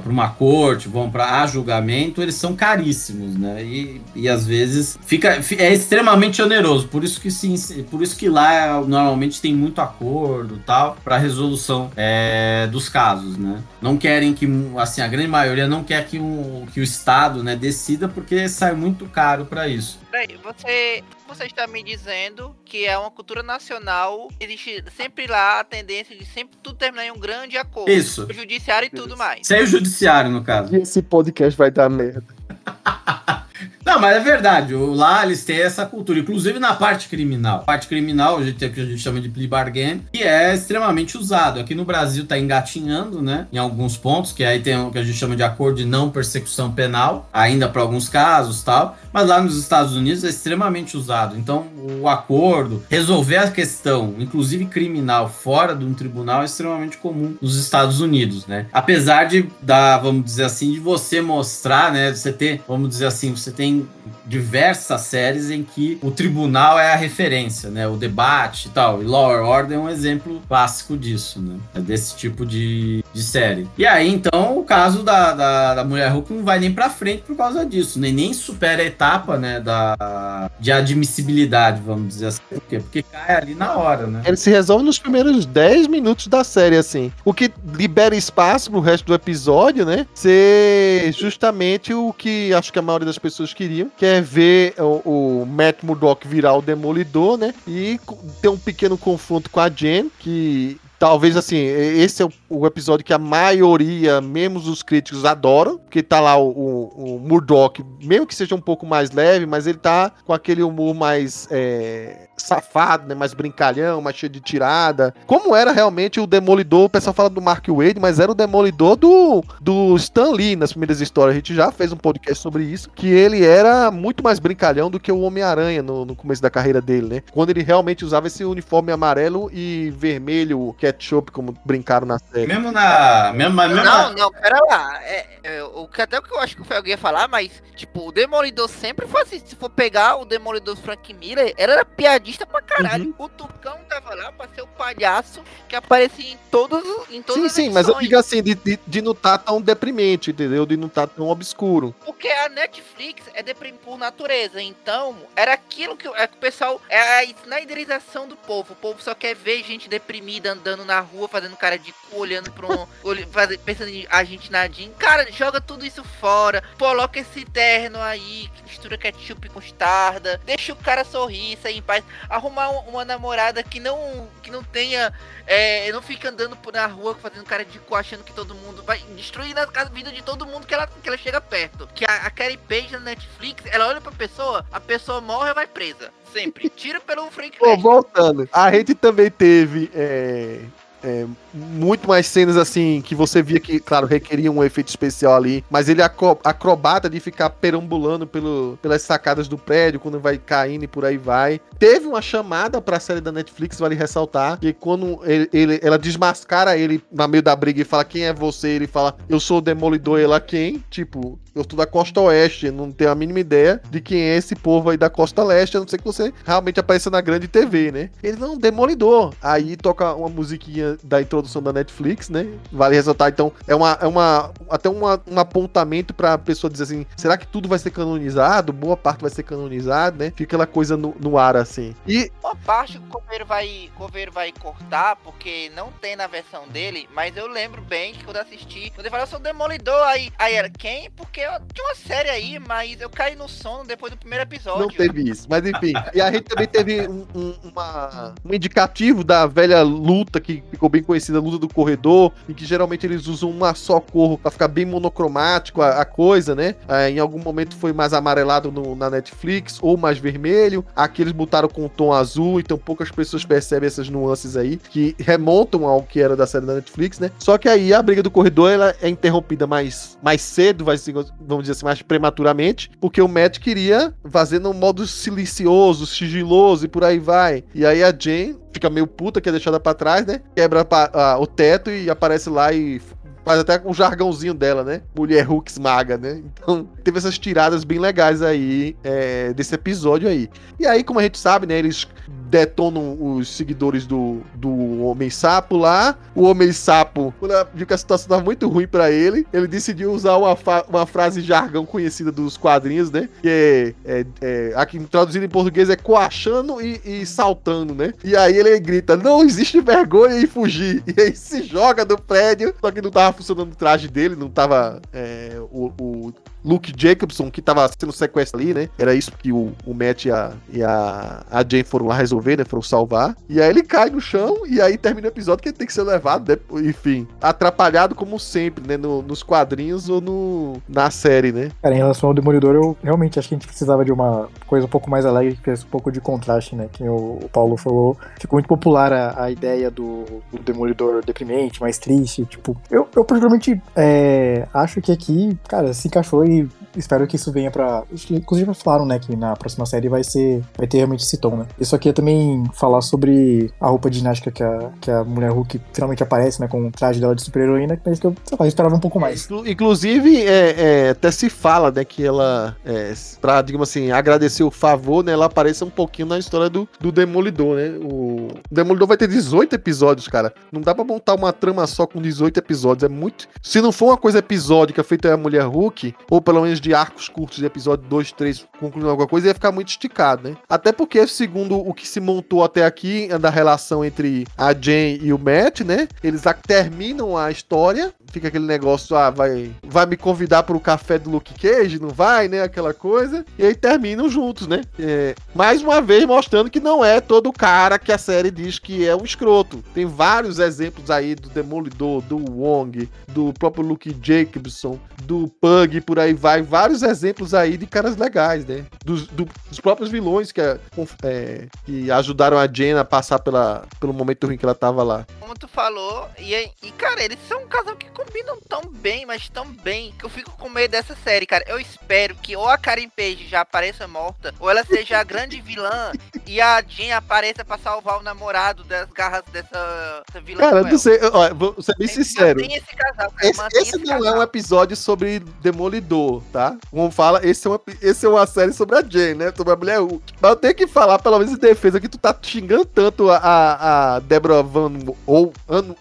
uma 0.06 0.28
corte, 0.28 0.86
vão 0.88 1.10
para 1.10 1.40
a 1.42 1.46
julgamento, 1.46 2.20
eles 2.20 2.34
são 2.34 2.54
caríssimos, 2.54 3.36
né? 3.38 3.64
E, 3.64 4.02
e 4.14 4.28
às 4.28 4.44
vezes 4.46 4.98
fica 5.06 5.42
fi- 5.42 5.56
é 5.56 5.72
extremamente 5.72 6.42
oneroso. 6.42 6.88
Por 6.88 7.02
isso 7.04 7.20
que 7.20 7.30
sim, 7.30 7.54
por 7.90 8.02
isso 8.02 8.16
que 8.16 8.28
lá 8.28 8.80
normalmente 8.82 9.40
tem 9.40 9.54
muito 9.54 9.80
acordo, 9.80 10.56
e 10.56 10.58
tal, 10.60 10.96
para 11.02 11.16
resolução 11.16 11.90
é, 11.96 12.49
dos 12.66 12.88
casos, 12.88 13.36
né? 13.36 13.62
Não 13.80 13.96
querem 13.96 14.34
que 14.34 14.46
assim 14.78 15.00
a 15.00 15.08
grande 15.08 15.28
maioria 15.28 15.66
não 15.66 15.84
quer 15.84 16.06
que, 16.06 16.18
um, 16.18 16.66
que 16.72 16.80
o 16.80 16.82
estado, 16.82 17.42
né, 17.42 17.56
decida 17.56 18.08
porque 18.08 18.48
sai 18.48 18.72
muito 18.72 19.06
caro 19.06 19.44
para 19.44 19.68
isso. 19.68 19.98
Peraí, 20.10 20.38
você, 20.42 21.02
você 21.28 21.44
está 21.44 21.66
me 21.66 21.82
dizendo 21.82 22.54
que 22.64 22.86
é 22.86 22.98
uma 22.98 23.10
cultura 23.10 23.42
nacional, 23.42 24.28
existe 24.38 24.84
sempre 24.96 25.26
lá 25.26 25.60
a 25.60 25.64
tendência 25.64 26.16
de 26.16 26.24
sempre 26.24 26.58
tudo 26.62 26.76
terminar 26.76 27.06
em 27.06 27.10
um 27.10 27.18
grande 27.18 27.56
acordo. 27.56 27.90
Isso. 27.90 28.26
O 28.28 28.32
judiciário 28.32 28.86
e 28.86 28.90
tudo 28.90 29.16
mais. 29.16 29.46
Sem 29.46 29.62
o 29.62 29.66
judiciário, 29.66 30.30
no 30.30 30.42
caso. 30.42 30.74
E 30.74 30.80
esse 30.80 31.02
podcast 31.02 31.56
vai 31.56 31.70
dar 31.70 31.88
merda. 31.88 32.24
Não, 33.84 33.98
mas 33.98 34.16
é 34.16 34.20
verdade. 34.20 34.74
Lá 34.74 35.24
eles 35.24 35.44
têm 35.44 35.60
essa 35.60 35.86
cultura, 35.86 36.18
inclusive 36.18 36.58
na 36.58 36.74
parte 36.74 37.08
criminal. 37.08 37.60
A 37.60 37.64
parte 37.64 37.86
criminal, 37.86 38.38
a 38.38 38.44
gente 38.44 38.58
tem 38.58 38.68
o 38.68 38.72
que 38.72 38.80
a 38.80 38.84
gente 38.84 38.98
chama 38.98 39.20
de 39.20 39.28
plea 39.28 39.48
bargain, 39.48 40.02
que 40.12 40.22
é 40.22 40.54
extremamente 40.54 41.16
usado. 41.16 41.60
Aqui 41.60 41.74
no 41.74 41.84
Brasil 41.84 42.26
tá 42.26 42.38
engatinhando, 42.38 43.22
né? 43.22 43.46
Em 43.52 43.58
alguns 43.58 43.96
pontos, 43.96 44.32
que 44.32 44.44
aí 44.44 44.60
tem 44.60 44.78
o 44.78 44.90
que 44.90 44.98
a 44.98 45.04
gente 45.04 45.16
chama 45.16 45.36
de 45.36 45.42
acordo 45.42 45.78
de 45.78 45.84
não 45.84 46.10
persecução 46.10 46.72
penal, 46.72 47.28
ainda 47.32 47.68
para 47.68 47.82
alguns 47.82 48.08
casos 48.08 48.62
tal. 48.62 48.96
Mas 49.12 49.28
lá 49.28 49.40
nos 49.40 49.56
Estados 49.56 49.96
Unidos 49.96 50.24
é 50.24 50.28
extremamente 50.28 50.96
usado. 50.96 51.36
Então, 51.36 51.66
o 52.00 52.08
acordo, 52.08 52.82
resolver 52.88 53.38
a 53.38 53.50
questão, 53.50 54.14
inclusive 54.18 54.66
criminal, 54.66 55.28
fora 55.28 55.74
de 55.74 55.84
um 55.84 55.94
tribunal, 55.94 56.42
é 56.42 56.44
extremamente 56.44 56.96
comum 56.96 57.36
nos 57.40 57.56
Estados 57.56 58.00
Unidos, 58.00 58.46
né? 58.46 58.66
Apesar 58.72 59.24
de, 59.24 59.48
da, 59.62 59.98
vamos 59.98 60.24
dizer 60.24 60.44
assim, 60.44 60.72
de 60.72 60.80
você 60.80 61.20
mostrar, 61.20 61.92
né? 61.92 62.12
Você 62.12 62.32
ter, 62.32 62.62
vamos 62.66 62.88
dizer 62.88 63.06
assim, 63.06 63.34
você 63.34 63.49
tem 63.52 63.70
tem 63.70 63.88
diversas 64.26 65.02
séries 65.02 65.50
em 65.50 65.62
que 65.62 65.98
o 66.02 66.10
tribunal 66.10 66.78
é 66.78 66.92
a 66.92 66.96
referência, 66.96 67.70
né? 67.70 67.86
O 67.86 67.96
debate 67.96 68.68
e 68.68 68.70
tal. 68.70 69.02
E 69.02 69.04
Law 69.04 69.32
and 69.32 69.42
Order 69.42 69.76
é 69.76 69.80
um 69.80 69.88
exemplo 69.88 70.40
clássico 70.48 70.96
disso, 70.96 71.40
né? 71.40 71.56
É 71.74 71.80
desse 71.80 72.16
tipo 72.16 72.46
de, 72.46 73.04
de 73.12 73.22
série. 73.22 73.66
E 73.76 73.86
aí, 73.86 74.08
então, 74.08 74.58
o 74.58 74.64
caso 74.64 75.02
da, 75.02 75.32
da, 75.32 75.74
da 75.74 75.84
Mulher 75.84 76.10
Hulk 76.12 76.32
não 76.32 76.44
vai 76.44 76.58
nem 76.60 76.72
pra 76.72 76.88
frente 76.88 77.22
por 77.22 77.36
causa 77.36 77.64
disso, 77.64 77.98
nem, 77.98 78.12
nem 78.12 78.32
supera 78.32 78.82
a 78.82 78.84
etapa, 78.86 79.36
né, 79.36 79.60
da, 79.60 80.50
de 80.60 80.70
admissibilidade, 80.70 81.80
vamos 81.84 82.08
dizer 82.08 82.26
assim. 82.26 82.40
Por 82.48 82.60
quê? 82.62 82.78
Porque 82.78 83.02
cai 83.02 83.36
ali 83.36 83.54
na 83.54 83.74
hora, 83.76 84.06
né? 84.06 84.22
Ele 84.24 84.36
se 84.36 84.50
resolve 84.50 84.84
nos 84.84 84.98
primeiros 84.98 85.44
10 85.44 85.86
minutos 85.88 86.28
da 86.28 86.44
série, 86.44 86.76
assim. 86.76 87.12
O 87.24 87.34
que 87.34 87.50
libera 87.74 88.14
espaço 88.14 88.70
pro 88.70 88.80
resto 88.80 89.06
do 89.06 89.14
episódio, 89.14 89.84
né? 89.84 90.06
Ser 90.14 91.12
justamente 91.12 91.92
o 91.92 92.12
que 92.12 92.52
acho 92.54 92.72
que 92.72 92.78
a 92.78 92.82
maioria 92.82 93.06
das 93.06 93.18
pessoas 93.18 93.39
queriam, 93.54 93.90
que 93.96 94.04
é 94.04 94.20
ver 94.20 94.74
o, 94.78 95.42
o 95.42 95.46
Matt 95.46 95.82
Murdock 95.82 96.26
virar 96.28 96.54
o 96.54 96.62
Demolidor, 96.62 97.36
né? 97.36 97.54
E 97.66 97.98
ter 98.40 98.48
um 98.48 98.58
pequeno 98.58 98.96
confronto 98.96 99.50
com 99.50 99.60
a 99.60 99.68
Jen, 99.68 100.10
que 100.18 100.78
Talvez 101.00 101.34
assim, 101.34 101.56
esse 101.56 102.22
é 102.22 102.28
o, 102.46 102.66
episódio 102.66 103.02
que 103.02 103.14
a 103.14 103.18
maioria, 103.18 104.20
mesmo 104.20 104.58
os 104.58 104.82
críticos, 104.82 105.24
adoram. 105.24 105.78
Porque 105.78 106.02
tá 106.02 106.20
lá 106.20 106.36
o, 106.36 106.50
o, 106.50 107.16
o 107.16 107.18
Murdock, 107.18 107.82
mesmo 108.02 108.26
que 108.26 108.34
seja 108.34 108.54
um 108.54 108.60
pouco 108.60 108.84
mais 108.84 109.10
leve, 109.10 109.46
mas 109.46 109.66
ele 109.66 109.78
tá 109.78 110.12
com 110.26 110.34
aquele 110.34 110.62
humor 110.62 110.94
mais 110.94 111.48
é, 111.50 112.28
safado, 112.40 113.08
né? 113.08 113.14
Mais 113.14 113.34
brincalhão, 113.34 114.00
mais 114.00 114.16
cheio 114.16 114.30
de 114.30 114.40
tirada. 114.40 115.14
Como 115.26 115.54
era 115.54 115.72
realmente 115.72 116.20
o 116.20 116.26
Demolidor, 116.26 116.84
o 116.84 116.88
pessoal 116.88 117.14
fala 117.14 117.30
do 117.30 117.40
Mark 117.40 117.66
Wade, 117.68 118.00
mas 118.00 118.18
era 118.18 118.32
o 118.32 118.34
Demolidor 118.34 118.96
do, 118.96 119.44
do 119.60 119.96
Stan 119.96 120.30
Lee 120.30 120.56
nas 120.56 120.72
primeiras 120.72 121.00
histórias. 121.00 121.34
A 121.34 121.36
gente 121.36 121.54
já 121.54 121.70
fez 121.70 121.92
um 121.92 121.96
podcast 121.96 122.42
sobre 122.42 122.64
isso, 122.64 122.90
que 122.90 123.08
ele 123.08 123.44
era 123.44 123.90
muito 123.90 124.22
mais 124.22 124.38
brincalhão 124.38 124.90
do 124.90 125.00
que 125.00 125.12
o 125.12 125.20
Homem-Aranha 125.20 125.82
no, 125.82 126.04
no 126.04 126.16
começo 126.16 126.42
da 126.42 126.50
carreira 126.50 126.80
dele, 126.80 127.06
né? 127.06 127.22
Quando 127.32 127.50
ele 127.50 127.62
realmente 127.62 128.04
usava 128.04 128.26
esse 128.26 128.44
uniforme 128.44 128.92
amarelo 128.92 129.50
e 129.52 129.92
vermelho, 129.96 130.74
ketchup, 130.78 131.30
como 131.30 131.54
brincaram 131.64 132.06
na 132.06 132.18
série. 132.18 132.46
Mesmo 132.46 132.72
na. 132.72 133.32
Mesmo, 133.34 133.54
mesmo 133.54 133.84
Não, 133.84 134.12
não, 134.12 134.30
pera 134.30 134.58
lá. 134.68 135.02
É, 135.02 135.26
é, 135.42 135.62
o 135.64 135.86
que 135.86 136.02
até 136.02 136.18
o 136.18 136.22
que 136.22 136.32
eu 136.32 136.38
acho 136.40 136.56
que 136.56 136.62
o 136.62 136.64
Felg 136.64 136.88
ia 136.88 136.98
falar, 136.98 137.28
mas, 137.28 137.62
tipo, 137.74 138.08
o 138.08 138.12
Demolidor 138.12 138.68
sempre 138.68 139.06
foi 139.06 139.22
assim. 139.22 139.40
Se 139.44 139.56
for 139.56 139.70
pegar 139.70 140.16
o 140.16 140.24
Demolidor 140.24 140.76
Frank 140.76 141.12
Miller, 141.14 141.52
era 141.56 141.84
piadista 142.30 142.46
pra 142.46 142.62
caralho. 142.62 143.14
O 143.18 143.28
Tucão 143.28 143.78
tava 143.88 144.14
lá 144.14 144.32
pra 144.32 144.48
ser 144.54 144.62
o 144.62 144.66
palhaço 144.66 145.42
que 145.68 145.74
aparecia 145.76 146.32
em 146.32 146.38
todos 146.50 146.82
em 147.10 147.22
todas 147.22 147.40
Sim, 147.42 147.46
as 147.46 147.52
sim, 147.52 147.70
mas 147.70 147.86
eu 147.88 147.94
edições. 147.94 148.08
digo 148.08 148.18
assim, 148.18 148.42
de, 148.42 148.54
de, 148.54 148.78
de 148.86 149.02
não 149.02 149.12
estar 149.12 149.38
tão 149.38 149.60
deprimente, 149.60 150.30
entendeu? 150.30 150.64
De 150.66 150.76
não 150.76 150.86
estar 150.88 151.06
tão 151.06 151.28
obscuro. 151.28 151.94
Porque 152.04 152.28
a 152.28 152.48
Netflix 152.48 153.22
é 153.34 153.42
deprimido 153.42 153.80
por 153.80 153.98
natureza, 153.98 154.60
então 154.62 155.16
era 155.34 155.52
aquilo 155.54 155.96
que, 155.96 156.08
o- 156.08 156.14
é 156.14 156.26
que 156.26 156.34
o 156.34 156.40
pessoal. 156.40 156.80
É 156.88 157.00
a 157.18 157.24
snyderização 157.24 158.26
do 158.28 158.36
povo. 158.36 158.72
O 158.72 158.76
povo 158.76 159.02
só 159.02 159.14
quer 159.14 159.34
ver 159.34 159.62
gente 159.64 159.88
deprimida 159.88 160.52
andando 160.52 160.84
na 160.84 161.00
rua, 161.00 161.28
fazendo 161.28 161.56
cara 161.56 161.78
de 161.78 161.92
cu, 161.92 162.18
olhando 162.18 162.50
pra 162.52 162.66
um. 162.66 162.86
pensando 163.64 163.88
em 163.88 164.06
a 164.10 164.24
gente 164.24 164.50
nadinho. 164.50 164.92
Cara, 164.98 165.30
joga 165.32 165.60
tudo 165.60 165.84
isso 165.84 166.02
fora. 166.20 166.62
Coloca 166.78 167.18
esse 167.18 167.44
terno 167.44 168.00
aí, 168.00 168.50
que 168.54 168.62
mistura 168.64 168.96
ketchup 168.98 169.48
com 169.48 169.60
mostarda. 169.60 170.40
Deixa 170.44 170.72
o 170.72 170.76
cara 170.76 171.04
sorrir, 171.04 171.56
sair 171.62 171.78
em 171.78 171.82
paz. 171.82 172.02
Arrumar 172.28 172.70
um- 172.70 172.90
uma 172.90 173.04
namorada 173.04 173.62
que 173.62 173.80
não, 173.80 174.28
que 174.42 174.50
não 174.50 174.62
tenha. 174.62 175.12
É, 175.46 175.90
não 175.92 176.02
fica 176.02 176.28
andando 176.28 176.56
por 176.56 176.72
na 176.72 176.86
rua 176.86 177.14
fazendo 177.20 177.44
cara 177.44 177.64
de 177.64 177.78
cu, 177.78 177.94
achando 177.94 178.24
que 178.24 178.32
todo 178.32 178.54
mundo 178.54 178.82
vai 178.82 178.98
destruir 179.16 179.54
a 179.58 179.84
vida 179.84 180.12
de 180.12 180.22
todo 180.22 180.46
mundo 180.46 180.66
que 180.66 180.74
ela, 180.74 180.86
que 180.86 181.08
ela 181.08 181.18
chega 181.18 181.40
perto. 181.40 181.88
Que 181.94 182.04
a, 182.04 182.26
a 182.26 182.30
Carrie 182.30 182.56
Page 182.56 182.92
na 182.92 183.00
Netflix, 183.00 183.64
ela 183.66 183.88
olha 183.88 184.00
pra 184.00 184.12
pessoa, 184.12 184.64
a 184.70 184.80
pessoa 184.80 185.20
morre 185.20 185.50
e 185.50 185.54
vai 185.54 185.66
presa. 185.66 186.10
Sempre. 186.32 186.68
Tira 186.68 187.00
pelo 187.00 187.28
Frank 187.30 187.58
Pô, 187.58 187.76
voltando. 187.76 188.48
A 188.52 188.70
gente 188.70 188.94
também 188.94 189.30
teve 189.30 189.90
é, 189.92 190.60
é, 191.02 191.26
muito 191.54 192.06
mais 192.08 192.26
cenas 192.26 192.56
assim 192.56 193.02
que 193.04 193.14
você 193.14 193.42
via 193.42 193.58
que, 193.60 193.80
claro, 193.80 194.06
requeria 194.06 194.50
um 194.52 194.62
efeito 194.62 194.88
especial 194.88 195.34
ali, 195.34 195.64
mas 195.70 195.88
ele 195.88 196.02
acrobata 196.02 197.08
de 197.08 197.18
ficar 197.20 197.50
perambulando 197.50 198.26
pelo, 198.26 198.78
pelas 198.82 199.02
sacadas 199.02 199.48
do 199.48 199.56
prédio 199.58 200.00
quando 200.00 200.20
vai 200.20 200.38
caindo 200.38 200.84
e 200.84 200.88
por 200.88 201.04
aí 201.04 201.16
vai. 201.16 201.60
Teve 201.78 202.06
uma 202.06 202.20
chamada 202.22 202.80
pra 202.80 203.00
série 203.00 203.20
da 203.20 203.32
Netflix, 203.32 203.78
vale 203.78 203.94
ressaltar, 203.94 204.58
que 204.58 204.72
quando 204.72 205.20
ele, 205.24 205.48
ele- 205.52 205.80
ela 205.82 205.98
desmascara 205.98 206.76
ele 206.76 207.02
no 207.10 207.28
meio 207.28 207.42
da 207.42 207.54
briga 207.56 207.80
e 207.80 207.84
fala 207.84 208.04
quem 208.04 208.24
é 208.24 208.32
você, 208.32 208.68
ele 208.68 208.86
fala 208.86 209.16
eu 209.28 209.40
sou 209.40 209.58
o 209.58 209.60
Demolidor, 209.62 210.20
ela 210.20 210.40
quem? 210.40 210.82
Tipo, 210.90 211.38
eu 211.54 211.64
sou 211.68 211.76
da 211.76 211.86
costa 211.86 212.20
oeste, 212.20 212.70
não 212.70 212.92
tenho 212.92 213.10
a 213.10 213.14
mínima 213.14 213.40
ideia 213.40 213.80
de 213.90 214.00
quem 214.00 214.20
é 214.20 214.36
esse 214.36 214.54
povo 214.54 214.90
aí 214.90 214.96
da 214.96 215.10
costa 215.10 215.42
leste, 215.42 215.76
a 215.76 215.80
não 215.80 215.88
ser 215.88 215.98
que 215.98 216.04
você 216.04 216.32
realmente 216.44 216.78
apareça 216.80 217.10
na 217.10 217.20
grande 217.20 217.48
TV, 217.48 217.90
né? 217.90 218.10
Ele 218.22 218.36
não, 218.36 218.56
Demolidor. 218.56 219.34
Aí 219.42 219.76
toca 219.76 220.14
uma 220.14 220.28
musiquinha 220.28 220.96
da 221.02 221.20
introdução 221.20 221.62
da 221.62 221.72
Netflix, 221.72 222.28
né? 222.28 222.46
Vale 222.70 222.96
ressaltar, 222.96 223.28
então, 223.30 223.52
é 223.66 223.74
uma, 223.74 223.98
é 224.00 224.06
uma 224.06 224.52
até 224.68 224.88
uma, 224.88 225.20
um 225.26 225.38
apontamento 225.38 226.14
pra 226.14 226.38
pessoa 226.38 226.70
dizer 226.70 226.84
assim, 226.84 227.06
será 227.16 227.36
que 227.36 227.46
tudo 227.46 227.68
vai 227.68 227.78
ser 227.78 227.90
canonizado? 227.90 228.72
Boa 228.72 228.96
parte 228.96 229.22
vai 229.22 229.30
ser 229.30 229.42
canonizado, 229.42 230.18
né? 230.18 230.32
Fica 230.36 230.50
aquela 230.50 230.66
coisa 230.66 230.96
no, 230.96 231.14
no 231.20 231.38
ar, 231.38 231.56
assim. 231.56 231.94
E 232.06 232.30
Uma 232.42 232.56
parte 232.56 232.98
que 232.98 233.04
o 233.04 233.20
Coveiro 233.20 233.46
vai, 233.46 233.90
Coveiro 233.96 234.32
vai 234.32 234.52
cortar, 234.52 235.16
porque 235.16 235.70
não 235.74 235.90
tem 235.92 236.16
na 236.16 236.26
versão 236.26 236.68
dele, 236.68 237.08
mas 237.14 237.36
eu 237.36 237.46
lembro 237.46 237.82
bem 237.82 238.14
que 238.14 238.24
quando 238.24 238.36
assisti, 238.36 238.90
quando 238.90 239.00
ele 239.00 239.10
falou, 239.10 239.24
eu 239.24 239.30
sou 239.30 239.38
Demolidor, 239.38 240.02
aí, 240.04 240.30
aí 240.38 240.54
era 240.54 240.70
quem? 240.70 241.10
Porque 241.10 241.39
eu 241.40 241.52
tinha 241.72 241.86
uma 241.86 241.94
série 241.94 242.28
aí, 242.28 242.58
mas 242.58 243.00
eu 243.00 243.08
caí 243.10 243.34
no 243.36 243.48
sono 243.48 243.84
depois 243.86 244.12
do 244.12 244.18
primeiro 244.18 244.44
episódio. 244.44 244.80
Não 244.80 244.88
teve 244.88 245.28
isso, 245.30 245.46
mas 245.48 245.64
enfim. 245.66 245.92
E 246.14 246.20
a 246.20 246.30
gente 246.30 246.44
também 246.44 246.66
teve 246.66 247.08
um, 247.08 247.26
um- 247.34 247.54
uma- 247.64 248.34
um 248.44 248.54
indicativo 248.54 249.22
da 249.24 249.46
velha 249.46 249.82
luta 249.82 250.40
que 250.40 250.62
ficou 250.70 250.88
bem 250.88 251.02
conhecida, 251.02 251.38
a 251.38 251.40
luta 251.40 251.58
do 251.58 251.68
corredor, 251.72 252.32
em 252.48 252.54
que 252.54 252.64
geralmente 252.64 253.06
eles 253.06 253.26
usam 253.26 253.50
uma 253.50 253.74
só 253.74 254.00
cor 254.00 254.38
pra 254.38 254.50
ficar 254.50 254.68
bem 254.68 254.84
monocromático 254.84 255.82
a, 255.82 256.00
a 256.00 256.04
coisa, 256.04 256.54
né? 256.54 256.74
É, 256.88 257.10
em 257.10 257.18
algum 257.18 257.38
momento 257.38 257.76
foi 257.76 257.92
mais 257.92 258.12
amarelado 258.12 258.70
no- 258.72 258.94
na 258.94 259.10
Netflix 259.10 259.78
ou 259.82 259.96
mais 259.96 260.18
vermelho. 260.18 260.84
Aqui 260.94 261.22
eles 261.22 261.32
botaram 261.32 261.68
com 261.68 261.84
um 261.84 261.88
tom 261.88 262.12
azul, 262.12 262.60
então 262.60 262.78
poucas 262.78 263.10
pessoas 263.10 263.44
percebem 263.44 263.86
essas 263.86 264.08
nuances 264.08 264.56
aí 264.56 264.76
que 264.76 265.14
remontam 265.18 265.86
ao 265.86 266.02
que 266.02 266.20
era 266.20 266.36
da 266.36 266.46
série 266.46 266.66
da 266.66 266.74
Netflix, 266.74 267.18
né? 267.18 267.30
Só 267.38 267.58
que 267.58 267.68
aí 267.68 267.92
a 267.92 268.02
briga 268.02 268.22
do 268.22 268.30
corredor 268.30 268.70
ela 268.70 268.94
é 269.00 269.08
interrompida 269.08 269.66
mais, 269.66 270.18
mais 270.22 270.40
cedo, 270.42 270.84
vai 270.84 270.96
ser, 270.98 271.14
vamos 271.40 271.64
dizer 271.64 271.72
assim, 271.72 271.84
mais 271.84 272.02
prematuramente, 272.02 272.90
porque 273.00 273.20
o 273.20 273.28
Matt 273.28 273.58
queria 273.58 274.14
fazer 274.30 274.58
num 274.58 274.72
modo 274.72 275.06
silencioso, 275.06 276.06
sigiloso 276.06 276.84
e 276.84 276.88
por 276.88 277.04
aí 277.04 277.18
vai. 277.18 277.64
E 277.74 277.84
aí 277.84 278.02
a 278.02 278.14
Jane 278.16 278.56
fica 278.72 278.88
meio 278.88 279.06
puta, 279.06 279.40
que 279.40 279.48
é 279.48 279.52
deixada 279.52 279.80
pra 279.80 279.94
trás, 279.94 280.26
né? 280.26 280.40
Quebra 280.54 280.86
ah, 280.90 281.36
o 281.38 281.46
teto 281.46 281.90
e 281.90 282.08
aparece 282.08 282.48
lá 282.48 282.72
e 282.72 283.00
faz 283.44 283.60
até 283.60 283.80
o 283.84 283.92
jargãozinho 283.92 284.54
dela, 284.54 284.84
né? 284.84 285.02
Mulher 285.14 285.42
Hulk 285.42 285.70
esmaga, 285.70 286.16
né? 286.16 286.42
Então 286.54 286.88
teve 287.02 287.18
essas 287.18 287.38
tiradas 287.38 287.84
bem 287.84 287.98
legais 287.98 288.42
aí 288.42 288.96
é, 289.02 289.52
desse 289.52 289.74
episódio 289.74 290.28
aí. 290.28 290.48
E 290.78 290.86
aí, 290.86 291.02
como 291.02 291.18
a 291.18 291.22
gente 291.22 291.38
sabe, 291.38 291.66
né? 291.66 291.78
Eles 291.78 292.06
detonam 292.50 293.16
os 293.20 293.48
seguidores 293.48 294.06
do, 294.06 294.40
do 294.54 295.02
Homem 295.04 295.30
Sapo 295.30 295.76
lá. 295.76 296.16
O 296.34 296.42
Homem 296.42 296.72
Sapo, 296.72 297.32
quando 297.38 297.52
viu 297.72 297.86
que 297.86 297.94
a 297.94 297.98
situação 297.98 298.28
tava 298.28 298.42
muito 298.42 298.68
ruim 298.68 298.88
pra 298.88 299.10
ele, 299.10 299.46
ele 299.52 299.68
decidiu 299.68 300.12
usar 300.12 300.36
uma, 300.36 300.56
uma 300.88 301.06
frase 301.06 301.40
jargão 301.40 301.86
conhecida 301.86 302.32
dos 302.32 302.56
quadrinhos, 302.56 303.10
né? 303.10 303.28
Que 303.40 303.48
é, 303.48 303.94
é, 304.04 304.26
é- 304.40 304.72
aqui 304.74 304.98
traduzido 305.00 305.44
em 305.44 305.48
português 305.48 305.88
é 305.88 305.96
coachando 305.96 306.80
e, 306.82 307.00
e 307.04 307.26
saltando, 307.26 307.94
né? 307.94 308.12
E 308.24 308.36
aí 308.36 308.56
ele 308.56 308.78
grita: 308.80 309.16
Não 309.16 309.42
existe 309.42 309.80
vergonha 309.80 310.40
em 310.40 310.46
fugir. 310.46 311.02
E 311.06 311.20
aí 311.20 311.34
se 311.34 311.62
joga 311.62 312.04
do 312.04 312.16
prédio, 312.16 312.74
só 312.80 312.90
que 312.90 313.02
não 313.02 313.10
tava 313.10 313.29
funcionando 313.32 313.72
o 313.72 313.76
traje 313.76 314.08
dele, 314.08 314.36
não 314.36 314.48
tava 314.48 315.00
é, 315.12 315.56
o, 315.70 315.92
o 316.00 316.32
Luke 316.64 316.92
Jacobson, 316.96 317.50
que 317.50 317.62
tava 317.62 317.88
sendo 317.98 318.12
sequestrado 318.12 318.62
ali, 318.64 318.74
né? 318.74 318.88
Era 318.98 319.14
isso 319.14 319.32
que 319.32 319.52
o, 319.52 319.72
o 319.86 319.94
Matt 319.94 320.24
e 320.26 320.30
a, 320.30 320.52
e 320.72 320.82
a, 320.82 321.42
a 321.50 321.58
Jane 321.68 321.84
foram 321.84 322.06
lá 322.06 322.14
resolver, 322.16 322.56
né? 322.56 322.64
Foram 322.64 322.82
salvar. 322.82 323.36
E 323.48 323.60
aí 323.60 323.68
ele 323.70 323.82
cai 323.82 324.10
no 324.10 324.20
chão 324.20 324.66
e 324.66 324.80
aí 324.80 324.96
termina 324.98 325.28
o 325.28 325.30
episódio 325.30 325.62
que 325.62 325.68
ele 325.68 325.76
tem 325.76 325.86
que 325.86 325.92
ser 325.92 326.02
levado, 326.02 326.50
né? 326.50 326.58
Enfim, 326.88 327.26
atrapalhado 327.40 328.14
como 328.14 328.38
sempre, 328.38 328.86
né? 328.86 328.96
No- 328.96 329.22
nos 329.22 329.42
quadrinhos 329.42 330.08
ou 330.08 330.20
no, 330.20 330.74
na 330.88 331.10
série, 331.10 331.52
né? 331.52 331.70
Cara, 331.82 331.94
em 331.94 331.98
relação 331.98 332.28
ao 332.28 332.34
Demolidor, 332.34 332.74
eu 332.74 332.96
realmente 333.02 333.38
acho 333.38 333.48
que 333.48 333.54
a 333.54 333.58
gente 333.58 333.66
precisava 333.66 334.04
de 334.04 334.12
uma 334.12 334.48
coisa 334.66 334.86
um 334.86 334.90
pouco 334.90 335.10
mais 335.10 335.24
alegre, 335.26 335.56
que 335.56 335.62
fizesse 335.62 335.84
um 335.84 335.88
pouco 335.90 336.10
de 336.12 336.20
contraste, 336.20 336.74
né? 336.76 336.88
Que 336.92 337.04
o, 337.04 337.38
o 337.42 337.48
Paulo 337.52 337.76
falou. 337.76 338.16
Ficou 338.38 338.56
muito 338.56 338.68
popular 338.68 339.12
a, 339.12 339.44
a 339.44 339.50
ideia 339.50 339.90
do, 339.90 340.24
do 340.52 340.58
Demolidor 340.62 341.24
deprimente, 341.24 341.80
mais 341.80 341.98
triste. 341.98 342.44
Tipo, 342.44 342.76
eu, 342.90 343.08
eu 343.16 343.24
particularmente 343.24 343.80
é, 343.96 344.66
acho 344.72 345.00
que 345.00 345.12
aqui, 345.12 345.56
cara, 345.68 345.92
se 345.92 346.08
encaixou 346.08 346.44
e 346.50 346.68
espero 346.96 347.26
que 347.26 347.36
isso 347.36 347.50
venha 347.52 347.70
pra. 347.70 348.02
Inclusive 348.30 348.66
já 348.68 348.74
falaram, 348.74 349.06
né, 349.06 349.18
que 349.18 349.34
na 349.36 349.54
próxima 349.56 349.86
série 349.86 350.08
vai 350.08 350.22
ser. 350.24 350.62
Vai 350.76 350.86
ter 350.86 350.98
realmente 350.98 351.24
esse 351.24 351.36
tom, 351.38 351.56
né? 351.56 351.66
Eu 351.78 351.86
só 351.86 351.96
queria 351.98 352.12
também 352.12 352.64
falar 352.74 353.00
sobre 353.00 353.70
a 353.80 353.88
roupa 353.88 354.10
de 354.10 354.18
ginástica 354.18 354.50
que 354.50 354.62
a, 354.62 354.90
que 355.00 355.10
a 355.10 355.24
mulher 355.24 355.50
Hulk 355.50 355.80
finalmente 355.92 356.22
aparece, 356.22 356.60
né? 356.60 356.68
Com 356.68 356.86
o 356.86 356.90
traje 356.90 357.20
dela 357.20 357.34
de 357.34 357.42
super-heroína, 357.42 357.98
mas 358.04 358.18
que 358.18 358.26
eu, 358.26 358.34
sei 358.44 358.56
lá, 358.58 358.66
eu 358.66 358.68
esperava 358.68 358.94
um 358.94 359.00
pouco 359.00 359.18
mais. 359.20 359.44
Inclu- 359.44 359.66
Inclusive, 359.66 360.36
é, 360.46 360.74
é, 361.06 361.10
até 361.10 361.30
se 361.30 361.48
fala, 361.50 361.90
né, 361.90 362.04
que 362.04 362.24
ela, 362.24 362.76
é, 362.84 363.12
pra, 363.40 363.62
digamos 363.62 363.88
assim, 363.88 364.10
agradecer 364.10 364.62
o 364.62 364.70
favor, 364.70 365.24
né, 365.24 365.32
ela 365.32 365.46
aparece 365.46 365.82
um 365.84 365.90
pouquinho 365.90 366.28
na 366.28 366.38
história 366.38 366.68
do, 366.68 366.88
do 367.00 367.10
Demolidor, 367.10 367.76
né? 367.76 367.90
O 368.02 368.48
Demolidor 368.70 369.08
vai 369.08 369.16
ter 369.16 369.26
18 369.28 369.74
episódios, 369.74 370.28
cara. 370.28 370.52
Não 370.72 370.80
dá 370.80 370.94
pra 370.94 371.04
montar 371.04 371.34
uma 371.34 371.52
trama 371.52 371.86
só 371.86 372.06
com 372.06 372.20
18 372.20 372.58
episódios. 372.58 373.04
É 373.04 373.08
muito. 373.08 373.48
Se 373.62 373.80
não 373.80 373.92
for 373.92 374.06
uma 374.06 374.16
coisa 374.16 374.38
episódica 374.38 375.02
feita 375.02 375.32
a 375.32 375.36
Mulher 375.36 375.64
Hulk, 375.66 376.14
ou 376.30 376.40
pelo 376.40 376.62
menos 376.62 376.79
de 376.80 376.94
arcos 376.94 377.28
curtos 377.28 377.58
de 377.58 377.66
episódio 377.66 378.06
2, 378.08 378.32
3, 378.32 378.66
concluindo 378.78 379.10
alguma 379.10 379.28
coisa, 379.28 379.48
ia 379.48 379.54
ficar 379.54 379.72
muito 379.72 379.88
esticado, 379.88 380.48
né? 380.48 380.56
Até 380.68 380.92
porque, 380.92 381.26
segundo 381.26 381.78
o 381.78 381.92
que 381.94 382.06
se 382.06 382.20
montou 382.20 382.64
até 382.64 382.84
aqui, 382.84 383.28
da 383.38 383.50
relação 383.50 384.04
entre 384.04 384.46
a 384.56 384.72
Jane 384.72 385.20
e 385.22 385.32
o 385.32 385.38
Matt, 385.38 385.80
né? 385.80 386.08
Eles 386.22 386.42
terminam 386.66 387.36
a 387.36 387.50
história, 387.50 388.12
fica 388.30 388.48
aquele 388.48 388.66
negócio, 388.66 389.16
ah, 389.16 389.30
vai, 389.30 389.72
vai 389.86 390.06
me 390.06 390.16
convidar 390.16 390.62
pro 390.62 390.78
café 390.80 391.18
do 391.18 391.30
Luke 391.30 391.54
Cage, 391.54 392.00
não 392.00 392.08
vai, 392.10 392.48
né? 392.48 392.62
Aquela 392.62 392.94
coisa. 392.94 393.44
E 393.58 393.64
aí 393.64 393.74
terminam 393.74 394.28
juntos, 394.28 394.66
né? 394.66 394.82
É, 394.98 395.34
mais 395.54 395.82
uma 395.82 396.00
vez 396.00 396.24
mostrando 396.24 396.70
que 396.70 396.80
não 396.80 397.04
é 397.04 397.20
todo 397.20 397.52
cara 397.52 397.98
que 397.98 398.12
a 398.12 398.18
série 398.18 398.50
diz 398.50 398.78
que 398.78 399.06
é 399.06 399.14
um 399.16 399.24
escroto. 399.24 399.82
Tem 399.94 400.06
vários 400.06 400.58
exemplos 400.58 401.10
aí 401.10 401.34
do 401.34 401.48
Demolidor, 401.48 402.22
do 402.22 402.36
Wong, 402.38 403.08
do 403.28 403.52
próprio 403.52 403.84
Luke 403.84 404.16
Jacobson, 404.22 404.98
do 405.24 405.48
Pug, 405.60 406.00
por 406.02 406.18
aí 406.18 406.32
vai. 406.32 406.62
Vários 406.62 407.02
exemplos 407.02 407.54
aí 407.54 407.76
de 407.76 407.86
caras 407.86 408.16
legais, 408.16 408.64
né? 408.64 408.84
Dos, 409.04 409.26
do- 409.26 409.48
dos 409.68 409.80
próprios 409.80 410.10
vilões 410.10 410.52
que, 410.52 410.60
é, 410.60 411.66
que 411.84 412.10
ajudaram 412.10 412.58
a 412.58 412.66
Jane 412.66 412.98
a 412.98 413.04
passar 413.04 413.38
pela, 413.38 413.84
pelo 413.98 414.12
momento 414.12 414.46
ruim 414.46 414.56
que 414.56 414.64
ela 414.64 414.74
tava 414.74 415.02
lá. 415.02 415.26
Como 415.40 415.54
tu 415.54 415.68
falou, 415.68 416.28
e, 416.38 416.54
e 416.82 416.90
cara, 416.92 417.22
eles 417.24 417.38
são 417.48 417.62
um 417.62 417.66
casal 417.66 417.96
que 417.96 418.08
combinam 418.24 418.58
tão 418.68 418.82
bem, 418.90 419.24
mas 419.24 419.48
tão 419.48 419.66
bem, 419.66 420.12
que 420.18 420.24
eu 420.24 420.30
fico 420.30 420.50
com 420.52 420.68
medo 420.68 420.90
dessa 420.90 421.16
série, 421.24 421.46
cara. 421.46 421.64
Eu 421.66 421.78
espero 421.78 422.34
que 422.34 422.56
ou 422.56 422.68
a 422.68 422.76
Karen 422.76 423.08
Page 423.08 423.46
já 423.48 423.62
apareça 423.62 424.06
morta, 424.06 424.54
ou 424.60 424.70
ela 424.70 424.84
seja 424.84 425.18
a 425.18 425.24
grande 425.24 425.60
vilã 425.60 426.12
e 426.46 426.60
a 426.60 426.82
Jean 426.86 427.16
apareça 427.16 427.64
pra 427.64 427.78
salvar 427.78 428.18
o 428.18 428.22
namorado 428.22 428.84
das 428.84 429.08
garras 429.10 429.42
dessa, 429.52 430.22
dessa 430.26 430.40
vilã. 430.40 430.60
Cara, 430.60 430.82
não 430.82 430.98
sei, 430.98 431.18
ó, 431.32 431.54
vou 431.54 431.80
ser 431.80 431.96
bem 431.96 432.08
sincero. 432.08 432.60
Esse 432.60 432.94
casal, 432.94 433.30
cara. 433.30 433.50
Esse, 433.50 433.60
esse 433.72 433.90
esse 433.96 433.98
não 433.98 434.16
é 434.16 434.18
casal. 434.18 434.38
um 434.38 434.42
episódio 434.42 434.96
sobre 434.96 435.40
Demolidor, 435.62 436.42
tá? 436.52 436.76
Como 436.90 437.10
fala, 437.10 437.40
esse 437.46 437.66
é, 437.66 437.70
uma, 437.70 437.80
esse 438.02 438.26
é 438.26 438.28
uma 438.28 438.46
série 438.46 438.72
sobre 438.72 438.96
a 438.96 439.02
Jane, 439.02 439.34
né? 439.34 439.52
Sobre 439.56 439.72
a 439.72 439.76
mulher 439.76 439.98
Hulk. 440.00 440.34
Mas 440.40 440.50
eu 440.50 440.56
tenho 440.56 440.74
que 440.74 440.86
falar, 440.86 441.18
pelo 441.18 441.38
menos 441.38 441.54
em 441.54 441.58
defesa, 441.58 442.00
que 442.00 442.08
tu 442.08 442.18
tá 442.18 442.36
xingando 442.40 442.84
tanto 442.84 443.30
a, 443.30 443.36
a, 443.36 444.14
a 444.16 444.18
Deborah 444.20 444.62
Van 444.62 444.92
ou 445.26 445.52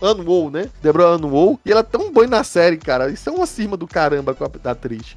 Anwol, 0.01 0.51
né? 0.51 0.69
Deborah 0.81 1.09
Anwol. 1.09 1.59
E 1.65 1.71
ela 1.71 1.81
é 1.81 1.83
tão 1.83 2.08
boa 2.09 2.27
na 2.27 2.43
série, 2.43 2.77
cara. 2.77 3.09
Isso 3.09 3.29
é 3.29 3.31
uma 3.31 3.45
cima 3.45 3.77
do 3.77 3.87
caramba 3.87 4.33
com 4.33 4.43
a 4.43 4.71
atriz. 4.71 5.15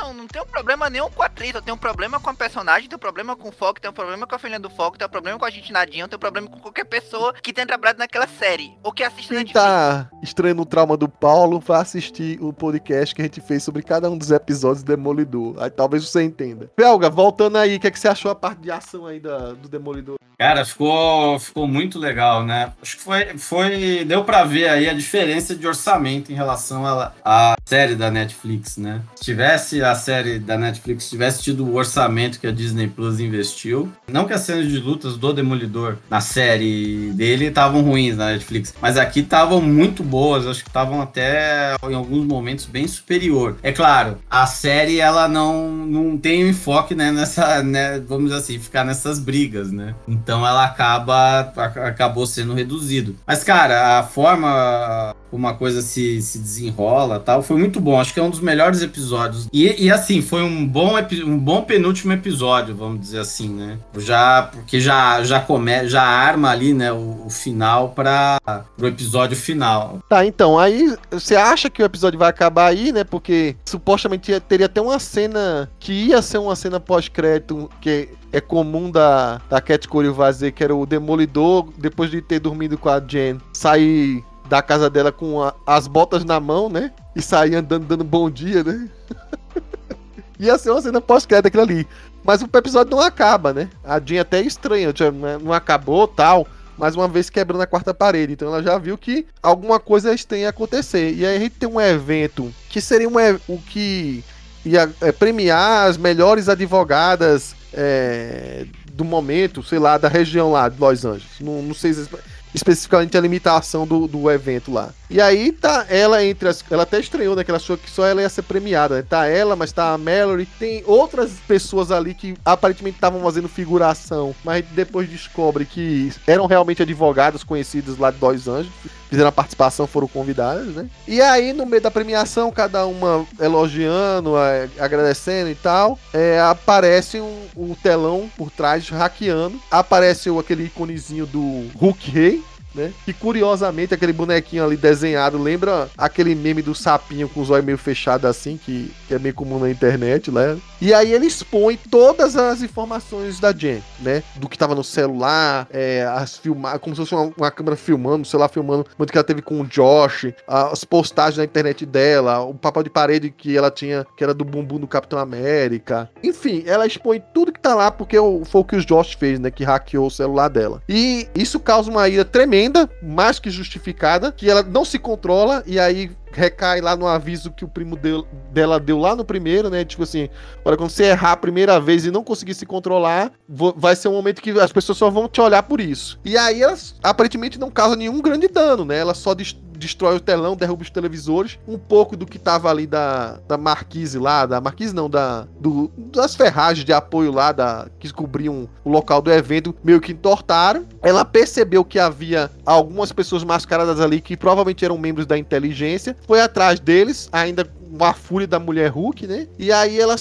Não, 0.00 0.14
não 0.14 0.26
tem 0.26 0.40
um 0.40 0.46
problema 0.46 0.88
nenhum 0.88 1.10
com 1.10 1.22
a 1.22 1.26
atriz, 1.26 1.54
eu 1.54 1.60
tenho 1.60 1.74
um 1.74 1.78
problema 1.78 2.18
com 2.18 2.30
a 2.30 2.34
personagem, 2.34 2.88
tenho 2.88 2.96
um 2.96 3.00
problema 3.00 3.36
com 3.36 3.50
o 3.50 3.52
Foco, 3.52 3.78
tenho 3.78 3.90
um 3.90 3.94
problema 3.94 4.26
com 4.26 4.34
a 4.34 4.38
filha 4.38 4.58
do 4.58 4.70
Foco, 4.70 4.96
tenho 4.96 5.06
um 5.08 5.10
problema 5.10 5.38
com 5.38 5.44
a 5.44 5.50
gente 5.50 5.70
Nadinha, 5.70 6.08
tenho 6.08 6.16
um 6.16 6.20
problema 6.20 6.48
com 6.48 6.58
qualquer 6.58 6.84
pessoa 6.84 7.34
que 7.34 7.52
tenha 7.52 7.66
trabalhado 7.66 7.98
naquela 7.98 8.26
série, 8.26 8.72
ou 8.82 8.92
que 8.92 9.04
assista 9.04 9.34
Quem 9.34 9.52
tá 9.52 10.08
estranhando 10.22 10.62
o 10.62 10.66
trauma 10.66 10.96
do 10.96 11.06
Paulo, 11.06 11.60
vai 11.60 11.82
assistir 11.82 12.42
o 12.42 12.50
podcast 12.50 13.14
que 13.14 13.20
a 13.20 13.24
gente 13.26 13.42
fez 13.42 13.62
sobre 13.62 13.82
cada 13.82 14.10
um 14.10 14.16
dos 14.16 14.30
episódios 14.30 14.82
do 14.82 14.96
Demolidor. 14.96 15.56
Aí 15.62 15.70
talvez 15.70 16.08
você 16.08 16.22
entenda. 16.22 16.70
Felga, 16.74 17.10
voltando 17.10 17.58
aí, 17.58 17.76
o 17.76 17.80
que, 17.80 17.86
é 17.86 17.90
que 17.90 18.00
você 18.00 18.08
achou 18.08 18.30
a 18.30 18.34
parte 18.34 18.62
de 18.62 18.70
ação 18.70 19.06
aí 19.06 19.20
da, 19.20 19.52
do 19.52 19.68
Demolidor? 19.68 20.16
Cara, 20.40 20.64
ficou, 20.64 21.38
ficou 21.38 21.68
muito 21.68 21.98
legal, 21.98 22.42
né? 22.42 22.72
Acho 22.80 22.96
que 22.96 23.02
foi, 23.02 23.36
foi. 23.36 24.06
Deu 24.06 24.24
pra 24.24 24.42
ver 24.42 24.70
aí 24.70 24.88
a 24.88 24.94
diferença 24.94 25.54
de 25.54 25.66
orçamento 25.66 26.32
em 26.32 26.34
relação 26.34 26.86
à, 26.86 27.12
à 27.22 27.56
série 27.66 27.94
da 27.94 28.10
Netflix, 28.10 28.78
né? 28.78 29.02
Se 29.16 29.22
tivesse 29.22 29.82
a 29.82 29.89
série 29.94 30.38
da 30.38 30.56
Netflix, 30.56 31.08
tivesse 31.10 31.42
tido 31.42 31.64
o 31.66 31.74
orçamento 31.76 32.38
que 32.40 32.46
a 32.46 32.52
Disney 32.52 32.88
Plus 32.88 33.20
investiu, 33.20 33.90
não 34.08 34.24
que 34.26 34.32
as 34.32 34.40
cenas 34.42 34.68
de 34.68 34.78
lutas 34.78 35.16
do 35.16 35.32
Demolidor 35.32 35.96
na 36.08 36.20
série 36.20 37.12
dele 37.14 37.46
estavam 37.46 37.82
ruins 37.82 38.16
na 38.16 38.26
Netflix, 38.32 38.74
mas 38.80 38.96
aqui 38.96 39.20
estavam 39.20 39.60
muito 39.60 40.02
boas, 40.02 40.46
acho 40.46 40.62
que 40.62 40.70
estavam 40.70 41.00
até 41.00 41.74
em 41.88 41.94
alguns 41.94 42.24
momentos 42.26 42.66
bem 42.66 42.86
superior. 42.86 43.56
É 43.62 43.72
claro, 43.72 44.18
a 44.30 44.46
série 44.46 45.00
ela 45.00 45.28
não, 45.28 45.68
não 45.70 46.16
tem 46.18 46.48
enfoque 46.48 46.94
né, 46.94 47.10
nessa, 47.12 47.62
né, 47.62 48.00
vamos 48.00 48.30
dizer 48.30 48.36
assim, 48.38 48.58
ficar 48.58 48.84
nessas 48.84 49.18
brigas, 49.18 49.70
né? 49.70 49.94
Então 50.08 50.46
ela 50.46 50.64
acaba 50.64 51.52
ac- 51.56 51.78
acabou 51.78 52.26
sendo 52.26 52.54
reduzido. 52.54 53.16
Mas 53.26 53.44
cara, 53.44 53.98
a 53.98 54.02
forma 54.02 55.14
como 55.30 55.46
a 55.46 55.54
coisa 55.54 55.82
se, 55.82 56.20
se 56.22 56.38
desenrola, 56.38 57.18
tal, 57.20 57.42
foi 57.42 57.56
muito 57.56 57.80
bom. 57.80 58.00
Acho 58.00 58.12
que 58.12 58.20
é 58.20 58.22
um 58.22 58.30
dos 58.30 58.40
melhores 58.40 58.82
episódios. 58.82 59.48
E, 59.52 59.84
e 59.86 59.90
assim, 59.90 60.20
foi 60.22 60.42
um 60.42 60.66
bom 60.66 60.94
um 61.24 61.38
bom 61.38 61.62
penúltimo 61.62 62.12
episódio, 62.12 62.74
vamos 62.74 63.00
dizer 63.00 63.20
assim, 63.20 63.48
né? 63.48 63.78
Já 63.98 64.42
porque 64.52 64.80
já 64.80 65.22
já 65.22 65.40
come, 65.40 65.88
já 65.88 66.02
arma 66.02 66.50
ali, 66.50 66.72
né, 66.74 66.92
o, 66.92 67.24
o 67.26 67.30
final 67.30 67.90
para 67.90 68.38
o 68.80 68.86
episódio 68.86 69.36
final. 69.36 69.98
Tá, 70.08 70.24
então, 70.24 70.58
aí 70.58 70.94
você 71.10 71.36
acha 71.36 71.70
que 71.70 71.82
o 71.82 71.86
episódio 71.86 72.18
vai 72.18 72.28
acabar 72.28 72.66
aí, 72.66 72.92
né? 72.92 73.04
Porque 73.04 73.56
supostamente 73.64 74.30
ia- 74.30 74.40
teria 74.40 74.66
até 74.66 74.80
uma 74.80 74.98
cena 74.98 75.70
que 75.78 75.92
ia 75.92 76.20
ser 76.22 76.38
uma 76.38 76.56
cena 76.56 76.80
pós-crédito 76.80 77.70
que 77.80 78.08
é 78.32 78.40
comum 78.40 78.90
da, 78.90 79.40
da 79.50 79.60
Cat 79.60 79.88
Corio 79.88 80.14
fazer, 80.14 80.52
que 80.52 80.62
era 80.62 80.74
o 80.74 80.86
Demolidor, 80.86 81.68
depois 81.76 82.10
de 82.10 82.22
ter 82.22 82.38
dormido 82.38 82.78
com 82.78 82.88
a 82.88 83.00
Jen, 83.00 83.38
sair 83.52 84.22
da 84.50 84.60
casa 84.60 84.90
dela 84.90 85.12
com 85.12 85.40
a- 85.42 85.54
as 85.64 85.86
botas 85.86 86.24
na 86.24 86.40
mão, 86.40 86.68
né? 86.68 86.90
E 87.14 87.22
sair 87.22 87.54
andando, 87.54 87.86
dando 87.86 88.02
bom 88.04 88.28
dia, 88.28 88.64
né? 88.64 88.88
ia 90.38 90.58
ser 90.58 90.70
uma 90.70 90.82
cena 90.82 91.00
pós-crédito 91.00 91.46
aquilo 91.46 91.62
ali. 91.62 91.86
Mas 92.24 92.42
o 92.42 92.48
episódio 92.52 92.90
não 92.90 93.00
acaba, 93.02 93.52
né? 93.52 93.68
A 93.84 94.00
Jean 94.00 94.22
até 94.22 94.38
é 94.38 94.42
estranha, 94.42 94.92
já 94.94 95.10
não 95.10 95.28
é- 95.28 95.38
não 95.38 95.52
acabou 95.52 96.06
tal 96.08 96.46
mais 96.76 96.96
uma 96.96 97.06
vez 97.06 97.28
quebrando 97.30 97.60
a 97.60 97.66
quarta 97.66 97.92
parede. 97.94 98.32
Então 98.32 98.48
ela 98.48 98.62
já 98.62 98.76
viu 98.78 98.96
que 98.98 99.26
alguma 99.42 99.78
coisa 99.78 100.14
tem 100.26 100.46
a 100.46 100.48
acontecer. 100.48 101.12
E 101.14 101.24
aí 101.24 101.36
a 101.36 101.38
gente 101.38 101.52
tem 101.56 101.68
um 101.68 101.80
evento 101.80 102.52
que 102.70 102.80
seria 102.80 103.08
um, 103.08 103.20
e- 103.20 103.38
o 103.46 103.58
que 103.58 104.24
ia 104.64 104.90
é, 105.00 105.12
premiar 105.12 105.88
as 105.88 105.96
melhores 105.96 106.48
advogadas 106.48 107.54
é, 107.72 108.66
do 108.92 109.04
momento, 109.04 109.62
sei 109.62 109.78
lá, 109.78 109.96
da 109.96 110.08
região 110.08 110.50
lá 110.52 110.68
de 110.68 110.80
Los 110.80 111.04
Angeles. 111.04 111.38
Não, 111.40 111.62
não 111.62 111.74
sei 111.74 111.90
espe- 111.92 112.18
especificamente 112.54 113.16
a 113.16 113.20
limitação 113.20 113.86
do, 113.86 114.06
do 114.06 114.30
evento 114.30 114.72
lá. 114.72 114.90
E 115.08 115.20
aí 115.20 115.52
tá 115.52 115.86
ela 115.88 116.24
entre 116.24 116.48
as. 116.48 116.64
Ela 116.70 116.84
até 116.84 117.00
estranhou, 117.00 117.34
né? 117.34 117.44
Que 117.44 117.50
ela 117.50 117.58
achou 117.58 117.76
que 117.76 117.90
só 117.90 118.06
ela 118.06 118.22
ia 118.22 118.28
ser 118.28 118.42
premiada. 118.42 118.96
Né? 118.96 119.04
Tá 119.08 119.26
ela, 119.26 119.56
mas 119.56 119.72
tá 119.72 119.92
a 119.92 119.98
Mallory. 119.98 120.46
Tem 120.46 120.82
outras 120.86 121.32
pessoas 121.46 121.90
ali 121.90 122.14
que 122.14 122.36
aparentemente 122.44 122.96
estavam 122.96 123.20
fazendo 123.22 123.48
figuração, 123.48 124.34
mas 124.44 124.64
depois 124.72 125.08
descobre 125.08 125.64
que 125.64 126.12
eram 126.26 126.46
realmente 126.46 126.82
advogadas 126.82 127.42
conhecidas 127.42 127.98
lá 127.98 128.10
de 128.10 128.18
Los 128.20 128.46
Angeles. 128.46 128.99
Fizeram 129.10 129.28
a 129.28 129.32
participação, 129.32 129.88
foram 129.88 130.06
convidadas, 130.06 130.68
né? 130.68 130.88
E 131.06 131.20
aí, 131.20 131.52
no 131.52 131.66
meio 131.66 131.82
da 131.82 131.90
premiação, 131.90 132.52
cada 132.52 132.86
uma 132.86 133.26
elogiando, 133.40 134.38
é, 134.38 134.68
agradecendo 134.78 135.50
e 135.50 135.54
tal, 135.56 135.98
é, 136.14 136.40
aparece 136.40 137.20
um, 137.20 137.46
o 137.56 137.76
telão 137.82 138.30
por 138.36 138.52
trás, 138.52 138.88
hackeando. 138.88 139.60
Aparece 139.68 140.30
aquele 140.38 140.66
iconezinho 140.66 141.26
do 141.26 141.68
Hulk 141.76 142.10
Rei, 142.10 142.44
né? 142.74 142.92
Que 143.04 143.12
curiosamente 143.12 143.94
aquele 143.94 144.12
bonequinho 144.12 144.64
ali 144.64 144.76
desenhado 144.76 145.38
lembra 145.38 145.88
aquele 145.96 146.34
meme 146.34 146.62
do 146.62 146.74
sapinho 146.74 147.28
com 147.28 147.40
os 147.40 147.50
olhos 147.50 147.64
meio 147.64 147.78
fechados 147.78 148.28
assim, 148.28 148.56
que, 148.56 148.92
que 149.06 149.14
é 149.14 149.18
meio 149.18 149.34
comum 149.34 149.58
na 149.58 149.70
internet, 149.70 150.30
né? 150.30 150.58
E 150.80 150.94
aí 150.94 151.12
ele 151.12 151.26
expõe 151.26 151.78
todas 151.90 152.36
as 152.36 152.62
informações 152.62 153.38
da 153.38 153.52
Jen, 153.52 153.82
né? 154.00 154.22
Do 154.36 154.48
que 154.48 154.56
tava 154.56 154.74
no 154.74 154.82
celular, 154.82 155.68
é, 155.70 156.06
as 156.06 156.38
filmar, 156.38 156.78
como 156.78 156.96
se 156.96 157.02
fosse 157.02 157.14
uma, 157.14 157.32
uma 157.36 157.50
câmera 157.50 157.76
filmando, 157.76 158.22
o 158.22 158.26
celular 158.26 158.48
filmando, 158.48 158.86
muito 158.96 159.12
que 159.12 159.18
ela 159.18 159.24
teve 159.24 159.42
com 159.42 159.60
o 159.60 159.66
Josh, 159.66 160.32
as 160.46 160.84
postagens 160.84 161.36
na 161.36 161.44
internet 161.44 161.84
dela, 161.84 162.40
o 162.40 162.54
papel 162.54 162.82
de 162.82 162.90
parede 162.90 163.30
que 163.30 163.56
ela 163.56 163.70
tinha, 163.70 164.06
que 164.16 164.24
era 164.24 164.32
do 164.32 164.44
bumbum 164.44 164.78
do 164.78 164.86
Capitão 164.86 165.18
América. 165.18 166.10
Enfim, 166.22 166.62
ela 166.66 166.86
expõe 166.86 167.22
tudo 167.34 167.52
que 167.52 167.60
tá 167.60 167.74
lá 167.74 167.90
porque 167.90 168.16
foi 168.16 168.60
o 168.60 168.64
que 168.64 168.76
o 168.76 168.84
Josh 168.84 169.14
fez, 169.14 169.38
né? 169.38 169.50
Que 169.50 169.64
hackeou 169.64 170.06
o 170.06 170.10
celular 170.10 170.48
dela. 170.48 170.82
E 170.88 171.28
isso 171.34 171.60
causa 171.60 171.90
uma 171.90 172.08
ira 172.08 172.24
tremenda, 172.24 172.59
mais 173.02 173.38
que 173.38 173.50
justificada, 173.50 174.32
que 174.32 174.48
ela 174.50 174.62
não 174.62 174.84
se 174.84 174.98
controla 174.98 175.62
e 175.66 175.78
aí 175.78 176.10
recai 176.32 176.80
lá 176.80 176.96
no 176.96 177.06
aviso 177.06 177.50
que 177.50 177.64
o 177.64 177.68
primo 177.68 177.96
deu, 177.96 178.26
dela 178.52 178.78
deu 178.78 178.98
lá 178.98 179.14
no 179.14 179.24
primeiro, 179.24 179.70
né? 179.70 179.84
Tipo 179.84 180.02
assim, 180.02 180.28
olha, 180.64 180.76
quando 180.76 180.90
você 180.90 181.04
errar 181.04 181.32
a 181.32 181.36
primeira 181.36 181.80
vez 181.80 182.04
e 182.04 182.10
não 182.10 182.22
conseguir 182.22 182.54
se 182.54 182.66
controlar, 182.66 183.32
vai 183.48 183.96
ser 183.96 184.08
um 184.08 184.12
momento 184.12 184.42
que 184.42 184.50
as 184.58 184.72
pessoas 184.72 184.98
só 184.98 185.10
vão 185.10 185.28
te 185.28 185.40
olhar 185.40 185.62
por 185.62 185.80
isso. 185.80 186.18
E 186.24 186.36
aí 186.36 186.62
elas 186.62 186.94
aparentemente 187.02 187.58
não 187.58 187.70
causam 187.70 187.96
nenhum 187.96 188.20
grande 188.20 188.48
dano, 188.48 188.84
né? 188.84 188.98
Ela 188.98 189.14
só 189.14 189.34
destrói 189.80 190.16
o 190.16 190.20
telão, 190.20 190.54
derruba 190.54 190.82
os 190.82 190.90
televisores, 190.90 191.58
um 191.66 191.78
pouco 191.78 192.16
do 192.16 192.26
que 192.26 192.38
tava 192.38 192.70
ali 192.70 192.86
da, 192.86 193.40
da 193.48 193.56
marquise 193.56 194.18
lá, 194.18 194.44
da 194.44 194.60
marquise 194.60 194.94
não, 194.94 195.08
da 195.08 195.48
do, 195.58 195.90
das 195.96 196.36
ferragens 196.36 196.84
de 196.84 196.92
apoio 196.92 197.32
lá 197.32 197.50
da 197.50 197.88
que 197.98 198.12
cobriam 198.12 198.68
o 198.84 198.90
local 198.90 199.22
do 199.22 199.32
evento, 199.32 199.74
meio 199.82 200.00
que 200.00 200.12
entortaram. 200.12 200.84
Ela 201.02 201.24
percebeu 201.24 201.84
que 201.84 201.98
havia 201.98 202.50
algumas 202.64 203.10
pessoas 203.10 203.42
mascaradas 203.42 204.00
ali 204.00 204.20
que 204.20 204.36
provavelmente 204.36 204.84
eram 204.84 204.98
membros 204.98 205.26
da 205.26 205.38
inteligência, 205.38 206.14
foi 206.26 206.40
atrás 206.40 206.78
deles, 206.80 207.28
ainda 207.32 207.68
uma 207.90 208.14
fúria 208.14 208.46
da 208.46 208.58
mulher 208.58 208.88
Hulk, 208.88 209.26
né? 209.26 209.48
E 209.58 209.72
aí 209.72 209.98
ela 209.98 210.16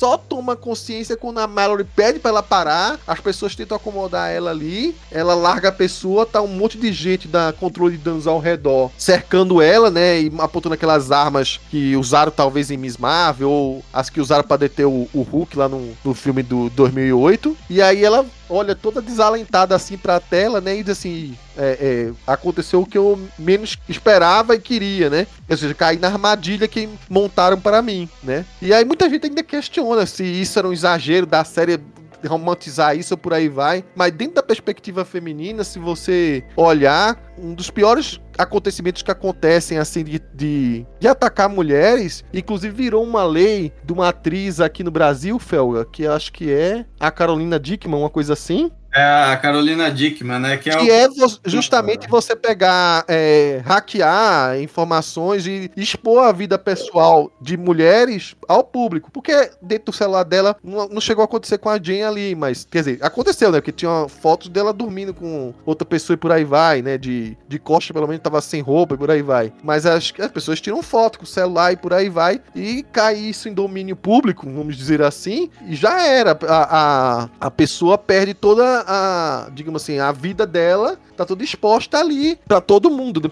só 0.00 0.16
toma 0.16 0.56
consciência 0.56 1.16
quando 1.16 1.38
a 1.38 1.46
Mallory 1.46 1.84
pede 1.84 2.18
para 2.18 2.30
ela 2.30 2.42
parar, 2.42 2.98
as 3.06 3.20
pessoas 3.20 3.54
tentam 3.54 3.76
acomodar 3.76 4.30
ela 4.30 4.50
ali, 4.50 4.96
ela 5.10 5.34
larga 5.34 5.68
a 5.68 5.72
pessoa, 5.72 6.24
tá 6.24 6.40
um 6.40 6.48
monte 6.48 6.78
de 6.78 6.90
gente 6.92 7.28
da 7.28 7.52
controle 7.52 7.98
de 7.98 8.02
danos 8.02 8.26
ao 8.26 8.38
redor 8.38 8.90
cercando 8.96 9.60
ela, 9.60 9.90
né, 9.90 10.22
e 10.22 10.32
apontando 10.38 10.74
aquelas 10.74 11.12
armas 11.12 11.60
que 11.70 11.94
usaram 11.96 12.32
talvez 12.32 12.70
em 12.70 12.78
Miss 12.78 12.96
Marvel 12.96 13.50
ou 13.50 13.84
as 13.92 14.08
que 14.08 14.20
usaram 14.20 14.44
para 14.44 14.56
deter 14.56 14.86
o, 14.86 15.06
o 15.12 15.20
Hulk 15.20 15.58
lá 15.58 15.68
no, 15.68 15.92
no 16.02 16.14
filme 16.14 16.42
do 16.42 16.70
2008. 16.70 17.56
E 17.68 17.82
aí 17.82 18.02
ela 18.02 18.24
olha 18.50 18.74
toda 18.74 19.00
desalentada 19.00 19.74
assim 19.74 19.96
pra 19.96 20.20
tela, 20.20 20.60
né? 20.60 20.76
E 20.76 20.82
diz 20.82 20.98
assim: 20.98 21.36
é, 21.56 21.78
é, 21.80 22.12
aconteceu 22.26 22.82
o 22.82 22.86
que 22.86 22.98
eu 22.98 23.18
menos 23.38 23.78
esperava 23.88 24.54
e 24.54 24.60
queria, 24.60 25.08
né? 25.08 25.26
Ou 25.48 25.56
seja, 25.56 25.72
cair 25.74 25.98
na 25.98 26.08
armadilha 26.08 26.66
que 26.66 26.88
montaram 27.08 27.58
para 27.60 27.80
mim, 27.80 28.08
né? 28.22 28.44
E 28.60 28.74
aí 28.74 28.84
muita 28.84 29.08
gente 29.08 29.26
ainda 29.26 29.42
questiona 29.42 30.04
se 30.04 30.24
isso 30.24 30.58
era 30.58 30.68
um 30.68 30.72
exagero 30.72 31.26
da 31.26 31.44
série 31.44 31.80
romantizar 32.26 32.96
isso 32.96 33.14
ou 33.14 33.18
por 33.18 33.32
aí 33.32 33.48
vai. 33.48 33.84
Mas 33.94 34.12
dentro 34.12 34.36
da 34.36 34.42
perspectiva 34.42 35.04
feminina, 35.04 35.64
se 35.64 35.78
você 35.78 36.44
olhar, 36.56 37.18
um 37.38 37.54
dos 37.54 37.70
piores 37.70 38.20
acontecimentos 38.36 39.02
que 39.02 39.10
acontecem 39.10 39.78
assim 39.78 40.04
de, 40.04 40.20
de, 40.34 40.86
de, 40.98 41.08
atacar 41.08 41.48
mulheres, 41.48 42.24
inclusive 42.32 42.74
virou 42.74 43.04
uma 43.04 43.24
lei 43.24 43.72
de 43.84 43.92
uma 43.92 44.08
atriz 44.08 44.60
aqui 44.60 44.82
no 44.82 44.90
Brasil, 44.90 45.38
Felga, 45.38 45.84
que 45.84 46.06
acho 46.06 46.32
que 46.32 46.50
é 46.50 46.86
a 46.98 47.10
Carolina 47.10 47.58
Dickman, 47.58 48.00
uma 48.00 48.10
coisa 48.10 48.32
assim, 48.32 48.70
é 48.92 49.32
a 49.32 49.36
Carolina 49.36 49.90
Dickman, 49.90 50.38
né? 50.38 50.56
Que 50.56 50.70
é, 50.70 50.76
que 50.76 50.90
é 50.90 51.06
justamente 51.44 52.08
você 52.08 52.34
pegar, 52.34 53.04
é, 53.08 53.62
hackear 53.64 54.60
informações 54.60 55.46
e 55.46 55.70
expor 55.76 56.24
a 56.24 56.32
vida 56.32 56.58
pessoal 56.58 57.30
de 57.40 57.56
mulheres 57.56 58.34
ao 58.48 58.64
público. 58.64 59.10
Porque 59.10 59.50
dentro 59.62 59.86
do 59.86 59.92
celular 59.92 60.24
dela 60.24 60.56
não, 60.62 60.88
não 60.88 61.00
chegou 61.00 61.22
a 61.22 61.24
acontecer 61.24 61.58
com 61.58 61.68
a 61.68 61.80
Jane 61.80 62.02
ali, 62.02 62.34
mas, 62.34 62.66
quer 62.68 62.80
dizer, 62.80 62.98
aconteceu, 63.00 63.52
né? 63.52 63.60
Porque 63.60 63.72
tinha 63.72 64.08
fotos 64.08 64.48
dela 64.48 64.72
dormindo 64.72 65.14
com 65.14 65.54
outra 65.64 65.84
pessoa 65.84 66.14
e 66.14 66.18
por 66.18 66.32
aí 66.32 66.44
vai, 66.44 66.82
né? 66.82 66.98
De, 66.98 67.36
de 67.48 67.58
costa, 67.58 67.94
pelo 67.94 68.08
menos, 68.08 68.22
tava 68.22 68.40
sem 68.40 68.60
roupa 68.60 68.94
e 68.94 68.98
por 68.98 69.10
aí 69.10 69.22
vai. 69.22 69.52
Mas 69.62 69.86
as, 69.86 70.12
as 70.18 70.30
pessoas 70.30 70.60
tiram 70.60 70.82
foto 70.82 71.18
com 71.18 71.24
o 71.24 71.28
celular 71.28 71.72
e 71.72 71.76
por 71.76 71.92
aí 71.94 72.08
vai. 72.08 72.40
E 72.54 72.82
cai 72.92 73.16
isso 73.16 73.48
em 73.48 73.54
domínio 73.54 73.94
público, 73.94 74.46
vamos 74.50 74.76
dizer 74.76 75.00
assim, 75.02 75.48
e 75.66 75.76
já 75.76 76.02
era. 76.04 76.36
A, 76.48 77.22
a, 77.22 77.28
a 77.40 77.50
pessoa 77.50 77.96
perde 77.96 78.34
toda 78.34 78.79
a, 78.86 79.50
digamos 79.52 79.82
assim, 79.82 79.98
a 79.98 80.12
vida 80.12 80.46
dela 80.46 80.98
tá 81.16 81.24
toda 81.24 81.44
exposta 81.44 81.98
ali 81.98 82.38
para 82.46 82.60
todo 82.60 82.90
mundo, 82.90 83.20
né? 83.20 83.30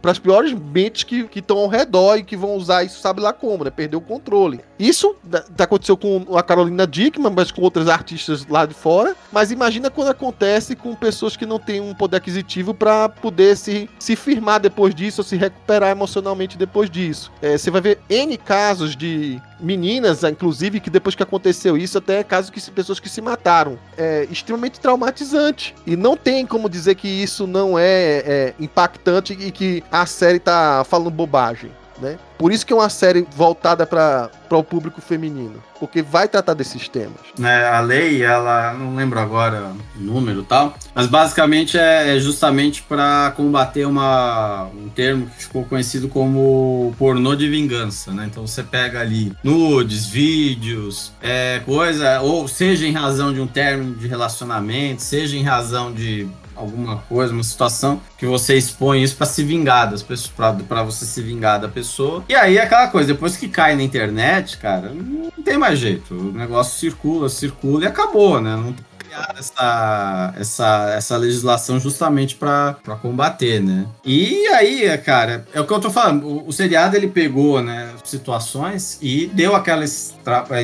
para 0.00 0.10
as 0.10 0.18
piores 0.18 0.52
mentes 0.52 1.04
que 1.04 1.28
estão 1.34 1.58
ao 1.58 1.68
redor 1.68 2.16
e 2.16 2.24
que 2.24 2.36
vão 2.36 2.54
usar 2.54 2.84
isso, 2.84 3.00
sabe 3.00 3.20
lá 3.20 3.32
como, 3.32 3.64
né? 3.64 3.70
Perder 3.70 3.96
o 3.96 4.00
controle. 4.00 4.60
Isso 4.82 5.14
aconteceu 5.56 5.96
com 5.96 6.36
a 6.36 6.42
Carolina 6.42 6.88
Dickman, 6.88 7.32
mas 7.32 7.52
com 7.52 7.62
outras 7.62 7.86
artistas 7.86 8.44
lá 8.48 8.66
de 8.66 8.74
fora. 8.74 9.14
Mas 9.30 9.52
imagina 9.52 9.88
quando 9.90 10.08
acontece 10.08 10.74
com 10.74 10.92
pessoas 10.96 11.36
que 11.36 11.46
não 11.46 11.60
têm 11.60 11.80
um 11.80 11.94
poder 11.94 12.16
aquisitivo 12.16 12.74
para 12.74 13.08
poder 13.08 13.56
se, 13.56 13.88
se 13.96 14.16
firmar 14.16 14.58
depois 14.58 14.92
disso 14.92 15.20
ou 15.20 15.24
se 15.24 15.36
recuperar 15.36 15.90
emocionalmente 15.90 16.58
depois 16.58 16.90
disso. 16.90 17.30
É, 17.40 17.56
você 17.56 17.70
vai 17.70 17.80
ver 17.80 18.00
N 18.10 18.36
casos 18.36 18.96
de 18.96 19.40
meninas, 19.60 20.24
inclusive, 20.24 20.80
que 20.80 20.90
depois 20.90 21.14
que 21.14 21.22
aconteceu 21.22 21.76
isso, 21.76 21.98
até 21.98 22.24
casos 22.24 22.50
que 22.50 22.60
pessoas 22.72 22.98
que 22.98 23.08
se 23.08 23.22
mataram. 23.22 23.78
É 23.96 24.26
extremamente 24.32 24.80
traumatizante. 24.80 25.76
E 25.86 25.94
não 25.94 26.16
tem 26.16 26.44
como 26.44 26.68
dizer 26.68 26.96
que 26.96 27.06
isso 27.06 27.46
não 27.46 27.78
é, 27.78 27.84
é 28.26 28.54
impactante 28.58 29.32
e 29.32 29.52
que 29.52 29.84
a 29.92 30.06
série 30.06 30.40
tá 30.40 30.84
falando 30.84 31.12
bobagem, 31.12 31.70
né? 32.02 32.18
Por 32.36 32.52
isso 32.52 32.66
que 32.66 32.72
é 32.72 32.76
uma 32.76 32.90
série 32.90 33.26
voltada 33.36 33.86
para 33.86 34.30
o 34.50 34.64
público 34.64 35.00
feminino, 35.00 35.62
porque 35.78 36.02
vai 36.02 36.26
tratar 36.26 36.54
desses 36.54 36.88
temas. 36.88 37.20
É, 37.40 37.68
a 37.68 37.80
lei, 37.80 38.22
ela 38.22 38.74
não 38.74 38.96
lembro 38.96 39.20
agora 39.20 39.72
o 39.96 40.00
número 40.00 40.42
tal, 40.42 40.74
mas 40.94 41.06
basicamente 41.06 41.78
é, 41.78 42.16
é 42.16 42.18
justamente 42.18 42.82
para 42.82 43.32
combater 43.36 43.86
uma, 43.86 44.64
um 44.74 44.88
termo 44.88 45.26
que 45.26 45.44
ficou 45.44 45.64
conhecido 45.64 46.08
como 46.08 46.92
pornô 46.98 47.36
de 47.36 47.48
vingança, 47.48 48.10
né? 48.12 48.26
Então 48.30 48.44
você 48.44 48.62
pega 48.64 49.00
ali 49.00 49.32
nudes, 49.44 50.06
vídeos, 50.06 51.12
é, 51.22 51.60
coisa, 51.64 52.20
ou 52.20 52.48
seja 52.48 52.86
em 52.86 52.92
razão 52.92 53.32
de 53.32 53.40
um 53.40 53.46
término 53.46 53.94
de 53.94 54.08
relacionamento, 54.08 55.00
seja 55.00 55.36
em 55.36 55.42
razão 55.42 55.92
de 55.92 56.28
alguma 56.56 56.96
coisa, 57.08 57.32
uma 57.32 57.42
situação 57.42 58.00
que 58.18 58.26
você 58.26 58.56
expõe 58.56 59.02
isso 59.02 59.16
para 59.16 59.26
se 59.26 59.42
vingar 59.42 59.90
das 59.90 60.02
pessoas, 60.02 60.32
para 60.68 60.82
você 60.82 61.04
se 61.04 61.22
vingar 61.22 61.60
da 61.60 61.68
pessoa. 61.68 62.24
E 62.28 62.34
aí 62.34 62.58
é 62.58 62.62
aquela 62.62 62.88
coisa, 62.88 63.12
depois 63.12 63.36
que 63.36 63.48
cai 63.48 63.76
na 63.76 63.82
internet, 63.82 64.58
cara, 64.58 64.90
não 64.90 65.30
tem 65.44 65.58
mais 65.58 65.78
jeito. 65.78 66.14
O 66.14 66.32
negócio 66.32 66.78
circula, 66.78 67.28
circula 67.28 67.84
e 67.84 67.86
acabou, 67.86 68.40
né? 68.40 68.56
Não 68.56 68.74
criar 69.12 69.34
essa, 69.38 70.34
essa, 70.38 70.90
essa 70.96 71.16
legislação 71.16 71.78
justamente 71.78 72.34
para 72.34 72.74
combater, 73.00 73.60
né? 73.60 73.86
E 74.04 74.46
aí, 74.48 74.96
cara, 74.98 75.46
é 75.52 75.60
o 75.60 75.66
que 75.66 75.72
eu 75.72 75.80
tô 75.80 75.90
falando. 75.90 76.26
O, 76.26 76.48
o 76.48 76.52
seriado 76.52 76.96
ele 76.96 77.08
pegou, 77.08 77.60
né, 77.62 77.92
situações 78.04 78.98
e 79.02 79.26
deu 79.26 79.54
aquelas 79.54 80.14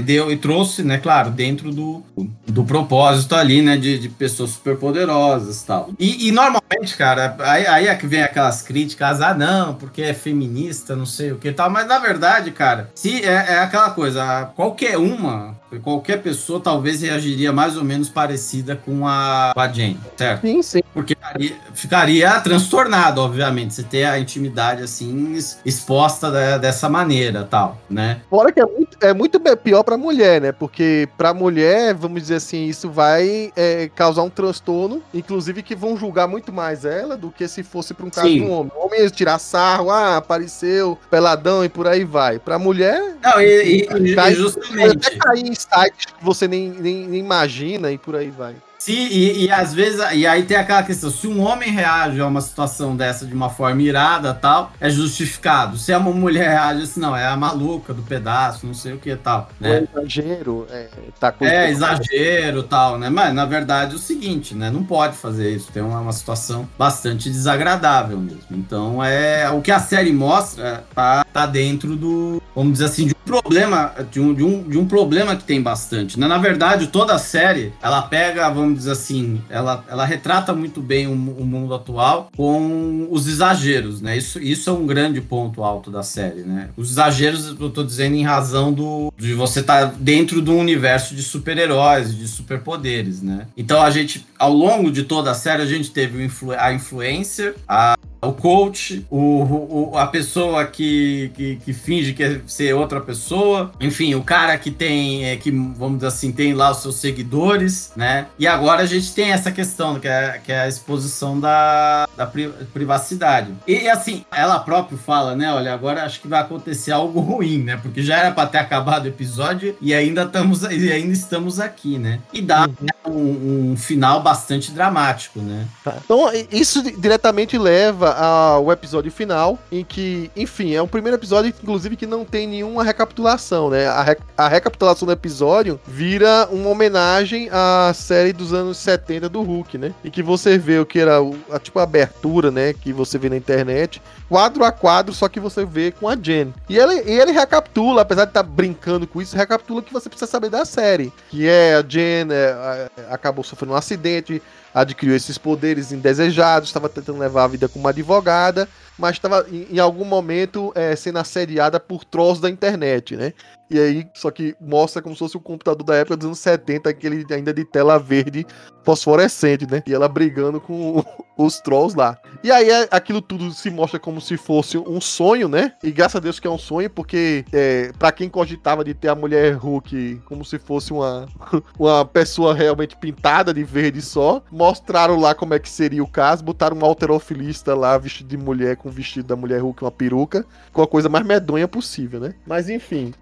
deu 0.05 0.31
e 0.33 0.37
trouxe, 0.37 0.83
né, 0.83 0.99
claro, 0.99 1.31
dentro 1.31 1.71
do, 1.71 2.03
do 2.47 2.65
propósito 2.65 3.35
ali, 3.35 3.61
né, 3.61 3.77
de, 3.77 3.99
de 3.99 4.09
pessoas 4.09 4.51
superpoderosas 4.51 5.63
tal. 5.63 5.91
E, 5.99 6.29
e 6.29 6.33
normalmente, 6.33 6.97
cara, 6.97 7.37
aí, 7.41 7.67
aí 7.67 7.87
é 7.89 7.95
que 7.95 8.07
vem 8.07 8.23
aquelas 8.23 8.63
críticas, 8.63 9.21
ah, 9.21 9.35
não, 9.35 9.75
porque 9.75 10.03
é 10.03 10.15
feminista, 10.15 10.97
não 10.97 11.07
sei 11.07 11.33
o 11.33 11.37
que 11.37 11.53
tal, 11.53 11.69
mas 11.69 11.87
na 11.87 11.99
verdade, 11.99 12.51
cara, 12.53 12.91
se 12.95 13.25
é, 13.25 13.33
é 13.33 13.59
aquela 13.59 13.91
coisa, 13.91 14.51
qualquer 14.55 14.97
uma 14.97 15.57
qualquer 15.83 16.23
pessoa 16.23 16.61
talvez 16.61 17.03
reagiria 17.03 17.53
mais 17.53 17.77
ou 17.77 17.85
menos 17.85 18.09
parecida 18.09 18.77
com 18.77 19.07
a, 19.07 19.53
com 19.55 19.61
a 19.61 19.69
Jane, 19.69 20.01
certo? 20.17 20.41
Sim, 20.43 20.63
sim. 20.63 20.81
Porque 20.95 21.15
ficaria, 21.15 21.57
ficaria 21.75 22.41
transtornado, 22.41 23.21
obviamente, 23.21 23.75
você 23.75 23.83
ter 23.83 24.05
a 24.05 24.19
intimidade 24.19 24.83
assim 24.83 25.37
exposta 25.65 26.31
da, 26.31 26.59
dessa 26.59 26.89
maneira, 26.89 27.45
tal, 27.45 27.79
né? 27.89 28.21
Fora 28.31 28.53
que 28.53 28.61
é 28.61 28.67
muito, 28.67 28.97
é 29.01 29.13
muito 29.13 29.41
pior 29.57 29.83
pra 29.83 29.97
mulher, 29.97 30.41
né? 30.41 30.53
Porque 30.53 31.09
pra 31.17 31.35
mulher, 31.35 31.95
vamos 31.95 32.23
dizer 32.23 32.37
assim, 32.37 32.67
isso 32.67 32.91
vai 32.91 33.53
é, 33.57 33.91
causar 33.95 34.23
um 34.23 34.31
transtorno, 34.31 35.03
inclusive 35.13 35.63
que 35.63 35.75
vão 35.75 35.97
julgar 35.97 36.27
muito 36.27 36.53
mais 36.53 36.85
ela 36.85 37.17
do 37.17 37.31
que 37.31 37.47
se 37.49 37.63
fosse 37.63 37.93
pra 37.93 38.07
um 38.07 38.11
caso 38.11 38.29
sim. 38.29 38.35
de 38.37 38.43
um 38.43 38.53
homem. 38.53 38.73
O 38.75 38.87
homem 38.87 39.09
tirar 39.09 39.39
sarro, 39.39 39.91
ah, 39.91 40.17
apareceu, 40.17 40.99
peladão 41.11 41.65
e 41.65 41.69
por 41.69 41.87
aí 41.87 42.05
vai. 42.05 42.39
Pra 42.39 42.59
mulher. 42.59 43.17
Não, 43.23 43.41
e, 43.41 43.83
e, 43.83 44.15
cai, 44.15 44.35
justamente. 44.35 45.09
Até 45.09 45.17
cair 45.17 45.47
em 45.47 45.53
sites 45.59 46.07
que 46.07 46.25
você 46.25 46.49
nem, 46.49 46.71
nem, 46.71 47.07
nem 47.07 47.21
imagina 47.21 47.91
e 47.91 47.99
por 47.99 48.17
aí 48.17 48.31
vai. 48.31 48.57
Sim, 48.79 49.09
e, 49.11 49.45
e, 49.45 49.51
às 49.51 49.75
vezes, 49.75 50.01
e 50.15 50.27
aí 50.27 50.45
tem 50.45 50.57
aquela 50.57 50.83
questão, 50.83 51.11
se 51.11 51.27
um 51.27 51.43
homem 51.43 51.71
reage 51.71 52.21
a 52.21 52.27
uma 52.27 52.41
situação 52.41 52.97
dessa 52.97 53.27
de 53.27 53.35
uma 53.35 53.51
forma 53.51 53.83
irada 53.83 54.33
tal, 54.33 54.73
é 54.81 54.89
justificado. 54.89 55.77
Se 55.77 55.93
é 55.93 55.97
uma 55.97 56.13
mulher 56.13 56.49
reage 56.49 56.83
assim, 56.83 57.01
não, 57.01 57.17
é 57.17 57.27
a 57.27 57.37
maluca 57.37 57.93
do 57.93 58.03
pedaço, 58.03 58.67
não 58.67 58.75
sei 58.75 58.93
o 58.93 58.99
que 58.99 59.15
tal. 59.17 59.51
Né? 59.61 59.79
É 59.79 59.99
exagero, 59.99 60.67
é, 60.71 60.89
tá 61.19 61.35
É, 61.41 61.71
exagero 61.71 62.63
tal, 62.63 62.99
né? 62.99 63.11
Mas 63.11 63.35
na 63.35 63.45
verdade 63.45 63.93
é 63.93 63.97
o 63.97 63.99
seguinte, 63.99 64.55
né? 64.55 64.71
Não 64.71 64.85
pode 64.85 65.17
fazer 65.17 65.51
isso, 65.51 65.73
tem 65.73 65.83
uma, 65.83 66.01
uma 66.01 66.13
situação 66.13 66.69
bastante 66.79 67.29
desagradável 67.29 68.19
mesmo. 68.19 68.47
Então 68.53 69.03
é 69.03 69.51
o 69.51 69.61
que 69.61 69.73
a 69.73 69.81
série 69.81 70.13
mostra 70.13 70.85
tá, 70.95 71.25
tá 71.25 71.47
dentro 71.47 71.97
do, 71.97 72.41
vamos 72.55 72.73
dizer 72.75 72.87
assim, 72.87 73.07
de 73.07 73.15
um 73.15 73.41
problema, 73.41 73.93
de 74.11 74.21
um, 74.21 74.35
de 74.35 74.43
um, 74.43 74.63
de 74.63 74.79
um 74.79 74.87
problema 74.87 75.37
que 75.37 75.45
tem 75.45 75.61
bastante. 75.61 76.19
Né? 76.19 76.27
Na 76.27 76.39
verdade, 76.39 76.89
toda 76.89 77.15
a 77.15 77.19
série, 77.19 77.73
ela 77.83 78.03
pega, 78.03 78.49
vamos 78.49 78.68
vamos 78.69 78.79
dizer 78.81 78.93
assim, 78.93 79.41
ela, 79.49 79.85
ela 79.89 80.05
retrata 80.05 80.53
muito 80.53 80.81
bem 80.81 81.07
o, 81.07 81.13
o, 81.13 81.45
mundo 81.45 81.75
atual 81.75 82.31
com 82.37 83.09
os 83.11 83.27
exageros, 83.27 84.01
né? 84.03 84.17
Isso, 84.17 84.39
isso 84.39 84.69
é 84.69 84.73
um 84.73 84.87
grande 84.87 85.21
ponto 85.21 85.63
alto 85.63 85.91
da 85.91 86.03
série, 86.03 86.43
né? 86.43 86.69
Os 86.77 86.91
exageros, 86.91 87.57
eu 87.59 87.71
tô 87.71 87.83
dizendo 87.83 88.17
em 88.17 88.23
razão 88.23 88.73
do 88.73 89.13
de 89.17 89.35
você 89.35 89.61
estar 89.61 89.87
tá 89.87 89.95
dentro 89.99 90.43
de 90.43 90.51
um 90.51 90.59
universo 90.59 91.15
de 91.15 91.23
super-heróis, 91.23 92.17
de 92.17 92.29
superpoderes, 92.29 93.23
né? 93.23 93.47
Então 93.57 93.83
a 93.83 93.91
gente, 93.91 94.27
ao 94.39 94.53
longo 94.53 94.91
de 94.91 95.05
toda 95.05 95.31
a 95.31 95.35
série, 95.35 95.63
a 95.63 95.67
gente 95.67 95.91
teve 95.91 96.31
a 96.59 96.73
influencer, 96.73 97.55
a 97.67 97.97
o 98.21 98.33
coach, 98.33 99.07
o, 99.11 99.91
o, 99.91 99.99
a 99.99 100.07
pessoa 100.07 100.65
que, 100.67 101.31
que, 101.35 101.57
que 101.57 101.73
finge 101.73 102.13
que 102.13 102.23
é 102.23 102.41
ser 102.47 102.75
outra 102.75 103.01
pessoa, 103.01 103.73
enfim, 103.81 104.15
o 104.15 104.23
cara 104.23 104.57
que 104.59 104.71
tem, 104.71 105.27
é, 105.27 105.37
que 105.37 105.51
vamos 105.51 105.97
dizer 105.97 106.09
assim, 106.09 106.33
tem 106.33 106.55
lá 106.55 106.71
os 106.71 106.79
seus 106.79 106.97
seguidores, 106.97 107.93
né? 107.95 108.27
E 108.39 108.47
agora 108.47 108.83
a 108.83 108.87
gente 108.87 109.13
tem 109.15 109.31
essa 109.31 109.51
questão, 109.53 110.01
que 110.01 110.09
é, 110.09 110.41
que 110.43 110.53
é 110.53 110.61
a 110.61 110.69
exposição 110.69 111.39
da, 111.39 112.09
da 112.17 112.27
privacidade. 112.27 113.55
E 113.67 113.89
assim, 113.89 114.25
ela 114.33 114.59
própria 114.59 114.99
fala, 114.99 115.37
né? 115.37 115.53
Olha, 115.53 115.73
agora 115.73 116.05
acho 116.05 116.21
que 116.21 116.29
vai 116.29 116.41
acontecer 116.41 116.93
algo 116.93 117.21
ruim, 117.21 117.59
né? 117.63 117.79
Porque 117.81 118.03
já 118.03 118.19
era 118.19 118.33
para 118.33 118.49
ter 118.49 118.59
acabado 118.59 119.05
o 119.05 119.09
episódio 119.09 119.77
e 119.81 119.95
ainda 119.95 120.23
estamos, 120.23 120.63
e 120.63 120.93
ainda 120.93 121.13
estamos 121.13 121.61
aqui, 121.61 121.99
né? 121.99 122.21
E 122.33 122.43
dá 122.43 122.69
uhum. 123.07 123.13
um, 123.15 123.73
um, 123.73 123.77
final 123.77 124.23
bastante 124.23 124.73
dramático, 124.73 125.41
né? 125.41 125.67
Tá. 125.85 125.97
Então, 126.05 126.31
isso 126.51 126.83
diretamente 126.99 127.57
leva 127.57 128.08
ao 128.13 128.71
episódio 128.73 129.11
final, 129.11 129.59
em 129.71 129.85
que, 129.85 130.31
enfim, 130.37 130.75
é 130.75 130.83
o 130.83 130.89
primeiro 130.89 131.17
episódio, 131.17 131.53
inclusive, 131.63 131.97
que 131.97 132.07
não 132.07 132.25
tem 132.25 132.47
nenhuma 132.47 132.85
recapitulação, 132.85 133.71
né? 133.71 133.87
A, 133.87 134.03
rec 134.03 134.21
a 134.37 134.49
recapitulação 134.49 135.07
do 135.07 135.13
episódio 135.13 135.81
vira 135.87 136.49
uma 136.51 136.71
homenagem 136.71 137.49
à 137.51 137.93
série 137.95 138.33
dos 138.33 138.53
anos 138.53 138.77
70 138.79 139.29
do 139.29 139.43
Hulk, 139.43 139.79
né? 139.79 139.95
E 140.05 140.11
que 140.11 140.23
você 140.23 140.59
vê 140.59 140.79
o 140.79 140.87
que 140.87 140.99
era 140.99 141.19
a, 141.51 141.59
tipo 141.59 141.79
a 141.79 141.83
abertura, 141.83 142.51
né? 142.51 142.73
Que 142.73 142.93
você 142.93 143.19
vê 143.19 143.29
na 143.29 143.37
internet, 143.37 144.01
quadro 144.29 144.65
a 144.65 144.73
quadro, 144.73 145.13
só 145.15 145.29
que 145.29 145.41
você 145.41 145.65
vê 145.65 145.91
com 145.91 146.09
a 146.09 146.17
Jen. 146.17 146.53
E 146.69 146.79
ele, 146.79 147.01
ele 147.11 147.33
recapitula, 147.33 148.03
apesar 148.03 148.25
de 148.25 148.31
estar 148.31 148.43
tá 148.43 148.49
brincando 148.49 149.07
com 149.07 149.21
isso, 149.21 149.37
recapitula 149.37 149.81
o 149.81 149.83
que 149.83 149.93
você 149.93 150.09
precisa 150.09 150.31
saber 150.31 150.51
da 150.51 150.65
série. 150.65 151.13
Que 151.31 151.49
é 151.49 151.77
a 151.77 151.83
Jen 151.83 152.29
é, 152.31 152.91
acabou 153.11 153.45
sofrendo 153.45 153.73
um 153.73 153.77
acidente, 153.77 154.43
adquiriu 154.75 155.17
esses 155.17 155.39
poderes 155.39 155.93
indesejados, 155.93 156.69
estava 156.69 156.89
tentando 156.89 157.19
levar 157.19 157.45
a 157.45 157.49
vida 157.49 157.69
como 157.69 157.89
advogada, 157.89 158.69
mas 158.99 159.13
estava 159.13 159.47
em, 159.51 159.79
algum 159.79 160.05
momento 160.05 160.73
é, 160.75 160.95
sendo 160.97 161.19
assediada 161.19 161.79
por 161.79 162.05
trolls 162.05 162.41
da 162.41 162.51
internet, 162.51 163.17
né? 163.17 163.33
E 163.71 163.79
aí, 163.79 164.09
só 164.15 164.31
que 164.31 164.57
mostra 164.61 165.03
como 165.03 165.15
se 165.15 165.19
fosse 165.19 165.37
o 165.37 165.41
computador 165.41 165.85
da 165.85 165.95
época 165.95 166.17
dos 166.17 166.27
anos 166.27 166.39
70, 166.39 166.89
aquele 166.89 167.27
ainda 167.31 167.53
de 167.53 167.65
tela 167.65 167.99
verde 167.99 168.47
fosforescente, 168.83 169.67
né? 169.71 169.83
E 169.87 169.93
ela 169.93 170.09
brigando 170.09 170.59
com 170.59 171.05
os 171.37 171.61
trolls 171.61 171.95
lá. 171.95 172.17
E 172.43 172.51
aí 172.51 172.71
é, 172.71 172.89
aquilo 172.91 173.21
tudo 173.21 173.51
se 173.53 173.71
mostra 173.71 174.01
como 174.01 174.21
se 174.21 174.39
fosse 174.39 174.79
um 174.79 175.01
sonho, 175.01 175.49
né? 175.49 175.75
E 175.83 175.91
graças 175.91 176.17
a 176.17 176.21
Deus 176.21 176.41
que 176.41 176.47
é 176.47 176.51
um 176.51 176.57
sonho, 176.57 176.89
porque 176.89 177.45
é, 177.53 177.93
para 177.99 178.11
quem 178.11 178.31
cogitava 178.31 178.83
de 178.83 178.95
ter 178.95 179.09
a 179.09 179.15
mulher 179.15 179.53
Hulk 179.55 180.23
como 180.25 180.43
se 180.45 180.59
fosse 180.59 180.93
uma, 180.93 181.27
uma 181.79 182.07
pessoa 182.07 182.55
realmente 182.55 182.97
pintada 182.97 183.53
de 183.53 183.63
verde 183.63 184.01
só, 184.01 184.43
mostraram 184.51 185.21
lá 185.21 185.35
como 185.35 185.53
é 185.53 185.59
que 185.59 185.69
seria 185.69 186.03
o 186.03 186.09
caso, 186.09 186.43
botaram 186.43 186.79
um 186.79 186.85
alterofilista 186.85 187.75
lá 187.75 187.99
vestido 187.99 188.29
de 188.29 188.39
mulher 188.39 188.77
com 188.77 188.88
o 188.89 188.93
vestido 188.93 189.27
da 189.27 189.37
mulher 189.37 189.61
Hulk, 189.61 189.83
uma 189.85 189.91
peruca, 189.91 190.45
com 190.73 190.83
a 190.83 190.87
coisa 190.87 191.09
mais 191.09 191.27
medonha 191.27 191.69
possível, 191.69 192.21
né? 192.21 192.35
Mas 192.47 192.69
enfim, 192.69 193.13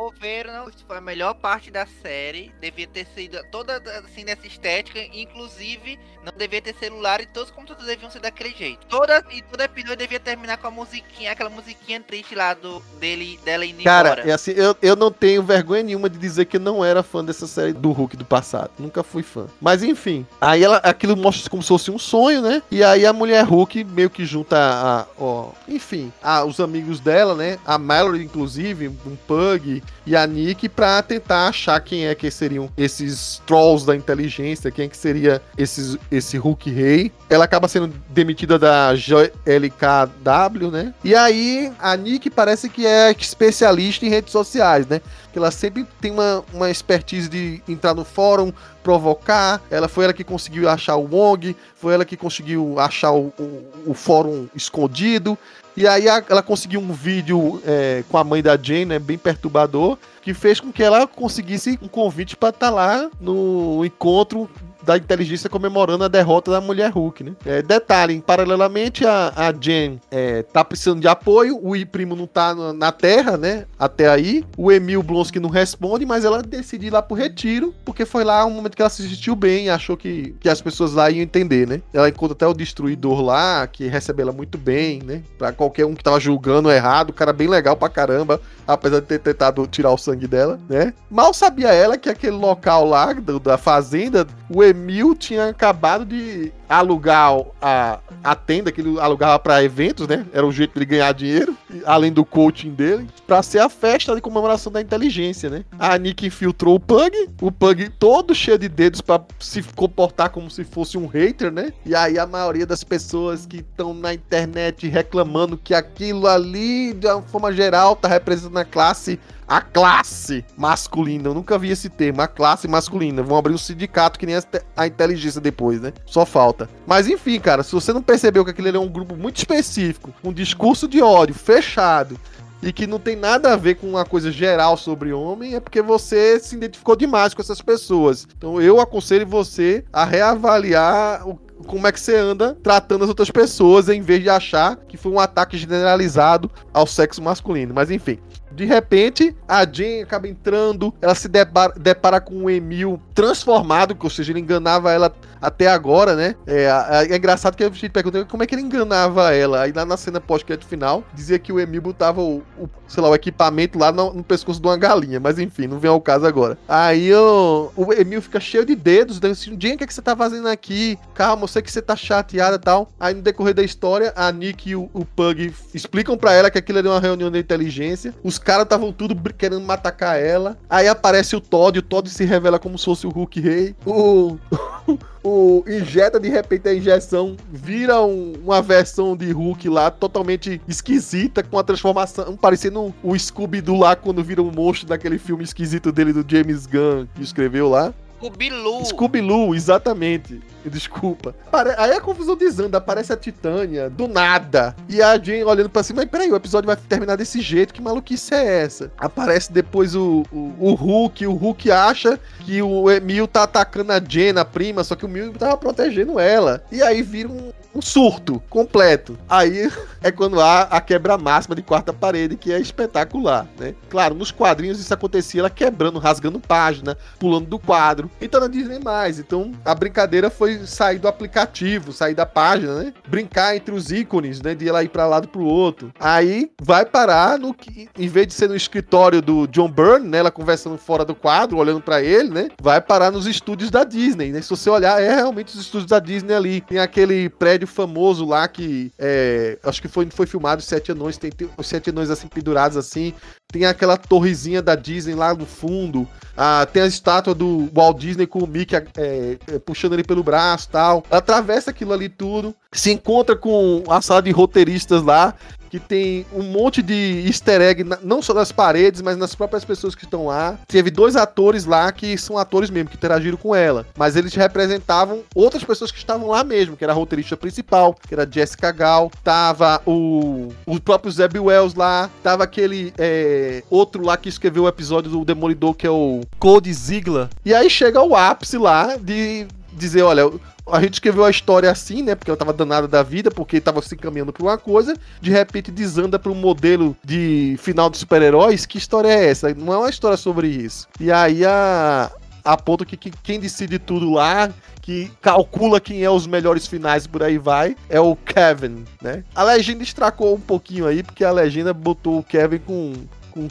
governo 0.00 0.72
foi 0.86 0.96
a 0.96 1.00
melhor 1.00 1.34
parte 1.34 1.70
da 1.70 1.86
série. 2.02 2.50
Devia 2.58 2.86
ter 2.86 3.06
sido 3.14 3.38
toda 3.50 3.76
assim 3.98 4.24
nessa 4.24 4.46
estética. 4.46 4.98
Inclusive, 5.12 5.98
não 6.24 6.32
devia 6.36 6.62
ter 6.62 6.74
celular 6.74 7.20
e 7.20 7.26
todos 7.26 7.50
os 7.50 7.54
computadores 7.54 7.88
deviam 7.88 8.10
ser 8.10 8.20
daquele 8.20 8.54
jeito. 8.54 8.86
Toda, 8.86 9.22
e 9.30 9.42
todo 9.42 9.60
episódio 9.60 9.96
devia 9.96 10.18
terminar 10.18 10.56
com 10.56 10.68
a 10.68 10.70
musiquinha, 10.70 11.32
aquela 11.32 11.50
musiquinha 11.50 12.00
triste 12.00 12.34
lá 12.34 12.54
do, 12.54 12.80
dele, 12.98 13.38
dela 13.44 13.66
indo 13.66 13.82
Cara, 13.82 14.12
embora. 14.12 14.30
É 14.30 14.32
assim, 14.32 14.52
eu, 14.52 14.74
eu 14.80 14.96
não 14.96 15.12
tenho 15.12 15.42
vergonha 15.42 15.82
nenhuma 15.82 16.08
de 16.08 16.18
dizer 16.18 16.46
que 16.46 16.56
eu 16.56 16.60
não 16.60 16.82
era 16.82 17.02
fã 17.02 17.22
dessa 17.22 17.46
série 17.46 17.74
do 17.74 17.92
Hulk 17.92 18.16
do 18.16 18.24
passado. 18.24 18.70
Nunca 18.78 19.02
fui 19.02 19.22
fã. 19.22 19.46
Mas 19.60 19.82
enfim, 19.82 20.26
aí 20.40 20.64
ela, 20.64 20.78
aquilo 20.78 21.14
mostra 21.14 21.50
como 21.50 21.62
se 21.62 21.68
fosse 21.68 21.90
um 21.90 21.98
sonho, 21.98 22.40
né? 22.40 22.62
E 22.70 22.82
aí 22.82 23.04
a 23.04 23.12
mulher 23.12 23.44
Hulk 23.44 23.84
meio 23.84 24.08
que 24.08 24.24
junta 24.24 24.56
a, 24.58 25.06
ó, 25.18 25.50
enfim, 25.68 26.10
a, 26.22 26.42
os 26.44 26.58
amigos 26.58 27.00
dela, 27.00 27.34
né? 27.34 27.58
A 27.66 27.76
Mallory, 27.76 28.24
inclusive, 28.24 28.88
um 28.88 29.16
pug 29.26 29.82
e 30.06 30.16
a 30.16 30.26
Nick 30.26 30.68
para 30.68 31.02
tentar 31.02 31.48
achar 31.48 31.80
quem 31.80 32.06
é 32.06 32.14
que 32.14 32.30
seriam 32.30 32.70
esses 32.76 33.40
trolls 33.46 33.86
da 33.86 33.94
inteligência, 33.94 34.70
quem 34.70 34.86
é 34.86 34.88
que 34.88 34.96
seria 34.96 35.42
esses, 35.56 35.96
esse 36.10 36.36
Hulk 36.36 36.70
Rei. 36.70 37.12
Ela 37.28 37.44
acaba 37.44 37.68
sendo 37.68 37.92
demitida 38.08 38.58
da 38.58 38.92
GLKW, 38.94 40.70
né? 40.70 40.94
E 41.04 41.14
aí 41.14 41.72
a 41.78 41.96
Nick 41.96 42.30
parece 42.30 42.68
que 42.68 42.86
é 42.86 43.10
especialista 43.12 44.06
em 44.06 44.08
redes 44.08 44.32
sociais, 44.32 44.86
né? 44.86 45.00
Que 45.32 45.38
ela 45.38 45.50
sempre 45.50 45.86
tem 46.00 46.10
uma, 46.10 46.42
uma 46.52 46.70
expertise 46.70 47.28
de 47.28 47.62
entrar 47.68 47.94
no 47.94 48.04
fórum, 48.04 48.52
provocar. 48.82 49.60
Ela 49.70 49.86
foi 49.86 50.04
ela 50.04 50.12
que 50.12 50.24
conseguiu 50.24 50.68
achar 50.68 50.96
o 50.96 51.06
Wong, 51.06 51.56
foi 51.76 51.94
ela 51.94 52.04
que 52.04 52.16
conseguiu 52.16 52.80
achar 52.80 53.12
o, 53.12 53.32
o, 53.38 53.64
o 53.86 53.94
fórum 53.94 54.48
escondido. 54.54 55.38
E 55.76 55.86
aí 55.86 56.06
ela 56.06 56.42
conseguiu 56.42 56.80
um 56.80 56.92
vídeo 56.92 57.62
é, 57.64 58.02
com 58.08 58.18
a 58.18 58.24
mãe 58.24 58.42
da 58.42 58.56
Jane, 58.56 58.84
né, 58.84 58.98
bem 58.98 59.16
perturbador, 59.16 59.96
que 60.20 60.34
fez 60.34 60.60
com 60.60 60.72
que 60.72 60.82
ela 60.82 61.06
conseguisse 61.06 61.78
um 61.80 61.88
convite 61.88 62.36
para 62.36 62.50
estar 62.50 62.68
tá 62.68 62.74
lá 62.74 63.10
no 63.20 63.84
encontro 63.84 64.50
da 64.82 64.96
inteligência 64.96 65.48
comemorando 65.48 66.04
a 66.04 66.08
derrota 66.08 66.50
da 66.50 66.60
mulher 66.60 66.90
Hulk, 66.90 67.24
né? 67.24 67.32
É, 67.44 67.62
detalhe, 67.62 68.22
paralelamente 68.24 69.06
a, 69.06 69.32
a 69.36 69.52
Jen 69.52 70.00
é, 70.10 70.42
tá 70.42 70.64
precisando 70.64 71.00
de 71.00 71.08
apoio, 71.08 71.58
o 71.62 71.74
I 71.76 71.84
primo 71.84 72.16
não 72.16 72.26
tá 72.26 72.54
na, 72.54 72.72
na 72.72 72.92
Terra, 72.92 73.36
né? 73.36 73.66
Até 73.78 74.08
aí, 74.08 74.44
o 74.56 74.70
Emil 74.70 75.02
Blonsky 75.02 75.40
não 75.40 75.48
responde, 75.48 76.04
mas 76.04 76.24
ela 76.24 76.42
decide 76.42 76.86
ir 76.86 76.90
lá 76.90 77.02
pro 77.02 77.16
retiro, 77.16 77.74
porque 77.84 78.04
foi 78.04 78.24
lá 78.24 78.44
um 78.44 78.50
momento 78.50 78.76
que 78.76 78.82
ela 78.82 78.90
se 78.90 79.08
sentiu 79.08 79.34
bem 79.34 79.70
achou 79.70 79.96
que, 79.96 80.34
que 80.40 80.48
as 80.48 80.60
pessoas 80.60 80.92
lá 80.94 81.10
iam 81.10 81.22
entender, 81.22 81.66
né? 81.66 81.80
Ela 81.92 82.08
encontra 82.08 82.34
até 82.34 82.46
o 82.46 82.54
Destruidor 82.54 83.20
lá, 83.20 83.66
que 83.66 83.86
recebe 83.86 84.22
ela 84.22 84.32
muito 84.32 84.58
bem, 84.58 85.00
né? 85.02 85.22
Pra 85.38 85.52
qualquer 85.52 85.86
um 85.86 85.94
que 85.94 86.04
tava 86.04 86.20
julgando 86.20 86.70
errado, 86.70 87.10
o 87.10 87.14
cara 87.14 87.32
bem 87.32 87.48
legal 87.48 87.76
pra 87.76 87.88
caramba, 87.88 88.40
apesar 88.66 89.00
de 89.00 89.06
ter 89.06 89.18
tentado 89.18 89.66
tirar 89.66 89.90
o 89.90 89.98
sangue 89.98 90.26
dela, 90.26 90.58
né? 90.68 90.94
Mal 91.10 91.32
sabia 91.32 91.72
ela 91.72 91.96
que 91.96 92.08
aquele 92.08 92.36
local 92.36 92.84
lá, 92.84 93.12
do, 93.12 93.38
da 93.38 93.58
fazenda, 93.58 94.26
o 94.48 94.62
Emil 94.70 95.14
tinha 95.14 95.48
acabado 95.48 96.04
de 96.04 96.52
alugar 96.70 97.36
a, 97.60 97.98
a 98.22 98.34
tenda 98.36 98.70
que 98.70 98.80
ele 98.80 98.98
alugava 99.00 99.38
para 99.40 99.62
eventos, 99.64 100.06
né? 100.06 100.24
Era 100.32 100.46
o 100.46 100.52
jeito 100.52 100.72
de 100.72 100.78
ele 100.78 100.84
ganhar 100.86 101.12
dinheiro, 101.12 101.56
além 101.84 102.12
do 102.12 102.24
coaching 102.24 102.70
dele, 102.70 103.08
para 103.26 103.42
ser 103.42 103.58
a 103.58 103.68
festa 103.68 104.14
de 104.14 104.20
comemoração 104.20 104.70
da 104.70 104.80
inteligência, 104.80 105.50
né? 105.50 105.64
A 105.76 105.98
Nick 105.98 106.24
infiltrou 106.24 106.76
o 106.76 106.80
Pug, 106.80 107.28
o 107.42 107.50
Pug 107.50 107.90
todo 107.98 108.34
cheio 108.34 108.56
de 108.56 108.68
dedos 108.68 109.00
para 109.00 109.20
se 109.40 109.62
comportar 109.74 110.30
como 110.30 110.48
se 110.48 110.62
fosse 110.62 110.96
um 110.96 111.06
hater, 111.06 111.50
né? 111.50 111.72
E 111.84 111.92
aí 111.94 112.18
a 112.18 112.26
maioria 112.26 112.64
das 112.64 112.84
pessoas 112.84 113.46
que 113.46 113.58
estão 113.58 113.92
na 113.92 114.14
internet 114.14 114.86
reclamando 114.86 115.58
que 115.58 115.74
aquilo 115.74 116.28
ali, 116.28 116.94
de 116.94 117.08
uma 117.08 117.22
forma 117.22 117.52
geral, 117.52 117.96
tá 117.96 118.06
representando 118.06 118.58
a 118.58 118.64
classe 118.64 119.18
a 119.50 119.60
classe 119.60 120.44
masculina. 120.56 121.28
Eu 121.28 121.34
nunca 121.34 121.58
vi 121.58 121.70
esse 121.70 121.88
termo, 121.88 122.22
a 122.22 122.28
classe 122.28 122.68
masculina. 122.68 123.20
Vão 123.20 123.36
abrir 123.36 123.52
um 123.52 123.58
sindicato 123.58 124.16
que 124.16 124.24
nem 124.24 124.36
a 124.76 124.86
inteligência 124.86 125.40
depois, 125.40 125.80
né? 125.80 125.92
Só 126.06 126.24
falta. 126.24 126.59
Mas 126.86 127.08
enfim, 127.08 127.38
cara, 127.38 127.62
se 127.62 127.72
você 127.72 127.92
não 127.92 128.02
percebeu 128.02 128.44
que 128.44 128.50
aquele 128.50 128.76
é 128.76 128.80
um 128.80 128.88
grupo 128.88 129.16
muito 129.16 129.36
específico, 129.38 130.12
um 130.24 130.32
discurso 130.32 130.88
de 130.88 131.00
ódio 131.00 131.34
fechado, 131.34 132.18
e 132.62 132.72
que 132.72 132.86
não 132.86 132.98
tem 132.98 133.16
nada 133.16 133.52
a 133.52 133.56
ver 133.56 133.76
com 133.76 133.86
uma 133.88 134.04
coisa 134.04 134.30
geral 134.30 134.76
sobre 134.76 135.12
homem, 135.12 135.54
é 135.54 135.60
porque 135.60 135.80
você 135.80 136.38
se 136.38 136.56
identificou 136.56 136.94
demais 136.94 137.32
com 137.32 137.40
essas 137.40 137.62
pessoas. 137.62 138.26
Então 138.36 138.60
eu 138.60 138.80
aconselho 138.80 139.26
você 139.26 139.84
a 139.92 140.04
reavaliar 140.04 141.26
o, 141.26 141.36
como 141.66 141.86
é 141.86 141.92
que 141.92 142.00
você 142.00 142.16
anda 142.16 142.56
tratando 142.62 143.02
as 143.02 143.08
outras 143.08 143.30
pessoas, 143.30 143.88
em 143.88 144.00
vez 144.00 144.22
de 144.22 144.30
achar 144.30 144.76
que 144.76 144.96
foi 144.96 145.12
um 145.12 145.20
ataque 145.20 145.56
generalizado 145.56 146.50
ao 146.72 146.86
sexo 146.86 147.22
masculino. 147.22 147.74
Mas 147.74 147.90
enfim. 147.90 148.18
De 148.50 148.64
repente, 148.64 149.36
a 149.46 149.64
Jane 149.64 150.02
acaba 150.02 150.28
entrando, 150.28 150.92
ela 151.00 151.14
se 151.14 151.28
depara, 151.28 151.72
depara 151.76 152.20
com 152.20 152.44
o 152.44 152.50
Emil 152.50 153.00
transformado, 153.14 153.96
ou 154.00 154.10
seja, 154.10 154.32
ele 154.32 154.40
enganava 154.40 154.92
ela 154.92 155.12
até 155.40 155.68
agora, 155.68 156.14
né? 156.14 156.34
É, 156.46 156.64
é, 156.64 157.12
é 157.12 157.16
engraçado 157.16 157.56
que 157.56 157.64
a 157.64 157.68
gente 157.68 157.88
pergunta 157.88 158.24
como 158.26 158.42
é 158.42 158.46
que 158.46 158.54
ele 158.54 158.62
enganava 158.62 159.34
ela. 159.34 159.62
Aí 159.62 159.72
lá 159.72 159.84
na 159.84 159.96
cena 159.96 160.20
pós-crédito 160.20 160.68
final, 160.68 161.02
dizia 161.14 161.38
que 161.38 161.52
o 161.52 161.58
Emil 161.58 161.80
botava 161.80 162.20
o, 162.20 162.42
o, 162.58 162.68
sei 162.86 163.02
lá, 163.02 163.08
o 163.08 163.14
equipamento 163.14 163.78
lá 163.78 163.90
no, 163.90 164.12
no, 164.12 164.22
pescoço 164.22 164.60
de 164.60 164.66
uma 164.66 164.76
galinha, 164.76 165.18
mas 165.18 165.38
enfim, 165.38 165.66
não 165.66 165.78
vem 165.78 165.90
ao 165.90 166.00
caso 166.00 166.26
agora. 166.26 166.58
Aí 166.68 167.12
o, 167.14 167.70
o 167.74 167.92
Emil 167.92 168.20
fica 168.20 168.38
cheio 168.38 168.64
de 168.64 168.74
dedos, 168.74 169.18
daí 169.18 169.30
assim, 169.30 169.56
Jane, 169.58 169.74
o 169.74 169.78
que, 169.78 169.84
é 169.84 169.86
que 169.86 169.94
você 169.94 170.02
tá 170.02 170.14
fazendo 170.14 170.48
aqui? 170.48 170.98
Calma, 171.14 171.44
eu 171.44 171.48
sei 171.48 171.62
que 171.62 171.72
você 171.72 171.80
tá 171.80 171.96
chateada 171.96 172.56
e 172.56 172.58
tal. 172.58 172.90
Aí 172.98 173.14
no 173.14 173.22
decorrer 173.22 173.54
da 173.54 173.62
história, 173.62 174.12
a 174.14 174.30
Nick 174.30 174.70
e 174.70 174.76
o, 174.76 174.90
o 174.92 175.04
Pug 175.04 175.52
explicam 175.72 176.16
para 176.16 176.32
ela 176.32 176.50
que 176.50 176.58
aquilo 176.58 176.78
era 176.78 176.88
uma 176.88 177.00
reunião 177.00 177.30
da 177.30 177.38
inteligência. 177.38 178.14
Os 178.22 178.38
caras 178.40 178.64
estavam 178.64 178.92
tudo 178.92 179.16
querendo 179.32 179.70
atacar 179.70 180.20
ela. 180.20 180.56
Aí 180.68 180.88
aparece 180.88 181.36
o 181.36 181.40
Todd, 181.40 181.78
o 181.78 181.82
Todd 181.82 182.08
se 182.08 182.24
revela 182.24 182.58
como 182.58 182.78
se 182.78 182.84
fosse 182.84 183.06
o 183.06 183.10
Hulk 183.10 183.40
Rei. 183.40 183.74
O. 183.86 184.36
o 185.22 185.62
injeta 185.66 186.18
de 186.18 186.28
repente 186.28 186.68
a 186.68 186.74
injeção, 186.74 187.36
vira 187.52 188.00
um, 188.00 188.32
uma 188.42 188.62
versão 188.62 189.16
de 189.16 189.30
Hulk 189.30 189.68
lá 189.68 189.90
totalmente 189.90 190.60
esquisita, 190.66 191.42
com 191.42 191.58
a 191.58 191.62
transformação, 191.62 192.36
parecendo 192.36 192.94
o 193.02 193.18
Scooby-Doo 193.18 193.78
lá 193.78 193.94
quando 193.94 194.24
vira 194.24 194.42
um 194.42 194.50
monstro 194.50 194.88
daquele 194.88 195.18
filme 195.18 195.44
esquisito 195.44 195.92
dele 195.92 196.12
do 196.12 196.24
James 196.26 196.66
Gunn 196.66 197.06
que 197.14 197.22
escreveu 197.22 197.68
lá. 197.68 197.92
Scooby-Loo. 198.20 198.84
Scooby-Loo, 198.84 199.54
exatamente. 199.54 200.42
Desculpa. 200.64 201.34
Aí 201.78 201.92
a 201.92 202.00
confusão 202.00 202.36
desanda, 202.36 202.76
aparece 202.76 203.12
a 203.12 203.16
Titânia, 203.16 203.88
do 203.88 204.06
nada. 204.06 204.76
E 204.88 205.00
a 205.00 205.18
Jane 205.18 205.42
olhando 205.42 205.70
pra 205.70 205.82
cima, 205.82 206.02
mas 206.02 206.10
peraí, 206.10 206.30
o 206.30 206.36
episódio 206.36 206.66
vai 206.66 206.76
terminar 206.76 207.16
desse 207.16 207.40
jeito, 207.40 207.72
que 207.72 207.80
maluquice 207.80 208.34
é 208.34 208.62
essa? 208.62 208.92
Aparece 208.98 209.50
depois 209.50 209.94
o, 209.94 210.22
o, 210.30 210.54
o 210.58 210.74
Hulk, 210.74 211.26
o 211.26 211.32
Hulk 211.32 211.70
acha 211.70 212.20
que 212.40 212.60
o 212.60 212.90
Emil 212.90 213.26
tá 213.26 213.44
atacando 213.44 213.92
a 213.92 214.00
Jane, 214.06 214.38
a 214.38 214.44
prima, 214.44 214.84
só 214.84 214.94
que 214.94 215.06
o 215.06 215.08
Emil 215.08 215.32
tava 215.32 215.56
protegendo 215.56 216.20
ela. 216.20 216.62
E 216.70 216.82
aí 216.82 217.00
vira 217.00 217.28
um, 217.28 217.52
um 217.74 217.80
surto 217.80 218.42
completo. 218.48 219.18
Aí 219.28 219.70
é 220.02 220.10
quando 220.10 220.40
há 220.40 220.62
a 220.62 220.80
quebra 220.80 221.16
máxima 221.16 221.54
de 221.54 221.62
quarta 221.62 221.92
parede, 221.92 222.36
que 222.36 222.52
é 222.52 222.58
espetacular, 222.58 223.46
né? 223.58 223.74
Claro, 223.88 224.14
nos 224.14 224.30
quadrinhos 224.30 224.80
isso 224.80 224.92
acontecia, 224.92 225.40
ela 225.40 225.50
quebrando, 225.50 225.98
rasgando 225.98 226.40
página, 226.40 226.96
pulando 227.18 227.46
do 227.46 227.58
quadro. 227.58 228.10
E 228.20 228.28
tá 228.28 228.40
na 228.40 228.48
Disney 228.48 228.78
mais. 228.78 229.18
Então 229.18 229.52
a 229.64 229.74
brincadeira 229.74 230.30
foi 230.30 230.66
sair 230.66 230.98
do 230.98 231.08
aplicativo, 231.08 231.92
sair 231.92 232.14
da 232.14 232.26
página, 232.26 232.74
né? 232.76 232.94
Brincar 233.06 233.56
entre 233.56 233.74
os 233.74 233.90
ícones, 233.90 234.40
né? 234.40 234.54
De 234.54 234.68
ela 234.68 234.82
ir 234.82 234.88
pra 234.88 235.06
lado 235.06 235.28
pro 235.28 235.44
outro. 235.44 235.92
Aí 235.98 236.50
vai 236.60 236.84
parar 236.84 237.38
no 237.38 237.54
que, 237.54 237.88
em 237.98 238.08
vez 238.08 238.26
de 238.26 238.34
ser 238.34 238.48
no 238.48 238.56
escritório 238.56 239.22
do 239.22 239.46
John 239.46 239.70
Byrne, 239.70 240.08
né? 240.08 240.18
Ela 240.18 240.30
conversando 240.30 240.76
fora 240.76 241.04
do 241.04 241.14
quadro, 241.14 241.58
olhando 241.58 241.80
pra 241.80 242.02
ele, 242.02 242.30
né? 242.30 242.48
Vai 242.60 242.80
parar 242.80 243.10
nos 243.10 243.26
estúdios 243.26 243.70
da 243.70 243.84
Disney, 243.84 244.32
né? 244.32 244.40
Se 244.40 244.50
você 244.50 244.68
olhar, 244.68 245.00
é 245.00 245.14
realmente 245.14 245.54
os 245.54 245.60
estúdios 245.60 245.88
da 245.88 245.98
Disney 245.98 246.34
ali. 246.34 246.60
Tem 246.60 246.78
aquele 246.78 247.28
prédio 247.28 247.59
famoso 247.66 248.24
lá 248.24 248.46
que 248.48 248.92
é, 248.98 249.58
acho 249.64 249.80
que 249.80 249.88
foi, 249.88 250.08
foi 250.10 250.26
filmado 250.26 250.60
os 250.60 250.66
Sete 250.66 250.92
Anões, 250.92 251.16
tem, 251.16 251.30
tem 251.30 251.48
os 251.56 251.66
Sete 251.66 251.90
Anões 251.90 252.10
assim 252.10 252.28
pendurados 252.28 252.76
assim. 252.76 253.14
Tem 253.52 253.64
aquela 253.64 253.96
torrezinha 253.96 254.62
da 254.62 254.76
Disney 254.76 255.14
lá 255.14 255.34
no 255.34 255.44
fundo. 255.44 256.06
Ah, 256.36 256.66
tem 256.72 256.82
a 256.82 256.86
estátua 256.86 257.34
do 257.34 257.68
Walt 257.74 257.98
Disney 257.98 258.26
com 258.26 258.40
o 258.40 258.46
Mickey 258.46 258.76
é, 258.76 258.82
é, 258.96 259.58
puxando 259.58 259.94
ele 259.94 260.04
pelo 260.04 260.22
braço 260.22 260.68
tal. 260.70 261.04
Atravessa 261.10 261.70
aquilo 261.70 261.92
ali 261.92 262.08
tudo. 262.08 262.54
Se 262.72 262.92
encontra 262.92 263.34
com 263.34 263.82
a 263.88 264.00
sala 264.00 264.22
de 264.22 264.30
roteiristas 264.30 265.02
lá. 265.02 265.34
Que 265.70 265.78
tem 265.78 266.26
um 266.32 266.42
monte 266.42 266.82
de 266.82 267.24
easter 267.26 267.60
egg, 267.60 267.84
não 268.02 268.20
só 268.20 268.34
nas 268.34 268.50
paredes, 268.50 269.00
mas 269.02 269.16
nas 269.16 269.34
próprias 269.34 269.64
pessoas 269.64 269.94
que 269.94 270.04
estão 270.04 270.26
lá. 270.26 270.58
Teve 270.66 270.90
dois 270.90 271.16
atores 271.16 271.64
lá 271.64 271.90
que 271.92 272.18
são 272.18 272.36
atores 272.36 272.70
mesmo, 272.70 272.90
que 272.90 272.96
interagiram 272.96 273.36
com 273.36 273.54
ela. 273.54 273.86
Mas 273.96 274.16
eles 274.16 274.34
representavam 274.34 275.22
outras 275.34 275.64
pessoas 275.64 275.90
que 275.90 275.98
estavam 275.98 276.28
lá 276.28 276.42
mesmo, 276.42 276.76
que 276.76 276.84
era 276.84 276.92
a 276.92 276.96
roteirista 276.96 277.36
principal, 277.36 277.94
que 277.94 278.12
era 278.12 278.28
Jessica 278.30 278.72
Gal. 278.72 279.10
Tava 279.22 279.80
o, 279.86 280.48
o 280.66 280.80
próprio 280.80 281.12
Zeb 281.12 281.38
Wells 281.38 281.74
lá. 281.74 282.10
Tava 282.22 282.44
aquele 282.44 282.92
é, 282.98 283.62
outro 283.70 284.04
lá 284.04 284.16
que 284.16 284.28
escreveu 284.28 284.64
o 284.64 284.68
episódio 284.68 285.10
do 285.10 285.24
Demolidor, 285.24 285.74
que 285.74 285.86
é 285.86 285.90
o 285.90 286.22
Cody 286.38 286.72
Ziegler. 286.72 287.28
E 287.44 287.54
aí 287.54 287.70
chega 287.70 288.02
o 288.02 288.16
ápice 288.16 288.58
lá 288.58 288.96
de 288.96 289.46
dizer, 289.80 290.02
olha, 290.02 290.30
a 290.66 290.80
gente 290.80 290.94
escreveu 290.94 291.24
a 291.24 291.30
história 291.30 291.70
assim, 291.70 292.02
né? 292.02 292.14
Porque 292.14 292.30
ela 292.30 292.36
tava 292.36 292.52
danada 292.52 292.86
da 292.86 293.02
vida, 293.02 293.30
porque 293.30 293.60
tava 293.60 293.82
se 293.82 293.94
encaminhando 293.94 294.32
pra 294.32 294.42
uma 294.42 294.58
coisa, 294.58 294.94
de 295.20 295.30
repente 295.30 295.70
desanda 295.70 296.18
pra 296.18 296.30
um 296.30 296.34
modelo 296.34 296.96
de 297.04 297.56
final 297.58 297.90
de 297.90 297.98
super-heróis. 297.98 298.66
Que 298.66 298.78
história 298.78 299.08
é 299.08 299.26
essa? 299.26 299.52
Não 299.54 299.72
é 299.72 299.78
uma 299.78 299.90
história 299.90 300.16
sobre 300.16 300.48
isso. 300.48 300.86
E 300.98 301.10
aí 301.10 301.44
a. 301.44 302.10
A 302.42 302.56
ponto 302.56 302.86
que, 302.86 302.96
que 302.96 303.10
quem 303.22 303.38
decide 303.38 303.78
tudo 303.78 304.14
lá, 304.14 304.50
que 304.80 305.10
calcula 305.20 305.78
quem 305.78 306.02
é 306.02 306.10
os 306.10 306.26
melhores 306.26 306.66
finais 306.66 307.06
por 307.06 307.22
aí 307.22 307.36
vai, 307.36 307.76
é 307.86 308.00
o 308.00 308.16
Kevin, 308.16 308.86
né? 309.02 309.24
A 309.34 309.42
legenda 309.42 309.82
estracou 309.82 310.34
um 310.34 310.40
pouquinho 310.40 310.86
aí, 310.86 311.02
porque 311.02 311.22
a 311.22 311.30
legenda 311.30 311.74
botou 311.74 312.18
o 312.18 312.22
Kevin 312.22 312.58
com, 312.60 312.94
com 313.30 313.46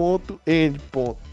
K.E.V.I.N. 0.00 0.80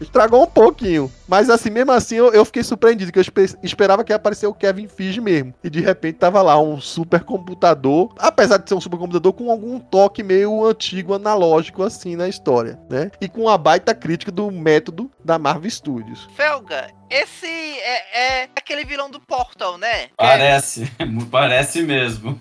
Estragou 0.00 0.42
um 0.42 0.46
pouquinho. 0.46 1.10
Mas 1.26 1.48
assim, 1.50 1.70
mesmo 1.70 1.92
assim, 1.92 2.16
eu, 2.16 2.32
eu 2.32 2.44
fiquei 2.44 2.62
surpreendido, 2.62 3.10
que 3.12 3.18
eu 3.18 3.22
espe- 3.22 3.58
esperava 3.62 4.04
que 4.04 4.12
ia 4.12 4.16
aparecer 4.16 4.46
o 4.46 4.54
Kevin 4.54 4.88
Feige 4.88 5.20
mesmo. 5.20 5.54
E 5.62 5.70
de 5.70 5.80
repente 5.80 6.16
tava 6.18 6.40
lá 6.42 6.60
um 6.60 6.80
supercomputador, 6.80 8.12
apesar 8.18 8.58
de 8.58 8.68
ser 8.68 8.74
um 8.74 8.80
supercomputador 8.80 9.32
com 9.32 9.50
algum 9.50 9.78
toque 9.78 10.22
meio 10.22 10.64
antigo, 10.64 11.14
analógico 11.14 11.82
assim 11.82 12.16
na 12.16 12.28
história, 12.28 12.78
né? 12.88 13.10
E 13.20 13.28
com 13.28 13.42
uma 13.42 13.58
baita 13.58 13.94
crítica 13.94 14.30
do 14.32 14.50
método 14.50 15.10
da 15.24 15.38
Marvel 15.38 15.70
Studios. 15.70 16.26
Felga, 16.34 16.90
esse 17.10 17.46
é, 17.46 18.42
é 18.42 18.48
aquele 18.56 18.84
vilão 18.84 19.10
do 19.10 19.20
Portal, 19.20 19.76
né? 19.78 20.08
Parece, 20.16 20.90
parece 21.30 21.82
mesmo. 21.82 22.40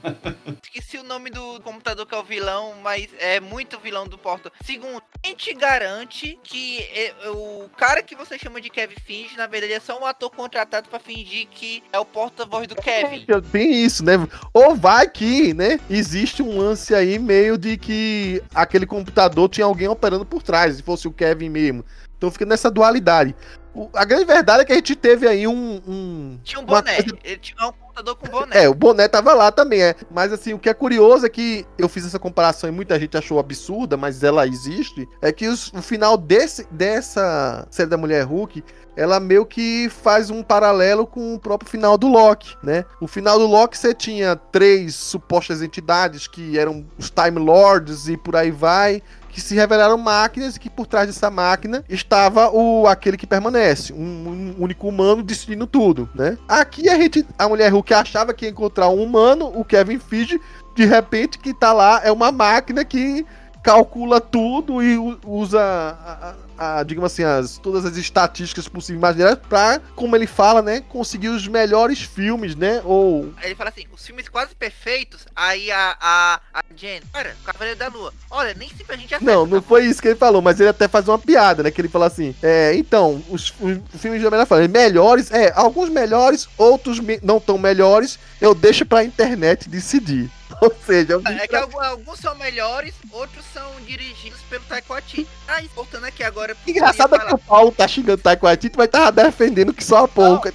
Esqueci 0.63 0.97
o 0.97 1.03
nome 1.03 1.29
do 1.29 1.61
computador 1.61 2.05
que 2.05 2.15
é 2.15 2.17
o 2.17 2.23
vilão, 2.23 2.73
mas 2.81 3.07
é 3.19 3.39
muito 3.39 3.79
vilão 3.79 4.07
do 4.07 4.17
Portal. 4.17 4.51
Segundo, 4.63 5.01
quem 5.21 5.35
te 5.35 5.53
garante 5.53 6.16
que 6.43 6.79
é, 6.93 7.13
o 7.29 7.69
cara 7.77 8.01
que 8.01 8.15
você 8.15 8.37
chama 8.39 8.59
de 8.61 8.69
Kevin 8.69 8.95
Finge, 9.05 9.37
na 9.37 9.45
verdade, 9.47 9.73
é 9.73 9.79
só 9.79 9.99
um 9.99 10.05
ator 10.05 10.29
contratado 10.31 10.89
pra 10.89 10.99
fingir 10.99 11.47
que 11.51 11.83
é 11.93 11.99
o 11.99 12.05
porta-voz 12.05 12.67
do 12.67 12.75
Kevin? 12.75 13.25
Tem 13.51 13.71
isso, 13.85 14.03
né? 14.03 14.13
Ou 14.53 14.75
vai 14.75 15.07
que, 15.07 15.53
né? 15.53 15.79
Existe 15.89 16.41
um 16.41 16.57
lance 16.57 16.95
aí 16.95 17.19
meio 17.19 17.57
de 17.57 17.77
que 17.77 18.41
aquele 18.53 18.85
computador 18.85 19.47
tinha 19.49 19.65
alguém 19.65 19.87
operando 19.87 20.25
por 20.25 20.41
trás, 20.41 20.75
se 20.77 20.83
fosse 20.83 21.07
o 21.07 21.11
Kevin 21.11 21.49
mesmo. 21.49 21.85
Então 22.17 22.31
fica 22.31 22.45
nessa 22.45 22.71
dualidade. 22.71 23.35
O- 23.73 23.89
a 23.93 24.03
grande 24.03 24.25
verdade 24.25 24.63
é 24.63 24.65
que 24.65 24.71
a 24.71 24.75
gente 24.75 24.95
teve 24.95 25.27
aí 25.27 25.45
um. 25.47 25.81
um 25.87 26.39
Tinha 26.43 26.59
um 26.59 26.65
boné. 26.65 26.95
coisa- 26.95 27.17
Ele 27.23 27.37
tinha 27.37 27.67
um 27.67 27.86
com 28.15 28.27
boné. 28.27 28.63
É, 28.63 28.69
o 28.69 28.73
boné 28.73 29.07
tava 29.07 29.33
lá 29.33 29.51
também, 29.51 29.81
é. 29.81 29.95
Mas 30.11 30.31
assim, 30.31 30.53
o 30.53 30.59
que 30.59 30.69
é 30.69 30.73
curioso 30.73 31.25
é 31.25 31.29
que 31.29 31.65
eu 31.77 31.87
fiz 31.89 32.05
essa 32.05 32.19
comparação 32.19 32.69
e 32.69 32.71
muita 32.73 32.99
gente 32.99 33.17
achou 33.17 33.39
absurda, 33.39 33.97
mas 33.97 34.23
ela 34.23 34.47
existe. 34.47 35.07
É 35.21 35.31
que 35.31 35.47
os- 35.47 35.71
o 35.73 35.81
final 35.81 36.17
desse, 36.17 36.67
dessa 36.71 37.67
série 37.69 37.89
da 37.89 37.97
Mulher 37.97 38.23
Hulk, 38.23 38.63
ela 38.95 39.19
meio 39.19 39.45
que 39.45 39.89
faz 39.89 40.29
um 40.29 40.41
paralelo 40.41 41.05
com 41.05 41.35
o 41.35 41.39
próprio 41.39 41.69
final 41.69 41.97
do 41.97 42.07
Loki, 42.07 42.55
né? 42.63 42.83
O 42.99 43.07
final 43.07 43.37
do 43.37 43.45
Loki 43.45 43.77
você 43.77 43.93
tinha 43.93 44.35
três 44.35 44.95
supostas 44.95 45.61
entidades 45.61 46.27
que 46.27 46.57
eram 46.57 46.85
os 46.97 47.09
Time 47.11 47.39
Lords 47.39 48.07
e 48.07 48.17
por 48.17 48.35
aí 48.35 48.49
vai. 48.51 49.01
Que 49.37 49.41
se 49.41 49.53
revelaram 49.53 49.99
máquinas 49.99 50.55
e 50.55 50.59
que 50.59 50.67
por 50.67 50.87
trás 50.87 51.05
dessa 51.05 51.29
máquina 51.29 51.83
estava 51.87 52.49
o 52.49 52.87
aquele 52.87 53.15
que 53.15 53.27
permanece, 53.27 53.93
um, 53.93 54.55
um 54.57 54.63
único 54.63 54.87
humano 54.87 55.21
decidindo 55.21 55.67
tudo, 55.67 56.09
né? 56.15 56.35
Aqui 56.47 56.89
a 56.89 56.95
gente, 56.95 57.23
a 57.37 57.47
mulher 57.47 57.71
Hulk 57.71 57.93
achava 57.93 58.33
que 58.33 58.45
ia 58.45 58.49
encontrar 58.51 58.89
um 58.89 58.99
humano, 59.03 59.51
o 59.53 59.63
Kevin 59.63 59.99
Feige, 59.99 60.41
de 60.75 60.85
repente 60.85 61.37
que 61.37 61.53
tá 61.53 61.71
lá 61.71 62.01
é 62.03 62.11
uma 62.11 62.31
máquina 62.31 62.83
que 62.83 63.23
calcula 63.61 64.19
tudo 64.19 64.81
e 64.81 64.97
usa, 65.23 65.61
a, 65.61 66.29
a- 66.29 66.35
a, 66.57 66.83
digamos 66.83 67.11
assim, 67.11 67.23
as, 67.23 67.57
todas 67.57 67.85
as 67.85 67.97
estatísticas 67.97 68.67
possíveis 68.67 68.99
imaginárias 68.99 69.39
pra, 69.47 69.79
como 69.95 70.15
ele 70.15 70.27
fala, 70.27 70.61
né, 70.61 70.81
conseguir 70.89 71.29
os 71.29 71.47
melhores 71.47 72.01
filmes, 72.01 72.55
né, 72.55 72.81
ou... 72.83 73.33
Ele 73.41 73.55
fala 73.55 73.69
assim, 73.69 73.85
os 73.93 74.05
filmes 74.05 74.27
quase 74.27 74.55
perfeitos, 74.55 75.25
aí 75.35 75.71
a, 75.71 75.97
a, 75.99 76.41
a 76.53 76.61
Jen, 76.75 77.01
cara, 77.13 77.35
o 77.41 77.43
Cavaleiro 77.45 77.79
da 77.79 77.87
Lua, 77.87 78.13
olha, 78.29 78.53
nem 78.53 78.69
sempre 78.69 78.95
a 78.95 78.97
gente 78.97 79.13
acerta. 79.13 79.33
Não, 79.33 79.45
não 79.45 79.61
tá 79.61 79.67
foi 79.67 79.85
isso 79.85 80.01
que 80.01 80.07
ele 80.07 80.15
falou, 80.15 80.41
mas 80.41 80.59
ele 80.59 80.69
até 80.69 80.87
faz 80.87 81.07
uma 81.07 81.19
piada, 81.19 81.63
né, 81.63 81.71
que 81.71 81.81
ele 81.81 81.89
fala 81.89 82.07
assim, 82.07 82.35
é, 82.41 82.73
então, 82.75 83.23
os, 83.29 83.53
os 83.59 84.01
filmes 84.01 84.19
de 84.19 84.27
Homem-Aranha 84.27 84.45
falam, 84.45 84.67
melhores, 84.67 85.31
é, 85.31 85.51
alguns 85.55 85.89
melhores, 85.89 86.47
outros 86.57 86.99
me- 86.99 87.19
não 87.21 87.39
tão 87.39 87.57
melhores, 87.57 88.19
eu 88.41 88.53
deixo 88.53 88.85
pra 88.85 89.03
internet 89.03 89.69
decidir. 89.69 90.29
Ou 90.61 90.73
seja? 90.85 91.21
É 91.25 91.47
que 91.47 91.55
alguns, 91.55 92.19
são 92.19 92.33
melhores, 92.35 92.95
outros 93.11 93.45
são 93.53 93.69
dirigidos 93.85 94.39
pelo 94.49 94.63
Taiko 94.63 94.93
Waititi. 94.93 95.27
Ah, 95.47 95.61
voltando 95.75 96.05
aqui 96.05 96.23
agora... 96.23 96.46
ia 96.65 96.71
Engraçado 96.73 97.15
é 97.15 97.19
que 97.19 97.33
o 97.33 97.37
Paulo 97.37 97.71
tá 97.71 97.87
xingando 97.87 98.21
Taika 98.21 98.45
Waititi, 98.45 98.77
mas 98.77 98.89
tava 98.89 99.11
defendendo 99.11 99.73
que 99.73 99.83
só 99.83 100.05
a 100.05 100.07
pouco 100.07 100.47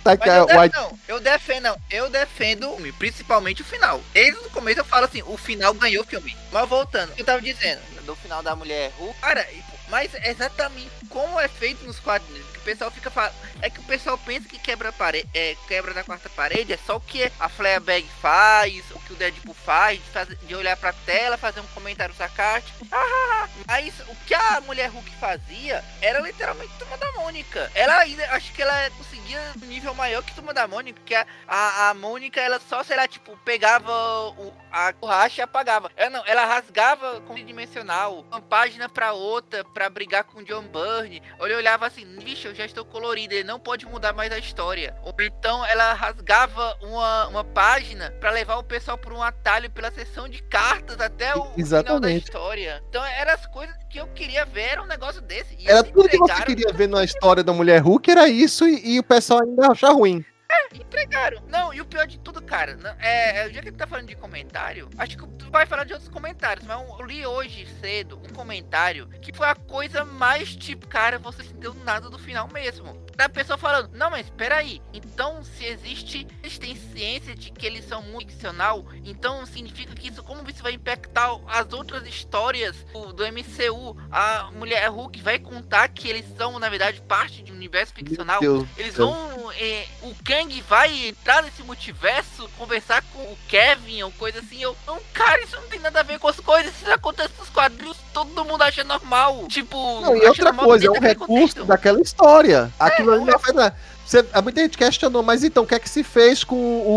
def- 0.47 0.57
Waititi. 0.57 0.81
não, 0.81 0.99
eu 1.09 1.21
defendo, 1.21 1.63
não, 1.65 1.77
eu 1.91 2.09
defendo 2.11 2.69
o 2.71 2.77
filme, 2.77 2.93
principalmente 2.93 3.63
o 3.63 3.65
final. 3.65 4.01
Desde 4.13 4.39
o 4.41 4.51
começo 4.51 4.81
eu 4.81 4.85
falo 4.85 5.05
assim, 5.07 5.23
o 5.27 5.37
final 5.37 5.75
ganhou 5.75 6.03
o 6.03 6.07
filme. 6.07 6.37
Mas 6.51 6.69
voltando, 6.69 7.11
o 7.11 7.15
que 7.15 7.23
eu 7.23 7.27
tava 7.27 7.41
dizendo, 7.43 7.81
do 8.05 8.15
final 8.17 8.43
da 8.43 8.55
mulher 8.57 8.93
Hulk, 8.99 9.19
cara, 9.21 9.47
mas 9.89 10.11
exatamente 10.25 10.91
como 11.09 11.39
é 11.39 11.49
feito 11.49 11.85
nos 11.87 11.99
quadrinhos, 12.01 12.47
o 12.63 12.65
pessoal 12.65 12.91
fica 12.91 13.11
falando, 13.11 13.35
é 13.61 13.69
que 13.69 13.81
o 13.81 13.83
pessoal 13.83 14.17
pensa 14.19 14.49
que 14.49 14.59
quebra 14.59 14.93
parede, 14.93 15.29
é, 15.35 15.57
quebra 15.67 15.93
da 15.93 16.05
quarta 16.05 16.29
parede, 16.31 16.73
é 16.73 16.79
só 16.87 16.97
o 16.97 17.01
que 17.01 17.31
a 17.41 17.49
Fleabag 17.49 18.09
faz, 18.21 18.83
o 18.93 19.01
que 19.01 19.13
o 19.13 19.17
Deadpool 19.17 19.55
faz, 19.55 19.99
de, 19.99 20.11
fazer- 20.11 20.37
de 20.37 20.55
olhar 20.55 20.77
pra 20.77 20.93
tela, 20.93 21.37
fazer 21.37 21.61
um 21.61 21.67
comentário 21.69 22.15
sarcástico, 22.15 22.87
ah, 22.93 23.49
mas 23.67 23.93
o 24.09 24.15
que 24.27 24.35
a 24.35 24.61
mulher 24.63 24.89
Hulk 24.91 25.11
fazia 25.21 25.85
era 26.01 26.21
literalmente 26.21 26.73
Turma 26.79 26.97
da 26.97 27.11
Mônica. 27.13 27.71
Ela 27.75 27.99
ainda, 27.99 28.25
acho 28.31 28.53
que 28.53 28.63
ela 28.63 28.91
conseguia 29.23 29.41
um 29.63 29.67
nível 29.67 29.95
maior 29.95 30.23
que 30.23 30.35
Turma 30.35 30.53
da 30.53 30.67
Mônica, 30.67 30.99
porque 30.99 31.15
a, 31.15 31.27
a, 31.47 31.91
a 31.91 31.95
Mônica, 31.95 32.41
ela 32.41 32.61
só, 32.61 32.83
sei 32.83 32.97
lá, 32.97 33.07
tipo, 33.07 33.37
pegava 33.45 33.93
o, 34.39 34.53
a 34.71 34.93
borracha 34.93 35.41
e 35.41 35.45
apagava. 35.45 35.91
Ela 35.97 36.11
não, 36.11 36.27
ela 36.27 36.45
rasgava 36.45 37.21
com 37.23 37.35
dimensional, 37.35 38.25
uma 38.31 38.41
página 38.41 38.89
pra 38.89 39.13
outra, 39.13 39.65
pra 39.65 39.89
brigar 39.89 40.25
com 40.25 40.41
o 40.41 40.45
John 40.45 40.65
Byrne. 40.65 41.23
Ele 41.41 41.55
olhava 41.55 41.87
assim, 41.87 42.05
vixe, 42.19 42.47
eu 42.47 42.55
já 42.55 42.65
estou 42.65 42.85
colorida, 42.85 43.35
ele 43.35 43.45
não 43.45 43.59
pode 43.59 43.87
mudar 43.87 44.13
mais 44.13 44.33
a 44.33 44.39
história. 44.39 44.95
Ou 45.03 45.15
então 45.21 45.65
ela 45.67 45.93
rasgava 45.93 46.77
uma, 46.83 47.29
uma 47.29 47.45
página 47.45 48.11
para 48.21 48.31
levar 48.31 48.57
o 48.57 48.65
pessoal 48.65 48.99
por 48.99 49.13
um 49.13 49.23
atalho 49.23 49.71
pela 49.71 49.91
sessão 49.91 50.29
de 50.29 50.43
cartas 50.43 51.01
até 51.01 51.37
o 51.37 51.53
Exatamente. 51.57 51.85
final 51.85 52.01
da 52.01 52.13
história. 52.13 52.85
Então 52.89 53.05
eram 53.05 53.33
as 53.33 53.47
coisas 53.47 53.77
que 53.93 54.01
eu 54.01 54.07
queria 54.09 54.47
ver, 54.47 54.71
era 54.71 54.83
um 54.83 54.87
negócio 54.87 55.21
desse. 55.21 55.55
E 55.59 55.69
Era 55.69 55.85
tudo 55.85 56.09
que 56.09 56.17
você 56.17 56.43
queria 56.45 56.73
ver 56.73 56.89
na 56.89 57.05
história 57.05 57.45
da 57.45 57.53
mulher 57.53 57.83
Hulk, 57.83 58.11
era 58.11 58.27
isso, 58.27 58.67
e, 58.67 58.95
e 58.95 58.99
o 58.99 59.03
pessoal 59.13 59.43
ainda 59.43 59.69
acha 59.73 59.91
ruim. 59.93 60.25
Entregaram. 60.81 61.43
Não, 61.49 61.73
e 61.73 61.81
o 61.81 61.85
pior 61.87 62.07
de 62.07 62.19
tudo, 62.19 62.41
cara, 62.43 62.77
não- 62.77 62.95
é, 63.01 63.47
é, 63.47 63.51
já 63.53 63.61
que 63.63 63.71
tu 63.73 63.77
tá 63.79 63.87
falando 63.87 64.07
de 64.09 64.15
comentário, 64.17 64.89
acho 64.99 65.17
que 65.17 65.27
tu 65.37 65.51
vai 65.51 65.67
falar 65.67 65.85
de 65.85 65.93
outros 65.93 66.11
comentários, 66.11 66.67
mas 66.67 66.81
eu 66.99 67.05
li 67.07 67.27
hoje 67.27 67.67
cedo 67.81 68.19
um 68.19 68.33
comentário 68.33 69.07
que 69.21 69.33
foi 69.33 69.47
a 69.49 69.55
coisa 69.55 70.05
mais 70.05 70.55
tipo, 70.55 70.87
cara, 70.87 71.19
você 71.19 71.43
se 71.45 71.55
deu 71.55 71.75
nada 71.75 72.09
do 72.09 72.19
final 72.19 72.49
mesmo. 72.49 73.01
Da 73.17 73.29
pessoa 73.29 73.59
falando, 73.59 73.91
não, 73.95 74.11
mas 74.11 74.29
peraí, 74.31 74.81
então 74.93 75.45
se 75.45 75.65
existe, 75.67 76.25
têm 76.59 76.75
ciência 76.77 77.35
de 77.35 77.51
que 77.51 77.67
eles 77.67 77.85
são 77.85 78.03
muito 78.03 78.31
ficcional, 78.33 78.87
então 79.05 79.45
significa 79.45 79.95
que 79.95 80.09
isso, 80.09 80.23
como 80.23 80.49
isso 80.49 80.63
vai 80.63 80.73
impactar 80.73 81.39
as 81.49 81.73
outras 81.73 82.07
histórias 82.07 82.85
do, 82.93 83.13
do 83.13 83.25
MCU? 83.27 83.97
A 84.11 84.51
mulher 84.53 84.89
Hulk 84.89 85.21
vai 85.23 85.39
contar 85.39 85.89
que 85.89 86.09
eles 86.09 86.25
são, 86.37 86.59
na 86.59 86.69
verdade, 86.69 87.01
parte 87.03 87.43
de 87.43 87.53
um 87.53 87.55
universo 87.57 87.93
ficcional? 87.95 88.41
Eles 88.77 88.95
vão. 88.97 89.53
é, 89.53 89.87
o 90.03 90.15
Kang 90.25 90.62
vai 90.69 91.09
entrar 91.09 91.43
nesse 91.43 91.63
multiverso, 91.63 92.49
conversar 92.59 93.03
com 93.13 93.19
o 93.21 93.39
Kevin 93.49 94.03
ou 94.03 94.11
coisa 94.13 94.39
assim. 94.39 94.63
Eu, 94.63 94.77
não, 94.87 94.99
cara, 95.13 95.43
isso 95.43 95.57
não 95.57 95.69
tem 95.69 95.81
nada 95.81 96.01
a 96.01 96.03
ver 96.03 96.19
com 96.19 96.29
as 96.29 96.41
coisas. 96.41 96.73
Isso 96.75 96.91
acontece 96.91 97.33
nos 97.39 97.49
quadrinhos, 97.49 97.97
todo 98.13 98.45
mundo 98.45 98.63
acha 98.63 98.85
normal. 98.85 99.47
Tipo, 99.49 100.01
Não, 100.01 100.17
e 100.17 100.27
outra 100.27 100.53
coisa, 100.53 100.87
é 100.87 100.91
um 100.91 100.95
daquele 100.95 101.13
recurso 101.13 101.65
daquela 101.65 102.01
história. 102.01 102.73
Aquilo 102.79 103.13
é 103.13 103.15
ali 103.15 103.23
um 103.23 103.27
não 103.27 103.39
foi 103.39 103.53
nada. 103.53 103.77
Você, 104.05 104.27
há 104.33 104.43
muita 104.43 104.61
gente 104.61 104.77
questionou, 104.77 105.23
mas 105.23 105.45
então, 105.45 105.63
o 105.63 105.67
que 105.67 105.75
é 105.75 105.79
que 105.79 105.89
se 105.89 106.03
fez 106.03 106.45
com 106.45 106.57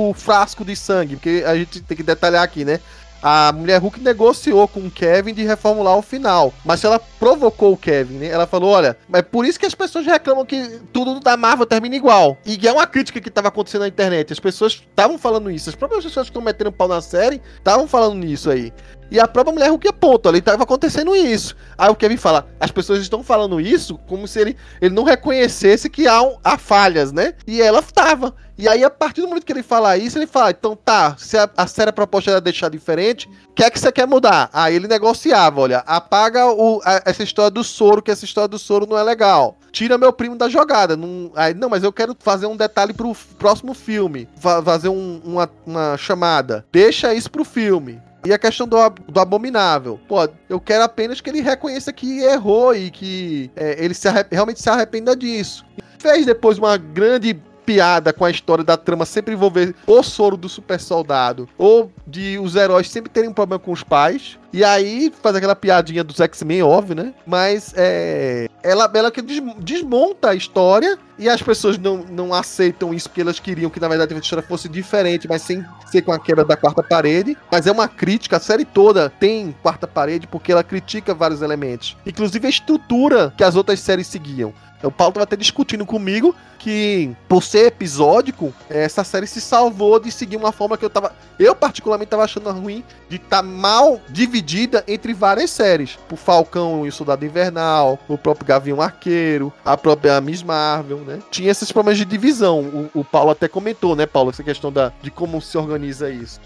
o 0.10 0.14
frasco 0.14 0.66
de 0.66 0.76
sangue? 0.76 1.16
Porque 1.16 1.44
a 1.45 1.56
gente 1.56 1.82
tem 1.82 1.95
que 1.95 2.03
detalhar 2.03 2.44
aqui, 2.44 2.66
né? 2.66 2.80
A 3.27 3.51
mulher 3.51 3.81
Hulk 3.81 4.01
negociou 4.01 4.67
com 4.67 4.81
o 4.81 4.91
Kevin 4.91 5.33
de 5.33 5.41
reformular 5.41 5.97
o 5.97 6.03
final. 6.03 6.53
Mas 6.63 6.83
ela 6.83 6.99
provocou 6.99 7.73
o 7.73 7.77
Kevin, 7.77 8.19
né? 8.19 8.27
Ela 8.27 8.45
falou: 8.45 8.69
olha, 8.69 8.95
é 9.11 9.23
por 9.23 9.43
isso 9.45 9.59
que 9.59 9.65
as 9.65 9.73
pessoas 9.73 10.05
reclamam 10.05 10.45
que 10.45 10.79
tudo 10.93 11.19
da 11.19 11.35
Marvel 11.35 11.65
termina 11.65 11.95
igual. 11.95 12.37
E 12.45 12.67
é 12.67 12.71
uma 12.71 12.85
crítica 12.85 13.19
que 13.19 13.29
estava 13.29 13.47
acontecendo 13.47 13.81
na 13.81 13.87
internet. 13.87 14.31
As 14.31 14.39
pessoas 14.39 14.73
estavam 14.73 15.17
falando 15.17 15.49
isso. 15.49 15.71
As 15.71 15.75
próprias 15.75 16.03
pessoas 16.03 16.27
que 16.27 16.29
estão 16.29 16.41
metendo 16.43 16.71
pau 16.71 16.87
na 16.87 17.01
série 17.01 17.41
estavam 17.57 17.87
falando 17.87 18.13
nisso 18.13 18.51
aí. 18.51 18.71
E 19.11 19.19
a 19.19 19.27
própria 19.27 19.53
mulher 19.53 19.69
Hulk 19.69 19.88
aponta, 19.88 20.30
ali 20.30 20.40
estava 20.40 20.64
acontecendo 20.64 21.16
isso. 21.16 21.56
Aí 21.77 21.90
o 21.90 21.95
Kevin 21.95 22.17
fala, 22.17 22.48
as 22.59 22.72
pessoas 22.72 23.00
estão 23.01 23.24
falando 23.24 23.61
isso 23.61 23.98
como 24.08 24.27
se 24.27 24.40
ele, 24.40 24.58
ele 24.82 24.93
não 24.95 25.03
reconhecesse 25.03 25.90
que 25.90 26.08
há, 26.08 26.19
há 26.43 26.58
falhas, 26.58 27.11
né? 27.11 27.34
E 27.45 27.61
ela 27.61 27.82
tava. 27.82 28.34
E 28.58 28.69
aí, 28.69 28.85
a 28.85 28.90
partir 28.90 29.19
do 29.22 29.27
momento 29.27 29.45
que 29.45 29.51
ele 29.51 29.61
fala 29.61 29.98
isso, 29.98 30.17
ele 30.17 30.25
fala, 30.25 30.50
então 30.51 30.77
tá, 30.77 31.16
se 31.17 31.38
a, 31.38 31.50
a 31.58 31.67
série 31.67 31.90
a 31.90 31.93
proposta 31.93 32.32
era 32.32 32.40
deixar 32.40 32.69
diferente, 32.69 33.27
o 33.50 33.53
que 33.53 33.61
é 33.64 33.69
que 33.69 33.77
você 33.77 33.92
quer 33.92 34.08
mudar? 34.08 34.50
Aí 34.53 34.75
ele 34.75 34.88
negociava, 34.88 35.59
olha, 35.59 35.80
apaga 35.80 36.48
o, 36.48 36.82
a- 36.85 37.01
essa 37.06 37.22
história 37.22 37.51
do 37.51 37.66
soro, 37.66 38.01
que 38.01 38.11
essa 38.11 38.24
história 38.24 38.48
do 38.48 38.58
soro 38.58 38.85
não 38.88 38.98
é 38.98 39.03
legal. 39.03 39.58
Tira 39.74 39.98
meu 39.98 40.14
primo 40.14 40.38
da 40.38 40.48
jogada. 40.48 40.95
Não, 40.95 41.32
aí, 41.35 41.53
não, 41.53 41.67
mas 41.67 41.84
eu 41.84 41.92
quero 41.92 42.16
fazer 42.17 42.45
um 42.45 42.56
detalhe 42.56 42.93
pro 42.93 43.14
próximo 43.38 43.74
filme. 43.74 44.27
fa- 44.40 44.64
fazer 44.64 44.88
um- 44.88 45.22
uma, 45.25 45.50
uma 45.66 45.98
chamada. 45.98 46.66
Deixa 46.72 47.14
isso 47.14 47.30
pro 47.30 47.43
filme. 47.43 48.01
E 48.25 48.33
a 48.33 48.39
questão 48.39 48.67
do, 48.67 48.77
do 48.89 49.19
abominável. 49.19 49.99
Pô, 50.07 50.27
eu 50.49 50.59
quero 50.59 50.83
apenas 50.83 51.21
que 51.21 51.29
ele 51.29 51.41
reconheça 51.41 51.93
que 51.93 52.21
errou 52.21 52.75
e 52.75 52.89
que 52.89 53.51
é, 53.55 53.83
ele 53.83 53.93
se 53.93 54.07
realmente 54.31 54.61
se 54.61 54.69
arrependa 54.69 55.15
disso. 55.15 55.65
Fez 55.99 56.25
depois 56.25 56.57
uma 56.57 56.75
grande 56.75 57.39
piada 57.66 58.14
com 58.14 58.24
a 58.24 58.30
história 58.32 58.64
da 58.64 58.77
trama 58.77 59.06
sempre 59.06 59.34
envolver 59.34 59.74
o 59.88 60.03
soro 60.03 60.38
do 60.38 60.48
super 60.48 60.80
soldado 60.80 61.48
ou 61.58 61.92
de 62.06 62.38
os 62.40 62.56
heróis 62.56 62.90
sempre 62.90 63.10
terem 63.11 63.30
um 63.30 63.34
problema 63.34 63.60
com 63.60 63.72
os 63.72 63.84
pais. 63.84 64.38
E 64.53 64.64
aí 64.64 65.11
faz 65.22 65.35
aquela 65.35 65.56
piadinha 65.56 66.02
dos 66.02 66.19
X-Men, 66.22 66.64
óbvio, 66.64 66.95
né? 66.95 67.14
Mas 67.27 67.74
é, 67.76 68.48
ela, 68.64 68.90
ela 68.94 69.11
que 69.11 69.22
des- 69.22 69.42
desmonta 69.60 70.30
a 70.30 70.35
história 70.35 70.98
e 71.19 71.27
as 71.27 71.42
pessoas 71.42 71.77
não, 71.77 71.98
não 72.10 72.34
aceitam 72.34 72.94
isso 72.94 73.10
porque 73.10 73.19
elas 73.22 73.38
queriam 73.40 73.69
que 73.69 73.82
na 73.82 73.90
verdade 73.90 74.14
a 74.14 74.18
história 74.18 74.45
fosse 74.48 74.69
diferente, 74.69 75.27
mas 75.27 75.42
sem 75.42 75.66
ser 75.88 76.03
com 76.03 76.14
a 76.14 76.19
quebra 76.19 76.45
da 76.45 76.56
quarta 76.56 76.82
parede. 76.82 77.35
Mas 77.52 77.68
é 77.68 77.72
uma 77.72 77.88
crítica, 77.90 78.38
a 78.38 78.40
série 78.40 78.64
toda 78.64 79.10
tem 79.10 79.53
quarta 79.61 79.85
parede 79.88 80.26
porque 80.26 80.53
ela 80.53 80.64
critica 80.64 81.14
vários 81.14 81.42
elementos, 81.42 81.98
inclusive 82.06 82.48
a 82.48 82.50
estrutura 82.50 83.34
que 83.35 83.44
as 83.44 83.56
outras 83.58 83.82
séries 83.82 84.08
seguiam. 84.08 84.53
O 84.85 84.91
Paulo 84.91 85.14
tava 85.14 85.23
até 85.23 85.35
discutindo 85.35 85.85
comigo 85.85 86.35
que, 86.59 87.15
por 87.27 87.43
ser 87.43 87.67
episódico, 87.67 88.53
essa 88.69 89.03
série 89.03 89.27
se 89.27 89.39
salvou 89.39 89.99
de 89.99 90.11
seguir 90.11 90.35
uma 90.35 90.51
forma 90.51 90.77
que 90.77 90.85
eu 90.85 90.89
tava. 90.89 91.14
Eu, 91.38 91.55
particularmente, 91.55 92.09
tava 92.09 92.23
achando 92.23 92.51
ruim 92.51 92.83
de 93.07 93.17
estar 93.17 93.43
mal 93.43 94.01
dividida 94.09 94.83
entre 94.88 95.14
várias 95.14 95.51
séries. 95.51 95.99
O 96.11 96.15
Falcão 96.15 96.85
e 96.85 96.89
o 96.89 96.91
Soldado 96.91 97.25
Invernal, 97.25 97.99
o 98.07 98.17
próprio 98.17 98.47
Gavião 98.47 98.81
Arqueiro, 98.81 99.53
a 99.64 99.77
própria 99.77 100.19
Miss 100.22 100.41
Marvel, 100.41 100.99
né? 100.99 101.19
Tinha 101.30 101.51
esses 101.51 101.72
problemas 101.72 101.99
de 101.99 102.05
divisão. 102.05 102.61
O, 102.61 103.01
o 103.01 103.05
Paulo 103.05 103.31
até 103.31 103.47
comentou, 103.47 103.95
né, 103.95 104.05
Paulo, 104.05 104.31
essa 104.31 104.43
questão 104.43 104.72
da, 104.72 104.91
de 105.01 105.11
como 105.11 105.41
se 105.41 105.57
organiza 105.57 106.09
isso. 106.09 106.39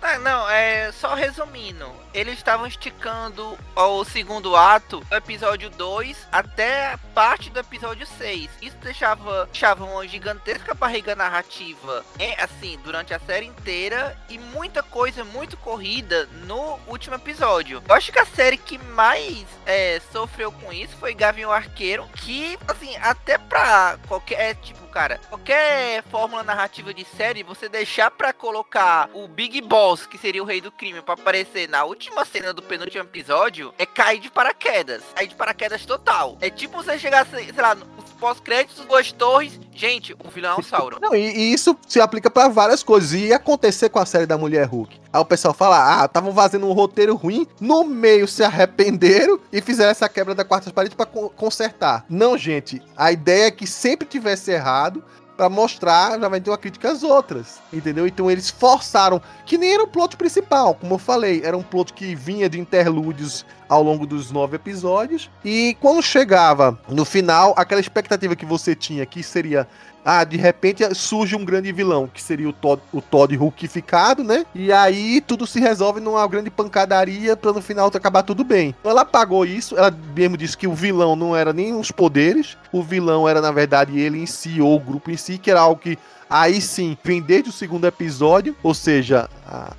Ah, 0.00 0.18
não, 0.18 0.48
é 0.48 0.92
só 0.92 1.14
resumindo. 1.14 1.86
Eles 2.16 2.38
estavam 2.38 2.66
esticando 2.66 3.58
o 3.76 4.04
segundo 4.04 4.56
ato 4.56 5.00
do 5.00 5.14
episódio 5.14 5.68
2 5.68 6.28
até 6.32 6.96
parte 7.14 7.50
do 7.50 7.60
episódio 7.60 8.06
6. 8.06 8.48
Isso 8.62 8.76
deixava, 8.78 9.44
deixava 9.52 9.84
uma 9.84 10.08
gigantesca 10.08 10.72
barriga 10.72 11.14
narrativa, 11.14 12.02
é, 12.18 12.42
assim, 12.42 12.78
durante 12.82 13.12
a 13.12 13.18
série 13.18 13.44
inteira 13.44 14.16
e 14.30 14.38
muita 14.38 14.82
coisa 14.82 15.24
muito 15.24 15.58
corrida 15.58 16.26
no 16.46 16.78
último 16.86 17.16
episódio. 17.16 17.82
Eu 17.86 17.94
acho 17.94 18.10
que 18.10 18.18
a 18.18 18.24
série 18.24 18.56
que 18.56 18.78
mais 18.78 19.44
é, 19.66 20.00
sofreu 20.10 20.50
com 20.50 20.72
isso 20.72 20.96
foi 20.96 21.12
Gavião 21.12 21.52
Arqueiro, 21.52 22.08
que, 22.14 22.58
assim, 22.66 22.96
até 22.96 23.36
pra 23.36 23.98
qualquer, 24.08 24.54
tipo, 24.54 24.86
cara, 24.86 25.20
qualquer 25.28 26.02
fórmula 26.04 26.42
narrativa 26.42 26.94
de 26.94 27.04
série, 27.04 27.42
você 27.42 27.68
deixar 27.68 28.10
pra 28.10 28.32
colocar 28.32 29.10
o 29.12 29.28
Big 29.28 29.60
Boss, 29.60 30.06
que 30.06 30.16
seria 30.16 30.42
o 30.42 30.46
rei 30.46 30.62
do 30.62 30.72
crime, 30.72 31.02
pra 31.02 31.12
aparecer 31.12 31.68
na 31.68 31.84
última 31.84 32.05
cena 32.24 32.52
do 32.52 32.62
penúltimo 32.62 33.02
episódio, 33.04 33.72
é 33.78 33.86
cair 33.86 34.20
de 34.20 34.30
paraquedas. 34.30 35.02
Cair 35.14 35.28
de 35.28 35.34
paraquedas 35.34 35.84
total. 35.84 36.36
É 36.40 36.50
tipo 36.50 36.76
você 36.82 36.98
chegar, 36.98 37.26
sei 37.26 37.52
lá, 37.56 37.76
pós-créditos, 38.18 38.84
duas 38.86 39.12
torres, 39.12 39.58
gente, 39.74 40.14
o 40.14 40.30
vilão 40.30 40.56
é 40.56 40.60
o 40.60 40.62
Sauron. 40.62 40.98
Não, 41.00 41.14
e, 41.14 41.20
e 41.36 41.52
isso 41.52 41.76
se 41.86 42.00
aplica 42.00 42.30
pra 42.30 42.48
várias 42.48 42.82
coisas. 42.82 43.12
E 43.12 43.26
ia 43.26 43.36
acontecer 43.36 43.88
com 43.90 43.98
a 43.98 44.06
série 44.06 44.26
da 44.26 44.38
Mulher 44.38 44.66
Hulk. 44.66 44.98
Aí 45.12 45.20
o 45.20 45.24
pessoal 45.24 45.52
fala: 45.54 46.02
ah, 46.02 46.06
estavam 46.06 46.34
fazendo 46.34 46.66
um 46.66 46.72
roteiro 46.72 47.14
ruim, 47.14 47.46
no 47.60 47.84
meio 47.84 48.26
se 48.26 48.42
arrependeram 48.42 49.38
e 49.52 49.60
fizeram 49.60 49.90
essa 49.90 50.08
quebra 50.08 50.34
da 50.34 50.44
quarta 50.44 50.72
parede 50.72 50.96
con- 50.96 51.28
consertar. 51.30 52.04
Não, 52.08 52.36
gente. 52.38 52.82
A 52.96 53.12
ideia 53.12 53.46
é 53.46 53.50
que 53.50 53.66
sempre 53.66 54.06
tivesse 54.06 54.50
errado. 54.50 55.04
Pra 55.36 55.50
mostrar, 55.50 56.18
já 56.18 56.28
vai 56.28 56.40
ter 56.40 56.48
uma 56.50 56.56
crítica 56.56 56.90
às 56.90 57.02
outras, 57.02 57.60
entendeu? 57.70 58.06
Então 58.06 58.30
eles 58.30 58.48
forçaram, 58.48 59.20
que 59.44 59.58
nem 59.58 59.74
era 59.74 59.82
o 59.82 59.86
plot 59.86 60.16
principal, 60.16 60.74
como 60.74 60.94
eu 60.94 60.98
falei, 60.98 61.42
era 61.44 61.56
um 61.56 61.62
plot 61.62 61.92
que 61.92 62.14
vinha 62.14 62.48
de 62.48 62.58
interlúdios 62.58 63.44
ao 63.68 63.82
longo 63.82 64.06
dos 64.06 64.30
nove 64.30 64.56
episódios. 64.56 65.30
E 65.44 65.76
quando 65.80 66.02
chegava 66.02 66.78
no 66.88 67.04
final, 67.04 67.52
aquela 67.56 67.80
expectativa 67.80 68.34
que 68.34 68.46
você 68.46 68.74
tinha, 68.74 69.04
que 69.04 69.22
seria 69.22 69.68
ah, 70.08 70.22
de 70.22 70.36
repente 70.36 70.84
surge 70.94 71.34
um 71.34 71.44
grande 71.44 71.72
vilão, 71.72 72.06
que 72.06 72.22
seria 72.22 72.48
o 72.48 72.52
Todd, 72.52 72.80
o 72.92 73.00
Todd 73.00 73.36
Hulkificado, 73.36 74.22
né? 74.22 74.46
E 74.54 74.72
aí 74.72 75.20
tudo 75.20 75.48
se 75.48 75.58
resolve 75.58 75.98
numa 75.98 76.24
grande 76.28 76.48
pancadaria 76.48 77.36
pra 77.36 77.52
no 77.52 77.60
final 77.60 77.90
acabar 77.92 78.22
tudo 78.22 78.44
bem. 78.44 78.72
Ela 78.84 79.00
apagou 79.00 79.44
isso, 79.44 79.76
ela 79.76 79.92
mesmo 80.14 80.36
disse 80.36 80.56
que 80.56 80.68
o 80.68 80.74
vilão 80.74 81.16
não 81.16 81.34
era 81.34 81.52
nem 81.52 81.74
os 81.74 81.90
poderes, 81.90 82.56
o 82.70 82.84
vilão 82.84 83.28
era 83.28 83.40
na 83.40 83.50
verdade 83.50 83.98
ele 83.98 84.20
em 84.20 84.26
si, 84.26 84.60
ou 84.60 84.76
o 84.76 84.80
grupo 84.80 85.10
em 85.10 85.16
si, 85.16 85.38
que 85.38 85.50
era 85.50 85.60
algo 85.60 85.80
que 85.80 85.98
Aí 86.28 86.60
sim, 86.60 86.98
vem 87.04 87.22
desde 87.22 87.50
o 87.50 87.52
segundo 87.52 87.86
episódio, 87.86 88.56
ou 88.60 88.74
seja, 88.74 89.30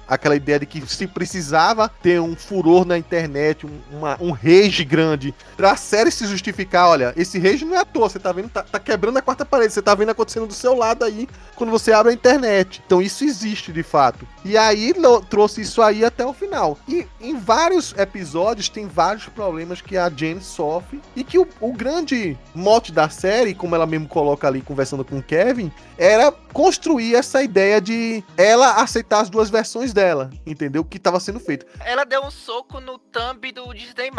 aquela 0.07 0.35
ideia 0.35 0.59
de 0.59 0.65
que 0.65 0.81
se 0.87 1.05
precisava 1.07 1.89
ter 2.01 2.19
um 2.21 2.35
furor 2.35 2.85
na 2.85 2.97
internet, 2.97 3.65
um, 3.65 3.97
uma- 3.97 4.17
um 4.21 4.31
rage 4.31 4.83
grande, 4.85 5.33
pra 5.55 5.75
série 5.75 6.09
se 6.11 6.25
justificar, 6.25 6.87
olha, 6.89 7.13
esse 7.17 7.37
rage 7.37 7.65
não 7.65 7.75
é 7.75 7.79
à 7.79 7.85
toa, 7.85 8.09
você 8.09 8.19
tá 8.19 8.31
vendo, 8.31 8.49
tá, 8.49 8.63
tá 8.63 8.79
quebrando 8.79 9.17
a 9.17 9.21
quarta 9.21 9.45
parede, 9.45 9.73
você 9.73 9.81
tá 9.81 9.93
vendo 9.93 10.09
acontecendo 10.09 10.47
do 10.47 10.53
seu 10.53 10.73
lado 10.75 11.03
aí, 11.03 11.27
quando 11.55 11.69
você 11.69 11.91
abre 11.91 12.11
a 12.11 12.15
internet. 12.15 12.81
Então 12.85 13.01
isso 13.01 13.23
existe 13.23 13.71
de 13.71 13.83
fato. 13.83 14.27
E 14.45 14.57
aí 14.57 14.93
trouxe 15.29 15.61
isso 15.61 15.81
aí 15.81 16.05
até 16.05 16.25
o 16.25 16.33
final. 16.33 16.77
E 16.87 17.05
em 17.19 17.37
vários 17.37 17.93
episódios 17.97 18.69
tem 18.69 18.87
vários 18.87 19.25
problemas 19.25 19.81
que 19.81 19.97
a 19.97 20.09
Jane 20.09 20.41
sofre 20.41 21.01
e 21.15 21.23
que 21.23 21.37
o, 21.37 21.47
o 21.59 21.73
grande 21.73 22.37
mote 22.55 22.91
da 22.91 23.09
série, 23.09 23.53
como 23.53 23.75
ela 23.75 23.85
mesmo 23.85 24.07
coloca 24.07 24.47
ali 24.47 24.61
conversando 24.61 25.03
com 25.03 25.17
o 25.17 25.23
Kevin, 25.23 25.71
era 25.97 26.31
construir 26.53 27.15
essa 27.15 27.43
ideia 27.43 27.81
de 27.81 28.23
ela 28.37 28.75
aceitar 28.81 29.19
as 29.21 29.29
duas 29.29 29.49
versões 29.57 29.91
dela, 29.91 30.29
entendeu? 30.45 30.83
Que 30.83 30.99
tava 30.99 31.19
sendo 31.19 31.39
feito. 31.39 31.65
Ela 31.83 32.03
deu 32.03 32.21
um 32.23 32.29
soco 32.29 32.79
no 32.79 32.99
thumb 32.99 33.51
do 33.51 33.73
Disney+. 33.73 34.11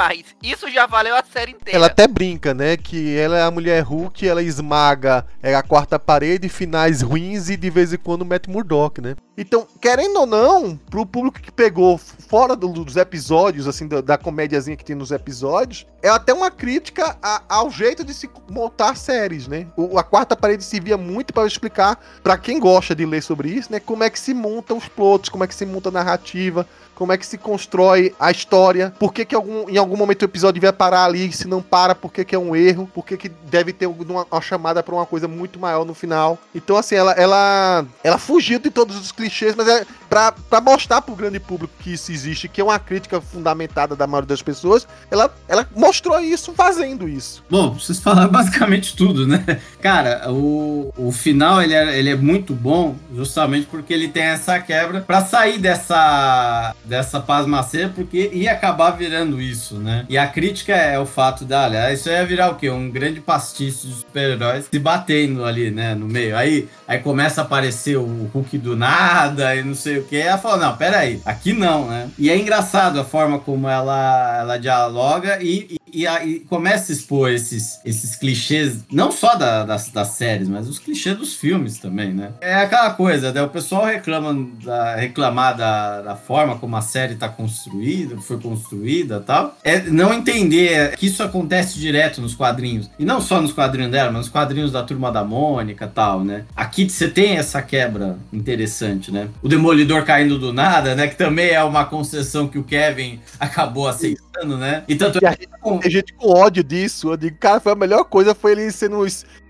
Isso 0.43 0.69
já 0.71 0.87
valeu 0.87 1.15
a 1.15 1.23
série 1.23 1.53
inteira. 1.53 1.79
Ela 1.79 1.87
até 1.87 2.09
brinca, 2.09 2.53
né? 2.53 2.77
Que 2.77 3.17
ela 3.17 3.39
é 3.39 3.43
a 3.43 3.51
mulher 3.51 3.83
Hulk, 3.83 4.27
ela 4.27 4.43
esmaga 4.43 5.25
é 5.43 5.55
a 5.55 5.63
quarta 5.63 5.99
parede, 5.99 6.49
finais 6.49 7.03
ruins 7.03 7.49
e 7.49 7.57
de 7.57 7.71
vez 7.71 7.93
em 7.93 7.99
quando 7.99 8.25
mete 8.25 8.51
Murdoch, 8.51 9.01
né? 9.01 9.15
Então, 9.41 9.65
querendo 9.81 10.19
ou 10.19 10.27
não, 10.27 10.77
pro 10.77 11.07
público 11.07 11.41
que 11.41 11.53
pegou 11.53 11.97
fora 11.97 12.57
do- 12.57 12.73
dos 12.85 12.97
episódios, 12.97 13.69
assim, 13.69 13.87
da, 13.87 14.01
da 14.01 14.19
comédiazinha 14.19 14.77
que 14.77 14.85
tem 14.85 14.97
nos 14.97 15.13
episódios, 15.13 15.87
é 16.03 16.09
até 16.09 16.35
uma 16.35 16.51
crítica 16.51 17.17
a- 17.23 17.43
ao 17.49 17.71
jeito 17.71 18.03
de 18.05 18.13
se 18.13 18.29
montar 18.51 18.97
séries, 18.97 19.47
né? 19.47 19.69
O- 19.77 19.97
a 19.97 20.03
quarta 20.03 20.35
parede 20.35 20.65
servia 20.65 20.97
muito 20.97 21.33
para 21.33 21.47
explicar, 21.47 22.01
pra 22.21 22.37
quem 22.37 22.59
gosta 22.59 22.97
de 22.97 23.07
ler 23.07 23.23
sobre 23.23 23.49
isso, 23.51 23.71
né? 23.71 23.79
Como 23.79 24.03
é 24.03 24.11
que 24.11 24.19
se 24.19 24.35
montam 24.35 24.77
os 24.77 24.89
plots, 24.89 25.28
como 25.31 25.45
é 25.45 25.47
que 25.47 25.55
se 25.55 25.67
monta 25.67 25.89
a 25.89 25.93
narrativa, 25.93 26.67
como 26.99 27.13
é 27.13 27.17
que 27.17 27.25
se 27.25 27.39
constrói 27.39 28.13
a 28.19 28.29
história, 28.29 28.93
por 28.99 29.13
que, 29.13 29.25
que 29.25 29.35
algum, 29.35 29.71
em 29.71 29.77
algum 29.77 29.97
momento 29.97 30.23
o 30.23 30.25
episódio 30.25 30.61
vai 30.61 30.73
parar 30.73 31.05
ali, 31.05 31.33
se 31.33 31.47
não 31.47 31.63
para, 31.63 31.95
por 31.95 32.13
que, 32.13 32.25
que 32.25 32.35
é 32.35 32.39
um 32.39 32.57
erro, 32.57 32.91
por 32.93 33.07
que, 33.07 33.17
que 33.17 33.29
deve 33.29 33.73
ter 33.73 33.87
uma, 33.87 34.27
uma 34.29 34.41
chamada 34.41 34.83
pra 34.83 34.97
uma 34.97 35.07
coisa 35.07 35.29
muito 35.29 35.61
maior 35.61 35.85
no 35.85 35.95
final. 35.95 36.37
Então, 36.53 36.77
assim, 36.77 36.97
ela, 36.97 37.13
ela, 37.13 37.87
ela 38.03 38.19
fugiu 38.19 38.59
de 38.59 38.69
todos 38.69 38.99
os 38.99 39.13
clichês, 39.13 39.55
mas 39.55 39.69
é 39.69 39.87
pra, 40.09 40.35
mostrar 40.61 41.03
pro 41.03 41.15
grande 41.15 41.39
público 41.39 41.73
que 41.79 41.93
isso 41.93 42.11
existe, 42.11 42.49
que 42.49 42.61
é 42.61 42.65
uma 42.65 42.79
crítica 42.79 43.21
fundamentada 43.21 43.95
da 43.95 44.07
maioria 44.07 44.29
das 44.29 44.43
pessoas, 44.43 44.89
ela, 45.11 45.33
ela 45.47 45.69
mostrou 45.77 46.19
isso 46.21 46.53
fazendo 46.53 47.09
isso. 47.09 47.45
Bom, 47.49 47.75
vocês 47.75 48.01
falaram 48.01 48.31
basicamente 48.33 48.97
tudo, 48.97 49.27
né? 49.27 49.61
Cara, 49.81 50.31
o, 50.33 50.93
o 50.97 51.13
final 51.13 51.63
ele 51.63 51.75
é, 51.75 51.99
ele 51.99 52.11
é 52.11 52.17
muito 52.17 52.55
bom 52.55 52.97
justamente 53.15 53.67
porque 53.67 53.93
ele 53.93 54.09
tem 54.09 54.25
essa 54.25 54.59
quebra 54.59 55.01
pra 55.03 55.25
sair 55.25 55.59
dessa, 55.59 56.75
dessa 56.89 57.21
pasmaceira, 57.21 57.91
porque 57.95 58.31
ia 58.33 58.53
acabar 58.53 58.91
virando 58.93 59.41
isso, 59.41 59.77
né? 59.77 60.07
E 60.09 60.17
a 60.17 60.27
crítica 60.27 60.75
é 60.75 60.99
o 60.99 61.07
fato 61.07 61.45
da, 61.45 61.65
olha, 61.65 61.93
isso 61.93 62.09
ia 62.09 62.25
virar 62.25 62.51
o 62.51 62.55
quê? 62.57 62.71
Um 62.71 62.91
grande 62.91 63.21
pastiche 63.21 63.87
de 63.87 63.95
super-heróis 63.95 64.67
se 64.71 64.79
batendo 64.79 65.45
ali, 65.45 65.71
né? 65.71 65.95
No 65.95 66.07
meio. 66.07 66.37
Aí, 66.37 66.69
aí 66.87 66.99
começa 66.99 67.43
a 67.43 67.45
aparecer 67.45 67.97
o 67.97 68.31
Hulk 68.33 68.57
do 68.59 68.75
nada 68.75 69.55
e 69.55 69.63
não 69.63 69.75
sei 69.75 69.99
o 69.99 70.05
que. 70.05 70.17
Ela 70.17 70.39
fala, 70.39 70.57
não, 70.57 70.77
peraí, 70.77 71.21
aqui 71.25 71.53
não, 71.53 71.89
né? 71.89 72.09
E 72.19 72.31
é 72.31 72.37
engraçado 72.37 72.99
a 72.99 73.05
forma 73.05 73.39
como 73.39 73.69
ela, 73.69 74.39
ela 74.41 74.59
dialoga 74.59 75.39
e, 75.43 75.77
e, 75.93 76.41
começa 76.49 76.93
a 76.93 76.95
expor 76.95 77.31
esses, 77.31 77.81
esses 77.85 78.17
clichês, 78.17 78.85
não 78.91 79.11
só 79.11 79.35
da- 79.35 79.65
das, 79.65 79.89
das 79.91 80.09
séries, 80.09 80.49
mas 80.49 80.69
os 80.69 80.79
clichês 80.79 81.17
dos 81.17 81.35
filmes 81.35 81.79
também, 81.79 82.13
né? 82.13 82.31
É 82.41 82.55
aquela 82.55 82.91
coisa, 82.91 83.33
né? 83.33 83.43
O 83.43 83.49
pessoal 83.49 83.87
reclama 83.87 84.49
da, 84.65 84.97
reclamar 84.97 85.57
da, 85.57 86.03
da 86.03 86.17
forma 86.17 86.57
como 86.59 86.77
a 86.77 86.81
série 86.83 87.15
tá 87.15 87.29
construída, 87.29 88.17
foi 88.19 88.39
construída 88.39 89.21
tal. 89.21 89.57
É 89.65 89.81
não 89.81 90.13
entender 90.13 90.97
que 90.97 91.07
isso 91.07 91.23
acontece 91.23 91.79
direto 91.79 92.21
nos 92.21 92.35
quadrinhos. 92.35 92.91
E 92.99 93.05
não 93.05 93.21
só 93.21 93.41
nos 93.41 93.53
quadrinhos 93.53 93.91
dela, 93.91 94.11
mas 94.11 94.19
nos 94.23 94.29
quadrinhos 94.29 94.73
da 94.73 94.83
Turma 94.83 95.11
da 95.13 95.25
Mônica 95.25 95.87
tal, 95.93 96.25
né? 96.25 96.45
Aqui 96.57 96.89
você 96.89 97.09
tem 97.09 97.37
essa 97.37 97.63
quebra 97.63 98.17
interessante, 98.33 99.11
né? 99.13 99.29
O 99.43 99.49
Demolidor 99.49 100.05
caindo 100.05 100.39
do 100.39 100.53
nada, 100.53 100.95
né? 100.95 101.07
Que 101.09 101.17
também 101.17 101.51
é 101.51 101.63
uma 101.63 101.85
concessão 101.85 102.49
que 102.49 102.59
o 102.59 102.65
Kevin 102.65 103.21
acabou 103.39 103.89
aceitando, 103.89 104.57
né? 104.57 104.85
E 104.89 104.95
tanto 104.95 105.19
E 105.23 105.27
a 105.27 105.37
tem 105.81 105.91
gente 105.91 106.13
com 106.13 106.29
ódio 106.31 106.63
disso. 106.65 107.13
Eu 107.13 107.17
digo, 107.17 107.37
cara, 107.39 107.61
foi 107.61 107.73
a 107.73 107.77
melhor 107.77 108.05
coisa 108.05 108.35
foi 108.35 108.53
ele 108.53 108.71
sendo 108.71 109.05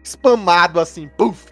spamado 0.05 0.81
assim, 0.81 1.09
puf. 1.17 1.47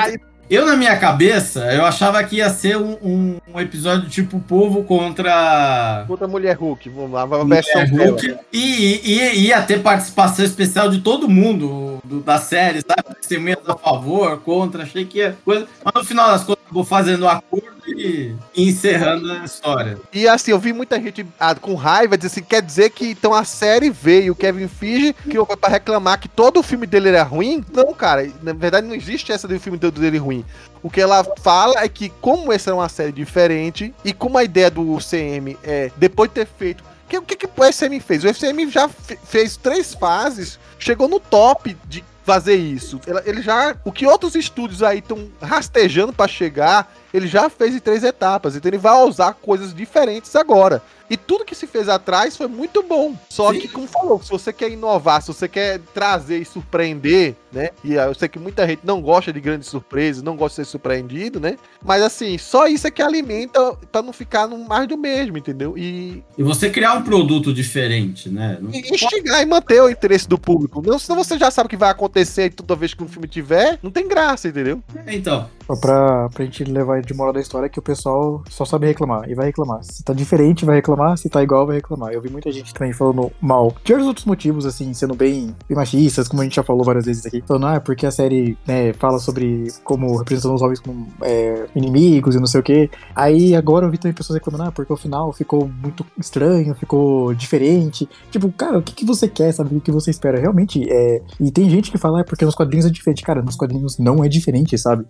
Aí- 0.00 0.18
Eu, 0.50 0.66
na 0.66 0.76
minha 0.76 0.96
cabeça, 0.98 1.72
eu 1.72 1.84
achava 1.84 2.22
que 2.22 2.36
ia 2.36 2.50
ser 2.50 2.76
um, 2.76 2.92
um- 3.02 3.36
um 3.54 3.60
episódio 3.60 4.08
tipo 4.08 4.38
Povo 4.40 4.84
contra. 4.84 6.04
Contra 6.06 6.26
a 6.26 6.28
mulher 6.28 6.56
Hulk, 6.56 6.88
vamos 6.90 7.12
lá, 7.12 7.22
a 7.22 7.26
Mulher. 7.26 7.64
Hulk. 7.90 8.36
E, 8.52 8.58
e- 8.58 9.34
e 9.36 9.46
ia 9.48 9.62
ter 9.62 9.80
participação 9.82 10.44
especial 10.44 10.88
de 10.90 11.00
todo 11.00 11.28
mundo 11.28 11.98
do- 12.04 12.20
da 12.20 12.38
série, 12.38 12.80
sabe? 12.82 13.14
Testemunhas 13.16 13.58
a 13.66 13.76
favor, 13.76 14.38
contra. 14.40 14.82
Achei 14.82 15.04
que 15.04 15.18
ia. 15.18 15.36
Coisa... 15.44 15.66
Mas 15.84 15.94
no 15.94 16.04
final 16.04 16.30
das 16.30 16.42
contas, 16.44 16.62
acabou 16.64 16.84
fazendo 16.84 17.24
um 17.24 17.28
acordo 17.28 17.74
e, 17.86 18.34
e 18.56 18.68
encerrando 18.68 19.30
a 19.30 19.44
história. 19.44 19.98
E 20.12 20.26
assim, 20.26 20.50
eu 20.50 20.58
vi 20.58 20.72
muita 20.72 21.00
gente 21.00 21.24
ah, 21.38 21.54
com 21.54 21.74
raiva 21.74 22.16
dizer 22.16 22.28
assim, 22.28 22.42
quer 22.42 22.62
dizer 22.62 22.90
que 22.90 23.10
então 23.10 23.34
a 23.34 23.44
série 23.44 23.90
veio, 23.90 24.32
o 24.32 24.36
Kevin 24.36 24.68
Feige 24.68 25.12
criou 25.12 25.46
pra 25.46 25.68
reclamar 25.68 26.18
que 26.18 26.28
todo 26.28 26.58
o 26.60 26.62
filme 26.62 26.86
dele 26.86 27.10
era 27.10 27.22
ruim? 27.22 27.62
Não, 27.72 27.92
cara, 27.94 28.26
na 28.42 28.52
verdade 28.54 28.86
não 28.86 28.94
existe 28.94 29.30
essa 29.32 29.46
do 29.46 29.58
filme 29.60 29.78
dele 29.78 30.16
ruim. 30.18 30.33
O 30.82 30.88
que 30.90 31.00
ela 31.00 31.24
fala 31.42 31.80
é 31.82 31.88
que 31.88 32.08
como 32.20 32.52
essa 32.52 32.70
é 32.70 32.74
uma 32.74 32.88
série 32.88 33.12
diferente 33.12 33.94
e 34.04 34.12
como 34.12 34.38
a 34.38 34.44
ideia 34.44 34.70
do 34.70 34.96
CM 34.98 35.56
é 35.62 35.90
depois 35.96 36.30
de 36.30 36.34
ter 36.34 36.46
feito 36.46 36.82
que- 37.08 37.18
o 37.18 37.22
que, 37.22 37.36
que 37.36 37.46
o 37.46 37.64
SM 37.64 38.00
fez? 38.00 38.24
O 38.24 38.28
SM 38.28 38.70
já 38.70 38.88
fe- 38.88 39.18
fez 39.24 39.56
três 39.56 39.92
fases, 39.94 40.58
chegou 40.78 41.06
no 41.08 41.20
top 41.20 41.76
de 41.86 42.02
fazer 42.24 42.56
isso. 42.56 42.98
Ele 43.26 43.42
já. 43.42 43.76
O 43.84 43.92
que 43.92 44.06
outros 44.06 44.34
estúdios 44.34 44.82
aí 44.82 44.98
estão 45.00 45.28
rastejando 45.40 46.12
pra 46.12 46.26
chegar, 46.26 46.90
ele 47.14 47.28
já 47.28 47.48
fez 47.48 47.74
em 47.74 47.78
três 47.78 48.02
etapas. 48.02 48.56
Então 48.56 48.68
ele 48.68 48.76
vai 48.76 49.00
usar 49.04 49.32
coisas 49.34 49.72
diferentes 49.72 50.34
agora. 50.34 50.82
E 51.08 51.18
tudo 51.18 51.44
que 51.44 51.54
se 51.54 51.66
fez 51.66 51.86
atrás 51.86 52.34
foi 52.34 52.48
muito 52.48 52.82
bom. 52.82 53.14
Só 53.28 53.52
Sim. 53.52 53.60
que, 53.60 53.68
como 53.68 53.86
falou, 53.86 54.22
se 54.22 54.30
você 54.30 54.54
quer 54.54 54.70
inovar, 54.70 55.20
se 55.20 55.28
você 55.28 55.46
quer 55.46 55.78
trazer 55.92 56.38
e 56.38 56.44
surpreender, 56.46 57.34
né? 57.52 57.70
E 57.84 57.98
ah, 57.98 58.06
eu 58.06 58.14
sei 58.14 58.26
que 58.26 58.38
muita 58.38 58.66
gente 58.66 58.80
não 58.84 59.02
gosta 59.02 59.30
de 59.30 59.38
grandes 59.38 59.68
surpresas, 59.68 60.22
não 60.22 60.34
gosta 60.34 60.62
de 60.62 60.66
ser 60.66 60.70
surpreendido, 60.72 61.38
né? 61.38 61.58
Mas 61.84 62.02
assim, 62.02 62.38
só 62.38 62.66
isso 62.66 62.86
é 62.86 62.90
que 62.90 63.02
alimenta 63.02 63.74
pra 63.92 64.00
não 64.00 64.14
ficar 64.14 64.48
no 64.48 64.56
mais 64.64 64.88
do 64.88 64.96
mesmo, 64.96 65.36
entendeu? 65.36 65.76
E, 65.76 66.24
E 66.38 66.42
você 66.42 66.70
criar 66.70 66.94
um 66.94 67.02
produto 67.02 67.52
diferente, 67.52 68.30
né? 68.30 68.56
Não- 68.60 68.70
e 68.70 68.78
instigar 68.78 69.42
e 69.42 69.46
manter 69.46 69.82
o 69.82 69.90
interesse 69.90 70.26
do 70.26 70.38
público. 70.38 70.82
Não, 70.84 70.98
senão 70.98 71.22
você 71.22 71.36
já 71.38 71.50
sabe 71.50 71.66
o 71.66 71.70
que 71.70 71.76
vai 71.76 71.90
acontecer 71.90 72.50
toda 72.54 72.74
vez 72.74 72.94
que 72.94 73.04
um 73.04 73.08
filme 73.08 73.28
tiver, 73.28 73.78
não 73.82 73.90
tem 73.90 74.08
graça, 74.08 74.48
entendeu? 74.48 74.82
Então, 75.06 75.50
Só 75.66 75.76
pra, 75.76 76.28
pra 76.30 76.44
gente 76.46 76.64
levar 76.64 76.98
de 77.04 77.14
moral 77.14 77.32
da 77.32 77.40
história 77.40 77.68
que 77.68 77.78
o 77.78 77.82
pessoal 77.82 78.42
só 78.48 78.64
sabe 78.64 78.86
reclamar 78.86 79.28
e 79.28 79.34
vai 79.34 79.46
reclamar. 79.46 79.82
Se 79.82 80.02
tá 80.02 80.12
diferente, 80.12 80.64
vai 80.64 80.76
reclamar. 80.76 81.16
Se 81.16 81.28
tá 81.28 81.42
igual, 81.42 81.66
vai 81.66 81.76
reclamar. 81.76 82.12
Eu 82.12 82.20
vi 82.20 82.30
muita 82.30 82.50
gente 82.50 82.72
também 82.72 82.92
falando 82.92 83.30
mal. 83.40 83.74
De 83.84 83.92
vários 83.92 84.08
outros 84.08 84.26
motivos, 84.26 84.66
assim, 84.66 84.92
sendo 84.94 85.14
bem, 85.14 85.54
bem 85.68 85.76
machistas, 85.76 86.28
como 86.28 86.42
a 86.42 86.44
gente 86.44 86.56
já 86.56 86.62
falou 86.62 86.84
várias 86.84 87.04
vezes 87.04 87.24
aqui. 87.26 87.42
Falando, 87.46 87.66
ah, 87.66 87.80
porque 87.80 88.06
a 88.06 88.10
série, 88.10 88.56
né, 88.66 88.92
fala 88.94 89.18
sobre 89.18 89.68
como 89.82 90.16
representando 90.16 90.54
os 90.54 90.62
homens 90.62 90.80
como 90.80 91.06
é, 91.22 91.66
inimigos 91.74 92.34
e 92.34 92.38
não 92.38 92.46
sei 92.46 92.60
o 92.60 92.62
quê. 92.62 92.90
Aí 93.14 93.54
agora 93.54 93.86
eu 93.86 93.90
vi 93.90 93.98
também 93.98 94.14
pessoas 94.14 94.38
reclamando, 94.38 94.68
ah, 94.68 94.72
porque 94.72 94.92
o 94.92 94.96
final 94.96 95.32
ficou 95.32 95.68
muito 95.68 96.04
estranho, 96.18 96.74
ficou 96.74 97.34
diferente. 97.34 98.08
Tipo, 98.30 98.50
cara, 98.52 98.78
o 98.78 98.82
que, 98.82 98.94
que 98.94 99.04
você 99.04 99.28
quer, 99.28 99.52
sabe? 99.52 99.76
O 99.76 99.80
que 99.80 99.92
você 99.92 100.10
espera? 100.10 100.40
Realmente, 100.40 100.84
é. 100.90 101.22
E 101.40 101.50
tem 101.50 101.68
gente 101.68 101.90
que 101.90 101.98
fala, 101.98 102.20
ah, 102.20 102.24
porque 102.24 102.44
nos 102.44 102.54
quadrinhos 102.54 102.86
é 102.86 102.90
diferente. 102.90 103.22
Cara, 103.22 103.42
nos 103.42 103.56
quadrinhos 103.56 103.98
não 103.98 104.24
é 104.24 104.28
diferente, 104.28 104.76
sabe? 104.78 105.04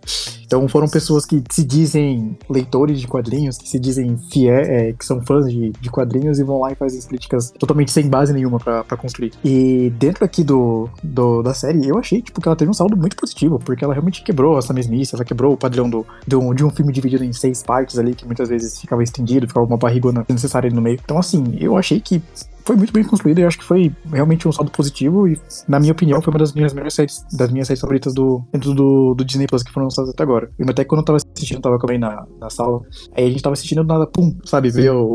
Então 0.45 0.67
foram 0.69 0.89
pessoas 0.89 1.25
que 1.25 1.43
se 1.51 1.65
dizem 1.65 1.84
leitores 2.49 3.01
de 3.01 3.07
quadrinhos, 3.07 3.59
que 3.59 3.69
se 3.69 3.79
dizem 3.79 4.17
fiéis, 4.33 4.69
é, 4.69 4.93
que 4.93 5.05
são 5.05 5.21
fãs 5.23 5.47
de, 5.51 5.71
de 5.81 5.91
quadrinhos 5.91 6.39
e 6.39 6.45
vão 6.45 6.61
lá 6.61 6.73
e 6.73 6.75
fazem 6.75 6.99
as 6.99 7.07
críticas 7.07 7.51
totalmente 7.59 7.91
sem 7.93 8.09
base 8.09 8.33
nenhuma 8.33 8.59
pra 8.59 8.83
construir. 8.97 9.33
E 9.45 9.93
dentro 9.99 10.25
aqui 10.25 10.43
do, 10.45 10.89
do- 11.03 11.43
da 11.43 11.53
série, 11.55 11.87
eu 11.89 11.99
achei 11.99 12.23
tipo, 12.23 12.41
que 12.41 12.49
ela 12.49 12.57
teve 12.57 12.71
um 12.71 12.75
saldo 12.75 12.97
muito 12.97 13.17
positivo, 13.17 13.59
porque 13.59 13.85
ela 13.85 13.93
realmente 13.95 14.23
quebrou 14.23 14.59
essa 14.59 14.73
mesmice, 14.73 15.15
ela 15.15 15.25
quebrou 15.25 15.53
o 15.55 15.57
padrão 15.57 15.89
do, 15.89 16.07
do- 16.27 16.55
de 16.55 16.65
um 16.65 16.71
filme 16.71 16.93
dividido 16.93 17.25
em 17.25 17.33
seis 17.33 17.63
partes 17.63 17.99
ali, 17.99 18.15
que 18.15 18.25
muitas 18.27 18.49
vezes 18.49 18.81
ficava 18.81 19.03
estendido, 19.03 19.47
ficava 19.49 19.67
uma 19.67 19.77
barrigona 19.77 20.25
necessária 20.29 20.67
ali 20.69 20.75
no 20.77 20.83
meio. 20.83 20.99
Então, 21.05 21.19
assim, 21.19 21.57
eu 21.59 21.77
achei 21.77 22.01
que 22.01 22.23
foi 22.65 22.77
muito 22.77 22.93
bem 22.93 23.05
construído 23.05 23.39
e 23.39 23.45
acho 23.45 23.59
que 23.59 23.65
foi 23.65 23.95
realmente 24.11 24.49
um 24.49 24.53
saldo 24.53 24.71
positivo 24.71 25.29
e, 25.29 25.39
na 25.69 25.79
minha 25.79 25.93
opinião, 25.93 26.21
foi 26.23 26.33
uma 26.33 26.39
das 26.39 26.53
minhas 26.53 26.73
melhores 26.73 26.95
séries, 26.95 27.25
das 27.33 27.51
minhas 27.51 27.67
séries 27.67 27.81
favoritas 27.81 28.15
do, 28.15 28.43
dentro 28.53 28.75
do, 28.75 29.15
do 29.15 29.25
Disney 29.25 29.47
Plus 29.47 29.63
que 29.63 29.73
foram 29.73 29.87
lançadas 29.87 30.11
até 30.11 30.23
agora. 30.23 30.51
E 30.59 30.63
até 30.69 30.85
quando 30.85 31.01
eu 31.01 31.05
tava 31.05 31.19
assistindo, 31.19 31.61
tava 31.61 31.79
também 31.79 31.99
na, 31.99 32.27
na 32.41 32.49
sala, 32.49 32.81
aí 33.15 33.27
a 33.27 33.31
gente 33.31 33.43
tava 33.43 33.53
assistindo 33.53 33.83
do 33.83 33.89
nada, 33.89 34.07
pum, 34.07 34.37
sabe, 34.45 34.71
ver 34.71 34.91
o, 34.91 35.15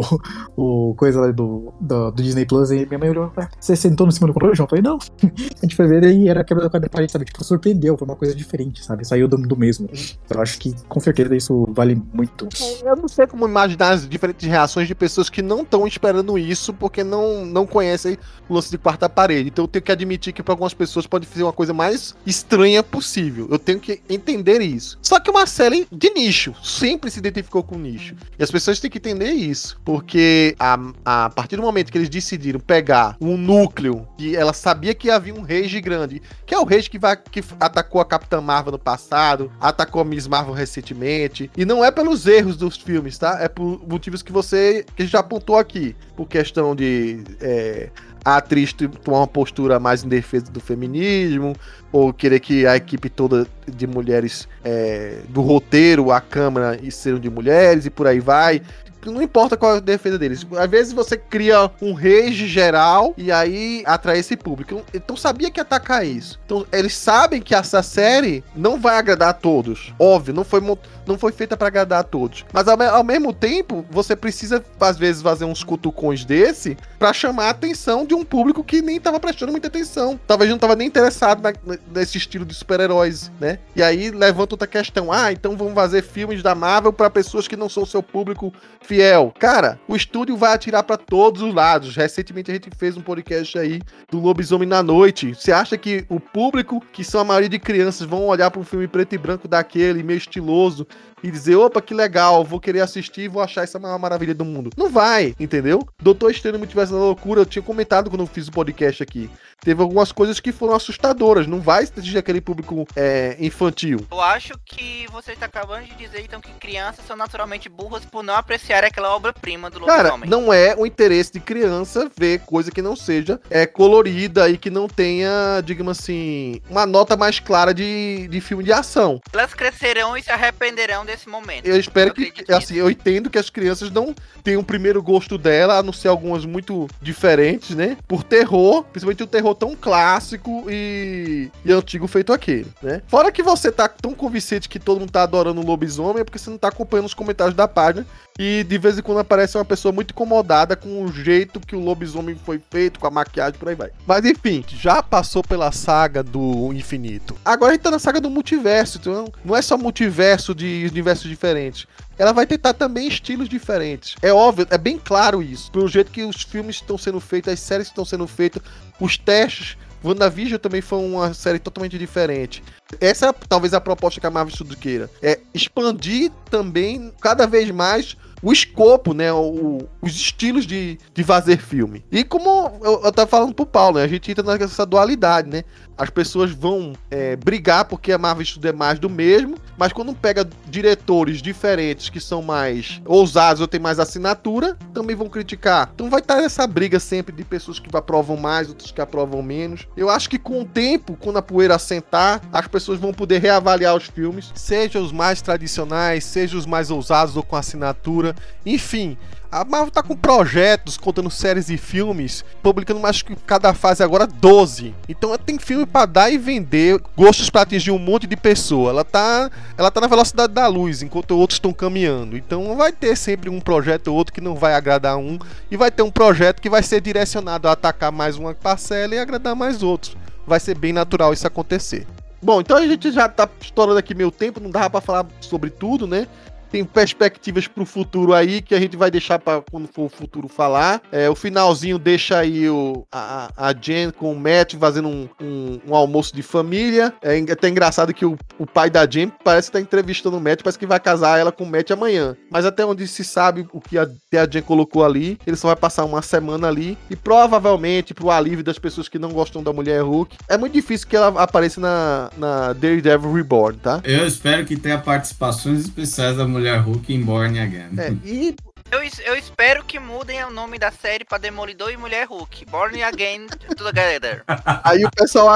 o 0.55 0.93
coisa 0.95 1.21
lá 1.21 1.31
do, 1.31 1.73
do, 1.79 2.11
do 2.11 2.23
Disney 2.23 2.45
Plus 2.45 2.71
e 2.71 2.85
minha 2.85 2.99
mãe 2.99 3.09
olhou, 3.09 3.31
"Ué, 3.37 3.47
você 3.59 3.75
sentou 3.75 4.05
no 4.05 4.11
cima 4.11 4.27
do 4.27 4.33
controle, 4.33 4.55
João? 4.55 4.65
Eu 4.65 4.69
falei, 4.69 4.83
não. 4.83 4.97
a 5.57 5.65
gente 5.65 5.75
foi 5.75 5.87
ver 5.87 6.03
e 6.03 6.29
era 6.29 6.41
a 6.41 6.43
quebra 6.43 6.63
da 6.63 6.69
quadra 6.69 6.89
parede, 6.89 7.11
sabe, 7.11 7.25
tipo, 7.25 7.43
surpreendeu, 7.43 7.97
foi 7.97 8.07
uma 8.07 8.15
coisa 8.15 8.35
diferente, 8.35 8.83
sabe, 8.83 9.05
saiu 9.05 9.27
do, 9.27 9.37
do 9.37 9.57
mesmo. 9.57 9.89
Então, 9.91 10.37
eu 10.37 10.41
acho 10.41 10.59
que, 10.59 10.75
com 10.87 10.99
certeza, 10.99 11.35
isso 11.35 11.65
vale 11.71 12.01
muito. 12.13 12.47
Eu 12.83 12.95
não 12.95 13.07
sei 13.07 13.25
como 13.27 13.47
imaginar 13.47 13.91
as 13.91 14.07
diferentes 14.07 14.47
reações 14.47 14.87
de 14.87 14.95
pessoas 14.95 15.29
que 15.29 15.41
não 15.41 15.61
estão 15.61 15.87
esperando 15.87 16.37
isso, 16.37 16.73
porque 16.73 17.03
não, 17.03 17.38
não, 17.45 17.65
conhecem 17.65 18.17
o 18.47 18.53
lance 18.53 18.69
de 18.71 18.77
quarta 18.77 19.09
parede. 19.09 19.49
Então 19.49 19.63
eu 19.63 19.67
tenho 19.67 19.83
que 19.83 19.91
admitir 19.91 20.33
que 20.33 20.43
para 20.43 20.53
algumas 20.53 20.73
pessoas 20.73 21.07
pode 21.07 21.25
ser 21.25 21.43
uma 21.43 21.53
coisa 21.53 21.73
mais 21.73 22.15
estranha 22.25 22.83
possível. 22.83 23.47
Eu 23.49 23.59
tenho 23.59 23.79
que 23.79 24.01
entender 24.09 24.61
isso. 24.61 24.97
Só 25.01 25.19
que 25.19 25.29
uma 25.29 25.45
série 25.45 25.87
de 25.91 26.09
nicho, 26.11 26.53
sempre 26.63 27.11
se 27.11 27.19
identificou 27.19 27.63
com 27.63 27.77
nicho. 27.77 28.15
E 28.37 28.43
as 28.43 28.51
pessoas 28.51 28.79
têm 28.79 28.89
que 28.89 28.97
entender 28.97 29.31
isso, 29.31 29.79
porque 29.83 30.55
a, 30.59 30.77
a 31.05 31.29
partir 31.29 31.55
do 31.55 31.61
momento 31.61 31.91
que 31.91 31.97
eles 31.97 32.09
decidiram 32.09 32.59
pegar 32.59 33.15
um 33.21 33.37
núcleo 33.37 34.07
que 34.17 34.35
ela 34.35 34.53
sabia 34.53 34.93
que 34.93 35.09
havia 35.09 35.33
um 35.33 35.41
rage 35.41 35.79
grande, 35.81 36.21
que 36.45 36.53
é 36.53 36.59
o 36.59 36.63
rage 36.63 36.89
que 36.89 36.99
vai 36.99 37.15
que 37.17 37.43
atacou 37.59 38.01
a 38.01 38.05
Capitã 38.05 38.41
Marvel 38.41 38.73
no 38.73 38.79
passado, 38.79 39.51
atacou 39.59 40.01
a 40.01 40.05
Miss 40.05 40.27
Marvel 40.27 40.53
recentemente, 40.53 41.49
e 41.55 41.65
não 41.65 41.83
é 41.83 41.91
pelos 41.91 42.25
erros 42.25 42.57
dos 42.57 42.77
filmes, 42.77 43.17
tá? 43.17 43.37
É 43.39 43.47
por 43.47 43.81
motivos 43.87 44.21
que 44.21 44.31
você 44.31 44.85
que 44.95 45.05
já 45.05 45.19
apontou 45.19 45.57
aqui, 45.57 45.95
por 46.15 46.27
questão 46.27 46.75
de 46.75 47.23
é, 47.41 47.90
a 48.24 48.38
atriz 48.38 48.74
tomar 48.74 49.19
uma 49.19 49.27
postura 49.27 49.80
mais 49.80 50.03
em 50.03 50.09
defesa 50.09 50.51
do 50.51 50.59
feminismo, 50.59 51.56
ou 51.91 52.14
querer 52.14 52.40
que 52.40 52.66
a 52.66 52.75
equipe 52.75 53.09
toda 53.09 53.48
de 53.67 53.88
mulheres 53.88 54.48
é, 54.64 55.19
do 55.30 55.41
roteiro, 55.41 56.11
a 56.11 56.22
câmera, 56.22 56.80
sejam 56.91 57.19
de 57.19 57.30
mulheres 57.30 57.85
e 57.85 57.90
por 57.90 58.08
aí 58.08 58.19
vai 58.19 58.61
não 59.05 59.21
importa 59.21 59.55
qual 59.55 59.75
é 59.75 59.77
a 59.77 59.81
defesa 59.81 60.17
deles. 60.17 60.45
Às 60.57 60.69
vezes 60.69 60.93
você 60.93 61.17
cria 61.17 61.71
um 61.81 61.93
rage 61.93 62.47
geral 62.47 63.13
e 63.17 63.31
aí 63.31 63.83
atrai 63.85 64.19
esse 64.19 64.35
público. 64.35 64.83
Então 64.93 65.15
sabia 65.15 65.51
que 65.51 65.59
atacar 65.59 66.05
isso. 66.05 66.39
Então 66.45 66.65
eles 66.71 66.95
sabem 66.95 67.41
que 67.41 67.55
essa 67.55 67.81
série 67.81 68.43
não 68.55 68.79
vai 68.79 68.97
agradar 68.97 69.29
a 69.29 69.33
todos. 69.33 69.93
Óbvio, 69.99 70.33
não 70.33 70.43
foi, 70.43 70.61
não 71.05 71.17
foi 71.17 71.31
feita 71.31 71.55
para 71.55 71.67
agradar 71.67 71.99
a 72.01 72.03
todos. 72.03 72.45
Mas 72.51 72.67
ao, 72.67 72.81
ao, 72.81 73.03
mesmo 73.03 73.33
tempo, 73.33 73.85
você 73.89 74.15
precisa 74.15 74.63
às 74.79 74.97
vezes 74.97 75.21
fazer 75.21 75.45
uns 75.45 75.63
cutucões 75.63 76.25
desse 76.25 76.77
para 76.97 77.13
chamar 77.13 77.45
a 77.45 77.49
atenção 77.49 78.05
de 78.05 78.13
um 78.13 78.23
público 78.23 78.63
que 78.63 78.81
nem 78.81 78.99
tava 78.99 79.19
prestando 79.19 79.51
muita 79.51 79.67
atenção. 79.67 80.19
Talvez 80.27 80.49
não 80.49 80.57
tava 80.57 80.75
nem 80.75 80.87
interessado 80.87 81.41
na, 81.41 81.53
nesse 81.93 82.17
estilo 82.17 82.45
de 82.45 82.53
super-heróis, 82.53 83.31
né? 83.39 83.59
E 83.75 83.83
aí 83.83 84.11
levanta 84.11 84.53
outra 84.55 84.67
questão. 84.67 85.11
Ah, 85.11 85.31
então 85.31 85.55
vamos 85.55 85.73
fazer 85.73 86.01
filmes 86.01 86.43
da 86.43 86.55
Marvel 86.55 86.93
para 86.93 87.09
pessoas 87.09 87.47
que 87.47 87.55
não 87.55 87.69
são 87.69 87.85
seu 87.85 88.03
público 88.03 88.53
fiel. 88.89 89.31
Cara, 89.37 89.79
o 89.87 89.95
estúdio 89.95 90.35
vai 90.35 90.51
atirar 90.51 90.81
para 90.81 90.97
todos 90.97 91.43
os 91.43 91.53
lados. 91.53 91.95
Recentemente 91.95 92.49
a 92.49 92.55
gente 92.55 92.71
fez 92.75 92.97
um 92.97 93.01
podcast 93.01 93.55
aí 93.59 93.79
do 94.09 94.19
Lobisomem 94.19 94.67
na 94.67 94.81
Noite. 94.81 95.35
Você 95.35 95.51
acha 95.51 95.77
que 95.77 96.03
o 96.09 96.19
público, 96.19 96.83
que 96.91 97.03
são 97.03 97.21
a 97.21 97.23
maioria 97.23 97.49
de 97.49 97.59
crianças, 97.59 98.07
vão 98.07 98.25
olhar 98.25 98.49
para 98.49 98.59
um 98.59 98.63
filme 98.63 98.87
preto 98.87 99.13
e 99.13 99.17
branco 99.19 99.47
daquele, 99.47 100.01
meio 100.01 100.17
estiloso, 100.17 100.87
e 101.21 101.29
dizer, 101.29 101.55
opa, 101.55 101.81
que 101.81 101.93
legal, 101.93 102.43
vou 102.43 102.59
querer 102.59 102.79
assistir 102.79 103.27
vou 103.27 103.43
achar 103.43 103.63
essa 103.63 103.77
maior 103.77 103.99
maravilha 103.99 104.33
do 104.33 104.45
mundo. 104.45 104.71
Não 104.75 104.89
vai, 104.89 105.35
entendeu? 105.39 105.87
Doutor 106.01 106.31
Estranho 106.31 106.57
Multiverso 106.57 106.93
da 106.93 106.99
Loucura, 106.99 107.41
eu 107.41 107.45
tinha 107.45 107.61
comentado 107.61 108.09
quando 108.09 108.21
eu 108.21 108.27
fiz 108.27 108.47
o 108.47 108.51
podcast 108.51 109.03
aqui. 109.03 109.29
Teve 109.61 109.81
algumas 109.81 110.11
coisas 110.11 110.39
que 110.39 110.51
foram 110.51 110.75
assustadoras. 110.75 111.47
Não 111.47 111.59
vai 111.59 111.83
atingir 111.83 112.17
aquele 112.17 112.41
público 112.41 112.88
é, 112.95 113.35
infantil. 113.39 114.05
Eu 114.11 114.21
acho 114.21 114.53
que 114.65 115.07
você 115.11 115.33
está 115.33 115.45
acabando 115.45 115.85
de 115.85 115.95
dizer, 115.95 116.21
então, 116.21 116.39
que 116.39 116.51
crianças 116.53 117.05
são 117.05 117.15
naturalmente 117.15 117.67
burras 117.67 118.05
por 118.05 118.23
não 118.23 118.35
apreciar 118.35 118.83
aquela 118.83 119.15
obra-prima 119.15 119.69
do 119.69 119.79
Cara, 119.85 120.15
não 120.17 120.53
é 120.53 120.75
o 120.77 120.85
interesse 120.85 121.33
de 121.33 121.39
criança 121.39 122.09
ver 122.17 122.39
coisa 122.41 122.71
que 122.71 122.81
não 122.81 122.95
seja 122.95 123.39
é, 123.49 123.65
colorida 123.65 124.49
e 124.49 124.57
que 124.57 124.69
não 124.69 124.88
tenha, 124.88 125.61
digamos 125.63 125.99
assim, 125.99 126.61
uma 126.69 126.85
nota 126.85 127.17
mais 127.17 127.39
clara 127.39 127.73
de, 127.73 128.27
de 128.27 128.41
filme 128.41 128.63
de 128.63 128.71
ação. 128.71 129.19
Elas 129.33 129.53
crescerão 129.53 130.15
e 130.15 130.23
se 130.23 130.31
arrependerão 130.31 131.05
desse 131.05 131.27
momento. 131.27 131.65
Eu 131.65 131.79
espero 131.79 132.09
eu 132.09 132.13
que, 132.13 132.51
assim, 132.51 132.75
eu 132.75 132.89
entendo 132.89 133.29
que 133.29 133.38
as 133.38 133.49
crianças 133.49 133.89
não 133.89 134.13
tenham 134.43 134.61
o 134.61 134.65
primeiro 134.65 135.01
gosto 135.01 135.38
dela, 135.38 135.77
a 135.77 135.83
não 135.83 135.93
ser 135.93 136.07
algumas 136.07 136.45
muito 136.45 136.88
diferentes, 137.01 137.75
né? 137.75 137.97
Por 138.07 138.23
terror, 138.23 138.83
principalmente 138.83 139.23
o 139.23 139.27
terror 139.27 139.48
tão 139.53 139.75
clássico 139.75 140.65
e, 140.69 141.49
e 141.63 141.71
antigo 141.71 142.07
feito 142.07 142.33
aquele, 142.33 142.67
né? 142.81 143.01
Fora 143.07 143.31
que 143.31 143.43
você 143.43 143.71
tá 143.71 143.87
tão 143.87 144.13
convincente 144.13 144.69
que 144.69 144.79
todo 144.79 144.99
mundo 144.99 145.11
tá 145.11 145.23
adorando 145.23 145.61
o 145.61 145.65
lobisomem, 145.65 146.21
é 146.21 146.23
porque 146.23 146.39
você 146.39 146.49
não 146.49 146.57
tá 146.57 146.69
acompanhando 146.69 147.05
os 147.05 147.13
comentários 147.13 147.55
da 147.55 147.67
página 147.67 148.05
e 148.37 148.63
de 148.63 148.77
vez 148.77 148.97
em 148.97 149.01
quando 149.01 149.19
aparece 149.19 149.57
uma 149.57 149.65
pessoa 149.65 149.91
muito 149.91 150.11
incomodada 150.11 150.75
com 150.75 151.03
o 151.03 151.11
jeito 151.11 151.59
que 151.59 151.75
o 151.75 151.79
lobisomem 151.79 152.35
foi 152.45 152.61
feito, 152.69 152.99
com 152.99 153.07
a 153.07 153.11
maquiagem, 153.11 153.59
por 153.59 153.69
aí 153.69 153.75
vai. 153.75 153.91
Mas 154.07 154.25
enfim, 154.25 154.63
já 154.67 155.03
passou 155.03 155.43
pela 155.43 155.71
saga 155.71 156.23
do 156.23 156.71
infinito. 156.73 157.35
Agora 157.43 157.71
a 157.71 157.75
gente 157.75 157.83
tá 157.83 157.91
na 157.91 157.99
saga 157.99 158.21
do 158.21 158.29
multiverso, 158.29 158.97
então 158.97 159.31
não 159.43 159.55
é 159.55 159.61
só 159.61 159.77
multiverso 159.77 160.55
de 160.55 160.87
universos 160.89 161.29
diferentes 161.29 161.87
ela 162.19 162.33
vai 162.33 162.45
tentar 162.45 162.73
também 162.73 163.07
estilos 163.07 163.48
diferentes. 163.48 164.15
É 164.22 164.33
óbvio, 164.33 164.67
é 164.69 164.77
bem 164.77 164.99
claro 164.99 165.41
isso. 165.41 165.72
Pelo 165.72 165.88
jeito 165.88 166.11
que 166.11 166.22
os 166.23 166.43
filmes 166.43 166.75
estão 166.75 166.98
sendo 166.98 167.19
feitos, 167.22 167.53
as 167.53 167.61
séries 167.61 167.88
estão 167.88 168.03
sendo 168.03 168.27
feitas, 168.27 168.61
os 168.99 169.17
testes. 169.17 169.77
WandaVision 170.03 170.59
também 170.59 170.81
foi 170.81 170.99
uma 170.99 171.33
série 171.33 171.59
totalmente 171.59 171.98
diferente. 171.98 172.64
Essa 173.01 173.27
é 173.27 173.33
talvez 173.48 173.73
a 173.73 173.81
proposta 173.81 174.19
que 174.19 174.27
a 174.27 174.31
Marvel 174.31 174.53
Studios 174.53 174.80
queira. 174.80 175.09
É 175.22 175.39
expandir 175.53 176.31
também 176.49 177.14
cada 177.22 177.45
vez 177.48 177.69
mais 177.72 178.15
o 178.41 178.51
escopo, 178.51 179.13
né? 179.13 179.31
O, 179.31 179.87
os 180.01 180.11
estilos 180.11 180.65
de, 180.65 180.97
de 181.13 181.23
fazer 181.23 181.57
filme. 181.57 182.03
E 182.11 182.23
como 182.23 182.49
eu, 182.83 183.01
eu 183.03 183.11
tava 183.11 183.27
falando 183.27 183.53
pro 183.53 183.65
Paulo, 183.65 183.97
né, 183.97 184.03
a 184.03 184.07
gente 184.07 184.31
entra 184.31 184.57
nessa 184.57 184.85
dualidade, 184.85 185.49
né? 185.49 185.63
As 185.97 186.09
pessoas 186.09 186.51
vão 186.51 186.93
é, 187.11 187.35
brigar 187.35 187.83
porque 187.83 188.13
a 188.13 188.17
Marvel 188.17 188.45
é 188.63 188.71
mais 188.71 188.99
do 188.99 189.09
mesmo, 189.09 189.57
mas 189.77 189.91
quando 189.91 190.13
pega 190.13 190.47
diretores 190.69 191.41
diferentes 191.41 192.09
que 192.09 192.21
são 192.21 192.41
mais 192.41 193.01
ousados 193.05 193.59
ou 193.59 193.67
tem 193.67 193.81
mais 193.81 193.99
assinatura, 193.99 194.77
também 194.93 195.13
vão 195.13 195.27
criticar. 195.27 195.91
Então 195.93 196.09
vai 196.09 196.21
estar 196.21 196.41
essa 196.41 196.65
briga 196.65 197.01
sempre 197.01 197.35
de 197.35 197.43
pessoas 197.43 197.79
que 197.79 197.89
aprovam 197.93 198.37
mais, 198.37 198.69
outras 198.69 198.91
que 198.91 199.01
aprovam 199.01 199.41
menos. 199.41 199.87
Eu 199.97 200.09
acho 200.09 200.29
que 200.29 200.39
com 200.39 200.61
o 200.61 200.65
tempo, 200.65 201.17
quando 201.19 201.37
a 201.37 201.41
poeira 201.41 201.75
assentar, 201.75 202.41
as 202.53 202.67
pessoas 202.67 202.97
vão 202.97 203.13
poder 203.13 203.41
reavaliar 203.41 203.93
os 203.93 204.05
filmes, 204.05 204.51
seja 204.55 204.99
os 204.99 205.11
mais 205.11 205.41
tradicionais, 205.41 206.23
seja 206.23 206.57
os 206.57 206.65
mais 206.65 206.89
ousados 206.89 207.35
ou 207.35 207.43
com 207.43 207.57
assinatura, 207.57 208.28
enfim. 208.66 209.17
A 209.51 209.66
Marvel 209.66 209.90
tá 209.90 210.03
com 210.03 210.16
projetos, 210.16 210.95
contando 210.95 211.32
séries 211.32 211.69
e 211.69 211.77
filmes, 211.77 212.45
publicando 212.61 212.99
mais 212.99 213.24
que 213.24 213.35
cada 213.35 213.74
fase 213.74 214.03
agora 214.03 214.27
12. 214.27 214.93
Então 215.08 215.32
ela 215.32 215.40
tem 215.40 215.58
filme 215.58 215.88
para 215.88 216.06
dar 216.06 216.30
e 216.30 216.38
vender, 216.38 217.01
gostos 217.17 217.49
para 217.49 217.61
atingir 217.61 217.90
um 217.90 217.98
monte 217.98 218.27
de 218.27 218.38
pessoa. 218.38 218.91
Ela 218.91 219.03
tá, 219.03 219.49
ela 219.75 219.90
tá 219.90 219.99
na 219.99 220.08
velocidade 220.08 220.53
da 220.53 220.67
luz, 220.67 221.01
enquanto 221.01 221.32
outros 221.32 221.56
estão 221.56 221.74
caminhando. 221.74 222.38
Então 222.38 222.77
vai 222.77 222.91
ter 222.91 223.16
sempre 223.16 223.49
um 223.49 223.59
projeto 223.59 224.09
ou 224.09 224.17
outro 224.17 224.33
que 224.33 224.41
não 224.41 224.53
vai 224.53 224.75
agradar 224.75 225.17
um 225.17 225.40
e 225.72 225.75
vai 225.75 225.90
ter 225.90 226.03
um 226.03 226.11
projeto 226.11 226.61
que 226.61 226.69
vai 226.69 226.83
ser 226.83 227.01
direcionado 227.01 227.67
a 227.67 227.72
atacar 227.72 228.11
mais 228.11 228.38
uma 228.38 228.53
parcela 228.53 229.16
e 229.16 229.19
agradar 229.19 229.56
mais 229.56 229.82
outros. 229.82 230.16
Vai 230.45 230.59
ser 230.59 230.77
bem 230.77 230.93
natural 230.93 231.33
isso 231.33 231.48
acontecer. 231.48 232.06
Bom, 232.41 232.61
então 232.61 232.77
a 232.77 232.88
gente 232.88 233.11
já 233.11 233.27
tá 233.27 233.49
estourando 233.59 233.99
aqui 233.99 234.16
meu 234.16 234.32
tempo, 234.32 234.61
não 234.61 234.72
dava 234.72 234.90
para 234.90 235.01
falar 235.01 235.25
sobre 235.41 235.69
tudo, 235.69 236.08
né? 236.08 236.25
Tem 236.72 236.83
perspectivas 236.85 237.67
pro 237.67 237.85
futuro 237.85 238.33
aí 238.33 238.61
que 238.61 238.75
a 238.75 238.80
gente 238.80 238.95
vai 238.95 239.09
deixar 239.09 239.39
para 239.39 239.61
quando 239.61 239.88
for 239.88 240.03
o 240.03 240.09
futuro 240.09 240.48
falar. 240.48 241.01
É, 241.11 241.30
o 241.30 241.35
finalzinho 241.35 241.98
deixa 241.98 242.38
aí 242.38 242.69
o, 242.69 243.06
a, 243.11 243.51
a 243.56 243.73
Jen 243.73 244.11
com 244.11 244.31
o 244.31 244.39
Matt 244.39 244.75
fazendo 244.75 245.07
um, 245.07 245.30
um, 245.41 245.80
um 245.88 245.95
almoço 245.95 246.35
de 246.35 246.41
família. 246.41 247.14
É 247.22 247.39
até 247.51 247.69
engraçado 247.69 248.14
que 248.14 248.25
o, 248.25 248.38
o 248.57 248.65
pai 248.65 248.89
da 248.89 249.06
Jen 249.06 249.31
parece 249.43 249.69
estar 249.69 249.80
tá 249.80 249.83
entrevistando 249.83 250.38
o 250.38 250.41
Matt, 250.41 250.61
parece 250.61 250.80
que 250.80 250.85
vai 250.85 250.99
casar 250.99 251.39
ela 251.39 251.51
com 251.51 251.64
o 251.64 251.69
Matt 251.69 251.91
amanhã. 251.91 252.35
Mas 252.51 252.65
até 252.65 252.85
onde 252.85 253.07
se 253.07 253.23
sabe 253.23 253.67
o 253.73 253.81
que 253.81 253.98
a, 253.98 254.03
a 254.03 254.48
Jen 254.49 254.61
colocou 254.61 255.03
ali, 255.03 255.38
ele 255.45 255.56
só 255.56 255.67
vai 255.67 255.75
passar 255.75 256.06
uma 256.06 256.22
semana 256.22 256.67
ali 256.67 256.98
e 257.09 257.15
provavelmente 257.15 258.14
pro 258.14 258.30
alívio 258.30 258.64
das 258.64 258.77
pessoas 258.77 259.09
que 259.09 259.17
não 259.17 259.31
gostam 259.31 259.64
da 259.64 259.73
mulher 259.73 260.01
Hulk, 260.01 260.38
é 260.48 260.57
muito 260.57 260.73
difícil 260.73 261.07
que 261.07 261.15
ela 261.15 261.27
apareça 261.41 261.81
na, 261.81 262.30
na 262.38 262.73
Daredevil 262.73 263.33
Reborn, 263.33 263.77
tá? 263.80 264.01
Eu 264.03 264.27
espero 264.27 264.65
que 264.65 264.77
tenha 264.77 264.98
participações 264.98 265.81
especiais 265.81 266.38
da 266.38 266.48
mulher 266.48 266.58
Mulher 266.59 266.79
Hulk 266.81 267.13
em 267.13 267.23
Born 267.23 267.59
Again. 267.59 267.89
É, 267.97 268.11
e 268.27 268.55
eu, 268.91 269.01
eu 269.25 269.35
espero 269.35 269.83
que 269.83 269.99
mudem 269.99 270.43
o 270.43 270.51
nome 270.51 270.79
da 270.79 270.91
série 270.91 271.23
pra 271.23 271.37
Demolidor 271.37 271.91
e 271.91 271.97
Mulher 271.97 272.27
Hulk. 272.27 272.65
Born 272.65 273.01
Again 273.03 273.47
Together. 273.77 274.43
Aí 274.83 275.05
o 275.05 275.11
pessoal 275.11 275.49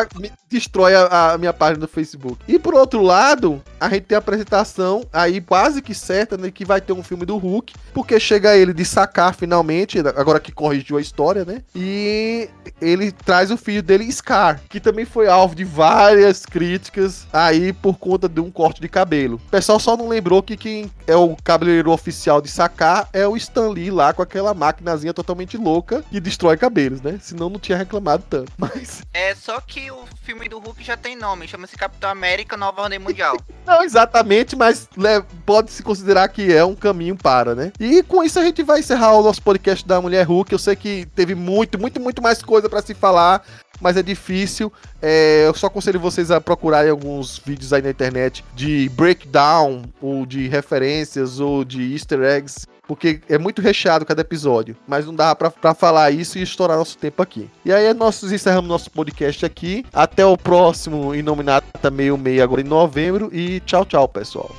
destrói 0.49 0.93
a, 0.93 1.33
a, 1.33 1.37
minha 1.37 1.53
página 1.53 1.79
do 1.79 1.87
Facebook. 1.87 2.39
E 2.47 2.59
por 2.59 2.75
outro 2.75 3.01
lado, 3.01 3.61
a 3.79 3.89
gente 3.89 4.03
tem 4.03 4.15
a 4.15 4.19
apresentação 4.19 5.03
aí 5.11 5.41
quase 5.41 5.81
que 5.81 5.95
certa, 5.95 6.37
né? 6.37 6.51
Que 6.51 6.63
vai 6.63 6.79
ter 6.79 6.93
um 6.93 7.01
filme 7.01 7.25
do 7.25 7.37
Hulk. 7.37 7.73
Porque 7.93 8.19
chega 8.19 8.55
ele 8.55 8.73
de 8.73 8.85
sacar 8.85 9.33
finalmente, 9.33 9.99
agora 9.99 10.39
que 10.39 10.51
corrigiu 10.51 10.97
a 10.97 11.01
história, 11.01 11.43
né? 11.43 11.63
E 11.75 12.49
ele 12.79 13.11
traz 13.11 13.49
o 13.49 13.57
filho 13.57 13.81
dele, 13.81 14.11
Scar, 14.11 14.61
que 14.69 14.79
também 14.79 15.05
foi 15.05 15.27
alvo 15.27 15.55
de 15.55 15.63
várias 15.63 16.45
críticas 16.45 17.27
aí 17.33 17.73
por 17.73 17.97
conta 17.97 18.29
de 18.29 18.39
um 18.39 18.51
corte 18.51 18.79
de 18.79 18.87
cabelo. 18.87 19.41
O 19.47 19.51
pessoal 19.51 19.79
só 19.79 19.97
não 19.97 20.07
lembrou 20.07 20.43
que 20.43 20.55
quem 20.55 20.91
é 21.07 21.15
o 21.15 21.35
cabeleireiro 21.43 21.91
oficial 21.91 22.41
de 22.41 22.49
sacar 22.49 23.09
é 23.11 23.22
é 23.23 23.27
o 23.27 23.37
Stan 23.37 23.69
Lee 23.69 23.89
lá 23.89 24.13
com 24.13 24.21
aquela 24.21 24.53
maquinazinha 24.53 25.13
totalmente 25.13 25.57
louca 25.57 26.03
que 26.11 26.19
destrói 26.19 26.57
cabelos, 26.57 27.01
né? 27.01 27.17
Senão 27.21 27.49
não 27.49 27.59
tinha 27.59 27.77
reclamado 27.77 28.23
tanto. 28.29 28.51
Mas. 28.57 29.01
É 29.13 29.33
só 29.33 29.59
que 29.61 29.89
o 29.89 30.05
filme 30.21 30.47
do 30.47 30.59
Hulk 30.59 30.83
já 30.83 30.97
tem 30.97 31.15
nome, 31.15 31.47
chama-se 31.47 31.75
Capitão 31.75 32.09
América 32.09 32.57
Nova 32.57 32.81
Ordem 32.81 32.99
Mundial. 32.99 33.37
Não 33.65 33.81
exatamente, 33.81 34.57
mas 34.57 34.89
né, 34.97 35.23
pode-se 35.45 35.81
considerar 35.81 36.27
que 36.27 36.53
é 36.53 36.65
um 36.65 36.75
caminho 36.75 37.15
para, 37.15 37.55
né? 37.55 37.71
E 37.79 38.03
com 38.03 38.21
isso 38.21 38.37
a 38.37 38.43
gente 38.43 38.61
vai 38.61 38.81
encerrar 38.81 39.13
o 39.13 39.23
nosso 39.23 39.41
podcast 39.41 39.87
da 39.87 40.01
Mulher 40.01 40.27
Hulk. 40.27 40.51
Eu 40.51 40.59
sei 40.59 40.75
que 40.75 41.07
teve 41.15 41.33
muito, 41.33 41.79
muito, 41.79 41.97
muito 42.01 42.21
mais 42.21 42.43
coisa 42.43 42.67
para 42.67 42.81
se 42.81 42.93
falar, 42.93 43.41
mas 43.79 43.95
é 43.95 44.03
difícil. 44.03 44.71
É, 45.01 45.45
eu 45.47 45.53
só 45.53 45.67
aconselho 45.67 45.97
vocês 45.97 46.29
a 46.29 46.41
procurarem 46.41 46.91
alguns 46.91 47.37
vídeos 47.37 47.71
aí 47.71 47.81
na 47.81 47.89
internet 47.89 48.43
de 48.53 48.89
breakdown, 48.89 49.83
ou 50.01 50.25
de 50.25 50.49
referências, 50.49 51.39
ou 51.39 51.63
de 51.63 51.93
easter 51.93 52.21
eggs 52.21 52.67
porque 52.87 53.21
é 53.29 53.37
muito 53.37 53.61
recheado 53.61 54.05
cada 54.05 54.21
episódio, 54.21 54.75
mas 54.87 55.05
não 55.05 55.13
dava 55.15 55.35
pra, 55.35 55.51
pra 55.51 55.73
falar 55.73 56.11
isso 56.11 56.37
e 56.37 56.41
estourar 56.41 56.77
nosso 56.77 56.97
tempo 56.97 57.21
aqui. 57.21 57.49
E 57.63 57.71
aí 57.71 57.93
nós 57.93 58.21
encerramos 58.23 58.69
nosso 58.69 58.91
podcast 58.91 59.45
aqui. 59.45 59.85
Até 59.93 60.25
o 60.25 60.37
próximo 60.37 61.15
Inominata 61.15 61.89
meio 61.89 62.17
meio 62.17 62.43
agora 62.43 62.59
em 62.61 62.65
novembro 62.65 63.29
e 63.33 63.61
tchau, 63.61 63.85
tchau, 63.85 64.05
pessoal. 64.07 64.51